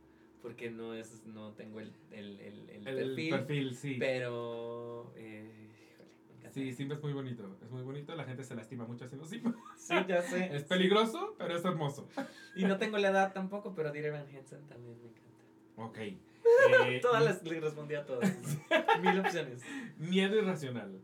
porque 0.49 0.71
no 0.71 0.95
es 0.95 1.27
no 1.27 1.53
tengo 1.53 1.79
el, 1.79 1.93
el, 2.11 2.41
el, 2.41 2.83
perfil, 2.83 3.31
perfil, 3.31 3.75
sí. 3.75 3.97
pero, 3.99 5.13
eh, 5.15 5.45
híjole, 5.93 6.11
me 6.27 6.37
encanta. 6.37 6.55
Sí, 6.55 6.73
Simba 6.73 6.95
es 6.95 7.03
muy 7.03 7.13
bonito. 7.13 7.59
Es 7.63 7.71
muy 7.71 7.83
bonito. 7.83 8.15
La 8.15 8.25
gente 8.25 8.43
se 8.45 8.55
lastima 8.55 8.87
mucho 8.87 9.05
haciendo 9.05 9.27
Simba. 9.27 9.55
Sí, 9.77 9.95
ya 10.09 10.23
sé. 10.23 10.49
Es 10.57 10.65
peligroso, 10.65 11.35
pero 11.37 11.55
es 11.55 11.63
hermoso. 11.67 12.09
Y 12.57 12.65
no 12.65 12.79
tengo 12.79 12.97
la 12.97 13.09
edad 13.09 13.35
tampoco, 13.35 13.75
pero 13.75 13.93
Dear 13.93 14.07
Evan 14.07 14.27
Hansen 14.35 14.67
también 14.69 14.97
me 15.03 15.09
encanta. 15.11 15.45
Ok. 15.77 15.99
Eh, 16.87 17.01
Todas 17.03 17.23
las 17.23 17.45
le 17.45 17.61
respondí 17.61 17.95
a 17.95 18.07
todas. 18.07 18.35
Mil 19.03 19.21
opciones. 19.21 19.63
Miedo 19.99 20.35
irracional. 20.35 20.99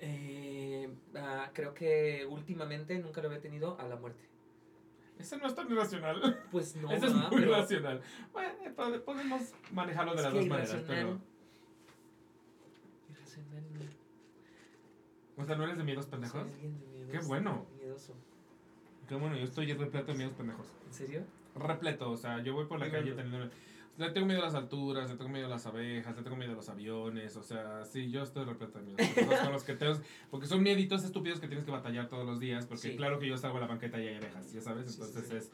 Eh, 0.00 0.90
ah, 1.14 1.50
creo 1.54 1.74
que 1.74 2.26
últimamente 2.28 2.98
nunca 2.98 3.22
lo 3.22 3.28
había 3.28 3.40
tenido 3.40 3.78
a 3.78 3.86
la 3.86 3.94
muerte. 3.94 4.28
Ese 5.18 5.36
no 5.38 5.46
es 5.46 5.54
tan 5.54 5.70
irracional. 5.70 6.44
Pues 6.50 6.76
no, 6.76 6.90
Ese 6.92 7.06
es 7.06 7.14
muy 7.14 7.26
Pero 7.30 7.42
irracional. 7.50 8.00
Bueno, 8.32 8.48
eh, 8.64 8.72
pod- 8.76 9.00
podemos 9.02 9.42
manejarlo 9.72 10.12
de 10.12 10.18
es 10.18 10.24
las 10.24 10.34
dos 10.34 10.46
maneras, 10.46 10.70
pero. 10.86 10.98
irracional. 11.08 11.20
O 15.36 15.44
sea, 15.44 15.56
¿no 15.56 15.64
eres 15.64 15.78
de 15.78 15.84
miedos 15.84 16.04
Soy 16.04 16.10
pendejos? 16.12 16.40
alguien 16.42 16.80
de 16.80 16.86
miedoso, 16.88 17.12
Qué 17.20 17.26
bueno. 17.26 17.66
Miedoso. 17.78 18.14
Qué 19.08 19.14
bueno, 19.14 19.36
yo 19.36 19.44
estoy 19.44 19.72
repleto 19.72 20.12
de 20.12 20.18
miedos 20.18 20.34
pendejos. 20.34 20.66
¿En 20.86 20.92
serio? 20.92 21.22
Repleto, 21.54 22.10
o 22.10 22.16
sea, 22.16 22.42
yo 22.42 22.54
voy 22.54 22.66
por 22.66 22.78
la 22.80 22.90
calle 22.90 23.12
bueno. 23.12 23.30
teniendo. 23.30 23.54
Le 23.98 24.10
tengo 24.10 24.26
miedo 24.28 24.40
a 24.40 24.44
las 24.46 24.54
alturas, 24.54 25.10
le 25.10 25.16
tengo 25.16 25.28
miedo 25.30 25.46
a 25.46 25.50
las 25.50 25.66
abejas, 25.66 26.16
le 26.16 26.22
tengo 26.22 26.36
miedo 26.36 26.52
a 26.52 26.54
los 26.54 26.68
aviones, 26.68 27.36
o 27.36 27.42
sea, 27.42 27.84
sí, 27.84 28.10
yo 28.10 28.22
estoy 28.22 28.44
repleto 28.44 28.78
de 28.78 28.84
miedos. 28.84 29.40
con 29.42 29.52
los 29.52 29.64
que 29.64 29.74
tengo, 29.74 29.94
porque 30.30 30.46
son 30.46 30.62
mieditos 30.62 31.02
estúpidos 31.04 31.40
que 31.40 31.48
tienes 31.48 31.64
que 31.64 31.72
batallar 31.72 32.08
todos 32.08 32.24
los 32.24 32.38
días, 32.38 32.64
porque 32.66 32.90
Sí. 32.92 32.96
claro 32.96 33.18
que 33.18 33.26
yo 33.26 33.36
salgo 33.36 33.58
a 33.58 33.60
la 33.62 33.66
banqueta 33.66 34.00
y 34.00 34.06
hay 34.06 34.14
abejas, 34.16 34.52
ya 34.52 34.60
sabes, 34.60 34.86
sí, 34.94 35.00
entonces 35.02 35.28
sí. 35.28 35.36
es 35.36 35.50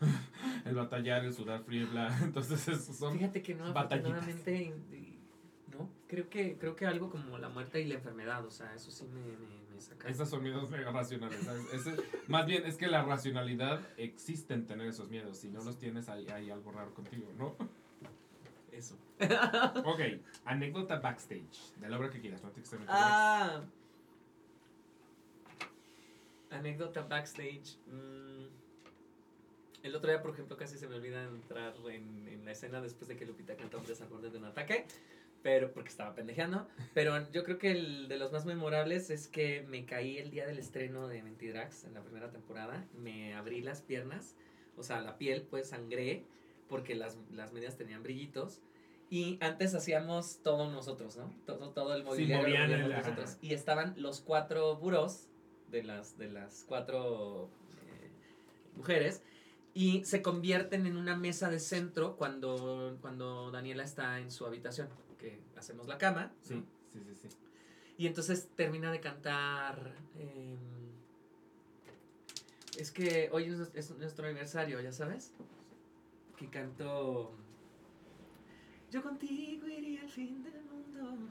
el 0.66 0.74
batallar, 0.74 1.24
el 1.24 1.32
sudar 1.32 1.62
frío, 1.62 1.88
bla, 1.88 2.14
entonces 2.22 2.68
es- 2.68 2.84
son... 2.84 3.14
Fíjate 3.14 3.40
que 3.42 3.54
no, 3.54 3.64
afortunadamente, 3.64 4.74
no, 5.72 5.88
creo 6.06 6.28
que, 6.28 6.58
creo 6.58 6.76
que 6.76 6.84
algo 6.86 7.08
como 7.08 7.38
la 7.38 7.48
muerte 7.48 7.80
y 7.80 7.86
la 7.86 7.94
enfermedad, 7.94 8.44
o 8.44 8.50
sea, 8.50 8.74
eso 8.74 8.90
sí 8.90 9.06
me, 9.06 9.20
me, 9.38 9.74
me 9.74 9.80
saca. 9.80 10.06
Esos 10.08 10.28
son 10.28 10.42
miedos 10.42 10.68
mega 10.68 10.90
racionales. 10.92 11.40
¿sabes? 11.44 11.64
Ese- 11.72 11.96
más 12.28 12.44
bien 12.44 12.66
es 12.66 12.76
que 12.76 12.88
la 12.88 13.02
racionalidad 13.04 13.80
existe 13.96 14.52
en 14.52 14.66
tener 14.66 14.86
esos 14.86 15.08
miedos. 15.08 15.38
Si 15.38 15.48
no 15.48 15.62
los 15.64 15.78
tienes, 15.78 16.08
hay, 16.10 16.26
hay 16.28 16.50
algo 16.50 16.72
raro 16.72 16.92
contigo, 16.94 17.32
¿no? 17.38 17.56
Eso. 18.76 18.96
Ok, 19.84 20.00
anécdota 20.44 20.96
backstage. 20.96 21.74
De 21.80 21.88
la 21.88 21.98
obra 21.98 22.10
que 22.10 22.20
quieras, 22.20 22.42
no 22.42 22.50
te. 22.50 22.60
Ah. 22.88 23.62
Anécdota 26.50 27.02
backstage. 27.02 27.78
mm, 27.86 28.46
el 29.82 29.94
otro 29.94 30.10
día, 30.10 30.20
por 30.20 30.32
ejemplo, 30.32 30.56
casi 30.56 30.78
se 30.78 30.88
me 30.88 30.96
olvida 30.96 31.22
entrar 31.24 31.74
en, 31.90 32.28
en 32.28 32.44
la 32.44 32.50
escena 32.52 32.80
después 32.80 33.08
de 33.08 33.16
que 33.16 33.24
Lupita 33.24 33.56
cantó 33.56 33.78
Hombres 33.78 34.00
al 34.00 34.08
borde 34.08 34.30
de 34.30 34.38
un 34.38 34.44
ataque. 34.44 34.84
Pero, 35.42 35.72
porque 35.72 35.90
estaba 35.90 36.12
pendejeando. 36.14 36.66
Pero 36.92 37.30
yo 37.30 37.44
creo 37.44 37.56
que 37.58 37.70
el 37.70 38.08
de 38.08 38.18
los 38.18 38.32
más 38.32 38.46
memorables 38.46 39.10
es 39.10 39.28
que 39.28 39.62
me 39.68 39.86
caí 39.86 40.18
el 40.18 40.30
día 40.30 40.44
del 40.44 40.58
estreno 40.58 41.06
de 41.06 41.22
Mentidrax 41.22 41.84
en 41.84 41.94
la 41.94 42.02
primera 42.02 42.30
temporada. 42.30 42.84
Me 42.98 43.32
abrí 43.34 43.60
las 43.60 43.80
piernas, 43.80 44.34
o 44.76 44.82
sea, 44.82 45.00
la 45.02 45.18
piel, 45.18 45.46
pues 45.48 45.68
sangré, 45.68 46.24
porque 46.68 46.94
las, 46.94 47.16
las 47.32 47.52
medias 47.52 47.76
tenían 47.76 48.02
brillitos. 48.02 48.60
Y 49.08 49.38
antes 49.40 49.74
hacíamos 49.74 50.40
todo 50.42 50.70
nosotros, 50.70 51.16
¿no? 51.16 51.32
Todo, 51.46 51.70
todo 51.70 51.94
el 51.94 52.02
mobiliario 52.04 52.36
lo 52.42 52.48
movían 52.48 52.70
el- 52.70 52.82
movíamos 52.82 53.06
ajá. 53.06 53.10
nosotros. 53.16 53.38
Y 53.40 53.54
estaban 53.54 53.94
los 53.96 54.20
cuatro 54.20 54.76
buros 54.76 55.28
de 55.70 55.84
las, 55.84 56.18
de 56.18 56.28
las 56.30 56.64
cuatro 56.66 57.48
eh, 57.86 58.10
mujeres. 58.76 59.22
Y 59.74 60.04
se 60.04 60.22
convierten 60.22 60.86
en 60.86 60.96
una 60.96 61.16
mesa 61.16 61.50
de 61.50 61.60
centro 61.60 62.16
cuando, 62.16 62.96
cuando 63.00 63.50
Daniela 63.50 63.84
está 63.84 64.18
en 64.20 64.30
su 64.30 64.44
habitación, 64.46 64.88
que 65.18 65.38
hacemos 65.56 65.86
la 65.86 65.98
cama. 65.98 66.32
Sí, 66.42 66.54
¿no? 66.54 66.64
sí, 66.92 67.00
sí, 67.04 67.28
sí. 67.28 67.36
Y 67.98 68.06
entonces 68.08 68.48
termina 68.56 68.90
de 68.90 69.00
cantar. 69.00 69.94
em, 70.18 70.56
es 72.78 72.90
que 72.90 73.28
hoy 73.32 73.44
es, 73.44 73.70
es 73.74 73.90
nuestro 73.98 74.26
aniversario, 74.26 74.80
¿ya 74.80 74.92
sabes? 74.92 75.32
Que 76.36 76.48
canto. 76.48 77.32
Yo 78.90 79.02
contigo 79.02 79.66
iría 79.66 80.02
al 80.02 80.10
fin 80.10 80.42
del 80.42 80.62
mundo. 80.64 81.30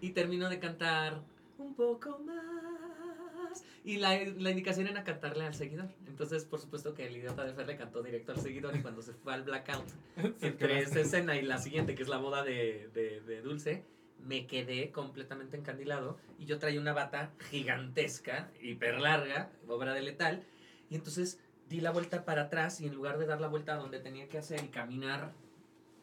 Y 0.00 0.10
termino 0.10 0.48
de 0.48 0.58
cantar 0.58 1.22
un 1.58 1.74
poco 1.74 2.18
más. 2.18 3.64
Y 3.84 3.96
la, 3.98 4.16
la 4.16 4.50
indicación 4.50 4.86
era 4.86 5.04
cantarle 5.04 5.44
al 5.44 5.54
seguidor. 5.54 5.88
Entonces, 6.06 6.44
por 6.44 6.60
supuesto 6.60 6.94
que 6.94 7.06
el 7.06 7.16
idiota 7.16 7.44
de 7.44 7.52
Fer 7.52 7.66
le 7.66 7.76
cantó 7.76 8.02
directo 8.02 8.32
al 8.32 8.40
seguidor. 8.40 8.76
Y 8.76 8.82
cuando 8.82 9.02
se 9.02 9.12
fue 9.14 9.34
al 9.34 9.44
blackout, 9.44 9.86
entre 10.40 10.80
esa 10.80 11.00
escena 11.00 11.36
y 11.36 11.42
la 11.42 11.58
siguiente, 11.58 11.94
que 11.94 12.02
es 12.02 12.08
la 12.08 12.18
boda 12.18 12.42
de, 12.42 12.90
de, 12.92 13.20
de 13.20 13.40
Dulce, 13.40 13.84
me 14.24 14.46
quedé 14.46 14.90
completamente 14.90 15.56
encandilado 15.56 16.18
y 16.38 16.46
yo 16.46 16.58
traía 16.58 16.80
una 16.80 16.92
bata 16.92 17.32
gigantesca, 17.50 18.50
hiper 18.62 18.98
larga, 19.00 19.50
obra 19.68 19.92
de 19.94 20.02
letal, 20.02 20.44
y 20.90 20.94
entonces 20.96 21.40
di 21.68 21.80
la 21.80 21.90
vuelta 21.90 22.24
para 22.24 22.42
atrás 22.42 22.80
y 22.80 22.86
en 22.86 22.94
lugar 22.94 23.18
de 23.18 23.26
dar 23.26 23.40
la 23.40 23.48
vuelta 23.48 23.76
donde 23.76 23.98
tenía 24.00 24.28
que 24.28 24.38
hacer 24.38 24.62
y 24.64 24.68
caminar 24.68 25.32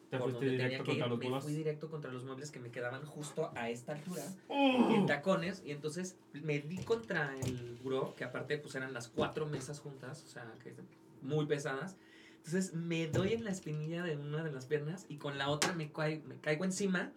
Te 0.09 0.17
por 0.17 0.31
fuiste 0.31 0.45
donde 0.45 0.51
directo 0.63 0.83
tenía 0.83 0.83
que 0.83 0.83
contra 0.83 1.05
ir, 1.05 1.09
los 1.09 1.19
me 1.19 1.41
fui 1.41 1.53
directo 1.53 1.89
contra 1.89 2.11
los 2.11 2.23
muebles 2.25 2.51
que 2.51 2.59
me 2.59 2.71
quedaban 2.71 3.05
justo 3.05 3.51
a 3.55 3.69
esta 3.69 3.93
altura, 3.93 4.23
¡Oh! 4.49 4.89
en 4.93 5.05
tacones, 5.05 5.61
y 5.65 5.71
entonces 5.71 6.17
me 6.33 6.59
di 6.59 6.77
contra 6.79 7.35
el 7.39 7.79
buró, 7.83 8.13
que 8.15 8.23
aparte 8.23 8.57
pues 8.57 8.75
eran 8.75 8.93
las 8.93 9.07
cuatro 9.07 9.45
mesas 9.45 9.79
juntas, 9.79 10.23
o 10.23 10.27
sea, 10.27 10.51
que 10.63 10.73
muy 11.21 11.45
pesadas. 11.45 11.95
Entonces 12.37 12.73
me 12.73 13.05
doy 13.07 13.33
en 13.33 13.43
la 13.43 13.51
espinilla 13.51 14.01
de 14.03 14.17
una 14.17 14.43
de 14.43 14.51
las 14.51 14.65
piernas 14.65 15.05
y 15.07 15.17
con 15.17 15.37
la 15.37 15.47
otra 15.49 15.73
me, 15.73 15.93
cai- 15.93 16.23
me 16.23 16.35
caigo 16.37 16.65
encima, 16.65 17.11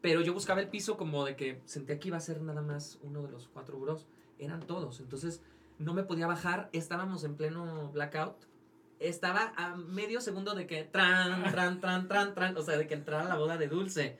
pero 0.00 0.22
yo 0.22 0.32
buscaba 0.32 0.60
el 0.62 0.68
piso 0.68 0.96
como 0.96 1.24
de 1.26 1.36
que 1.36 1.60
sentía 1.66 2.00
que 2.00 2.08
iba 2.08 2.16
a 2.16 2.20
ser 2.20 2.40
nada 2.40 2.62
más 2.62 2.98
uno 3.02 3.22
de 3.22 3.30
los 3.30 3.48
cuatro 3.48 3.76
burós. 3.78 4.06
Eran 4.38 4.60
todos, 4.60 4.98
entonces 4.98 5.42
no 5.82 5.94
me 5.94 6.02
podía 6.02 6.26
bajar, 6.26 6.68
estábamos 6.72 7.24
en 7.24 7.36
pleno 7.36 7.90
blackout. 7.92 8.36
Estaba 8.98 9.52
a 9.56 9.74
medio 9.74 10.20
segundo 10.20 10.54
de 10.54 10.66
que 10.66 10.84
tran, 10.84 11.50
tran, 11.50 11.80
tran, 11.80 12.06
tran, 12.06 12.34
tran, 12.34 12.56
o 12.56 12.62
sea, 12.62 12.76
de 12.76 12.86
que 12.86 12.94
entrara 12.94 13.24
la 13.24 13.36
boda 13.36 13.58
de 13.58 13.66
Dulce. 13.66 14.18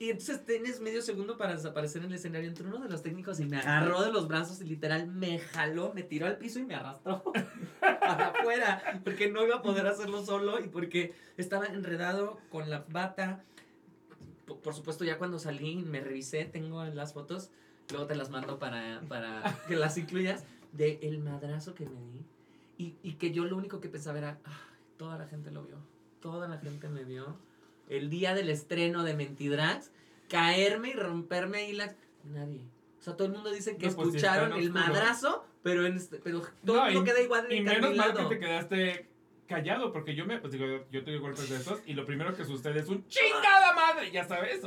Y 0.00 0.10
entonces 0.10 0.46
tienes 0.46 0.80
medio 0.80 1.02
segundo 1.02 1.36
para 1.36 1.56
desaparecer 1.56 2.02
en 2.02 2.08
el 2.08 2.14
escenario. 2.14 2.48
Entró 2.48 2.68
uno 2.68 2.78
de 2.78 2.88
los 2.88 3.02
técnicos 3.02 3.40
y 3.40 3.46
me 3.46 3.58
agarró 3.58 4.02
de 4.02 4.12
los 4.12 4.28
brazos 4.28 4.60
y 4.60 4.64
literal 4.64 5.08
me 5.08 5.40
jaló, 5.40 5.92
me 5.92 6.04
tiró 6.04 6.26
al 6.26 6.38
piso 6.38 6.60
y 6.60 6.64
me 6.64 6.76
arrastró 6.76 7.24
para 7.80 8.28
afuera. 8.28 9.00
Porque 9.02 9.28
no 9.28 9.44
iba 9.44 9.56
a 9.56 9.62
poder 9.62 9.88
hacerlo 9.88 10.24
solo 10.24 10.60
y 10.60 10.68
porque 10.68 11.14
estaba 11.36 11.66
enredado 11.66 12.38
con 12.50 12.70
la 12.70 12.84
bata. 12.88 13.42
Por, 14.46 14.60
por 14.60 14.74
supuesto, 14.74 15.02
ya 15.02 15.18
cuando 15.18 15.40
salí 15.40 15.74
me 15.74 16.00
revisé, 16.00 16.44
tengo 16.44 16.84
las 16.84 17.12
fotos. 17.12 17.50
Luego 17.90 18.06
te 18.06 18.14
las 18.14 18.30
mando 18.30 18.60
para, 18.60 19.00
para 19.08 19.58
que 19.66 19.74
las 19.74 19.98
incluyas. 19.98 20.44
De 20.72 20.98
el 21.02 21.18
madrazo 21.20 21.74
que 21.74 21.84
me 21.86 22.00
di. 22.12 22.24
Y, 22.76 22.94
y 23.02 23.14
que 23.14 23.32
yo 23.32 23.44
lo 23.44 23.56
único 23.56 23.80
que 23.80 23.88
pensaba 23.88 24.18
era, 24.18 24.38
"Ay, 24.44 24.52
toda 24.96 25.18
la 25.18 25.26
gente 25.26 25.50
lo 25.50 25.62
vio. 25.64 25.76
Toda 26.20 26.46
la 26.48 26.58
gente 26.58 26.88
me 26.88 27.04
vio. 27.04 27.36
El 27.88 28.10
día 28.10 28.34
del 28.34 28.50
estreno 28.50 29.02
de 29.02 29.14
Mentidrags, 29.14 29.90
caerme 30.28 30.90
y 30.90 30.92
romperme 30.92 31.58
ahí 31.58 31.72
las... 31.72 31.96
Nadie. 32.24 32.60
O 32.98 33.02
sea, 33.02 33.16
todo 33.16 33.26
el 33.28 33.32
mundo 33.32 33.50
dice 33.50 33.76
que 33.76 33.86
No, 33.88 33.94
pues, 33.96 34.08
escucharon 34.08 34.52
el 34.52 34.70
madrazo, 34.70 35.44
pero, 35.62 35.86
en 35.86 35.96
este- 35.96 36.18
pero 36.18 36.42
todo 36.64 36.76
No, 36.76 36.86
el 36.86 36.94
mundo 36.94 37.10
y- 37.10 37.12
queda 37.14 37.22
igual 37.24 37.46
Y 37.52 37.56
en 37.58 37.64
menos 37.64 37.96
mal 37.96 38.14
que 38.14 38.24
te 38.24 38.38
quedaste 38.38 39.08
callado, 39.46 39.92
porque 39.92 40.14
yo 40.14 40.26
me, 40.26 40.38
pues 40.38 40.52
digo, 40.52 40.66
yo 40.90 41.02
tuve 41.04 41.18
golpes 41.18 41.48
de 41.48 41.56
esos 41.56 41.80
y 41.86 41.94
lo 41.94 42.04
primero 42.04 42.34
que 42.36 42.44
sucede 42.44 42.80
es 42.80 42.88
un 42.88 43.06
chingada 43.08 43.72
madre, 43.74 44.10
ya 44.10 44.24
sabes. 44.28 44.60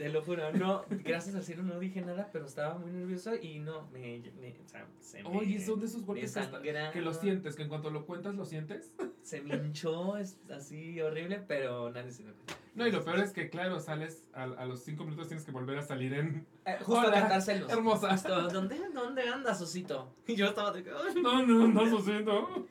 Te 0.00 0.08
lo 0.08 0.22
juro, 0.22 0.50
no, 0.54 0.86
gracias 1.04 1.34
al 1.34 1.44
cielo 1.44 1.62
no 1.62 1.78
dije 1.78 2.00
nada, 2.00 2.30
pero 2.32 2.46
estaba 2.46 2.78
muy 2.78 2.90
nervioso 2.90 3.34
y 3.34 3.58
no, 3.58 3.86
me, 3.92 4.22
me 4.40 4.56
o 4.58 4.66
sea, 4.66 4.86
se 4.98 5.22
me, 5.22 5.28
Oye, 5.28 5.60
son 5.62 5.78
de 5.78 5.84
esos 5.84 6.06
golpes 6.06 6.32
que, 6.32 6.40
hasta- 6.40 6.52
sangraba, 6.56 6.90
que 6.90 7.02
lo 7.02 7.12
sientes, 7.12 7.54
que 7.54 7.64
en 7.64 7.68
cuanto 7.68 7.90
lo 7.90 8.06
cuentas 8.06 8.34
lo 8.34 8.46
sientes. 8.46 8.94
Se 9.22 9.42
me 9.42 9.54
hinchó, 9.56 10.16
es 10.16 10.38
así 10.50 10.98
horrible, 11.02 11.44
pero 11.46 11.90
nadie 11.90 12.10
se 12.12 12.22
me 12.22 12.32
cuenta. 12.32 12.56
No, 12.74 12.86
y 12.86 12.90
lo 12.90 13.04
peor 13.04 13.18
es 13.18 13.32
que, 13.32 13.50
claro, 13.50 13.78
sales 13.78 14.24
a, 14.32 14.44
a 14.44 14.64
los 14.64 14.80
cinco 14.82 15.04
minutos 15.04 15.28
tienes 15.28 15.44
que 15.44 15.52
volver 15.52 15.76
a 15.76 15.82
salir 15.82 16.14
en 16.14 16.46
Eh, 16.64 16.78
justo 16.78 17.02
Hola, 17.06 17.18
a 17.18 17.20
cantárselos. 17.20 17.70
hermosa. 17.70 18.10
Justo, 18.12 18.48
¿dónde, 18.48 18.80
¿Dónde 18.94 19.28
andas, 19.28 19.60
osito? 19.60 20.14
Y 20.26 20.34
yo 20.34 20.46
estaba 20.46 20.72
de. 20.72 20.82
No, 21.20 21.44
no, 21.46 22.00
sí, 22.00 22.12
no. 22.24 22.66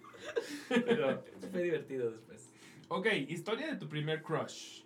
Pero 0.70 1.24
fue 1.52 1.62
divertido 1.62 2.10
después. 2.10 2.50
Ok, 2.88 3.06
historia 3.28 3.68
de 3.68 3.76
tu 3.76 3.88
primer 3.88 4.24
crush. 4.24 4.82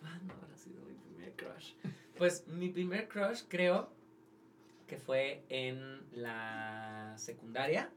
¿Cuándo 0.00 0.34
habrá 0.34 0.56
sido 0.56 0.80
mi 0.84 0.94
primer 1.14 1.32
crush? 1.36 1.72
Pues 2.20 2.46
mi 2.48 2.68
primer 2.68 3.08
crush 3.08 3.44
creo 3.48 3.88
que 4.86 4.98
fue 4.98 5.42
en 5.48 6.02
la 6.12 7.14
secundaria 7.16 7.90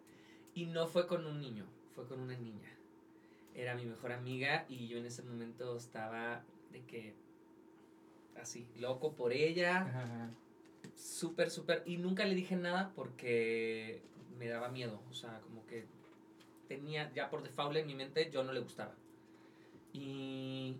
y 0.55 0.65
no 0.65 0.87
fue 0.87 1.07
con 1.07 1.25
un 1.25 1.41
niño, 1.41 1.65
fue 1.93 2.07
con 2.07 2.21
una 2.21 2.37
niña. 2.37 2.69
Era 3.53 3.75
mi 3.75 3.83
mejor 3.83 4.13
amiga 4.13 4.65
y 4.69 4.87
yo 4.87 4.97
en 4.97 5.07
ese 5.07 5.23
momento 5.23 5.75
estaba 5.75 6.41
de 6.71 6.85
que 6.85 7.15
así, 8.39 8.65
loco 8.77 9.11
por 9.11 9.33
ella, 9.33 10.31
súper, 10.95 11.49
súper. 11.49 11.83
Y 11.85 11.97
nunca 11.97 12.23
le 12.23 12.33
dije 12.33 12.55
nada 12.55 12.93
porque 12.95 14.03
me 14.39 14.47
daba 14.47 14.69
miedo. 14.69 15.01
O 15.11 15.13
sea, 15.13 15.41
como 15.41 15.65
que 15.65 15.85
tenía 16.69 17.11
ya 17.11 17.29
por 17.29 17.43
default 17.43 17.75
en 17.75 17.87
mi 17.87 17.95
mente, 17.95 18.31
yo 18.31 18.41
no 18.45 18.53
le 18.53 18.61
gustaba. 18.61 18.95
Y 19.91 20.77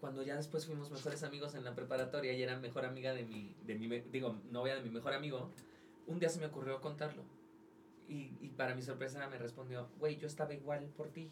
cuando 0.00 0.22
ya 0.22 0.36
después 0.36 0.66
fuimos 0.66 0.90
mejores 0.90 1.22
amigos 1.22 1.54
en 1.54 1.64
la 1.64 1.74
preparatoria 1.74 2.32
y 2.32 2.42
era 2.42 2.58
mejor 2.58 2.84
amiga 2.84 3.12
de 3.12 3.24
mi, 3.24 3.54
de 3.66 3.74
mi, 3.74 3.86
digo, 4.12 4.36
novia 4.50 4.74
de 4.74 4.82
mi 4.82 4.90
mejor 4.90 5.12
amigo, 5.12 5.50
un 6.06 6.18
día 6.18 6.28
se 6.28 6.40
me 6.40 6.46
ocurrió 6.46 6.80
contarlo. 6.80 7.22
Y, 8.08 8.32
y 8.40 8.48
para 8.56 8.74
mi 8.74 8.82
sorpresa 8.82 9.28
me 9.28 9.38
respondió, 9.38 9.88
güey, 9.98 10.16
yo 10.16 10.26
estaba 10.26 10.54
igual 10.54 10.88
por 10.96 11.08
ti. 11.10 11.30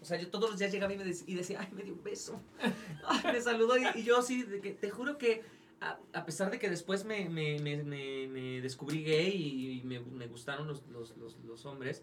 O 0.00 0.04
sea, 0.04 0.20
yo 0.20 0.30
todos 0.30 0.50
los 0.50 0.58
días 0.58 0.70
llegaba 0.70 0.92
y, 0.92 0.98
me 0.98 1.04
y 1.04 1.34
decía, 1.34 1.60
ay, 1.60 1.68
me 1.72 1.82
dio 1.82 1.94
un 1.94 2.02
beso. 2.02 2.40
Ay, 3.06 3.32
me 3.32 3.40
saludó 3.40 3.76
y, 3.78 3.84
y 3.94 4.02
yo 4.02 4.20
que, 4.62 4.72
te 4.72 4.90
juro 4.90 5.16
que 5.16 5.42
a, 5.80 5.98
a 6.12 6.24
pesar 6.24 6.50
de 6.50 6.58
que 6.58 6.68
después 6.68 7.04
me, 7.04 7.28
me, 7.28 7.58
me, 7.60 7.82
me, 8.28 8.60
descubrí 8.60 9.04
gay 9.04 9.80
y 9.80 9.82
me 9.84 10.26
gustaron 10.26 10.68
los, 10.68 10.86
los, 10.88 11.16
los, 11.16 11.36
los 11.44 11.66
hombres, 11.66 12.02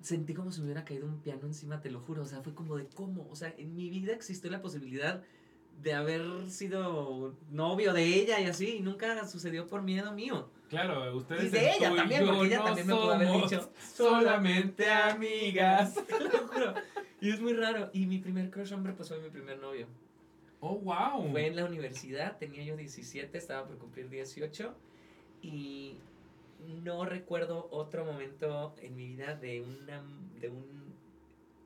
sentí 0.00 0.34
como 0.34 0.52
si 0.52 0.60
me 0.60 0.66
hubiera 0.66 0.84
caído 0.84 1.06
un 1.06 1.20
piano 1.20 1.42
encima, 1.44 1.80
te 1.80 1.90
lo 1.90 2.00
juro. 2.00 2.22
O 2.22 2.26
sea, 2.26 2.40
fue 2.42 2.54
como 2.54 2.76
de 2.76 2.86
cómo. 2.86 3.26
O 3.30 3.36
sea, 3.36 3.54
en 3.56 3.74
mi 3.74 3.90
vida 3.90 4.12
existió 4.12 4.50
la 4.50 4.60
posibilidad 4.60 5.22
de 5.82 5.94
haber 5.94 6.50
sido 6.50 7.34
novio 7.50 7.92
de 7.92 8.04
ella 8.04 8.40
y 8.40 8.46
así, 8.46 8.76
y 8.76 8.80
nunca 8.80 9.26
sucedió 9.26 9.66
por 9.66 9.82
miedo 9.82 10.12
mío. 10.12 10.50
Claro, 10.68 11.16
ustedes. 11.16 11.44
Y 11.44 11.48
de 11.48 11.72
ella 11.72 11.94
también, 11.94 12.26
porque 12.26 12.46
ella 12.46 12.58
no 12.58 12.64
también 12.64 12.86
me 12.86 12.94
pudo 12.94 13.12
haber 13.12 13.42
dicho, 13.42 13.72
Solamente 13.94 14.90
amigas. 14.90 15.94
Te 16.06 16.20
lo 16.20 16.48
juro. 16.48 16.74
Y 17.20 17.30
es 17.30 17.40
muy 17.40 17.54
raro. 17.54 17.90
Y 17.92 18.06
mi 18.06 18.18
primer 18.18 18.50
crush 18.50 18.72
hombre, 18.72 18.92
pues 18.92 19.08
fue 19.08 19.18
mi 19.20 19.30
primer 19.30 19.58
novio. 19.58 19.86
Oh, 20.60 20.76
wow. 20.78 21.30
Fue 21.30 21.46
en 21.46 21.56
la 21.56 21.64
universidad, 21.64 22.36
tenía 22.36 22.64
yo 22.64 22.76
17, 22.76 23.36
estaba 23.38 23.66
por 23.66 23.78
cumplir 23.78 24.08
18 24.08 24.74
y 25.42 25.96
no 26.66 27.04
recuerdo 27.04 27.68
otro 27.70 28.04
momento 28.04 28.74
en 28.80 28.96
mi 28.96 29.06
vida 29.06 29.34
de 29.34 29.60
una 29.62 30.02
de 30.40 30.48
un 30.48 30.88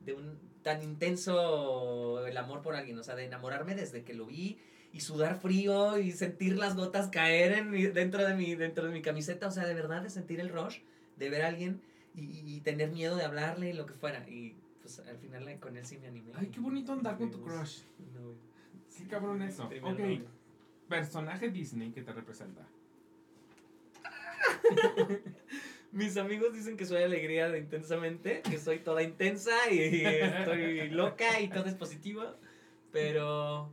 de 0.05 0.13
un 0.13 0.37
tan 0.63 0.81
intenso 0.83 2.25
el 2.25 2.37
amor 2.37 2.61
por 2.61 2.75
alguien, 2.75 2.97
o 2.99 3.03
sea, 3.03 3.15
de 3.15 3.25
enamorarme 3.25 3.75
desde 3.75 4.03
que 4.03 4.13
lo 4.13 4.25
vi 4.25 4.59
y 4.91 4.99
sudar 5.01 5.39
frío 5.39 5.97
y 5.97 6.11
sentir 6.11 6.57
las 6.57 6.75
gotas 6.75 7.07
caer 7.09 7.53
en 7.53 7.69
mi- 7.71 7.87
dentro 7.87 8.25
de 8.25 8.35
mi 8.35 8.55
dentro 8.55 8.85
de 8.85 8.91
mi 8.91 9.01
camiseta, 9.01 9.47
o 9.47 9.51
sea, 9.51 9.65
de 9.65 9.73
verdad 9.73 10.01
de 10.03 10.09
sentir 10.09 10.39
el 10.39 10.49
rush 10.49 10.79
de 11.17 11.29
ver 11.29 11.43
a 11.43 11.47
alguien 11.47 11.81
y, 12.15 12.39
y 12.55 12.61
tener 12.61 12.91
miedo 12.91 13.15
de 13.15 13.23
hablarle 13.23 13.69
y 13.69 13.73
lo 13.73 13.85
que 13.85 13.93
fuera 13.93 14.27
y 14.29 14.55
pues 14.81 14.99
al 14.99 15.17
final 15.17 15.47
eh, 15.47 15.57
con 15.59 15.77
él 15.77 15.85
sí 15.85 15.97
me 15.97 16.07
animé. 16.07 16.31
Ay, 16.35 16.47
qué 16.47 16.59
bonito 16.59 16.91
andar 16.91 17.17
con 17.17 17.31
tu 17.31 17.41
crush. 17.41 17.79
Qué 18.97 19.07
cabrón 19.07 19.41
eso. 19.41 19.63
Ok. 19.81 19.99
Personaje 20.89 21.49
Disney 21.49 21.91
que 21.91 22.03
te 22.03 22.11
representa. 22.13 22.67
Mis 25.91 26.17
amigos 26.17 26.53
dicen 26.53 26.75
que 26.75 26.85
soy 26.85 27.03
alegría 27.03 27.49
de 27.49 27.59
intensamente, 27.59 28.41
que 28.41 28.57
soy 28.57 28.79
toda 28.79 29.03
intensa 29.03 29.55
y 29.71 29.79
estoy 30.05 30.89
loca 30.89 31.39
y 31.39 31.49
todo 31.49 31.65
es 31.65 31.75
positivo, 31.75 32.23
pero 32.91 33.69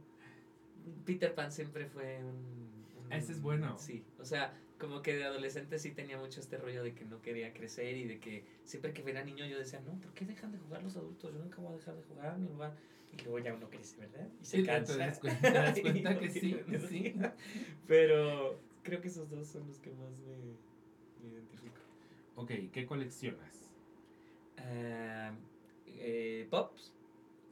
Peter 1.07 1.35
Pan 1.35 1.51
siempre 1.51 1.87
fue 1.87 2.19
un... 2.19 2.85
un- 3.07 3.13
Ese 3.13 3.33
es 3.33 3.41
bueno. 3.41 3.79
Sí, 3.79 4.05
o 4.19 4.25
sea, 4.25 4.53
como 4.79 5.01
que 5.03 5.17
de 5.17 5.25
adolescente 5.25 5.79
sí 5.79 5.93
tenía 5.93 6.19
mucho 6.19 6.41
este 6.41 6.59
rollo 6.59 6.83
de 6.83 6.95
que 6.95 7.05
no 7.07 7.23
quería 7.23 7.53
crecer 7.55 7.97
y 7.97 8.05
de 8.07 8.19
que 8.19 8.45
siempre 8.65 8.93
que 8.93 9.09
era 9.09 9.23
niño 9.25 9.47
yo 9.47 9.59
decía, 9.59 9.81
no, 9.81 9.93
¿por 10.01 10.13
qué 10.13 10.27
dejan 10.27 10.53
de 10.53 10.59
jugar 10.59 10.83
los 10.83 10.97
adultos? 10.97 11.33
Yo 11.33 11.39
nunca 11.39 11.63
voy 11.63 11.73
a 11.73 11.77
dejar 11.77 11.97
de 11.97 12.03
jugar, 12.03 12.39
mi 12.39 12.49
mamá. 12.51 12.75
Y 13.13 13.23
luego 13.25 13.39
ya 13.41 13.55
uno 13.55 13.69
crece, 13.71 13.97
¿verdad? 13.99 14.29
Y 14.41 14.45
se 14.45 14.57
Sí, 14.59 14.63
te 14.63 14.69
cansa. 14.69 14.97
das 14.99 15.19
cuenta- 15.19 15.41
te 15.53 15.59
das 15.59 15.81
cuenta 15.83 16.19
que 16.19 16.31
sí, 16.31 16.61
sí. 16.89 17.15
Pero 17.89 18.59
creo 18.83 19.01
que 19.01 19.09
esos 19.09 19.29
dos 19.31 19.49
son 19.49 19.67
los 19.67 19.79
que 19.79 19.91
más 19.91 20.11
me, 20.19 20.55
me 21.23 21.31
identifico. 21.31 21.81
Ok, 22.37 22.53
¿qué 22.73 22.87
coleccionas? 22.87 23.73
Ah, 24.59 25.33
eh, 25.87 26.47
pops. 26.51 26.93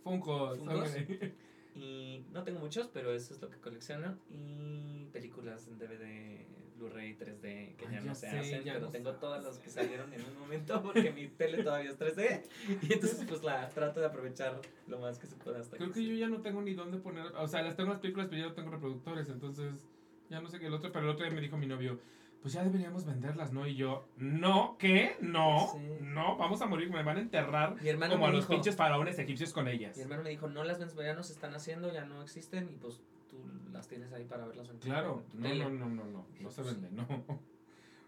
Funkos. 0.05 0.59
ok. 0.61 1.33
y 1.75 2.25
no 2.33 2.43
tengo 2.43 2.59
muchos 2.59 2.89
pero 2.89 3.13
eso 3.13 3.35
es 3.35 3.41
lo 3.41 3.51
que 3.51 3.59
colecciono 3.59 4.19
y 4.31 5.07
películas 5.13 5.69
en 5.69 5.79
DVD 5.79 6.45
Blu-ray 6.77 7.17
3D 7.17 7.77
que 7.77 7.87
Ay, 7.87 7.95
ya 7.95 8.01
ya 8.01 8.01
no 8.01 8.15
se 8.15 8.31
sé, 8.31 8.39
hacen 8.39 8.65
ya 8.65 8.73
pero 8.75 8.87
no 8.87 8.93
tengo 8.93 9.13
se 9.13 9.19
todas 9.19 9.45
las 9.45 9.59
que 9.59 9.71
salieron 9.71 10.13
en 10.13 10.25
un 10.25 10.39
momento 10.39 10.83
porque 10.83 11.13
mi 11.13 11.29
tele 11.29 11.63
todavía 11.63 11.91
es 11.91 11.99
3D 11.99 12.43
y 12.83 12.93
entonces 12.93 13.25
pues 13.29 13.43
la 13.43 13.69
trato 13.69 14.01
de 14.01 14.07
aprovechar 14.07 14.61
lo 14.87 14.99
más 14.99 15.19
que 15.19 15.27
se 15.27 15.37
pueda 15.37 15.61
hasta 15.61 15.77
Creo 15.77 15.93
que 15.93 16.05
yo 16.05 16.15
ya 16.15 16.29
no 16.29 16.41
tengo 16.41 16.63
ni 16.63 16.75
dónde 16.75 16.99
poner. 16.99 17.27
O 17.37 17.47
sea, 17.47 17.63
las 17.63 17.77
tengo 17.77 17.91
las 17.91 18.01
películas, 18.01 18.29
pero 18.29 18.43
ya 18.43 18.49
no 18.49 18.55
tengo 18.55 18.71
reproductores. 18.71 19.29
Entonces, 19.29 19.87
ya 20.31 20.41
no 20.41 20.49
sé 20.49 20.59
qué 20.59 20.67
el 20.67 20.75
otro. 20.75 20.91
Pero 20.93 21.05
el 21.05 21.11
otro 21.11 21.25
día 21.27 21.35
me 21.35 21.41
dijo 21.41 21.57
mi 21.57 21.67
novio, 21.67 22.01
pues 22.41 22.55
ya 22.55 22.63
deberíamos 22.63 23.05
venderlas, 23.05 23.53
¿no? 23.53 23.67
Y 23.67 23.75
yo, 23.75 24.07
no, 24.17 24.77
¿qué? 24.79 25.17
No, 25.21 25.71
Sí. 25.73 25.79
no, 26.01 26.37
vamos 26.37 26.63
a 26.63 26.67
morir, 26.67 26.91
me 26.91 27.03
van 27.03 27.17
a 27.17 27.21
enterrar 27.21 27.81
mi 27.83 27.89
hermano 27.89 28.15
como 28.15 28.27
a 28.27 28.31
los 28.31 28.41
dijo 28.45 28.53
pinches 28.53 28.77
faraones 28.77 29.19
egipcios 29.19 29.53
con 29.53 29.67
ellas. 29.69 29.97
mi 29.97 30.03
hermano 30.05 30.23
me 30.23 30.31
dijo 30.31 30.49
no 30.49 30.63
las 30.65 30.79
vendes 30.79 30.97
ya 30.97 31.15
no 31.15 31.23
se 31.23 31.33
están 31.33 31.55
haciendo 31.55 31.93
ya 31.93 32.05
no 32.05 32.23
existen 32.23 32.69
y 32.71 32.77
pues 32.77 33.01
tú 33.29 33.37
las 33.73 33.89
tienes 33.89 34.13
ahí 34.13 34.25
para 34.25 34.47
verlas 34.47 34.69
en 34.71 34.79
Claro, 34.79 35.23
en 35.35 35.41
no, 35.43 35.49
tele. 35.49 35.65
no, 35.65 35.71
no, 35.71 35.89
no, 35.89 36.05
no, 36.05 36.27
no 36.41 36.51
se 36.51 36.63
vende, 36.63 36.91
no. 36.93 37.07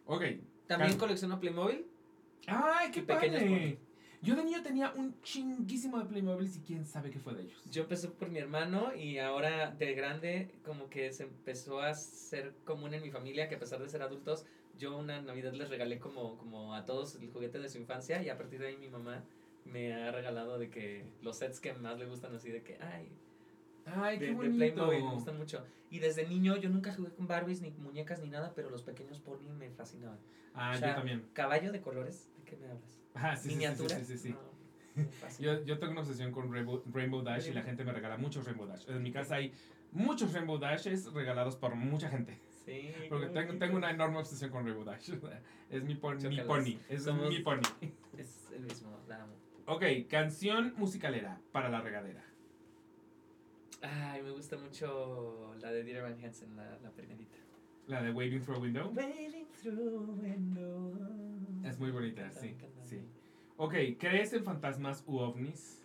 Ok. 0.06 0.22
también 0.66 0.96
colecciono 0.96 1.38
Playmobil 1.40 1.86
¡Ay, 2.46 2.90
qué 2.90 3.02
padre! 3.02 3.78
Yo 4.22 4.36
de 4.36 4.44
niño 4.44 4.62
tenía 4.62 4.92
un 4.92 5.18
chinguísimo 5.22 5.98
de 5.98 6.04
Playmobil 6.04 6.50
y 6.54 6.60
quién 6.60 6.84
sabe 6.84 7.10
qué 7.10 7.18
fue 7.18 7.34
de 7.34 7.42
ellos. 7.42 7.62
Yo 7.70 7.82
empecé 7.82 8.08
por 8.08 8.28
mi 8.28 8.38
hermano 8.38 8.94
y 8.94 9.18
ahora 9.18 9.70
de 9.70 9.94
grande 9.94 10.50
como 10.62 10.90
que 10.90 11.10
se 11.12 11.22
empezó 11.22 11.80
a 11.80 11.94
ser 11.94 12.52
común 12.64 12.92
en 12.92 13.02
mi 13.02 13.10
familia 13.10 13.48
que 13.48 13.54
a 13.54 13.58
pesar 13.58 13.80
de 13.80 13.88
ser 13.88 14.02
adultos, 14.02 14.44
yo 14.78 14.96
una 14.98 15.22
Navidad 15.22 15.54
les 15.54 15.70
regalé 15.70 15.98
como, 15.98 16.36
como 16.36 16.74
a 16.74 16.84
todos 16.84 17.14
el 17.14 17.30
juguete 17.30 17.58
de 17.60 17.70
su 17.70 17.78
infancia 17.78 18.22
y 18.22 18.28
a 18.28 18.36
partir 18.36 18.60
de 18.60 18.68
ahí 18.68 18.76
mi 18.76 18.88
mamá 18.88 19.24
me 19.64 19.94
ha 19.94 20.12
regalado 20.12 20.58
de 20.58 20.68
que 20.68 21.06
los 21.22 21.38
sets 21.38 21.58
que 21.60 21.72
más 21.72 21.98
le 21.98 22.06
gustan 22.06 22.34
así 22.34 22.50
de 22.50 22.62
que, 22.62 22.76
ay, 22.80 23.08
¡Ay, 23.86 24.18
de, 24.18 24.26
qué 24.26 24.32
de 24.32 24.36
bonito! 24.36 24.56
Playmobil 24.56 25.02
me 25.02 25.14
gustan 25.14 25.38
mucho. 25.38 25.64
Y 25.90 25.98
desde 25.98 26.26
niño 26.28 26.56
yo 26.58 26.68
nunca 26.68 26.92
jugué 26.92 27.10
con 27.10 27.26
Barbies 27.26 27.62
ni 27.62 27.70
muñecas 27.70 28.20
ni 28.20 28.28
nada, 28.28 28.52
pero 28.54 28.68
los 28.68 28.82
pequeños 28.82 29.18
pony 29.18 29.48
me 29.58 29.70
fascinaban. 29.70 30.18
Ah, 30.54 30.72
O 30.74 30.78
sea, 30.78 30.88
yo 30.88 30.94
también. 30.96 31.26
Caballo 31.32 31.72
de 31.72 31.80
colores, 31.80 32.30
¿de 32.36 32.44
qué 32.44 32.56
me 32.56 32.66
hablas? 32.66 32.99
Ah, 33.14 33.36
sí, 33.36 33.42
sí, 33.42 33.48
sí, 33.50 33.54
Miniatura. 33.56 33.98
sí, 33.98 34.04
sí, 34.04 34.18
sí. 34.18 34.28
No. 34.96 35.08
Yo, 35.38 35.64
yo 35.64 35.78
tengo 35.78 35.92
una 35.92 36.00
obsesión 36.02 36.32
con 36.32 36.52
Rainbow, 36.52 36.82
Rainbow 36.92 37.22
Dash 37.22 37.48
y 37.48 37.52
la 37.52 37.62
gente 37.62 37.84
me 37.84 37.92
regala 37.92 38.16
muchos 38.18 38.44
Rainbow 38.44 38.66
Dash. 38.66 38.88
En 38.88 39.02
mi 39.02 39.12
casa 39.12 39.36
hay 39.36 39.52
muchos 39.92 40.32
Rainbow 40.32 40.58
Dashes 40.58 41.12
regalados 41.12 41.56
por 41.56 41.74
mucha 41.74 42.08
gente. 42.10 42.38
Sí. 42.64 42.92
Porque 43.08 43.26
tengo, 43.28 43.76
una 43.76 43.90
enorme 43.90 44.18
obsesión 44.18 44.50
con 44.50 44.64
Rainbow 44.64 44.84
Dash. 44.84 45.10
Es 45.70 45.84
mi, 45.84 45.94
pon- 45.94 46.16
mi 46.16 46.22
Chócalas. 46.22 46.46
pony. 46.46 46.78
Es 46.88 47.04
Somos- 47.06 47.28
mi 47.28 47.38
pony. 47.40 47.60
Es 48.18 48.48
el 48.52 48.62
mismo, 48.62 48.98
la 49.08 49.22
amo. 49.22 49.34
Ok, 49.66 49.84
canción 50.08 50.74
musicalera 50.76 51.40
para 51.52 51.68
la 51.68 51.80
regadera. 51.80 52.24
Ay, 53.82 54.22
me 54.22 54.30
gusta 54.32 54.56
mucho 54.58 55.54
la 55.60 55.70
de 55.70 55.84
Dieter 55.84 56.02
Van 56.02 56.22
Hansen, 56.22 56.54
la, 56.56 56.76
la 56.82 56.90
primerita. 56.90 57.38
La 57.86 58.02
de 58.02 58.10
Waving 58.10 58.42
Through 58.42 58.56
a 58.56 58.60
Window. 58.60 58.92
Waving 58.94 59.46
through 59.62 60.20
window. 60.20 60.98
Es 61.64 61.78
muy 61.78 61.90
bonita, 61.90 62.30
sí. 62.32 62.46
me 62.46 62.52
encanta. 62.52 62.79
Sí. 62.90 63.00
Ok, 63.56 63.74
¿crees 63.98 64.32
en 64.32 64.44
fantasmas 64.44 65.04
u 65.06 65.18
ovnis? 65.18 65.78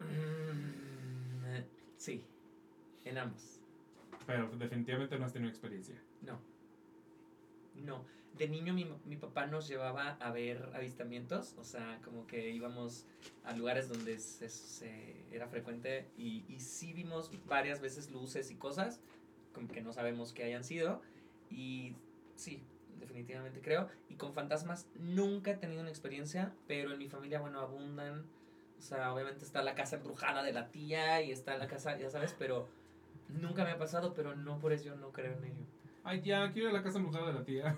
Mm, 0.00 1.62
sí, 1.96 2.24
en 3.04 3.18
ambos. 3.18 3.58
Pero 4.26 4.48
definitivamente 4.56 5.18
no 5.18 5.24
has 5.24 5.32
tenido 5.32 5.50
experiencia. 5.50 5.96
No. 6.22 6.38
No. 7.74 8.04
De 8.38 8.48
niño 8.48 8.72
mi, 8.72 8.86
mi 9.04 9.16
papá 9.16 9.46
nos 9.46 9.68
llevaba 9.68 10.12
a 10.12 10.30
ver 10.30 10.70
avistamientos, 10.74 11.54
o 11.58 11.64
sea, 11.64 12.00
como 12.02 12.26
que 12.26 12.50
íbamos 12.50 13.04
a 13.44 13.54
lugares 13.54 13.88
donde 13.88 14.18
se, 14.18 14.48
se- 14.48 15.26
era 15.30 15.48
frecuente 15.48 16.06
y, 16.16 16.44
y 16.48 16.60
sí 16.60 16.94
vimos 16.94 17.30
varias 17.46 17.80
veces 17.80 18.10
luces 18.10 18.50
y 18.50 18.54
cosas, 18.56 19.00
como 19.52 19.68
que 19.68 19.82
no 19.82 19.92
sabemos 19.92 20.32
qué 20.32 20.44
hayan 20.44 20.64
sido. 20.64 21.02
Y 21.50 21.94
sí, 22.36 22.62
definitivamente 23.02 23.60
creo. 23.60 23.88
Y 24.08 24.14
con 24.14 24.32
fantasmas 24.32 24.86
nunca 24.98 25.50
he 25.50 25.56
tenido 25.56 25.80
una 25.82 25.90
experiencia, 25.90 26.52
pero 26.66 26.92
en 26.92 26.98
mi 26.98 27.08
familia, 27.08 27.40
bueno, 27.40 27.60
abundan. 27.60 28.24
O 28.78 28.82
sea, 28.82 29.12
obviamente 29.12 29.44
está 29.44 29.62
la 29.62 29.74
casa 29.74 29.96
embrujada 29.96 30.42
de 30.42 30.52
la 30.52 30.70
tía 30.70 31.20
y 31.22 31.30
está 31.30 31.56
la 31.58 31.66
casa, 31.68 31.96
ya 31.98 32.10
sabes, 32.10 32.34
pero 32.38 32.68
nunca 33.28 33.64
me 33.64 33.70
ha 33.70 33.78
pasado, 33.78 34.14
pero 34.14 34.34
no 34.34 34.58
por 34.58 34.72
eso 34.72 34.84
yo 34.86 34.96
no 34.96 35.12
creo 35.12 35.36
en 35.36 35.44
ello. 35.44 35.64
Ay, 36.04 36.20
ya, 36.20 36.50
quiero 36.50 36.68
ir 36.68 36.74
a 36.74 36.78
la 36.78 36.82
casa 36.82 36.98
embrujada 36.98 37.28
de 37.28 37.34
la 37.34 37.44
tía. 37.44 37.76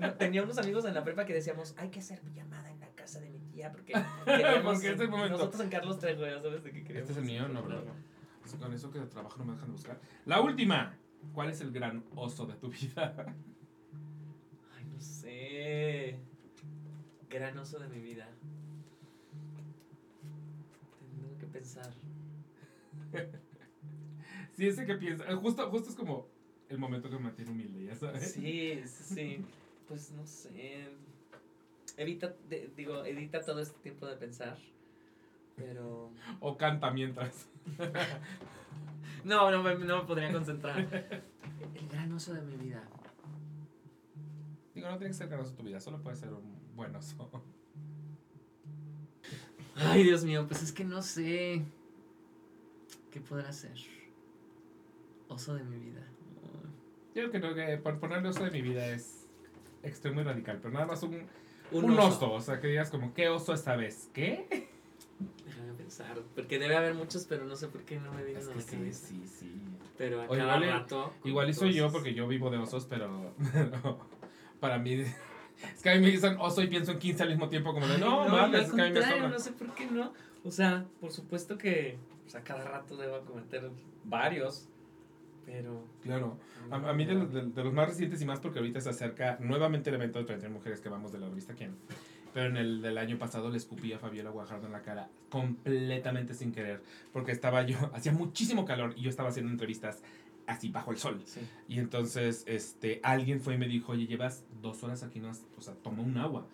No, 0.00 0.14
Tenía 0.14 0.42
unos 0.42 0.56
amigos 0.56 0.84
en 0.86 0.94
la 0.94 1.04
prepa 1.04 1.26
que 1.26 1.34
decíamos, 1.34 1.74
hay 1.76 1.90
que 1.90 1.98
hacer 1.98 2.20
pijamada 2.22 2.70
en 2.70 2.80
la 2.80 2.88
casa 2.94 3.20
de 3.20 3.28
mi 3.28 3.38
tía 3.40 3.70
porque 3.70 3.92
queríamos 4.24 4.62
Porque 4.64 4.92
es 4.92 5.00
el 5.00 5.08
momento. 5.10 5.36
nosotros 5.36 5.60
en 5.60 5.68
Carlos 5.68 5.98
Trejo, 5.98 6.22
ya 6.24 6.40
sabes 6.40 6.64
de 6.64 6.72
qué 6.72 6.84
queríamos. 6.84 7.10
Este 7.10 7.12
es 7.12 7.18
el 7.18 7.24
mío, 7.24 7.48
no. 7.48 7.62
¿verdad? 7.62 7.82
Pues 8.40 8.54
con 8.54 8.72
eso 8.72 8.90
que 8.90 8.98
de 8.98 9.06
trabajo 9.06 9.36
no 9.38 9.44
me 9.44 9.52
dejan 9.52 9.68
de 9.68 9.72
buscar. 9.72 10.00
La 10.24 10.40
última. 10.40 10.96
¿Cuál 11.34 11.50
es 11.50 11.60
el 11.60 11.70
gran 11.70 12.02
oso 12.14 12.46
de 12.46 12.54
tu 12.54 12.70
vida? 12.70 13.36
Sé. 15.60 16.16
Gran 17.28 17.58
oso 17.58 17.78
de 17.78 17.88
mi 17.88 18.00
vida. 18.00 18.26
Tengo 21.20 21.38
que 21.38 21.46
pensar. 21.46 21.92
Sí, 24.56 24.66
ese 24.68 24.84
que 24.84 24.94
piensa. 24.96 25.24
eh, 25.30 25.34
Justo, 25.36 25.70
justo 25.70 25.88
es 25.88 25.96
como 25.96 26.26
el 26.68 26.76
momento 26.76 27.08
que 27.08 27.16
me 27.16 27.22
mantiene 27.22 27.50
humilde, 27.50 27.82
ya 27.86 27.94
sabes. 27.96 28.32
Sí, 28.32 28.78
sí, 28.84 29.14
sí. 29.14 29.44
Pues 29.88 30.10
no 30.10 30.26
sé. 30.26 30.86
Evita, 31.96 32.34
de- 32.48 32.70
digo, 32.76 33.02
edita 33.06 33.40
todo 33.42 33.60
este 33.60 33.78
tiempo 33.80 34.06
de 34.06 34.16
pensar. 34.16 34.58
Pero. 35.56 36.10
O 36.40 36.56
canta 36.58 36.90
mientras. 36.90 37.46
No, 39.24 39.50
no 39.50 39.62
me, 39.62 39.74
no 39.76 39.98
me 40.02 40.04
podría 40.08 40.32
concentrar. 40.32 40.78
El 41.74 41.88
gran 41.88 42.10
oso 42.12 42.32
de 42.34 42.40
mi 42.42 42.56
vida. 42.56 42.82
Digo, 44.74 44.88
no 44.88 44.98
tiene 44.98 45.10
que 45.10 45.14
ser 45.14 45.28
gran 45.28 45.40
oso 45.40 45.54
tu 45.54 45.62
vida, 45.62 45.80
solo 45.80 46.00
puede 46.02 46.16
ser 46.16 46.32
un 46.32 46.76
buen 46.76 46.94
oso. 46.94 47.30
Ay, 49.76 50.04
Dios 50.04 50.24
mío, 50.24 50.46
pues 50.46 50.62
es 50.62 50.72
que 50.72 50.84
no 50.84 51.02
sé. 51.02 51.62
¿Qué 53.10 53.20
podrá 53.20 53.52
ser? 53.52 53.72
Oso 55.28 55.54
de 55.54 55.64
mi 55.64 55.76
vida. 55.78 56.06
Yo 57.14 57.30
creo 57.30 57.54
que 57.54 57.76
por 57.78 57.98
ponerle 57.98 58.28
oso 58.28 58.44
de 58.44 58.50
mi 58.50 58.62
vida 58.62 58.86
es 58.88 59.26
extremo 59.82 60.20
y 60.20 60.24
radical, 60.24 60.58
pero 60.62 60.72
nada 60.74 60.86
más 60.86 61.02
un, 61.02 61.26
Un, 61.72 61.84
un 61.84 61.98
oso. 61.98 62.32
O 62.32 62.40
sea, 62.40 62.60
que 62.60 62.68
digas 62.68 62.90
como, 62.90 63.14
¿qué 63.14 63.28
oso 63.28 63.52
esta 63.52 63.74
vez? 63.76 64.08
¿Qué? 64.12 64.68
Déjame 65.44 65.72
pensar. 65.74 66.20
Porque 66.34 66.58
debe 66.58 66.76
haber 66.76 66.94
muchos, 66.94 67.24
pero 67.24 67.44
no 67.44 67.56
sé 67.56 67.68
por 67.68 67.82
qué 67.82 67.98
no 67.98 68.12
me 68.12 68.22
vienen 68.24 68.42
Es 68.42 68.48
a 68.48 68.52
que 68.52 68.56
la 68.58 68.62
sí, 68.64 68.76
cabeza. 68.76 69.06
sí, 69.08 69.22
sí. 69.26 69.52
Pero 69.98 70.22
a 70.22 70.26
O 70.26 70.28
cada 70.28 70.42
igual 70.56 70.62
rato. 70.70 71.12
Igual 71.24 71.54
soy 71.54 71.72
yo 71.74 71.90
porque 71.90 72.14
yo 72.14 72.28
vivo 72.28 72.50
de 72.50 72.58
osos, 72.58 72.86
pero 72.86 73.34
para 74.60 74.78
mí 74.78 74.92
es 75.74 75.82
que 75.82 75.90
a 75.90 75.94
mí 75.94 76.00
me 76.00 76.08
dicen 76.08 76.36
oso 76.38 76.62
y 76.62 76.68
pienso 76.68 76.92
en 76.92 76.98
15 76.98 77.22
al 77.22 77.28
mismo 77.30 77.48
tiempo 77.48 77.72
como 77.72 77.86
de 77.86 77.94
Ay, 77.94 78.00
no, 78.00 78.24
yo 78.26 78.30
mames, 78.32 78.66
es 78.68 78.72
que 78.72 78.80
a 78.82 78.84
mí 78.86 78.90
me 78.92 79.02
sobra. 79.02 79.28
no 79.28 79.38
sé 79.38 79.52
por 79.52 79.74
qué 79.74 79.86
no. 79.86 80.12
O 80.44 80.50
sea, 80.50 80.84
por 81.00 81.10
supuesto 81.12 81.58
que 81.58 81.98
pues, 82.22 82.34
a 82.34 82.42
cada 82.42 82.64
rato 82.64 82.96
debo 82.96 83.20
cometer 83.24 83.70
varios. 84.04 84.68
Pero. 85.46 85.84
Claro. 86.02 86.38
A, 86.70 86.76
a 86.76 86.92
mí 86.92 87.04
de, 87.04 87.14
los- 87.14 87.32
de- 87.32 87.46
de 87.46 87.64
los 87.64 87.72
más 87.72 87.88
recientes 87.88 88.20
y 88.22 88.24
más 88.24 88.38
porque 88.40 88.58
ahorita 88.60 88.80
se 88.80 88.90
acerca 88.90 89.36
nuevamente 89.40 89.90
el 89.90 89.96
evento 89.96 90.18
de 90.18 90.26
31 90.26 90.54
mujeres 90.54 90.80
que 90.80 90.88
vamos 90.88 91.12
de 91.12 91.18
la 91.18 91.28
revista 91.28 91.54
Quién. 91.54 91.74
Pero 92.32 92.46
en 92.46 92.56
el 92.56 92.80
del 92.82 92.96
año 92.98 93.18
pasado 93.18 93.50
le 93.50 93.56
escupí 93.56 93.92
a 93.92 93.98
Fabiola 93.98 94.30
Guajardo 94.30 94.66
en 94.66 94.72
la 94.72 94.82
cara 94.82 95.08
completamente 95.30 96.34
sin 96.34 96.52
querer. 96.52 96.82
Porque 97.12 97.32
estaba 97.32 97.62
yo, 97.62 97.76
hacía 97.94 98.12
muchísimo 98.12 98.64
calor 98.64 98.94
y 98.96 99.02
yo 99.02 99.10
estaba 99.10 99.30
haciendo 99.30 99.50
entrevistas 99.50 100.02
así 100.50 100.68
bajo 100.68 100.90
el 100.90 100.98
sol. 100.98 101.20
Sí. 101.24 101.40
Y 101.68 101.78
entonces 101.78 102.44
este, 102.46 103.00
alguien 103.02 103.40
fue 103.40 103.54
y 103.54 103.58
me 103.58 103.66
dijo, 103.68 103.92
oye, 103.92 104.06
llevas 104.06 104.44
dos 104.60 104.82
horas 104.82 105.02
aquí, 105.02 105.20
no 105.20 105.28
has- 105.30 105.44
o 105.58 105.60
sea, 105.62 105.74
toma 105.74 106.02
un 106.02 106.16
agua. 106.18 106.46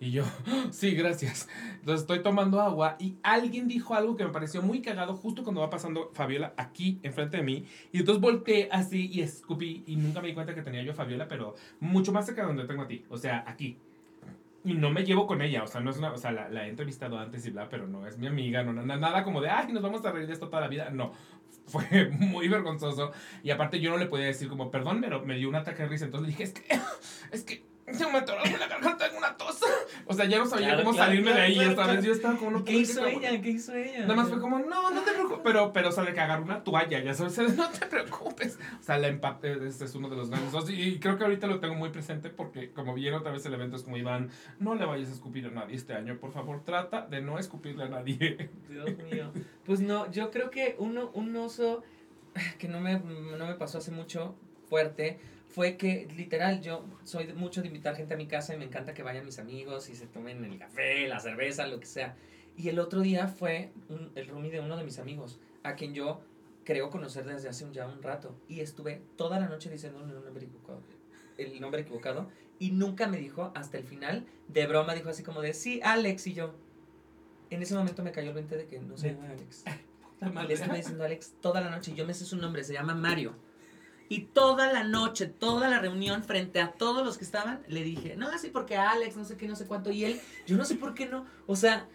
Y 0.00 0.10
yo, 0.10 0.24
sí, 0.72 0.90
gracias. 0.94 1.48
Entonces 1.78 2.00
estoy 2.02 2.22
tomando 2.22 2.60
agua 2.60 2.96
y 2.98 3.14
alguien 3.22 3.68
dijo 3.68 3.94
algo 3.94 4.16
que 4.16 4.24
me 4.24 4.30
pareció 4.30 4.60
muy 4.60 4.82
cagado 4.82 5.14
justo 5.16 5.44
cuando 5.44 5.60
va 5.60 5.70
pasando 5.70 6.10
Fabiola 6.12 6.52
aquí 6.56 6.98
enfrente 7.02 7.36
de 7.38 7.42
mí. 7.44 7.64
Y 7.92 8.00
entonces 8.00 8.20
volteé 8.20 8.68
así 8.72 9.08
y 9.12 9.20
escupí 9.22 9.84
y 9.86 9.96
nunca 9.96 10.20
me 10.20 10.28
di 10.28 10.34
cuenta 10.34 10.54
que 10.54 10.62
tenía 10.62 10.82
yo 10.82 10.92
a 10.92 10.94
Fabiola, 10.94 11.28
pero 11.28 11.54
mucho 11.80 12.12
más 12.12 12.26
cerca 12.26 12.42
de 12.42 12.48
donde 12.48 12.64
tengo 12.64 12.82
a 12.82 12.88
ti, 12.88 13.04
o 13.08 13.16
sea, 13.16 13.44
aquí. 13.46 13.76
Y 14.66 14.72
no 14.74 14.90
me 14.90 15.04
llevo 15.04 15.26
con 15.26 15.42
ella, 15.42 15.62
o 15.62 15.66
sea, 15.66 15.82
no 15.82 15.90
es 15.90 15.98
una, 15.98 16.10
o 16.12 16.16
sea, 16.16 16.32
la, 16.32 16.48
la 16.48 16.66
he 16.66 16.70
entrevistado 16.70 17.18
antes 17.18 17.44
y 17.46 17.50
bla, 17.50 17.68
pero 17.68 17.86
no 17.86 18.06
es 18.06 18.16
mi 18.16 18.26
amiga, 18.26 18.62
no, 18.64 18.72
na- 18.72 18.96
nada 18.96 19.22
como 19.22 19.42
de, 19.42 19.50
ay, 19.50 19.70
nos 19.72 19.82
vamos 19.82 20.02
a 20.06 20.10
reír 20.10 20.26
de 20.26 20.32
esto 20.32 20.48
toda 20.48 20.62
la 20.62 20.68
vida, 20.68 20.88
no. 20.90 21.12
Fue 21.66 22.10
muy 22.10 22.48
vergonzoso. 22.48 23.12
Y 23.42 23.50
aparte 23.50 23.80
yo 23.80 23.90
no 23.90 23.96
le 23.96 24.06
podía 24.06 24.26
decir 24.26 24.48
como, 24.48 24.70
perdón, 24.70 25.00
pero 25.00 25.24
me 25.24 25.36
dio 25.36 25.48
un 25.48 25.54
ataque 25.54 25.82
de 25.82 25.88
risa. 25.88 26.04
Entonces 26.04 26.28
le 26.28 26.36
dije, 26.36 26.42
es 26.44 26.52
que, 26.52 26.80
es 27.32 27.44
que 27.44 27.73
se 27.92 28.06
me 28.06 28.18
atoró 28.18 28.44
en 28.44 28.58
la 28.58 28.66
garganta, 28.66 29.06
tengo 29.06 29.18
una 29.18 29.36
tos. 29.36 29.60
O 30.06 30.12
sea, 30.12 30.26
ya 30.26 30.38
no 30.38 30.46
sabía 30.46 30.68
Claro, 30.68 30.84
cómo 30.84 30.94
claro, 30.94 31.10
salirme 31.10 31.30
claro, 31.32 31.40
de 31.40 31.46
ahí, 31.46 31.60
esta 31.60 31.86
vez 31.86 32.04
yo 32.04 32.12
estaba 32.12 32.36
como, 32.36 32.50
no 32.50 32.58
¿Y 32.60 32.64
¿Qué 32.64 32.72
hizo 32.74 33.06
ella? 33.06 33.40
¿Qué 33.40 33.50
hizo 33.50 33.74
ella? 33.74 34.00
Nada 34.00 34.16
más 34.16 34.28
fue 34.28 34.38
como, 34.38 34.58
no, 34.58 34.90
no 34.90 35.00
te 35.00 35.12
preocupes. 35.12 35.40
Pero, 35.42 35.72
pero, 35.72 35.88
o 35.88 35.92
sea, 35.92 36.04
de 36.04 36.12
que 36.12 36.20
agarró 36.20 36.44
una 36.44 36.62
toalla, 36.62 37.02
ya 37.02 37.14
sabes, 37.14 37.38
no 37.56 37.70
te 37.70 37.86
preocupes. 37.86 38.58
O 38.80 38.82
sea, 38.82 38.98
la 38.98 39.08
empate, 39.08 39.66
este 39.66 39.86
es 39.86 39.94
uno 39.94 40.08
de 40.10 40.16
los 40.16 40.28
grandes. 40.30 40.52
osos, 40.52 40.70
Y 40.70 40.98
creo 40.98 41.16
que 41.16 41.24
ahorita 41.24 41.46
lo 41.46 41.60
tengo 41.60 41.74
muy 41.74 41.88
presente 41.90 42.28
porque, 42.28 42.70
como 42.70 42.94
vieron 42.94 43.20
otra 43.20 43.32
vez 43.32 43.44
el 43.46 43.54
evento, 43.54 43.76
es 43.76 43.82
como 43.82 43.96
Iván, 43.96 44.30
no 44.58 44.74
le 44.74 44.84
vayas 44.84 45.08
a 45.08 45.12
escupir 45.12 45.46
a 45.46 45.50
nadie 45.50 45.76
este 45.76 45.94
año, 45.94 46.18
por 46.18 46.32
favor, 46.32 46.62
trata 46.64 47.06
de 47.06 47.22
no 47.22 47.38
escupirle 47.38 47.84
a 47.84 47.88
nadie. 47.88 48.50
Dios 48.68 48.90
mío. 49.10 49.30
Pues 49.64 49.80
no, 49.80 50.10
yo 50.10 50.30
creo 50.30 50.50
que 50.50 50.76
uno, 50.78 51.10
un 51.14 51.34
oso 51.36 51.82
que 52.58 52.68
no 52.68 52.80
me, 52.80 52.98
no 52.98 53.46
me 53.46 53.54
pasó 53.54 53.78
hace 53.78 53.90
mucho 53.90 54.34
fuerte 54.68 55.18
fue 55.54 55.76
que 55.76 56.08
literal 56.16 56.60
yo 56.60 56.84
soy 57.04 57.32
mucho 57.32 57.60
de 57.62 57.68
invitar 57.68 57.94
gente 57.94 58.14
a 58.14 58.16
mi 58.16 58.26
casa 58.26 58.54
y 58.54 58.58
me 58.58 58.64
encanta 58.64 58.92
que 58.92 59.04
vayan 59.04 59.24
mis 59.24 59.38
amigos 59.38 59.88
y 59.88 59.94
se 59.94 60.06
tomen 60.08 60.44
el 60.44 60.58
café, 60.58 61.06
la 61.06 61.20
cerveza, 61.20 61.66
lo 61.68 61.78
que 61.78 61.86
sea. 61.86 62.16
Y 62.56 62.68
el 62.70 62.78
otro 62.80 63.00
día 63.02 63.28
fue 63.28 63.70
un- 63.88 64.10
el 64.16 64.26
roomie 64.26 64.50
de 64.50 64.58
uno 64.60 64.76
de 64.76 64.82
mis 64.82 64.98
amigos, 64.98 65.38
a 65.62 65.74
quien 65.76 65.94
yo 65.94 66.20
creo 66.64 66.90
conocer 66.90 67.24
desde 67.24 67.48
hace 67.48 67.64
un, 67.64 67.72
ya 67.72 67.86
un 67.86 68.02
rato. 68.02 68.34
Y 68.48 68.60
estuve 68.60 69.00
toda 69.16 69.38
la 69.38 69.48
noche 69.48 69.70
diciendo 69.70 70.00
el 70.00 70.12
nombre 70.24 70.44
equivocado. 70.44 70.80
El 71.38 71.60
nombre 71.60 71.82
equivocado. 71.82 72.28
Y 72.58 72.72
nunca 72.72 73.06
me 73.06 73.18
dijo 73.18 73.52
hasta 73.54 73.78
el 73.78 73.84
final, 73.84 74.26
de 74.48 74.66
broma, 74.66 74.94
dijo 74.94 75.08
así 75.08 75.22
como 75.22 75.40
de, 75.40 75.54
sí, 75.54 75.80
Alex. 75.84 76.26
Y 76.26 76.34
yo, 76.34 76.54
en 77.50 77.62
ese 77.62 77.74
momento 77.74 78.02
me 78.02 78.10
cayó 78.12 78.28
el 78.30 78.34
20 78.34 78.56
de 78.56 78.66
que 78.66 78.80
no 78.80 78.96
llama 79.12 79.30
Alex. 79.30 79.64
Le 80.48 80.54
estuve 80.54 80.76
diciendo 80.78 81.04
Alex 81.04 81.34
toda 81.40 81.60
la 81.60 81.70
noche 81.70 81.90
y 81.92 81.94
yo 81.94 82.06
me 82.06 82.14
sé 82.14 82.24
su 82.24 82.36
nombre, 82.36 82.64
se 82.64 82.72
llama 82.72 82.94
Mario. 82.94 83.34
Y 84.08 84.22
toda 84.26 84.72
la 84.72 84.84
noche, 84.84 85.26
toda 85.26 85.68
la 85.68 85.78
reunión, 85.80 86.22
frente 86.22 86.60
a 86.60 86.72
todos 86.72 87.04
los 87.04 87.16
que 87.18 87.24
estaban, 87.24 87.62
le 87.68 87.82
dije, 87.82 88.16
no, 88.16 88.28
así 88.28 88.48
porque 88.48 88.76
Alex, 88.76 89.16
no 89.16 89.24
sé 89.24 89.36
qué, 89.36 89.48
no 89.48 89.56
sé 89.56 89.66
cuánto. 89.66 89.90
Y 89.90 90.04
él, 90.04 90.20
yo 90.46 90.56
no 90.56 90.64
sé 90.64 90.74
por 90.76 90.94
qué 90.94 91.06
no. 91.06 91.24
O 91.46 91.56
sea, 91.56 91.88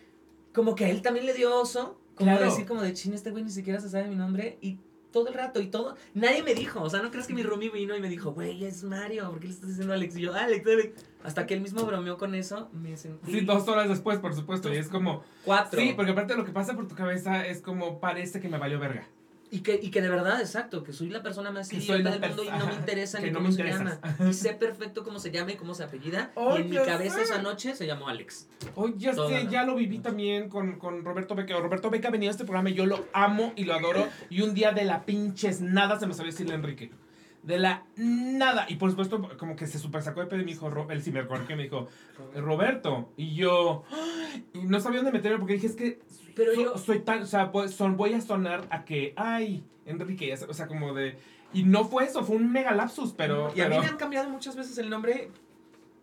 como 0.53 0.75
que 0.75 0.85
a 0.85 0.89
él 0.89 1.01
también 1.01 1.25
le 1.25 1.33
dio 1.33 1.55
oso. 1.55 1.99
Como 2.15 2.31
Claro. 2.31 2.45
decir, 2.45 2.65
como 2.65 2.81
de 2.81 2.93
chin, 2.93 3.13
este 3.13 3.31
güey 3.31 3.43
ni 3.43 3.51
siquiera 3.51 3.79
se 3.79 3.89
sabe 3.89 4.07
mi 4.07 4.15
nombre. 4.15 4.57
Y 4.61 4.77
todo 5.11 5.27
el 5.29 5.33
rato, 5.35 5.61
y 5.61 5.67
todo. 5.67 5.95
Nadie 6.13 6.43
me 6.43 6.53
dijo. 6.53 6.81
O 6.81 6.89
sea, 6.89 7.01
no 7.01 7.11
crees 7.11 7.27
que 7.27 7.33
mi 7.33 7.43
roomie 7.43 7.69
vino 7.69 7.95
y 7.95 8.01
me 8.01 8.09
dijo, 8.09 8.31
güey, 8.33 8.63
es 8.65 8.83
Mario, 8.83 9.29
¿por 9.31 9.39
qué 9.39 9.47
le 9.47 9.53
estás 9.53 9.69
diciendo 9.69 9.93
Alex? 9.93 10.17
Y 10.17 10.21
yo, 10.21 10.33
Alex, 10.33 10.67
Alex. 10.67 11.05
Hasta 11.23 11.45
que 11.45 11.53
él 11.53 11.61
mismo 11.61 11.85
bromeó 11.85 12.17
con 12.17 12.35
eso, 12.35 12.69
me 12.73 12.95
sentí. 12.97 13.31
Sí, 13.31 13.41
dos 13.41 13.67
horas 13.67 13.87
después, 13.87 14.19
por 14.19 14.33
supuesto. 14.35 14.73
Y 14.73 14.77
es 14.77 14.87
como, 14.89 15.23
Cuatro. 15.45 15.79
sí, 15.79 15.93
porque 15.95 16.11
aparte 16.11 16.35
lo 16.35 16.43
que 16.45 16.51
pasa 16.51 16.75
por 16.75 16.87
tu 16.87 16.95
cabeza 16.95 17.45
es 17.45 17.61
como, 17.61 17.99
parece 17.99 18.39
que 18.41 18.49
me 18.49 18.57
valió 18.57 18.79
verga. 18.79 19.07
Y 19.51 19.61
que, 19.61 19.79
y 19.81 19.89
que 19.89 20.01
de 20.01 20.09
verdad, 20.09 20.39
exacto, 20.39 20.83
que 20.83 20.93
soy 20.93 21.09
la 21.09 21.23
persona 21.23 21.49
más 21.49 21.73
idiota 21.73 22.11
del 22.11 22.21
mundo 22.21 22.43
y 22.43 22.49
no 22.49 22.67
me 22.67 22.75
interesa 22.75 23.19
ni 23.19 23.31
no 23.31 23.39
cómo 23.39 23.51
se 23.51 23.63
llama. 23.63 23.99
Y 24.29 24.33
sé 24.33 24.53
perfecto 24.53 25.03
cómo 25.03 25.19
se 25.19 25.31
llama 25.31 25.51
y 25.51 25.55
cómo 25.55 25.73
se 25.73 25.83
apellida. 25.83 26.31
Oh, 26.41 26.57
y 26.57 26.61
en 26.61 26.69
mi 26.69 26.75
cabeza 26.77 27.15
sé. 27.15 27.23
esa 27.23 27.41
noche 27.41 27.75
se 27.75 27.85
llamó 27.85 28.07
Alex. 28.07 28.47
Oye, 28.75 28.93
ya 28.97 29.13
Toda 29.13 29.29
sé, 29.29 29.47
ya 29.49 29.63
lo 29.63 29.75
viví 29.75 29.99
también 29.99 30.47
con, 30.49 30.77
con 30.77 31.03
Roberto 31.03 31.35
Beca. 31.35 31.59
Roberto 31.59 31.89
Beca 31.89 32.07
ha 32.07 32.11
venido 32.11 32.29
a 32.29 32.31
este 32.31 32.43
programa 32.43 32.69
y 32.69 32.75
yo 32.75 32.85
lo 32.85 33.05
amo 33.13 33.53
y 33.55 33.65
lo 33.65 33.73
adoro. 33.73 34.07
Y 34.29 34.41
un 34.41 34.53
día 34.53 34.71
de 34.71 34.85
la 34.85 35.05
pinches 35.05 35.61
nada 35.61 35.99
se 35.99 36.07
me 36.07 36.13
salió 36.13 36.31
decirle 36.31 36.53
a 36.53 36.55
Enrique. 36.55 36.91
De 37.49 37.57
la 37.57 37.83
nada. 37.95 38.67
Y 38.69 38.75
por 38.75 38.91
supuesto, 38.91 39.27
como 39.39 39.55
que 39.55 39.65
se 39.65 39.79
super 39.79 40.03
sacó 40.03 40.19
de 40.19 40.27
pedo 40.27 40.39
y 40.39 40.45
me 40.45 40.51
dijo, 40.51 40.71
el 40.91 41.01
cibercor 41.01 41.47
que 41.47 41.55
me 41.55 41.63
dijo, 41.63 41.87
Roberto. 42.35 43.11
Y 43.17 43.33
yo, 43.33 43.83
y 44.53 44.59
no 44.59 44.79
sabía 44.79 44.99
dónde 44.99 45.11
meterme 45.11 45.39
porque 45.39 45.53
dije, 45.53 45.65
es 45.65 45.75
que 45.75 45.99
Pero 46.35 46.53
so- 46.53 46.61
yo- 46.61 46.77
soy 46.77 46.99
tan, 46.99 47.23
o 47.23 47.25
sea, 47.25 47.51
pues, 47.51 47.71
son, 47.73 47.97
voy 47.97 48.13
a 48.13 48.21
sonar 48.21 48.67
a 48.69 48.85
que, 48.85 49.13
ay, 49.15 49.63
Enrique, 49.87 50.27
ya 50.27 50.37
sé", 50.37 50.45
o 50.45 50.53
sea, 50.53 50.67
como 50.67 50.93
de... 50.93 51.17
Y 51.51 51.63
no 51.63 51.85
fue 51.85 52.03
eso, 52.03 52.23
fue 52.23 52.35
un 52.35 52.51
mega 52.51 52.71
lapsus, 52.71 53.13
pero... 53.13 53.51
y 53.55 53.61
a 53.61 53.67
mí 53.67 53.79
me 53.79 53.87
han 53.87 53.97
cambiado 53.97 54.29
muchas 54.29 54.55
veces 54.55 54.77
el 54.77 54.87
nombre 54.91 55.31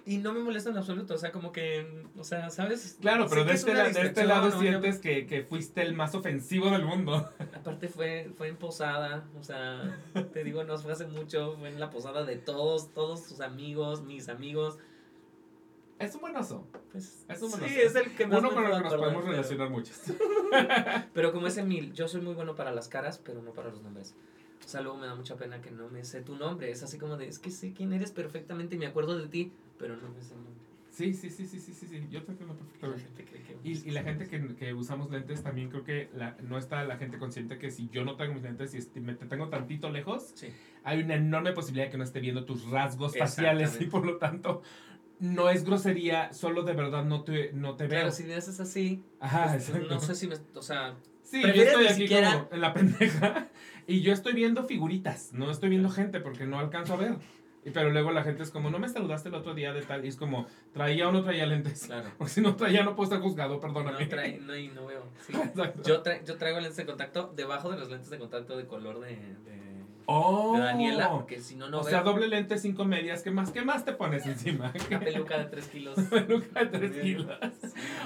y 0.06 0.18
no 0.18 0.32
me 0.32 0.40
molesta 0.40 0.70
en 0.70 0.78
absoluto. 0.78 1.14
O 1.14 1.18
sea, 1.18 1.32
como 1.32 1.50
que, 1.52 2.04
o 2.16 2.24
sea, 2.24 2.48
¿sabes? 2.50 2.96
Claro, 3.00 3.26
pero 3.28 3.42
Sé 3.42 3.48
de 3.48 3.54
este, 3.54 3.74
la- 3.74 3.88
de 3.90 4.02
este 4.06 4.24
lado 4.24 4.48
¿no? 4.48 4.54
Yo- 4.54 4.60
sientes 4.60 4.98
que, 5.00 5.26
que 5.26 5.42
fuiste 5.42 5.82
el 5.82 5.94
más 5.94 6.14
ofensivo 6.14 6.70
del 6.70 6.84
mundo. 6.84 7.28
Aparte 7.54 7.88
fue, 7.88 8.30
fue 8.38 8.48
en 8.48 8.56
posada, 8.56 9.28
o 9.38 9.42
sea, 9.42 9.98
te 10.32 10.44
digo, 10.44 10.64
no 10.64 10.78
fue 10.78 10.92
hace 10.92 11.06
mucho, 11.06 11.56
fue 11.58 11.68
en 11.68 11.78
la 11.80 11.90
posada 11.90 12.24
de 12.24 12.36
todos, 12.36 12.94
todos 12.94 13.24
sus 13.26 13.40
amigos, 13.40 14.02
mis 14.02 14.28
amigos. 14.28 14.78
Es 15.98 16.14
un 16.14 16.20
buen 16.20 16.36
oso. 16.36 16.66
Pues, 16.92 17.24
Es 17.28 17.40
un 17.42 17.50
sí, 17.50 17.58
buen 17.58 17.72
oso. 17.72 17.80
es 17.80 17.96
el 17.96 18.14
que 18.14 18.26
más 18.26 18.38
Uno 18.40 18.50
me 18.50 18.54
con 18.54 18.64
el 18.66 18.72
que 18.76 18.82
nos 18.82 18.94
podemos 18.94 19.24
relacionar 19.24 19.70
muchos. 19.70 19.98
Pero 21.14 21.32
como 21.32 21.46
es 21.46 21.56
Emil, 21.56 21.92
yo 21.94 22.06
soy 22.06 22.20
muy 22.20 22.34
bueno 22.34 22.54
para 22.54 22.70
las 22.70 22.86
caras, 22.88 23.18
pero 23.18 23.40
no 23.42 23.52
para 23.52 23.70
los 23.70 23.82
nombres. 23.82 24.14
O 24.66 24.68
sea, 24.68 24.80
luego 24.80 24.98
me 24.98 25.06
da 25.06 25.14
mucha 25.14 25.36
pena 25.36 25.60
que 25.60 25.70
no 25.70 25.88
me 25.88 26.02
sé 26.04 26.22
tu 26.22 26.34
nombre. 26.34 26.68
Es 26.72 26.82
así 26.82 26.98
como 26.98 27.16
de, 27.16 27.28
es 27.28 27.38
que 27.38 27.52
sé 27.52 27.72
quién 27.72 27.92
eres 27.92 28.10
perfectamente 28.10 28.74
y 28.74 28.78
me 28.78 28.86
acuerdo 28.86 29.16
de 29.16 29.28
ti, 29.28 29.52
pero 29.78 29.96
no 29.96 30.08
me 30.08 30.20
sé 30.20 30.34
el 30.34 30.42
nombre. 30.42 30.66
Sí, 30.90 31.14
sí, 31.14 31.30
sí, 31.30 31.46
sí, 31.46 31.60
sí, 31.60 31.72
sí, 31.72 31.86
sí. 31.86 32.06
Yo 32.10 32.24
te 32.24 32.32
entiendo 32.32 32.56
perfectamente. 32.56 33.24
que... 33.24 33.56
Y, 33.62 33.88
y 33.88 33.90
la 33.92 34.02
gente 34.02 34.26
que, 34.26 34.56
que 34.56 34.74
usamos 34.74 35.08
lentes 35.12 35.44
también 35.44 35.68
creo 35.70 35.84
que 35.84 36.10
la- 36.16 36.36
no 36.42 36.58
está 36.58 36.82
la 36.84 36.96
gente 36.96 37.16
consciente 37.18 37.58
que 37.58 37.70
si 37.70 37.88
yo 37.90 38.04
no 38.04 38.16
traigo 38.16 38.34
mis 38.34 38.42
lentes 38.42 38.74
y 38.74 38.78
esti- 38.78 39.00
me 39.00 39.14
te 39.14 39.26
tengo 39.26 39.48
tantito 39.48 39.88
lejos, 39.90 40.32
Sí. 40.34 40.48
hay 40.82 41.00
una 41.02 41.14
enorme 41.14 41.52
posibilidad 41.52 41.86
de 41.86 41.90
que 41.92 41.98
no 41.98 42.04
esté 42.04 42.18
viendo 42.18 42.44
tus 42.44 42.68
rasgos 42.68 43.16
faciales 43.16 43.80
y 43.80 43.84
por 43.86 44.04
lo 44.04 44.16
tanto 44.16 44.62
no 45.20 45.48
es 45.48 45.64
grosería, 45.64 46.32
solo 46.32 46.64
de 46.64 46.72
verdad 46.72 47.04
no 47.04 47.22
te, 47.22 47.52
no 47.52 47.76
te 47.76 47.84
veo. 47.86 48.00
Claro, 48.00 48.10
si 48.10 48.24
me 48.24 48.34
haces 48.34 48.58
así, 48.58 49.04
Ajá, 49.20 49.52
pues, 49.52 49.88
no 49.88 50.00
sé 50.00 50.14
si 50.16 50.26
me... 50.26 50.34
O 50.54 50.62
sea, 50.62 50.96
Sí, 51.22 51.38
yo 51.38 51.42
¿Prefieres 51.42 51.72
estoy 51.72 51.86
aquí 51.88 52.02
siquiera- 52.02 52.32
como 52.32 52.48
en 52.52 52.60
la 52.60 52.72
pendeja 52.74 53.48
y 53.86 54.00
yo 54.02 54.12
estoy 54.12 54.32
viendo 54.34 54.64
figuritas, 54.64 55.32
no 55.32 55.50
estoy 55.50 55.68
viendo 55.70 55.90
gente 55.90 56.20
porque 56.20 56.44
no 56.46 56.58
alcanzo 56.58 56.94
a 56.94 56.96
ver. 56.96 57.14
Y, 57.64 57.70
pero 57.70 57.90
luego 57.90 58.12
la 58.12 58.22
gente 58.22 58.44
es 58.44 58.50
como, 58.52 58.70
no 58.70 58.78
me 58.78 58.88
saludaste 58.88 59.28
el 59.28 59.34
otro 59.34 59.52
día 59.52 59.72
de 59.72 59.82
tal, 59.82 60.04
y 60.04 60.08
es 60.08 60.14
como, 60.14 60.46
traía 60.72 61.08
o 61.08 61.12
no 61.12 61.24
traía 61.24 61.46
lentes. 61.46 61.86
claro. 61.86 62.10
Porque 62.18 62.32
si 62.32 62.40
no 62.40 62.54
traía 62.54 62.84
no 62.84 62.94
puedo 62.94 63.04
estar 63.10 63.20
juzgado, 63.20 63.58
perdóname. 63.58 64.04
No, 64.04 64.08
trae, 64.08 64.38
no, 64.38 64.56
y 64.56 64.68
no 64.68 64.86
veo. 64.86 65.02
Sí. 65.26 65.32
Yo, 65.84 66.00
tra- 66.04 66.22
yo 66.24 66.36
traigo 66.36 66.60
lentes 66.60 66.76
de 66.76 66.86
contacto 66.86 67.32
debajo 67.34 67.70
de 67.72 67.78
los 67.78 67.90
lentes 67.90 68.08
de 68.08 68.18
contacto 68.18 68.56
de 68.56 68.66
color 68.66 69.00
de, 69.00 69.08
de, 69.16 69.82
oh, 70.06 70.52
de 70.56 70.60
Daniela, 70.62 71.10
porque 71.10 71.40
si 71.40 71.56
no, 71.56 71.68
no 71.68 71.78
o 71.78 71.82
veo 71.82 71.90
sea, 71.90 72.02
doble 72.04 72.28
lente, 72.28 72.56
cinco 72.58 72.84
medias, 72.84 73.22
¿qué 73.24 73.32
más, 73.32 73.50
qué 73.50 73.62
más 73.62 73.84
te 73.84 73.94
pones 73.94 74.24
encima? 74.26 74.72
una 74.88 75.00
peluca 75.00 75.36
de 75.38 75.46
3 75.46 75.66
kilos. 75.66 75.98
Peluca 76.08 76.64
de 76.64 76.78
tres 76.78 77.02
kilos. 77.02 77.26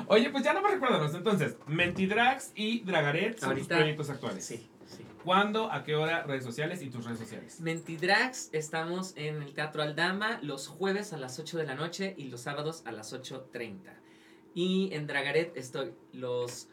Oye, 0.07 0.31
pues 0.31 0.43
ya 0.43 0.55
no 0.55 0.63
me 0.63 0.71
recuérdanos. 0.71 1.15
Entonces, 1.15 1.59
Mentidrags 1.67 2.53
y 2.55 2.81
Dragaret 2.81 3.39
son 3.39 3.51
tus 3.51 3.59
Ahorita- 3.65 3.77
proyectos 3.77 4.09
actuales. 4.09 4.43
Sí. 4.43 4.67
¿Cuándo, 5.25 5.71
a 5.71 5.85
qué 5.85 5.97
hora, 5.97 6.23
redes 6.23 6.45
sociales 6.45 6.83
y 6.83 6.89
tus 6.89 7.05
redes 7.05 7.19
sociales? 7.19 7.61
Mentidrags, 7.61 8.49
estamos 8.53 9.13
en 9.17 9.43
el 9.43 9.53
Teatro 9.53 9.83
Aldama 9.83 10.39
los 10.43 10.67
jueves 10.67 11.13
a 11.13 11.19
las 11.19 11.39
8 11.39 11.59
de 11.59 11.67
la 11.67 11.75
noche 11.75 12.15
y 12.17 12.29
los 12.29 12.41
sábados 12.41 12.83
a 12.87 12.93
las 12.93 13.13
8.30. 13.13 13.81
Y 14.55 14.89
en 14.93 15.07
Dragaret 15.07 15.57
estoy 15.57 15.93
los 16.13 16.69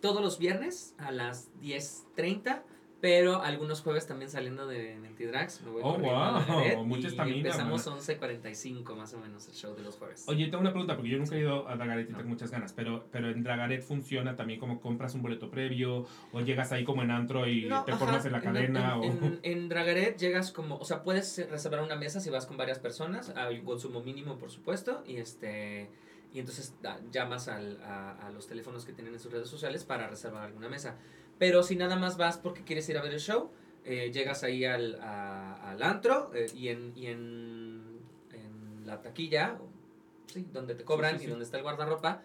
todos 0.00 0.22
los 0.22 0.38
viernes 0.38 0.94
a 0.98 1.10
las 1.10 1.50
10.30, 1.60 2.62
pero 3.02 3.42
algunos 3.42 3.80
jueves 3.80 4.06
también 4.06 4.30
saliendo 4.30 4.68
de 4.68 4.94
Mentidrags. 4.94 5.60
Me 5.62 5.70
voy 5.72 5.82
Oh, 5.84 5.98
wow, 5.98 6.84
mucha 6.86 7.08
estamina, 7.08 7.36
empezamos 7.38 7.84
11.45 7.84 8.94
más 8.94 9.12
o 9.14 9.18
menos 9.18 9.48
el 9.48 9.54
show 9.54 9.74
de 9.74 9.82
los 9.82 9.96
jueves. 9.96 10.22
Oye, 10.28 10.44
tengo 10.46 10.60
una 10.60 10.70
pregunta, 10.70 10.94
porque 10.94 11.10
yo 11.10 11.18
nunca 11.18 11.34
he 11.34 11.40
ido 11.40 11.68
a 11.68 11.74
Dragaret 11.74 12.08
y 12.08 12.14
tengo 12.14 12.28
muchas 12.28 12.52
ganas, 12.52 12.72
pero, 12.72 13.08
pero 13.10 13.28
en 13.28 13.42
Dragaret 13.42 13.82
funciona 13.82 14.36
también 14.36 14.60
como 14.60 14.80
compras 14.80 15.16
un 15.16 15.22
boleto 15.22 15.50
previo 15.50 16.06
o 16.32 16.40
llegas 16.42 16.70
ahí 16.70 16.84
como 16.84 17.02
en 17.02 17.10
antro 17.10 17.48
y 17.48 17.64
No, 17.64 17.82
te 17.82 17.90
ajá, 17.90 17.98
formas 18.04 18.24
en 18.24 18.32
la 18.32 18.40
cadena 18.40 18.94
en, 18.94 19.00
o... 19.00 19.04
en- 19.04 19.40
en 19.42 19.68
Dragaret 19.68 20.16
llegas 20.16 20.52
como, 20.52 20.76
o 20.76 20.84
sea, 20.84 21.02
puedes 21.02 21.44
reservar 21.50 21.82
una 21.82 21.96
mesa 21.96 22.20
si 22.20 22.30
vas 22.30 22.46
con 22.46 22.56
varias 22.56 22.78
personas, 22.78 23.30
hay 23.34 23.58
un 23.58 23.64
consumo 23.64 24.00
mínimo, 24.00 24.38
por 24.38 24.50
supuesto, 24.52 25.02
y 25.08 25.16
este 25.16 25.90
y 26.32 26.38
entonces 26.38 26.72
da- 26.80 27.00
llamas 27.10 27.48
al- 27.48 27.82
a, 27.82 28.12
a 28.12 28.30
los 28.30 28.46
teléfonos 28.46 28.84
que 28.86 28.92
tienen 28.92 29.12
en 29.12 29.18
sus 29.20 29.32
redes 29.32 29.48
sociales 29.48 29.82
para 29.84 30.06
reservar 30.08 30.44
alguna 30.44 30.68
mesa. 30.68 30.96
Pero 31.42 31.64
si 31.64 31.74
nada 31.74 31.96
más 31.96 32.16
vas 32.16 32.38
porque 32.38 32.62
quieres 32.62 32.88
ir 32.88 32.96
a 32.96 33.02
ver 33.02 33.12
el 33.12 33.18
show, 33.18 33.50
eh, 33.84 34.12
llegas 34.12 34.44
ahí 34.44 34.64
al, 34.64 34.94
a- 35.00 35.72
al 35.72 35.82
antro 35.82 36.30
eh, 36.34 36.46
y, 36.54 36.68
en, 36.68 36.92
y 36.94 37.06
en, 37.08 37.98
en 38.30 38.86
la 38.86 39.02
taquilla, 39.02 39.58
sí, 40.32 40.46
donde 40.52 40.76
te 40.76 40.84
cobran 40.84 41.14
Sí, 41.14 41.18
sí, 41.18 41.24
y 41.26 41.30
donde 41.30 41.44
está 41.44 41.56
el 41.56 41.64
guardarropa, 41.64 42.22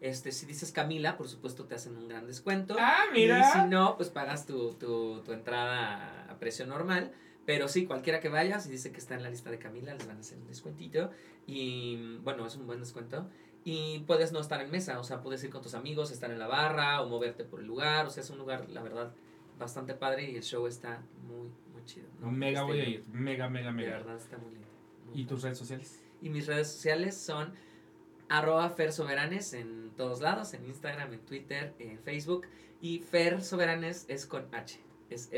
este, 0.00 0.30
si 0.30 0.46
dices 0.46 0.70
Camila, 0.70 1.16
por 1.16 1.26
supuesto 1.26 1.64
te 1.64 1.74
hacen 1.74 1.96
un 1.96 2.06
gran 2.06 2.28
descuento. 2.28 2.76
¡Ah, 2.78 3.06
Y 3.08 3.14
si 3.16 3.20
mira! 3.22 3.66
no, 3.66 3.96
pues 3.96 4.08
pagas 4.10 4.46
tu, 4.46 4.74
tu, 4.74 5.20
tu 5.24 5.32
entrada 5.32 6.26
a, 6.28 6.30
a 6.32 6.38
precio 6.38 6.64
normal. 6.64 7.10
Pero 7.46 7.66
sí, 7.66 7.86
cualquiera 7.86 8.20
que 8.20 8.28
vaya, 8.28 8.60
si 8.60 8.70
dice 8.70 8.92
que 8.92 8.98
está 8.98 9.16
en 9.16 9.24
la 9.24 9.30
lista 9.30 9.50
de 9.50 9.58
Camila, 9.58 9.94
les 9.94 10.06
van 10.06 10.18
a 10.18 10.20
hacer 10.20 10.38
un 10.38 10.46
descuentito. 10.46 11.10
Y 11.44 12.18
bueno, 12.18 12.46
es 12.46 12.54
un 12.54 12.68
buen 12.68 12.78
descuento. 12.78 13.28
Y 13.64 14.00
puedes 14.00 14.32
no 14.32 14.40
estar 14.40 14.60
en 14.62 14.70
mesa, 14.70 14.98
o 14.98 15.04
sea, 15.04 15.20
puedes 15.20 15.44
ir 15.44 15.50
con 15.50 15.60
tus 15.62 15.74
amigos, 15.74 16.10
estar 16.10 16.30
en 16.30 16.38
la 16.38 16.46
barra 16.46 17.02
o 17.02 17.08
moverte 17.08 17.44
por 17.44 17.60
el 17.60 17.66
lugar. 17.66 18.06
O 18.06 18.10
sea, 18.10 18.22
es 18.22 18.30
un 18.30 18.38
lugar, 18.38 18.68
la 18.70 18.82
verdad, 18.82 19.12
bastante 19.58 19.94
padre 19.94 20.30
y 20.30 20.36
el 20.36 20.42
show 20.42 20.66
está 20.66 21.02
muy, 21.26 21.48
muy 21.72 21.84
chido. 21.84 22.06
¿no? 22.20 22.30
Mega 22.30 22.62
voy 22.62 22.80
a 22.80 22.88
ir, 22.88 23.04
mega, 23.12 23.48
mega, 23.50 23.66
De 23.66 23.72
mega. 23.72 23.90
verdad, 23.98 24.16
está 24.16 24.38
muy 24.38 24.52
lindo. 24.52 24.66
muy 25.06 25.20
¿Y 25.20 25.24
tus 25.26 25.42
redes 25.42 25.58
sociales? 25.58 26.02
Y 26.22 26.30
mis 26.30 26.46
redes 26.46 26.68
sociales 26.72 27.16
son 27.16 27.52
arroba 28.30 28.70
Fer 28.70 28.92
Soberanes 28.92 29.52
en 29.52 29.90
todos 29.96 30.20
lados, 30.20 30.54
en 30.54 30.64
Instagram, 30.64 31.12
en 31.12 31.20
Twitter, 31.20 31.74
en 31.78 31.98
Facebook. 31.98 32.46
Y 32.80 33.00
Fer 33.00 33.42
Soberanes 33.42 34.06
es 34.08 34.24
con 34.24 34.46
H. 34.54 34.80
Es 35.10 35.28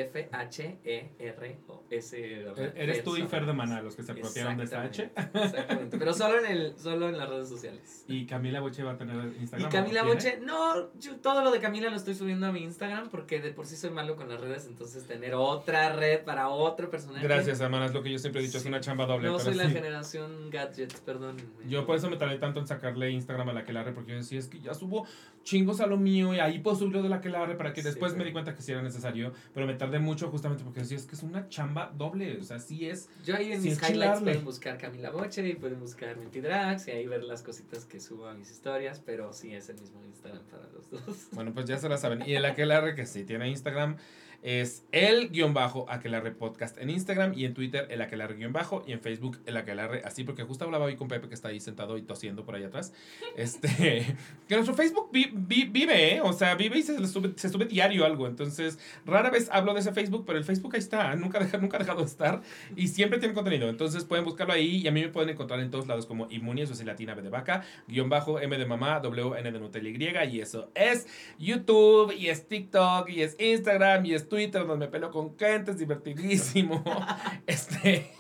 F-H-E-R-O-S. 0.93 2.17
E- 2.17 2.73
Eres 2.77 3.03
tú 3.05 3.17
y 3.17 3.23
Fer 3.23 3.47
de 3.47 3.53
Maná, 3.53 3.81
los 3.81 3.97
que 3.97 4.03
se 4.03 4.13
apropiaron 4.13 4.57
de 4.59 4.65
esa 4.65 4.83
H. 4.83 5.11
Exactamente. 5.35 5.99
Pero 5.99 6.13
solo 6.13 6.39
en, 6.41 6.47
el, 6.47 6.79
solo 6.79 7.09
en 7.09 7.17
las 7.17 7.29
redes 7.29 7.49
sociales. 7.49 8.05
Y 8.07 8.27
Camila 8.27 8.61
Boche 8.61 8.83
va 8.83 8.93
a 8.93 8.97
tener 8.99 9.17
Y 9.37 9.41
Instagram. 9.43 9.71
Camila 9.71 10.03
¿o 10.03 10.05
tiene? 10.05 10.15
Boche, 10.15 10.39
no, 10.45 10.93
yo 10.99 11.17
todo 11.17 11.43
lo 11.43 11.51
de 11.51 11.59
Camila 11.61 11.89
lo 11.91 11.97
estoy 11.97 12.15
subiendo 12.15 12.47
a 12.47 12.53
mi 12.53 12.61
Instagram 12.63 13.09
porque 13.09 13.41
de 13.41 13.53
por 13.53 13.67
sí 13.67 13.77
soy 13.77 13.91
malo 13.91 14.17
con 14.17 14.29
las 14.29 14.41
redes, 14.41 14.67
entonces 14.67 15.07
tener 15.07 15.35
otra 15.35 15.93
red 15.95 16.23
para 16.25 16.49
otro 16.49 16.91
personaje. 16.91 17.27
Gracias, 17.27 17.61
hermana, 17.61 17.87
es 17.87 17.95
lo 17.95 18.03
que 18.03 18.11
yo 18.13 18.19
siempre 18.19 18.43
he 18.43 18.45
dicho, 18.45 18.59
es 18.59 18.67
una 18.67 18.81
chamba 18.81 19.07
doble. 19.07 19.29
No 19.29 19.39
soy 19.39 19.55
la 19.55 19.67
sí. 19.69 19.73
generación 19.73 20.51
gadgets, 20.51 21.01
perdón. 21.01 21.37
Yo 21.69 21.87
por 21.87 21.97
eso 21.97 22.11
me 22.11 22.17
tardé 22.17 22.39
tanto 22.39 22.61
en 22.61 22.67
sacarle 22.67 23.11
Instagram 23.11 23.49
a 23.49 23.53
la 23.53 23.65
Quelarre, 23.65 23.93
porque 23.93 24.11
yo 24.13 24.17
decía, 24.19 24.39
es 24.39 24.49
que 24.49 24.61
ya 24.61 24.75
subo 24.75 25.07
chingos 25.45 25.81
a 25.81 25.87
lo 25.87 25.97
mío 25.97 26.35
y 26.35 26.41
ahí 26.41 26.59
puedo 26.61 26.77
subirlo 26.77 27.03
de 27.03 27.09
la 27.09 27.21
Quelarre 27.21 27.57
para 27.57 27.73
que 27.73 27.83
Sí, 27.83 27.89
después 27.89 28.15
me 28.15 28.25
di 28.25 28.33
cuenta 28.33 28.55
que 28.55 28.63
sí 28.63 28.71
era 28.73 28.83
necesario, 28.83 29.33
pero 29.55 29.62
me 29.67 29.75
tardé 29.75 29.99
mucho 29.99 30.29
justamente 30.31 30.65
porque 30.65 30.81
decía, 30.81 30.97
es 30.97 31.07
que 31.07 31.15
es 31.17 31.23
una 31.23 31.49
chamba 31.49 31.93
doble, 31.97 32.39
o 32.39 32.43
sea, 32.45 32.59
sí 32.59 32.89
es... 32.89 33.09
Yo 33.25 33.37
ahí 33.37 33.53
en 33.53 33.63
Sí, 33.63 33.69
mis 33.71 33.79
highlights 33.79 33.93
chilarle. 33.93 34.25
pueden 34.33 34.45
buscar 34.45 34.79
Camila 34.79 35.11
Boche 35.11 35.47
y 35.49 35.55
pueden 35.55 35.81
buscar 35.81 36.17
Mentidrags 36.17 36.89
y 36.89 36.91
ahí 36.93 37.07
ver 37.07 37.25
las 37.25 37.43
cositas 37.43 37.85
que 37.85 38.01
subo 38.01 38.27
a 38.27 38.35
mis 38.35 38.51
historias, 38.51 39.01
pero 39.05 39.33
sí 39.33 39.55
es 39.55 39.69
el 39.69 39.79
mismo 39.81 40.03
Instagram 40.05 40.43
para 40.51 40.65
los 40.73 40.91
dos. 40.91 41.29
Bueno, 41.33 41.53
pues 41.53 41.67
ya 41.67 41.79
se 41.79 41.89
la 41.89 41.97
saben. 41.99 42.23
Y 42.27 42.35
el 42.35 42.45
Aquelarre, 42.45 42.95
que 42.95 43.07
sí 43.07 43.25
tiene 43.25 43.49
Instagram, 43.49 43.97
es 44.43 44.85
el 44.93 45.31
guion 45.31 45.55
bajo 45.55 45.87
Aquelarre 45.89 46.33
Podcast 46.33 46.77
en 46.79 46.91
Instagram 46.91 47.33
y 47.37 47.45
en 47.45 47.55
Twitter 47.55 47.87
el 47.91 48.03
Aquelarre 48.03 48.35
guion 48.35 48.53
bajo 48.53 48.83
y 48.87 48.93
en 48.93 49.01
Facebook 49.01 49.39
el 49.47 49.57
Aquelarre, 49.57 50.03
así 50.05 50.25
porque 50.25 50.43
justo 50.43 50.65
hablaba 50.65 50.87
hoy 50.87 50.97
con 50.97 51.09
Pepe 51.09 51.29
que 51.29 51.35
está 51.35 51.49
ahí 51.49 51.61
sentado 51.61 51.97
y 51.97 52.03
tosiendo 52.03 52.45
por 52.45 52.55
ahí 52.57 52.65
atrás. 52.65 52.93
Este, 53.37 54.17
que 54.49 54.55
nuestro 54.55 54.75
Facebook 54.75 55.09
vi- 55.13 55.31
vi- 55.33 55.65
vive, 55.65 56.17
¿eh? 56.17 56.21
O 56.23 56.33
sea, 56.33 56.55
vive 56.55 56.79
y 56.79 56.83
se, 56.83 56.99
le 56.99 57.07
sube, 57.07 57.33
se 57.37 57.49
sube 57.49 57.67
diario 57.67 58.05
algo. 58.05 58.27
Entonces, 58.27 58.79
rara 59.07 59.31
vez 59.31 59.49
hablo 59.53 59.75
de 59.75 59.81
ese 59.81 59.93
Facebook, 59.93 60.25
pero 60.27 60.39
el 60.39 60.45
Facebook 60.45 60.75
ahí 60.75 60.81
está, 60.81 61.15
nunca, 61.17 61.39
deja, 61.39 61.59
nunca 61.59 61.77
ha 61.77 61.81
dejado 61.81 62.01
de 62.01 62.07
estar 62.07 62.43
y 62.77 62.89
siempre 62.89 63.19
tiene 63.19 63.35
contenido. 63.35 63.69
Entonces 63.69 64.05
pueden 64.05 64.25
buscarlo 64.25 64.53
ahí 64.55 64.79
y 64.79 64.89
a 64.89 64.93
mí 64.93 65.01
me 65.03 65.09
pueden 65.09 65.31
encontrar 65.31 65.61
en 65.61 65.71
todos 65.71 65.87
lados 65.87 66.07
como 66.07 66.27
Inmuni, 66.31 66.63
eso 66.63 66.73
es 66.73 66.85
latina 66.85 67.15
B 67.15 67.23
de 67.23 67.29
vaca, 67.29 67.63
guion 67.89 68.09
bajo 68.09 68.41
M 68.41 68.59
de 68.59 68.67
mamá, 68.67 68.99
W 69.01 69.39
N 69.39 69.53
de 69.53 69.59
Nutella 69.61 70.25
Y 70.25 70.33
y 70.37 70.41
eso 70.41 70.71
es 70.75 71.07
YouTube 71.39 72.13
y 72.17 72.29
es 72.29 72.49
TikTok 72.49 73.09
y 73.09 73.23
es 73.23 73.37
Instagram 73.39 74.05
y 74.07 74.15
es 74.15 74.29
Twitter 74.33 74.67
donde 74.67 74.87
me 74.87 74.91
pelo 74.91 75.11
con 75.11 75.37
gente, 75.37 75.73
es 75.73 75.79
divertidísimo. 75.79 76.83
este, 77.47 78.11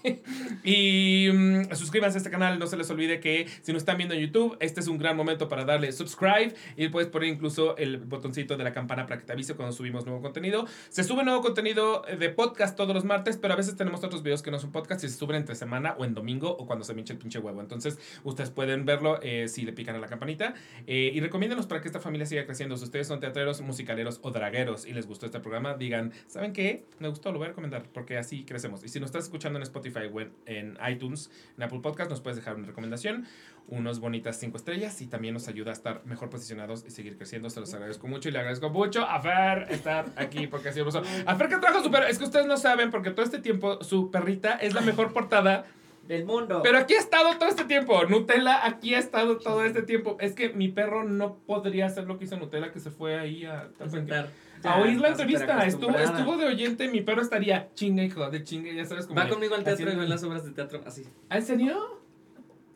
y 0.63 1.31
mm, 1.33 1.75
suscríbanse 1.75 2.19
a 2.19 2.21
este 2.21 2.31
canal, 2.31 2.59
no 2.59 2.67
se 2.67 2.77
les 2.77 2.91
olvide 2.91 3.19
que 3.19 3.49
si 3.63 3.73
nos 3.73 3.81
están 3.81 3.97
viendo 3.97 4.15
en 4.15 4.21
YouTube, 4.21 4.59
este 4.61 4.81
es 4.81 4.89
un 4.89 4.99
gran 4.99 5.17
momento 5.17 5.49
para 5.49 5.65
darle 5.65 5.91
subscribe 5.91 6.55
y 6.77 6.89
puedes 6.89 7.09
poner 7.09 7.31
incluso 7.31 7.79
el 7.79 7.97
botoncito 7.97 8.59
de 8.59 8.65
la 8.65 8.75
campana 8.75 9.07
para 9.07 9.19
que 9.19 9.25
te 9.25 9.33
avise 9.33 9.55
cuando 9.55 9.75
subimos 9.75 10.05
nuevo 10.05 10.21
contenido. 10.21 10.67
Se 10.91 11.03
sube 11.03 11.25
nuevo 11.25 11.41
contenido 11.41 12.07
eh, 12.07 12.17
de 12.17 12.29
podcast 12.29 12.77
todos 12.77 12.95
los 12.95 13.05
martes, 13.05 13.39
pero 13.39 13.55
a 13.55 13.57
veces 13.57 13.75
tenemos 13.75 14.05
otros 14.05 14.23
videos 14.23 14.43
que 14.43 14.51
no 14.51 14.59
son 14.59 14.71
podcast 14.71 15.03
y 15.05 15.09
se 15.09 15.17
suben 15.17 15.37
entre 15.37 15.55
semana 15.55 15.95
o 15.97 16.05
en 16.05 16.13
domingo 16.13 16.55
o 16.55 16.67
cuando 16.67 16.85
se 16.85 16.93
me 16.93 17.01
hinche 17.01 17.15
el 17.15 17.19
pinche 17.19 17.39
huevo. 17.39 17.63
Entonces, 17.63 17.99
ustedes 18.23 18.51
pueden 18.51 18.85
verlo 18.85 19.19
eh, 19.23 19.49
si 19.49 19.63
le 19.63 19.73
pican 19.73 19.97
a 19.97 19.99
la 19.99 20.09
campanita. 20.09 20.53
Eh, 20.87 21.11
y 21.15 21.21
recomiéndenos 21.21 21.67
para 21.67 21.81
que 21.81 21.89
esta 21.89 22.01
familia 22.01 22.27
siga 22.27 22.45
creciendo. 22.45 22.77
Si 22.77 22.85
ustedes 22.85 23.07
son 23.07 23.19
teatreros, 23.19 23.63
musicaleros 23.63 24.21
o 24.23 24.31
dragueros 24.31 24.87
y 24.87 24.93
les 24.93 25.07
gustó 25.07 25.25
este 25.25 25.41
programa, 25.41 25.75
digan, 25.75 26.02
¿saben 26.27 26.53
qué? 26.53 26.85
Me 26.99 27.09
gustó, 27.09 27.31
lo 27.33 27.39
voy 27.39 27.47
a 27.47 27.49
recomendar 27.49 27.85
porque 27.93 28.19
así 28.19 28.45
crecemos. 28.45 28.85
Y 28.85 28.89
si 28.89 28.99
nos 29.01 29.09
estás 29.09 29.25
escuchando 29.25 29.59
en 29.59 29.63
Spotify 29.63 30.11
o 30.13 30.21
en, 30.21 30.33
en 30.47 30.79
iTunes, 30.91 31.31
en 31.57 31.63
Apple 31.63 31.81
Podcast, 31.81 32.11
nos 32.11 32.21
puedes 32.21 32.37
dejar 32.37 32.57
una 32.57 32.67
recomendación, 32.67 33.27
unos 33.69 34.01
bonitas 34.01 34.39
cinco 34.39 34.57
estrellas 34.57 35.01
y 35.01 35.07
también 35.07 35.35
nos 35.35 35.49
ayuda 35.49 35.71
a 35.71 35.75
estar 35.75 36.05
mejor 36.05 36.31
posicionados 36.31 36.85
y 36.87 36.91
seguir 36.91 37.17
creciendo. 37.17 37.51
Se 37.51 37.61
los 37.61 37.73
agradezco 37.75 38.07
mucho 38.09 38.29
y 38.29 38.33
le 38.33 38.39
agradezco 38.39 38.71
mucho 38.71 39.05
a 39.05 39.21
Fer 39.21 39.67
estar 39.71 40.07
aquí 40.17 40.47
porque 40.47 40.69
ha 40.69 40.73
sido 40.73 40.89
hermoso. 40.89 41.03
A 41.27 41.37
Fer 41.37 41.49
que 41.49 41.59
trajo 41.59 41.83
su 41.83 41.91
perro. 41.91 42.07
Es 42.07 42.19
que 42.19 42.25
ustedes 42.25 42.47
no 42.47 42.57
saben 42.57 42.91
porque 42.91 43.11
todo 43.11 43.25
este 43.25 43.39
tiempo 43.39 43.83
su 43.83 44.11
perrita 44.11 44.55
es 44.55 44.75
la 44.75 44.81
mejor 44.81 45.13
portada. 45.13 45.67
Del 46.07 46.25
mundo. 46.25 46.63
Pero 46.65 46.79
aquí 46.79 46.95
ha 46.95 46.99
estado 46.99 47.39
todo 47.39 47.49
este 47.49 47.65
tiempo. 47.65 48.05
Nutella 48.07 48.67
aquí 48.67 48.93
ha 48.93 48.99
estado 48.99 49.39
todo 49.39 49.65
este 49.65 49.83
tiempo. 49.83 50.17
Es 50.19 50.35
que 50.35 50.49
mi 50.49 50.67
perro 50.67 51.05
no 51.05 51.37
podría 51.47 51.87
hacer 51.87 52.09
lo 52.09 52.19
que 52.19 52.25
hizo 52.25 52.37
Nutella, 52.37 52.73
que 52.73 52.81
se 52.81 52.91
fue 52.91 53.21
ahí 53.21 53.45
a, 53.45 53.71
A 53.79 53.89
sentar. 53.89 54.29
A 54.65 54.81
oír 54.81 55.01
la 55.01 55.09
entrevista. 55.09 55.67
Estuvo, 55.67 55.97
estuvo 55.97 56.37
de 56.37 56.47
oyente. 56.47 56.89
Mi 56.89 57.01
perro 57.01 57.23
estaría 57.23 57.73
chinga, 57.75 58.03
hijo 58.03 58.29
de 58.31 58.43
chinga. 58.45 58.73
Ya 58.73 58.85
sabes 58.85 59.07
cómo. 59.07 59.21
Va 59.21 59.29
conmigo 59.29 59.55
al 59.55 59.65
teatro 59.65 59.93
y 59.93 59.97
ve 59.97 60.09
las 60.09 60.23
obras 60.25 60.45
de 60.45 60.53
teatro 60.53 60.81
así. 60.87 61.05
¿Ah, 61.29 61.39
¿En 61.39 61.45
serio? 61.45 62.01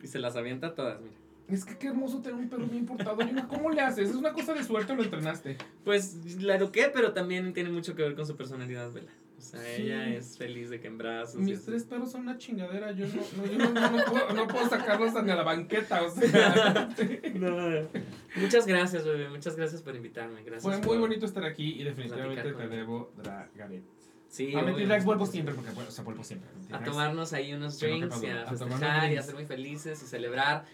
Y 0.01 0.07
se 0.07 0.19
las 0.19 0.35
avienta 0.35 0.75
todas, 0.75 1.01
mira. 1.01 1.15
Es 1.47 1.63
que 1.63 1.77
qué 1.77 1.87
hermoso 1.87 2.21
tener 2.21 2.37
un 2.37 2.49
perro 2.49 2.65
bien 2.65 2.85
portado. 2.85 3.17
¿Cómo 3.47 3.69
le 3.69 3.81
haces? 3.81 4.09
¿Es 4.09 4.15
una 4.15 4.33
cosa 4.33 4.53
de 4.53 4.63
suerte 4.63 4.91
o 4.91 4.95
lo 4.95 5.03
entrenaste? 5.03 5.57
Pues 5.85 6.41
la 6.41 6.55
eduqué, 6.55 6.91
pero 6.93 7.13
también 7.13 7.53
tiene 7.53 7.69
mucho 7.69 7.95
que 7.95 8.03
ver 8.03 8.15
con 8.15 8.27
su 8.27 8.35
personalidad, 8.35 8.91
Vela. 8.91 9.11
O 9.37 9.41
sea, 9.41 9.59
Sí. 9.61 9.83
ella 9.83 10.09
es 10.09 10.37
feliz 10.37 10.69
de 10.71 10.79
que 10.79 10.87
en 10.87 10.97
brazos. 10.97 11.35
Mis 11.35 11.57
así. 11.57 11.65
tres 11.67 11.83
perros 11.83 12.11
son 12.11 12.21
una 12.21 12.37
chingadera. 12.37 12.91
Yo 12.91 13.05
no, 13.07 13.13
no, 13.37 13.45
yo 13.51 13.57
no, 13.57 13.89
no- 13.89 14.05
puedo, 14.05 14.47
puedo 14.47 14.69
sacarlos 14.69 15.13
ni 15.23 15.31
a 15.31 15.35
la 15.35 15.43
banqueta. 15.43 16.01
O 16.03 16.09
sea, 16.09 16.89
No. 17.35 17.87
Muchas 18.35 18.65
gracias, 18.65 19.05
bebé. 19.05 19.29
Muchas 19.29 19.55
gracias 19.55 19.81
por 19.83 19.95
invitarme. 19.95 20.43
Gracias. 20.43 20.63
fue 20.63 20.85
muy 20.85 20.97
bonito 20.97 21.25
estar 21.25 21.43
aquí 21.45 21.79
y 21.79 21.83
definitivamente 21.83 22.51
te 22.53 22.67
debo 22.67 23.11
Dragaret. 23.17 23.83
Sí, 24.29 24.53
a 24.53 24.57
obvio. 24.59 24.65
Mentirax 24.75 25.05
vuelvo 25.05 25.25
siempre 25.25 25.53
porque 25.55 25.71
bueno, 25.71 25.89
o 25.89 25.91
sea, 25.91 26.03
vuelvo 26.03 26.23
siempre. 26.23 26.49
a 26.49 26.53
Mentirax. 26.53 26.85
tomarnos 26.85 27.33
ahí 27.33 27.53
unos 27.53 27.79
drinks 27.79 28.21
y 28.23 28.25
a 28.27 28.41
A 28.43 28.45
festejar 28.47 29.13
y 29.13 29.17
a 29.17 29.21
ser 29.21 29.35
muy 29.35 29.45
felices 29.45 30.03
y 30.03 30.05
celebrar 30.05 30.65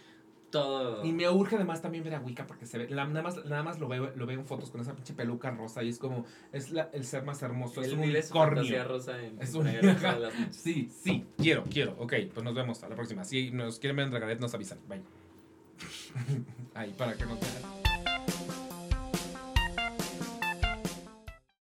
todo. 0.53 1.03
Y 1.03 1.11
me 1.11 1.29
urge 1.29 1.55
además 1.57 1.81
también 1.81 2.03
ver 2.03 2.15
a 2.15 2.19
Wicca 2.19 2.47
porque 2.47 2.65
se 2.65 2.77
ve, 2.77 2.89
la- 2.89 3.05
nada 3.05 3.21
más, 3.21 3.43
nada 3.45 3.63
más 3.63 3.79
lo 3.79 3.87
veo, 3.89 4.11
lo 4.15 4.25
veo 4.25 4.39
en 4.39 4.45
fotos 4.45 4.69
con 4.71 4.79
esa 4.79 4.93
pinche 4.95 5.13
peluca 5.13 5.51
rosa 5.51 5.83
y 5.83 5.89
es 5.89 5.97
como, 5.99 6.25
es 6.53 6.71
la- 6.71 6.89
el 6.93 7.03
ser 7.05 7.23
más 7.23 7.41
hermoso, 7.41 7.81
es 7.81 7.91
un 7.91 7.99
unicornio. 7.99 8.83
rosa 8.85 9.21
en 9.21 9.41
Es 9.41 9.53
un-. 9.55 9.67
Sí, 10.51 10.89
sí, 11.03 11.25
quiero, 11.37 11.63
quiero. 11.63 11.95
Ok, 11.99 12.13
pues 12.33 12.43
nos 12.43 12.53
vemos 12.55 12.81
a 12.83 12.89
la 12.89 12.95
próxima. 12.95 13.23
Si 13.25 13.51
nos 13.51 13.79
quieren 13.79 13.97
ver 13.97 14.05
en 14.05 14.11
Dragaret, 14.11 14.39
nos 14.39 14.53
avisan. 14.53 14.77
Bye. 14.87 15.01
Ay, 16.75 16.93
para 16.97 17.13
que 17.15 17.25
nos 17.25 17.39
vean. 17.39 17.82